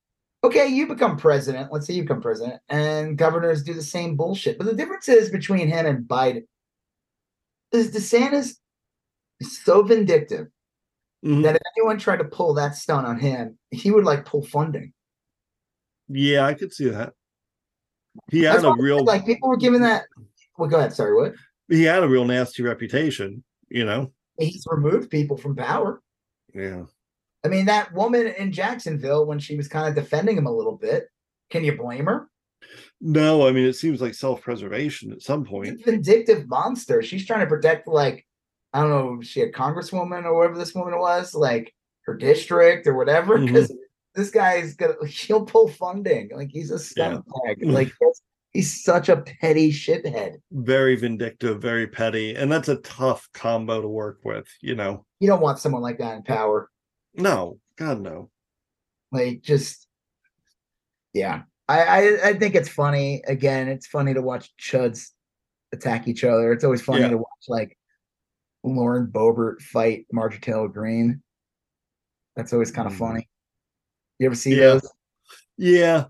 okay, 0.43 0.67
you 0.67 0.87
become 0.87 1.17
president. 1.17 1.71
Let's 1.71 1.87
say 1.87 1.93
you 1.93 2.03
become 2.03 2.21
president, 2.21 2.61
and 2.69 3.17
governors 3.17 3.63
do 3.63 3.73
the 3.73 3.83
same 3.83 4.15
bullshit. 4.15 4.57
But 4.57 4.67
the 4.67 4.75
difference 4.75 5.09
is 5.09 5.29
between 5.29 5.67
him 5.67 5.85
and 5.85 6.07
Biden 6.07 6.43
is 7.71 7.91
DeSantis 7.91 8.55
is 9.39 9.63
so 9.63 9.83
vindictive 9.83 10.47
mhm. 11.23 11.43
that 11.43 11.55
if 11.55 11.61
anyone 11.77 11.97
tried 11.97 12.17
to 12.17 12.25
pull 12.25 12.53
that 12.55 12.75
stunt 12.75 13.05
on 13.05 13.19
him, 13.19 13.57
he 13.71 13.91
would 13.91 14.05
like 14.05 14.25
pull 14.25 14.43
funding. 14.43 14.93
yeah, 16.07 16.45
I 16.45 16.53
could 16.53 16.73
see 16.73 16.89
that. 16.89 17.13
He 18.31 18.41
That's 18.41 18.63
had 18.63 18.71
a 18.71 18.81
real 18.81 18.99
said, 18.99 19.07
like 19.07 19.25
people 19.25 19.49
were 19.49 19.57
giving 19.57 19.81
that. 19.81 20.05
Well, 20.57 20.69
go 20.69 20.77
ahead. 20.77 20.93
Sorry, 20.93 21.13
what? 21.13 21.33
he 21.67 21.83
had 21.83 22.01
a 22.01 22.07
real 22.07 22.23
nasty 22.23 22.63
reputation, 22.63 23.43
you 23.67 23.83
know. 23.83 24.13
He's 24.39 24.63
removed 24.69 25.09
people 25.09 25.35
from 25.35 25.53
power. 25.53 26.01
Yeah. 26.55 26.83
I 27.43 27.47
mean, 27.47 27.65
that 27.65 27.93
woman 27.93 28.27
in 28.27 28.51
Jacksonville 28.51 29.25
when 29.25 29.37
she 29.37 29.55
was 29.55 29.67
kind 29.67 29.87
of 29.87 29.93
defending 29.93 30.37
him 30.37 30.47
a 30.47 30.55
little 30.55 30.75
bit. 30.77 31.07
Can 31.51 31.63
you 31.63 31.77
blame 31.77 32.05
her? 32.05 32.27
No, 32.99 33.47
I 33.47 33.51
mean 33.51 33.65
it 33.65 33.75
seems 33.75 34.01
like 34.01 34.15
self-preservation 34.15 35.11
at 35.11 35.21
some 35.21 35.45
point. 35.45 35.83
vindictive 35.85 36.47
monster. 36.47 37.03
She's 37.03 37.25
trying 37.27 37.41
to 37.41 37.45
protect 37.45 37.87
like 37.87 38.25
I 38.73 38.81
don't 38.81 38.89
know, 38.89 39.21
she 39.21 39.41
a 39.41 39.51
congresswoman 39.51 40.25
or 40.25 40.35
whatever 40.35 40.57
this 40.57 40.73
woman 40.73 40.97
was, 40.99 41.35
like 41.35 41.73
her 42.05 42.15
district 42.15 42.87
or 42.87 42.95
whatever. 42.95 43.37
Mm-hmm. 43.37 43.45
Because 43.45 43.73
this 44.15 44.31
guy's 44.31 44.75
gonna 44.75 44.95
he'll 45.07 45.45
pull 45.45 45.67
funding. 45.67 46.31
Like 46.33 46.49
he's 46.49 46.71
a 46.71 46.75
scumbag. 46.75 47.23
Like 47.61 47.91
that's- 48.01 48.21
he's 48.55 48.83
such 48.83 49.09
a 49.09 49.17
petty 49.17 49.71
shithead. 49.71 50.37
Very 50.51 50.95
vindictive, 50.95 51.61
very 51.61 51.85
petty, 51.87 52.35
and 52.35 52.51
that's 52.51 52.69
a 52.69 52.77
tough 52.77 53.27
combo 53.33 53.81
to 53.81 53.87
work 53.87 54.19
with, 54.23 54.47
you 54.61 54.75
know. 54.75 55.05
You 55.19 55.27
don't 55.27 55.41
want 55.41 55.59
someone 55.59 55.81
like 55.81 55.97
that 55.99 56.15
in 56.15 56.23
power. 56.23 56.69
No, 57.13 57.59
God 57.77 58.01
no. 58.01 58.29
Like 59.11 59.41
just 59.41 59.87
yeah. 61.13 61.43
I, 61.67 61.81
I 61.83 62.27
I 62.29 62.33
think 62.33 62.55
it's 62.55 62.69
funny. 62.69 63.21
Again, 63.27 63.67
it's 63.67 63.87
funny 63.87 64.13
to 64.13 64.21
watch 64.21 64.53
chuds 64.61 65.11
attack 65.73 66.07
each 66.07 66.23
other. 66.23 66.51
It's 66.51 66.63
always 66.63 66.81
funny 66.81 67.01
Yeah. 67.01 67.09
to 67.09 67.17
watch 67.17 67.45
like 67.47 67.77
Lauren 68.63 69.07
Boebert 69.07 69.61
fight 69.61 70.05
Marjorie 70.11 70.39
Taylor 70.39 70.67
Greene. 70.67 71.21
That's 72.35 72.53
always 72.53 72.71
kind 72.71 72.87
of 72.87 72.93
Mhm. 72.93 72.99
funny. 72.99 73.29
You 74.19 74.25
ever 74.27 74.35
see 74.35 74.55
Yeah. 74.55 74.65
those? 74.73 74.93
Yeah. 75.57 76.05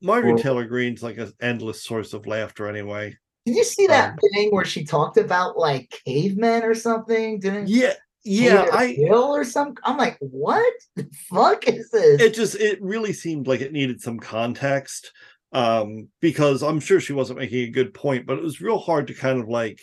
Margaret 0.00 0.32
Or- 0.34 0.38
Taylor 0.38 0.64
Greene's 0.64 1.02
like 1.02 1.18
an 1.18 1.32
endless 1.40 1.82
source 1.82 2.12
of 2.12 2.26
laughter 2.26 2.68
anyway. 2.68 3.16
Did 3.46 3.56
you 3.56 3.64
see 3.64 3.86
that 3.86 4.12
Um, 4.12 4.18
thing 4.34 4.50
where 4.50 4.64
she 4.64 4.84
talked 4.84 5.16
about 5.16 5.56
like 5.58 6.00
cavemen 6.06 6.62
or 6.64 6.74
something? 6.74 7.40
Didn't 7.40 7.68
Yeah, 7.68 7.94
yeah, 8.24 8.66
I 8.72 8.94
Bill 8.96 9.34
or 9.34 9.44
some. 9.44 9.74
I'm 9.84 9.96
like, 9.96 10.18
what 10.20 10.72
the 10.96 11.08
fuck 11.30 11.66
is 11.66 11.90
this? 11.90 12.20
it 12.20 12.34
just 12.34 12.56
it 12.56 12.80
really 12.82 13.12
seemed 13.12 13.46
like 13.46 13.60
it 13.62 13.72
needed 13.72 14.00
some 14.00 14.18
context 14.18 15.12
um 15.52 16.08
because 16.20 16.62
i'm 16.62 16.78
sure 16.78 17.00
she 17.00 17.14
wasn't 17.14 17.38
making 17.38 17.60
a 17.66 17.70
good 17.70 17.94
point 17.94 18.26
but 18.26 18.36
it 18.36 18.44
was 18.44 18.60
real 18.60 18.76
hard 18.78 19.06
to 19.06 19.14
kind 19.14 19.40
of 19.40 19.48
like 19.48 19.80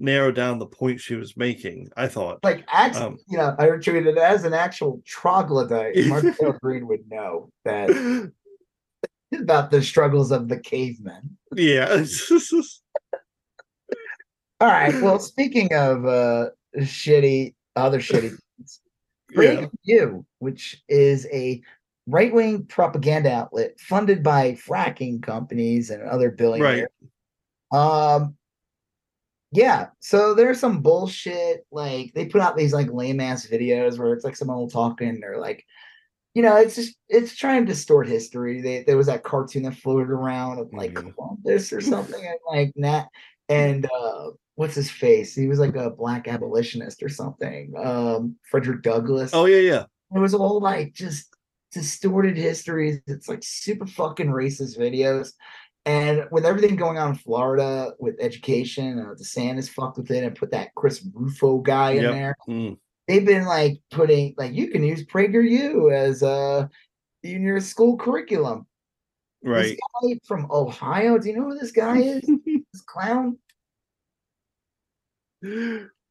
narrow 0.00 0.30
down 0.30 0.60
the 0.60 0.66
point 0.66 1.00
she 1.00 1.16
was 1.16 1.36
making. 1.36 1.88
I 1.96 2.06
thought. 2.06 2.38
Like, 2.44 2.64
actually, 2.72 3.04
Um, 3.04 3.18
you 3.28 3.36
know, 3.36 3.56
I 3.58 3.66
treated 3.70 4.06
it 4.06 4.16
as 4.16 4.44
an 4.44 4.54
actual 4.54 5.02
troglodyte. 5.04 5.96
Marcel 6.06 6.52
Green 6.62 6.86
would 6.86 7.00
know 7.10 7.50
that 7.64 7.88
about 9.32 9.70
the 9.70 9.82
struggles 9.82 10.30
of 10.30 10.48
the 10.48 10.58
cavemen. 10.58 11.36
yeah. 11.54 12.04
All 14.60 14.68
right. 14.68 15.00
Well, 15.00 15.18
speaking 15.20 15.72
of 15.72 16.04
uh 16.04 16.46
shitty, 16.76 17.54
other 17.76 18.00
shitty 18.00 18.36
things, 18.56 18.80
Break 19.34 19.60
yeah. 19.60 19.66
You, 19.82 20.26
which 20.38 20.82
is 20.88 21.26
a 21.32 21.62
right 22.06 22.32
wing 22.32 22.64
propaganda 22.64 23.30
outlet 23.30 23.78
funded 23.78 24.22
by 24.22 24.52
fracking 24.52 25.22
companies 25.22 25.90
and 25.90 26.02
other 26.02 26.30
billionaires. 26.30 26.88
Right. 27.70 28.14
Um, 28.14 28.34
yeah. 29.52 29.88
So 30.00 30.34
there's 30.34 30.58
some 30.58 30.80
bullshit. 30.80 31.66
Like 31.70 32.12
they 32.14 32.26
put 32.26 32.40
out 32.40 32.56
these 32.56 32.72
like 32.72 32.92
lame 32.92 33.20
ass 33.20 33.46
videos 33.46 33.98
where 33.98 34.12
it's 34.14 34.24
like 34.24 34.36
someone 34.36 34.68
talking 34.68 35.22
or 35.22 35.38
like, 35.38 35.64
you 36.34 36.42
know, 36.42 36.56
it's 36.56 36.74
just 36.76 36.94
it's 37.08 37.34
trying 37.36 37.66
to 37.66 37.72
distort 37.72 38.06
history. 38.08 38.60
They, 38.60 38.84
there 38.84 38.96
was 38.96 39.06
that 39.08 39.22
cartoon 39.24 39.62
that 39.64 39.74
floated 39.76 40.10
around 40.10 40.58
of 40.58 40.72
like 40.72 40.92
Mhm. 40.94 41.14
Columbus 41.14 41.72
or 41.72 41.80
something, 41.92 42.24
and 42.24 42.38
like 42.48 42.72
Nat 42.76 43.06
and 43.48 43.86
uh 43.86 44.30
what's 44.56 44.74
his 44.74 44.90
face? 44.90 45.34
He 45.34 45.46
was 45.46 45.58
like 45.58 45.76
a 45.76 45.90
black 45.90 46.26
abolitionist 46.28 47.02
or 47.02 47.08
something. 47.08 47.72
Um, 47.82 48.36
Frederick 48.50 48.82
Douglass. 48.82 49.30
Oh 49.32 49.46
yeah, 49.46 49.58
yeah. 49.60 49.84
It 50.14 50.18
was 50.18 50.34
all 50.34 50.60
like 50.60 50.92
just 50.94 51.34
distorted 51.72 52.36
histories. 52.36 53.00
It's 53.06 53.28
like 53.28 53.42
super 53.42 53.86
fucking 53.86 54.28
racist 54.28 54.78
videos. 54.78 55.32
And 55.86 56.24
with 56.30 56.44
everything 56.44 56.76
going 56.76 56.98
on 56.98 57.10
in 57.10 57.16
Florida 57.16 57.92
with 57.98 58.16
education, 58.20 58.98
uh, 58.98 59.14
DeSantis 59.14 59.68
fucked 59.70 59.96
with 59.96 60.10
it 60.10 60.24
and 60.24 60.34
put 60.36 60.50
that 60.50 60.74
Chris 60.74 61.06
Rufo 61.14 61.58
guy 61.58 61.92
in 61.92 62.02
Yep. 62.02 62.12
there. 62.12 62.36
Mm. 62.48 62.76
They've 63.08 63.24
been 63.24 63.46
like 63.46 63.80
putting 63.90 64.34
like 64.36 64.52
you 64.52 64.68
can 64.68 64.84
use 64.84 65.02
PragerU 65.06 65.90
as 65.92 66.22
a 66.22 66.68
in 67.22 67.42
your 67.42 67.58
school 67.58 67.96
curriculum. 67.96 68.66
Right. 69.42 69.78
This 69.78 69.78
guy 70.02 70.20
from 70.26 70.46
Ohio. 70.50 71.16
Do 71.18 71.28
you 71.28 71.36
know 71.36 71.44
who 71.44 71.58
this 71.58 71.72
guy 71.72 71.98
is? 71.98 72.20
this 72.46 72.82
clown. 72.86 73.38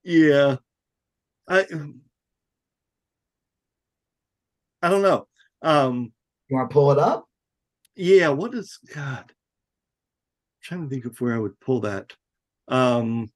yeah. 0.03 0.55
I 1.47 1.65
I 4.81 4.89
don't 4.89 5.03
know. 5.03 5.27
Um 5.61 6.11
You 6.49 6.57
want 6.57 6.69
to 6.71 6.73
pull 6.73 6.91
it 6.91 6.97
up? 6.97 7.25
yeah, 7.95 8.29
what 8.29 8.53
is 8.55 8.79
God? 8.93 9.25
I'm 9.27 9.33
trying 10.63 10.83
to 10.83 10.89
think 10.89 11.05
of 11.05 11.19
where 11.21 11.35
I 11.35 11.39
would 11.39 11.59
pull 11.59 11.81
that. 11.81 12.11
Um 12.67 13.29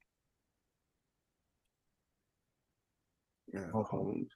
yeah, 3.52 3.66
um, 3.74 4.26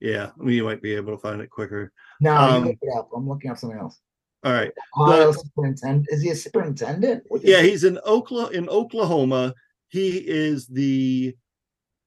yeah, 0.00 0.30
I 0.38 0.42
mean, 0.42 0.56
you 0.56 0.64
might 0.64 0.82
be 0.82 0.94
able 0.94 1.12
to 1.12 1.20
find 1.20 1.40
it 1.40 1.50
quicker. 1.50 1.92
No, 2.20 2.34
Um, 2.34 2.66
look 2.66 2.78
it 2.80 2.96
up. 2.96 3.10
I'm 3.14 3.28
looking 3.28 3.50
up 3.50 3.58
something 3.58 3.78
else. 3.78 4.00
All 4.44 4.52
right. 4.52 4.72
Ohio 4.98 5.30
superintendent. 5.32 6.08
Is 6.10 6.22
he 6.22 6.30
a 6.30 6.34
superintendent? 6.34 7.24
Yeah, 7.42 7.62
he? 7.62 7.70
he's 7.70 7.84
in 7.84 7.98
Oklahoma. 8.04 8.50
In 8.52 8.68
Oklahoma, 8.68 9.54
he 9.88 10.18
is 10.18 10.66
the 10.66 11.36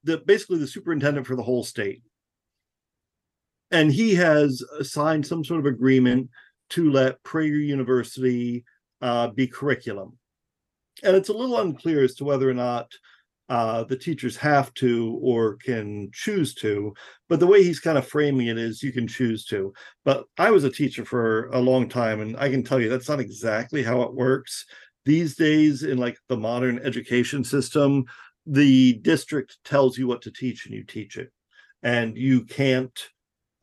the 0.04 0.18
basically 0.18 0.58
the 0.58 0.68
superintendent 0.68 1.26
for 1.26 1.36
the 1.36 1.44
whole 1.44 1.64
state, 1.64 2.04
and 3.72 3.92
he 3.92 4.14
has 4.16 4.62
signed 4.82 5.26
some 5.26 5.46
sort 5.46 5.62
of 5.62 5.66
agreement 5.66 6.30
to 6.72 6.92
let 6.92 7.24
Prager 7.24 7.66
University 7.66 8.66
uh, 9.02 9.30
be 9.30 9.48
curriculum. 9.48 10.18
And 11.04 11.16
it's 11.16 11.30
a 11.30 11.34
little 11.34 11.60
unclear 11.60 12.04
as 12.04 12.16
to 12.16 12.26
whether 12.26 12.50
or 12.50 12.54
not 12.54 12.92
uh, 13.50 13.84
the 13.84 13.98
teachers 13.98 14.36
have 14.38 14.74
to 14.76 15.20
or 15.22 15.56
can 15.58 16.10
choose 16.14 16.54
to. 16.56 16.94
But 17.30 17.40
the 17.40 17.48
way 17.48 17.64
he's 17.64 17.80
kind 17.80 17.98
of 17.98 18.08
framing 18.08 18.48
it 18.48 18.58
is 18.58 18.82
you 18.82 18.92
can 18.92 19.08
choose 19.08 19.46
to. 19.46 19.74
But 20.04 20.26
I 20.38 20.52
was 20.52 20.64
a 20.64 20.70
teacher 20.70 21.06
for 21.06 21.48
a 21.48 21.60
long 21.60 21.88
time, 21.88 22.22
and 22.22 22.36
I 22.38 22.50
can 22.50 22.64
tell 22.64 22.80
you 22.80 22.90
that's 22.90 23.10
not 23.10 23.20
exactly 23.20 23.84
how 23.84 24.02
it 24.02 24.14
works. 24.14 24.66
These 25.06 25.36
days, 25.36 25.84
in 25.84 25.98
like 25.98 26.18
the 26.28 26.38
modern 26.38 26.80
education 26.80 27.44
system, 27.44 28.06
the 28.48 28.94
district 28.94 29.58
tells 29.64 29.98
you 29.98 30.08
what 30.08 30.22
to 30.24 30.32
teach 30.32 30.66
and 30.66 30.74
you 30.74 30.84
teach 30.84 31.18
it, 31.18 31.32
and 31.84 32.18
you 32.18 32.46
can't 32.46 33.00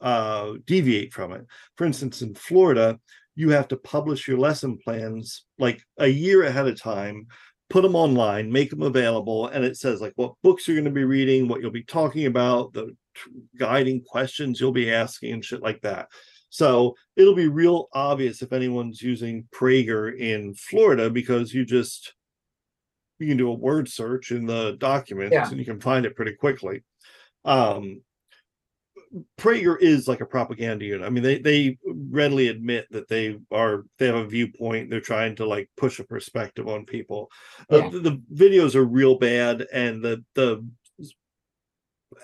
uh, 0.01 0.55
deviate 0.67 1.13
from 1.13 1.33
it. 1.33 1.45
For 1.77 1.85
instance, 1.85 2.23
in 2.23 2.35
Florida, 2.35 2.99
you 3.35 3.51
have 3.51 3.69
to 3.69 3.77
publish 3.77 4.29
your 4.29 4.39
lesson 4.39 4.79
plans 4.79 5.45
like 5.59 5.83
a 5.99 6.07
year 6.07 6.45
ahead 6.45 6.69
of 6.69 6.81
time 6.81 7.27
put 7.73 7.83
them 7.83 7.97
online, 7.97 8.53
make 8.53 8.69
them 8.69 8.83
available, 8.83 9.49
and 9.49 9.65
it 9.65 9.79
says 9.79 10.03
like 10.03 10.13
what 10.17 10.35
books 10.43 10.69
you're 10.69 10.77
going 10.77 10.85
to 10.85 10.91
be 10.91 11.05
reading, 11.05 11.49
what 11.49 11.63
you'll 11.63 11.71
be 11.71 11.83
talking 11.83 12.27
about, 12.27 12.75
the 12.75 12.89
t- 13.15 13.31
guiding 13.57 14.03
questions 14.05 14.61
you'll 14.61 14.73
be 14.73 14.93
asking, 14.93 15.33
and 15.33 15.45
shit 15.45 15.63
like 15.63 15.81
that. 15.81 16.09
So 16.51 16.95
it'll 17.17 17.35
be 17.35 17.49
real 17.49 17.89
obvious 17.95 18.43
if 18.43 18.53
anyone's 18.53 19.01
using 19.01 19.49
Prager 19.51 20.15
in 20.15 20.53
Florida 20.53 21.09
because 21.09 21.55
you 21.55 21.65
just 21.65 22.13
you 23.19 23.27
can 23.27 23.39
do 23.39 23.49
a 23.51 23.55
word 23.55 23.89
search 23.89 24.33
in 24.33 24.45
the 24.45 24.73
documents 24.79 25.33
Yeah. 25.33 25.49
and 25.49 25.59
you 25.59 25.65
can 25.65 25.81
find 25.81 26.05
it 26.05 26.15
pretty 26.15 26.35
quickly. 26.35 26.83
Um, 27.47 28.03
Prager 29.39 29.77
is 29.81 30.09
like 30.09 30.21
a 30.23 30.27
propaganda 30.27 30.85
unit. 30.85 31.07
I 31.07 31.11
mean, 31.11 31.23
they 31.23 31.39
they 31.39 31.77
readily 31.85 32.49
admit 32.49 32.87
that 32.91 33.09
they 33.09 33.39
are 33.51 33.85
they 33.99 34.07
have 34.07 34.15
a 34.17 34.27
viewpoint. 34.27 34.89
They're 34.89 35.01
trying 35.01 35.37
to 35.37 35.47
like 35.47 35.69
push 35.77 35.99
a 35.99 36.05
perspective 36.05 36.67
on 36.69 36.87
people. 36.87 37.31
Uh, 37.69 37.89
the, 37.91 37.99
the 38.01 38.23
videos 38.35 38.75
are 38.75 38.85
real 38.85 39.19
bad, 39.19 39.67
and 39.73 40.03
the 40.03 40.25
the 40.35 40.67
It's 40.99 41.15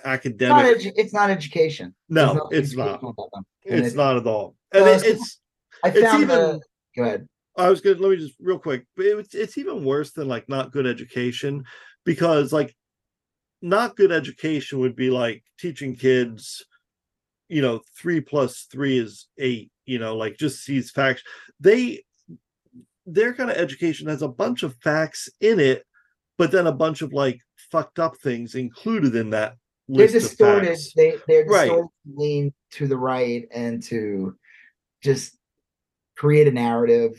not, 0.04 0.06
academic. 0.06 0.78
edu- 0.78 0.92
it's 0.96 1.12
not 1.12 1.30
education. 1.30 1.94
No, 2.08 2.48
it's 2.50 2.74
not. 2.74 2.88
educational 2.88 3.30
about 3.32 3.44
It's 3.64 3.88
it- 3.94 3.96
not 3.96 4.16
at 4.16 4.26
all. 4.26 4.56
And 4.72 4.84
it- 4.86 4.88
it's- 4.88 5.04
it's 5.04 5.40
I 5.84 5.88
it's 5.88 6.00
found 6.00 6.22
even 6.22 6.28
the. 6.38 6.60
Go 6.96 7.02
ahead. 7.04 7.28
I 7.56 7.68
was 7.68 7.80
gonna 7.80 7.96
let 7.98 8.10
me 8.10 8.16
just 8.16 8.34
real 8.40 8.58
quick, 8.58 8.84
but 8.96 9.04
it's 9.04 9.34
it's 9.34 9.58
even 9.58 9.84
worse 9.84 10.12
than 10.12 10.28
like 10.28 10.48
not 10.48 10.72
good 10.72 10.86
education 10.86 11.64
because 12.04 12.52
like 12.52 12.74
not 13.60 13.96
good 13.96 14.12
education 14.12 14.78
would 14.78 14.94
be 14.96 15.10
like 15.10 15.42
teaching 15.58 15.96
kids, 15.96 16.64
you 17.48 17.62
know, 17.62 17.80
three 17.96 18.20
plus 18.20 18.66
three 18.70 18.98
is 18.98 19.26
eight, 19.38 19.70
you 19.86 19.98
know, 19.98 20.16
like 20.16 20.36
just 20.36 20.66
these 20.66 20.90
facts. 20.90 21.22
They 21.60 22.04
their 23.06 23.32
kind 23.32 23.50
of 23.50 23.56
education 23.56 24.06
has 24.08 24.20
a 24.22 24.28
bunch 24.28 24.62
of 24.62 24.74
facts 24.82 25.28
in 25.40 25.58
it, 25.58 25.84
but 26.36 26.50
then 26.52 26.66
a 26.66 26.72
bunch 26.72 27.00
of 27.02 27.12
like 27.12 27.40
fucked 27.70 27.98
up 27.98 28.16
things 28.18 28.54
included 28.54 29.14
in 29.14 29.30
that 29.30 29.54
They're 29.88 30.06
distorted. 30.08 30.68
facts. 30.68 30.92
They 30.94 31.16
they're 31.26 31.44
distorted, 31.46 31.88
to 31.88 32.14
lean 32.14 32.52
to 32.72 32.86
the 32.86 32.96
right, 32.98 33.46
and 33.50 33.82
to 33.84 34.36
just 35.02 35.38
create 36.16 36.48
a 36.48 36.52
narrative. 36.52 37.12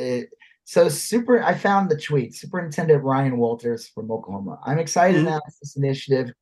Uh, 0.00 0.20
so 0.64 0.88
super. 0.88 1.42
I 1.42 1.54
found 1.54 1.90
the 1.90 1.96
tweet. 2.00 2.34
Superintendent 2.34 3.02
Ryan 3.02 3.36
Walters 3.38 3.88
from 3.88 4.10
Oklahoma. 4.12 4.60
I'm 4.64 4.78
excited 4.78 5.16
Mhm. 5.16 5.22
to 5.22 5.26
announce 5.28 5.58
this 5.60 5.76
initiative 5.76 6.32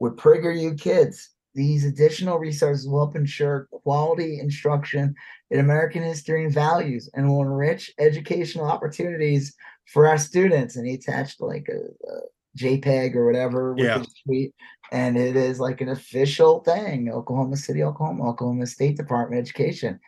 with 0.00 0.16
PragerU 0.16 0.78
Kids. 0.78 1.30
These 1.54 1.84
additional 1.84 2.38
resources 2.38 2.88
will 2.88 3.06
help 3.06 3.16
ensure 3.16 3.68
quality 3.70 4.40
instruction 4.40 5.14
in 5.50 5.60
American 5.60 6.02
history 6.02 6.44
and 6.44 6.52
values, 6.52 7.08
and 7.14 7.28
will 7.28 7.42
enrich 7.42 7.92
educational 7.98 8.66
opportunities 8.66 9.54
for 9.92 10.08
our 10.08 10.18
students. 10.18 10.74
And 10.76 10.86
he 10.86 10.94
attached 10.94 11.40
like 11.40 11.68
a, 11.68 11.78
a 12.08 12.20
JPEG 12.58 13.14
or 13.14 13.26
whatever 13.26 13.74
with 13.74 13.86
Yeah. 13.86 13.98
his 13.98 14.14
tweet, 14.26 14.54
and 14.90 15.16
it 15.16 15.36
is 15.36 15.60
like 15.60 15.80
an 15.80 15.88
official 15.90 16.60
thing. 16.64 17.10
Oklahoma 17.10 17.56
City, 17.56 17.82
Oklahoma, 17.82 18.30
Oklahoma 18.30 18.66
State 18.66 18.96
Department 18.96 19.38
of 19.38 19.44
Education, 19.44 20.00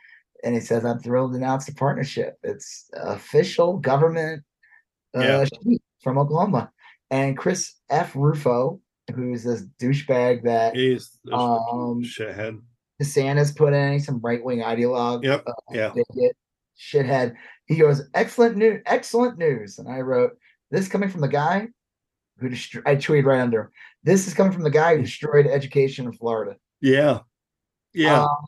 and 0.42 0.54
he 0.54 0.60
says, 0.60 0.84
"I'm 0.84 0.98
thrilled 0.98 1.32
to 1.32 1.38
announce 1.38 1.66
the 1.66 1.74
partnership. 1.74 2.38
It's 2.42 2.90
official 2.94 3.78
government 3.78 4.42
uh, 5.14 5.22
Yeah. 5.22 5.44
sheet 5.62 5.82
from 6.02 6.18
Oklahoma." 6.18 6.72
And 7.10 7.36
Chris 7.38 7.74
F. 7.88 8.16
Rufo, 8.16 8.80
who's 9.14 9.44
this 9.44 9.64
douchebag 9.80 10.42
that 10.44 10.74
He's 10.74 11.18
Um, 11.32 12.02
shithead. 12.02 12.60
DeSantis 13.00 13.54
put 13.54 13.72
in, 13.72 14.00
some 14.00 14.20
right 14.20 14.42
wing 14.42 14.60
ideologue. 14.60 15.22
Yep, 15.22 15.44
uh, 15.46 15.52
yeah. 15.70 15.92
bigot, 15.94 16.36
shithead. 16.78 17.34
He 17.66 17.76
goes, 17.76 18.02
excellent 18.14 18.56
news, 18.56 18.80
excellent 18.86 19.38
news. 19.38 19.78
And 19.78 19.88
I 19.88 20.00
wrote, 20.00 20.32
this 20.70 20.88
coming 20.88 21.08
from 21.08 21.20
the 21.20 21.28
guy 21.28 21.68
who 22.38 22.48
destroyed, 22.48 22.84
I 22.86 22.96
tweeted 22.96 23.24
right 23.24 23.40
under, 23.40 23.70
this 24.02 24.26
is 24.26 24.34
coming 24.34 24.52
from 24.52 24.62
the 24.62 24.70
guy 24.70 24.96
who 24.96 25.02
destroyed 25.02 25.46
education 25.46 26.06
in 26.06 26.12
Florida. 26.12 26.56
Yeah. 26.80 27.20
Yeah. 27.92 28.22
Um, 28.22 28.46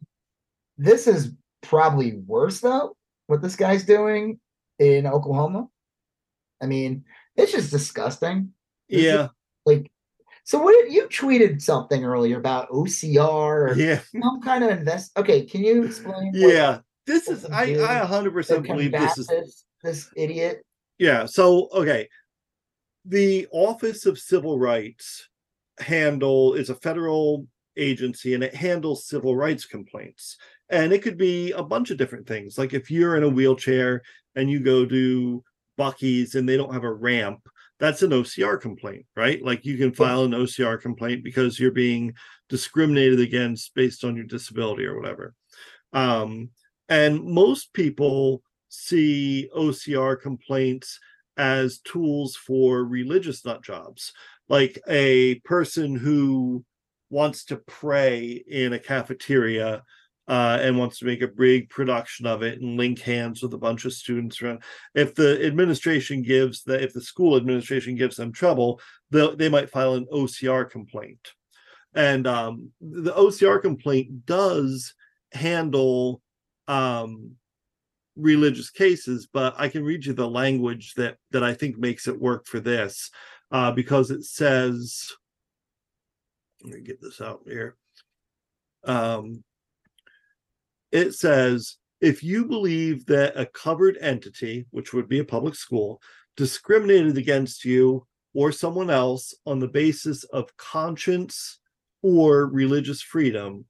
this 0.77 1.07
is 1.07 1.33
probably 1.63 2.15
worse 2.27 2.61
though, 2.61 2.97
what 3.27 3.43
this 3.43 3.57
guy's 3.57 3.85
doing 3.85 4.41
in 4.79 5.07
Oklahoma. 5.07 5.69
I 6.63 6.67
mean, 6.67 7.05
it's 7.37 7.53
just 7.53 7.71
disgusting. 7.71 8.53
yeah. 8.89 9.29
Like, 9.67 9.91
so 10.49 10.59
what 10.59 10.73
did 10.83 10.91
you 10.95 11.07
tweeted 11.09 11.61
something 11.61 12.07
earlier 12.07 12.39
about 12.39 12.71
OCR 12.71 13.69
or 13.69 13.75
Yeah. 13.77 14.01
some 14.19 14.41
kind 14.41 14.65
of 14.65 14.71
invest? 14.71 15.13
Okay, 15.19 15.45
can 15.45 15.63
you 15.63 15.85
explain? 15.85 16.29
what- 16.29 16.35
Yeah. 16.55 16.81
This 17.05 17.29
is 17.29 17.45
I 17.45 17.65
I 17.75 18.01
100% 18.07 18.63
believe 18.67 18.93
this 18.93 19.19
is 19.19 19.27
this, 19.27 19.65
this 19.85 20.11
idiot. 20.17 20.65
yeah. 20.99 21.27
So 21.27 21.69
okay. 21.75 22.09
the 23.05 23.47
Office 23.51 24.07
of 24.07 24.19
Civil 24.19 24.59
Rights 24.59 25.29
handle 25.81 26.55
is 26.55 26.71
a 26.71 26.75
federal 26.77 27.47
agency 27.77 28.33
and 28.33 28.43
it 28.43 28.55
handles 28.55 29.07
civil 29.07 29.37
rights 29.37 29.67
complaints. 29.67 30.39
And 30.71 30.95
it 30.95 31.03
could 31.03 31.19
be 31.19 31.53
a 31.53 31.63
bunch 31.63 31.91
of 31.91 31.99
different 31.99 32.27
things. 32.27 32.57
Like 32.57 32.73
if 32.73 32.91
you're 32.91 33.17
in 33.19 33.23
a 33.23 33.29
wheelchair 33.29 34.01
and 34.35 34.51
you 34.51 34.61
go 34.61 34.87
to 34.87 35.45
Buc-ee's 35.79 36.37
and 36.37 36.49
they 36.49 36.57
don't 36.57 36.73
have 36.73 36.85
a 36.85 36.93
ramp, 36.93 37.41
that's 37.79 38.03
an 38.03 38.11
OCR 38.11 38.61
complaint, 38.61 39.07
right? 39.17 39.43
Like 39.43 39.65
you 39.65 39.77
can 39.77 39.93
file 39.93 40.25
an 40.25 40.33
OCR 40.33 40.81
complaint 40.81 41.23
because 41.23 41.59
you're 41.59 41.71
being 41.71 42.15
discriminated 42.49 43.21
against 43.21 43.75
based 43.75 44.05
on 44.05 44.17
your 44.17 44.25
disability 44.25 44.85
or 44.85 45.01
whatever. 45.01 45.35
Um, 45.93 46.51
and 46.89 47.23
most 47.23 47.73
people 47.73 48.43
see 48.69 49.49
OCR 49.57 50.21
complaints 50.21 50.99
as 51.37 51.79
tools 51.79 52.37
for 52.37 52.85
religious 52.85 53.45
nut 53.45 53.63
jobs, 53.63 54.13
like 54.49 54.81
a 54.89 55.37
person 55.41 55.95
who 55.95 56.65
wants 57.11 57.45
to 57.47 57.57
pray 57.57 58.43
in 58.49 58.73
a 58.73 58.79
cafeteria 58.79 59.83
uh, 60.29 60.59
and 60.61 60.79
wants 60.79 60.99
to 60.99 61.07
make 61.07 61.23
a 61.23 61.29
big 61.29 61.71
production 61.71 62.27
of 62.27 62.43
it 62.43 62.61
and 62.61 62.77
link 62.77 63.01
hands 63.01 63.43
with 63.43 63.55
a 63.55 63.59
bunch 63.59 63.87
of 63.87 63.95
students 63.95 64.43
around. 64.43 64.63
If 64.95 65.15
the 65.15 65.45
administration 65.45 66.23
gives 66.23 66.63
the 66.63 66.81
if 66.83 66.93
the 66.93 67.01
school 67.01 67.37
administration 67.37 67.97
gives 67.97 68.17
them 68.17 68.33
trouble, 68.33 68.81
they 69.11 69.49
might 69.49 69.71
file 69.71 69.95
an 69.95 70.07
OCR 70.13 70.71
complaint, 70.71 71.33
and 71.95 72.27
um, 72.27 72.71
the 72.81 73.13
OCR 73.13 73.61
complaint 73.61 74.27
does 74.27 74.95
handle 75.33 76.21
um, 76.69 77.33
religious 78.17 78.71
cases, 78.71 79.29
but 79.33 79.55
I 79.57 79.69
can 79.69 79.85
read 79.85 80.05
you 80.05 80.13
the 80.13 80.29
language 80.29 80.93
that 80.95 81.17
that 81.31 81.43
I 81.43 81.55
think 81.55 81.79
makes 81.79 82.07
it 82.07 82.21
work 82.21 82.47
for 82.47 82.61
this 82.61 83.11
uh, 83.51 83.73
because 83.73 84.11
it 84.11 84.25
says. 84.25 85.11
Let 86.65 86.75
me 86.75 86.81
get 86.81 87.01
this 87.01 87.21
out 87.21 87.43
here. 87.47 87.77
Um, 88.83 89.45
it 90.93 91.13
says 91.15 91.77
if 92.01 92.23
you 92.23 92.47
believe 92.47 93.07
that 93.07 93.39
a 93.39 93.47
covered 93.47 93.99
entity, 94.01 94.67
which 94.71 94.93
would 94.93 95.09
be 95.09 95.19
a 95.19 95.25
public 95.25 95.55
school, 95.55 96.01
discriminated 96.37 97.17
against 97.17 97.65
you 97.65 98.07
or 98.35 98.53
someone 98.53 98.91
else 98.91 99.35
on 99.47 99.59
the 99.59 99.69
basis 99.69 100.25
of 100.25 100.57
conscience 100.57 101.59
or 102.03 102.47
religious 102.47 103.03
freedom, 103.03 103.65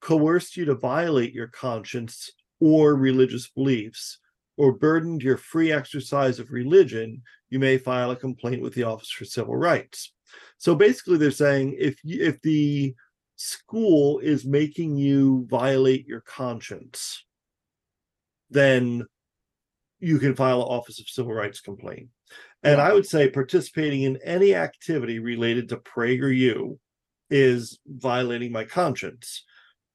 coerced 0.00 0.56
you 0.56 0.64
to 0.66 0.74
violate 0.74 1.32
your 1.32 1.48
conscience 1.48 2.30
or 2.60 2.94
religious 2.94 3.48
beliefs, 3.48 4.18
or 4.56 4.72
burdened 4.72 5.22
your 5.22 5.36
free 5.36 5.72
exercise 5.72 6.38
of 6.38 6.50
religion, 6.50 7.22
you 7.50 7.58
may 7.58 7.76
file 7.78 8.10
a 8.10 8.16
complaint 8.16 8.62
with 8.62 8.74
the 8.74 8.82
Office 8.82 9.10
for 9.10 9.24
Civil 9.24 9.56
Rights. 9.56 10.12
So 10.58 10.74
basically, 10.74 11.18
they're 11.18 11.30
saying 11.30 11.76
if 11.78 11.98
if 12.04 12.40
the 12.42 12.94
school 13.36 14.18
is 14.18 14.44
making 14.44 14.96
you 14.96 15.46
violate 15.48 16.06
your 16.06 16.22
conscience, 16.22 17.24
then 18.50 19.04
you 20.00 20.18
can 20.18 20.34
file 20.34 20.62
an 20.62 20.68
Office 20.68 21.00
of 21.00 21.08
Civil 21.08 21.32
Rights 21.32 21.60
complaint. 21.60 22.08
And 22.62 22.80
I 22.80 22.92
would 22.92 23.06
say 23.06 23.30
participating 23.30 24.02
in 24.02 24.18
any 24.24 24.54
activity 24.54 25.18
related 25.18 25.68
to 25.68 25.76
PragerU 25.76 26.78
is 27.30 27.78
violating 27.86 28.52
my 28.52 28.64
conscience. 28.64 29.44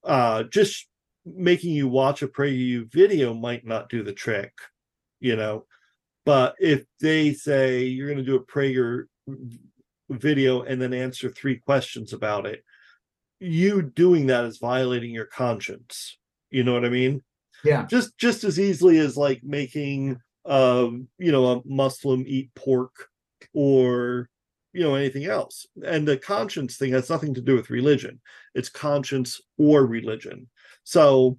Uh, 0.03 0.43
just 0.43 0.87
making 1.25 1.73
you 1.73 1.87
watch 1.87 2.21
a 2.21 2.27
PragerU 2.27 2.91
video 2.91 3.33
might 3.33 3.65
not 3.65 3.89
do 3.89 4.03
the 4.03 4.13
trick, 4.13 4.53
you 5.19 5.35
know. 5.35 5.65
But 6.25 6.55
if 6.59 6.85
they 6.99 7.33
say 7.33 7.83
you're 7.83 8.07
going 8.07 8.23
to 8.23 8.23
do 8.23 8.35
a 8.35 8.45
Prager 8.45 9.05
video 10.09 10.61
and 10.61 10.81
then 10.81 10.93
answer 10.93 11.29
three 11.29 11.57
questions 11.57 12.13
about 12.13 12.45
it, 12.45 12.63
you 13.41 13.81
doing 13.81 14.27
that 14.27 14.45
is 14.45 14.59
violating 14.59 15.11
your 15.11 15.25
conscience. 15.25 16.17
You 16.51 16.63
know 16.63 16.73
what 16.73 16.85
I 16.85 16.89
mean? 16.89 17.23
Yeah. 17.63 17.85
Just 17.85 18.17
just 18.17 18.43
as 18.43 18.59
easily 18.59 18.99
as 18.99 19.17
like 19.17 19.41
making 19.43 20.17
um, 20.45 21.07
you 21.17 21.31
know, 21.31 21.45
a 21.51 21.61
Muslim 21.65 22.23
eat 22.27 22.53
pork 22.55 23.07
or 23.53 24.29
you 24.73 24.81
know 24.81 24.95
anything 24.95 25.25
else. 25.25 25.65
And 25.85 26.07
the 26.07 26.17
conscience 26.17 26.77
thing 26.77 26.93
has 26.93 27.09
nothing 27.09 27.33
to 27.35 27.41
do 27.41 27.55
with 27.55 27.69
religion. 27.69 28.21
It's 28.55 28.69
conscience 28.69 29.41
or 29.57 29.85
religion. 29.85 30.49
So, 30.83 31.37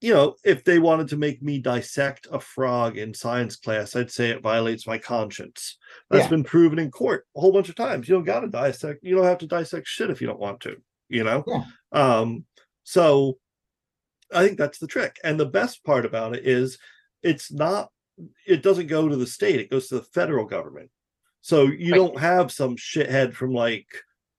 you 0.00 0.14
know, 0.14 0.36
if 0.44 0.64
they 0.64 0.78
wanted 0.78 1.08
to 1.08 1.16
make 1.16 1.42
me 1.42 1.58
dissect 1.58 2.26
a 2.32 2.40
frog 2.40 2.96
in 2.96 3.12
science 3.12 3.56
class, 3.56 3.94
I'd 3.96 4.10
say 4.10 4.30
it 4.30 4.42
violates 4.42 4.86
my 4.86 4.98
conscience. 4.98 5.76
That's 6.10 6.24
Yeah. 6.24 6.30
been 6.30 6.44
proven 6.44 6.78
in 6.78 6.90
court 6.90 7.26
a 7.36 7.40
whole 7.40 7.52
bunch 7.52 7.68
of 7.68 7.74
times. 7.74 8.08
You 8.08 8.14
don't 8.14 8.24
got 8.24 8.40
to 8.40 8.48
dissect. 8.48 9.00
You 9.02 9.16
don't 9.16 9.24
have 9.24 9.38
to 9.38 9.46
dissect 9.46 9.86
shit 9.86 10.10
if 10.10 10.20
you 10.20 10.26
don't 10.26 10.40
want 10.40 10.60
to. 10.60 10.76
You 11.08 11.24
know. 11.24 11.44
Yeah. 11.46 11.64
Um. 11.92 12.44
So, 12.84 13.38
I 14.32 14.44
think 14.46 14.58
that's 14.58 14.78
the 14.78 14.86
trick. 14.86 15.18
And 15.24 15.38
the 15.40 15.46
best 15.46 15.84
part 15.84 16.04
about 16.04 16.34
it 16.36 16.46
is, 16.46 16.78
it's 17.22 17.52
not. 17.52 17.90
It 18.46 18.62
doesn't 18.62 18.86
go 18.86 19.08
to 19.08 19.16
the 19.16 19.26
state. 19.26 19.58
It 19.60 19.70
goes 19.70 19.88
to 19.88 19.96
the 19.96 20.02
federal 20.02 20.44
government. 20.44 20.90
So 21.40 21.64
you 21.64 21.92
Right. 21.92 21.98
don't 21.98 22.18
have 22.20 22.50
some 22.52 22.76
shithead 22.76 23.34
from 23.34 23.52
like 23.52 23.86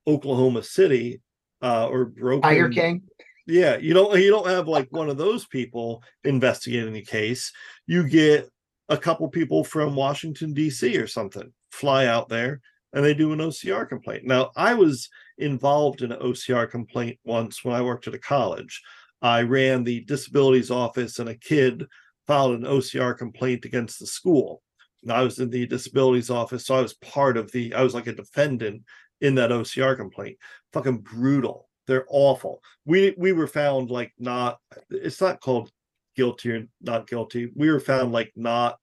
Oklahoma 0.08 0.64
City 0.64 1.22
uh, 1.62 1.88
or 1.88 2.06
broken 2.06 2.42
Tiger 2.42 2.70
King. 2.70 3.04
yeah, 3.46 3.78
you 3.78 3.94
don't 3.94 4.20
you 4.20 4.30
don't 4.32 4.48
have 4.48 4.68
like 4.68 4.88
one 4.92 5.10
of 5.10 5.18
those 5.18 5.46
people 5.46 6.02
investigating 6.24 6.94
the 6.94 7.04
case. 7.04 7.52
You 7.86 8.08
get 8.08 8.50
a 8.90 8.98
couple 8.98 9.28
people 9.30 9.64
from 9.64 9.96
Washington 9.96 10.54
D.C. 10.54 10.98
or 10.98 11.08
something 11.08 11.52
fly 11.72 12.06
out 12.06 12.30
there 12.30 12.62
and 12.94 13.04
they 13.04 13.14
do 13.14 13.34
an 13.34 13.40
OCR 13.40 13.88
complaint. 13.88 14.24
Now, 14.26 14.52
I 14.56 14.74
was 14.74 15.10
involved 15.38 16.02
in 16.02 16.12
an 16.12 16.20
OCR 16.20 16.70
complaint 16.70 17.18
once 17.24 17.64
when 17.64 17.76
I 17.76 17.82
worked 17.82 18.08
at 18.08 18.14
a 18.14 18.20
college. 18.20 18.82
I 19.22 19.42
ran 19.42 19.84
the 19.84 20.02
disabilities 20.02 20.72
office 20.72 21.20
and 21.20 21.30
a 21.30 21.36
kid 21.36 21.86
filed 22.28 22.56
an 22.56 22.64
OCR 22.64 23.18
complaint 23.18 23.66
against 23.66 24.00
the 24.00 24.08
school. 24.08 24.62
And 25.04 25.12
I 25.12 25.22
was 25.22 25.40
in 25.40 25.50
the 25.50 25.68
disabilities 25.68 26.30
office, 26.30 26.66
so 26.66 26.76
I 26.76 26.82
was 26.82 26.96
part 26.96 27.38
of 27.38 27.52
the 27.52 27.74
I 27.74 27.84
was 27.84 27.94
like 27.94 28.08
a 28.08 28.14
defendant 28.14 28.84
in 29.22 29.36
that 29.36 29.52
OCR 29.52 29.96
complaint. 29.96 30.38
Fucking 30.74 31.00
brutal. 31.00 31.70
They're 31.88 32.06
awful 32.10 32.62
we 32.86 33.14
we 33.18 33.34
were 33.34 33.48
found 33.48 33.90
like 33.90 34.14
not 34.18 34.60
it's 34.90 35.20
not 35.20 35.42
called 35.42 35.72
guilty 36.16 36.52
or 36.52 36.68
not 36.82 37.08
guilty 37.08 37.52
we 37.56 37.70
were 37.70 37.80
found 37.80 38.12
like 38.12 38.32
not 38.36 38.78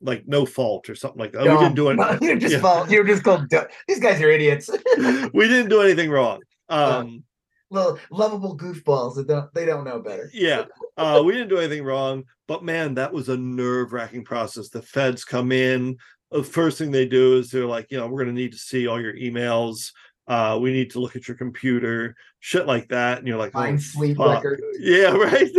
like 0.00 0.24
no 0.26 0.44
fault 0.44 0.88
or 0.90 0.94
something 0.94 1.18
like 1.18 1.32
that 1.32 1.42
we 1.42 1.48
didn't 1.50 1.74
do 1.74 1.84
Dumb. 1.94 2.00
anything 2.00 2.22
You're 2.28 2.36
just 2.38 2.54
yeah. 2.54 2.60
fault. 2.60 2.90
You're 2.90 3.04
just 3.04 3.22
called. 3.24 3.48
dumb. 3.48 3.66
These 3.88 4.00
guys 4.00 4.20
are 4.20 4.30
idiots. 4.30 4.68
we 5.32 5.48
didn't 5.48 5.68
do 5.70 5.80
anything 5.80 6.10
wrong 6.10 6.40
um 6.68 7.22
Little 7.68 7.98
lovable 8.12 8.56
goofballs 8.56 9.16
that 9.16 9.26
don't. 9.26 9.52
They 9.52 9.64
don't 9.66 9.84
know 9.84 9.98
better. 10.00 10.30
yeah 10.32 10.64
uh 10.96 11.20
we 11.24 11.32
didn't 11.32 11.48
do 11.48 11.58
anything 11.58 11.82
wrong 11.84 12.24
but 12.46 12.62
man 12.62 12.94
that 12.94 13.12
was 13.12 13.28
a 13.28 13.36
nerve-wracking 13.36 14.24
process 14.24 14.68
the 14.68 14.82
feds 14.82 15.24
come 15.24 15.50
in 15.50 15.96
the 16.30 16.42
first 16.44 16.78
thing 16.78 16.90
they 16.90 17.06
do 17.06 17.38
is 17.38 17.50
they're 17.50 17.66
like 17.66 17.86
you 17.90 17.98
know 17.98 18.06
we're 18.06 18.22
going 18.24 18.34
to 18.34 18.40
need 18.40 18.52
to 18.52 18.58
see 18.58 18.86
all 18.86 19.00
your 19.00 19.14
emails 19.14 19.92
uh 20.28 20.58
we 20.60 20.72
need 20.72 20.90
to 20.90 21.00
look 21.00 21.16
at 21.16 21.28
your 21.28 21.36
computer 21.36 22.16
shit 22.40 22.66
like 22.66 22.88
that 22.88 23.18
and 23.18 23.26
you're 23.26 23.38
like 23.38 23.52
oh, 23.54 23.60
Mind 23.60 23.82
sleep 23.82 24.16
fuck. 24.16 24.44
yeah 24.78 25.10
right 25.10 25.50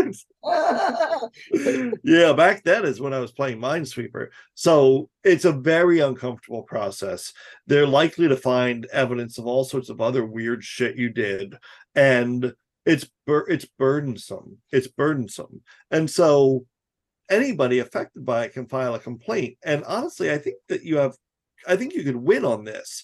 yeah, 2.03 2.33
back 2.33 2.63
then 2.63 2.85
is 2.85 3.01
when 3.01 3.13
I 3.13 3.19
was 3.19 3.31
playing 3.31 3.59
Minesweeper. 3.59 4.27
So 4.53 5.09
it's 5.23 5.45
a 5.45 5.51
very 5.51 5.99
uncomfortable 5.99 6.63
process. 6.63 7.33
They're 7.65 7.87
likely 7.87 8.27
to 8.27 8.35
find 8.35 8.85
evidence 8.87 9.37
of 9.37 9.45
all 9.45 9.63
sorts 9.63 9.89
of 9.89 9.99
other 9.99 10.25
weird 10.25 10.63
shit 10.63 10.95
you 10.95 11.09
did, 11.09 11.55
and 11.95 12.53
it's 12.85 13.09
bur- 13.25 13.47
it's 13.49 13.65
burdensome. 13.65 14.57
It's 14.71 14.87
burdensome, 14.87 15.61
and 15.91 16.09
so 16.09 16.65
anybody 17.29 17.79
affected 17.79 18.25
by 18.25 18.45
it 18.45 18.53
can 18.53 18.67
file 18.67 18.95
a 18.95 18.99
complaint. 18.99 19.57
And 19.63 19.83
honestly, 19.83 20.31
I 20.31 20.37
think 20.37 20.57
that 20.69 20.83
you 20.83 20.97
have, 20.97 21.17
I 21.67 21.75
think 21.75 21.93
you 21.93 22.03
could 22.03 22.15
win 22.15 22.45
on 22.45 22.63
this, 22.63 23.03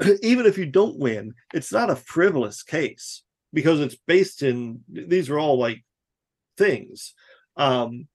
even 0.22 0.46
if 0.46 0.58
you 0.58 0.66
don't 0.66 0.98
win. 0.98 1.34
It's 1.52 1.72
not 1.72 1.90
a 1.90 1.96
frivolous 1.96 2.62
case 2.62 3.22
because 3.52 3.80
it's 3.80 3.96
based 4.06 4.42
in 4.42 4.80
these 4.88 5.30
are 5.30 5.38
all 5.38 5.58
like 5.58 5.84
things 6.56 7.14
um 7.56 8.06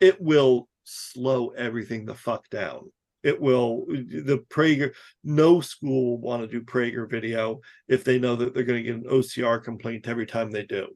it 0.00 0.20
will 0.20 0.68
slow 0.84 1.48
everything 1.50 2.04
the 2.04 2.14
fuck 2.14 2.48
down 2.50 2.90
it 3.22 3.40
will 3.40 3.84
the 3.86 4.42
prager 4.50 4.92
no 5.22 5.60
school 5.60 6.10
will 6.10 6.18
want 6.18 6.42
to 6.42 6.48
do 6.48 6.64
prager 6.64 7.08
video 7.08 7.60
if 7.88 8.04
they 8.04 8.18
know 8.18 8.36
that 8.36 8.54
they're 8.54 8.64
going 8.64 8.82
to 8.82 8.90
get 8.90 8.96
an 8.96 9.04
ocr 9.04 9.62
complaint 9.62 10.08
every 10.08 10.26
time 10.26 10.50
they 10.50 10.64
do 10.64 10.88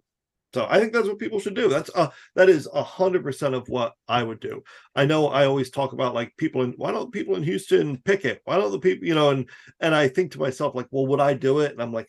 so 0.57 0.67
i 0.71 0.81
think 0.81 0.93
that's 0.93 1.07
what 1.07 1.19
people 1.19 1.39
should 1.39 1.55
do 1.55 1.69
that's 1.69 1.91
uh 1.95 2.09
that 2.35 2.49
is 2.49 2.67
a 2.73 2.83
hundred 2.83 3.23
percent 3.23 3.55
of 3.55 3.69
what 3.69 3.93
i 4.09 4.23
would 4.23 4.41
do 4.41 4.63
i 4.95 5.05
know 5.05 5.29
i 5.29 5.45
always 5.45 5.69
talk 5.71 5.93
about 5.93 6.15
like 6.15 6.35
people 6.39 6.63
in 6.63 6.73
why 6.79 6.91
don't 6.91 7.13
people 7.13 7.37
in 7.37 7.43
houston 7.43 7.99
pick 7.99 8.25
it 8.25 8.41
why 8.45 8.57
don't 8.57 8.73
the 8.73 8.79
people 8.79 9.07
you 9.07 9.15
know 9.15 9.31
and 9.31 9.51
and 9.81 9.95
i 9.95 10.09
think 10.09 10.33
to 10.33 10.39
myself 10.39 10.75
like 10.75 10.89
well 10.91 11.07
would 11.07 11.21
i 11.21 11.35
do 11.35 11.61
it 11.61 11.73
and 11.73 11.83
i'm 11.83 11.93
like 11.93 12.09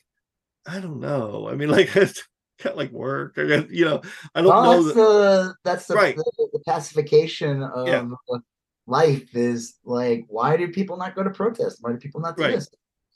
i 0.66 0.80
don't 0.80 1.02
know 1.02 1.48
i 1.50 1.56
mean 1.56 1.70
like 1.78 1.94
it's 1.98 2.24
kind 2.60 2.72
of 2.72 2.78
like 2.78 2.92
work 2.92 3.34
I 3.38 3.44
guess, 3.44 3.66
you 3.70 3.84
know 3.84 4.02
i 4.34 4.42
don't 4.42 4.50
Well, 4.50 4.64
know 4.64 4.84
that's 4.84 4.86
that, 4.86 4.94
the 4.96 5.56
that's 5.66 5.88
the, 5.88 5.96
Right. 5.96 6.16
the, 6.16 6.50
the 6.54 6.60
pacification 6.66 7.64
of 7.64 7.88
Yeah. 7.88 8.08
uh, 8.34 8.40
life 8.88 9.36
is 9.36 9.76
like, 9.84 10.26
why 10.30 10.56
do 10.56 10.70
people 10.70 10.96
not 10.98 11.14
go 11.14 11.22
to 11.22 11.30
protest? 11.30 11.80
Why 11.82 11.92
do 11.92 11.98
people 11.98 12.22
not 12.22 12.38
do 12.38 12.44
Right. 12.44 12.54
this? 12.54 12.70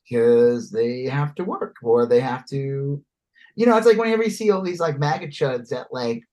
Because 0.10 0.70
they 0.70 1.04
have 1.06 1.34
to 1.36 1.46
work 1.46 1.78
or 1.82 2.06
they 2.06 2.20
have 2.20 2.46
to, 2.48 3.02
you 3.56 3.66
know, 3.66 3.78
it's 3.78 3.86
like 3.88 3.98
whenever 3.98 4.24
you 4.24 4.30
see 4.30 4.52
all 4.52 4.62
these 4.62 4.80
like 4.80 5.00
MAGA 5.00 5.28
chuds 5.28 5.72
at 5.72 5.88
like 5.92 6.24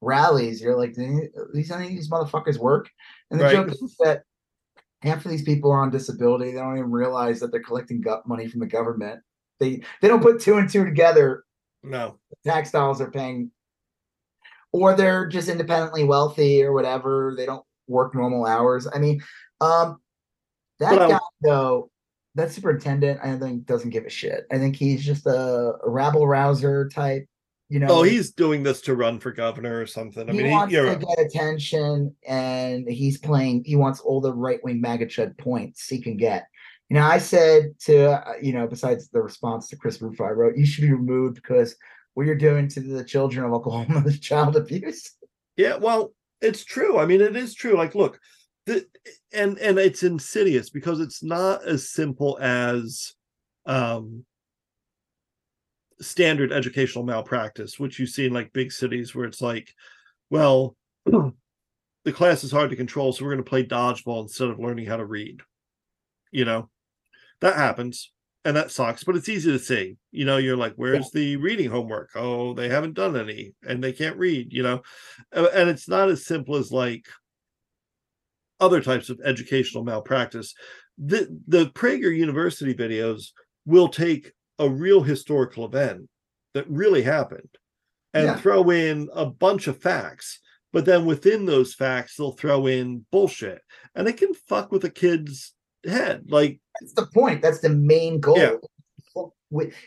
rallies, 0.00 0.60
you're 0.60 0.76
like, 0.76 0.94
these 0.94 1.70
any 1.70 1.84
of 1.84 1.90
these 1.90 2.10
motherfuckers 2.10 2.58
work? 2.58 2.90
And 3.30 3.40
the 3.40 3.44
Right. 3.44 3.52
joke 3.52 3.68
is 3.70 3.96
that 4.00 4.22
half 5.02 5.24
of 5.24 5.30
these 5.30 5.42
people 5.42 5.70
are 5.70 5.80
on 5.80 5.90
disability. 5.90 6.50
They 6.52 6.58
don't 6.58 6.78
even 6.78 6.90
realize 6.90 7.40
that 7.40 7.50
they're 7.50 7.62
collecting 7.62 8.00
gut 8.00 8.26
money 8.26 8.48
from 8.48 8.60
the 8.60 8.66
government. 8.66 9.20
They 9.60 9.82
they 10.00 10.08
don't 10.08 10.22
put 10.22 10.40
two 10.40 10.56
and 10.58 10.68
two 10.68 10.84
together 10.84 11.44
No. 11.82 12.18
tax 12.44 12.70
dollars 12.70 13.00
are 13.00 13.10
paying 13.10 13.50
or 14.72 14.94
they're 14.94 15.26
just 15.28 15.48
independently 15.48 16.02
wealthy 16.02 16.62
or 16.64 16.72
whatever 16.72 17.34
they 17.36 17.46
don't 17.46 17.64
work 17.86 18.14
normal 18.14 18.44
hours 18.46 18.88
i 18.92 18.98
mean 18.98 19.22
um 19.60 19.98
that 20.80 21.00
I- 21.00 21.08
guy 21.08 21.18
though 21.42 21.90
that 22.34 22.50
superintendent 22.50 23.20
i 23.22 23.36
think 23.38 23.64
doesn't 23.66 23.90
give 23.90 24.04
a 24.04 24.10
shit 24.10 24.46
i 24.50 24.58
think 24.58 24.76
he's 24.76 25.04
just 25.04 25.26
a, 25.26 25.74
a 25.84 25.90
rabble 25.90 26.26
rouser 26.26 26.88
type 26.88 27.26
you 27.68 27.78
know 27.78 27.86
Oh, 27.88 28.02
he's 28.02 28.32
doing 28.32 28.62
this 28.62 28.80
to 28.82 28.94
run 28.94 29.18
for 29.18 29.32
governor 29.32 29.80
or 29.80 29.86
something. 29.86 30.28
I 30.28 30.32
he 30.32 30.42
mean, 30.42 30.50
wants 30.50 30.74
he, 30.74 30.80
to 30.80 30.96
get 30.96 31.18
attention 31.18 32.14
and 32.28 32.88
he's 32.88 33.18
playing 33.18 33.64
he 33.64 33.76
wants 33.76 34.00
all 34.00 34.20
the 34.20 34.34
right-wing 34.34 34.80
maga 34.80 35.06
chud 35.06 35.38
points 35.38 35.88
he 35.88 36.00
can 36.00 36.16
get 36.16 36.46
you 36.90 36.94
know 36.96 37.02
i 37.02 37.16
said 37.18 37.74
to 37.80 38.10
uh, 38.10 38.34
you 38.42 38.52
know 38.52 38.66
besides 38.66 39.08
the 39.08 39.22
response 39.22 39.68
to 39.68 39.76
chris 39.76 40.02
rufo 40.02 40.24
i 40.24 40.30
wrote 40.30 40.56
you 40.56 40.66
should 40.66 40.82
be 40.82 40.92
removed 40.92 41.36
because 41.36 41.74
what 42.12 42.26
you're 42.26 42.34
doing 42.36 42.68
to 42.68 42.80
the 42.80 43.02
children 43.02 43.46
of 43.46 43.52
oklahoma 43.52 44.02
is 44.06 44.20
child 44.30 44.56
abuse 44.56 45.16
Yeah, 45.56 45.76
well, 45.76 46.12
it's 46.40 46.64
true. 46.64 46.98
I 46.98 47.06
mean, 47.06 47.20
it 47.20 47.36
is 47.36 47.54
true. 47.54 47.76
Like, 47.76 47.94
look, 47.94 48.18
the 48.66 48.86
and 49.32 49.58
and 49.58 49.78
it's 49.78 50.02
insidious 50.02 50.70
because 50.70 51.00
it's 51.00 51.22
not 51.22 51.64
as 51.64 51.90
simple 51.90 52.38
as 52.40 53.12
um 53.66 54.24
standard 56.00 56.52
educational 56.52 57.04
malpractice, 57.04 57.78
which 57.78 57.98
you 57.98 58.06
see 58.06 58.26
in 58.26 58.32
like 58.32 58.52
big 58.52 58.72
cities 58.72 59.14
where 59.14 59.26
it's 59.26 59.40
like, 59.42 59.72
well, 60.30 60.76
the 61.04 62.12
class 62.12 62.44
is 62.44 62.52
hard 62.52 62.70
to 62.70 62.76
control, 62.76 63.12
so 63.12 63.24
we're 63.24 63.32
going 63.32 63.44
to 63.44 63.48
play 63.48 63.64
dodgeball 63.64 64.22
instead 64.22 64.48
of 64.48 64.58
learning 64.58 64.86
how 64.86 64.96
to 64.96 65.06
read. 65.06 65.40
You 66.30 66.44
know, 66.44 66.68
that 67.40 67.56
happens 67.56 68.10
and 68.44 68.56
that 68.56 68.70
sucks, 68.70 69.04
but 69.04 69.16
it's 69.16 69.28
easy 69.28 69.52
to 69.52 69.58
see. 69.58 69.96
You 70.10 70.24
know, 70.24 70.36
you're 70.36 70.56
like, 70.56 70.74
where's 70.76 71.10
the 71.10 71.36
reading 71.36 71.70
homework? 71.70 72.10
Oh, 72.14 72.52
they 72.52 72.68
haven't 72.68 72.94
done 72.94 73.16
any 73.16 73.54
and 73.66 73.82
they 73.82 73.92
can't 73.92 74.18
read, 74.18 74.52
you 74.52 74.62
know. 74.62 74.82
And 75.32 75.70
it's 75.70 75.88
not 75.88 76.10
as 76.10 76.26
simple 76.26 76.56
as 76.56 76.70
like 76.70 77.06
other 78.64 78.80
types 78.80 79.10
of 79.10 79.20
educational 79.24 79.84
malpractice. 79.84 80.54
The 80.98 81.28
the 81.46 81.66
Prager 81.66 82.16
University 82.16 82.74
videos 82.74 83.30
will 83.66 83.88
take 83.88 84.32
a 84.58 84.68
real 84.68 85.02
historical 85.02 85.64
event 85.66 86.08
that 86.54 86.68
really 86.70 87.02
happened 87.02 87.48
and 88.12 88.26
Yeah. 88.26 88.36
throw 88.36 88.70
in 88.70 89.08
a 89.12 89.26
bunch 89.26 89.66
of 89.66 89.82
facts, 89.82 90.40
but 90.72 90.84
then 90.84 91.04
within 91.04 91.46
those 91.46 91.74
facts 91.74 92.16
they'll 92.16 92.32
throw 92.32 92.66
in 92.66 93.04
bullshit. 93.10 93.60
And 93.94 94.08
it 94.08 94.16
can 94.16 94.32
fuck 94.34 94.70
with 94.72 94.84
a 94.84 94.90
kid's 94.90 95.54
head. 95.84 96.30
Like 96.30 96.60
That's 96.80 96.94
the 96.94 97.06
point. 97.06 97.42
That's 97.42 97.60
the 97.60 97.70
main 97.70 98.20
goal. 98.20 98.38
Yeah. 98.38 98.56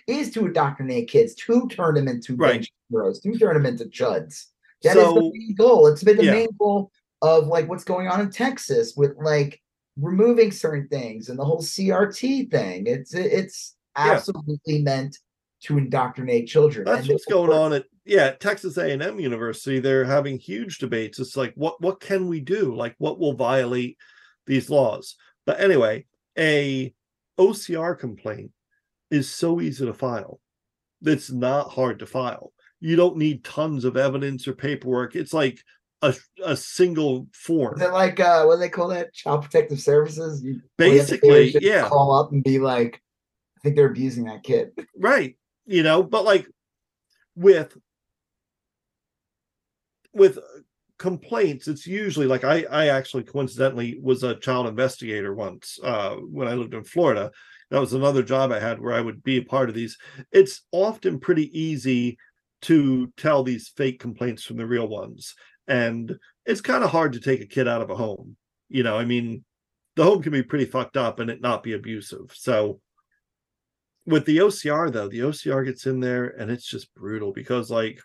Is 0.07 0.31
to 0.31 0.45
indoctrinate 0.45 1.09
kids, 1.09 1.35
to 1.35 1.67
turn 1.69 1.95
them 1.95 2.07
into 2.07 2.35
Right. 2.35 2.65
heroes, 2.89 3.19
to 3.21 3.37
turn 3.37 3.55
them 3.55 3.65
into 3.65 3.85
chuds. 3.85 4.45
That 4.83 4.95
is 4.97 5.03
the 5.13 5.31
main 5.33 5.55
goal. 5.57 5.87
It's 5.87 6.03
been 6.03 6.17
the 6.17 6.23
Yeah. 6.25 6.31
main 6.31 6.49
goal 6.57 6.91
of 7.21 7.47
like 7.47 7.67
what's 7.67 7.83
going 7.83 8.07
on 8.07 8.21
in 8.21 8.29
Texas 8.31 8.93
with 8.95 9.11
like 9.17 9.61
removing 9.99 10.51
certain 10.51 10.87
things 10.87 11.29
and 11.29 11.39
the 11.39 11.45
whole 11.45 11.61
CRT 11.61 12.51
thing. 12.51 12.85
It's 12.87 13.13
it's 13.13 13.75
Yeah. 13.97 14.11
absolutely 14.13 14.81
meant 14.83 15.17
to 15.63 15.77
indoctrinate 15.77 16.47
children. 16.47 16.85
That's 16.85 17.01
and 17.01 17.09
what's 17.13 17.25
going 17.25 17.49
work. 17.49 17.57
on 17.59 17.73
at 17.73 17.85
yeah 18.05 18.31
texas 18.31 18.77
a&m 18.77 19.19
university 19.19 19.79
they're 19.79 20.05
having 20.05 20.37
huge 20.39 20.77
debates 20.77 21.19
it's 21.19 21.35
like 21.35 21.51
what 21.55 21.81
what 21.81 21.99
can 21.99 22.27
we 22.29 22.39
do 22.39 22.73
like 22.73 22.95
what 22.99 23.19
will 23.19 23.33
violate 23.33 23.97
these 24.45 24.69
laws 24.69 25.17
but 25.45 25.59
anyway 25.59 26.05
a 26.37 26.93
ocr 27.37 27.99
complaint 27.99 28.49
is 29.11 29.29
so 29.29 29.59
easy 29.59 29.85
to 29.85 29.93
file 29.93 30.39
it's 31.01 31.29
not 31.31 31.69
hard 31.69 31.99
to 31.99 32.05
file 32.05 32.53
you 32.79 32.95
don't 32.95 33.17
need 33.17 33.43
tons 33.43 33.83
of 33.83 33.97
evidence 33.97 34.47
or 34.47 34.53
paperwork 34.53 35.13
it's 35.15 35.33
like 35.33 35.59
a, 36.01 36.13
a 36.45 36.55
single 36.55 37.27
form 37.33 37.75
Is 37.75 37.81
it 37.81 37.91
like 37.91 38.19
uh 38.19 38.45
what 38.45 38.55
do 38.55 38.59
they 38.59 38.69
call 38.69 38.89
that? 38.89 39.13
Child 39.13 39.43
protective 39.43 39.79
services? 39.79 40.43
You, 40.43 40.61
all 40.79 40.87
you 40.87 40.99
have 40.99 41.07
to 41.07 41.17
do 41.17 41.33
is 41.33 41.53
basically 41.53 41.67
yeah 41.67 41.87
Call 41.87 42.13
up 42.13 42.31
and 42.31 42.43
be 42.43 42.59
like, 42.59 43.01
I 43.57 43.59
think 43.61 43.75
they're 43.75 43.87
abusing 43.89 44.25
that 44.25 44.43
kid. 44.43 44.71
right 44.97 45.35
you 45.67 45.83
know 45.83 46.01
but 46.01 46.23
like 46.23 46.47
with 47.35 47.77
with 50.13 50.39
complaints 50.97 51.67
it's 51.67 51.85
usually 51.85 52.25
like 52.25 52.43
i 52.43 52.65
i 52.71 52.87
actually 52.87 53.23
coincidentally 53.23 53.99
was 54.01 54.23
a 54.23 54.39
child 54.39 54.65
investigator 54.65 55.35
once 55.35 55.77
uh 55.83 56.15
when 56.15 56.47
i 56.47 56.55
lived 56.55 56.73
in 56.73 56.83
florida 56.83 57.29
that 57.69 57.79
was 57.79 57.93
another 57.93 58.23
job 58.23 58.51
i 58.51 58.59
had 58.59 58.79
where 58.79 58.93
i 58.93 59.01
would 59.01 59.21
be 59.21 59.37
a 59.37 59.43
part 59.43 59.69
of 59.69 59.75
these 59.75 59.95
it's 60.31 60.63
often 60.71 61.19
pretty 61.19 61.51
easy 61.57 62.17
to 62.63 63.13
tell 63.17 63.43
these 63.43 63.71
fake 63.77 63.99
complaints 63.99 64.43
from 64.43 64.57
the 64.57 64.65
real 64.65 64.87
ones 64.87 65.35
and 65.67 66.15
it's 66.45 66.61
kind 66.61 66.83
of 66.83 66.89
hard 66.89 67.13
to 67.13 67.19
take 67.19 67.41
a 67.41 67.45
kid 67.45 67.67
out 67.67 67.81
of 67.81 67.89
a 67.89 67.95
home 67.95 68.35
you 68.69 68.83
know 68.83 68.97
i 68.97 69.05
mean 69.05 69.43
the 69.95 70.03
home 70.03 70.21
can 70.21 70.31
be 70.31 70.43
pretty 70.43 70.65
fucked 70.65 70.97
up 70.97 71.19
and 71.19 71.29
it 71.29 71.41
not 71.41 71.63
be 71.63 71.73
abusive 71.73 72.31
so 72.33 72.79
with 74.05 74.23
the 74.25 74.37
OCR 74.37 74.89
though, 74.89 75.09
the 75.09 75.19
OCR 75.19 75.65
gets 75.65 75.85
in 75.85 75.99
there 75.99 76.27
and 76.39 76.49
it's 76.49 76.65
just 76.65 76.93
brutal 76.95 77.33
because 77.33 77.69
like 77.69 77.99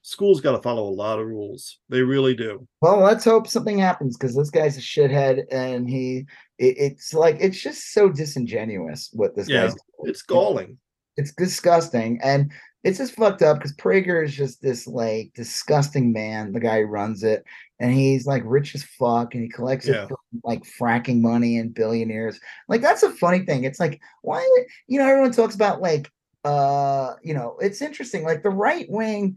schools 0.00 0.40
got 0.40 0.52
to 0.52 0.62
follow 0.62 0.88
a 0.88 0.98
lot 1.04 1.18
of 1.18 1.26
rules. 1.26 1.80
They 1.90 2.00
really 2.00 2.34
do. 2.34 2.66
Well, 2.80 3.00
let's 3.00 3.26
hope 3.26 3.46
something 3.46 3.78
happens 3.78 4.16
because 4.16 4.34
this 4.34 4.48
guy's 4.48 4.78
a 4.78 4.80
shithead, 4.80 5.42
and 5.52 5.86
he 5.86 6.24
it, 6.58 6.76
it's 6.78 7.12
like 7.12 7.36
it's 7.40 7.60
just 7.60 7.92
so 7.92 8.08
disingenuous 8.08 9.10
what 9.12 9.36
this 9.36 9.50
Yeah. 9.50 9.64
guy's. 9.66 9.74
doing. 9.74 10.10
It's 10.10 10.22
galling. 10.22 10.78
It's 11.18 11.34
disgusting, 11.34 12.18
and 12.22 12.50
it's 12.88 12.98
just 12.98 13.14
fucked 13.14 13.42
up 13.42 13.58
because 13.58 13.74
Prager 13.76 14.24
is 14.24 14.34
just 14.34 14.62
this 14.62 14.86
like 14.86 15.30
disgusting 15.34 16.12
man. 16.12 16.52
The 16.52 16.60
guy 16.60 16.80
who 16.80 16.86
runs 16.86 17.22
it, 17.22 17.44
and 17.78 17.92
he's 17.92 18.26
like 18.26 18.42
rich 18.46 18.74
as 18.74 18.82
fuck, 18.84 19.34
and 19.34 19.42
he 19.42 19.48
collects 19.48 19.86
Yeah. 19.86 20.04
it 20.04 20.08
from 20.08 20.16
like 20.44 20.62
fracking 20.64 21.20
money 21.20 21.58
and 21.58 21.74
billionaires. 21.74 22.40
Like 22.68 22.80
that's 22.80 23.02
a 23.02 23.10
funny 23.10 23.40
thing. 23.40 23.64
It's 23.64 23.80
like 23.80 24.00
why 24.22 24.40
you 24.86 24.98
know 24.98 25.06
everyone 25.08 25.32
talks 25.32 25.54
about 25.54 25.80
like 25.80 26.10
uh 26.44 27.14
you 27.22 27.34
know 27.34 27.56
it's 27.60 27.82
interesting 27.82 28.22
like 28.24 28.42
the 28.44 28.50
right 28.50 28.86
wing 28.88 29.36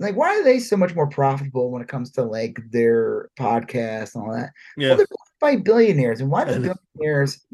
like 0.00 0.14
why 0.16 0.28
are 0.38 0.44
they 0.44 0.58
so 0.58 0.76
much 0.76 0.94
more 0.94 1.08
profitable 1.08 1.70
when 1.70 1.80
it 1.80 1.88
comes 1.88 2.10
to 2.12 2.22
like 2.22 2.58
their 2.70 3.30
podcast 3.38 4.14
and 4.14 4.24
all 4.24 4.32
that 4.34 4.50
Yeah. 4.76 4.88
well, 4.88 4.96
they're 4.98 5.06
by 5.40 5.56
billionaires 5.56 6.20
and 6.20 6.30
why 6.30 6.44
do 6.44 6.74
billionaires 6.98 7.44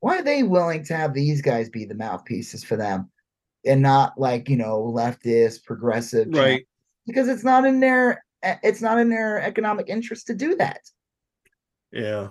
why 0.00 0.18
are 0.18 0.22
they 0.22 0.42
willing 0.42 0.84
to 0.84 0.94
have 0.94 1.14
these 1.14 1.40
guys 1.40 1.70
be 1.70 1.86
the 1.86 1.94
mouthpieces 1.94 2.62
for 2.62 2.76
them 2.76 3.10
and 3.64 3.82
not 3.82 4.18
like 4.18 4.48
you 4.48 4.56
know 4.56 4.82
leftist 4.82 5.64
progressive 5.64 6.32
channel? 6.32 6.40
Right. 6.40 6.66
because 7.06 7.28
it's 7.28 7.44
not 7.44 7.64
in 7.64 7.80
their 7.80 8.24
it's 8.42 8.82
not 8.82 8.98
in 8.98 9.08
their 9.08 9.40
economic 9.40 9.88
interest 9.88 10.26
to 10.26 10.34
do 10.34 10.56
that 10.56 10.80
Yeah. 11.92 12.28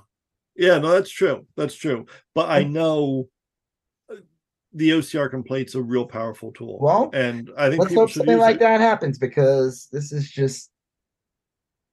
Yeah, 0.56 0.78
no, 0.80 0.91
that's 0.91 1.10
true. 1.10 1.48
That's 1.56 1.76
true. 1.76 2.06
But 2.36 2.49
I 2.49 2.64
know 2.64 3.30
uh, 4.12 4.16
the 4.74 4.91
OCR 4.91 5.30
complaint's 5.30 5.76
a 5.76 5.82
real 5.82 6.06
powerful 6.06 6.52
tool. 6.52 6.78
Well, 6.80 7.10
and 7.14 7.49
I 7.58 7.70
think 7.70 7.82
let's 7.82 7.95
hope 7.95 8.12
something 8.12 8.38
like 8.38 8.58
it. 8.58 8.60
that 8.60 8.82
happens 8.82 9.18
because 9.18 9.88
this 9.91 10.12
is 10.12 10.30
just 10.30 10.70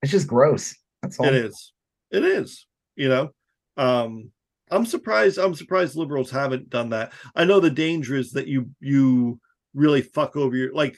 it's 0.02 0.10
just 0.10 0.27
gross 0.27 0.74
that's 1.02 1.19
all 1.19 1.27
It 1.27 1.35
is. 1.35 1.73
It 2.10 2.24
is. 2.24 2.66
You 2.97 3.09
know, 3.09 3.31
um, 3.77 4.32
I'm 4.70 4.86
surprised. 4.86 5.39
I'm 5.39 5.55
surprised 5.55 5.97
liberals 5.97 6.31
haven't 6.31 6.70
done 6.70 6.90
that. 6.90 7.12
I 7.35 7.45
know 7.45 7.61
the 7.61 7.70
danger 7.70 8.16
is 8.16 8.32
that 8.32 8.47
you 8.49 8.70
you 8.81 9.40
really 9.74 10.03
fuck 10.03 10.36
over 10.36 10.57
your 10.57 10.73
like. 10.74 10.97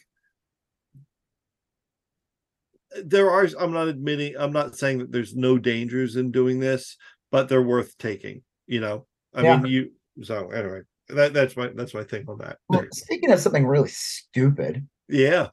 There 3.04 3.30
are. 3.30 3.46
I'm 3.58 3.72
not 3.72 3.88
admitting. 3.88 4.34
I'm 4.38 4.52
not 4.52 4.76
saying 4.76 4.98
that 4.98 5.12
there's 5.12 5.36
no 5.36 5.58
dangers 5.58 6.16
in 6.16 6.32
doing 6.32 6.58
this, 6.58 6.96
but 7.30 7.48
they're 7.48 7.62
worth 7.62 7.96
taking. 7.98 8.42
You 8.66 8.80
know, 8.80 9.06
I 9.34 9.42
Yeah. 9.42 9.60
mean, 9.60 9.66
you. 9.72 9.92
So 10.22 10.50
anyway, 10.50 10.80
that 11.08 11.32
that's 11.32 11.56
my 11.56 11.68
that's 11.74 11.94
my 11.94 12.02
thing 12.04 12.24
on 12.28 12.38
that. 12.38 12.58
Well, 12.68 12.84
speaking 12.92 13.30
of 13.32 13.38
something 13.38 13.66
really 13.66 13.88
stupid 13.88 14.86
Yeah. 15.08 15.48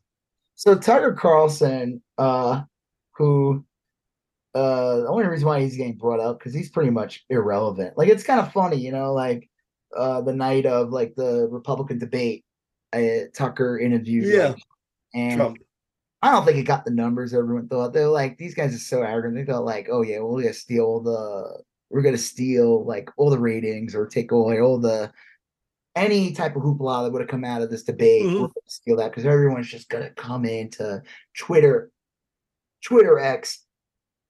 so 0.55 0.75
Tucker 0.75 1.13
Carlson, 1.13 2.01
uh, 2.17 2.63
who, 3.11 3.63
uh, 4.57 5.01
the 5.01 5.07
only 5.07 5.27
reason 5.27 5.47
why 5.47 5.61
he's 5.61 5.77
getting 5.77 5.95
brought 5.97 6.19
up 6.19 6.39
because 6.39 6.53
he's 6.53 6.69
pretty 6.71 6.89
much 6.89 7.23
irrelevant. 7.29 7.97
Like 7.97 8.09
it's 8.09 8.23
kind 8.23 8.39
of 8.39 8.51
funny, 8.51 8.77
you 8.77 8.91
know, 8.91 9.13
like 9.13 9.49
uh, 9.95 10.21
the 10.21 10.33
night 10.33 10.65
of 10.65 10.89
like 10.89 11.13
the 11.15 11.47
Republican 11.51 11.99
debate, 11.99 12.43
uh, 12.93 13.29
Tucker 13.35 13.77
interviewed, 13.79 14.25
Yeah. 14.25 14.47
like, 14.49 14.63
and 15.13 15.37
Trump. 15.37 15.57
I 16.23 16.31
don't 16.31 16.45
think 16.45 16.57
it 16.57 16.63
got 16.63 16.83
the 16.85 16.91
numbers 16.91 17.33
everyone 17.33 17.67
thought. 17.67 17.93
They're 17.93 18.07
like, 18.07 18.37
these 18.39 18.55
guys 18.55 18.73
are 18.73 18.79
so 18.79 19.03
arrogant. 19.03 19.35
They 19.35 19.45
thought 19.45 19.63
like, 19.65 19.87
oh 19.91 20.01
yeah, 20.01 20.19
we're 20.19 20.41
gonna 20.41 20.53
steal 20.53 21.01
the 21.01 21.61
we're 21.89 22.01
gonna 22.01 22.17
steal 22.17 22.83
like 22.85 23.09
all 23.17 23.29
the 23.29 23.39
ratings 23.39 23.93
or 23.93 24.07
take 24.07 24.31
away 24.31 24.59
all 24.59 24.79
the 24.79 25.11
any 25.95 26.31
type 26.33 26.55
of 26.55 26.63
hoopla 26.63 27.03
that 27.05 27.11
would 27.11 27.21
have 27.21 27.29
come 27.29 27.45
out 27.45 27.61
of 27.61 27.69
this 27.69 27.83
debate. 27.83 28.23
Mhm. 28.23 28.33
We're 28.33 28.47
gonna 28.47 28.67
steal 28.67 28.95
that 28.97 29.11
because 29.11 29.25
everyone's 29.25 29.67
just 29.67 29.89
gonna 29.89 30.09
come 30.11 30.45
into 30.45 31.01
Twitter, 31.37 31.91
Twitter 32.83 33.19
X, 33.19 33.63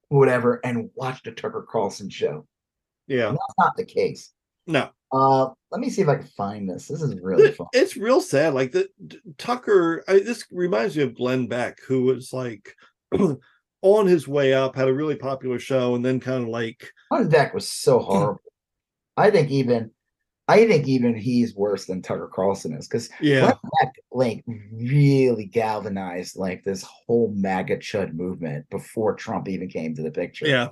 whatever, 0.10 0.60
and 0.64 0.90
watch 0.96 1.24
the 1.24 1.32
Tucker 1.32 1.66
Carlson 1.70 2.10
show. 2.10 2.46
Yeah. 3.08 3.30
And 3.30 3.38
that's 3.38 3.58
not 3.58 3.76
the 3.76 3.86
case. 3.86 4.34
No. 4.66 4.90
Uh, 5.12 5.50
let 5.72 5.80
me 5.80 5.90
see 5.90 6.02
if 6.02 6.10
I 6.10 6.16
can 6.16 6.28
find 6.28 6.70
this. 6.70 6.88
This 6.88 7.02
is 7.02 7.16
really 7.22 7.52
fun. 7.52 7.68
It's 7.74 7.96
real 7.96 8.20
sad. 8.20 8.54
Like 8.54 8.74
the 8.74 8.90
Tucker, 9.38 10.04
I, 10.08 10.20
this 10.20 10.46
reminds 10.52 10.98
me 10.98 11.04
of 11.04 11.16
Glenn 11.16 11.48
Beck, 11.48 11.80
who 11.88 12.04
was 12.04 12.34
like 12.34 12.76
on 13.82 14.08
his 14.08 14.28
way 14.28 14.54
up, 14.54 14.76
had 14.76 14.90
a 14.90 14.94
really 14.94 15.16
popular 15.16 15.60
show, 15.60 15.96
and 15.96 16.04
then 16.04 16.20
kind 16.20 16.44
of 16.44 16.50
like, 16.50 16.92
On 17.12 17.30
deck 17.30 17.54
was 17.54 17.70
so 17.70 18.00
horrible. 18.00 18.42
I 19.16 19.32
think 19.32 19.50
even, 19.50 19.92
I 20.50 20.66
think 20.66 20.88
even 20.88 21.14
he's 21.16 21.56
worse 21.56 21.86
than 21.86 22.02
Tucker 22.02 22.30
Carlson 22.34 22.74
is 22.74 22.88
because 22.88 23.10
yeah, 23.20 23.52
Beck 23.82 23.94
like 24.12 24.46
really 24.72 25.46
galvanized 25.46 26.38
like 26.38 26.64
this 26.64 26.84
whole 26.84 27.34
MAGA 27.36 27.78
chud 27.78 28.14
movement 28.14 28.70
before 28.70 29.16
Trump 29.16 29.50
even 29.50 29.68
came 29.68 29.94
to 29.96 30.02
the 30.04 30.12
picture. 30.12 30.48
yeah, 30.48 30.70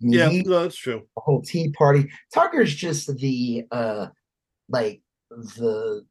mean, 0.00 0.44
yeah. 0.46 0.60
That's 0.60 0.76
true. 0.76 1.06
the 1.16 1.22
whole 1.22 1.40
Tea 1.40 1.70
Party. 1.72 2.10
Tucker's 2.34 2.74
just 2.74 3.16
the 3.16 3.64
uh 3.70 4.08
like 4.68 5.00
the 5.30 6.04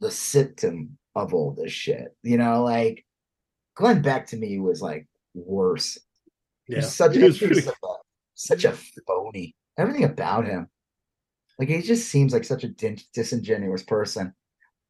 the 0.00 0.10
symptom 0.10 0.96
of 1.16 1.34
all 1.34 1.50
this 1.52 1.72
shit. 1.72 2.14
You 2.22 2.38
know, 2.38 2.62
like 2.62 3.04
Glenn 3.74 4.02
Beck 4.02 4.28
to 4.28 4.36
me 4.36 4.60
was 4.60 4.80
like 4.80 5.08
worse. 5.34 5.98
He 6.66 6.74
Yeah, 6.74 6.78
was 6.80 6.94
such 6.94 7.16
He 7.16 7.22
a, 7.22 7.26
was 7.26 7.40
he 7.40 7.46
pretty- 7.46 7.68
such 8.34 8.64
a 8.64 8.72
phony. 9.04 9.56
Everything 9.76 10.04
about 10.04 10.46
him. 10.46 10.68
Like 11.58 11.68
he 11.68 11.82
just 11.82 12.08
seems 12.08 12.32
like 12.32 12.44
such 12.44 12.64
a 12.64 12.68
din- 12.68 12.98
disingenuous 13.12 13.82
person. 13.82 14.34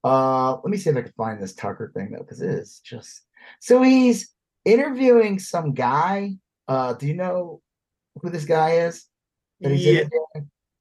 Uh 0.04 0.54
let 0.56 0.66
me 0.66 0.76
see 0.76 0.90
if 0.90 0.96
I 0.96 1.02
can 1.02 1.12
find 1.12 1.42
this 1.42 1.54
Tucker 1.54 1.90
thing 1.94 2.10
though, 2.12 2.18
because 2.18 2.40
it 2.40 2.50
is 2.50 2.80
just 2.84 3.22
so 3.60 3.82
he's 3.82 4.34
interviewing 4.64 5.38
some 5.38 5.74
guy. 5.74 6.36
Uh 6.66 6.94
do 6.94 7.06
you 7.06 7.14
know 7.14 7.60
who 8.20 8.30
this 8.30 8.44
guy 8.44 8.86
is? 8.86 9.06
Yeah. 9.60 10.04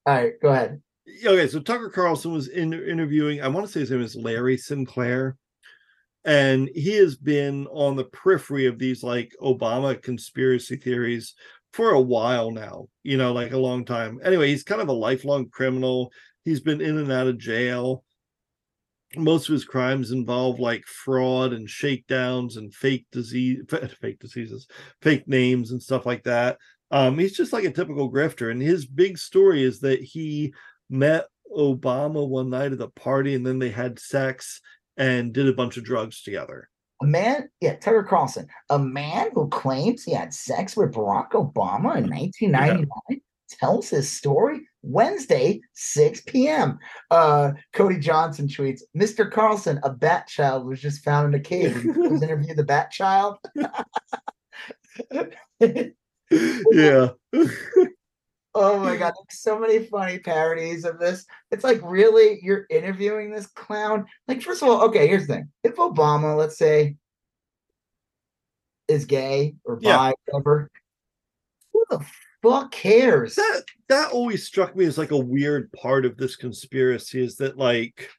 All 0.06 0.14
right, 0.14 0.34
go 0.42 0.50
ahead. 0.50 0.82
okay, 1.26 1.48
so 1.48 1.60
Tucker 1.60 1.90
Carlson 1.90 2.32
was 2.32 2.48
in, 2.48 2.74
interviewing, 2.74 3.42
I 3.42 3.50
want 3.50 3.66
to 3.66 3.72
say 3.72 3.82
his 3.82 3.92
name 3.92 4.02
is 4.02 4.16
Larry 4.16 4.58
Sinclair. 4.58 5.36
And 6.24 6.70
he 6.74 6.96
has 6.96 7.16
been 7.16 7.68
on 7.68 7.96
the 7.96 8.06
periphery 8.06 8.66
of 8.66 8.80
these 8.80 9.04
like 9.04 9.34
Obama 9.42 10.02
conspiracy 10.02 10.76
theories 10.76 11.36
for 11.74 11.92
a 11.92 12.02
while 12.02 12.52
now, 12.52 12.88
you 13.04 13.18
know, 13.18 13.34
like 13.34 13.52
a 13.52 13.58
long 13.58 13.86
time. 13.86 14.20
Anyway, 14.24 14.48
he's 14.48 14.64
kind 14.64 14.82
of 14.82 14.90
a 14.90 14.94
lifelong 14.94 15.50
criminal. 15.50 16.12
He's 16.46 16.60
been 16.60 16.82
in 16.82 16.98
and 16.98 17.12
out 17.12 17.28
of 17.28 17.38
jail. 17.38 18.04
Most 19.16 19.48
of 19.48 19.54
his 19.54 19.66
crimes 19.66 20.12
involve 20.12 20.60
like 20.60 20.86
fraud 20.86 21.54
and 21.54 21.70
shakedowns 21.70 22.58
and 22.58 22.74
fake 22.74 23.06
disease, 23.12 23.64
fake 24.02 24.20
diseases, 24.20 24.68
fake 25.02 25.28
names 25.28 25.72
and 25.72 25.82
stuff 25.82 26.06
like 26.06 26.24
that. 26.24 26.58
Um, 26.92 27.18
he's 27.18 27.36
just 27.36 27.54
like 27.54 27.66
a 27.66 27.72
typical 27.72 28.12
grifter. 28.12 28.52
And 28.52 28.62
his 28.62 28.86
big 28.86 29.18
story 29.18 29.64
is 29.64 29.82
that 29.82 30.02
he 30.02 30.54
met 30.90 31.26
Obama 31.56 32.28
one 32.28 32.50
night 32.50 32.74
at 32.74 32.82
a 32.82 32.88
party 32.88 33.36
and 33.36 33.46
then 33.46 33.60
they 33.60 33.70
had 33.70 34.00
sex 34.00 34.62
and 34.96 35.34
did 35.34 35.48
a 35.48 35.54
bunch 35.54 35.78
of 35.78 35.84
drugs 35.84 36.22
together. 36.22 36.70
A 37.02 37.06
man, 37.06 37.50
yeah, 37.62 37.76
Tucker 37.76 38.04
Carlson, 38.04 38.48
a 38.70 38.80
man 38.80 39.30
who 39.34 39.48
claims 39.50 40.04
he 40.04 40.14
had 40.14 40.34
sex 40.34 40.76
with 40.76 40.94
Barack 40.94 41.32
Obama 41.32 41.98
in 41.98 42.10
1999 42.10 43.22
tells 43.50 43.90
his 43.90 44.12
story 44.12 44.68
Wednesday, 44.82 45.62
6 45.74 46.22
p.m. 46.28 46.80
Uh, 47.12 47.52
Cody 47.74 48.00
Johnson 48.00 48.48
tweets, 48.48 48.82
Mr. 48.96 49.30
Carlson, 49.32 49.80
a 49.84 49.90
bat 49.90 50.28
child 50.28 50.66
was 50.66 50.82
just 50.82 51.04
found 51.04 51.34
in 51.34 51.40
a 51.40 51.44
cave. 51.44 51.80
Please 51.82 52.22
interview 52.24 52.54
the 52.56 52.64
bat 52.64 52.92
child. 52.92 53.38
yeah. 56.72 57.10
Oh 58.60 58.80
my 58.80 58.98
god, 58.98 59.14
there's 59.28 59.40
so 59.40 59.60
many 59.60 59.86
funny 59.86 60.20
parodies 60.20 60.84
of 60.84 61.00
this. 61.00 61.26
It's 61.52 61.64
like 61.64 61.80
really 61.84 62.40
you're 62.42 62.66
interviewing 62.70 63.32
this 63.32 63.48
clown. 63.48 64.06
Like, 64.28 64.42
first 64.42 64.62
of 64.64 64.70
all, 64.70 64.82
okay, 64.86 65.08
here's 65.08 65.28
the 65.28 65.36
thing. 65.36 65.50
If 65.64 65.76
Obama, 65.76 66.36
let's 66.36 66.58
say, 66.58 66.96
is 68.88 69.06
gay 69.06 69.56
or 69.64 69.78
Yeah. 69.82 69.98
bi, 69.98 70.14
whatever, 70.26 70.72
who 71.74 71.86
the 71.90 72.06
fuck 72.42 72.72
cares? 72.72 73.36
that 73.36 73.64
that 73.90 74.12
always 74.12 74.46
struck 74.46 74.76
me 74.76 74.86
as 74.86 74.98
like 74.98 75.12
a 75.12 75.18
weird 75.18 75.72
part 75.74 76.06
of 76.06 76.18
this 76.18 76.36
conspiracy 76.36 77.22
is 77.24 77.38
that 77.38 77.58
like 77.58 78.10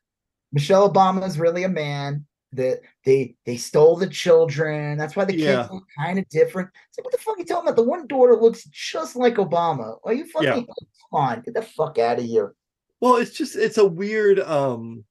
Michelle 0.52 0.90
Obama 0.93 1.27
is 1.27 1.39
really 1.39 1.65
a 1.65 1.69
man. 1.69 2.27
That 2.53 2.81
they 3.05 3.37
they 3.45 3.57
stole 3.59 3.97
the 3.97 4.07
children. 4.09 4.97
That's 4.97 5.15
why 5.15 5.27
the 5.27 5.33
kids 5.35 5.45
Yeah. 5.45 5.69
look 5.70 5.85
kind 5.99 6.19
of 6.19 6.27
different. 6.31 6.70
It's 6.89 6.99
like, 6.99 7.05
what 7.05 7.12
the 7.12 7.19
fuck 7.19 7.37
are 7.37 7.41
you 7.41 7.45
talking 7.45 7.69
about? 7.69 7.77
The 7.77 7.83
one 7.83 8.07
daughter 8.07 8.37
looks 8.37 8.65
just 8.65 9.16
like 9.16 9.35
Obama. 9.35 9.99
Are 10.05 10.15
you 10.15 10.25
fucking 10.27 10.49
Yeah. 10.49 10.55
come 10.55 10.66
on? 11.12 11.43
Get 11.43 11.53
the 11.55 11.62
fuck 11.62 11.99
out 11.99 12.19
of 12.19 12.25
here. 12.25 12.55
well 13.01 13.16
it's 13.16 13.33
just 13.33 13.55
it's 13.55 13.77
a 13.79 13.85
weird 13.85 14.41
um 14.41 15.05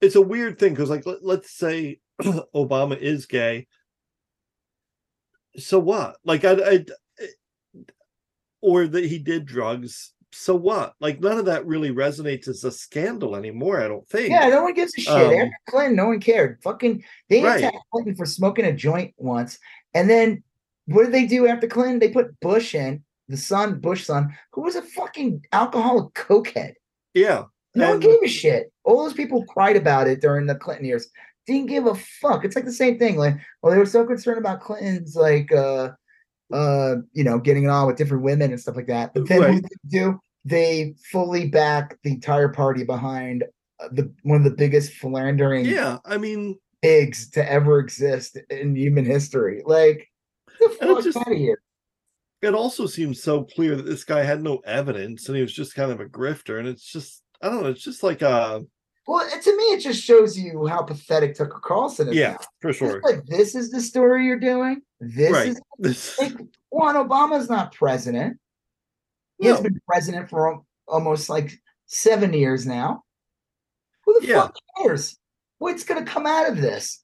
it's 0.00 0.16
a 0.16 0.20
weird 0.20 0.58
thing 0.58 0.72
because 0.74 0.90
like 0.90 1.06
let, 1.06 1.24
let's 1.24 1.52
say 1.52 2.00
Obama 2.54 2.98
is 2.98 3.26
gay. 3.26 3.66
So 5.56 5.78
what? 5.78 6.16
Like 6.24 6.44
I, 6.44 6.52
I 6.54 6.84
or 8.60 8.86
that 8.88 9.04
he 9.04 9.18
did 9.20 9.46
drugs. 9.46 10.12
So 10.38 10.54
what? 10.54 10.94
Like 11.00 11.20
none 11.20 11.38
of 11.38 11.46
that 11.46 11.66
really 11.66 11.90
resonates 11.90 12.46
as 12.46 12.62
a 12.64 12.70
scandal 12.70 13.36
anymore, 13.36 13.80
I 13.80 13.88
don't 13.88 14.06
think. 14.08 14.30
Yeah, 14.30 14.48
no 14.48 14.62
one 14.62 14.74
gives 14.74 14.96
a 14.96 15.00
shit. 15.00 15.12
Um, 15.12 15.32
After 15.32 15.50
Clinton, 15.68 15.96
no 15.96 16.06
one 16.08 16.20
cared. 16.20 16.62
Fucking, 16.62 17.02
they 17.28 17.42
Right. 17.42 17.58
attacked 17.58 17.78
Clinton 17.92 18.14
for 18.14 18.26
smoking 18.26 18.66
a 18.66 18.72
joint 18.72 19.14
once, 19.16 19.58
and 19.94 20.08
then 20.08 20.42
what 20.86 21.04
did 21.04 21.12
they 21.12 21.26
do 21.26 21.46
after 21.48 21.66
Clinton? 21.66 21.98
They 21.98 22.10
put 22.10 22.38
Bush 22.40 22.74
in, 22.74 23.02
the 23.28 23.36
son, 23.36 23.80
Bush 23.80 24.04
son, 24.04 24.36
who 24.52 24.60
was 24.62 24.76
a 24.76 24.82
fucking 24.82 25.44
alcoholic 25.52 26.12
cokehead. 26.14 26.74
Yeah. 27.14 27.44
No 27.74 27.86
one 27.86 27.94
And- 27.94 28.02
gave 28.02 28.22
a 28.22 28.28
shit. 28.28 28.72
All 28.84 29.02
those 29.02 29.14
people 29.14 29.44
cried 29.46 29.76
about 29.76 30.06
it 30.06 30.20
during 30.20 30.46
the 30.46 30.54
Clinton 30.54 30.86
years. 30.86 31.08
Didn't 31.46 31.66
give 31.68 31.86
a 31.86 31.94
fuck. 31.94 32.44
It's 32.44 32.54
like 32.56 32.64
the 32.64 32.72
same 32.72 32.98
thing. 32.98 33.16
Like, 33.16 33.36
well, 33.62 33.72
they 33.72 33.78
were 33.78 33.86
so 33.86 34.04
concerned 34.06 34.38
about 34.38 34.60
Clinton's 34.60 35.16
like, 35.16 35.50
uh, 35.52 35.90
uh, 36.52 36.96
you 37.12 37.24
know, 37.24 37.38
getting 37.38 37.64
it 37.64 37.68
on 37.70 37.86
with 37.86 37.96
different 37.96 38.22
women 38.22 38.50
and 38.52 38.60
stuff 38.60 38.76
like 38.76 38.86
that. 38.86 39.12
But 39.14 39.28
then 39.28 39.38
what 39.40 39.48
Right. 39.48 39.54
did 39.62 39.64
they 39.64 39.98
do? 39.98 40.20
They 40.46 40.94
fully 41.10 41.48
back 41.48 41.98
the 42.04 42.10
entire 42.12 42.48
party 42.48 42.84
behind 42.84 43.42
uh, 43.80 43.88
the 43.92 44.12
one 44.22 44.38
of 44.38 44.44
the 44.44 44.56
biggest 44.56 44.92
philandering 44.92 45.64
Yeah. 45.66 45.98
I 46.04 46.18
mean, 46.18 46.56
pigs 46.82 47.28
to 47.30 47.50
ever 47.50 47.80
exist 47.80 48.38
in 48.48 48.76
human 48.76 49.04
history. 49.04 49.62
Like, 49.66 50.08
the 50.60 50.66
it 50.66 50.78
fuck 50.78 51.02
just- 51.04 51.16
out 51.18 51.32
of 51.32 51.36
here. 51.36 51.60
it 52.42 52.54
also 52.54 52.86
seems 52.86 53.20
so 53.22 53.42
clear 53.44 53.74
that 53.74 53.86
this 53.86 54.04
guy 54.04 54.22
had 54.22 54.40
no 54.42 54.58
evidence 54.64 55.26
and 55.28 55.34
he 55.36 55.42
was 55.42 55.52
just 55.52 55.74
kind 55.74 55.90
of 55.90 55.98
a 56.00 56.04
grifter. 56.06 56.58
And 56.60 56.68
it's 56.68 56.84
just, 56.92 57.22
I 57.42 57.48
don't 57.48 57.62
know, 57.64 57.70
it's 57.70 57.82
just 57.82 58.02
like 58.04 58.22
uh 58.22 58.60
Well, 59.08 59.28
to 59.28 59.56
me, 59.56 59.64
it 59.74 59.80
just 59.80 60.02
shows 60.02 60.38
you 60.38 60.66
how 60.68 60.82
pathetic 60.82 61.34
Tucker 61.34 61.60
Carlson 61.62 62.08
is. 62.08 62.14
yeah, 62.14 62.32
now. 62.32 62.38
for 62.60 62.68
It's 62.70 62.78
sure. 62.78 63.00
like 63.02 63.24
this 63.26 63.56
is 63.56 63.70
the 63.72 63.80
story 63.80 64.26
you're 64.26 64.38
doing. 64.38 64.80
This 65.00 65.32
right. 65.32 65.48
is 65.48 65.60
This 65.78 66.18
like 66.20 66.34
one. 66.70 66.94
Obama's 66.94 67.50
not 67.50 67.74
president. 67.74 68.38
He 69.38 69.46
has 69.48 69.60
been 69.60 69.78
president 69.86 70.30
for 70.30 70.62
almost 70.88 71.28
like 71.28 71.52
seven 71.86 72.32
years 72.32 72.66
now. 72.66 73.04
Who 74.04 74.20
the 74.20 74.26
Yeah. 74.26 74.42
fuck 74.42 74.56
cares? 74.78 75.18
What's 75.58 75.84
going 75.84 76.04
to 76.04 76.10
come 76.10 76.26
out 76.26 76.48
of 76.50 76.60
this? 76.60 77.02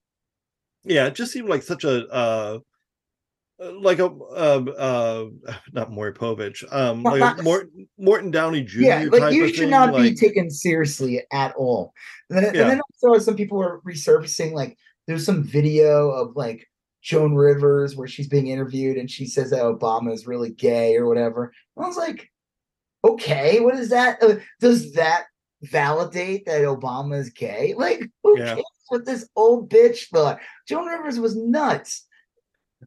yeah, 0.84 1.06
it 1.06 1.14
just 1.14 1.32
seemed 1.32 1.48
like 1.48 1.62
such 1.62 1.84
a 1.84 2.09
uh 2.09 2.59
uh, 3.62 3.72
like 3.80 4.00
a 4.00 4.06
uh, 4.06 4.64
uh 4.76 5.24
not 5.72 5.92
Maury 5.92 6.12
Povich, 6.12 6.64
um 6.74 7.04
like 7.04 7.20
not- 7.20 7.38
a 7.38 7.42
Morton, 7.44 7.88
Morton 7.98 8.30
Downey 8.32 8.62
Jr. 8.64 8.80
yeah, 8.80 9.04
like 9.12 9.32
you 9.32 9.46
should 9.48 9.59
thing, 9.59 9.70
not 9.70 9.94
be 9.96 10.12
taken 10.14 10.50
seriously 10.50 11.22
at 11.32 11.54
all. 11.54 11.92
And 12.30 12.38
then, 12.44 12.54
Yeah. 12.54 12.62
and 12.62 12.70
then 12.72 12.80
also 13.04 13.22
some 13.22 13.36
people 13.36 13.59
were 13.59 13.80
resurfacing 13.86 14.52
like 14.52 14.76
there's 15.06 15.24
some 15.24 15.44
video 15.44 16.10
of 16.10 16.34
like 16.34 16.66
Joan 17.02 17.34
Rivers 17.34 17.96
where 17.96 18.06
she's 18.08 18.28
being 18.28 18.46
interviewed 18.46 18.96
and 18.96 19.10
she 19.10 19.26
says 19.26 19.50
that 19.50 19.62
Obama 19.62 20.12
is 20.12 20.26
really 20.26 20.50
gay 20.50 20.96
or 20.96 21.06
whatever. 21.06 21.52
And 21.76 21.84
I 21.84 21.88
was 21.88 21.96
like, 21.96 22.30
okay, 23.04 23.60
what 23.60 23.74
is 23.74 23.90
that? 23.90 24.22
Uh, 24.22 24.36
does 24.60 24.92
that 24.94 25.24
validate 25.62 26.46
that 26.46 26.62
Obama 26.62 27.18
is 27.18 27.30
gay? 27.30 27.74
Like, 27.76 28.08
who 28.22 28.38
Yeah. 28.38 28.54
cares 28.54 28.64
what 28.88 29.04
this 29.04 29.28
old 29.34 29.68
bitch 29.70 30.08
thought? 30.10 30.38
Joan 30.68 30.86
Rivers 30.86 31.18
was 31.18 31.34
nuts. 31.36 32.06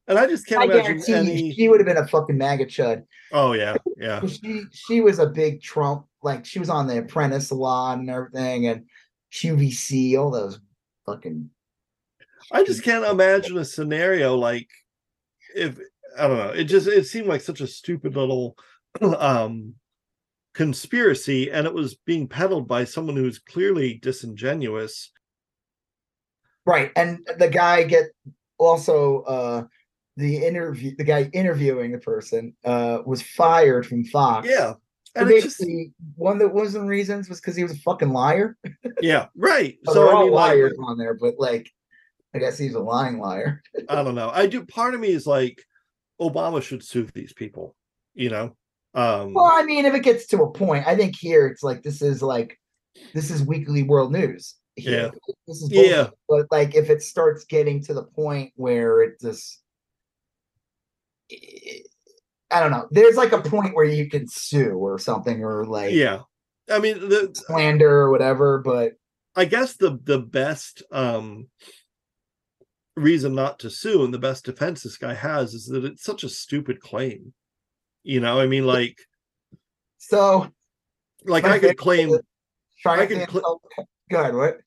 and 0.07 0.17
I 0.17 0.27
just 0.27 0.45
can't 0.47 0.61
I 0.61 0.65
imagine 0.65 1.01
any 1.13 1.53
she 1.53 1.67
would 1.67 1.79
have 1.79 1.87
been 1.87 1.97
a 1.97 2.07
fucking 2.07 2.37
maggot 2.37 2.69
chud. 2.69 3.03
oh 3.31 3.53
yeah, 3.53 3.75
yeah. 3.97 4.25
she 4.27 4.63
she 4.71 5.01
was 5.01 5.19
a 5.19 5.27
big 5.27 5.61
Trump, 5.61 6.05
like 6.21 6.45
she 6.45 6.59
was 6.59 6.69
on 6.69 6.87
the 6.87 6.99
Apprentice 6.99 7.49
a 7.51 7.55
lot 7.55 7.97
and 7.97 8.09
everything, 8.09 8.67
and 8.67 8.85
QVC, 9.33 10.17
all 10.17 10.31
those 10.31 10.59
fucking 11.05 11.49
I 12.51 12.63
just 12.63 12.83
can't 12.83 13.05
imagine 13.05 13.57
a 13.57 13.65
scenario 13.65 14.35
like 14.35 14.69
if 15.55 15.79
I 16.17 16.27
don't 16.27 16.37
know. 16.37 16.49
It 16.49 16.65
just 16.65 16.87
it 16.87 17.05
seemed 17.05 17.27
like 17.27 17.41
such 17.41 17.61
a 17.61 17.67
stupid 17.67 18.15
little 18.15 18.57
um 19.01 19.75
conspiracy, 20.53 21.51
and 21.51 21.67
it 21.67 21.73
was 21.73 21.95
being 21.95 22.27
peddled 22.27 22.67
by 22.67 22.85
someone 22.85 23.15
who's 23.15 23.39
clearly 23.39 23.99
disingenuous. 24.01 25.11
Right, 26.65 26.91
and 26.95 27.27
the 27.37 27.49
guy 27.49 27.83
get 27.83 28.05
also 28.57 29.21
uh 29.23 29.63
the 30.17 30.45
interview 30.45 30.95
the 30.95 31.03
guy 31.03 31.29
interviewing 31.33 31.91
the 31.91 31.97
person 31.97 32.55
uh 32.63 32.99
was 33.05 33.21
fired 33.21 33.85
from 33.85 34.05
Fox. 34.05 34.47
Yeah. 34.49 34.73
And 35.17 35.29
basically, 35.29 35.85
just, 35.85 36.17
one 36.17 36.37
that 36.39 36.53
was 36.53 36.73
the 36.73 36.81
reasons 36.81 37.29
was 37.29 37.39
because 37.39 37.55
he 37.55 37.63
was 37.63 37.71
a 37.71 37.77
fucking 37.77 38.09
liar. 38.09 38.57
yeah, 39.01 39.27
right. 39.37 39.77
so, 39.85 39.93
so 39.93 40.17
I 40.17 40.23
mean, 40.23 40.31
liars 40.33 40.73
like, 40.77 40.89
on 40.89 40.97
there, 40.97 41.13
but 41.13 41.35
like, 41.37 41.71
I 42.35 42.39
guess 42.39 42.57
he's 42.57 42.75
a 42.75 42.79
lying 42.79 43.17
liar. 43.17 43.61
I 43.89 44.03
don't 44.03 44.15
know. 44.15 44.29
I 44.29 44.47
do. 44.47 44.65
Part 44.65 44.93
of 44.93 44.99
me 44.99 45.07
is 45.09 45.25
like, 45.25 45.63
Obama 46.21 46.61
should 46.61 46.83
sue 46.83 47.07
these 47.13 47.33
people. 47.33 47.75
You 48.13 48.29
know. 48.29 48.55
Um, 48.93 49.33
well, 49.33 49.51
I 49.51 49.63
mean, 49.63 49.85
if 49.85 49.93
it 49.93 50.03
gets 50.03 50.27
to 50.27 50.43
a 50.43 50.51
point, 50.51 50.87
I 50.87 50.95
think 50.95 51.15
here 51.17 51.47
it's 51.47 51.63
like 51.63 51.81
this 51.83 52.01
is 52.01 52.21
like 52.21 52.59
this 53.13 53.31
is 53.31 53.43
weekly 53.43 53.83
world 53.83 54.11
news. 54.11 54.55
Here. 54.75 54.91
Yeah. 54.91 55.09
This 55.47 55.61
is 55.61 55.69
bullshit. 55.69 55.89
yeah. 55.89 56.07
But 56.27 56.47
like, 56.51 56.75
if 56.75 56.89
it 56.89 57.01
starts 57.01 57.45
getting 57.45 57.81
to 57.83 57.93
the 57.93 58.03
point 58.03 58.51
where 58.55 59.01
it 59.01 59.19
just 59.21 59.61
I 62.51 62.59
don't 62.59 62.71
know. 62.71 62.87
There's 62.91 63.17
like 63.17 63.31
a 63.31 63.41
point 63.41 63.75
where 63.75 63.85
you 63.85 64.09
can 64.09 64.27
sue 64.27 64.73
or 64.73 64.99
something, 64.99 65.43
or 65.43 65.65
like 65.65 65.93
yeah. 65.93 66.21
I 66.69 66.79
mean 66.79 66.99
the 66.99 67.31
slander 67.33 67.89
or 67.89 68.11
whatever, 68.11 68.59
but 68.59 68.93
I 69.35 69.45
guess 69.45 69.75
the 69.75 69.99
the 70.03 70.19
best 70.19 70.83
um 70.91 71.47
reason 72.95 73.35
not 73.35 73.59
to 73.59 73.69
sue 73.69 74.03
and 74.03 74.13
the 74.13 74.19
best 74.19 74.45
defense 74.45 74.83
this 74.83 74.97
guy 74.97 75.13
has 75.13 75.53
is 75.53 75.65
that 75.67 75.83
it's 75.83 76.03
such 76.03 76.23
a 76.23 76.29
stupid 76.29 76.79
claim. 76.79 77.33
You 78.03 78.19
know, 78.19 78.39
I 78.39 78.47
mean, 78.47 78.65
like 78.65 78.97
so 79.97 80.49
like 81.25 81.45
I 81.45 81.59
could 81.59 81.77
claim 81.77 82.17
I 82.85 83.05
could 83.05 83.29
cl- 83.29 83.61
go 84.11 84.21
ahead, 84.21 84.35
what? 84.35 84.57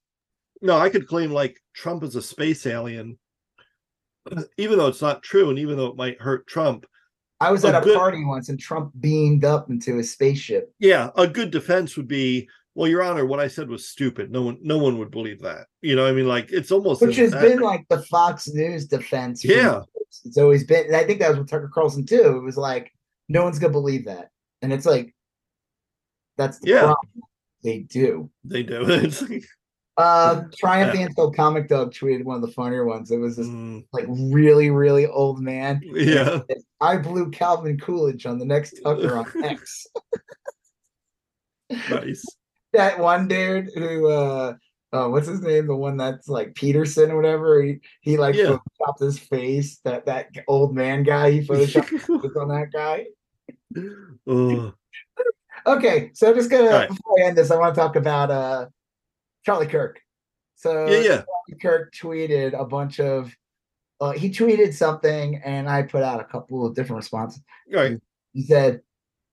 No, 0.61 0.77
I 0.77 0.91
could 0.91 1.07
claim 1.07 1.31
like 1.31 1.59
Trump 1.75 2.03
is 2.03 2.17
a 2.17 2.23
space 2.23 2.67
alien 2.67 3.19
even 4.57 4.79
though 4.79 4.89
it's 4.89 5.03
not 5.03 5.23
true, 5.23 5.51
and 5.51 5.59
even 5.59 5.77
though 5.77 5.87
it 5.87 5.97
might 5.97 6.21
hurt 6.21 6.47
Trump. 6.47 6.87
I 7.41 7.53
was 7.53 7.65
at 7.65 7.75
a, 7.75 7.79
a 7.79 7.83
good, 7.83 7.97
party 7.97 8.25
once, 8.25 8.49
and 8.49 8.59
Trump 8.59 8.93
beamed 9.01 9.45
up 9.45 9.71
into 9.71 9.99
a 9.99 10.05
spaceship. 10.05 10.73
Yeah, 10.79 11.11
a 11.17 11.27
good 11.27 11.51
defense 11.51 11.97
would 11.97 12.09
be, 12.09 12.49
"Well, 12.79 12.89
Your 12.89 13.03
Honor, 13.03 13.27
what 13.27 13.41
I 13.41 13.49
said 13.49 13.69
was 13.69 13.89
stupid. 13.89 14.31
No 14.31 14.43
one, 14.43 14.59
no 14.63 14.79
one 14.79 14.99
would 14.99 15.11
believe 15.11 15.43
that." 15.43 15.67
You 15.83 15.97
know, 15.97 16.07
I 16.07 16.13
mean, 16.13 16.29
like 16.29 16.53
it's 16.53 16.71
almost 16.71 17.03
which 17.03 17.17
has 17.17 17.33
been 17.33 17.59
like 17.59 17.85
the 17.89 18.03
Fox 18.03 18.47
News 18.49 18.87
defense. 18.87 19.45
Yeah, 19.45 19.81
it's 20.25 20.39
always 20.39 20.63
been, 20.63 20.87
and 20.87 20.95
I 20.95 21.03
think 21.03 21.19
that 21.19 21.31
was 21.31 21.39
with 21.39 21.51
Tucker 21.51 21.71
Carlson 21.75 22.07
too. 22.07 22.37
It 22.37 22.43
was 22.45 22.57
like, 22.57 22.93
no 23.29 23.43
one's 23.43 23.59
gonna 23.59 23.73
believe 23.73 24.05
that, 24.05 24.31
and 24.63 24.73
it's 24.73 24.87
like, 24.87 25.13
that's 26.37 26.61
the 26.61 26.69
yeah. 26.69 26.81
problem. 26.83 27.23
They 27.65 27.81
do. 27.81 28.31
They 28.45 28.63
do. 28.63 28.83
it's 28.89 29.23
like, 29.23 29.45
um, 29.97 30.49
Triumph 30.57 30.95
yeah. 30.95 31.07
Insult 31.07 31.35
Comic 31.35 31.69
Dog 31.69 31.93
tweeted 31.93 32.23
one 32.23 32.37
of 32.37 32.43
the 32.43 32.53
funnier 32.53 32.85
ones. 32.85 33.11
It 33.11 33.17
was 33.17 33.37
this 33.37 33.49
mm. 33.49 33.85
like 33.93 34.07
really, 34.09 34.71
really 34.71 35.09
old 35.09 35.41
man. 35.41 35.81
Yeah. 35.83 36.43
I 36.81 36.99
blew 36.99 37.33
Calvin 37.33 37.77
Coolidge 37.77 38.25
on 38.25 38.39
the 38.39 38.45
next 38.45 38.81
Tucker 38.85 39.19
on 39.19 39.27
X. 39.45 39.89
nice. 41.91 42.25
That 42.73 42.99
one 42.99 43.29
dude 43.29 43.71
who 43.75 44.09
uh 44.09 44.55
oh, 44.93 45.11
what's 45.11 45.27
his 45.27 45.41
name? 45.41 45.67
The 45.67 45.77
one 45.77 45.97
that's 45.97 46.29
like 46.29 46.55
Peterson 46.55 47.11
or 47.11 47.17
whatever. 47.17 47.63
He 47.63 47.81
he 48.01 48.17
like 48.17 48.35
yeah. 48.35 48.59
photoshopped 48.81 49.01
his 49.01 49.19
face. 49.19 49.79
That 49.85 50.07
that 50.07 50.29
old 50.47 50.75
man 50.75 51.03
guy. 51.03 51.31
He 51.31 51.41
photoshopped 51.41 52.37
on 52.37 52.49
that 52.49 52.73
guy. 52.73 53.07
Oh. 54.27 54.73
okay, 55.67 56.11
so 56.15 56.35
just 56.35 56.51
gonna 56.51 56.71
right. 56.71 56.89
before 56.89 57.21
I 57.21 57.27
end 57.27 57.37
this, 57.37 57.51
I 57.51 57.57
want 57.57 57.75
to 57.75 57.81
talk 57.81 57.97
about 57.97 58.31
uh 58.31 58.67
Charlie 59.45 59.67
Kirk. 59.67 60.01
So 60.57 60.89
yeah, 60.89 60.99
yeah. 60.99 61.07
Charlie 61.07 61.61
Kirk 61.61 61.95
tweeted 61.95 62.59
a 62.59 62.65
bunch 62.65 63.01
of. 63.01 63.35
Uh, 64.01 64.13
he 64.13 64.31
tweeted 64.31 64.73
something, 64.73 65.41
and 65.45 65.69
I 65.69 65.83
put 65.83 66.05
out 66.05 66.21
a 66.21 66.25
couple 66.25 66.65
of 66.65 66.77
different 66.77 66.99
responses. 66.99 67.43
Right. 67.73 67.99
He 68.33 68.45
said, 68.45 68.81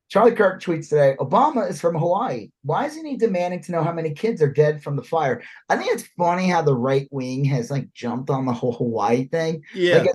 Charlie 0.10 0.36
Kirk 0.36 0.61
tweets 0.61 0.90
today 0.90 1.15
Obama 1.19 1.69
is 1.69 1.82
from 1.82 1.95
Hawaii. 1.95 2.49
Why 2.64 2.86
isn't 2.86 3.06
he 3.06 3.18
demanding 3.18 3.61
to 3.64 3.72
know 3.72 3.84
how 3.84 3.91
many 3.91 4.14
kids 4.14 4.41
are 4.41 4.52
dead 4.52 4.84
from 4.84 4.95
the 4.95 5.03
fire? 5.03 5.41
I 5.69 5.77
think 5.77 5.91
it's 5.91 6.07
funny 6.18 6.48
how 6.48 6.61
the 6.61 6.76
right 6.76 7.07
wing 7.11 7.44
has 7.45 7.72
like 7.72 7.91
jumped 7.94 8.30
on 8.30 8.45
the 8.45 8.53
whole 8.53 8.73
Hawaii 8.73 9.27
thing. 9.27 9.64
Yeah. 9.73 9.98
Like, 9.98 10.10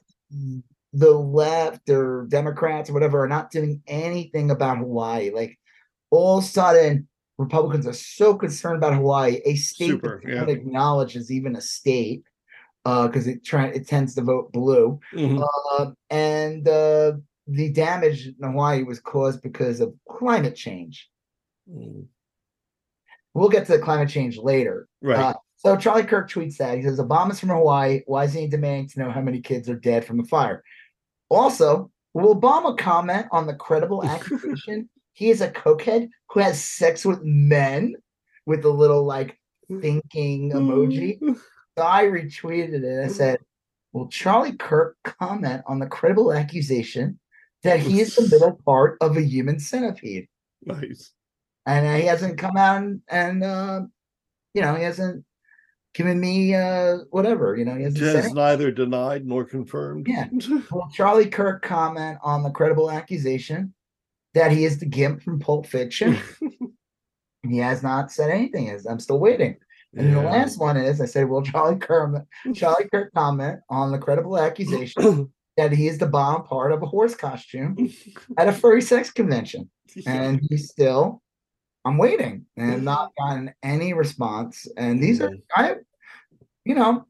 the 0.93 1.11
left 1.11 1.89
or 1.89 2.27
Democrats 2.29 2.91
or 2.91 2.95
whatever 2.95 3.23
are 3.23 3.29
not 3.29 3.51
doing 3.51 3.83
anything 3.87 4.51
about 4.51 4.79
Hawaii. 4.79 5.31
Like 5.31 5.59
all 6.11 6.39
of 6.39 6.45
a 6.45 6.47
sudden, 6.47 7.09
Republicans 7.39 7.87
are 7.87 7.93
so 7.93 8.35
concerned 8.35 8.77
about 8.77 8.95
Hawaii, 8.95 9.41
a 9.45 9.55
state 9.55 9.89
Super, 9.89 10.21
that 10.25 10.49
yeah. 10.49 10.55
acknowledges 10.55 11.31
even 11.31 11.57
a 11.57 11.61
state 11.61 12.23
because 12.85 13.27
uh, 13.27 13.31
it 13.31 13.45
try 13.45 13.67
it 13.67 13.87
tends 13.87 14.15
to 14.15 14.23
vote 14.23 14.53
blue, 14.53 15.01
mm-hmm. 15.15 15.43
uh, 15.79 15.91
and 16.11 16.67
uh, 16.67 17.13
the 17.51 17.71
damage 17.71 18.27
in 18.27 18.35
Hawaii 18.41 18.83
was 18.83 19.01
caused 19.01 19.43
because 19.43 19.81
of 19.81 19.95
climate 20.09 20.57
change. 20.57 21.09
Mm. 21.71 22.07
We'll 23.35 23.49
get 23.49 23.67
to 23.67 23.73
the 23.73 23.79
climate 23.79 24.09
change 24.09 24.39
later. 24.39 24.89
Right. 25.03 25.19
Uh, 25.19 25.35
so 25.57 25.77
Charlie 25.77 26.05
Kirk 26.05 26.31
tweets 26.31 26.57
that 26.57 26.77
he 26.77 26.83
says 26.83 26.99
Obama's 26.99 27.41
from 27.41 27.51
Hawaii. 27.51 28.03
Why 28.07 28.25
is 28.25 28.33
he 28.33 28.47
demanding 28.47 28.89
to 28.89 29.01
know 29.01 29.11
how 29.11 29.21
many 29.21 29.41
kids 29.41 29.69
are 29.69 29.77
dead 29.77 30.05
from 30.05 30.17
the 30.17 30.25
fire? 30.25 30.63
Also, 31.29 31.91
will 32.15 32.35
Obama 32.35 32.77
comment 32.77 33.27
on 33.31 33.47
the 33.47 33.55
credible 33.55 34.05
accusation 34.05 34.89
he 35.13 35.29
is 35.29 35.43
a 35.43 35.51
cokehead 35.51 36.09
who 36.31 36.41
has 36.41 36.65
sex 36.65 37.05
with 37.05 37.23
men 37.23 37.95
with 38.47 38.65
a 38.65 38.71
little 38.71 39.05
like 39.05 39.39
thinking 39.81 40.51
emoji. 40.55 41.19
So 41.77 41.85
I 41.85 42.05
retweeted 42.05 42.83
it. 42.83 43.05
I 43.05 43.09
said, 43.09 43.41
Will 43.93 44.09
Charlie 44.09 44.57
Kirk 44.57 44.97
comment 45.05 45.63
on 45.67 45.79
the 45.79 45.87
credible 45.87 46.33
accusation 46.33 47.19
that 47.63 47.81
he 47.81 48.01
is 48.01 48.15
the 48.15 48.29
middle 48.31 48.61
part 48.65 48.97
of 49.01 49.17
a 49.17 49.23
human 49.23 49.61
centipede? 49.61 50.29
Nice. 50.65 51.13
And 51.67 51.87
uh, 51.87 51.95
he 51.95 52.05
hasn't 52.05 52.39
come 52.39 52.57
out 52.57 52.83
and, 52.83 53.01
and 53.09 53.45
uh, 53.45 53.81
you 54.55 54.63
know, 54.63 54.75
he 54.75 54.83
hasn't 54.83 55.25
given 55.95 56.21
me 56.21 56.55
uh, 56.55 56.99
whatever, 57.11 57.57
you 57.57 57.65
know, 57.65 57.75
he 57.75 57.85
hasn't 57.85 58.05
has 58.05 58.33
neither 58.33 58.71
denied 58.71 59.27
nor 59.27 59.45
confirmed. 59.45 60.07
Yeah. 60.09 60.29
Will 60.71 60.89
Charlie 60.93 61.29
Kirk 61.29 61.63
comment 61.63 62.19
on 62.23 62.43
the 62.43 62.51
credible 62.51 62.91
accusation 62.91 63.75
that 64.35 64.53
he 64.53 64.65
is 64.65 64.79
the 64.79 64.87
Gimp 64.87 65.23
from 65.23 65.41
Pulp 65.41 65.67
Fiction. 65.67 66.19
he 67.49 67.59
has 67.59 67.83
not 67.83 68.13
said 68.13 68.31
anything. 68.31 68.69
Is 68.69 68.87
I'm 68.87 69.01
still 69.01 69.19
waiting. 69.19 69.57
And 69.97 70.09
yeah. 70.09 70.15
the 70.15 70.23
last 70.23 70.59
one 70.59 70.77
is 70.77 71.01
I 71.01 71.07
said, 71.07 71.29
Will 71.29 71.43
Charlie 71.43 71.79
Kirk, 71.79 72.25
Charlie 72.55 72.89
Kirk 72.93 73.13
comment 73.13 73.61
on 73.69 73.91
the 73.91 73.99
credible 73.99 74.39
accusation 74.39 75.33
that 75.61 75.73
he 75.73 75.89
is 75.89 75.99
the 75.99 76.07
bomb 76.07 76.45
part 76.45 76.73
of 76.73 76.83
a 76.83 76.87
horse 76.87 77.15
costume 77.15 77.77
at 78.39 78.49
a 78.49 78.53
furry 78.53 78.81
sex 78.81 79.11
convention? 79.11 79.71
And 80.07 80.41
he's 80.49 80.71
still, 80.71 81.21
I'm 81.85 81.99
waiting 81.99 82.47
and 82.57 82.85
not 82.85 83.11
gotten 83.19 83.53
any 83.63 83.93
response. 83.93 84.67
And 84.77 85.03
these 85.03 85.21
are, 85.21 85.29
mm. 85.29 85.43
I, 85.55 85.75
you 86.65 86.75
know, 86.75 87.07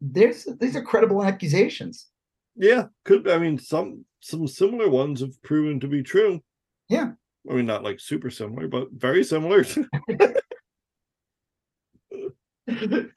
there's 0.00 0.46
these 0.60 0.74
are 0.76 0.82
credible 0.82 1.22
accusations. 1.22 2.08
Yeah, 2.56 2.84
could 3.04 3.28
I 3.28 3.38
mean 3.38 3.58
some 3.58 4.04
some 4.20 4.48
similar 4.48 4.88
ones 4.88 5.20
have 5.20 5.40
proven 5.42 5.78
to 5.80 5.88
be 5.88 6.02
true. 6.02 6.42
Yeah. 6.88 7.12
I 7.48 7.54
mean, 7.54 7.66
not 7.66 7.84
like 7.84 8.00
super 8.00 8.30
similar, 8.30 8.66
but 8.66 8.88
very 8.92 9.22
similar. 9.22 9.64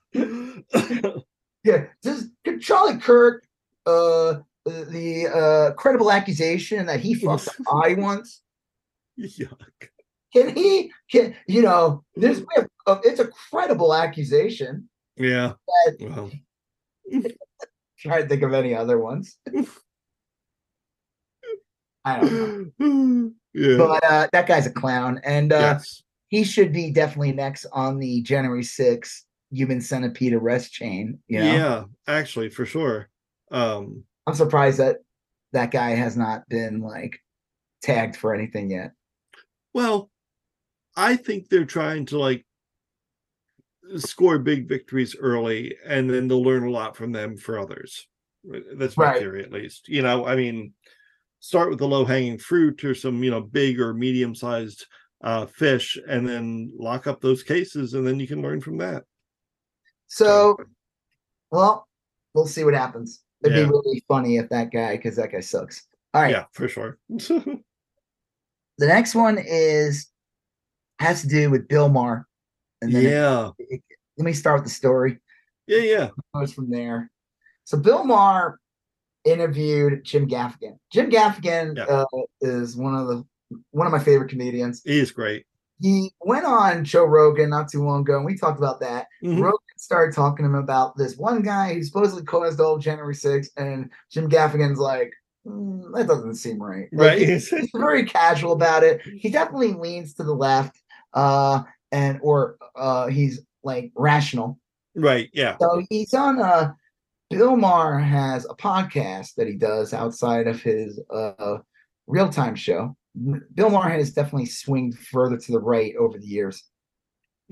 yeah. 1.64 1.86
Does 2.04 2.30
Charlie 2.60 3.00
Kirk 3.00 3.44
uh 3.90 4.40
the 4.66 5.28
uh 5.28 5.74
credible 5.74 6.12
accusation 6.12 6.86
that 6.86 7.00
he 7.00 7.16
fucked 7.16 7.50
I 7.84 7.96
once? 7.96 8.42
Yuck. 9.20 9.90
Can 10.34 10.56
he 10.56 10.92
can 11.12 11.36
you 11.48 11.62
know 11.62 12.04
this 12.16 12.44
it's 12.88 13.20
a 13.20 13.28
credible 13.28 13.94
accusation. 13.94 14.90
Yeah. 15.16 15.54
Well. 16.00 16.32
try 18.00 18.22
to 18.22 18.28
think 18.28 18.44
of 18.44 18.54
any 18.54 18.74
other 18.74 18.98
ones. 18.98 19.38
I 22.06 22.20
don't 22.20 22.74
know. 22.80 23.32
yeah. 23.54 23.78
But 23.78 24.04
uh, 24.04 24.28
that 24.32 24.48
guy's 24.48 24.66
a 24.66 24.72
clown, 24.72 25.20
and 25.24 25.52
uh, 25.52 25.78
yes. 25.78 26.02
he 26.30 26.44
should 26.44 26.72
be 26.72 26.92
definitely 26.92 27.34
next 27.34 27.66
on 27.74 28.00
the 28.00 28.22
January 28.22 28.64
6th 28.64 29.24
human 29.52 29.82
centipede 29.82 30.34
arrest 30.34 30.72
chain. 30.72 31.20
You 31.28 31.40
know? 31.40 31.54
Yeah, 31.54 31.84
actually, 32.08 32.50
for 32.50 32.66
sure. 32.66 33.10
Um, 33.52 34.04
I'm 34.28 34.36
surprised 34.36 34.80
that 34.80 34.98
that 35.54 35.72
guy 35.72 35.92
has 35.92 36.16
not 36.16 36.48
been 36.50 36.82
like 36.82 37.20
tagged 37.82 38.16
for 38.16 38.34
anything 38.34 38.70
yet. 38.70 38.92
Well, 39.74 40.10
I 40.96 41.16
think 41.16 41.50
they're 41.50 41.66
trying 41.66 42.06
to 42.08 42.20
like 42.20 42.46
score 43.98 44.38
big 44.38 44.68
victories 44.68 45.16
early, 45.20 45.76
and 45.86 46.10
then 46.10 46.28
they'll 46.28 46.44
learn 46.44 46.66
a 46.66 46.72
lot 46.72 46.96
from 46.96 47.12
them 47.12 47.38
for 47.38 47.58
others. 47.58 48.08
That's 48.76 48.98
my 48.98 49.06
Right. 49.06 49.20
theory, 49.20 49.44
at 49.44 49.52
least. 49.52 49.88
You 49.88 50.02
know, 50.02 50.26
I 50.26 50.36
mean, 50.36 50.74
start 51.40 51.70
with 51.70 51.80
the 51.80 51.88
low 51.88 52.06
hanging 52.06 52.38
fruit 52.38 52.84
or 52.84 52.94
some 52.94 53.24
you 53.24 53.32
know 53.32 53.42
big 53.42 53.80
or 53.80 53.94
medium 53.94 54.36
sized 54.36 54.86
uh, 55.22 55.46
fish, 55.46 55.98
and 56.08 56.28
then 56.28 56.72
lock 56.78 57.08
up 57.08 57.22
those 57.22 57.44
cases, 57.44 57.94
and 57.94 58.06
then 58.06 58.20
you 58.20 58.28
can 58.28 58.42
learn 58.42 58.62
from 58.62 58.78
that. 58.78 59.04
So, 60.08 60.58
well, 61.52 61.88
we'll 62.34 62.48
see 62.48 62.64
what 62.64 62.74
happens. 62.74 63.22
It'd 63.44 63.56
Yeah. 63.58 63.64
be 63.64 63.70
really 63.70 64.04
funny 64.08 64.38
if 64.38 64.50
that 64.50 64.72
guy, 64.72 64.96
because 64.98 65.16
that 65.16 65.32
guy 65.32 65.40
sucks. 65.40 65.88
All 66.14 66.22
right. 66.22 66.32
yeah, 66.32 66.46
for 66.54 66.68
sure. 66.68 66.98
The 68.78 68.88
next 68.88 69.14
one 69.14 69.38
is 69.38 70.08
has 71.00 71.22
to 71.22 71.28
do 71.28 71.50
with 71.50 71.68
Bill 71.68 71.90
Maher. 71.90 72.26
And 72.82 72.94
then 72.94 73.04
yeah, 73.04 73.50
it- 73.60 73.82
let 74.18 74.26
me 74.26 74.34
start 74.34 74.60
with 74.62 74.66
the 74.66 74.74
story. 74.74 75.20
yeah, 75.68 75.80
yeah. 75.80 76.10
goes 76.34 76.54
from 76.54 76.70
there. 76.70 77.12
So 77.66 77.78
Bill 77.78 78.04
Maher 78.06 78.58
interviewed 79.26 80.04
Jim 80.04 80.28
Gaffigan. 80.28 80.78
Jim 80.92 81.10
Gaffigan 81.10 81.76
Yeah. 81.78 81.84
uh, 81.86 82.06
is 82.42 82.76
one 82.78 82.96
of 82.96 83.08
the 83.08 83.26
one 83.72 83.86
of 83.88 83.92
my 83.92 84.00
favorite 84.00 84.30
comedians. 84.30 84.82
He 84.86 85.00
is 85.00 85.12
great. 85.12 85.46
He 85.82 86.12
went 86.22 86.46
on 86.46 86.84
Joe 86.86 87.06
Rogan 87.06 87.50
not 87.50 87.70
too 87.70 87.84
long 87.84 88.02
ago, 88.02 88.18
and 88.18 88.26
we 88.26 88.38
talked 88.38 88.58
about 88.60 88.80
that. 88.82 89.08
Mhm. 89.24 89.42
Rogan 89.42 89.60
started 89.80 90.14
talking 90.14 90.44
to 90.44 90.50
him 90.50 90.56
about 90.56 90.98
this 90.98 91.16
one 91.18 91.42
guy 91.42 91.74
who 91.74 91.84
supposedly 91.84 92.24
caused 92.24 92.60
all 92.60 92.78
January 92.78 93.16
6th, 93.16 93.50
and 93.58 93.90
Jim 94.12 94.30
Gaffigan's 94.30 94.78
like, 94.80 95.14
"Hmm, 95.46 95.92
that 95.94 96.08
doesn't 96.08 96.36
seem 96.36 96.62
right. 96.62 96.90
Like, 96.92 97.08
Right. 97.08 97.20
he's, 97.20 97.48
he's 97.50 97.70
very 97.74 98.04
casual 98.06 98.52
about 98.52 98.84
it. 98.84 99.02
He 99.02 99.30
definitely 99.30 99.74
leans 99.74 100.14
to 100.16 100.24
the 100.24 100.34
left, 100.34 100.78
uh, 101.14 101.64
and 101.92 102.20
or 102.22 102.58
uh, 102.76 103.08
he's 103.08 103.42
like 103.64 103.92
rational. 103.96 104.60
right. 104.96 105.30
Yeah. 105.34 105.58
So 105.60 105.82
he's 105.90 106.14
on 106.14 106.40
a. 106.40 106.76
Bill 107.30 107.56
Maher 107.56 108.00
has 108.00 108.46
a 108.46 108.56
podcast 108.56 109.36
that 109.36 109.46
he 109.48 109.54
does 109.54 109.94
outside 109.94 110.48
of 110.48 110.62
his 110.64 111.00
uh 111.14 111.58
real 112.08 112.28
time 112.30 112.56
show. 112.56 112.96
Bill 113.54 113.70
Maher 113.70 113.92
has 113.92 114.12
definitely 114.14 114.48
swinged 114.48 114.98
further 114.98 115.38
to 115.38 115.52
the 115.52 115.60
right 115.60 115.96
over 115.96 116.18
the 116.18 116.26
years. 116.26 116.64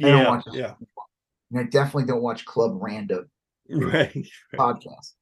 I 0.04 0.10
don't 0.10 0.22
Yeah. 0.24 0.30
watch. 0.30 0.44
Yeah. 0.52 0.74
And 1.52 1.60
I 1.60 1.64
definitely 1.64 2.06
don't 2.06 2.22
watch 2.22 2.46
Club 2.46 2.78
Random 2.82 3.30
Right. 3.70 4.26
podcast 4.56 5.14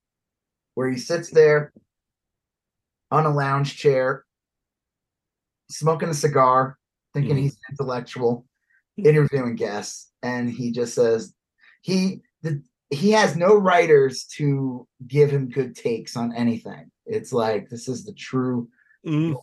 where 0.76 0.90
he 0.90 0.98
sits 0.98 1.30
there 1.32 1.72
on 3.12 3.26
a 3.26 3.30
lounge 3.34 3.78
chair, 3.78 4.26
smoking 5.70 6.10
a 6.10 6.14
cigar, 6.14 6.78
thinking 7.14 7.36
Mhm. 7.38 7.42
he's 7.42 7.58
intellectual, 7.70 8.46
interviewing 8.98 9.56
guests, 9.56 10.12
and 10.22 10.50
he 10.50 10.72
just 10.72 10.94
says 10.96 11.34
he 11.82 12.22
the 12.42 12.62
he 12.92 13.12
has 13.12 13.36
no 13.36 13.56
writers 13.56 14.26
to 14.36 14.88
give 15.08 15.32
him 15.32 15.50
good 15.50 15.76
takes 15.76 16.16
on 16.16 16.34
anything. 16.36 16.92
It's 17.06 17.34
like 17.34 17.70
this 17.70 17.88
is 17.88 18.06
the 18.06 18.14
true. 18.14 18.70
Mhm. 19.06 19.36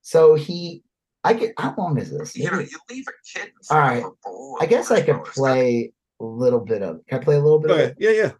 So 0.00 0.34
he, 0.36 0.82
I 1.22 1.34
get 1.34 1.52
how 1.58 1.74
long 1.76 1.98
is 1.98 2.10
this? 2.10 2.34
You 2.34 2.50
know, 2.50 2.60
you 2.60 2.78
leave 2.88 3.04
a 3.08 3.12
kid. 3.38 3.48
in 3.48 3.52
All 3.70 3.76
front 3.76 3.94
right. 3.94 4.04
of 4.04 4.12
a 4.12 4.16
bowl 4.24 4.58
I 4.60 4.66
guess 4.66 4.90
I 4.90 5.02
could 5.02 5.22
play 5.24 5.92
a 5.92 5.92
little 6.24 6.60
bit 6.60 6.82
of. 6.82 7.00
Can 7.06 7.20
I 7.20 7.24
play 7.24 7.36
a 7.36 7.40
little 7.40 7.58
bit 7.58 7.70
of 7.70 7.76
Okay. 7.78 7.84
it? 7.90 7.96
Yeah. 7.98 8.10
Yeah. 8.10 8.30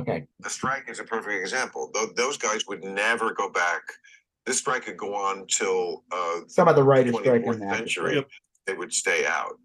Okay. 0.00 0.26
The 0.40 0.50
strike 0.50 0.84
is 0.88 1.00
a 1.00 1.04
perfect 1.04 1.40
example. 1.40 1.90
Tho- 1.94 2.12
Those 2.16 2.36
guys 2.36 2.66
would 2.68 2.84
never 2.84 3.32
go 3.32 3.48
back. 3.50 3.82
This 4.46 4.58
strike 4.58 4.84
could 4.84 4.96
go 4.96 5.14
on 5.14 5.46
till 5.46 6.04
uh, 6.12 6.40
It's 6.42 6.58
about 6.58 6.76
the 6.76 6.82
writer's 6.84 7.14
strike 7.16 7.42
24th 7.42 7.54
in 7.54 7.60
that. 7.60 7.76
century. 7.78 8.14
Yep. 8.16 8.28
They 8.66 8.74
would 8.74 8.92
stay 8.92 9.26
out. 9.26 9.58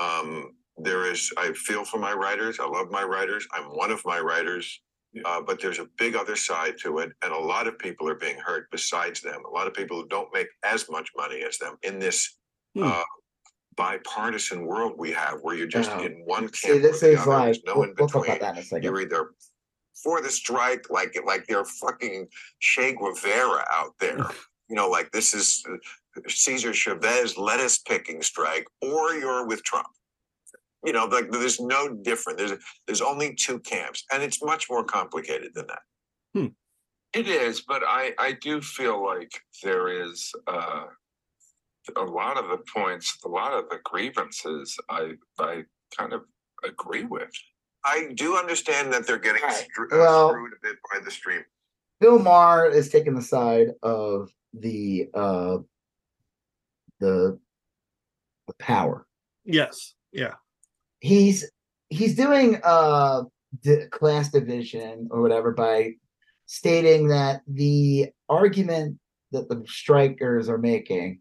Um, 0.00 0.52
there 0.78 1.10
is, 1.10 1.30
I 1.36 1.52
feel 1.52 1.84
for 1.84 1.98
my 1.98 2.12
writers. 2.14 2.58
I 2.60 2.66
love 2.66 2.90
my 2.90 3.02
writers. 3.04 3.46
I'm 3.52 3.64
one 3.76 3.90
of 3.90 4.04
my 4.04 4.20
writers. 4.20 4.80
Uh, 5.26 5.42
but 5.42 5.60
there's 5.60 5.78
a 5.78 5.86
big 5.98 6.16
other 6.16 6.34
side 6.36 6.78
to 6.78 6.96
it, 7.00 7.12
and 7.22 7.34
a 7.34 7.38
lot 7.38 7.66
of 7.66 7.78
people 7.78 8.08
are 8.08 8.14
being 8.14 8.38
hurt 8.38 8.70
besides 8.70 9.20
them. 9.20 9.42
A 9.44 9.50
lot 9.50 9.66
of 9.66 9.74
people 9.74 10.00
who 10.00 10.08
don't 10.08 10.32
make 10.32 10.46
as 10.64 10.88
much 10.88 11.10
money 11.14 11.42
as 11.42 11.58
them 11.58 11.76
in 11.82 11.98
this 11.98 12.38
Hmm. 12.74 12.84
uh, 12.84 13.02
bipartisan 13.76 14.66
world 14.66 14.94
we 14.98 15.10
have, 15.12 15.40
where 15.42 15.54
you're 15.54 15.66
just 15.66 15.90
Oh. 15.90 16.00
in 16.02 16.22
one 16.24 16.42
camp. 16.48 16.56
See, 16.56 16.78
this 16.78 17.02
or 17.02 17.06
the 17.08 17.12
is 17.14 17.20
other. 17.20 17.30
like 17.30 17.44
There's 17.46 17.64
no 17.64 17.74
we'll, 17.74 17.82
in 17.84 17.94
we'll 17.98 18.08
talk 18.08 18.22
between 18.22 18.36
about 18.38 18.54
that 18.56 18.72
in 18.72 18.78
a 18.78 18.82
you're 18.82 19.00
either 19.00 19.34
for 20.02 20.20
the 20.20 20.30
strike, 20.30 20.90
like 20.90 21.16
like 21.24 21.46
they're 21.46 21.64
fucking 21.64 22.28
Che 22.60 22.94
Guevara 22.94 23.64
out 23.70 23.94
there. 24.00 24.18
You 24.68 24.76
know, 24.76 24.88
like 24.88 25.10
this 25.12 25.34
is 25.34 25.62
uh, 25.68 26.20
Cesar 26.28 26.72
Chavez 26.72 27.36
lettuce 27.36 27.78
picking 27.78 28.22
strike, 28.22 28.66
or 28.80 29.12
you're 29.12 29.46
with 29.46 29.62
Trump. 29.64 29.88
You 30.82 30.94
know, 30.94 31.04
like 31.04 31.30
there's 31.30 31.60
no 31.60 31.88
different. 31.92 32.38
There's 32.38 32.52
there's 32.86 33.02
only 33.02 33.34
two 33.34 33.58
camps, 33.58 34.04
and 34.10 34.22
it's 34.22 34.42
much 34.42 34.70
more 34.70 34.82
complicated 34.82 35.52
than 35.54 35.66
that. 35.66 36.52
It 37.12 37.28
is, 37.28 37.60
but 37.60 37.82
I 37.86 38.14
I 38.18 38.32
do 38.32 38.62
feel 38.62 39.04
like 39.04 39.32
there 39.62 39.88
is 40.06 40.32
uh, 40.46 40.84
a 41.96 42.00
lot 42.02 42.36
of 42.38 42.48
the 42.48 42.58
points, 42.72 43.18
a 43.24 43.28
lot 43.28 43.52
of 43.52 43.68
the 43.70 43.78
grievances. 43.84 44.76
I 44.88 45.12
I 45.38 45.64
kind 45.96 46.12
of 46.12 46.22
agree 46.64 47.04
with. 47.04 47.30
I 47.84 48.12
do 48.14 48.36
understand 48.36 48.92
that 48.92 49.06
they're 49.06 49.18
getting 49.18 49.42
Right. 49.42 49.66
stru- 49.76 49.92
uh, 49.92 49.98
Well- 49.98 50.28
screwed 50.30 50.52
a 50.52 50.56
bit 50.62 50.76
by 50.92 51.00
the 51.04 51.10
stream. 51.10 51.44
Bill 52.00 52.18
Maher 52.18 52.68
is 52.68 52.88
taking 52.90 53.14
the 53.14 53.22
side 53.22 53.68
of 53.82 54.30
the 54.52 55.08
uh 55.14 55.58
the 57.00 57.38
the 58.48 58.54
power. 58.58 59.06
Yes. 59.44 59.94
Yeah. 60.12 60.34
He's 61.00 61.50
he's 61.90 62.14
doing 62.16 62.60
uh 62.62 63.22
di- 63.62 63.86
class 63.88 64.30
division 64.30 65.08
or 65.10 65.20
whatever 65.22 65.52
by 65.52 65.94
stating 66.46 67.08
that 67.08 67.42
the 67.46 68.10
argument 68.28 68.98
that 69.32 69.48
the 69.48 69.64
strikers 69.66 70.48
are 70.48 70.58
making 70.58 71.20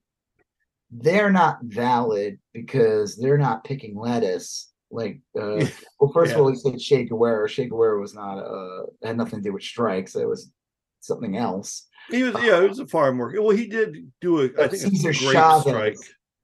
they're 0.91 1.31
not 1.31 1.59
valid 1.63 2.37
because 2.53 3.15
they're 3.15 3.37
not 3.37 3.63
picking 3.63 3.95
lettuce 3.97 4.71
like 4.91 5.21
uh 5.39 5.65
well 5.99 6.11
first 6.13 6.31
Yeah. 6.31 6.35
of 6.39 6.41
all 6.41 6.49
he 6.49 6.55
said 6.57 6.79
Che 6.79 7.05
Guevara 7.05 7.47
Che 7.47 7.65
Guevara 7.67 7.99
was 7.99 8.13
not 8.13 8.37
uh 8.39 8.83
had 9.03 9.15
nothing 9.17 9.39
to 9.39 9.43
do 9.49 9.53
with 9.53 9.63
strikes 9.63 10.15
it 10.15 10.27
was 10.27 10.51
something 10.99 11.37
else 11.37 11.87
He 12.09 12.23
was. 12.23 12.33
Yeah. 12.43 12.61
He 12.61 12.67
was 12.67 12.79
a 12.79 12.87
farm 12.87 13.17
worker. 13.19 13.41
Well, 13.41 13.55
he 13.55 13.67
did 13.67 14.11
do 14.21 14.41
a. 14.41 14.45
I 14.61 14.67
think 14.67 14.81
Cesar 14.81 15.11
a 15.11 15.13
Chavez. 15.13 15.61
strike. 15.61 15.97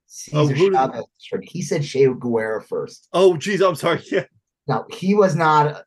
Cesar 0.06 0.38
Oh, 0.38 0.48
Chavez 0.48 1.04
strike. 1.18 1.44
He 1.50 1.62
said 1.62 1.82
Che 1.82 2.06
Guevara 2.06 2.62
first. 2.62 3.08
Oh, 3.12 3.36
geez. 3.36 3.60
I'm 3.60 3.74
sorry. 3.74 4.00
Yeah. 4.10 4.24
No, 4.68 4.84
he 4.90 5.14
was 5.14 5.34
not. 5.34 5.82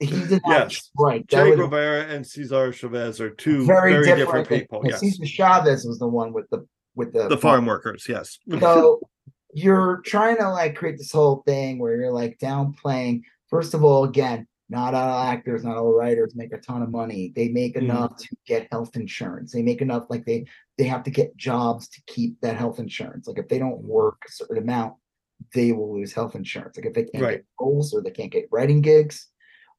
He 0.00 0.06
did 0.06 0.42
not 0.44 0.70
Yes. 0.70 0.76
strike. 0.92 1.26
That 1.30 1.44
Che 1.44 1.50
was 1.50 1.58
Guevara 1.60 2.02
and 2.04 2.24
Cesar 2.26 2.72
Chavez 2.72 3.20
are 3.20 3.30
two 3.30 3.64
very, 3.64 3.92
very, 3.94 4.04
different, 4.04 4.48
different, 4.48 4.48
people. 4.70 4.82
Yes. 4.84 5.00
Cesar 5.00 5.24
Chavez 5.26 5.84
was 5.86 5.98
the 5.98 6.06
one 6.08 6.32
with 6.32 6.48
the 6.50 6.64
with 6.96 7.12
the 7.12 7.28
The 7.28 7.38
farm 7.38 7.66
workers. 7.66 8.06
Yes. 8.08 8.38
So 8.60 9.00
you're 9.54 10.02
trying 10.04 10.36
to 10.38 10.50
like 10.50 10.74
create 10.74 10.98
this 10.98 11.12
whole 11.12 11.42
thing 11.46 11.78
where 11.78 11.96
you're 11.96 12.12
like 12.12 12.38
downplaying. 12.38 13.22
First 13.48 13.72
of 13.74 13.84
all, 13.84 14.04
again, 14.04 14.46
not 14.68 14.92
all 14.94 15.22
actors, 15.22 15.62
not 15.64 15.76
all 15.76 15.92
writers 15.94 16.34
make 16.34 16.52
a 16.52 16.58
ton 16.58 16.82
of 16.82 16.90
money. 16.90 17.32
They 17.34 17.48
make 17.48 17.74
Mm. 17.76 17.82
enough 17.82 18.16
to 18.18 18.28
get 18.46 18.66
health 18.72 18.96
insurance. 18.96 19.52
They 19.52 19.62
make 19.62 19.80
enough 19.80 20.06
like 20.10 20.24
they 20.26 20.44
they 20.76 20.84
have 20.84 21.04
to 21.04 21.10
get 21.10 21.36
jobs 21.36 21.88
to 21.88 22.02
keep 22.06 22.38
that 22.40 22.56
health 22.56 22.78
insurance. 22.80 23.28
Like 23.28 23.38
if 23.38 23.48
they 23.48 23.58
don't 23.58 23.82
work 23.82 24.18
a 24.28 24.32
certain 24.32 24.58
amount, 24.58 24.94
they 25.54 25.72
will 25.72 25.94
lose 25.96 26.12
health 26.12 26.34
insurance. 26.34 26.76
Like 26.76 26.86
if 26.86 26.94
they 26.94 27.04
can't 27.04 27.22
Right. 27.24 27.36
get 27.38 27.44
roles 27.60 27.94
or 27.94 28.02
they 28.02 28.10
can't 28.10 28.32
get 28.32 28.48
writing 28.50 28.80
gigs. 28.82 29.28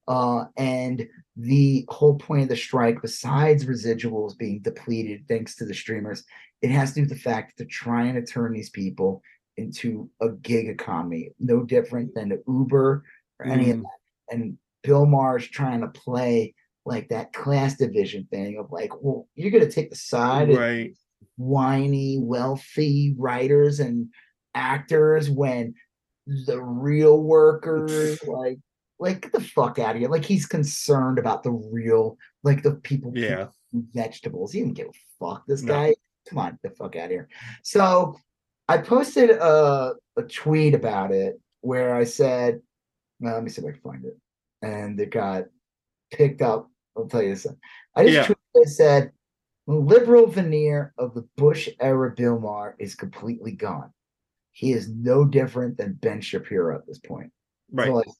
Uh, 0.08 0.46
and 0.56 1.08
the 1.36 1.86
whole 1.90 2.16
point 2.16 2.44
of 2.44 2.50
the 2.50 2.56
strike, 2.56 3.02
besides 3.02 3.66
residuals 3.66 4.38
being 4.38 4.60
depleted 4.60 5.26
thanks 5.28 5.56
to 5.56 5.66
the 5.66 5.74
streamers, 5.74 6.24
it 6.62 6.72
has 6.72 6.90
to 6.90 6.96
do 6.96 7.02
with 7.02 7.10
the 7.10 7.16
fact 7.16 7.50
that 7.50 7.64
they're 7.64 7.70
trying 7.70 8.16
to 8.16 8.26
turn 8.26 8.54
these 8.54 8.70
people 8.70 9.22
into 9.58 10.10
a 10.22 10.30
gig 10.30 10.70
economy, 10.70 11.32
no 11.40 11.64
different 11.64 12.14
than 12.16 12.42
Uber 12.48 13.04
or 13.40 13.46
any 13.46 13.72
of 13.72 13.78
Mm. 13.78 13.84
that. 13.84 14.36
And 14.36 14.58
Bill 14.84 15.06
Maher's 15.06 15.48
trying 15.48 15.82
to 15.82 15.88
play 15.88 16.54
like 16.86 17.10
that 17.10 17.34
class 17.34 17.76
division 17.76 18.28
thing 18.32 18.58
of 18.58 18.72
like, 18.72 19.02
well, 19.02 19.28
you're 19.36 19.52
gonna 19.52 19.70
take 19.70 19.90
the 19.90 19.96
side 19.96 20.50
of 20.50 20.58
right. 20.58 20.96
whiny, 21.36 22.18
wealthy 22.20 23.14
writers 23.18 23.80
and 23.80 24.10
actors 24.56 25.30
when 25.30 25.74
the 26.46 26.62
real 26.62 27.22
workers 27.22 28.24
like 28.24 28.60
like 29.00 29.22
get 29.22 29.32
the 29.32 29.42
fuck 29.42 29.80
out 29.80 29.96
of 29.96 30.02
here. 30.02 30.10
Like 30.10 30.26
he's 30.26 30.46
concerned 30.46 31.20
about 31.20 31.44
the 31.44 31.52
real, 31.52 32.18
like 32.44 32.64
the 32.64 32.76
people 32.76 33.12
Yeah. 33.16 33.48
vegetables. 33.74 34.52
He 34.52 34.60
didn't 34.60 34.76
give 34.76 34.88
a 34.88 34.92
fuck. 35.20 35.46
This 35.48 35.62
No. 35.62 35.74
guy, 35.74 35.96
come 36.28 36.40
on, 36.40 36.52
get 36.52 36.72
the 36.72 36.76
fuck 36.78 36.96
out 36.96 37.06
of 37.06 37.12
here. 37.12 37.30
So 37.64 38.16
I 38.68 38.80
posted 38.80 39.30
a, 39.32 39.94
a 40.18 40.24
tweet 40.24 40.74
about 40.74 41.12
it 41.12 41.40
where 41.62 41.96
I 41.96 42.04
said, 42.04 42.62
well, 43.20 43.34
let 43.36 43.44
me 43.44 43.50
see 43.50 43.62
if 43.62 43.68
I 43.68 43.72
can 43.72 43.82
find 43.82 44.06
it. 44.06 44.18
And 44.62 45.00
it 45.00 45.12
got 45.12 45.46
picked 46.12 46.42
up. 46.42 46.70
I'll 46.96 47.08
tell 47.08 47.22
you 47.22 47.30
this. 47.30 47.46
I 47.96 48.04
just 48.06 48.14
Yeah. 48.16 48.26
tweeted, 48.26 48.62
I 48.62 48.66
said, 48.66 49.12
the 49.68 49.74
liberal 49.76 50.28
veneer 50.28 50.94
of 50.98 51.14
the 51.14 51.28
Bush 51.36 51.70
era 51.80 52.12
Bill 52.16 52.40
Maher 52.40 52.76
is 52.80 52.96
completely 52.96 53.52
gone. 53.52 53.92
He 54.54 54.72
is 54.72 54.90
no 54.90 55.26
different 55.26 55.78
than 55.78 55.94
Ben 55.94 56.22
Shapiro 56.22 56.76
at 56.76 56.88
this 56.88 57.00
point. 57.00 57.32
Right. 57.72 57.90
all 57.90 58.00
I- 58.00 58.12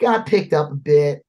got 0.00 0.26
picked 0.26 0.52
up 0.52 0.70
a 0.70 0.74
bit. 0.74 1.24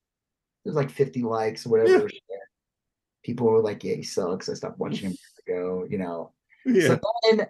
There's 0.64 0.76
like 0.76 0.90
50 0.92 1.24
likes 1.24 1.66
or 1.66 1.70
whatever. 1.70 2.10
Yeah. 2.10 2.10
People 3.24 3.48
were 3.48 3.62
like, 3.62 3.84
"Yeah, 3.84 3.96
he 3.96 4.04
sucks." 4.04 4.48
I 4.50 4.54
stopped 4.54 4.80
watching 4.80 5.10
him 5.10 5.12
years 5.12 5.40
ago. 5.48 5.86
You 5.90 5.98
know. 5.98 6.34
Yeah. 6.66 6.88
So 6.88 7.00
then 7.30 7.48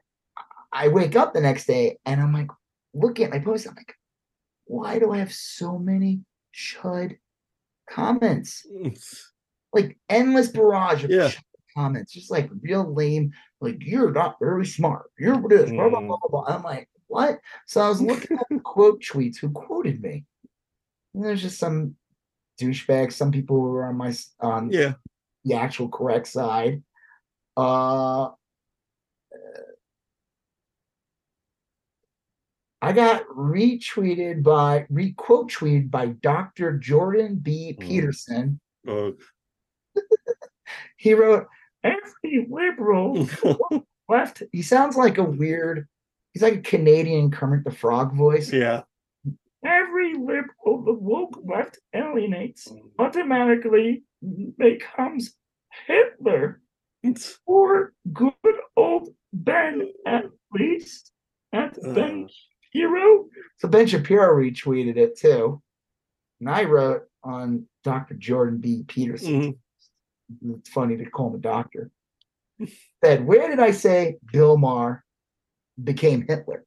I 0.72 0.88
wake 0.88 1.16
up 1.16 1.34
the 1.34 1.42
next 1.42 1.66
day 1.68 1.98
and 2.06 2.22
I'm 2.22 2.34
like, 2.34 2.50
looking 2.94 3.26
at 3.26 3.32
my 3.32 3.40
post. 3.40 3.68
I'm 3.68 3.76
like, 3.76 3.94
why 4.66 5.00
do 5.00 5.12
I 5.12 5.18
have 5.18 5.32
so 5.34 5.78
many 5.78 6.22
chud 6.56 7.18
comments? 7.90 8.66
Like 9.72 10.00
endless 10.10 10.48
barrage 10.48 11.04
of 11.04 11.12
Yeah. 11.12 11.30
comments, 11.78 12.14
just 12.14 12.32
like 12.32 12.50
real 12.62 12.92
lame. 12.92 13.34
Like 13.62 13.78
you're 13.86 14.12
not 14.12 14.38
very 14.42 14.66
smart. 14.66 15.12
You're 15.20 15.40
this. 15.48 15.70
Blah, 15.70 15.90
blah, 15.90 16.00
Mm. 16.02 16.08
blah, 16.08 16.18
blah, 16.28 16.44
blah. 16.44 16.56
I'm 16.56 16.64
like, 16.64 16.90
what? 17.06 17.38
So 17.68 17.80
I 17.82 17.88
was 17.88 18.02
looking 18.02 18.40
at 18.40 18.48
the 18.50 18.60
quote 18.64 19.00
tweets 19.04 19.38
who 19.38 19.52
quoted 19.52 20.02
me. 20.02 20.26
There's 21.14 21.42
just 21.42 21.60
some 21.60 21.96
douchebags. 22.60 23.14
Some 23.14 23.32
people 23.32 23.58
who 23.58 23.68
are 23.76 23.88
on 23.88 23.98
my 23.98 24.14
on 24.40 24.72
yeah. 24.72 24.94
the 25.46 25.56
actual 25.56 25.90
correct 25.90 26.28
side. 26.28 26.84
Uh, 27.58 28.30
I 32.82 32.94
got 32.94 33.28
retweeted 33.28 34.42
by 34.44 34.86
requote 34.90 35.52
tweeted 35.52 35.92
by 35.92 36.08
Dr. 36.08 36.78
Jordan 36.78 37.36
B. 37.36 37.76
Mm. 37.78 37.86
Peterson. 37.86 38.60
Uh, 38.88 39.12
He 40.98 41.14
wrote, 41.14 41.48
"Every 41.84 42.48
liberal 42.50 43.28
left." 44.10 44.44
He 44.52 44.62
sounds 44.62 44.96
like 44.96 45.18
a 45.18 45.24
weird. 45.24 45.88
He's 46.34 46.44
like 46.44 46.56
a 46.56 46.62
Canadian 46.62 47.32
Kermit 47.32 47.64
the 47.64 47.72
Frog 47.72 48.14
voice. 48.14 48.54
yeah. 48.54 48.84
Every 50.20 50.36
liberal 50.36 50.84
the 50.84 50.94
woke 50.94 51.40
left 51.46 51.80
alienates 51.94 52.68
automatically 52.98 54.04
becomes 54.58 55.36
Hitler. 55.88 56.62
or 57.46 57.94
good 58.12 58.34
old 58.76 59.10
Ben 59.32 59.88
at 60.06 60.26
least 60.54 61.12
at 61.54 61.78
Ben 61.82 62.28
Shapiro. 62.74 63.30
So 63.58 63.68
Ben 63.70 63.88
Shapiro 63.88 64.36
retweeted 64.36 64.98
it 64.98 65.18
too. 65.18 65.62
And 66.42 66.50
I 66.50 66.66
wrote 66.66 67.04
on 67.24 67.68
Dr. 67.84 68.16
Jordan 68.16 68.60
B. 68.60 68.84
Peterson. 68.88 69.58
Mhm. 70.44 70.58
It's 70.60 70.70
funny 70.70 70.98
to 70.98 71.10
call 71.10 71.30
him 71.30 71.36
a 71.36 71.40
doctor. 71.40 71.90
Said, 73.04 73.26
where 73.26 73.48
did 73.50 73.60
I 73.60 73.72
say 73.72 74.18
Bill 74.34 74.58
Maher 74.58 75.06
became 75.82 76.26
Hitler? 76.28 76.66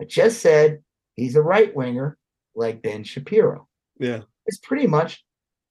I 0.00 0.04
just 0.04 0.40
said 0.42 0.84
he's 1.14 1.36
a 1.36 1.42
right 1.42 1.74
winger 1.74 2.18
like 2.56 2.82
Ben 2.82 3.04
Shapiro. 3.04 3.68
Yeah. 3.98 4.22
It's 4.46 4.58
pretty 4.58 4.86
much 4.86 5.24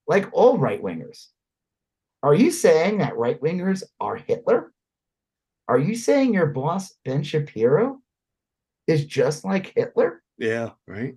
like 0.07 0.30
all 0.31 0.57
right 0.57 0.81
wingers. 0.81 1.27
Are 2.23 2.33
you 2.33 2.51
saying 2.51 2.99
that 2.99 3.17
right 3.17 3.39
wingers 3.41 3.83
are 3.99 4.15
Hitler? 4.15 4.72
Are 5.67 5.80
you 5.80 5.95
saying 5.95 6.33
your 6.33 6.47
boss, 6.47 6.93
Ben 7.03 7.23
Shapiro, 7.23 7.99
is 8.88 9.05
just 9.05 9.45
like 9.45 9.73
Hitler? 9.75 10.22
Yeah. 10.38 10.72
Right. 10.88 11.15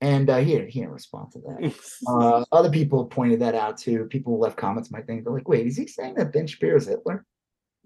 And 0.00 0.28
uh, 0.28 0.38
he, 0.38 0.58
he 0.58 0.80
didn't 0.80 0.90
respond 0.90 1.32
to 1.32 1.38
that. 1.40 1.74
Uh, 2.08 2.44
other 2.50 2.70
people 2.70 3.04
pointed 3.04 3.40
that 3.40 3.54
out 3.54 3.78
too. 3.78 4.06
People 4.06 4.34
who 4.34 4.42
left 4.42 4.56
comments 4.56 4.90
might 4.90 5.06
think, 5.06 5.22
they're 5.22 5.32
like, 5.32 5.48
wait, 5.48 5.66
is 5.66 5.76
he 5.76 5.86
saying 5.86 6.14
that 6.14 6.32
Ben 6.32 6.46
Shapiro 6.46 6.76
is 6.76 6.86
Hitler? 6.86 7.24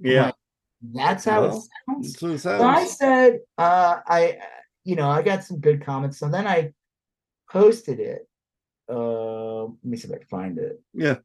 yeah. 0.00 0.26
like, 0.26 0.34
That's 0.94 1.24
how 1.26 1.42
Well, 1.42 1.58
it 1.58 2.06
sounds. 2.06 2.22
It 2.22 2.38
So 2.38 2.62
I 2.62 2.86
said, 2.86 3.40
uh, 3.58 3.98
I, 4.06 4.38
you 4.86 4.94
know, 4.94 5.10
I 5.10 5.20
got 5.20 5.42
some 5.42 5.58
good 5.58 5.84
comments. 5.84 6.16
So 6.18 6.28
then 6.28 6.46
I 6.46 6.72
posted 7.50 7.98
it. 7.98 8.28
Uh, 8.88 9.64
let 9.64 9.84
me 9.84 9.96
see 9.96 10.06
if 10.06 10.14
I 10.14 10.18
can 10.18 10.26
find 10.28 10.58
it. 10.58 10.80
Yeah. 10.94 11.16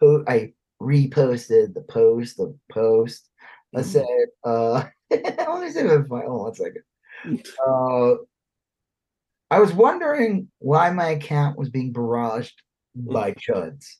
po- 0.00 0.24
I 0.26 0.54
reposted 0.82 1.74
the 1.74 1.82
post, 1.82 2.38
the 2.38 2.56
post. 2.72 3.28
I 3.76 3.80
Mhm. 3.80 3.84
said, 3.84 4.26
uh, 4.44 4.84
let 5.10 5.60
me 5.60 5.70
see 5.70 5.80
if 5.80 5.90
I 5.90 5.96
can 5.96 6.06
find. 6.06 6.24
Hold 6.26 6.40
on 6.40 6.44
one 6.46 6.54
second. 6.54 6.84
Uh, 7.66 8.14
I 9.50 9.60
was 9.60 9.74
wondering 9.74 10.48
why 10.58 10.88
my 10.90 11.10
account 11.10 11.58
was 11.58 11.68
being 11.68 11.92
barraged 11.92 12.54
by 12.94 13.32
chuds. 13.32 13.96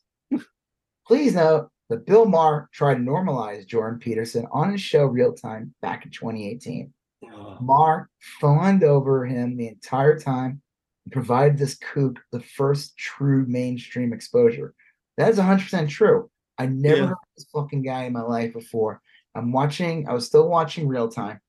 Please 1.06 1.34
note 1.34 1.68
that 1.90 2.06
Bill 2.06 2.24
Maher 2.24 2.70
tried 2.72 2.94
to 2.94 3.00
normalize 3.00 3.66
Jordan 3.66 3.98
Peterson 3.98 4.46
on 4.50 4.72
his 4.72 4.80
show 4.80 5.04
Real 5.04 5.34
Time 5.34 5.74
back 5.82 6.06
in 6.06 6.10
2018. 6.12 6.93
Uh-huh. 7.32 7.56
Maher 7.60 8.10
fawned 8.40 8.84
over 8.84 9.24
him 9.24 9.56
the 9.56 9.68
entire 9.68 10.18
time 10.18 10.62
and 11.04 11.12
provided 11.12 11.58
this 11.58 11.76
kook 11.76 12.20
the 12.32 12.40
first 12.40 12.96
true 12.96 13.44
mainstream 13.48 14.12
exposure. 14.12 14.74
That 15.16 15.30
is 15.30 15.38
100% 15.38 15.88
true. 15.88 16.30
I 16.58 16.66
never 16.66 16.96
Yeah. 16.96 17.06
heard 17.08 17.16
this 17.36 17.46
fucking 17.52 17.82
guy 17.82 18.04
in 18.04 18.12
my 18.12 18.22
life 18.22 18.52
before. 18.52 19.00
I'm 19.34 19.52
watching, 19.52 20.08
I 20.08 20.14
was 20.14 20.26
still 20.26 20.48
watching 20.48 20.86
real 20.86 21.08
time, 21.08 21.40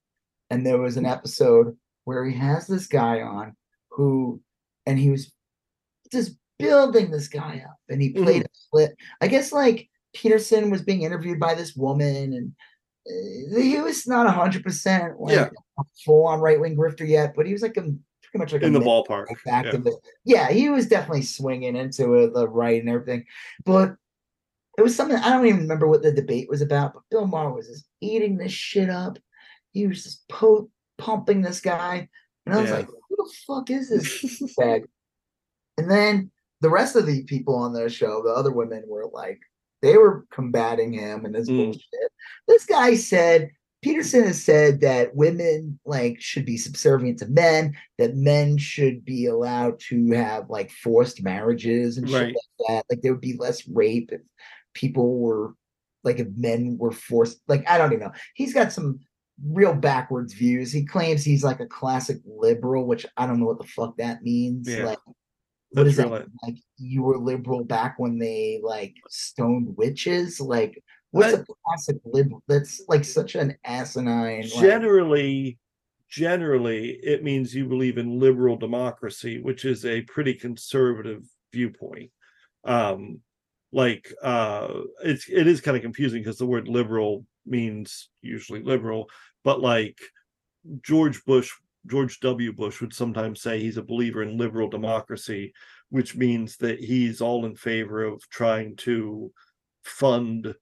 and 0.50 0.66
there 0.66 0.80
was 0.80 0.98
an 0.98 1.06
episode 1.06 1.78
where 2.06 2.26
he 2.26 2.36
has 2.36 2.68
this 2.68 2.88
guy 2.88 3.22
on 3.22 3.56
who, 3.92 4.42
and 4.86 4.98
he 4.98 5.10
was 5.10 5.32
just 6.12 6.36
building 6.58 7.12
this 7.12 7.28
guy 7.28 7.64
up, 7.68 7.78
and 7.90 8.02
he 8.02 8.10
played 8.14 8.44
mm. 8.44 8.45
a 8.45 8.70
clip. 8.72 8.95
I 9.22 9.28
guess 9.28 9.52
like 9.52 9.90
Peterson 10.14 10.70
was 10.70 10.82
being 10.82 11.04
interviewed 11.04 11.40
by 11.40 11.54
this 11.54 11.76
woman, 11.76 12.34
and 12.34 12.56
Uh, 13.08 13.59
he 13.59 13.80
was 13.80 14.08
not 14.08 14.25
100% 14.27 15.19
like 15.19 15.35
Yeah. 15.35 15.50
full 16.06 16.25
on 16.27 16.40
right 16.40 16.59
wing 16.59 16.75
grifter 16.75 17.08
yet, 17.08 17.34
but 17.35 17.45
he 17.45 17.53
was 17.53 17.61
like 17.61 17.77
a 17.77 17.82
pretty 17.82 18.00
much 18.40 18.53
like 18.53 18.64
In 18.64 18.75
a 18.75 18.80
the 18.80 18.85
ballpark. 18.85 19.25
Yeah. 19.45 19.72
Yeah. 20.24 20.48
he 20.51 20.69
was 20.69 20.88
definitely 20.88 21.22
swinging 21.24 21.75
into 21.75 22.14
it, 22.16 22.34
the 22.34 22.48
right 22.50 22.80
and 22.82 22.90
everything. 22.90 23.25
But 23.64 23.95
it 24.77 24.82
was 24.82 24.95
something 24.95 25.17
I 25.17 25.30
don't 25.30 25.45
even 25.45 25.61
remember 25.61 25.88
what 25.88 26.01
the 26.03 26.11
debate 26.11 26.50
was 26.50 26.61
about. 26.61 26.93
But 26.93 27.03
Bill 27.11 27.27
Maher 27.27 27.53
was 27.53 27.67
just 27.67 27.85
eating 28.01 28.38
this 28.38 28.51
shit 28.51 28.90
up. 28.90 29.17
He 29.72 29.88
was 29.88 30.03
just 30.03 30.27
po- 30.27 30.69
pumping 30.98 31.42
this 31.42 31.61
guy, 31.61 32.09
and 32.45 32.56
I 32.56 32.61
was 32.61 32.69
Yeah. 32.69 32.77
like, 32.77 32.88
"Who 32.88 33.16
the 33.17 33.34
fuck 33.48 33.69
is 33.69 33.90
this 33.90 34.53
bag?" 34.58 34.85
And 35.77 35.90
then 35.92 36.32
the 36.61 36.69
rest 36.69 36.95
of 36.95 37.06
the 37.06 37.24
people 37.24 37.56
on 37.56 37.72
the 37.74 37.90
show, 37.90 38.22
the 38.24 38.32
other 38.32 38.51
women, 38.51 38.84
were 38.88 39.06
like, 39.08 39.40
they 39.82 39.98
were 39.98 40.26
combating 40.32 40.94
him 40.94 41.26
and 41.26 41.36
his 41.36 41.50
Mm. 41.50 41.58
bullshit. 41.58 42.12
This 42.48 42.66
guy 42.66 42.95
said 42.95 43.52
Peterson 43.82 44.24
has 44.24 44.44
said 44.44 44.82
that 44.82 45.16
women 45.16 45.80
like 45.86 46.20
should 46.20 46.44
be 46.45 46.58
subservient 46.58 47.20
to 47.20 47.28
men, 47.28 47.76
that 48.00 48.16
men 48.16 48.58
should 48.58 49.06
be 49.06 49.28
allowed 49.28 49.80
to 49.90 50.12
have 50.14 50.50
like 50.50 50.72
forced 50.72 51.22
marriages 51.24 51.98
and 51.98 52.10
shit 52.10 52.16
Right. 52.20 52.36
like 52.36 52.68
that. 52.68 52.86
Like 52.90 53.02
there 53.04 53.12
would 53.12 53.22
be 53.22 53.38
less 53.38 53.68
rape 53.68 54.10
if 54.12 54.22
people 54.74 55.20
were 55.20 55.54
like 56.04 56.20
if 56.20 56.28
men 56.36 56.78
were 56.80 56.92
forced. 56.92 57.42
Like 57.48 57.70
I 57.70 57.78
don't 57.78 57.94
even 57.94 58.06
know. 58.08 58.14
He's 58.34 58.54
got 58.56 58.72
some 58.72 59.02
real 59.45 59.74
backwards 59.76 60.34
views. 60.34 60.72
He 60.72 60.86
claims 60.86 61.24
he's 61.24 61.44
like 61.44 61.60
a 61.60 61.68
classic 61.68 62.18
liberal, 62.26 62.88
which 62.88 63.06
I 63.18 63.28
don't 63.28 63.40
know 63.40 63.45
what 63.48 63.60
the 63.62 63.68
fuck 63.68 63.98
that 63.98 64.24
means. 64.24 64.68
Yeah. 64.68 64.86
Like 64.86 65.00
what 65.76 65.88
is 65.88 65.98
that? 65.98 66.10
Like 66.44 66.58
you 66.78 67.04
were 67.04 67.18
liberal 67.18 67.64
back 67.64 67.95
when 67.98 68.18
they 68.18 68.60
like 68.64 68.95
stoned 69.10 69.76
witches? 69.78 70.40
Like 70.40 70.82
what's 71.12 71.34
a 71.34 71.45
classic 71.45 71.98
liberal? 72.06 72.44
That's 72.48 72.82
like 72.88 73.04
such 73.04 73.36
an 73.36 73.58
asinine. 73.66 74.42
Like, 74.42 74.62
generally 74.62 75.58
generally 76.08 76.92
it 77.04 77.24
means 77.24 77.54
you 77.54 77.66
believe 77.66 77.98
in 77.98 78.20
liberal 78.20 78.56
democracy 78.56 79.42
which 79.42 79.66
is 79.66 79.86
a 79.86 80.02
pretty 80.04 80.34
conservative 80.36 81.24
viewpoint 81.52 82.12
um 82.64 83.20
like 83.74 84.14
uh 84.22 84.68
it's 85.04 85.28
it 85.28 85.48
is 85.48 85.62
kind 85.62 85.76
of 85.76 85.84
confusing 85.84 86.22
because 86.22 86.38
the 86.38 86.45
word 86.45 86.68
liberal 86.68 87.26
means 87.45 88.10
usually 88.22 88.62
liberal 88.62 89.10
but 89.44 89.62
like 89.62 89.98
george 90.82 91.26
bush 91.26 91.52
george 91.88 92.19
w 92.19 92.51
bush 92.53 92.81
would 92.81 92.93
sometimes 92.93 93.41
say 93.41 93.59
he's 93.59 93.77
a 93.77 93.83
believer 93.83 94.23
in 94.23 94.38
liberal 94.38 94.69
democracy 94.69 95.53
which 95.89 96.15
means 96.15 96.57
that 96.57 96.80
he's 96.80 97.22
all 97.22 97.45
in 97.45 97.55
favor 97.55 98.03
of 98.03 98.22
trying 98.30 98.75
to 98.75 99.31
fund 99.83 100.53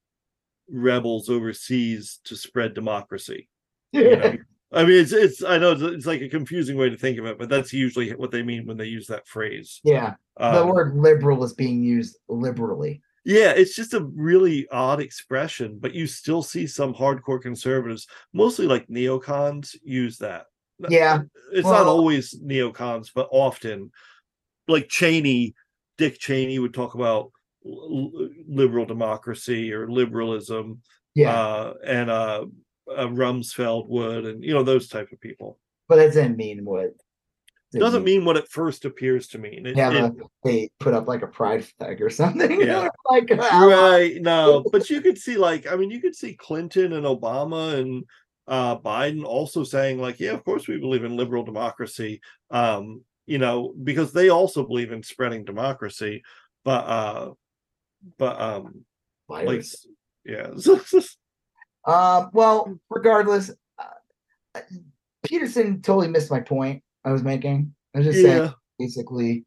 rebels 0.69 1.29
overseas 1.29 2.19
to 2.23 2.35
spread 2.35 2.73
democracy 2.73 3.47
you 3.91 4.15
know? 4.17 4.37
I 4.75 4.83
mean, 4.85 4.99
it's 5.01 5.11
it's. 5.13 5.43
I 5.43 5.59
know 5.59 5.73
it's, 5.73 5.81
it's 5.83 6.05
like 6.07 6.21
a 6.21 6.29
confusing 6.29 6.77
way 6.77 6.89
to 6.89 6.97
think 6.97 7.19
of 7.19 7.25
it, 7.27 7.37
but 7.37 7.47
that's 7.47 7.71
usually 7.73 8.09
what 8.09 8.31
they 8.31 8.41
mean 8.41 8.65
when 8.65 8.75
they 8.75 8.85
use 8.87 9.05
that 9.05 9.27
phrase. 9.27 9.79
yeah, 9.83 10.15
the 10.39 10.65
Um, 10.65 10.67
word 10.67 10.95
liberal 10.95 11.43
is 11.43 11.53
being 11.53 11.83
used 11.83 12.17
liberally. 12.27 13.03
yeah, 13.23 13.51
it's 13.51 13.75
just 13.75 13.93
a 13.93 14.03
really 14.15 14.67
odd 14.69 14.99
expression, 14.99 15.77
but 15.79 15.93
you 15.93 16.07
still 16.07 16.41
see 16.41 16.65
some 16.65 16.93
hardcore 16.93 17.39
conservatives, 17.39 18.07
mostly 18.33 18.65
like 18.65 18.87
neocons, 18.87 19.75
use 19.83 20.17
that. 20.17 20.47
Yeah, 20.89 21.21
It's 21.51 21.67
not 21.67 21.85
always 21.87 22.33
neocons, 22.39 23.09
but 23.13 23.27
often, 23.31 23.91
like 24.67 24.87
Cheney, 24.89 25.53
Dick 25.97 26.19
Cheney 26.19 26.59
would 26.59 26.73
talk 26.73 26.95
about 26.95 27.31
liberal 27.63 28.85
democracy 28.85 29.71
or 29.73 29.89
liberalism, 29.89 30.81
yeah, 31.15 31.33
uh, 31.37 31.73
and 31.85 32.09
uh, 32.09 32.45
uh, 32.89 33.07
Rumsfeld 33.07 33.87
would, 33.87 34.25
and 34.25 34.43
you 34.43 34.53
know 34.53 34.63
those 34.63 34.87
type 34.87 35.11
of 35.11 35.19
people. 35.21 35.59
but 35.87 35.99
it 35.99 36.07
doesn't 36.07 36.37
mean 36.37 36.65
what 36.65 36.91
doesn't 37.79 38.03
mean 38.03 38.23
what 38.23 38.37
it 38.37 38.47
first 38.49 38.85
appears 38.85 39.27
to 39.29 39.39
mean. 39.39 39.65
It, 39.65 39.75
yeah, 39.75 40.05
it- 40.05 40.13
they 40.43 40.69
put 40.79 40.93
up 40.93 41.07
like 41.07 41.23
a 41.23 41.27
pride 41.27 41.65
flag 41.65 42.01
or 42.03 42.09
something. 42.11 42.61
Yeah. 42.61 42.87
like 43.09 43.29
right 43.31 44.17
no 44.21 44.63
but 44.71 44.89
you 44.91 45.01
could 45.01 45.17
see 45.17 45.37
like 45.37 45.65
i 45.71 45.75
mean 45.75 45.89
you 45.89 45.99
could 45.99 46.15
see 46.15 46.35
clinton 46.35 46.93
and 46.93 47.05
obama 47.05 47.79
and 47.79 48.03
uh 48.47 48.77
biden 48.77 49.23
also 49.23 49.63
saying 49.63 49.99
like 49.99 50.19
yeah 50.19 50.31
of 50.31 50.43
course 50.43 50.67
we 50.67 50.77
believe 50.77 51.03
in 51.03 51.15
liberal 51.15 51.43
democracy 51.43 52.21
um 52.51 53.01
you 53.25 53.37
know 53.37 53.73
because 53.83 54.11
they 54.11 54.29
also 54.29 54.65
believe 54.65 54.91
in 54.91 55.01
spreading 55.01 55.45
democracy 55.45 56.21
but 56.65 56.85
uh 56.85 57.31
but 58.17 58.41
um 58.41 58.83
like 59.29 59.63
yeah 60.25 60.49
Um, 61.85 62.29
well, 62.33 62.79
regardless, 62.89 63.51
uh, 63.77 64.61
Peterson 65.23 65.81
totally 65.81 66.07
missed 66.07 66.31
my 66.31 66.39
point 66.39 66.83
I 67.03 67.11
was 67.11 67.23
making. 67.23 67.73
I 67.93 67.99
was 67.99 68.07
just 68.07 68.21
saying, 68.21 68.53
basically, 68.79 69.45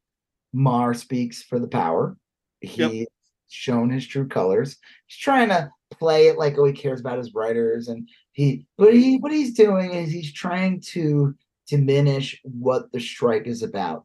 Maher 0.53 0.95
speaks 0.95 1.43
for 1.43 1.59
the 1.59 1.69
power. 1.69 2.17
He's 2.61 3.07
shown 3.49 3.91
his 3.91 4.07
true 4.07 4.29
colors. 4.29 4.77
He's 5.07 5.19
trying 5.19 5.49
to 5.49 5.71
play 5.91 6.27
it 6.29 6.39
like 6.39 6.59
oh 6.59 6.65
he 6.65 6.73
cares 6.73 7.01
about 7.01 7.19
his 7.19 7.35
writers 7.35 7.89
and 7.89 8.09
he 8.33 8.67
but 8.77 8.93
he 8.93 9.19
what 9.19 9.33
he's 9.33 9.55
doing 9.55 9.93
is 9.93 10.11
he's 10.11 10.33
trying 10.33 10.81
to 10.81 11.35
diminish 11.69 12.41
what 12.43 12.91
the 12.93 13.01
strike 13.01 13.47
is 13.47 13.63
about 13.63 14.05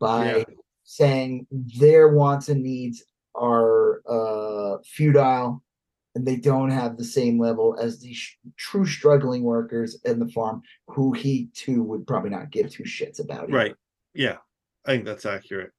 by 0.00 0.36
Yeah. 0.38 0.44
saying 0.84 1.46
their 1.50 2.08
wants 2.08 2.48
and 2.48 2.62
needs 2.62 3.02
are 3.34 4.00
uh 4.08 4.78
futile 4.84 5.62
and 6.14 6.26
they 6.26 6.36
don't 6.36 6.70
have 6.70 6.96
the 6.96 7.04
same 7.04 7.38
level 7.38 7.76
as 7.80 8.00
the 8.00 8.12
sh- 8.12 8.38
true 8.56 8.86
struggling 8.86 9.42
workers 9.42 10.00
in 10.04 10.18
the 10.18 10.28
farm 10.28 10.62
who 10.88 11.12
he 11.12 11.48
too 11.52 11.82
would 11.82 12.06
probably 12.06 12.30
not 12.30 12.50
give 12.50 12.70
two 12.70 12.84
shits 12.84 13.20
about 13.20 13.44
either. 13.44 13.52
right 13.52 13.74
yeah 14.14 14.36
i 14.86 14.92
think 14.92 15.04
that's 15.04 15.26
accurate 15.26 15.72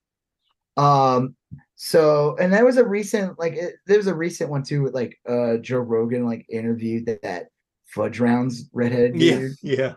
Um, 0.78 1.36
so 1.82 2.36
and 2.42 2.52
that 2.52 2.66
was 2.66 2.76
a 2.76 2.86
recent 2.86 3.40
like 3.40 3.54
it, 3.54 3.76
there 3.88 3.96
was 3.96 4.08
a 4.08 4.14
recent 4.14 4.50
one 4.50 4.62
too 4.62 4.82
with 4.82 4.94
like 4.94 5.18
uh 5.30 5.56
Joe 5.62 5.80
Rogan 5.80 6.26
like 6.26 6.46
interviewed 6.50 7.06
that, 7.06 7.22
that 7.22 7.48
Fudge 7.86 8.20
Rounds 8.20 8.70
redhead 8.74 9.16
yeah 9.16 9.38
dude, 9.38 9.56
yeah 9.64 9.94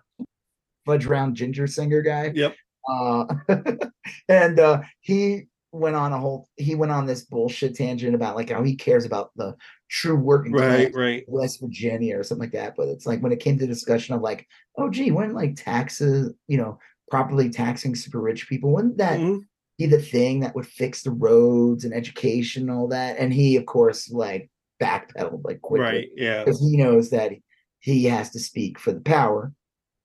Fudge 0.87 1.07
Round 1.07 1.35
ginger 1.35 1.67
singer 1.67 2.01
guy. 2.01 2.31
Yep. 2.37 2.55
Uh, 2.89 3.25
and 4.29 4.61
uh 4.61 4.83
he 5.01 5.49
went 5.73 5.97
on 5.97 6.13
a 6.13 6.19
whole 6.19 6.49
he 6.57 6.77
went 6.77 6.93
on 6.93 7.05
this 7.05 7.25
bullshit 7.25 7.75
tangent 7.75 8.15
about 8.15 8.37
like 8.37 8.51
how 8.51 8.63
he 8.63 8.77
cares 8.77 9.05
about 9.05 9.33
the 9.35 9.57
true 9.91 10.15
working 10.15 10.53
right 10.53 10.93
class 10.93 10.95
right 10.95 11.25
West 11.27 11.61
Virginia 11.61 12.17
or 12.17 12.23
something 12.23 12.45
like 12.45 12.53
that. 12.53 12.75
But 12.77 12.91
it's 12.91 13.07
like 13.07 13.21
when 13.23 13.33
it 13.33 13.41
came 13.41 13.59
to 13.59 13.67
discussion 13.67 14.15
of 14.15 14.21
like, 14.21 14.47
oh 14.79 14.89
gee, 14.89 15.11
when 15.11 15.35
like 15.35 15.57
taxes, 15.57 16.33
you 16.47 16.59
know, 16.59 16.79
properly 17.11 17.51
taxing 17.51 17.97
super 17.97 18.21
rich 18.21 18.49
people, 18.49 18.73
wouldn't 18.73 18.99
that 18.99 19.19
Mhm. 19.19 19.41
Be 19.79 19.87
the 19.87 20.01
thing 20.01 20.41
that 20.41 20.55
would 20.55 20.67
fix 20.67 21.03
the 21.03 21.11
roads 21.11 21.85
and 21.85 21.95
education 21.95 22.69
and 22.69 22.71
all 22.79 22.89
that? 22.89 23.19
And 23.19 23.33
he, 23.33 23.57
of 23.57 23.67
course, 23.67 24.11
like 24.11 24.51
backpedaled 24.81 25.45
like 25.45 25.61
quickly 25.61 25.85
right 25.85 26.09
yeah 26.17 26.43
because 26.43 26.61
he 26.61 26.77
knows 26.77 27.11
that 27.11 27.31
he 27.79 28.05
has 28.05 28.31
to 28.31 28.41
speak 28.41 28.81
for 28.81 28.93
the 28.93 29.01
power 29.01 29.53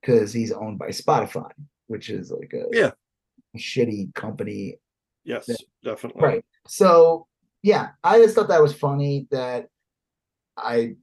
because 0.01 0.31
he's 0.31 0.51
owned 0.51 0.77
by 0.77 0.89
Spotify, 0.89 1.49
which 1.87 2.09
is 2.09 2.31
like 2.31 2.53
a 2.53 2.65
Yeah. 2.71 2.91
shitty 3.57 4.13
company 4.13 4.75
yes 5.23 5.45
Yeah. 5.47 5.55
definitely 5.83 6.21
Right. 6.21 6.45
So 6.67 7.27
yeah, 7.63 7.89
I 8.03 8.19
just 8.19 8.35
thought 8.35 8.49
that 8.49 8.61
was 8.61 8.73
funny 8.73 9.27
that 9.31 9.67
I 10.55 10.95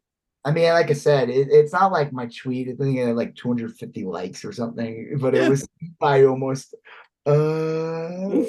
I 0.47 0.53
mean, 0.53 0.71
like 0.73 0.91
I 0.91 0.95
said, 0.95 1.31
it, 1.31 1.49
it's 1.51 1.73
not 1.73 1.91
like 1.91 2.13
my 2.13 2.27
tweet, 2.27 2.69
I 2.69 2.75
think 2.75 2.99
it 2.99 3.07
had 3.07 3.17
like 3.17 3.35
250 3.35 4.05
likes 4.05 4.45
or 4.45 4.53
something, 4.53 5.17
but 5.21 5.35
Yeah. 5.35 5.47
it 5.47 5.49
was 5.49 5.67
by 5.99 6.25
almost 6.25 6.75
uh 7.27 8.45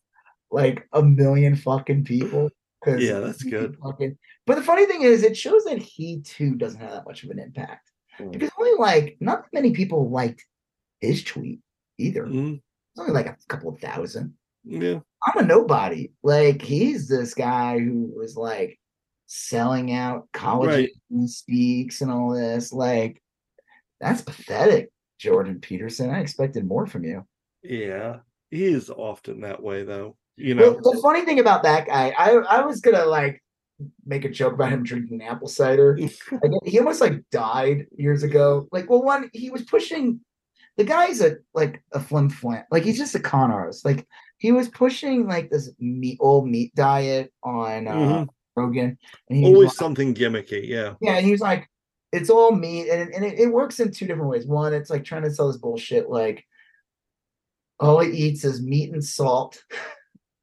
like 0.50 0.86
a 0.92 1.02
million 1.02 1.56
fucking 1.56 2.04
people. 2.04 2.50
Yeah, 2.86 3.18
that's 3.18 3.42
good. 3.42 3.76
Fucking, 3.82 4.16
but 4.46 4.54
the 4.54 4.62
funny 4.62 4.86
thing 4.86 5.02
is, 5.02 5.24
it 5.24 5.36
shows 5.36 5.64
that 5.64 5.78
he 5.78 6.20
too 6.20 6.54
doesn't 6.54 6.80
have 6.80 6.92
that 6.92 7.04
much 7.06 7.24
of 7.24 7.30
an 7.30 7.38
impact 7.40 7.90
Mm. 8.18 8.32
because 8.32 8.48
only 8.58 8.72
like 8.78 9.16
not 9.20 9.42
that 9.42 9.52
many 9.52 9.72
people 9.72 10.08
liked 10.08 10.42
his 11.00 11.22
tweet 11.22 11.60
either. 11.98 12.24
Mhm. 12.24 12.54
It's 12.56 12.98
only 13.00 13.12
like 13.12 13.26
a 13.26 13.36
couple 13.48 13.68
of 13.68 13.78
thousand. 13.78 14.34
yeah 14.64 15.00
I'm 15.22 15.44
a 15.44 15.46
nobody. 15.46 16.12
Like 16.22 16.62
he's 16.62 17.08
this 17.08 17.34
guy 17.34 17.78
who 17.78 18.10
was 18.16 18.34
like 18.36 18.78
selling 19.26 19.92
out 19.92 20.28
college 20.32 20.90
Right. 21.10 21.28
speaks 21.28 22.00
and 22.00 22.10
all 22.10 22.30
this. 22.30 22.72
Like 22.72 23.20
that's 24.00 24.22
pathetic, 24.22 24.90
Jordan 25.18 25.60
Peterson. 25.60 26.08
I 26.10 26.20
expected 26.20 26.66
more 26.66 26.86
from 26.86 27.04
you. 27.04 27.26
Yeah 27.68 28.16
he 28.50 28.64
is 28.64 28.90
often 28.90 29.40
that 29.40 29.62
way 29.62 29.82
though 29.84 30.16
you 30.36 30.54
know 30.54 30.72
Well, 30.80 30.92
the 30.94 31.00
funny 31.02 31.22
thing 31.24 31.38
about 31.40 31.62
that 31.64 31.86
guy, 31.86 32.14
I 32.16 32.32
I 32.34 32.60
was 32.60 32.80
gonna 32.80 33.04
like 33.06 33.42
make 34.06 34.24
a 34.24 34.30
joke 34.30 34.54
about 34.54 34.70
him 34.72 34.82
drinking 34.82 35.22
apple 35.22 35.48
cider. 35.48 35.98
He 36.64 36.78
almost 36.78 37.00
like 37.00 37.22
died 37.30 37.86
years 37.96 38.22
ago. 38.22 38.68
Like, 38.72 38.88
well, 38.90 39.02
one 39.02 39.30
he 39.32 39.50
was 39.50 39.62
pushing. 39.62 40.20
The 40.76 40.84
guy's 40.84 41.20
a 41.22 41.36
like 41.54 41.82
a 41.92 42.00
flim 42.00 42.28
flam. 42.30 42.64
Like 42.70 42.84
he's 42.84 42.98
just 42.98 43.14
a 43.14 43.20
con 43.20 43.50
artist. 43.50 43.84
Like 43.84 44.06
he 44.38 44.52
was 44.52 44.68
pushing 44.68 45.26
like 45.26 45.50
this 45.50 45.70
meat 45.78 46.18
old 46.20 46.46
meat 46.48 46.74
diet 46.74 47.32
on 47.42 47.88
uh, 47.88 47.92
Mhm. 47.94 48.28
Rogan, 48.56 48.98
and 49.30 49.44
always 49.44 49.68
like- 49.68 49.76
something 49.76 50.14
gimmicky 50.14 50.66
yeah 50.68 50.94
yeah, 51.00 51.16
and 51.16 51.24
he 51.26 51.32
was 51.32 51.40
like, 51.40 51.66
it's 52.12 52.28
all 52.30 52.52
meat, 52.52 52.88
and 52.90 53.12
and 53.14 53.24
it, 53.24 53.38
it 53.38 53.46
works 53.52 53.80
in 53.80 53.90
two 53.90 54.06
different 54.06 54.28
ways. 54.30 54.46
One, 54.46 54.74
it's 54.74 54.90
like 54.90 55.04
trying 55.04 55.22
to 55.24 55.30
sell 55.30 55.48
this 55.48 55.56
bullshit, 55.58 56.08
like 56.10 56.44
all 57.78 58.00
he 58.00 58.10
eats 58.10 58.44
is 58.44 58.62
meat 58.62 58.92
and 58.92 59.04
salt 59.04 59.62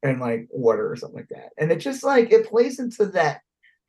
and 0.04 0.20
like 0.20 0.48
water 0.52 0.92
or 0.92 0.96
something 0.96 1.18
like 1.18 1.30
that, 1.30 1.50
and 1.58 1.72
it 1.72 1.78
just 1.78 2.04
like 2.04 2.32
it 2.32 2.50
plays 2.50 2.80
into 2.80 3.08
that 3.08 3.42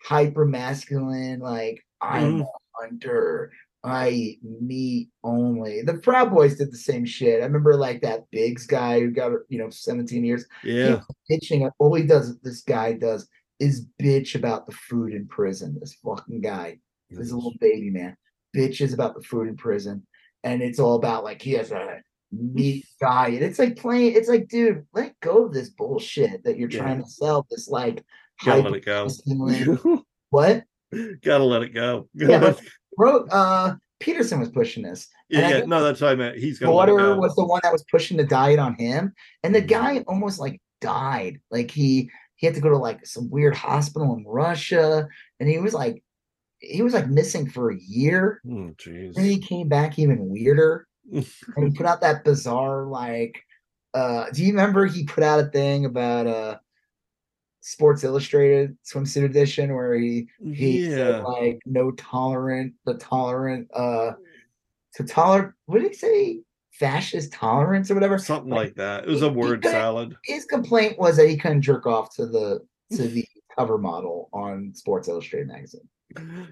hyper 0.02 0.44
masculine, 0.44 1.40
like 1.40 1.84
I'm 2.00 2.40
mm. 2.40 2.42
a 2.42 2.47
hunter, 2.81 3.52
I 3.84 4.08
eat 4.08 4.39
meat 4.42 5.10
only. 5.23 5.82
The 5.82 5.94
Proud 5.94 6.32
Boys 6.32 6.56
did 6.56 6.73
the 6.73 6.78
same 6.78 7.05
shit. 7.05 7.42
I 7.42 7.44
remember 7.44 7.76
like 7.76 8.00
that 8.00 8.31
Biggs 8.31 8.66
guy 8.66 9.00
who 9.00 9.10
got 9.10 9.32
you 9.50 9.58
know 9.58 9.68
17 9.68 10.24
years 10.24 10.47
yeah 10.62 11.00
bitching. 11.31 11.70
All 11.78 11.94
he 11.94 12.05
does, 12.05 12.39
this 12.40 12.62
guy 12.62 12.94
does, 12.94 13.28
is 13.60 13.86
bitch 14.00 14.34
about 14.34 14.66
the 14.66 14.73
food 14.73 15.12
in 15.12 15.26
prison. 15.26 15.76
This 15.78 15.97
fucking 16.02 16.40
guy, 16.40 16.78
this 17.10 17.31
little 17.31 17.55
baby 17.60 17.90
man, 17.90 18.16
bitches 18.56 18.94
about 18.94 19.14
the 19.14 19.23
food 19.23 19.48
in 19.48 19.56
prison, 19.56 20.06
and 20.42 20.62
it's 20.62 20.78
all 20.78 20.94
about 20.94 21.24
like 21.24 21.42
he 21.42 21.52
has 21.52 21.70
a 21.70 22.00
meat 22.39 22.87
diet. 23.01 23.43
It's 23.43 23.59
like 23.59 23.77
playing. 23.77 24.15
It's 24.15 24.29
like, 24.29 24.49
dude, 24.49 24.87
let 24.93 25.19
go 25.21 25.47
of 25.47 25.53
this 25.53 25.71
bullshit 25.71 26.45
that 26.45 26.59
you're 26.59 26.71
Yeah. 26.71 26.81
trying 26.83 27.03
to 27.03 27.09
sell. 27.09 27.47
This 27.51 27.69
like, 27.69 28.05
gotta 28.45 28.63
let 28.63 28.75
it 28.75 28.85
go 28.85 29.09
what? 30.31 30.65
gotta 31.23 31.45
let 31.45 31.63
it 31.63 31.75
go 31.75 32.09
Yeah, 32.15 32.41
but 32.41 32.61
Bro, 32.97 33.27
uh, 33.27 33.75
Peterson 34.01 34.39
was 34.39 34.51
pushing 34.51 34.83
this. 34.85 35.09
yeah, 35.29 35.49
yeah. 35.49 35.65
no 35.65 35.83
that's 35.83 36.01
what 36.01 36.11
i 36.13 36.15
meant 36.15 36.37
he's 36.37 36.59
gonna 36.61 36.73
let 36.73 36.87
daughter 36.87 37.15
go. 37.15 37.17
was 37.17 37.35
the 37.35 37.45
one 37.45 37.61
that 37.65 37.73
was 37.73 37.85
pushing 37.91 38.17
the 38.17 38.25
diet 38.25 38.59
on 38.59 38.75
him, 38.75 39.13
and 39.43 39.55
the 39.55 39.63
Mhm. 39.63 39.69
guy 39.69 39.99
almost 40.07 40.39
like 40.39 40.61
died. 40.81 41.41
Like 41.51 41.71
he 41.71 42.11
he 42.37 42.47
had 42.47 42.55
to 42.57 42.61
go 42.61 42.69
to 42.69 42.77
like 42.77 43.07
some 43.07 43.31
weird 43.31 43.55
hospital 43.57 44.15
in 44.15 44.25
Russia, 44.27 45.09
and 45.41 45.49
he 45.49 45.59
was 45.59 45.73
like 45.75 46.05
he 46.61 46.83
was 46.83 46.95
like 46.95 47.09
missing 47.09 47.49
for 47.51 47.71
a 47.73 47.79
year. 47.79 48.41
oh 48.51 48.71
Then 48.87 49.25
he 49.25 49.39
came 49.39 49.69
back 49.69 49.99
even 49.99 50.29
weirder, 50.29 50.87
and 51.12 51.24
he 51.73 51.76
put 51.76 51.86
out 51.86 52.00
that 52.00 52.24
bizarre 52.24 52.84
like. 52.84 53.42
Uh, 53.92 54.26
do 54.33 54.42
you 54.42 54.50
remember 54.50 54.86
he 54.86 55.05
put 55.05 55.23
out 55.23 55.39
a 55.39 55.44
thing 55.47 55.84
about 55.84 56.26
uh 56.26 56.57
Sports 57.60 58.05
Illustrated 58.05 58.76
swimsuit 58.84 59.24
edition 59.24 59.73
where 59.74 59.94
he 59.94 60.26
he 60.52 60.86
yeah. 60.89 60.97
said 60.97 61.23
like 61.23 61.60
no 61.65 61.92
tolerant 61.92 62.74
the 62.84 62.94
tolerant 62.94 63.68
uh 63.73 64.12
to 64.97 65.05
tolerate 65.05 65.52
what 65.66 65.81
did 65.81 65.89
he 65.92 65.94
say? 65.97 66.41
Fascist 66.73 67.33
tolerance 67.33 67.89
or 67.91 67.94
whatever? 67.94 68.18
Something 68.18 68.50
like 68.50 68.74
that. 68.74 69.05
It 69.05 69.08
was 69.10 69.23
a 69.23 69.28
word 69.28 69.65
salad. 69.65 70.16
his 70.24 70.44
complaint 70.44 70.99
was 70.99 71.16
that 71.16 71.28
he 71.28 71.36
couldn't 71.36 71.62
jerk 71.62 71.86
off 71.86 72.15
to 72.16 72.26
the 72.26 72.60
to 72.97 73.08
the 73.08 73.24
cover 73.57 73.78
model 73.78 74.28
on 74.33 74.73
sports 74.74 75.07
illustrated 75.08 75.47
magazine. 75.49 75.89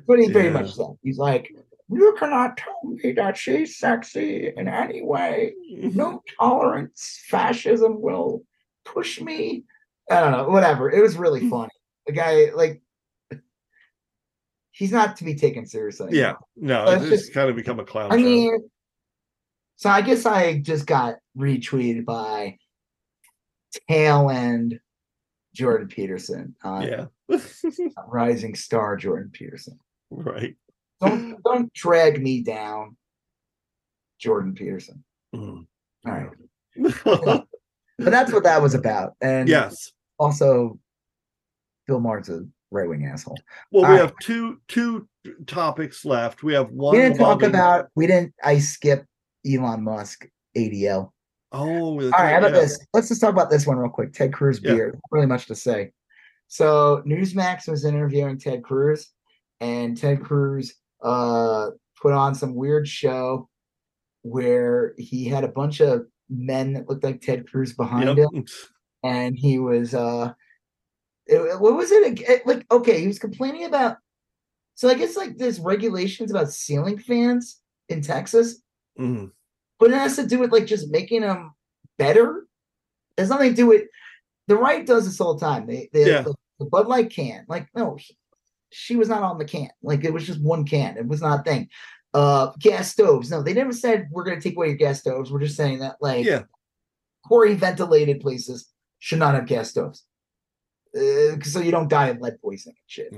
But 0.06 0.20
he 0.20 0.30
pretty 0.30 0.48
Yeah. 0.48 0.54
much 0.54 0.74
said 0.74 0.86
he's 1.02 1.18
like 1.18 1.50
you 1.92 2.16
cannot 2.18 2.56
tell 2.56 2.80
me 2.84 3.12
that 3.12 3.36
she's 3.36 3.76
sexy 3.76 4.52
in 4.56 4.68
any 4.68 5.02
way. 5.02 5.54
No 5.70 6.22
tolerance. 6.40 7.22
Fascism 7.28 8.00
will 8.00 8.42
push 8.84 9.20
me. 9.20 9.64
I 10.10 10.20
don't 10.20 10.32
know 10.32 10.48
whatever. 10.48 10.90
It 10.90 11.02
was 11.02 11.16
really 11.16 11.40
hmm. 11.40 11.50
funny. 11.50 11.72
The 12.06 12.12
guy 12.12 12.50
like 12.54 12.82
he's 14.72 14.92
not 14.92 15.16
to 15.16 15.24
be 15.24 15.34
taken 15.34 15.66
seriously. 15.66 16.10
Yeah. 16.12 16.34
No 16.56 16.84
it's 16.86 17.08
just 17.08 17.24
just- 17.24 17.34
kind 17.34 17.48
of 17.48 17.56
become 17.56 17.78
a 17.78 17.84
clown 17.84 18.10
I 18.10 18.16
show. 18.16 18.24
mean, 18.24 18.70
so 19.76 19.90
I 19.90 20.00
guess 20.02 20.26
I 20.26 20.58
just 20.58 20.86
got 20.86 21.16
retweeted 21.36 22.04
by 22.04 22.58
tail 23.88 24.30
end 24.30 24.80
Jordan 25.54 25.88
Peterson 25.88 26.54
on 26.62 26.82
yeah. 26.82 27.06
Rising 28.06 28.54
Star 28.54 28.96
Jordan 28.96 29.30
Peterson. 29.32 29.78
right 30.10 30.56
Don't 31.02 31.42
don't 31.44 31.72
drag 31.74 32.22
me 32.22 32.42
down, 32.42 32.96
Jordan 34.18 34.54
Peterson. 34.54 35.04
Mm. 35.34 35.66
All 36.06 36.12
right. 36.12 37.44
But 37.98 38.10
that's 38.10 38.32
what 38.32 38.42
that 38.44 38.60
was 38.60 38.74
about. 38.74 39.12
And 39.20 39.48
yes. 39.48 39.92
also, 40.18 40.78
Bill 41.86 42.00
Maher's 42.00 42.28
a 42.30 42.44
right 42.70 42.88
wing 42.88 43.06
asshole. 43.06 43.36
Well, 43.70 43.82
we 43.82 43.86
All 43.86 43.92
right. 43.92 44.00
have 44.00 44.14
two 44.20 44.60
two 44.66 45.08
topics 45.46 46.04
left. 46.04 46.42
We 46.42 46.54
have 46.54 46.70
one. 46.70 46.96
we 46.96 47.02
didn't 47.02 47.18
talk 47.18 47.42
about. 47.42 47.88
We 47.94 48.06
didn't. 48.06 48.34
I 48.42 48.58
skipped 48.58 49.06
Elon 49.46 49.84
Musk 49.84 50.26
ADL. 50.56 51.10
Oh, 51.52 52.00
All 52.00 52.10
right, 52.10 52.32
how 52.32 52.38
about 52.38 52.54
yeah. 52.54 52.60
this? 52.60 52.84
Let's 52.94 53.08
just 53.08 53.20
talk 53.20 53.30
about 53.30 53.50
this 53.50 53.66
one 53.66 53.76
real 53.76 53.90
quick. 53.90 54.12
Ted 54.14 54.32
Cruz 54.32 54.58
Yeah. 54.62 54.72
beer. 54.72 54.98
Really 55.10 55.26
much 55.26 55.46
to 55.46 55.54
say. 55.54 55.92
So 56.48 57.02
Newsmax 57.06 57.68
was 57.68 57.84
interviewing 57.84 58.38
Ted 58.38 58.64
Cruz, 58.64 59.10
and 59.60 59.96
Ted 59.96 60.22
Cruz 60.22 60.74
uh 61.02 61.70
put 62.00 62.12
on 62.12 62.34
some 62.34 62.54
weird 62.54 62.86
show 62.88 63.48
where 64.22 64.94
he 64.98 65.24
had 65.24 65.44
a 65.44 65.48
bunch 65.48 65.80
of 65.80 66.06
men 66.28 66.72
that 66.74 66.88
looked 66.88 67.04
like 67.04 67.20
Ted 67.20 67.48
Cruz 67.50 67.72
behind 67.74 68.16
Yep. 68.16 68.28
him, 68.32 68.44
and 69.02 69.36
he 69.36 69.58
was 69.58 69.94
uh 69.94 70.32
it- 71.26 71.60
what 71.60 71.74
was 71.76 71.90
it 71.92 72.20
it- 72.20 72.46
like 72.46 72.64
okay 72.70 73.00
he 73.00 73.06
was 73.06 73.18
complaining 73.18 73.64
about 73.64 73.96
so 74.74 74.88
i 74.88 74.94
guess 74.94 75.16
like 75.16 75.36
there's 75.38 75.60
regulations 75.60 76.30
about 76.30 76.50
ceiling 76.52 76.98
fans 76.98 77.60
in 77.88 78.00
texas 78.02 78.60
Mhm. 78.98 79.30
but 79.78 79.90
it 79.90 79.94
has 79.96 80.16
to 80.16 80.26
do 80.26 80.38
with 80.38 80.50
like 80.52 80.66
just 80.66 80.90
making 80.90 81.22
them 81.22 81.52
better. 81.98 82.46
There's 83.16 83.28
nothing 83.30 83.50
to 83.50 83.56
do 83.56 83.66
with 83.66 83.82
the 84.48 84.56
right 84.56 84.84
does 84.86 85.04
this 85.06 85.20
all 85.20 85.34
the 85.34 85.44
time. 85.44 85.66
They, 85.66 85.88
they 85.92 86.06
Yeah. 86.10 86.22
the, 86.22 86.34
the 86.58 86.64
Bud 86.66 86.88
Light 86.88 87.10
can, 87.10 87.44
like, 87.48 87.68
no, 87.74 87.96
he- 87.96 88.16
she 88.72 88.96
was 88.96 89.08
not 89.08 89.22
on 89.22 89.38
the 89.38 89.44
can. 89.44 89.70
Like 89.82 90.04
it 90.04 90.12
was 90.12 90.26
just 90.26 90.40
one 90.40 90.64
can. 90.64 90.96
It 90.96 91.06
was 91.06 91.20
not 91.22 91.40
a 91.40 91.42
thing. 91.42 91.68
Uh 92.14 92.50
gas 92.58 92.90
stoves. 92.90 93.30
No, 93.30 93.42
they 93.42 93.54
never 93.54 93.72
said 93.72 94.08
we're 94.10 94.24
gonna 94.24 94.40
take 94.40 94.56
away 94.56 94.68
your 94.68 94.76
gas 94.76 95.00
stoves. 95.00 95.30
We're 95.30 95.40
just 95.40 95.56
saying 95.56 95.78
that 95.80 95.96
like 96.00 96.24
Yeah. 96.26 96.42
poorly 97.26 97.54
ventilated 97.54 98.20
places 98.20 98.68
should 98.98 99.18
not 99.18 99.34
have 99.34 99.46
gas 99.46 99.70
stoves. 99.70 100.04
Uh, 100.94 101.40
so 101.42 101.60
you 101.60 101.70
don't 101.70 101.88
die 101.88 102.08
of 102.08 102.20
lead 102.20 102.40
poisoning 102.42 102.76
and 102.76 102.86
shit. 102.86 103.12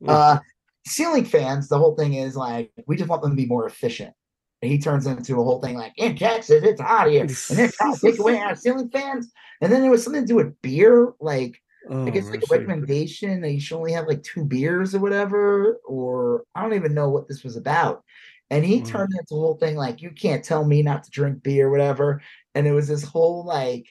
Yeah. 0.00 0.12
Uh, 0.12 0.38
ceiling 0.86 1.24
fans, 1.24 1.68
the 1.68 1.78
whole 1.78 1.96
thing 1.96 2.14
is 2.14 2.36
like 2.36 2.70
we 2.86 2.96
just 2.96 3.08
want 3.08 3.22
them 3.22 3.32
to 3.32 3.36
be 3.36 3.46
more 3.46 3.66
efficient. 3.66 4.14
And 4.62 4.70
he 4.70 4.78
turns 4.78 5.08
into 5.08 5.40
a 5.40 5.44
whole 5.44 5.60
thing 5.60 5.76
like 5.76 5.92
in 5.96 6.16
Texas, 6.16 6.62
it's 6.62 6.80
hot 6.80 7.08
here, 7.08 7.22
and 7.22 7.30
they're 7.30 7.68
trying 7.72 7.94
to 7.94 8.00
take 8.00 8.20
away 8.20 8.38
our 8.38 8.54
ceiling 8.54 8.90
fans. 8.90 9.32
And 9.60 9.72
then 9.72 9.82
there 9.82 9.90
was 9.90 10.04
something 10.04 10.22
to 10.22 10.26
do 10.26 10.36
with 10.36 10.60
beer, 10.62 11.12
like 11.18 11.60
Oh, 11.88 12.06
I 12.06 12.10
guess 12.10 12.30
like 12.30 12.42
a 12.42 12.46
recommendation 12.58 13.40
that 13.40 13.52
you 13.52 13.60
should 13.60 13.76
only 13.76 13.92
have 13.92 14.06
like 14.06 14.22
two 14.22 14.44
beers 14.44 14.94
or 14.94 15.00
whatever, 15.00 15.78
or 15.84 16.44
I 16.54 16.62
don't 16.62 16.74
even 16.74 16.94
know 16.94 17.10
what 17.10 17.28
this 17.28 17.42
was 17.42 17.56
about. 17.56 18.04
And 18.50 18.64
he 18.64 18.82
Mm. 18.82 18.86
turned 18.86 19.12
into 19.12 19.34
a 19.34 19.38
whole 19.38 19.56
thing 19.56 19.76
like 19.76 20.02
you 20.02 20.10
can't 20.10 20.44
tell 20.44 20.64
me 20.64 20.82
not 20.82 21.04
to 21.04 21.10
drink 21.10 21.42
beer, 21.42 21.68
or 21.68 21.70
whatever. 21.70 22.22
And 22.54 22.66
it 22.66 22.72
was 22.72 22.86
this 22.86 23.02
whole 23.02 23.44
like 23.44 23.86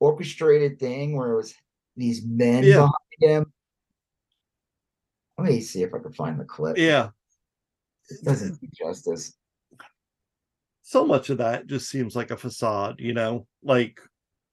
orchestrated 0.00 0.78
thing 0.80 1.16
where 1.16 1.32
it 1.32 1.36
was 1.36 1.54
these 1.96 2.24
men 2.24 2.64
Yeah. 2.64 2.76
behind 2.76 2.92
him. 3.20 3.52
Let 5.38 5.48
me 5.48 5.60
see 5.60 5.82
if 5.82 5.94
I 5.94 5.98
can 5.98 6.12
find 6.12 6.40
the 6.40 6.44
clip. 6.44 6.76
Yeah. 6.78 7.10
It 8.08 8.24
doesn't 8.24 8.60
do 8.60 8.68
justice. 8.74 9.34
So 10.82 11.06
much 11.06 11.30
of 11.30 11.38
that 11.38 11.66
just 11.66 11.88
seems 11.88 12.14
like 12.14 12.30
a 12.30 12.36
facade, 12.36 12.96
you 12.98 13.14
know? 13.14 13.46
Like, 13.62 14.00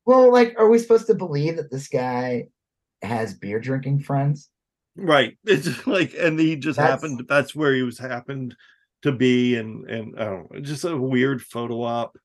Well, 0.06 0.32
like, 0.32 0.56
are 0.58 0.70
we 0.70 0.80
supposed 0.80 1.08
to 1.08 1.16
believe 1.16 1.58
that 1.58 1.72
this 1.72 1.88
guy 1.88 2.48
has 3.02 3.34
beer 3.34 3.60
drinking 3.60 4.00
friends? 4.02 4.50
right. 4.96 5.38
It's 5.46 5.66
just 5.66 5.88
like, 5.88 6.14
and 6.20 6.40
he 6.40 6.56
just 6.56 6.78
That's- 6.78 7.02
happened, 7.02 7.26
that's 7.28 7.56
where 7.56 7.74
he 7.74 7.82
was 7.84 7.98
happened 7.98 8.56
to 9.04 9.12
be. 9.12 9.56
And, 9.56 9.90
and 9.90 10.20
I 10.20 10.24
don't 10.26 10.52
know, 10.54 10.60
just 10.60 10.84
a 10.86 10.96
weird 10.98 11.42
photo 11.42 11.82
op. 11.84 12.18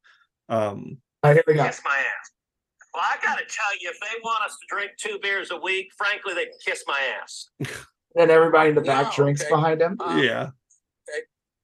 Um, 0.48 0.98
All 1.22 1.30
right, 1.30 1.34
here 1.34 1.44
we 1.46 1.54
go. 1.54 1.64
Kiss 1.64 1.80
my 1.84 1.96
ass. 1.96 2.30
Well, 2.94 3.04
I 3.04 3.16
gotta 3.22 3.42
tell 3.42 3.78
you, 3.80 3.90
if 3.90 4.00
they 4.00 4.18
want 4.24 4.44
us 4.44 4.52
to 4.52 4.66
drink 4.74 4.92
two 4.98 5.18
beers 5.22 5.50
a 5.50 5.56
week, 5.58 5.88
frankly, 5.98 6.32
they 6.34 6.44
can 6.46 6.58
kiss 6.64 6.82
my 6.86 7.00
ass. 7.22 7.48
And 8.18 8.30
everybody 8.30 8.70
in 8.70 8.74
the 8.74 8.80
back 8.80 9.06
Wow, 9.08 9.12
drinks 9.14 9.42
okay. 9.42 9.50
behind 9.50 9.82
him. 9.82 9.98
Um, 10.00 10.18
yeah. 10.22 10.48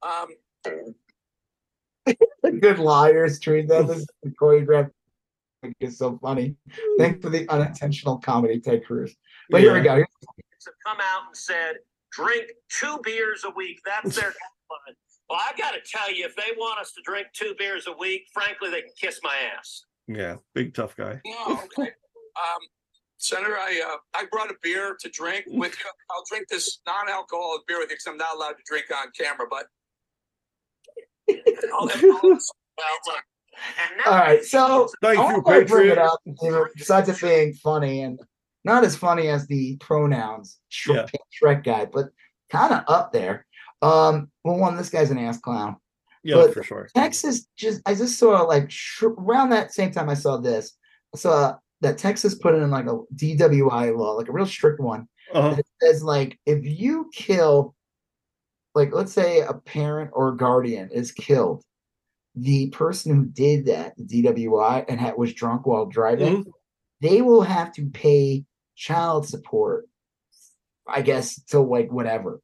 Um, 0.03 0.27
The 0.65 2.53
good 2.61 2.79
liars 2.79 3.41
treat 3.41 3.69
them 3.69 3.89
as 3.89 4.07
the 4.23 4.33
choreographed. 5.63 5.75
It's 5.81 5.99
so 5.99 6.19
funny. 6.23 6.57
Thanks 6.99 7.23
for 7.23 7.31
the 7.31 7.49
unintentional 7.49 8.19
comedy, 8.19 8.61
Ted 8.61 8.85
Cruz. 8.85 9.15
But 9.51 9.61
here 9.61 9.75
we 9.75 9.81
go. 9.81 9.95
Here's- 9.95 10.09
Have 10.67 10.75
come 10.87 10.99
out 11.01 11.27
and 11.29 11.37
said, 11.37 11.77
drink 12.13 12.51
two 12.69 12.99
beers 13.03 13.45
a 13.45 13.51
week. 13.51 13.81
That's 13.85 14.15
their 14.17 14.31
guideline. 14.71 14.95
Well, 15.29 15.41
I've 15.49 15.57
gotta 15.57 15.79
tell 15.91 16.13
you, 16.13 16.25
if 16.27 16.37
they 16.37 16.53
want 16.57 16.79
us 16.81 16.93
to 16.93 17.01
drink 17.05 17.29
two 17.33 17.55
beers 17.59 17.87
a 17.87 17.93
week, 17.97 18.23
frankly, 18.35 18.71
they 18.71 18.83
can 18.83 18.91
kiss 19.01 19.19
my 19.23 19.35
ass. 19.57 19.85
Yeah. 20.07 20.37
Big 20.55 20.75
tough 20.75 20.95
guy. 20.97 21.21
no, 21.25 21.61
okay. 21.79 21.91
Um, 22.37 22.59
Senator, 23.19 23.57
I 23.57 23.81
uh, 23.95 23.97
I 24.19 24.25
brought 24.33 24.51
a 24.51 24.55
beer 24.63 24.97
to 25.01 25.09
drink 25.11 25.45
with 25.47 25.79
you. 25.79 25.91
I'll 26.11 26.25
drink 26.29 26.49
this 26.49 26.81
non-alcoholic 26.87 27.67
beer 27.69 27.79
with 27.79 27.89
you 27.91 27.95
because 27.97 28.07
I'm 28.09 28.17
not 28.17 28.35
allowed 28.37 28.53
to 28.55 28.63
drink 28.67 28.87
on 28.93 29.07
camera. 29.19 29.47
But 29.49 29.67
I'll- 31.73 31.89
I'll- 31.89 31.89
well, 32.23 32.33
look, 32.33 32.41
and 32.77 32.79
now- 32.79 33.32
All 34.07 34.13
right, 34.19 34.45
so 34.45 34.89
Thank 35.03 35.19
I 35.19 35.23
you, 35.35 35.41
want 35.43 35.67
to 35.69 35.73
bring 35.73 35.89
it 35.89 35.97
Patriot. 35.97 35.99
up, 36.05 36.21
you 36.25 36.51
know, 36.51 36.67
besides 36.77 37.09
it 37.09 37.21
being 37.21 37.53
funny 37.55 38.03
and 38.03 38.19
not 38.65 38.85
as 38.85 38.97
funny 38.97 39.29
as 39.29 39.47
the 39.47 39.77
pronouns 39.79 40.59
Shrek, 40.71 41.11
Shrek 41.43 41.65
guy, 41.65 41.85
but 41.87 42.07
kind 42.51 42.73
of 42.73 42.85
up 42.89 43.13
there. 43.13 43.47
Um, 43.83 44.31
well, 44.45 44.57
one, 44.59 44.77
this 44.77 44.91
guy's 44.91 45.11
an 45.11 45.19
ass 45.19 45.39
clown. 45.39 45.77
Yeah, 46.25 46.37
But- 46.37 46.55
for 46.55 46.63
sure. 46.63 46.89
Texas 46.95 47.47
just 47.57 47.83
I 47.85 47.95
just 47.95 48.19
saw 48.19 48.43
like 48.43 48.71
sh- 48.71 49.03
around 49.03 49.51
that 49.51 49.73
same 49.75 49.91
time 49.91 50.09
I 50.09 50.15
saw 50.15 50.37
this, 50.37 50.73
I 51.15 51.19
saw 51.19 51.57
that 51.81 51.99
Texas 51.99 52.37
put 52.37 52.55
in 52.55 52.71
like 52.71 52.87
a 52.87 53.01
DWI 53.17 53.97
law, 53.97 54.13
like 54.13 54.29
a 54.29 54.33
real 54.33 54.47
strict 54.47 54.81
one. 54.81 55.09
Uh-huh. 55.33 55.55
that 55.55 55.65
says 55.81 56.03
like 56.05 56.39
if 56.47 56.65
you 56.65 57.11
kill, 57.15 57.75
like 58.75 58.93
let's 58.93 59.13
say 59.13 59.41
a 59.41 59.55
parent 59.55 60.11
or 60.13 60.33
guardian 60.33 60.91
is 60.93 61.11
killed, 61.11 61.65
the 62.35 62.69
person 62.71 63.15
who 63.15 63.25
did 63.27 63.67
that, 63.67 63.95
the 63.97 64.05
DWI, 64.23 64.85
and 64.89 64.99
had, 65.01 65.17
was 65.17 65.35
drunk 65.35 65.67
while 65.67 65.87
driving, 65.87 66.45
Mhm. 66.45 66.53
they 67.01 67.21
will 67.23 67.43
have 67.43 67.73
to 67.75 67.87
pay 67.91 68.45
child 68.75 69.29
support. 69.29 69.87
I 70.87 71.03
guess 71.03 71.41
till 71.45 71.65
like 71.71 71.93
whatever. 71.93 72.41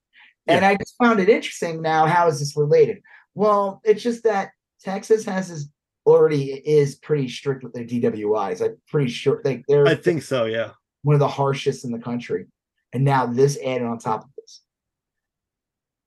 And 0.47 0.65
I 0.65 0.77
just 0.77 0.95
found 1.03 1.19
it 1.21 1.29
interesting. 1.29 1.83
Now, 1.83 2.07
how 2.07 2.29
is 2.29 2.39
this 2.39 2.57
related? 2.57 3.03
Well, 3.35 3.81
it's 3.85 4.03
just 4.03 4.23
that 4.25 4.51
Texas 4.81 5.25
has 5.25 5.49
this 5.49 5.69
already 6.07 6.53
is 6.53 6.95
pretty 6.95 7.29
strict 7.29 7.65
with 7.65 7.73
their 7.73 7.85
DWIs. 7.85 8.63
I'm 8.65 8.81
pretty 8.89 9.11
sure 9.11 9.43
like 9.45 9.65
they're 9.69 9.87
I 9.87 9.95
think 9.97 10.23
so. 10.23 10.45
Yeah. 10.45 10.71
one 11.03 11.15
of 11.15 11.21
the 11.21 11.29
harshest 11.29 11.85
in 11.85 11.91
the 11.91 11.99
country. 11.99 12.47
And 12.93 13.05
now 13.05 13.27
this 13.27 13.59
added 13.65 13.87
on 13.87 13.99
top 13.99 14.25
of 14.25 14.31
this. 14.37 14.63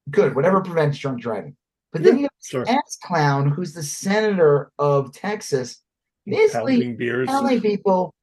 Good, 0.09 0.33
whatever 0.35 0.61
prevents 0.61 0.97
drunk 0.97 1.21
driving. 1.21 1.55
But 1.91 2.03
then 2.03 2.17
you 2.17 2.23
have 2.23 2.31
Sure. 2.41 2.65
this 2.65 2.73
ass 2.73 2.97
clown 3.03 3.49
who's 3.49 3.73
the 3.73 3.83
senator 3.83 4.71
of 4.79 5.13
Texas, 5.13 5.81
basically 6.25 6.95
telling 7.25 7.61
people 7.61 8.13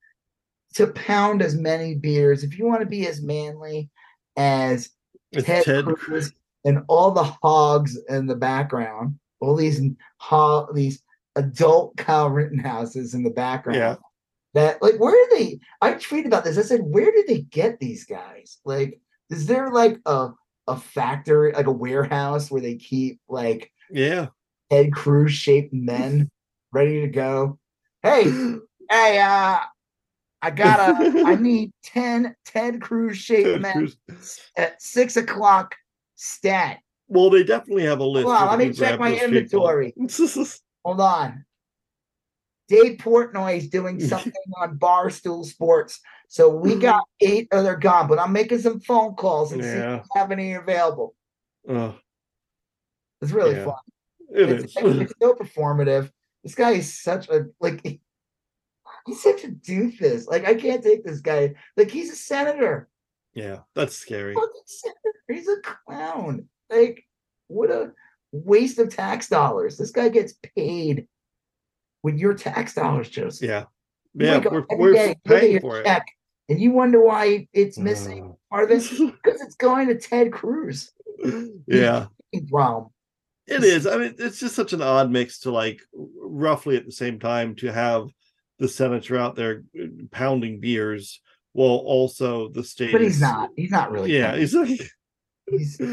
to 0.74 0.86
pound 0.88 1.42
as 1.42 1.54
many 1.54 1.94
beers. 1.94 2.44
If 2.44 2.58
you 2.58 2.66
want 2.66 2.80
to 2.80 2.86
be 2.86 3.06
as 3.06 3.22
manly 3.22 3.90
as 4.36 4.90
Ted, 5.34 5.64
Ted 5.64 5.84
Cruz 5.84 6.32
and 6.64 6.82
all 6.88 7.10
the 7.10 7.34
hogs 7.42 7.98
in 8.08 8.26
the 8.26 8.36
background, 8.36 9.18
all 9.40 9.54
these 9.54 9.80
hog, 10.16 10.74
these 10.74 11.02
adult 11.36 11.96
Kyle 11.96 12.30
Rittenhouses 12.30 13.14
in 13.14 13.22
the 13.22 13.30
background. 13.30 13.78
Yeah. 13.78 13.96
That 14.54 14.80
like 14.82 14.96
where 14.98 15.12
do 15.12 15.36
they? 15.36 15.60
I 15.80 15.92
tweeted 15.94 16.26
about 16.26 16.44
this. 16.44 16.58
I 16.58 16.62
said, 16.62 16.80
where 16.82 17.12
do 17.12 17.24
they 17.28 17.42
get 17.42 17.78
these 17.78 18.04
guys? 18.04 18.58
Like, 18.64 19.00
is 19.30 19.46
there 19.46 19.70
like 19.70 19.98
a 20.06 20.30
a 20.68 20.76
factory, 20.76 21.52
like 21.52 21.66
a 21.66 21.72
warehouse 21.72 22.50
where 22.50 22.60
they 22.60 22.76
keep 22.76 23.20
like 23.28 23.72
Yeah. 23.90 24.28
Ted 24.70 24.92
Cruz 24.92 25.32
shaped 25.32 25.72
men 25.72 26.30
ready 26.72 27.00
to 27.00 27.08
go? 27.08 27.58
Hey, 28.02 28.24
hey, 28.90 29.18
uh, 29.18 29.58
I 30.40 30.50
gotta, 30.50 31.12
I 31.26 31.34
need 31.40 31.72
10 31.84 32.36
Ted 32.44 32.80
Cruz 32.80 33.16
shaped 33.16 33.60
men 33.60 33.92
at 34.56 34.80
six 34.80 35.16
o'clock 35.16 35.74
stat. 36.14 36.78
Well, 37.08 37.30
they 37.30 37.42
definitely 37.42 37.84
have 37.84 38.00
a 38.00 38.04
list. 38.04 38.28
Of 38.28 38.50
let 38.50 38.58
me 38.58 38.72
check 38.72 39.00
my 39.00 39.16
inventory. 39.16 39.94
Hold 40.84 41.00
on. 41.00 41.44
Dave 42.68 42.98
Portnoy 42.98 43.56
is 43.58 43.68
doing 43.68 43.98
something 44.12 44.32
on 44.60 44.78
Barstool 44.78 45.44
Sports. 45.44 46.00
So 46.28 46.48
we 46.48 46.74
got 46.78 47.04
eight 47.20 47.48
other 47.52 47.76
gone, 47.76 48.08
but 48.08 48.18
I'm 48.18 48.32
making 48.32 48.58
some 48.60 48.80
phone 48.80 49.14
calls 49.14 49.52
and 49.52 49.62
see 49.62 49.68
if 49.70 49.76
Yeah. 49.76 50.02
we 50.14 50.20
have 50.20 50.30
any 50.30 50.52
available. 50.54 51.14
Ugh, 51.68 51.94
It's 53.22 53.32
really 53.32 53.56
Yeah. 53.56 53.64
fun. 53.64 53.74
it 54.34 54.48
It's, 54.50 54.64
is. 54.76 54.76
it's 54.76 55.12
so 55.22 55.34
performative. 55.34 56.10
This 56.44 56.54
guy 56.54 56.72
is 56.72 57.00
such 57.02 57.28
a 57.28 57.46
like 57.60 57.82
he's 59.06 59.22
such 59.22 59.44
a 59.44 59.48
doofus. 59.48 60.26
Like 60.28 60.46
I 60.46 60.54
can't 60.54 60.82
take 60.82 61.04
this 61.04 61.20
guy. 61.20 61.54
Like 61.76 61.90
he's 61.90 62.12
a 62.12 62.16
senator. 62.16 62.88
yeah, 63.34 63.60
that's 63.74 63.96
scary. 63.96 64.34
Fucking 64.34 64.62
senator. 64.66 65.18
He's 65.28 65.48
a 65.48 65.56
clown. 65.62 66.48
Like 66.70 67.04
what 67.48 67.70
a 67.70 67.92
waste 68.32 68.78
of 68.78 68.94
tax 68.94 69.28
dollars. 69.28 69.76
This 69.78 69.90
guy 69.90 70.10
gets 70.10 70.34
paid 70.54 71.08
with 72.02 72.16
your 72.16 72.34
tax 72.34 72.74
dollars, 72.74 73.08
Joseph. 73.08 73.48
Yeah. 73.48 73.64
Yeah, 74.14 74.42
we're, 74.50 74.64
we're 74.76 74.92
day, 74.94 75.16
paying 75.24 75.60
for 75.60 75.80
it. 75.80 76.02
and 76.48 76.60
you 76.60 76.72
wonder 76.72 77.00
why 77.02 77.46
it's 77.52 77.78
missing 77.78 78.24
Mm. 78.24 78.36
part 78.50 78.64
of 78.64 78.70
it 78.70 78.90
because 79.22 79.40
it's 79.42 79.54
going 79.56 79.88
to 79.88 79.94
Ted 79.98 80.32
Cruz. 80.32 80.90
yeah. 81.66 82.06
It 82.32 83.64
is. 83.64 83.86
I 83.86 83.96
mean, 83.96 84.14
it's 84.18 84.40
just 84.40 84.54
such 84.54 84.72
an 84.72 84.82
odd 84.82 85.10
mix 85.10 85.40
to 85.40 85.50
like 85.50 85.80
roughly 85.94 86.76
at 86.76 86.84
the 86.86 86.92
same 86.92 87.18
time 87.18 87.54
to 87.56 87.72
have 87.72 88.08
the 88.58 88.68
senator 88.68 89.16
out 89.16 89.36
there 89.36 89.62
uh, 89.80 89.86
pounding 90.10 90.60
beers 90.60 91.20
while 91.52 91.76
also 91.76 92.48
the 92.48 92.64
state. 92.64 92.92
But 92.92 93.00
he's 93.02 93.16
is- 93.16 93.20
not. 93.22 93.50
He's 93.56 93.70
not 93.70 93.90
really. 93.90 94.12
Yeah, 94.16 94.36
he's 94.36 94.54
like. 94.54 94.80
He's- 95.48 95.78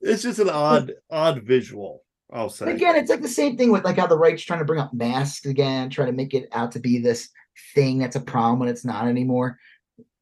It's 0.00 0.22
just 0.22 0.38
an 0.38 0.48
odd, 0.48 0.92
odd 1.10 1.42
visual. 1.42 2.04
I'll 2.32 2.48
say. 2.50 2.70
Again, 2.72 2.96
it's 2.96 3.10
like 3.10 3.22
the 3.22 3.28
same 3.28 3.56
thing 3.56 3.70
with 3.72 3.84
like 3.84 3.96
how 3.98 4.06
the 4.06 4.18
right's 4.18 4.42
trying 4.42 4.58
to 4.58 4.64
bring 4.64 4.80
up 4.80 4.92
masks 4.92 5.46
again, 5.46 5.88
trying 5.90 6.08
to 6.08 6.12
make 6.12 6.34
it 6.34 6.48
out 6.52 6.72
to 6.72 6.80
be 6.80 6.98
this 6.98 7.30
thing 7.74 7.98
that's 7.98 8.16
a 8.16 8.20
problem 8.20 8.58
when 8.60 8.68
it's 8.68 8.84
not 8.84 9.06
anymore. 9.08 9.58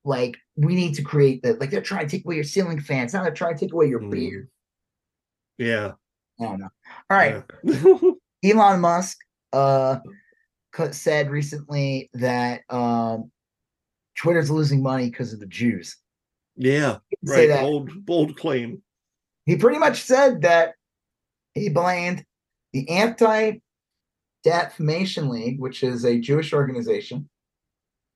Like 0.04 0.36
we 0.56 0.74
need 0.76 0.94
to 0.94 1.02
create 1.02 1.42
that. 1.42 1.60
Like 1.60 1.70
they're 1.70 1.80
trying 1.82 2.06
to 2.06 2.10
take 2.16 2.24
away 2.24 2.36
your 2.36 2.44
ceiling 2.44 2.80
fans. 2.80 3.12
Now 3.12 3.22
they're 3.24 3.32
trying 3.34 3.54
to 3.54 3.60
take 3.60 3.72
away 3.72 3.86
your 3.86 4.00
Mm. 4.00 4.10
beer. 4.10 4.48
Yeah. 5.58 5.92
I 6.40 6.44
don't 6.44 6.60
know. 6.60 6.68
All 7.10 7.16
right. 7.16 7.42
yeah. 7.64 8.10
Elon 8.52 8.80
Musk 8.80 9.18
uh 9.52 9.98
said 10.92 11.30
recently 11.30 12.10
that 12.14 12.60
um 12.70 13.30
Twitter's 14.16 14.50
losing 14.50 14.82
money 14.82 15.06
because 15.10 15.32
of 15.32 15.40
the 15.40 15.46
Jews. 15.46 15.96
yeah. 16.56 16.98
He 17.08 17.16
didn't 17.22 17.34
Say 17.36 17.48
Right. 17.50 17.60
Bold, 17.62 18.06
bold 18.06 18.36
claim. 18.36 18.82
He 19.44 19.56
pretty 19.56 19.78
much 19.78 20.02
said 20.02 20.42
that 20.42 20.74
he 21.56 21.68
blamed 21.70 22.24
the 22.72 22.88
Anti 22.88 23.60
Defamation 24.44 25.28
League, 25.28 25.58
which 25.58 25.82
is 25.82 26.04
a 26.04 26.20
Jewish 26.20 26.52
organization, 26.52 27.28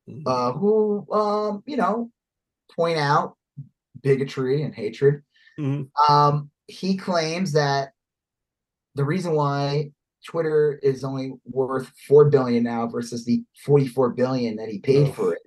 Mm. 0.08 0.22
uh, 0.26 0.52
who 0.52 1.06
um, 1.12 1.62
you 1.66 1.76
know, 1.76 2.10
point 2.74 2.98
out 2.98 3.36
bigotry 4.02 4.62
and 4.62 4.74
hatred. 4.74 5.22
Mhm. 5.58 5.90
Um, 6.08 6.50
he 6.66 6.96
claims 6.96 7.52
that 7.52 7.92
the 8.94 9.04
reason 9.04 9.34
why 9.34 9.92
Twitter 10.26 10.78
is 10.82 11.04
only 11.04 11.34
worth 11.44 11.92
four 12.08 12.30
billion 12.30 12.64
now 12.64 12.86
versus 12.86 13.24
the 13.24 13.44
44 13.64 14.10
billion 14.10 14.56
that 14.56 14.68
he 14.68 14.78
paid 14.78 15.08
Ugh. 15.08 15.14
for 15.14 15.32
it 15.34 15.42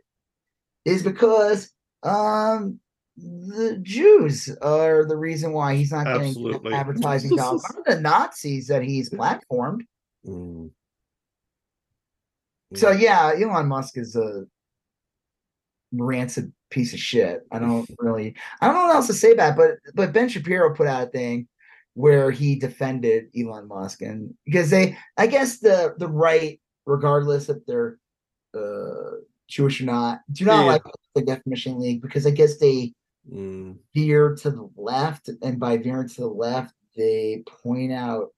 is 0.85 1.03
because 1.03 1.71
um 2.03 2.79
the 3.15 3.77
Jews 3.81 4.49
are 4.61 5.05
the 5.05 5.15
reason 5.15 5.53
why 5.53 5.75
he's 5.75 5.91
not 5.91 6.05
getting 6.05 6.27
Absolutely. 6.29 6.73
advertising 6.73 7.35
dollars. 7.35 7.63
The 7.85 7.99
Nazis 7.99 8.67
that 8.67 8.83
he's 8.83 9.09
platformed. 9.09 9.81
Mm. 10.25 10.71
So 12.75 12.91
yeah, 12.91 13.33
Elon 13.39 13.67
Musk 13.67 13.97
is 13.97 14.15
a 14.15 14.45
rancid 15.91 16.51
piece 16.71 16.93
of 16.93 16.99
shit. 16.99 17.45
I 17.51 17.59
don't 17.59 17.87
really 17.99 18.35
I 18.61 18.65
don't 18.65 18.75
know 18.75 18.85
what 18.87 18.95
else 18.95 19.07
to 19.07 19.13
say 19.13 19.33
about 19.33 19.51
it, 19.51 19.57
but 19.57 19.93
but 19.93 20.13
Ben 20.13 20.27
Shapiro 20.29 20.73
put 20.75 20.87
out 20.87 21.07
a 21.07 21.11
thing 21.11 21.47
where 21.93 22.31
he 22.31 22.55
defended 22.55 23.29
Elon 23.37 23.67
Musk 23.67 24.01
and 24.01 24.33
because 24.45 24.71
they 24.71 24.97
I 25.17 25.27
guess 25.27 25.59
the 25.59 25.93
the 25.99 26.07
right, 26.07 26.59
regardless 26.87 27.49
if 27.49 27.63
they're 27.67 27.99
uh 28.55 29.17
Jewish 29.47 29.81
or 29.81 29.85
not, 29.85 30.21
do 30.31 30.45
not 30.45 30.61
Yeah. 30.65 30.71
like 30.71 30.81
the 31.13 31.21
defamation 31.21 31.79
league 31.79 32.01
because 32.01 32.25
I 32.25 32.31
guess 32.31 32.57
they 32.57 32.93
Mm. 33.31 33.77
veer 33.95 34.35
to 34.35 34.51
the 34.51 34.69
left, 34.75 35.29
and 35.41 35.59
by 35.59 35.77
veering 35.77 36.09
to 36.09 36.21
the 36.21 36.27
left, 36.27 36.73
they 36.95 37.43
point 37.63 37.91
out 37.91 38.33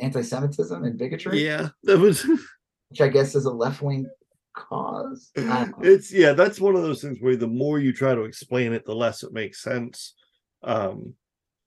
anti-Semitism 0.00 0.82
and 0.84 0.98
bigotry, 0.98 1.44
Yeah. 1.44 1.68
That 1.84 1.98
was. 1.98 2.24
which 2.88 3.00
I 3.00 3.08
guess 3.08 3.34
is 3.34 3.44
a 3.44 3.50
left-wing 3.50 4.06
cause. 4.54 5.30
I 5.36 5.40
don't 5.40 5.82
know. 5.82 5.88
it's 5.88 6.12
yeah 6.12 6.32
that's 6.32 6.60
one 6.60 6.76
of 6.76 6.82
those 6.82 7.02
things 7.02 7.18
where 7.20 7.36
the 7.36 7.46
more 7.48 7.78
you 7.78 7.92
try 7.92 8.14
to 8.14 8.22
explain 8.22 8.72
it 8.72 8.84
the 8.86 8.94
less 8.94 9.22
it 9.24 9.32
makes 9.32 9.60
sense 9.60 10.14
um 10.62 11.14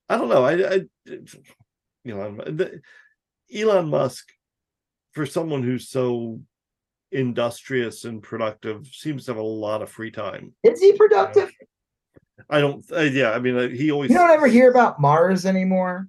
i 0.08 0.18
don't 0.18 0.30
know 0.30 0.46
i, 0.46 0.54
I 0.54 0.82
you 1.06 1.26
know 2.06 2.38
elon 3.54 3.90
musk 3.90 4.26
for 5.12 5.26
someone 5.26 5.64
who's 5.64 5.90
so 5.90 6.40
industrious 7.12 8.04
and 8.06 8.22
productive 8.22 8.86
seems 8.88 9.26
to 9.26 9.32
have 9.32 9.40
a 9.40 9.42
lot 9.42 9.82
of 9.82 9.90
free 9.90 10.12
time 10.12 10.54
Is 10.64 10.80
he 10.82 10.94
productive? 10.94 11.52
i 12.50 12.60
don't 12.60 12.86
uh, 12.92 13.00
yeah 13.00 13.32
i 13.32 13.40
mean 13.40 13.58
uh, 13.58 13.68
he 13.70 13.92
always 13.92 14.12
You 14.12 14.18
don't 14.18 14.30
ever 14.32 14.48
hear 14.48 14.70
about 14.70 15.00
Mars 15.02 15.46
anymore. 15.46 16.08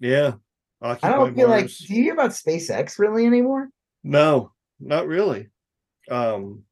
yeah 0.00 0.32
I 0.80 0.94
don't 1.10 1.34
feel 1.34 1.48
like. 1.48 1.66
Do 1.66 1.92
you 1.94 2.04
hear 2.04 2.12
about 2.12 2.30
SpaceX 2.30 2.98
really 2.98 3.26
anymore? 3.26 3.68
no 4.04 4.52
not 4.80 5.06
really 5.06 5.48
um 6.10 6.62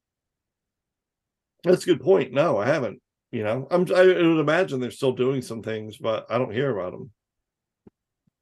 that's 1.65 1.83
a 1.83 1.87
good 1.87 2.01
point 2.01 2.33
no 2.33 2.57
i 2.57 2.65
haven't 2.67 3.01
you 3.33 3.43
know 3.43 3.67
i'm 3.71 3.83
i 3.95 4.03
would 4.07 4.39
imagine 4.39 4.79
they're 4.81 4.91
still 4.93 5.13
doing 5.13 5.43
some 5.43 5.61
things 5.63 5.97
but 5.99 6.25
i 6.31 6.39
don't 6.39 6.53
hear 6.53 6.71
about 6.77 6.93
them 6.93 7.11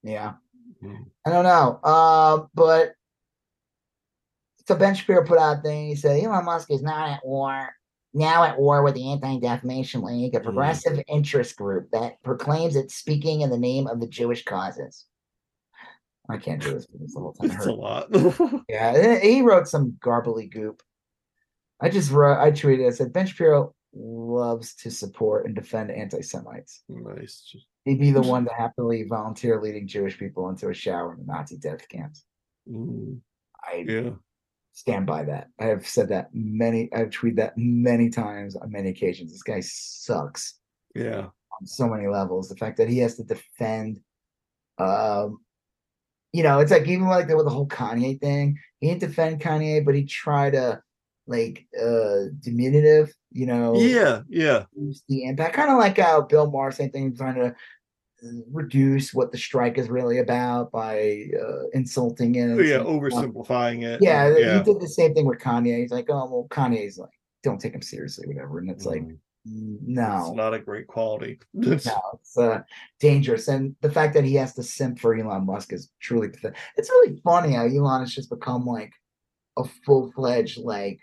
Yeah, 0.02 0.34
Mm. 0.82 1.06
I 1.26 1.30
don't 1.30 1.44
know. 1.44 1.80
Uh, 1.82 2.46
but 2.54 2.92
so 4.66 4.74
Ben 4.74 4.94
Shapiro 4.94 5.26
put 5.26 5.38
out 5.38 5.58
a 5.58 5.62
thing. 5.62 5.88
He 5.88 5.96
said 5.96 6.22
Elon 6.22 6.44
Musk 6.44 6.70
is 6.70 6.82
not 6.82 7.08
at 7.08 7.24
war 7.24 7.70
now 8.14 8.44
at 8.44 8.58
war 8.58 8.82
with 8.82 8.94
the 8.94 9.10
Anti-Defamation 9.10 10.02
League, 10.02 10.34
a 10.34 10.40
progressive 10.40 11.02
interest 11.08 11.56
group 11.56 11.90
that 11.90 12.22
proclaims 12.22 12.76
it's 12.76 12.94
speaking 12.94 13.40
in 13.40 13.50
the 13.50 13.58
name 13.58 13.88
of 13.88 14.00
the 14.00 14.06
Jewish 14.06 14.44
causes. 14.44 15.04
I 16.30 16.38
can't 16.38 16.62
do 16.62 16.72
this 16.72 16.86
because 16.86 17.12
the 17.12 17.20
whole 17.20 17.34
time. 17.34 17.50
it 17.50 17.54
it's 17.54 17.66
a 17.66 17.72
lot 17.72 18.08
Yeah, 18.68 19.18
he 19.18 19.42
wrote 19.42 19.68
some 19.68 19.98
garbly 20.00 20.50
goop. 20.50 20.80
I 21.82 21.90
just 21.90 22.10
wrote, 22.10 22.38
I 22.38 22.50
tweeted, 22.52 22.86
I 22.86 22.90
said, 22.90 23.12
Ben 23.12 23.26
Shapiro 23.26 23.74
loves 23.92 24.74
to 24.76 24.90
support 24.90 25.44
and 25.44 25.54
defend 25.54 25.90
anti 25.90 26.22
Semites. 26.22 26.82
nice 26.88 27.54
He'd 27.84 28.00
be 28.00 28.12
the 28.12 28.22
one 28.22 28.46
to 28.46 28.54
happily 28.54 29.04
volunteer 29.06 29.60
leading 29.60 29.86
Jewish 29.86 30.18
people 30.18 30.48
into 30.48 30.70
a 30.70 30.74
shower 30.74 31.12
in 31.12 31.18
the 31.18 31.30
Nazi 31.30 31.58
death 31.58 31.86
camps. 31.88 32.24
mm, 32.66 33.18
I 33.62 33.84
yeah 33.86 34.10
stand 34.74 35.06
by 35.06 35.24
that. 35.24 35.48
I 35.58 35.66
have 35.66 35.86
said 35.86 36.08
that 36.10 36.30
many, 36.34 36.92
I've 36.92 37.10
tweeted 37.10 37.36
that 37.36 37.54
many 37.56 38.10
times 38.10 38.56
on 38.56 38.70
many 38.70 38.90
occasions. 38.90 39.32
This 39.32 39.42
guy 39.42 39.60
sucks 39.60 40.58
yeah 40.94 41.26
on 41.60 41.66
so 41.66 41.88
many 41.88 42.06
levels. 42.08 42.48
The 42.48 42.56
fact 42.56 42.76
that 42.76 42.88
he 42.88 42.98
has 42.98 43.16
to 43.16 43.24
defend, 43.24 44.00
um, 44.78 45.38
you 46.32 46.42
know, 46.42 46.58
it's 46.58 46.72
like 46.72 46.86
even 46.88 47.06
like 47.06 47.28
the, 47.28 47.36
with 47.36 47.46
the 47.46 47.50
whole 47.50 47.68
Kanye 47.68 48.20
thing, 48.20 48.58
he 48.80 48.88
didn't 48.88 49.00
defend 49.00 49.40
Kanye, 49.40 49.84
but 49.84 49.94
he 49.94 50.04
tried 50.04 50.52
to 50.52 50.82
like 51.26 51.66
uh 51.80 52.24
diminutive, 52.40 53.14
you 53.30 53.46
know, 53.46 53.76
yeah 53.76 54.22
yeah 54.28 54.64
the 55.08 55.24
impact. 55.24 55.54
Kind 55.54 55.70
of 55.70 55.78
like 55.78 55.96
how 55.96 56.20
Bill 56.22 56.50
Maher, 56.50 56.72
same 56.72 56.90
thing, 56.90 57.16
trying 57.16 57.36
to 57.36 57.54
reduce 58.50 59.12
what 59.12 59.32
the 59.32 59.38
strike 59.38 59.78
is 59.78 59.88
really 59.88 60.18
about 60.18 60.70
by 60.72 61.24
uh, 61.40 61.68
insulting 61.72 62.34
it. 62.36 62.50
Oh, 62.50 62.60
yeah 62.60 62.78
oversimplifying 62.78 63.82
it 63.82 64.00
Yeah, 64.02 64.36
yeah 64.36 64.58
he 64.58 64.64
did 64.64 64.80
the 64.80 64.88
same 64.88 65.14
thing 65.14 65.26
with 65.26 65.38
Kanye. 65.38 65.80
He's 65.80 65.90
like, 65.90 66.06
oh 66.08 66.28
well, 66.30 66.46
Kanye's 66.50 66.98
like, 66.98 67.10
don't 67.42 67.60
take 67.60 67.74
him 67.74 67.82
seriously, 67.82 68.26
whatever. 68.26 68.58
And 68.58 68.70
it's 68.70 68.86
like, 68.86 69.02
Mm, 69.46 69.76
no, 69.82 70.24
it's 70.28 70.34
not 70.34 70.54
a 70.54 70.58
great 70.58 70.86
quality 70.86 71.38
no, 71.52 71.74
it's 72.14 72.38
uh, 72.38 72.62
dangerous. 72.98 73.46
And 73.46 73.76
the 73.82 73.90
fact 73.90 74.14
that 74.14 74.24
he 74.24 74.36
has 74.36 74.54
to 74.54 74.62
simp 74.62 74.98
for 74.98 75.14
Elon 75.14 75.44
Musk 75.44 75.74
is 75.74 75.90
truly 76.00 76.30
pathetic. 76.30 76.56
It's 76.78 76.88
really 76.88 77.20
funny 77.22 77.52
how 77.52 77.66
Elon 77.66 78.00
has 78.00 78.14
just 78.14 78.30
become 78.30 78.64
like 78.64 78.94
a 79.58 79.64
full 79.84 80.10
fledged 80.12 80.58
like. 80.58 80.98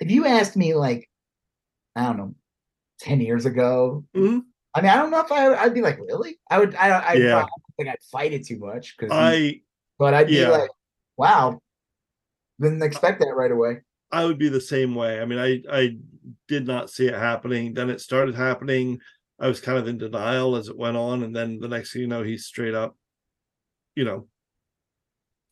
If 0.00 0.10
you 0.10 0.26
asked 0.26 0.56
me 0.56 0.74
like, 0.74 1.08
I 1.94 2.06
don't 2.06 2.16
know, 2.16 2.34
ten 2.98 3.20
years 3.20 3.46
ago, 3.46 4.04
Mhm. 4.16 4.42
I 4.74 4.80
mean, 4.80 4.90
I 4.90 4.96
don't 4.96 5.10
know 5.10 5.20
if 5.20 5.32
I 5.32 5.54
I'd 5.54 5.74
be 5.74 5.82
like, 5.82 5.98
really? 5.98 6.38
I 6.50 6.58
would. 6.58 6.74
I 6.74 6.90
I, 6.90 7.12
Yeah. 7.14 7.36
I 7.36 7.40
don't 7.40 7.50
think 7.76 7.88
I'd 7.88 8.02
fight 8.12 8.32
it 8.32 8.46
too 8.46 8.58
much 8.58 8.96
because, 8.96 9.12
i 9.14 9.60
but 9.98 10.14
I'd 10.14 10.30
yeah. 10.30 10.46
be 10.46 10.50
like, 10.52 10.70
wow, 11.16 11.60
didn't 12.60 12.82
expect 12.82 13.20
that 13.20 13.34
right 13.34 13.50
away. 13.50 13.80
I 14.12 14.24
would 14.24 14.38
be 14.38 14.48
the 14.48 14.60
same 14.60 14.94
way. 14.94 15.20
I 15.20 15.24
mean, 15.24 15.38
I 15.38 15.62
I 15.70 15.96
did 16.46 16.66
not 16.66 16.90
see 16.90 17.06
it 17.06 17.14
happening. 17.14 17.74
Then 17.74 17.90
it 17.90 18.00
started 18.00 18.34
happening. 18.34 19.00
I 19.40 19.48
was 19.48 19.60
kind 19.60 19.78
of 19.78 19.86
in 19.86 19.98
denial 19.98 20.56
as 20.56 20.68
it 20.68 20.76
went 20.76 20.96
on, 20.96 21.22
and 21.22 21.34
then 21.34 21.60
the 21.60 21.68
next 21.68 21.92
thing 21.92 22.02
you 22.02 22.08
know, 22.08 22.22
he's 22.22 22.46
straight 22.46 22.74
up, 22.74 22.96
you 23.94 24.04
know, 24.04 24.26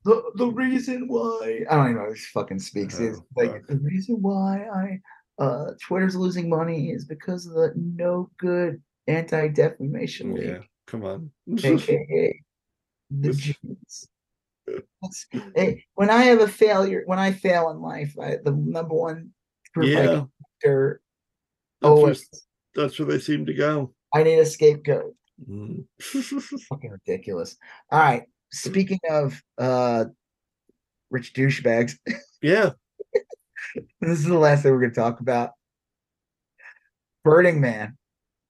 the 0.04 0.22
the 0.36 0.46
reason 0.46 1.08
why 1.08 1.64
I 1.68 1.74
don't 1.74 1.84
even 1.86 1.96
know 1.96 2.04
how 2.04 2.10
this 2.10 2.26
fucking 2.26 2.60
speaks 2.60 2.98
is 3.00 3.18
Oh, 3.18 3.24
like 3.36 3.52
fuck. 3.52 3.66
the 3.66 3.76
reason 3.78 4.22
why 4.22 4.64
I 4.72 5.42
uh 5.42 5.72
Twitter's 5.82 6.16
losing 6.16 6.48
money 6.48 6.90
is 6.90 7.04
because 7.04 7.46
of 7.46 7.54
the 7.54 7.72
no 7.76 8.30
good 8.38 8.80
anti 9.06 9.48
defamation 9.48 10.34
league, 10.34 10.46
yeah. 10.46 10.58
Come 10.86 11.04
on, 11.04 11.30
aka 11.62 12.42
the 13.10 13.32
Jews. 13.32 14.08
Hey, 15.54 15.84
when 15.94 16.10
I 16.10 16.22
have 16.24 16.40
a 16.40 16.48
failure, 16.48 17.02
when 17.06 17.18
I 17.18 17.32
fail 17.32 17.70
in 17.70 17.80
life, 17.80 18.14
I, 18.20 18.38
the 18.44 18.50
number 18.50 18.94
one 18.94 19.30
group 19.74 19.86
yeah. 19.86 20.24
after, 20.58 21.00
That's 21.80 21.90
where, 21.90 21.92
always 21.92 22.28
that's 22.74 22.98
where 22.98 23.06
they 23.06 23.18
seem 23.20 23.46
to 23.46 23.54
go. 23.54 23.94
I 24.14 24.22
need 24.22 24.38
a 24.38 24.46
scapegoat. 24.46 25.14
Mm. 25.48 25.84
Fucking 26.00 26.90
ridiculous. 26.90 27.56
All 27.90 28.00
right. 28.00 28.24
Speaking 28.50 29.00
of 29.08 29.40
uh 29.58 30.06
rich 31.10 31.32
douchebags. 31.34 31.94
Yeah. 32.42 32.72
this 34.02 34.18
is 34.18 34.24
the 34.24 34.38
last 34.38 34.62
thing 34.62 34.70
we're 34.70 34.80
going 34.80 34.92
to 34.92 35.00
talk 35.00 35.20
about. 35.20 35.52
Burning 37.24 37.62
Man. 37.62 37.96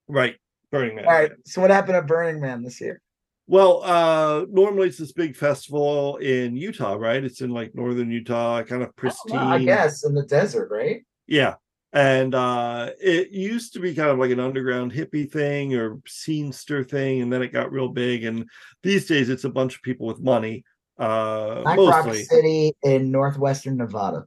Right. 0.09 0.36
Burning 0.73 0.97
Man. 0.97 1.07
All 1.07 1.12
right. 1.12 1.33
So 1.45 1.61
what 1.61 1.70
happened 1.70 1.97
at 1.97 2.07
Burning 2.07 2.41
Man 2.41 2.62
this 2.62 2.81
year? 2.81 3.01
Well, 3.47 3.83
uh 3.85 4.45
normally 4.51 4.89
it's 4.89 4.99
this 4.99 5.12
big 5.12 5.36
festival 5.36 6.17
in 6.17 6.57
Utah, 6.57 6.95
right? 6.95 7.23
It's 7.23 7.41
in 7.41 7.51
like 7.51 7.75
northern 7.75 8.11
Utah, 8.11 8.62
kind 8.65 8.83
of 8.83 8.95
pristine. 8.97 9.36
I 9.36 9.65
guess 9.65 10.05
in 10.05 10.15
the 10.15 10.25
desert, 10.25 10.69
right? 10.70 11.05
Yeah. 11.27 11.55
And 11.93 12.35
uh 12.35 12.91
it 13.01 13.31
used 13.31 13.73
to 13.75 13.78
be 13.78 13.95
kind 13.95 14.11
of 14.11 14.19
like 14.19 14.33
an 14.33 14.41
underground 14.41 14.93
hippie 14.93 15.31
thing 15.31 15.75
or 15.75 15.97
scenester 16.09 16.89
thing, 16.89 17.23
and 17.23 17.33
then 17.33 17.43
it 17.43 17.53
got 17.53 17.70
real 17.70 17.89
big. 17.89 18.25
And 18.25 18.49
these 18.83 19.07
days 19.07 19.28
it's 19.28 19.45
a 19.45 19.51
bunch 19.51 19.77
of 19.77 19.83
people 19.83 20.07
with 20.09 20.20
money. 20.20 20.65
Uh 20.99 21.62
Black 21.62 21.78
Rock. 21.78 22.15
City 22.15 22.73
in 22.83 23.12
northwestern 23.12 23.77
Nevada. 23.77 24.25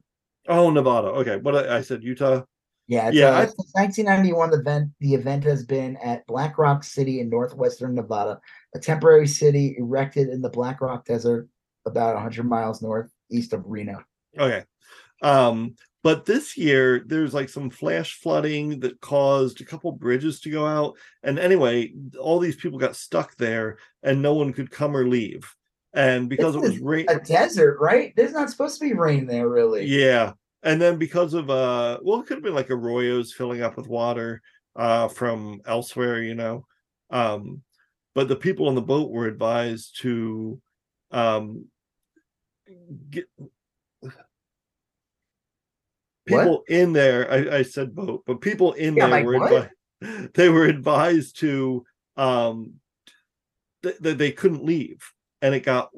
Oh, 0.48 0.70
Nevada. 0.70 1.08
Okay. 1.08 1.36
What 1.36 1.54
I, 1.54 1.76
I 1.76 1.80
said 1.82 2.02
Utah. 2.02 2.42
Yeah, 2.90 3.06
it's, 3.06 3.16
Yeah, 3.16 3.28
uh, 3.30 3.42
I- 3.42 3.46
since 3.46 3.70
1991, 3.74 4.50
the 4.50 4.58
event 4.58 4.90
the 4.98 5.14
event 5.14 5.44
has 5.44 5.64
been 5.64 5.96
at 5.98 6.26
Black 6.26 6.58
Rock 6.58 6.82
City 6.82 7.20
in 7.20 7.30
northwestern 7.30 7.94
Nevada, 7.94 8.40
a 8.74 8.80
temporary 8.80 9.28
city 9.28 9.76
erected 9.78 10.28
in 10.28 10.42
the 10.42 10.50
Black 10.50 10.80
Rock 10.80 11.04
Desert, 11.06 11.48
about 11.86 12.16
100 12.16 12.44
miles 12.44 12.82
northeast 12.82 13.52
of 13.52 13.62
Reno. 13.64 14.02
Okay. 14.36 14.64
Um, 15.22 15.76
but 16.02 16.24
this 16.24 16.56
year 16.56 17.04
there's 17.06 17.32
like 17.32 17.48
some 17.48 17.70
flash 17.70 18.14
flooding 18.14 18.80
that 18.80 19.00
caused 19.00 19.60
a 19.60 19.64
couple 19.64 19.92
bridges 19.92 20.40
to 20.40 20.50
go 20.50 20.66
out. 20.66 20.96
And 21.22 21.38
anyway, 21.38 21.92
all 22.18 22.40
these 22.40 22.56
people 22.56 22.78
got 22.80 22.96
stuck 22.96 23.36
there 23.36 23.78
and 24.02 24.20
no 24.20 24.34
one 24.34 24.52
could 24.52 24.70
come 24.72 24.96
or 24.96 25.06
leave. 25.06 25.54
And 25.92 26.28
because 26.28 26.56
it 26.56 26.60
was 26.60 26.80
rain, 26.80 27.06
A 27.08 27.20
desert, 27.20 27.78
right? 27.80 28.12
There's 28.16 28.32
not 28.32 28.50
supposed 28.50 28.80
to 28.80 28.84
be 28.88 28.94
rain 28.94 29.26
there, 29.26 29.48
really. 29.48 29.84
yeah. 29.86 30.32
And 30.62 30.80
then 30.80 30.98
because 30.98 31.34
of 31.34 31.48
uh 31.50 31.98
well, 32.02 32.20
it 32.20 32.26
could 32.26 32.36
have 32.36 32.44
been 32.44 32.54
like 32.54 32.68
arroyos 32.68 33.32
filling 33.32 33.62
up 33.62 33.76
with 33.76 33.88
water 33.88 34.42
uh 34.76 35.08
from 35.08 35.60
elsewhere, 35.66 36.22
you 36.22 36.34
know. 36.34 36.66
Um, 37.10 37.62
but 38.14 38.28
the 38.28 38.36
people 38.36 38.68
on 38.68 38.74
the 38.74 38.82
boat 38.82 39.10
were 39.10 39.26
advised 39.26 40.00
to 40.02 40.60
um 41.10 41.66
get 43.10 43.26
What? 46.26 46.42
people 46.42 46.64
in 46.68 46.92
there 46.92 47.30
I, 47.30 47.58
I 47.58 47.62
said 47.62 47.94
boat 47.94 48.22
but 48.26 48.40
people 48.40 48.72
in 48.74 48.94
Yeah, 48.94 49.06
there 49.06 49.10
like 49.10 49.24
were 49.24 49.38
advi- 49.40 50.30
they 50.34 50.48
were 50.48 50.66
advised 50.66 51.38
to 51.40 51.84
um 52.16 52.74
th- 53.82 53.98
that 54.00 54.18
they 54.18 54.30
couldn't 54.30 54.64
leave 54.64 54.98
and 55.42 55.54
it 55.54 55.64
got 55.64 55.90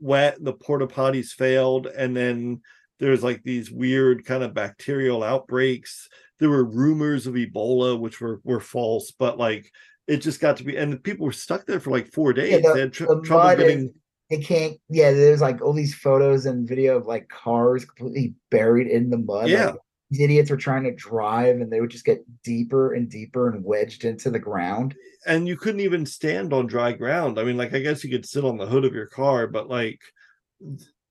wet 0.00 0.42
the 0.42 0.52
porta 0.52 0.86
potties 0.86 1.30
failed 1.30 1.86
and 1.86 2.16
then 2.16 2.60
there's 3.02 3.22
like 3.22 3.42
these 3.42 3.70
weird 3.70 4.24
kind 4.24 4.42
of 4.42 4.54
bacterial 4.54 5.22
outbreaks 5.22 6.08
there 6.38 6.48
were 6.48 6.64
rumors 6.64 7.26
of 7.26 7.34
ebola 7.34 7.98
which 7.98 8.20
were 8.20 8.40
were 8.44 8.60
false 8.60 9.10
but 9.18 9.36
like 9.38 9.70
it 10.06 10.18
just 10.18 10.40
got 10.40 10.56
to 10.56 10.64
be 10.64 10.76
and 10.76 11.02
people 11.02 11.26
were 11.26 11.32
stuck 11.32 11.66
there 11.66 11.80
for 11.80 11.90
like 11.90 12.06
four 12.12 12.32
days 12.32 12.62
the- 12.62 12.72
they 12.72 12.80
had 12.80 12.92
tr- 12.92 13.06
The 13.06 13.20
trouble 13.22 13.56
getting 13.56 13.86
is, 13.86 13.90
they 14.30 14.38
can't. 14.38 14.78
Yeah, 14.88 15.10
there's 15.12 15.42
like 15.42 15.60
all 15.60 15.74
these 15.74 15.94
photos 15.94 16.46
and 16.46 16.66
video 16.66 16.96
of 16.96 17.04
like 17.04 17.28
cars 17.28 17.84
completely 17.84 18.32
buried 18.50 18.86
in 18.86 19.10
the 19.10 19.18
mud. 19.18 19.42
like, 19.42 19.50
Yeah. 19.50 19.72
these 20.10 20.20
idiots 20.22 20.50
were 20.50 20.56
trying 20.56 20.84
to 20.84 20.94
drive 20.94 21.60
and 21.60 21.70
they 21.70 21.82
would 21.82 21.90
just 21.90 22.06
get 22.06 22.24
deeper 22.42 22.94
and 22.94 23.10
deeper 23.10 23.50
and 23.50 23.62
wedged 23.62 24.06
into 24.06 24.30
the 24.30 24.38
ground. 24.38 24.94
and 25.26 25.46
you 25.46 25.56
couldn't 25.58 25.80
even 25.80 26.06
stand 26.06 26.52
on 26.54 26.66
dry 26.66 26.92
ground. 26.92 27.38
I 27.38 27.44
mean, 27.44 27.58
like 27.58 27.74
I 27.74 27.80
guess 27.80 28.02
you 28.04 28.10
could 28.10 28.24
sit 28.24 28.42
on 28.44 28.56
the 28.56 28.64
hood 28.66 28.86
of 28.86 28.94
your 28.94 29.06
car, 29.06 29.46
but 29.48 29.68
like 29.68 30.00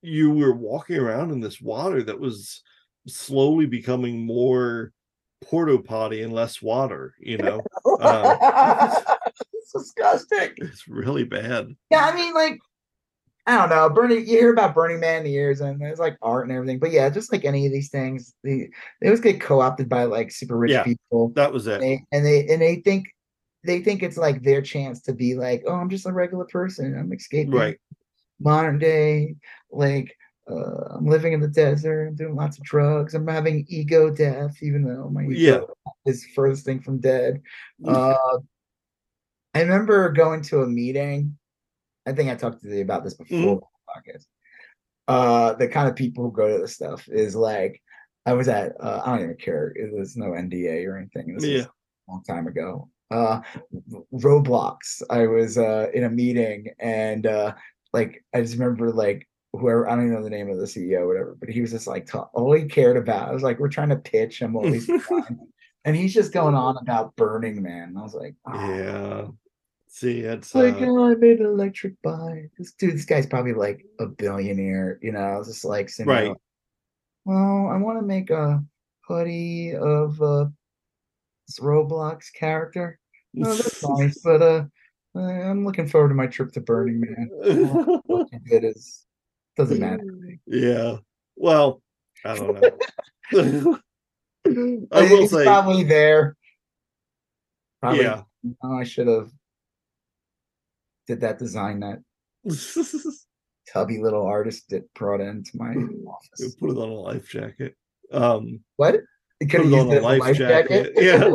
you 0.01 0.31
were 0.31 0.53
walking 0.53 0.97
around 0.97 1.31
in 1.31 1.39
this 1.39 1.61
water 1.61 2.03
that 2.03 2.19
was 2.19 2.63
slowly 3.07 3.65
becoming 3.65 4.25
more 4.25 4.93
porta 5.41 5.77
potty 5.79 6.21
and 6.21 6.33
less 6.33 6.61
water, 6.61 7.13
you 7.19 7.37
know. 7.37 7.63
Um, 7.99 8.37
it's 9.53 9.71
disgusting. 9.73 10.51
it's 10.57 10.87
really 10.87 11.23
bad. 11.23 11.75
Yeah, 11.89 12.05
I 12.05 12.15
mean, 12.15 12.33
like, 12.33 12.59
I 13.47 13.57
don't 13.57 13.69
know. 13.69 13.89
Burning, 13.89 14.19
you 14.19 14.37
hear 14.37 14.53
about 14.53 14.75
Burning 14.75 14.99
Man 14.99 15.25
years, 15.25 15.61
and 15.61 15.81
there's 15.81 15.99
like 15.99 16.17
art 16.21 16.47
and 16.47 16.55
everything. 16.55 16.79
But 16.79 16.91
yeah, 16.91 17.09
just 17.09 17.31
like 17.31 17.43
any 17.43 17.65
of 17.65 17.71
these 17.71 17.89
things, 17.89 18.33
they 18.43 18.69
they 19.01 19.07
always 19.07 19.19
get 19.19 19.41
co-opted 19.41 19.89
by 19.89 20.03
like 20.03 20.31
super 20.31 20.57
rich 20.57 20.71
Yeah. 20.71 20.83
people. 20.83 21.29
That 21.35 21.51
was 21.51 21.67
it. 21.67 21.79
They, 21.79 22.03
and 22.11 22.25
they 22.25 22.47
and 22.47 22.61
they 22.61 22.75
think 22.77 23.07
they 23.63 23.81
think 23.81 24.03
it's 24.03 24.17
like 24.17 24.43
their 24.43 24.61
chance 24.61 25.01
to 25.03 25.13
be 25.13 25.35
like, 25.35 25.63
oh, 25.67 25.73
I'm 25.73 25.89
just 25.89 26.05
a 26.05 26.13
regular 26.13 26.45
person. 26.45 26.97
I'm 26.97 27.11
escaping 27.13 27.51
Right. 27.51 27.77
Modern 28.41 28.79
day. 28.79 29.35
Like, 29.71 30.15
uh, 30.49 30.95
I'm 30.97 31.05
living 31.05 31.33
in 31.33 31.39
the 31.39 31.47
desert. 31.47 32.07
I'm 32.09 32.15
doing 32.15 32.35
lots 32.35 32.57
of 32.57 32.63
drugs. 32.63 33.13
I'm 33.13 33.27
having 33.27 33.65
ego 33.69 34.09
death, 34.09 34.55
even 34.61 34.83
though 34.83 35.09
my 35.09 35.23
ego 35.23 35.33
Yeah. 35.85 35.91
is 36.11 36.25
furthest 36.35 36.65
thing 36.65 36.81
from 36.81 36.99
dead. 36.99 37.41
Uh, 37.85 38.15
I 39.53 39.61
remember 39.61 40.09
going 40.11 40.41
to 40.43 40.61
a 40.61 40.67
meeting. 40.67 41.37
I 42.05 42.13
think 42.13 42.29
I 42.29 42.35
talked 42.35 42.61
to 42.63 42.69
you 42.75 42.81
about 42.81 43.03
this 43.03 43.13
before 43.13 43.37
Mhm. 43.37 43.61
the 43.61 44.11
podcast. 44.11 44.25
Uh, 45.07 45.53
the 45.53 45.67
kind 45.67 45.89
of 45.89 45.95
people 45.95 46.23
who 46.23 46.31
go 46.31 46.47
to 46.51 46.59
this 46.61 46.73
stuff 46.73 47.07
is 47.09 47.35
like, 47.35 47.81
I 48.25 48.33
was 48.33 48.47
at, 48.47 48.73
uh, 48.79 49.01
I 49.05 49.11
don't 49.15 49.23
even 49.25 49.35
care. 49.37 49.73
There's 49.75 50.15
no 50.15 50.33
NDA 50.33 50.85
or 50.85 50.97
anything. 50.97 51.33
This 51.35 51.43
is 51.43 51.49
Yeah. 51.49 51.65
a 52.07 52.11
long 52.11 52.23
time 52.23 52.47
ago. 52.47 52.89
Uh, 53.09 53.41
Roblox. 54.13 55.01
I 55.09 55.27
was 55.27 55.57
uh 55.57 55.87
in 55.93 56.05
a 56.05 56.09
meeting 56.09 56.69
and 56.79 57.25
uh, 57.25 57.53
like 57.93 58.23
I 58.33 58.41
just 58.41 58.53
remember 58.53 58.91
like 58.91 59.27
whoever 59.53 59.87
I 59.87 59.95
don't 59.95 60.05
even 60.05 60.15
know 60.15 60.23
the 60.23 60.29
name 60.29 60.49
of 60.49 60.57
the 60.57 60.65
CEO, 60.65 60.99
or 61.01 61.07
whatever, 61.07 61.37
but 61.39 61.49
he 61.49 61.61
was 61.61 61.71
just 61.71 61.87
like 61.87 62.05
talk, 62.05 62.31
all 62.33 62.53
he 62.53 62.65
cared 62.65 62.97
about. 62.97 63.29
I 63.29 63.33
was 63.33 63.43
like, 63.43 63.59
we're 63.59 63.69
trying 63.69 63.89
to 63.89 63.97
pitch 63.97 64.39
him 64.39 64.55
all 64.55 64.65
and 65.85 65.95
he's 65.95 66.13
just 66.13 66.33
going 66.33 66.55
on 66.55 66.77
about 66.77 67.15
Burning 67.15 67.61
Man. 67.61 67.89
And 67.89 67.97
I 67.97 68.01
was 68.01 68.13
like, 68.13 68.35
oh. 68.45 68.69
Yeah. 68.69 69.27
See, 69.89 70.21
it's 70.21 70.55
like, 70.55 70.75
uh, 70.75 70.85
oh, 70.85 71.11
I 71.11 71.15
made 71.15 71.39
an 71.39 71.47
electric 71.47 72.01
bike. 72.01 72.49
This 72.57 72.71
dude, 72.73 72.93
this 72.93 73.03
guy's 73.03 73.25
probably 73.25 73.53
like 73.53 73.85
a 73.99 74.05
billionaire, 74.05 74.99
you 75.01 75.11
know. 75.11 75.19
I 75.19 75.37
was 75.37 75.47
just 75.47 75.65
like, 75.65 75.91
Right. 76.05 76.31
well, 77.25 77.67
I 77.67 77.77
want 77.77 77.99
to 77.99 78.05
make 78.05 78.29
a 78.29 78.63
hoodie 79.05 79.75
of 79.75 80.21
uh, 80.21 80.45
this 81.47 81.59
Roblox 81.59 82.33
character. 82.33 82.97
Oh, 83.43 83.53
that's 83.55 83.87
nice, 83.87 84.19
but 84.21 84.41
uh, 84.41 84.65
I'm 85.15 85.65
looking 85.65 85.87
forward 85.87 86.09
to 86.09 86.15
my 86.15 86.27
trip 86.27 86.51
to 86.53 86.61
Burning 86.61 87.01
Man. 87.01 87.29
You 88.07 88.39
did 88.49 88.63
is 88.63 89.05
doesn't 89.57 89.79
matter. 89.79 89.97
to 89.97 90.11
me. 90.11 90.39
yeah. 90.47 90.97
Well, 91.35 91.81
I 92.23 92.35
don't 92.35 92.61
know. 92.61 93.79
I 94.91 95.01
will 95.01 95.19
He's 95.21 95.31
say, 95.31 95.43
probably 95.43 95.83
there. 95.83 96.35
Probably, 97.81 98.03
yeah. 98.03 98.23
oh, 98.63 98.77
I 98.77 98.83
should 98.83 99.07
have 99.07 99.31
did 101.07 101.21
that 101.21 101.39
design 101.39 101.79
that 101.81 101.99
tubby 103.73 103.99
little 104.01 104.25
artist 104.25 104.69
that 104.69 104.91
brought 104.93 105.19
into 105.21 105.51
my 105.55 105.73
office. 106.07 106.55
Put 106.55 106.69
it 106.71 106.77
on 106.77 106.89
a 106.89 106.93
life 106.93 107.27
jacket. 107.29 107.75
Um, 108.11 108.61
What? 108.77 109.01
You 109.39 109.47
could 109.47 109.63
Put 109.63 109.73
it 109.73 109.79
on 109.79 109.91
a 109.91 109.99
a 109.99 110.01
life 110.01 110.19
life 110.21 110.37
jacket. 110.37 110.93
jacket. 110.95 111.03
Yeah. 111.03 111.33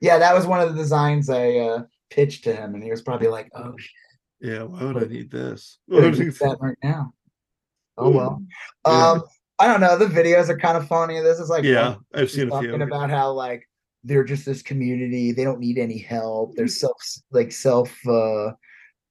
yeah, 0.00 0.18
that 0.18 0.34
was 0.34 0.46
one 0.46 0.60
of 0.60 0.68
the 0.74 0.74
designs 0.82 1.30
I 1.30 1.56
uh, 1.56 1.82
pitched 2.10 2.44
to 2.44 2.54
him, 2.54 2.74
and 2.74 2.82
he 2.82 2.90
was 2.90 3.02
probably 3.02 3.28
like, 3.28 3.50
"Oh, 3.54 3.74
shit, 3.78 3.90
yeah. 4.40 4.62
Why 4.62 4.84
would 4.84 5.02
I 5.02 5.06
need 5.06 5.30
this? 5.30 5.78
I'm 5.90 6.00
gonna 6.00 6.16
that 6.16 6.58
right 6.60 6.78
now." 6.82 7.14
Oh 7.96 8.10
well. 8.10 8.42
Um, 8.84 9.22
I 9.58 9.66
don't 9.66 9.80
know. 9.80 9.98
The 9.98 10.06
videos 10.06 10.48
are 10.48 10.58
kind 10.58 10.76
of 10.78 10.88
funny. 10.88 11.20
This 11.20 11.38
is 11.38 11.50
like 11.50 11.64
yeah, 11.64 11.96
I've 12.14 12.30
seen 12.30 12.48
a 12.48 12.50
talking 12.50 12.70
few. 12.70 12.82
about 12.82 13.10
how 13.10 13.32
like 13.32 13.68
they're 14.04 14.24
just 14.24 14.46
this 14.46 14.62
community. 14.62 15.32
They 15.32 15.44
don't 15.44 15.60
need 15.60 15.78
any 15.78 15.98
help. 15.98 16.54
They're 16.56 16.68
self 16.68 16.96
like 17.30 17.52
self. 17.52 17.94
uh 18.06 18.52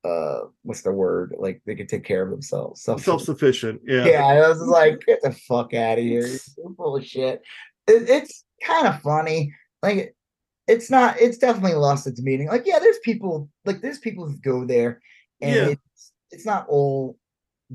uh 0.03 0.39
What's 0.63 0.81
the 0.81 0.91
word? 0.91 1.35
Like 1.37 1.61
they 1.65 1.75
can 1.75 1.87
take 1.87 2.03
care 2.03 2.23
of 2.23 2.31
themselves. 2.31 2.81
Self. 2.81 3.03
Self-sufficient. 3.03 3.81
Yeah. 3.85 4.05
Yeah, 4.05 4.25
I 4.25 4.49
was 4.49 4.59
like, 4.59 5.01
get 5.05 5.21
the 5.21 5.31
fuck 5.31 5.73
out 5.73 5.99
of 5.99 6.03
here. 6.03 6.25
You're 6.25 6.73
full 6.75 6.97
of 6.97 7.05
shit. 7.05 7.43
It, 7.87 8.09
it's 8.09 8.43
kind 8.63 8.87
of 8.87 9.01
funny. 9.01 9.53
Like, 9.83 10.15
it's 10.69 10.89
not, 10.89 11.19
it's 11.19 11.38
definitely 11.38 11.73
lost 11.73 12.07
its 12.07 12.22
meaning. 12.22 12.48
Like, 12.48 12.64
yeah, 12.65 12.80
there's 12.80 12.99
people, 13.03 13.49
like, 13.65 13.81
there's 13.81 13.99
people 13.99 14.27
who 14.27 14.38
go 14.38 14.65
there 14.65 15.01
and 15.41 15.56
Yeah. 15.56 15.67
it's, 15.69 16.11
it's 16.31 16.45
not 16.45 16.67
all 16.69 17.17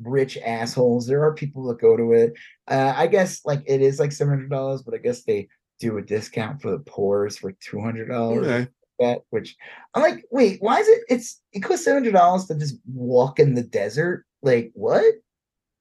rich 0.02 0.38
assholes. 0.38 1.06
There 1.06 1.22
are 1.24 1.34
people 1.34 1.64
that 1.68 1.80
go 1.80 1.96
to 1.96 2.12
it. 2.12 2.34
Uh, 2.68 2.94
I 2.96 3.06
guess, 3.06 3.44
like, 3.44 3.62
it 3.66 3.80
is 3.82 3.98
like 4.00 4.10
$700, 4.10 4.84
but 4.84 4.94
I 4.94 4.98
guess 4.98 5.24
they 5.24 5.48
do 5.80 5.98
a 5.98 6.02
discount 6.02 6.62
for 6.62 6.70
the 6.70 6.78
poor's 6.78 7.36
for 7.36 7.52
$200 7.52 8.10
Okay. 8.10 8.68
that 9.00 9.22
which 9.30 9.56
I'm 9.94 10.02
like, 10.02 10.24
wait, 10.30 10.58
why 10.62 10.78
is 10.78 10.86
it 10.88 11.02
it's 11.08 11.42
it 11.52 11.60
costs 11.60 11.84
seven 11.84 12.04
hundred 12.04 12.12
dollars 12.16 12.46
to 12.46 12.54
just 12.54 12.76
walk 12.86 13.40
in 13.40 13.54
the 13.54 13.64
desert? 13.64 14.24
Like 14.42 14.70
what? 14.74 15.04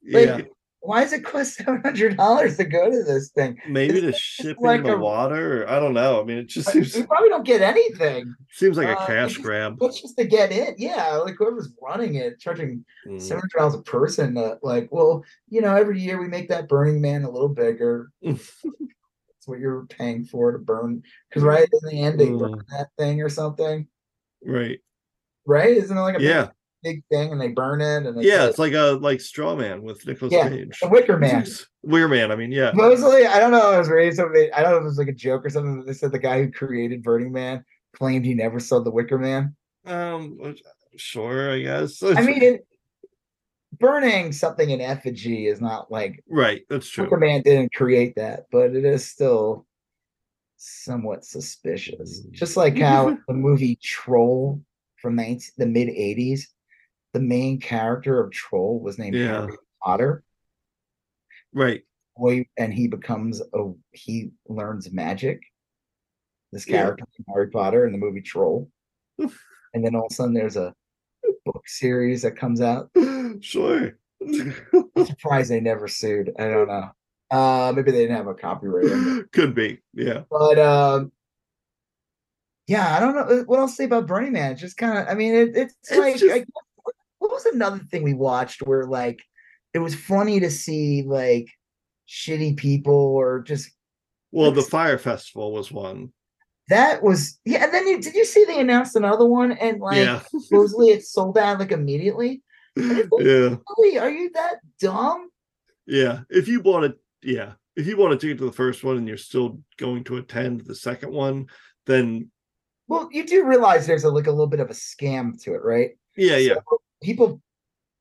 Like, 0.07 0.27
Yeah. 0.27 0.41
Why 0.85 1.01
does 1.01 1.13
it 1.13 1.23
cost 1.25 1.53
seven 1.57 1.81
hundred 1.81 2.17
dollars 2.17 2.57
to 2.57 2.63
go 2.65 2.89
to 2.89 3.03
this 3.03 3.29
thing? 3.31 3.57
Maybe 3.67 3.99
It's 3.99 4.17
to 4.17 4.21
ship 4.21 4.57
like 4.59 4.79
in 4.81 4.85
the 4.87 4.95
a- 4.95 4.99
water. 4.99 5.67
I 5.69 5.79
don't 5.79 5.93
know. 5.93 6.21
I 6.21 6.23
mean, 6.23 6.37
it 6.37 6.47
just 6.47 6.69
seems 6.71 6.95
You 6.95 7.05
probably 7.07 7.29
don't 7.29 7.45
get 7.45 7.61
anything. 7.61 8.33
seems 8.51 8.77
like 8.77 8.87
a 8.87 8.97
Uh, 8.99 9.05
cash 9.07 9.31
it's- 9.31 9.43
grab. 9.45 9.77
That's 9.79 10.01
just 10.01 10.17
to 10.17 10.25
get 10.25 10.51
in. 10.51 10.75
Yeah, 10.77 11.15
like 11.17 11.35
whoever's 11.37 11.69
running 11.81 12.15
it, 12.15 12.39
charging 12.39 12.85
Mm. 13.07 13.21
seven 13.21 13.41
hundred 13.41 13.57
dollars 13.59 13.75
a 13.75 13.81
person. 13.83 14.37
Uh, 14.37 14.55
like, 14.63 14.87
well, 14.91 15.23
you 15.49 15.61
know, 15.61 15.75
every 15.75 15.99
year 15.99 16.19
we 16.19 16.27
make 16.27 16.49
that 16.49 16.67
Burning 16.69 17.01
Man 17.01 17.23
a 17.23 17.29
little 17.29 17.49
bigger. 17.49 18.09
That's 18.23 19.47
what 19.47 19.59
you're 19.59 19.85
paying 19.87 20.25
for 20.25 20.51
to 20.51 20.57
burn. 20.59 21.03
Because 21.29 21.43
right 21.43 21.67
in 21.71 21.89
the 21.89 22.01
end, 22.03 22.19
they 22.19 22.29
burn 22.29 22.53
Mm. 22.53 22.67
that 22.71 22.87
thing 22.97 23.21
or 23.21 23.29
something. 23.29 23.87
Right. 24.43 24.79
Right? 25.45 25.77
Isn't 25.77 25.97
it 25.97 26.01
like 26.01 26.17
a 26.17 26.21
Yeah. 26.21 26.47
Big, 26.85 27.03
thing 27.11 27.31
and 27.31 27.41
they 27.41 27.49
burn 27.49 27.81
it 27.81 28.05
and 28.05 28.17
they 28.17 28.27
Yeah. 28.27 28.45
It's 28.45 28.59
like 28.59 28.73
a 28.73 28.97
like 29.01 29.19
straw 29.19 29.55
man 29.55 29.81
with 29.81 30.05
Nicolas 30.07 30.31
Yeah, 30.33 30.47
Cage. 30.49 30.79
the 30.81 30.87
Wicker 30.87 31.17
Man. 31.17 31.45
Weir 31.83 32.07
man. 32.07 32.31
I 32.31 32.35
mean, 32.35 32.51
yeah. 32.51 32.71
Supposedly, 32.71 33.25
I 33.25 33.39
don't 33.39 33.51
know. 33.51 33.71
I 33.71 33.77
was 33.77 33.89
reading 33.89 34.15
something. 34.15 34.49
I 34.55 34.61
don't 34.61 34.71
know 34.71 34.77
if 34.77 34.81
it 34.83 34.85
was 34.85 34.97
like 34.97 35.07
a 35.07 35.13
joke 35.13 35.45
or 35.45 35.49
something. 35.49 35.77
But 35.79 35.87
they 35.87 35.93
said 35.93 36.11
the 36.11 36.19
guy 36.19 36.41
who 36.41 36.51
created 36.51 37.03
Burning 37.03 37.31
Man 37.31 37.63
claimed 37.95 38.25
he 38.25 38.33
never 38.33 38.59
saw 38.59 38.79
the 38.79 38.91
Wicker 38.91 39.17
Man. 39.17 39.55
Um. 39.85 40.55
Sure. 40.95 41.51
I 41.51 41.61
guess. 41.61 42.01
I 42.01 42.21
mean, 42.25 42.41
it, 42.41 42.67
burning 43.77 44.31
something 44.31 44.69
in 44.69 44.79
effigy 44.81 45.47
is 45.47 45.59
not 45.59 45.91
like 45.91 46.23
right. 46.29 46.61
That's 46.69 46.87
true. 46.87 47.03
Wicker 47.05 47.17
Man 47.17 47.41
didn't 47.41 47.73
create 47.73 48.15
that, 48.15 48.45
but 48.51 48.75
it 48.75 48.85
is 48.85 49.05
still 49.09 49.65
somewhat 50.57 51.25
suspicious. 51.25 52.21
Just 52.31 52.57
like 52.57 52.77
how 52.77 53.17
the 53.27 53.33
movie 53.33 53.77
Troll 53.83 54.61
from 55.01 55.15
19, 55.15 55.41
the 55.57 55.65
mid 55.65 55.89
80s, 55.89 56.41
the 57.15 57.21
main 57.21 57.61
character 57.61 58.19
of 58.19 58.29
Troll 58.31 58.81
was 58.81 58.99
named 58.99 59.15
Yeah. 59.15 59.41
Harry 59.45 59.57
Potter. 59.81 60.21
Right. 61.53 61.83
Boy, 62.17 62.45
and 62.57 62.73
he 62.73 62.87
becomes 62.89 63.41
a 63.41 63.71
he 63.93 64.31
learns 64.49 64.91
magic. 64.91 65.39
This 66.51 66.67
Yeah. 66.67 66.81
character 66.83 67.05
from 67.15 67.25
Harry 67.33 67.49
Potter 67.49 67.85
in 67.85 67.93
the 67.93 67.97
movie 67.97 68.21
Troll. 68.21 68.69
and 69.17 69.31
then 69.73 69.95
all 69.95 70.07
of 70.07 70.11
a 70.11 70.13
sudden 70.13 70.33
there's 70.33 70.57
a 70.57 70.73
book 71.45 71.63
series 71.67 72.21
that 72.23 72.35
comes 72.37 72.59
out. 72.61 72.91
Sure. 73.41 73.97
I'm 74.21 75.05
surprised 75.05 75.49
they 75.51 75.59
never 75.59 75.87
sued. 75.89 76.31
I 76.39 76.47
don't 76.47 76.67
know. 76.67 76.89
Uh 77.31 77.73
maybe 77.75 77.91
they 77.91 77.99
didn't 78.03 78.15
have 78.17 78.27
a 78.27 78.33
copyright. 78.33 79.29
Could 79.33 79.55
be. 79.55 79.79
Yeah. 79.93 80.23
But 80.29 80.57
um 80.59 81.11
yeah, 82.67 82.95
I 82.95 82.99
don't 82.99 83.13
know 83.15 83.43
what 83.45 83.59
else 83.59 83.71
to 83.71 83.75
say 83.77 83.83
about 83.85 84.07
Burning 84.07 84.31
Man. 84.33 84.53
It's 84.53 84.61
just 84.61 84.77
kind 84.77 84.97
of 84.97 85.07
I 85.07 85.13
mean 85.15 85.33
it, 85.35 85.55
it's, 85.55 85.75
It's 85.89 85.97
like 85.97 86.15
just- 86.17 86.33
I, 86.33 86.45
was 87.35 87.45
another 87.45 87.79
thing 87.79 88.03
we 88.03 88.13
watched 88.13 88.61
where 88.61 88.85
like 88.85 89.21
it 89.73 89.79
was 89.79 89.93
funny 89.93 90.39
to 90.39 90.49
see 90.49 91.03
like 91.03 91.47
shitty 92.07 92.57
people 92.57 92.93
or 92.93 93.41
just 93.41 93.71
Well, 94.31 94.51
the 94.51 94.61
Fyre 94.61 94.97
festival 94.97 95.51
was 95.51 95.71
one. 95.71 96.11
that 96.69 97.03
was 97.03 97.39
yeah 97.45 97.63
and 97.63 97.73
then 97.73 97.87
you, 97.87 98.01
did 98.01 98.15
you 98.15 98.25
see 98.25 98.43
they 98.45 98.59
announced 98.59 98.95
another 98.95 99.25
one 99.25 99.51
and 99.51 99.79
like 99.79 99.97
yeah. 99.97 100.21
supposedly 100.39 100.89
it 100.89 101.05
sold 101.05 101.37
out 101.37 101.59
like 101.59 101.71
immediately 101.71 102.41
like, 102.75 103.07
yeah. 103.19 103.55
really 103.77 103.99
are 103.99 104.09
you 104.09 104.31
that 104.33 104.55
dumb 104.79 105.29
Yeah. 105.85 106.21
If 106.29 106.47
you 106.47 106.61
bought 106.63 106.83
it, 106.83 106.99
yeah. 107.21 107.53
If 107.75 107.85
you 107.87 107.95
bought 107.97 108.13
a 108.13 108.17
ticket 108.17 108.37
to 108.39 108.45
the 108.45 108.51
first 108.51 108.83
one 108.83 108.97
and 108.97 109.07
you're 109.07 109.17
still 109.17 109.59
going 109.77 110.03
to 110.05 110.17
attend 110.17 110.61
the 110.61 110.75
second 110.75 111.11
one, 111.11 111.47
then 111.85 112.31
well 112.87 113.09
you 113.11 113.25
do 113.25 113.45
realize 113.45 113.85
there's 113.85 114.03
a 114.03 114.09
like 114.09 114.27
a 114.27 114.31
little 114.31 114.47
bit 114.47 114.59
of 114.59 114.69
a 114.69 114.73
scam 114.73 115.39
to 115.43 115.53
it 115.53 115.63
right 115.63 115.91
yeah, 116.17 116.37
yeah. 116.37 116.55
People 117.05 117.39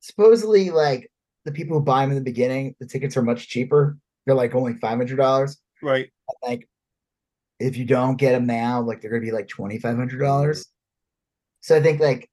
supposedly 0.00 0.70
like 0.70 1.10
the 1.44 1.52
people 1.52 1.78
who 1.78 1.84
buy 1.84 2.00
them 2.02 2.10
in 2.10 2.16
the 2.16 2.22
beginning 2.32 2.74
the 2.80 2.86
tickets 2.86 3.16
are 3.16 3.22
much 3.22 3.48
cheaper 3.48 3.96
they're 4.24 4.34
like 4.34 4.54
only 4.54 4.74
$500 4.74 5.56
Right. 5.82 6.10
like 6.42 6.68
if 7.60 7.76
you 7.76 7.84
don't 7.84 8.16
get 8.16 8.32
them 8.32 8.46
now 8.46 8.80
like 8.82 9.00
they're 9.00 9.10
gonna 9.10 9.22
be 9.22 9.30
like 9.30 9.48
$2500 9.48 10.66
so 11.60 11.76
i 11.76 11.80
think 11.80 12.00
like 12.00 12.28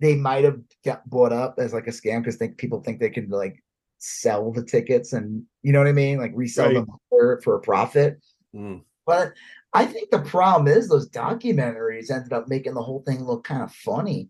they 0.00 0.16
might 0.16 0.44
have 0.44 0.60
got 0.84 1.08
bought 1.08 1.32
up 1.32 1.56
as 1.58 1.72
like 1.72 1.86
a 1.86 1.90
scam 1.90 2.20
because 2.20 2.36
think 2.36 2.56
people 2.56 2.80
think 2.80 2.98
they 2.98 3.10
can 3.10 3.28
like 3.28 3.62
sell 3.98 4.50
the 4.52 4.64
tickets 4.64 5.12
and 5.12 5.44
you 5.62 5.72
know 5.72 5.78
what 5.78 5.88
i 5.88 5.92
mean 5.92 6.18
like 6.18 6.32
resell 6.34 6.66
Right. 6.66 6.74
them 6.74 6.86
for, 7.08 7.40
for 7.42 7.54
a 7.56 7.60
profit 7.60 8.20
Mm. 8.54 8.82
but 9.06 9.32
i 9.72 9.84
think 9.84 10.10
the 10.10 10.22
problem 10.22 10.66
is 10.66 10.88
those 10.88 11.08
documentaries 11.10 12.10
ended 12.10 12.32
up 12.32 12.48
making 12.48 12.74
the 12.74 12.82
whole 12.82 13.02
thing 13.06 13.22
look 13.24 13.44
kind 13.44 13.62
of 13.62 13.72
funny 13.72 14.28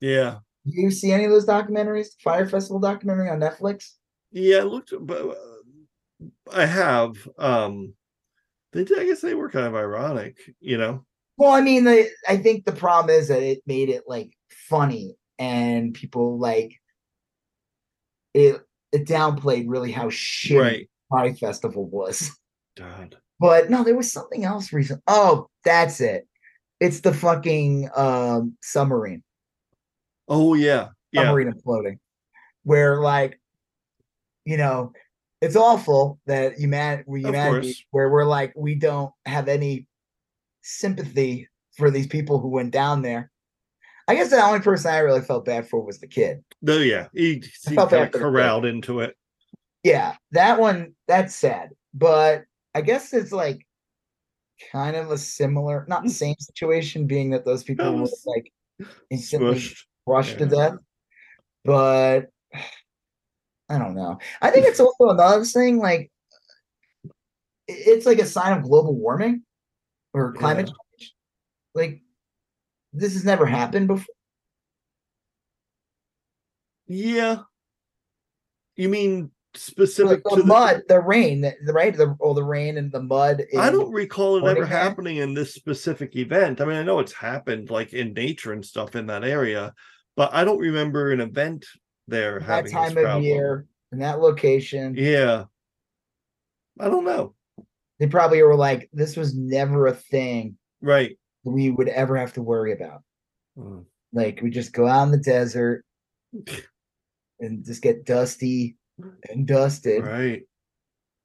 Yeah. 0.00 0.40
Do 0.66 0.80
you 0.80 0.90
see 0.90 1.12
any 1.12 1.24
of 1.24 1.30
those 1.30 1.46
documentaries 1.46 2.08
Fyre 2.22 2.46
festival 2.46 2.80
documentary 2.80 3.28
on 3.28 3.40
netflix 3.40 3.92
Yeah, 4.32 4.58
I 4.58 4.62
looked, 4.62 4.92
but 5.00 5.30
uh, 5.30 6.24
I 6.52 6.66
have. 6.66 7.28
Um, 7.38 7.94
they 8.72 8.84
did. 8.84 8.98
I 8.98 9.04
guess 9.04 9.20
they 9.20 9.34
were 9.34 9.50
kind 9.50 9.66
of 9.66 9.74
ironic, 9.74 10.38
you 10.60 10.78
know. 10.78 11.04
Well, 11.36 11.52
I 11.52 11.60
mean, 11.60 11.84
the, 11.84 12.08
I 12.28 12.36
think 12.36 12.64
the 12.64 12.72
problem 12.72 13.14
is 13.14 13.28
that 13.28 13.42
it 13.42 13.62
made 13.66 13.88
it 13.88 14.04
like 14.06 14.30
funny, 14.50 15.16
and 15.38 15.94
people 15.94 16.38
like 16.38 16.74
it. 18.34 18.60
It 18.92 19.06
downplayed 19.06 19.64
really 19.66 19.90
how 19.90 20.06
shitty 20.06 20.60
Right. 20.60 20.90
Fyre 21.10 21.34
Festival 21.34 21.88
was. 21.88 22.30
God. 22.76 23.16
But 23.40 23.70
no, 23.70 23.82
there 23.82 23.96
was 23.96 24.12
something 24.12 24.44
else 24.44 24.72
recent. 24.72 25.02
Oh, 25.06 25.48
that's 25.64 26.00
it. 26.00 26.28
It's 26.80 27.00
the 27.00 27.12
fucking 27.12 27.90
um, 27.96 28.56
submarine, 28.62 29.22
Oh 30.28 30.54
yeah. 30.54 30.88
Yeah. 31.12 31.24
submarine 31.24 31.52
imploding, 31.52 31.98
where 32.64 33.00
like, 33.00 33.40
you 34.44 34.56
know, 34.56 34.92
it's 35.40 35.56
awful 35.56 36.18
that 36.26 36.58
human 36.58 37.04
we 37.06 37.24
Of 37.24 37.34
humanity 37.34 37.86
where 37.90 38.08
we're 38.08 38.24
like 38.24 38.52
we 38.56 38.74
don't 38.74 39.12
have 39.26 39.48
any 39.48 39.86
sympathy 40.62 41.48
for 41.76 41.90
these 41.90 42.06
people 42.06 42.38
who 42.38 42.48
went 42.48 42.70
down 42.70 43.02
there. 43.02 43.30
I 44.06 44.14
guess 44.14 44.30
the 44.30 44.42
only 44.42 44.60
person 44.60 44.92
I 44.92 44.98
really 44.98 45.22
felt 45.22 45.44
bad 45.44 45.68
for 45.68 45.82
was 45.82 45.98
the 45.98 46.06
kid. 46.06 46.44
No, 46.60 46.78
yeah. 46.78 47.08
He, 47.14 47.42
he 47.66 47.74
felt 47.74 47.90
bad 47.90 48.02
of 48.02 48.12
for 48.12 48.12
the 48.12 48.18
kid. 48.18 48.22
corralled 48.22 48.66
into 48.66 49.00
it. 49.00 49.16
Yeah, 49.82 50.14
that 50.32 50.58
one 50.58 50.94
that's 51.06 51.34
sad. 51.34 51.70
But 51.92 52.44
I 52.74 52.80
guess 52.80 53.12
it's 53.12 53.32
like 53.32 53.66
kind 54.72 54.96
of 54.96 55.10
a 55.10 55.18
similar, 55.18 55.84
not 55.88 56.04
the 56.04 56.10
same 56.10 56.36
situation, 56.38 57.06
being 57.06 57.30
that 57.30 57.44
those 57.44 57.62
people 57.62 57.92
were 57.94 58.08
like 58.26 58.52
instantly 59.10 59.56
Smushed. 59.56 59.84
Crushed 60.06 60.38
to 60.38 60.46
death. 60.46 60.74
But 61.64 62.30
I 63.68 63.78
don't 63.78 63.94
know. 63.94 64.18
I 64.42 64.50
think 64.50 64.66
it's 64.66 64.80
also 64.80 65.08
another 65.08 65.44
thing, 65.44 65.78
like 65.78 66.10
it's 67.66 68.06
like 68.06 68.18
a 68.18 68.26
sign 68.26 68.56
of 68.56 68.64
global 68.64 68.94
warming 68.94 69.42
or 70.12 70.32
climate 70.34 70.66
change. 70.66 71.14
Like 71.74 72.02
this 72.92 73.14
has 73.14 73.24
never 73.24 73.46
happened 73.46 73.88
before. 73.88 74.14
Yeah. 76.86 77.38
You 78.76 78.88
mean 78.88 79.30
specific 79.56 80.24
Like 80.24 80.34
to 80.34 80.42
the 80.42 80.46
mud, 80.46 80.82
the 80.88 81.00
rain, 81.00 81.40
the, 81.40 81.54
the 81.64 81.72
right, 81.72 81.96
the 81.96 82.16
all 82.20 82.34
the 82.34 82.44
rain 82.44 82.78
and 82.78 82.90
the 82.90 83.02
mud. 83.02 83.44
I 83.58 83.70
don't 83.70 83.92
recall 83.92 84.36
it 84.36 84.48
ever 84.48 84.66
happening 84.66 85.18
in 85.18 85.34
this 85.34 85.54
specific 85.54 86.16
event. 86.16 86.60
I 86.60 86.64
mean, 86.64 86.76
I 86.76 86.82
know 86.82 86.98
it's 86.98 87.12
happened 87.12 87.70
like 87.70 87.92
in 87.92 88.12
nature 88.12 88.52
and 88.52 88.64
stuff 88.64 88.96
in 88.96 89.06
that 89.06 89.24
area, 89.24 89.72
but 90.16 90.34
I 90.34 90.44
don't 90.44 90.58
remember 90.58 91.12
an 91.12 91.20
event 91.20 91.64
there 92.08 92.40
having 92.40 92.72
that 92.72 92.80
having 92.80 93.04
time 93.04 93.16
of 93.18 93.22
year 93.22 93.66
in 93.92 93.98
that 94.00 94.20
location. 94.20 94.94
Yeah. 94.96 95.44
I 96.80 96.88
don't 96.88 97.04
know. 97.04 97.34
They 98.00 98.08
probably 98.08 98.42
were 98.42 98.56
like, 98.56 98.90
this 98.92 99.16
was 99.16 99.34
never 99.36 99.86
a 99.86 99.94
thing 99.94 100.56
Right. 100.80 101.16
we 101.44 101.70
would 101.70 101.88
ever 101.88 102.16
have 102.16 102.32
to 102.34 102.42
worry 102.42 102.72
about. 102.72 103.02
Mm. 103.56 103.84
Like 104.12 104.40
we 104.42 104.50
just 104.50 104.72
go 104.72 104.86
out 104.86 105.04
in 105.04 105.12
the 105.12 105.18
desert 105.18 105.84
and 107.40 107.64
just 107.64 107.82
get 107.82 108.04
dusty 108.04 108.76
and 109.30 109.46
dusted 109.46 110.04
Right. 110.04 110.42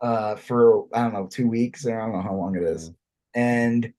uh 0.02 0.36
for 0.36 0.86
I 0.94 1.04
don't 1.04 1.14
know 1.14 1.28
two 1.28 1.48
weeks 1.48 1.86
or 1.86 2.00
I 2.00 2.06
don't 2.06 2.16
know 2.16 2.22
how 2.22 2.36
long 2.36 2.56
it 2.56 2.64
is. 2.64 2.92
And 3.36 3.94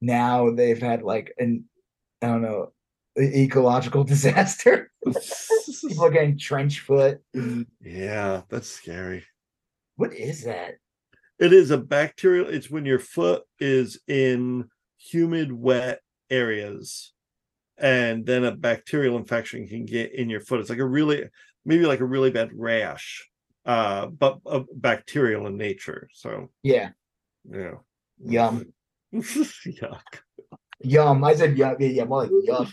now 0.00 0.50
they've 0.50 0.80
had 0.80 1.02
like 1.02 1.32
an 1.38 1.64
I 2.22 2.26
don't 2.28 2.42
know 2.42 2.72
ecological 3.18 4.04
disaster. 4.14 4.90
People 5.04 6.04
are 6.04 6.10
getting 6.10 6.38
trench 6.38 6.80
foot. 6.80 7.20
yeah, 7.82 8.42
that's 8.48 8.68
scary. 8.68 9.24
What 9.96 10.12
is 10.14 10.44
that? 10.44 10.74
It 11.40 11.52
is 11.52 11.70
a 11.70 11.78
bacterial. 11.78 12.48
It's 12.48 12.70
when 12.70 12.84
your 12.84 12.98
foot 12.98 13.42
is 13.60 14.00
in 14.08 14.68
humid, 14.96 15.52
wet 15.52 16.00
areas, 16.30 17.12
and 17.76 18.26
then 18.26 18.44
a 18.44 18.52
bacterial 18.54 19.16
infection 19.16 19.66
can 19.68 19.84
get 19.84 20.12
in 20.14 20.28
your 20.30 20.40
foot. 20.40 20.60
It's 20.60 20.70
like 20.70 20.78
a 20.80 20.84
really, 20.86 21.24
maybe 21.68 21.84
like 21.86 22.00
a 22.00 22.04
really 22.04 22.30
bad 22.30 22.50
rash, 22.54 23.28
uh, 23.66 24.06
but 24.06 24.40
uh, 24.46 24.62
bacterial 24.74 25.46
in 25.46 25.56
nature. 25.58 26.08
So 26.14 26.48
Yeah, 26.62 26.90
yeah, 27.48 27.74
yum, 28.24 28.72
yuck. 29.12 30.00
yum. 30.80 31.22
I 31.22 31.34
said 31.34 31.56
yum. 31.58 31.76
Yeah, 31.78 31.88
yeah, 31.88 32.04
more 32.04 32.26
like. 32.26 32.68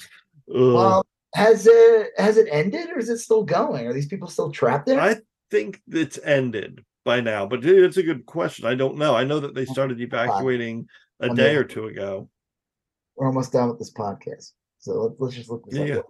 Well, 0.48 1.06
has 1.36 1.68
it 1.68 2.12
has 2.18 2.38
it 2.38 2.48
ended 2.50 2.90
or 2.90 2.98
is 2.98 3.10
it 3.10 3.18
still 3.20 3.44
going? 3.44 3.86
Are 3.86 3.94
these 3.94 4.08
people 4.08 4.30
still 4.30 4.52
trapped 4.52 4.86
there? 4.86 5.00
I 5.02 5.18
think 5.52 5.82
it's 5.90 6.18
ended 6.24 6.84
by 7.04 7.20
now, 7.20 7.46
but 7.46 7.66
it's 7.66 7.98
a 7.98 8.04
good 8.04 8.26
question. 8.26 8.66
I 8.66 8.76
don't 8.76 8.98
know. 8.98 9.14
I 9.16 9.26
know 9.26 9.42
that 9.42 9.54
they 9.54 9.66
started 9.66 10.00
evacuating 10.00 10.88
a 11.20 11.28
I'm 11.30 11.36
day 11.36 11.54
there. 11.54 11.60
or 11.62 11.64
two 11.66 11.88
ago. 11.88 12.30
We're 13.18 13.28
almost 13.28 13.52
done 13.52 13.70
with 13.70 13.80
this 13.80 13.92
podcast. 13.94 14.52
So 14.80 14.92
let's, 15.02 15.16
let's 15.20 15.36
just 15.36 15.50
look 15.50 15.66
this 15.66 15.78
Yeah, 15.80 15.98
up. 15.98 16.06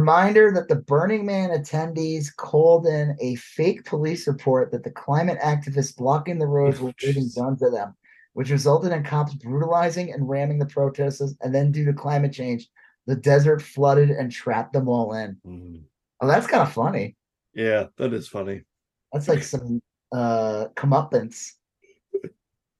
Reminder 0.00 0.50
that 0.52 0.68
the 0.68 0.76
Burning 0.76 1.26
Man 1.26 1.50
attendees 1.50 2.34
called 2.34 2.86
in 2.86 3.14
a 3.20 3.34
fake 3.34 3.84
police 3.84 4.26
report 4.26 4.72
that 4.72 4.82
the 4.82 4.90
climate 4.90 5.38
activists 5.40 5.94
blocking 5.94 6.38
the 6.38 6.46
roads 6.46 6.80
were 6.80 6.94
waving 7.04 7.28
guns 7.36 7.62
at 7.62 7.72
them, 7.72 7.94
which 8.32 8.48
resulted 8.48 8.92
in 8.92 9.04
cops 9.04 9.34
brutalizing 9.34 10.10
and 10.10 10.26
ramming 10.26 10.58
the 10.58 10.64
protesters. 10.64 11.36
And 11.42 11.54
then, 11.54 11.70
due 11.70 11.84
to 11.84 11.92
climate 11.92 12.32
change, 12.32 12.66
the 13.06 13.14
desert 13.14 13.60
flooded 13.60 14.08
and 14.08 14.32
trapped 14.32 14.72
them 14.72 14.88
all 14.88 15.12
in. 15.12 15.36
Mhm. 15.46 15.82
Oh, 16.22 16.26
that's 16.26 16.46
kind 16.46 16.62
of 16.62 16.72
funny. 16.72 17.14
Yeah, 17.52 17.88
that 17.98 18.14
is 18.14 18.26
funny. 18.26 18.64
That's 19.12 19.28
like 19.28 19.42
some 19.42 19.82
uh 20.12 20.68
comeuppance. 20.76 21.52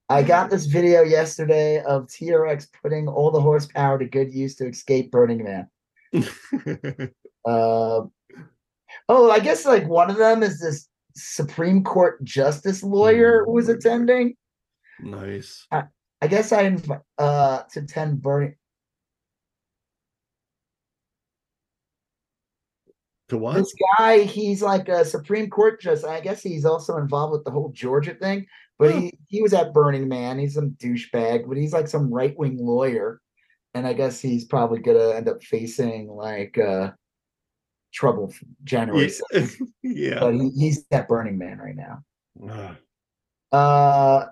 I 0.08 0.22
got 0.22 0.48
this 0.48 0.64
video 0.64 1.02
yesterday 1.02 1.82
of 1.82 2.06
TRX 2.06 2.68
putting 2.82 3.08
all 3.08 3.30
the 3.30 3.42
horsepower 3.42 3.98
to 3.98 4.06
good 4.06 4.32
use 4.32 4.54
to 4.56 4.66
escape 4.66 5.10
Burning 5.10 5.44
Man. 5.44 5.68
Uh, 6.14 6.22
oh, 9.08 9.30
I 9.30 9.38
guess 9.38 9.64
like 9.64 9.88
one 9.88 10.10
of 10.10 10.16
them 10.16 10.42
is 10.42 10.60
this 10.60 10.88
Supreme 11.14 11.82
Court 11.84 12.22
justice 12.24 12.82
lawyer 12.82 13.44
who 13.44 13.52
was 13.52 13.68
attending. 13.68 14.36
nice. 15.00 15.66
I 16.22 16.26
guess 16.26 16.52
I 16.52 16.70
inv- 16.70 17.00
uh 17.18 17.62
to 17.72 17.80
attend 17.80 18.22
Burning. 18.22 18.54
To 23.28 23.38
what? 23.38 23.54
This 23.54 23.72
guy, 23.96 24.22
he's 24.22 24.60
like 24.60 24.88
a 24.88 25.04
Supreme 25.04 25.48
Court 25.48 25.80
justice. 25.80 26.04
I 26.04 26.20
guess 26.20 26.42
he's 26.42 26.64
also 26.64 26.96
involved 26.96 27.32
with 27.32 27.44
the 27.44 27.50
whole 27.50 27.70
Georgia 27.72 28.14
thing. 28.14 28.46
But 28.78 28.94
he 28.94 29.12
he 29.28 29.42
was 29.42 29.52
at 29.52 29.72
Burning 29.72 30.08
Man. 30.08 30.38
He's 30.38 30.54
some 30.54 30.70
douchebag, 30.82 31.46
but 31.46 31.56
he's 31.56 31.72
like 31.72 31.86
some 31.86 32.12
right 32.12 32.36
wing 32.38 32.56
lawyer, 32.58 33.20
and 33.74 33.86
I 33.86 33.92
guess 33.92 34.20
he's 34.20 34.44
probably 34.44 34.80
gonna 34.80 35.14
end 35.14 35.28
up 35.28 35.42
facing 35.42 36.08
like 36.08 36.58
uh 36.58 36.90
trouble 37.92 38.32
January. 38.64 39.10
Yeah. 39.32 39.46
yeah. 39.82 40.20
But 40.20 40.34
he, 40.34 40.50
he's 40.50 40.84
at 40.90 41.08
Burning 41.08 41.38
Man 41.38 41.58
right 41.58 41.76
now. 41.76 42.76
Uh, 43.52 44.26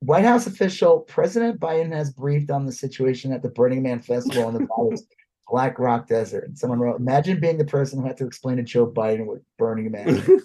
White 0.00 0.24
House 0.24 0.46
official 0.46 1.00
President 1.00 1.60
Biden 1.60 1.92
has 1.92 2.12
briefed 2.12 2.50
on 2.50 2.66
the 2.66 2.72
situation 2.72 3.32
at 3.32 3.42
the 3.42 3.48
Burning 3.48 3.82
Man 3.82 4.00
Festival 4.00 4.48
in 4.48 4.54
Nevada's 4.54 5.06
Black 5.48 5.78
Rock 5.78 6.08
Desert. 6.08 6.44
And 6.44 6.58
someone 6.58 6.78
wrote, 6.78 7.00
"Imagine 7.00 7.40
being 7.40 7.58
the 7.58 7.64
person 7.64 8.00
who 8.00 8.06
had 8.06 8.16
to 8.18 8.26
explain 8.26 8.56
to 8.56 8.62
Joe 8.62 8.86
Biden 8.86 9.26
what 9.26 9.38
Burning 9.58 9.90
Man." 9.90 10.08
is." 10.08 10.40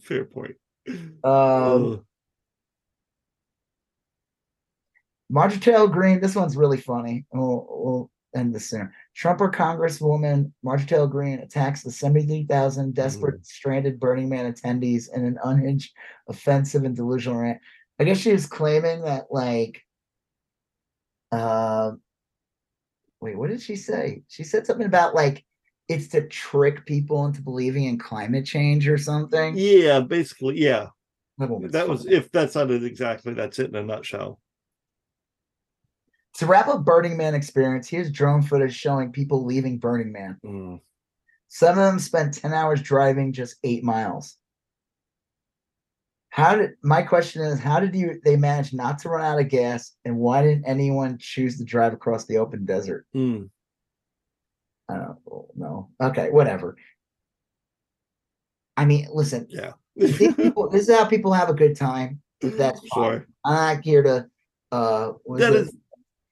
Fair 0.02 0.24
point. 0.24 0.56
um, 1.24 2.04
Marjorie 5.30 5.88
Greene, 5.88 6.20
this 6.20 6.34
one's 6.34 6.56
really 6.56 6.80
funny. 6.80 7.24
We'll, 7.32 7.66
we'll 7.68 8.10
end 8.34 8.54
this 8.54 8.70
soon. 8.70 8.90
Trump 9.14 9.40
or 9.40 9.50
Congresswoman 9.50 10.52
Marjorie 10.62 10.86
Taylor 10.86 11.06
Greene 11.06 11.38
attacks 11.38 11.82
the 11.82 11.90
73,000 11.90 12.94
desperate 12.94 13.46
stranded 13.46 14.00
Burning 14.00 14.28
Man 14.28 14.52
attendees 14.52 15.06
in 15.14 15.24
an 15.24 15.38
unhinged, 15.44 15.92
offensive, 16.28 16.84
and 16.84 16.96
delusional 16.96 17.40
rant. 17.40 17.60
I 17.98 18.04
guess 18.04 18.18
she 18.18 18.32
was 18.32 18.46
claiming 18.46 19.02
that, 19.02 19.26
like, 19.30 19.82
uh, 21.30 21.92
wait, 23.20 23.38
what 23.38 23.50
did 23.50 23.62
she 23.62 23.76
say? 23.76 24.22
She 24.28 24.44
said 24.44 24.66
something 24.66 24.86
about 24.86 25.14
like 25.14 25.44
it's 25.88 26.08
to 26.08 26.26
trick 26.28 26.86
people 26.86 27.24
into 27.26 27.42
believing 27.42 27.84
in 27.84 27.98
climate 27.98 28.46
change 28.46 28.88
or 28.88 28.98
something. 28.98 29.56
yeah, 29.56 30.00
basically, 30.00 30.60
yeah. 30.60 30.88
That 31.38 31.72
That 31.72 31.88
was 31.88 32.06
if 32.06 32.30
that's 32.30 32.54
not 32.54 32.70
it 32.70 32.84
exactly, 32.84 33.34
that's 33.34 33.58
it 33.58 33.70
in 33.70 33.76
a 33.76 33.82
nutshell. 33.82 34.40
To 36.38 36.46
wrap 36.46 36.66
up 36.68 36.84
Burning 36.84 37.16
Man 37.16 37.34
experience, 37.34 37.88
here's 37.88 38.10
drone 38.10 38.42
footage 38.42 38.74
showing 38.74 39.12
people 39.12 39.44
leaving 39.44 39.78
Burning 39.78 40.12
Man. 40.12 40.38
Mm. 40.44 40.80
Some 41.48 41.70
of 41.70 41.84
them 41.84 41.98
spent 42.00 42.34
10 42.34 42.52
hours 42.52 42.82
driving 42.82 43.32
just 43.32 43.56
eight 43.62 43.84
miles. 43.84 44.36
How 46.30 46.56
did 46.56 46.70
my 46.82 47.02
question 47.02 47.42
is 47.42 47.60
how 47.60 47.78
did 47.78 47.94
you 47.94 48.20
they 48.24 48.34
manage 48.36 48.72
not 48.72 48.98
to 49.00 49.08
run 49.08 49.24
out 49.24 49.38
of 49.40 49.48
gas 49.48 49.92
and 50.04 50.16
why 50.16 50.42
didn't 50.42 50.64
anyone 50.64 51.16
choose 51.18 51.58
to 51.58 51.64
drive 51.64 51.92
across 51.92 52.24
the 52.26 52.38
open 52.38 52.64
desert? 52.64 53.06
Mm. 53.14 53.50
I 54.88 54.94
don't 54.96 55.18
know. 55.56 55.90
Okay, 56.02 56.30
whatever. 56.30 56.76
I 58.76 58.84
mean, 58.84 59.06
listen, 59.12 59.46
Yeah. 59.48 59.74
people, 59.96 60.68
this 60.68 60.88
is 60.88 60.94
how 60.96 61.04
people 61.04 61.32
have 61.32 61.48
a 61.48 61.54
good 61.54 61.76
time. 61.76 62.20
That's 62.40 62.80
fine. 62.88 63.04
Sure. 63.04 63.26
I'm 63.44 63.76
not 63.76 63.84
here 63.84 64.02
to 64.02 64.26
uh 64.72 65.12
what 65.22 65.38
That 65.38 65.52
it? 65.52 65.56
is 65.68 65.76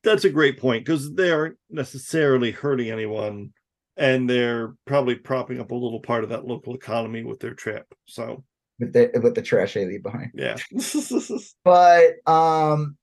that's 0.03 0.25
a 0.25 0.31
great 0.31 0.59
point 0.59 0.85
because 0.85 1.15
they 1.15 1.31
aren't 1.31 1.57
necessarily 1.71 2.51
hurting 2.51 2.91
anyone 2.91 3.53
and 3.97 4.29
they're 4.29 4.75
probably 4.87 5.15
propping 5.15 5.61
up 5.61 5.71
a 5.71 5.75
little 5.75 6.01
part 6.01 6.25
of 6.25 6.31
that 6.31 6.47
local 6.47 6.75
economy 6.75 7.25
with 7.25 7.41
their 7.41 7.55
trip. 7.55 7.87
So 8.07 8.45
with 8.79 8.93
the 8.93 9.11
with 9.23 9.35
the 9.35 9.43
trash 9.43 9.75
they 9.75 9.87
leave 9.87 10.03
behind. 10.03 10.33
yeah. 10.35 10.57
But 11.65 12.15
um 12.27 12.97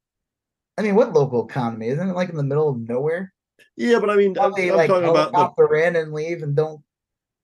I 0.78 0.82
mean 0.82 0.95
what 0.95 1.14
local 1.14 1.48
economy? 1.48 1.88
Isn't 1.90 2.10
it 2.10 2.16
like 2.16 2.30
in 2.30 2.38
the 2.38 2.44
middle 2.44 2.69
of 2.69 2.80
nowhere? 2.80 3.34
yeah, 3.76 4.00
but 4.00 4.10
I 4.10 4.16
mean 4.16 4.32
I'm, 4.32 4.52
Probably 4.52 4.72
I'm 4.72 4.78
like 4.78 4.90
talking 4.90 5.10
about 5.10 5.56
the 5.56 5.88
in 5.88 5.95
and 5.95 6.14
leave 6.14 6.44
and 6.44 6.56
don't 6.56 6.82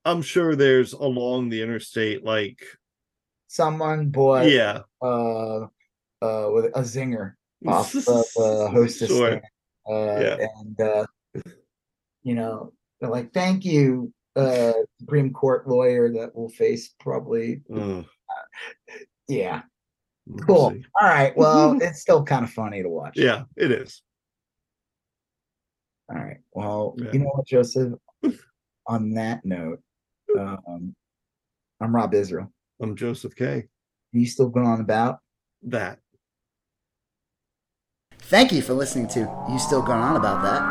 I'm 0.03 0.21
sure 0.21 0.55
there's 0.55 0.93
along 0.93 1.49
the 1.49 1.61
interstate 1.61 2.23
like 2.23 2.63
someone 3.47 4.09
bought 4.09 4.49
yeah. 4.49 4.81
uh 5.01 5.61
uh 6.21 6.49
with 6.51 6.65
a 6.65 6.81
zinger 6.81 7.33
off 7.67 7.93
of 7.95 8.25
uh, 8.37 8.67
hostess 8.69 9.09
Sure. 9.09 9.27
stand. 9.27 9.41
Uh, 9.87 10.21
Yeah. 10.21 10.47
and 10.61 10.81
uh 10.81 11.05
you 12.23 12.33
know 12.33 12.73
they're 12.99 13.09
like 13.09 13.31
thank 13.33 13.63
you 13.63 14.11
uh 14.35 14.73
supreme 14.99 15.31
court 15.31 15.67
lawyer 15.67 16.11
that 16.11 16.35
will 16.35 16.49
face 16.49 16.95
probably 16.99 17.61
Ugh, 17.71 18.03
yeah 19.27 19.61
we'll 20.25 20.43
cool 20.43 20.69
see. 20.71 20.83
all 20.99 21.07
right 21.07 21.37
well 21.37 21.77
it's 21.81 22.01
still 22.01 22.23
kind 22.23 22.43
of 22.43 22.49
funny 22.49 22.81
to 22.81 22.89
watch 22.89 23.13
Yeah, 23.15 23.43
it 23.55 23.71
is. 23.71 24.01
all 26.09 26.17
right 26.17 26.37
well 26.53 26.95
Yeah. 26.97 27.11
you 27.13 27.19
know 27.19 27.29
what 27.33 27.45
joseph 27.45 27.93
on 28.87 29.11
that 29.11 29.45
note 29.45 29.79
um 30.37 30.95
i'm 31.79 31.95
rob 31.95 32.13
israel 32.15 32.51
I'm 32.81 32.95
Joseph 32.95 33.35
K. 33.35 33.67
you 34.11 34.25
still 34.25 34.49
going 34.49 34.65
on 34.67 34.81
about 34.81 35.19
That. 35.63 35.99
Thank 38.27 38.51
you 38.51 38.63
for 38.63 38.73
listening 38.73 39.07
to 39.09 39.19
You 39.47 39.59
Still 39.59 39.83
Going 39.83 39.99
On 39.99 40.15
About 40.15 40.41
That. 40.41 40.61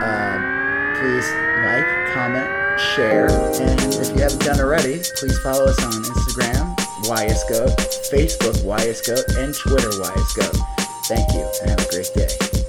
Um, 0.00 0.96
please 0.96 1.30
like, 1.62 2.14
comment, 2.14 2.80
share, 2.80 3.28
and 3.60 3.80
if 3.96 4.16
you 4.16 4.22
haven't 4.22 4.40
done 4.40 4.60
already, 4.60 5.02
please 5.16 5.38
follow 5.40 5.66
us 5.66 5.78
on 5.84 5.92
Instagram, 5.92 6.74
YSGoat, 7.04 7.76
Facebook, 8.10 8.56
YSGoat, 8.64 9.36
and 9.36 9.54
Twitter, 9.54 9.90
YSGoat. 9.90 10.56
Thank 11.04 11.34
you, 11.34 11.46
and 11.60 11.78
have 11.78 11.86
a 11.86 11.90
great 11.90 12.10
day. 12.14 12.65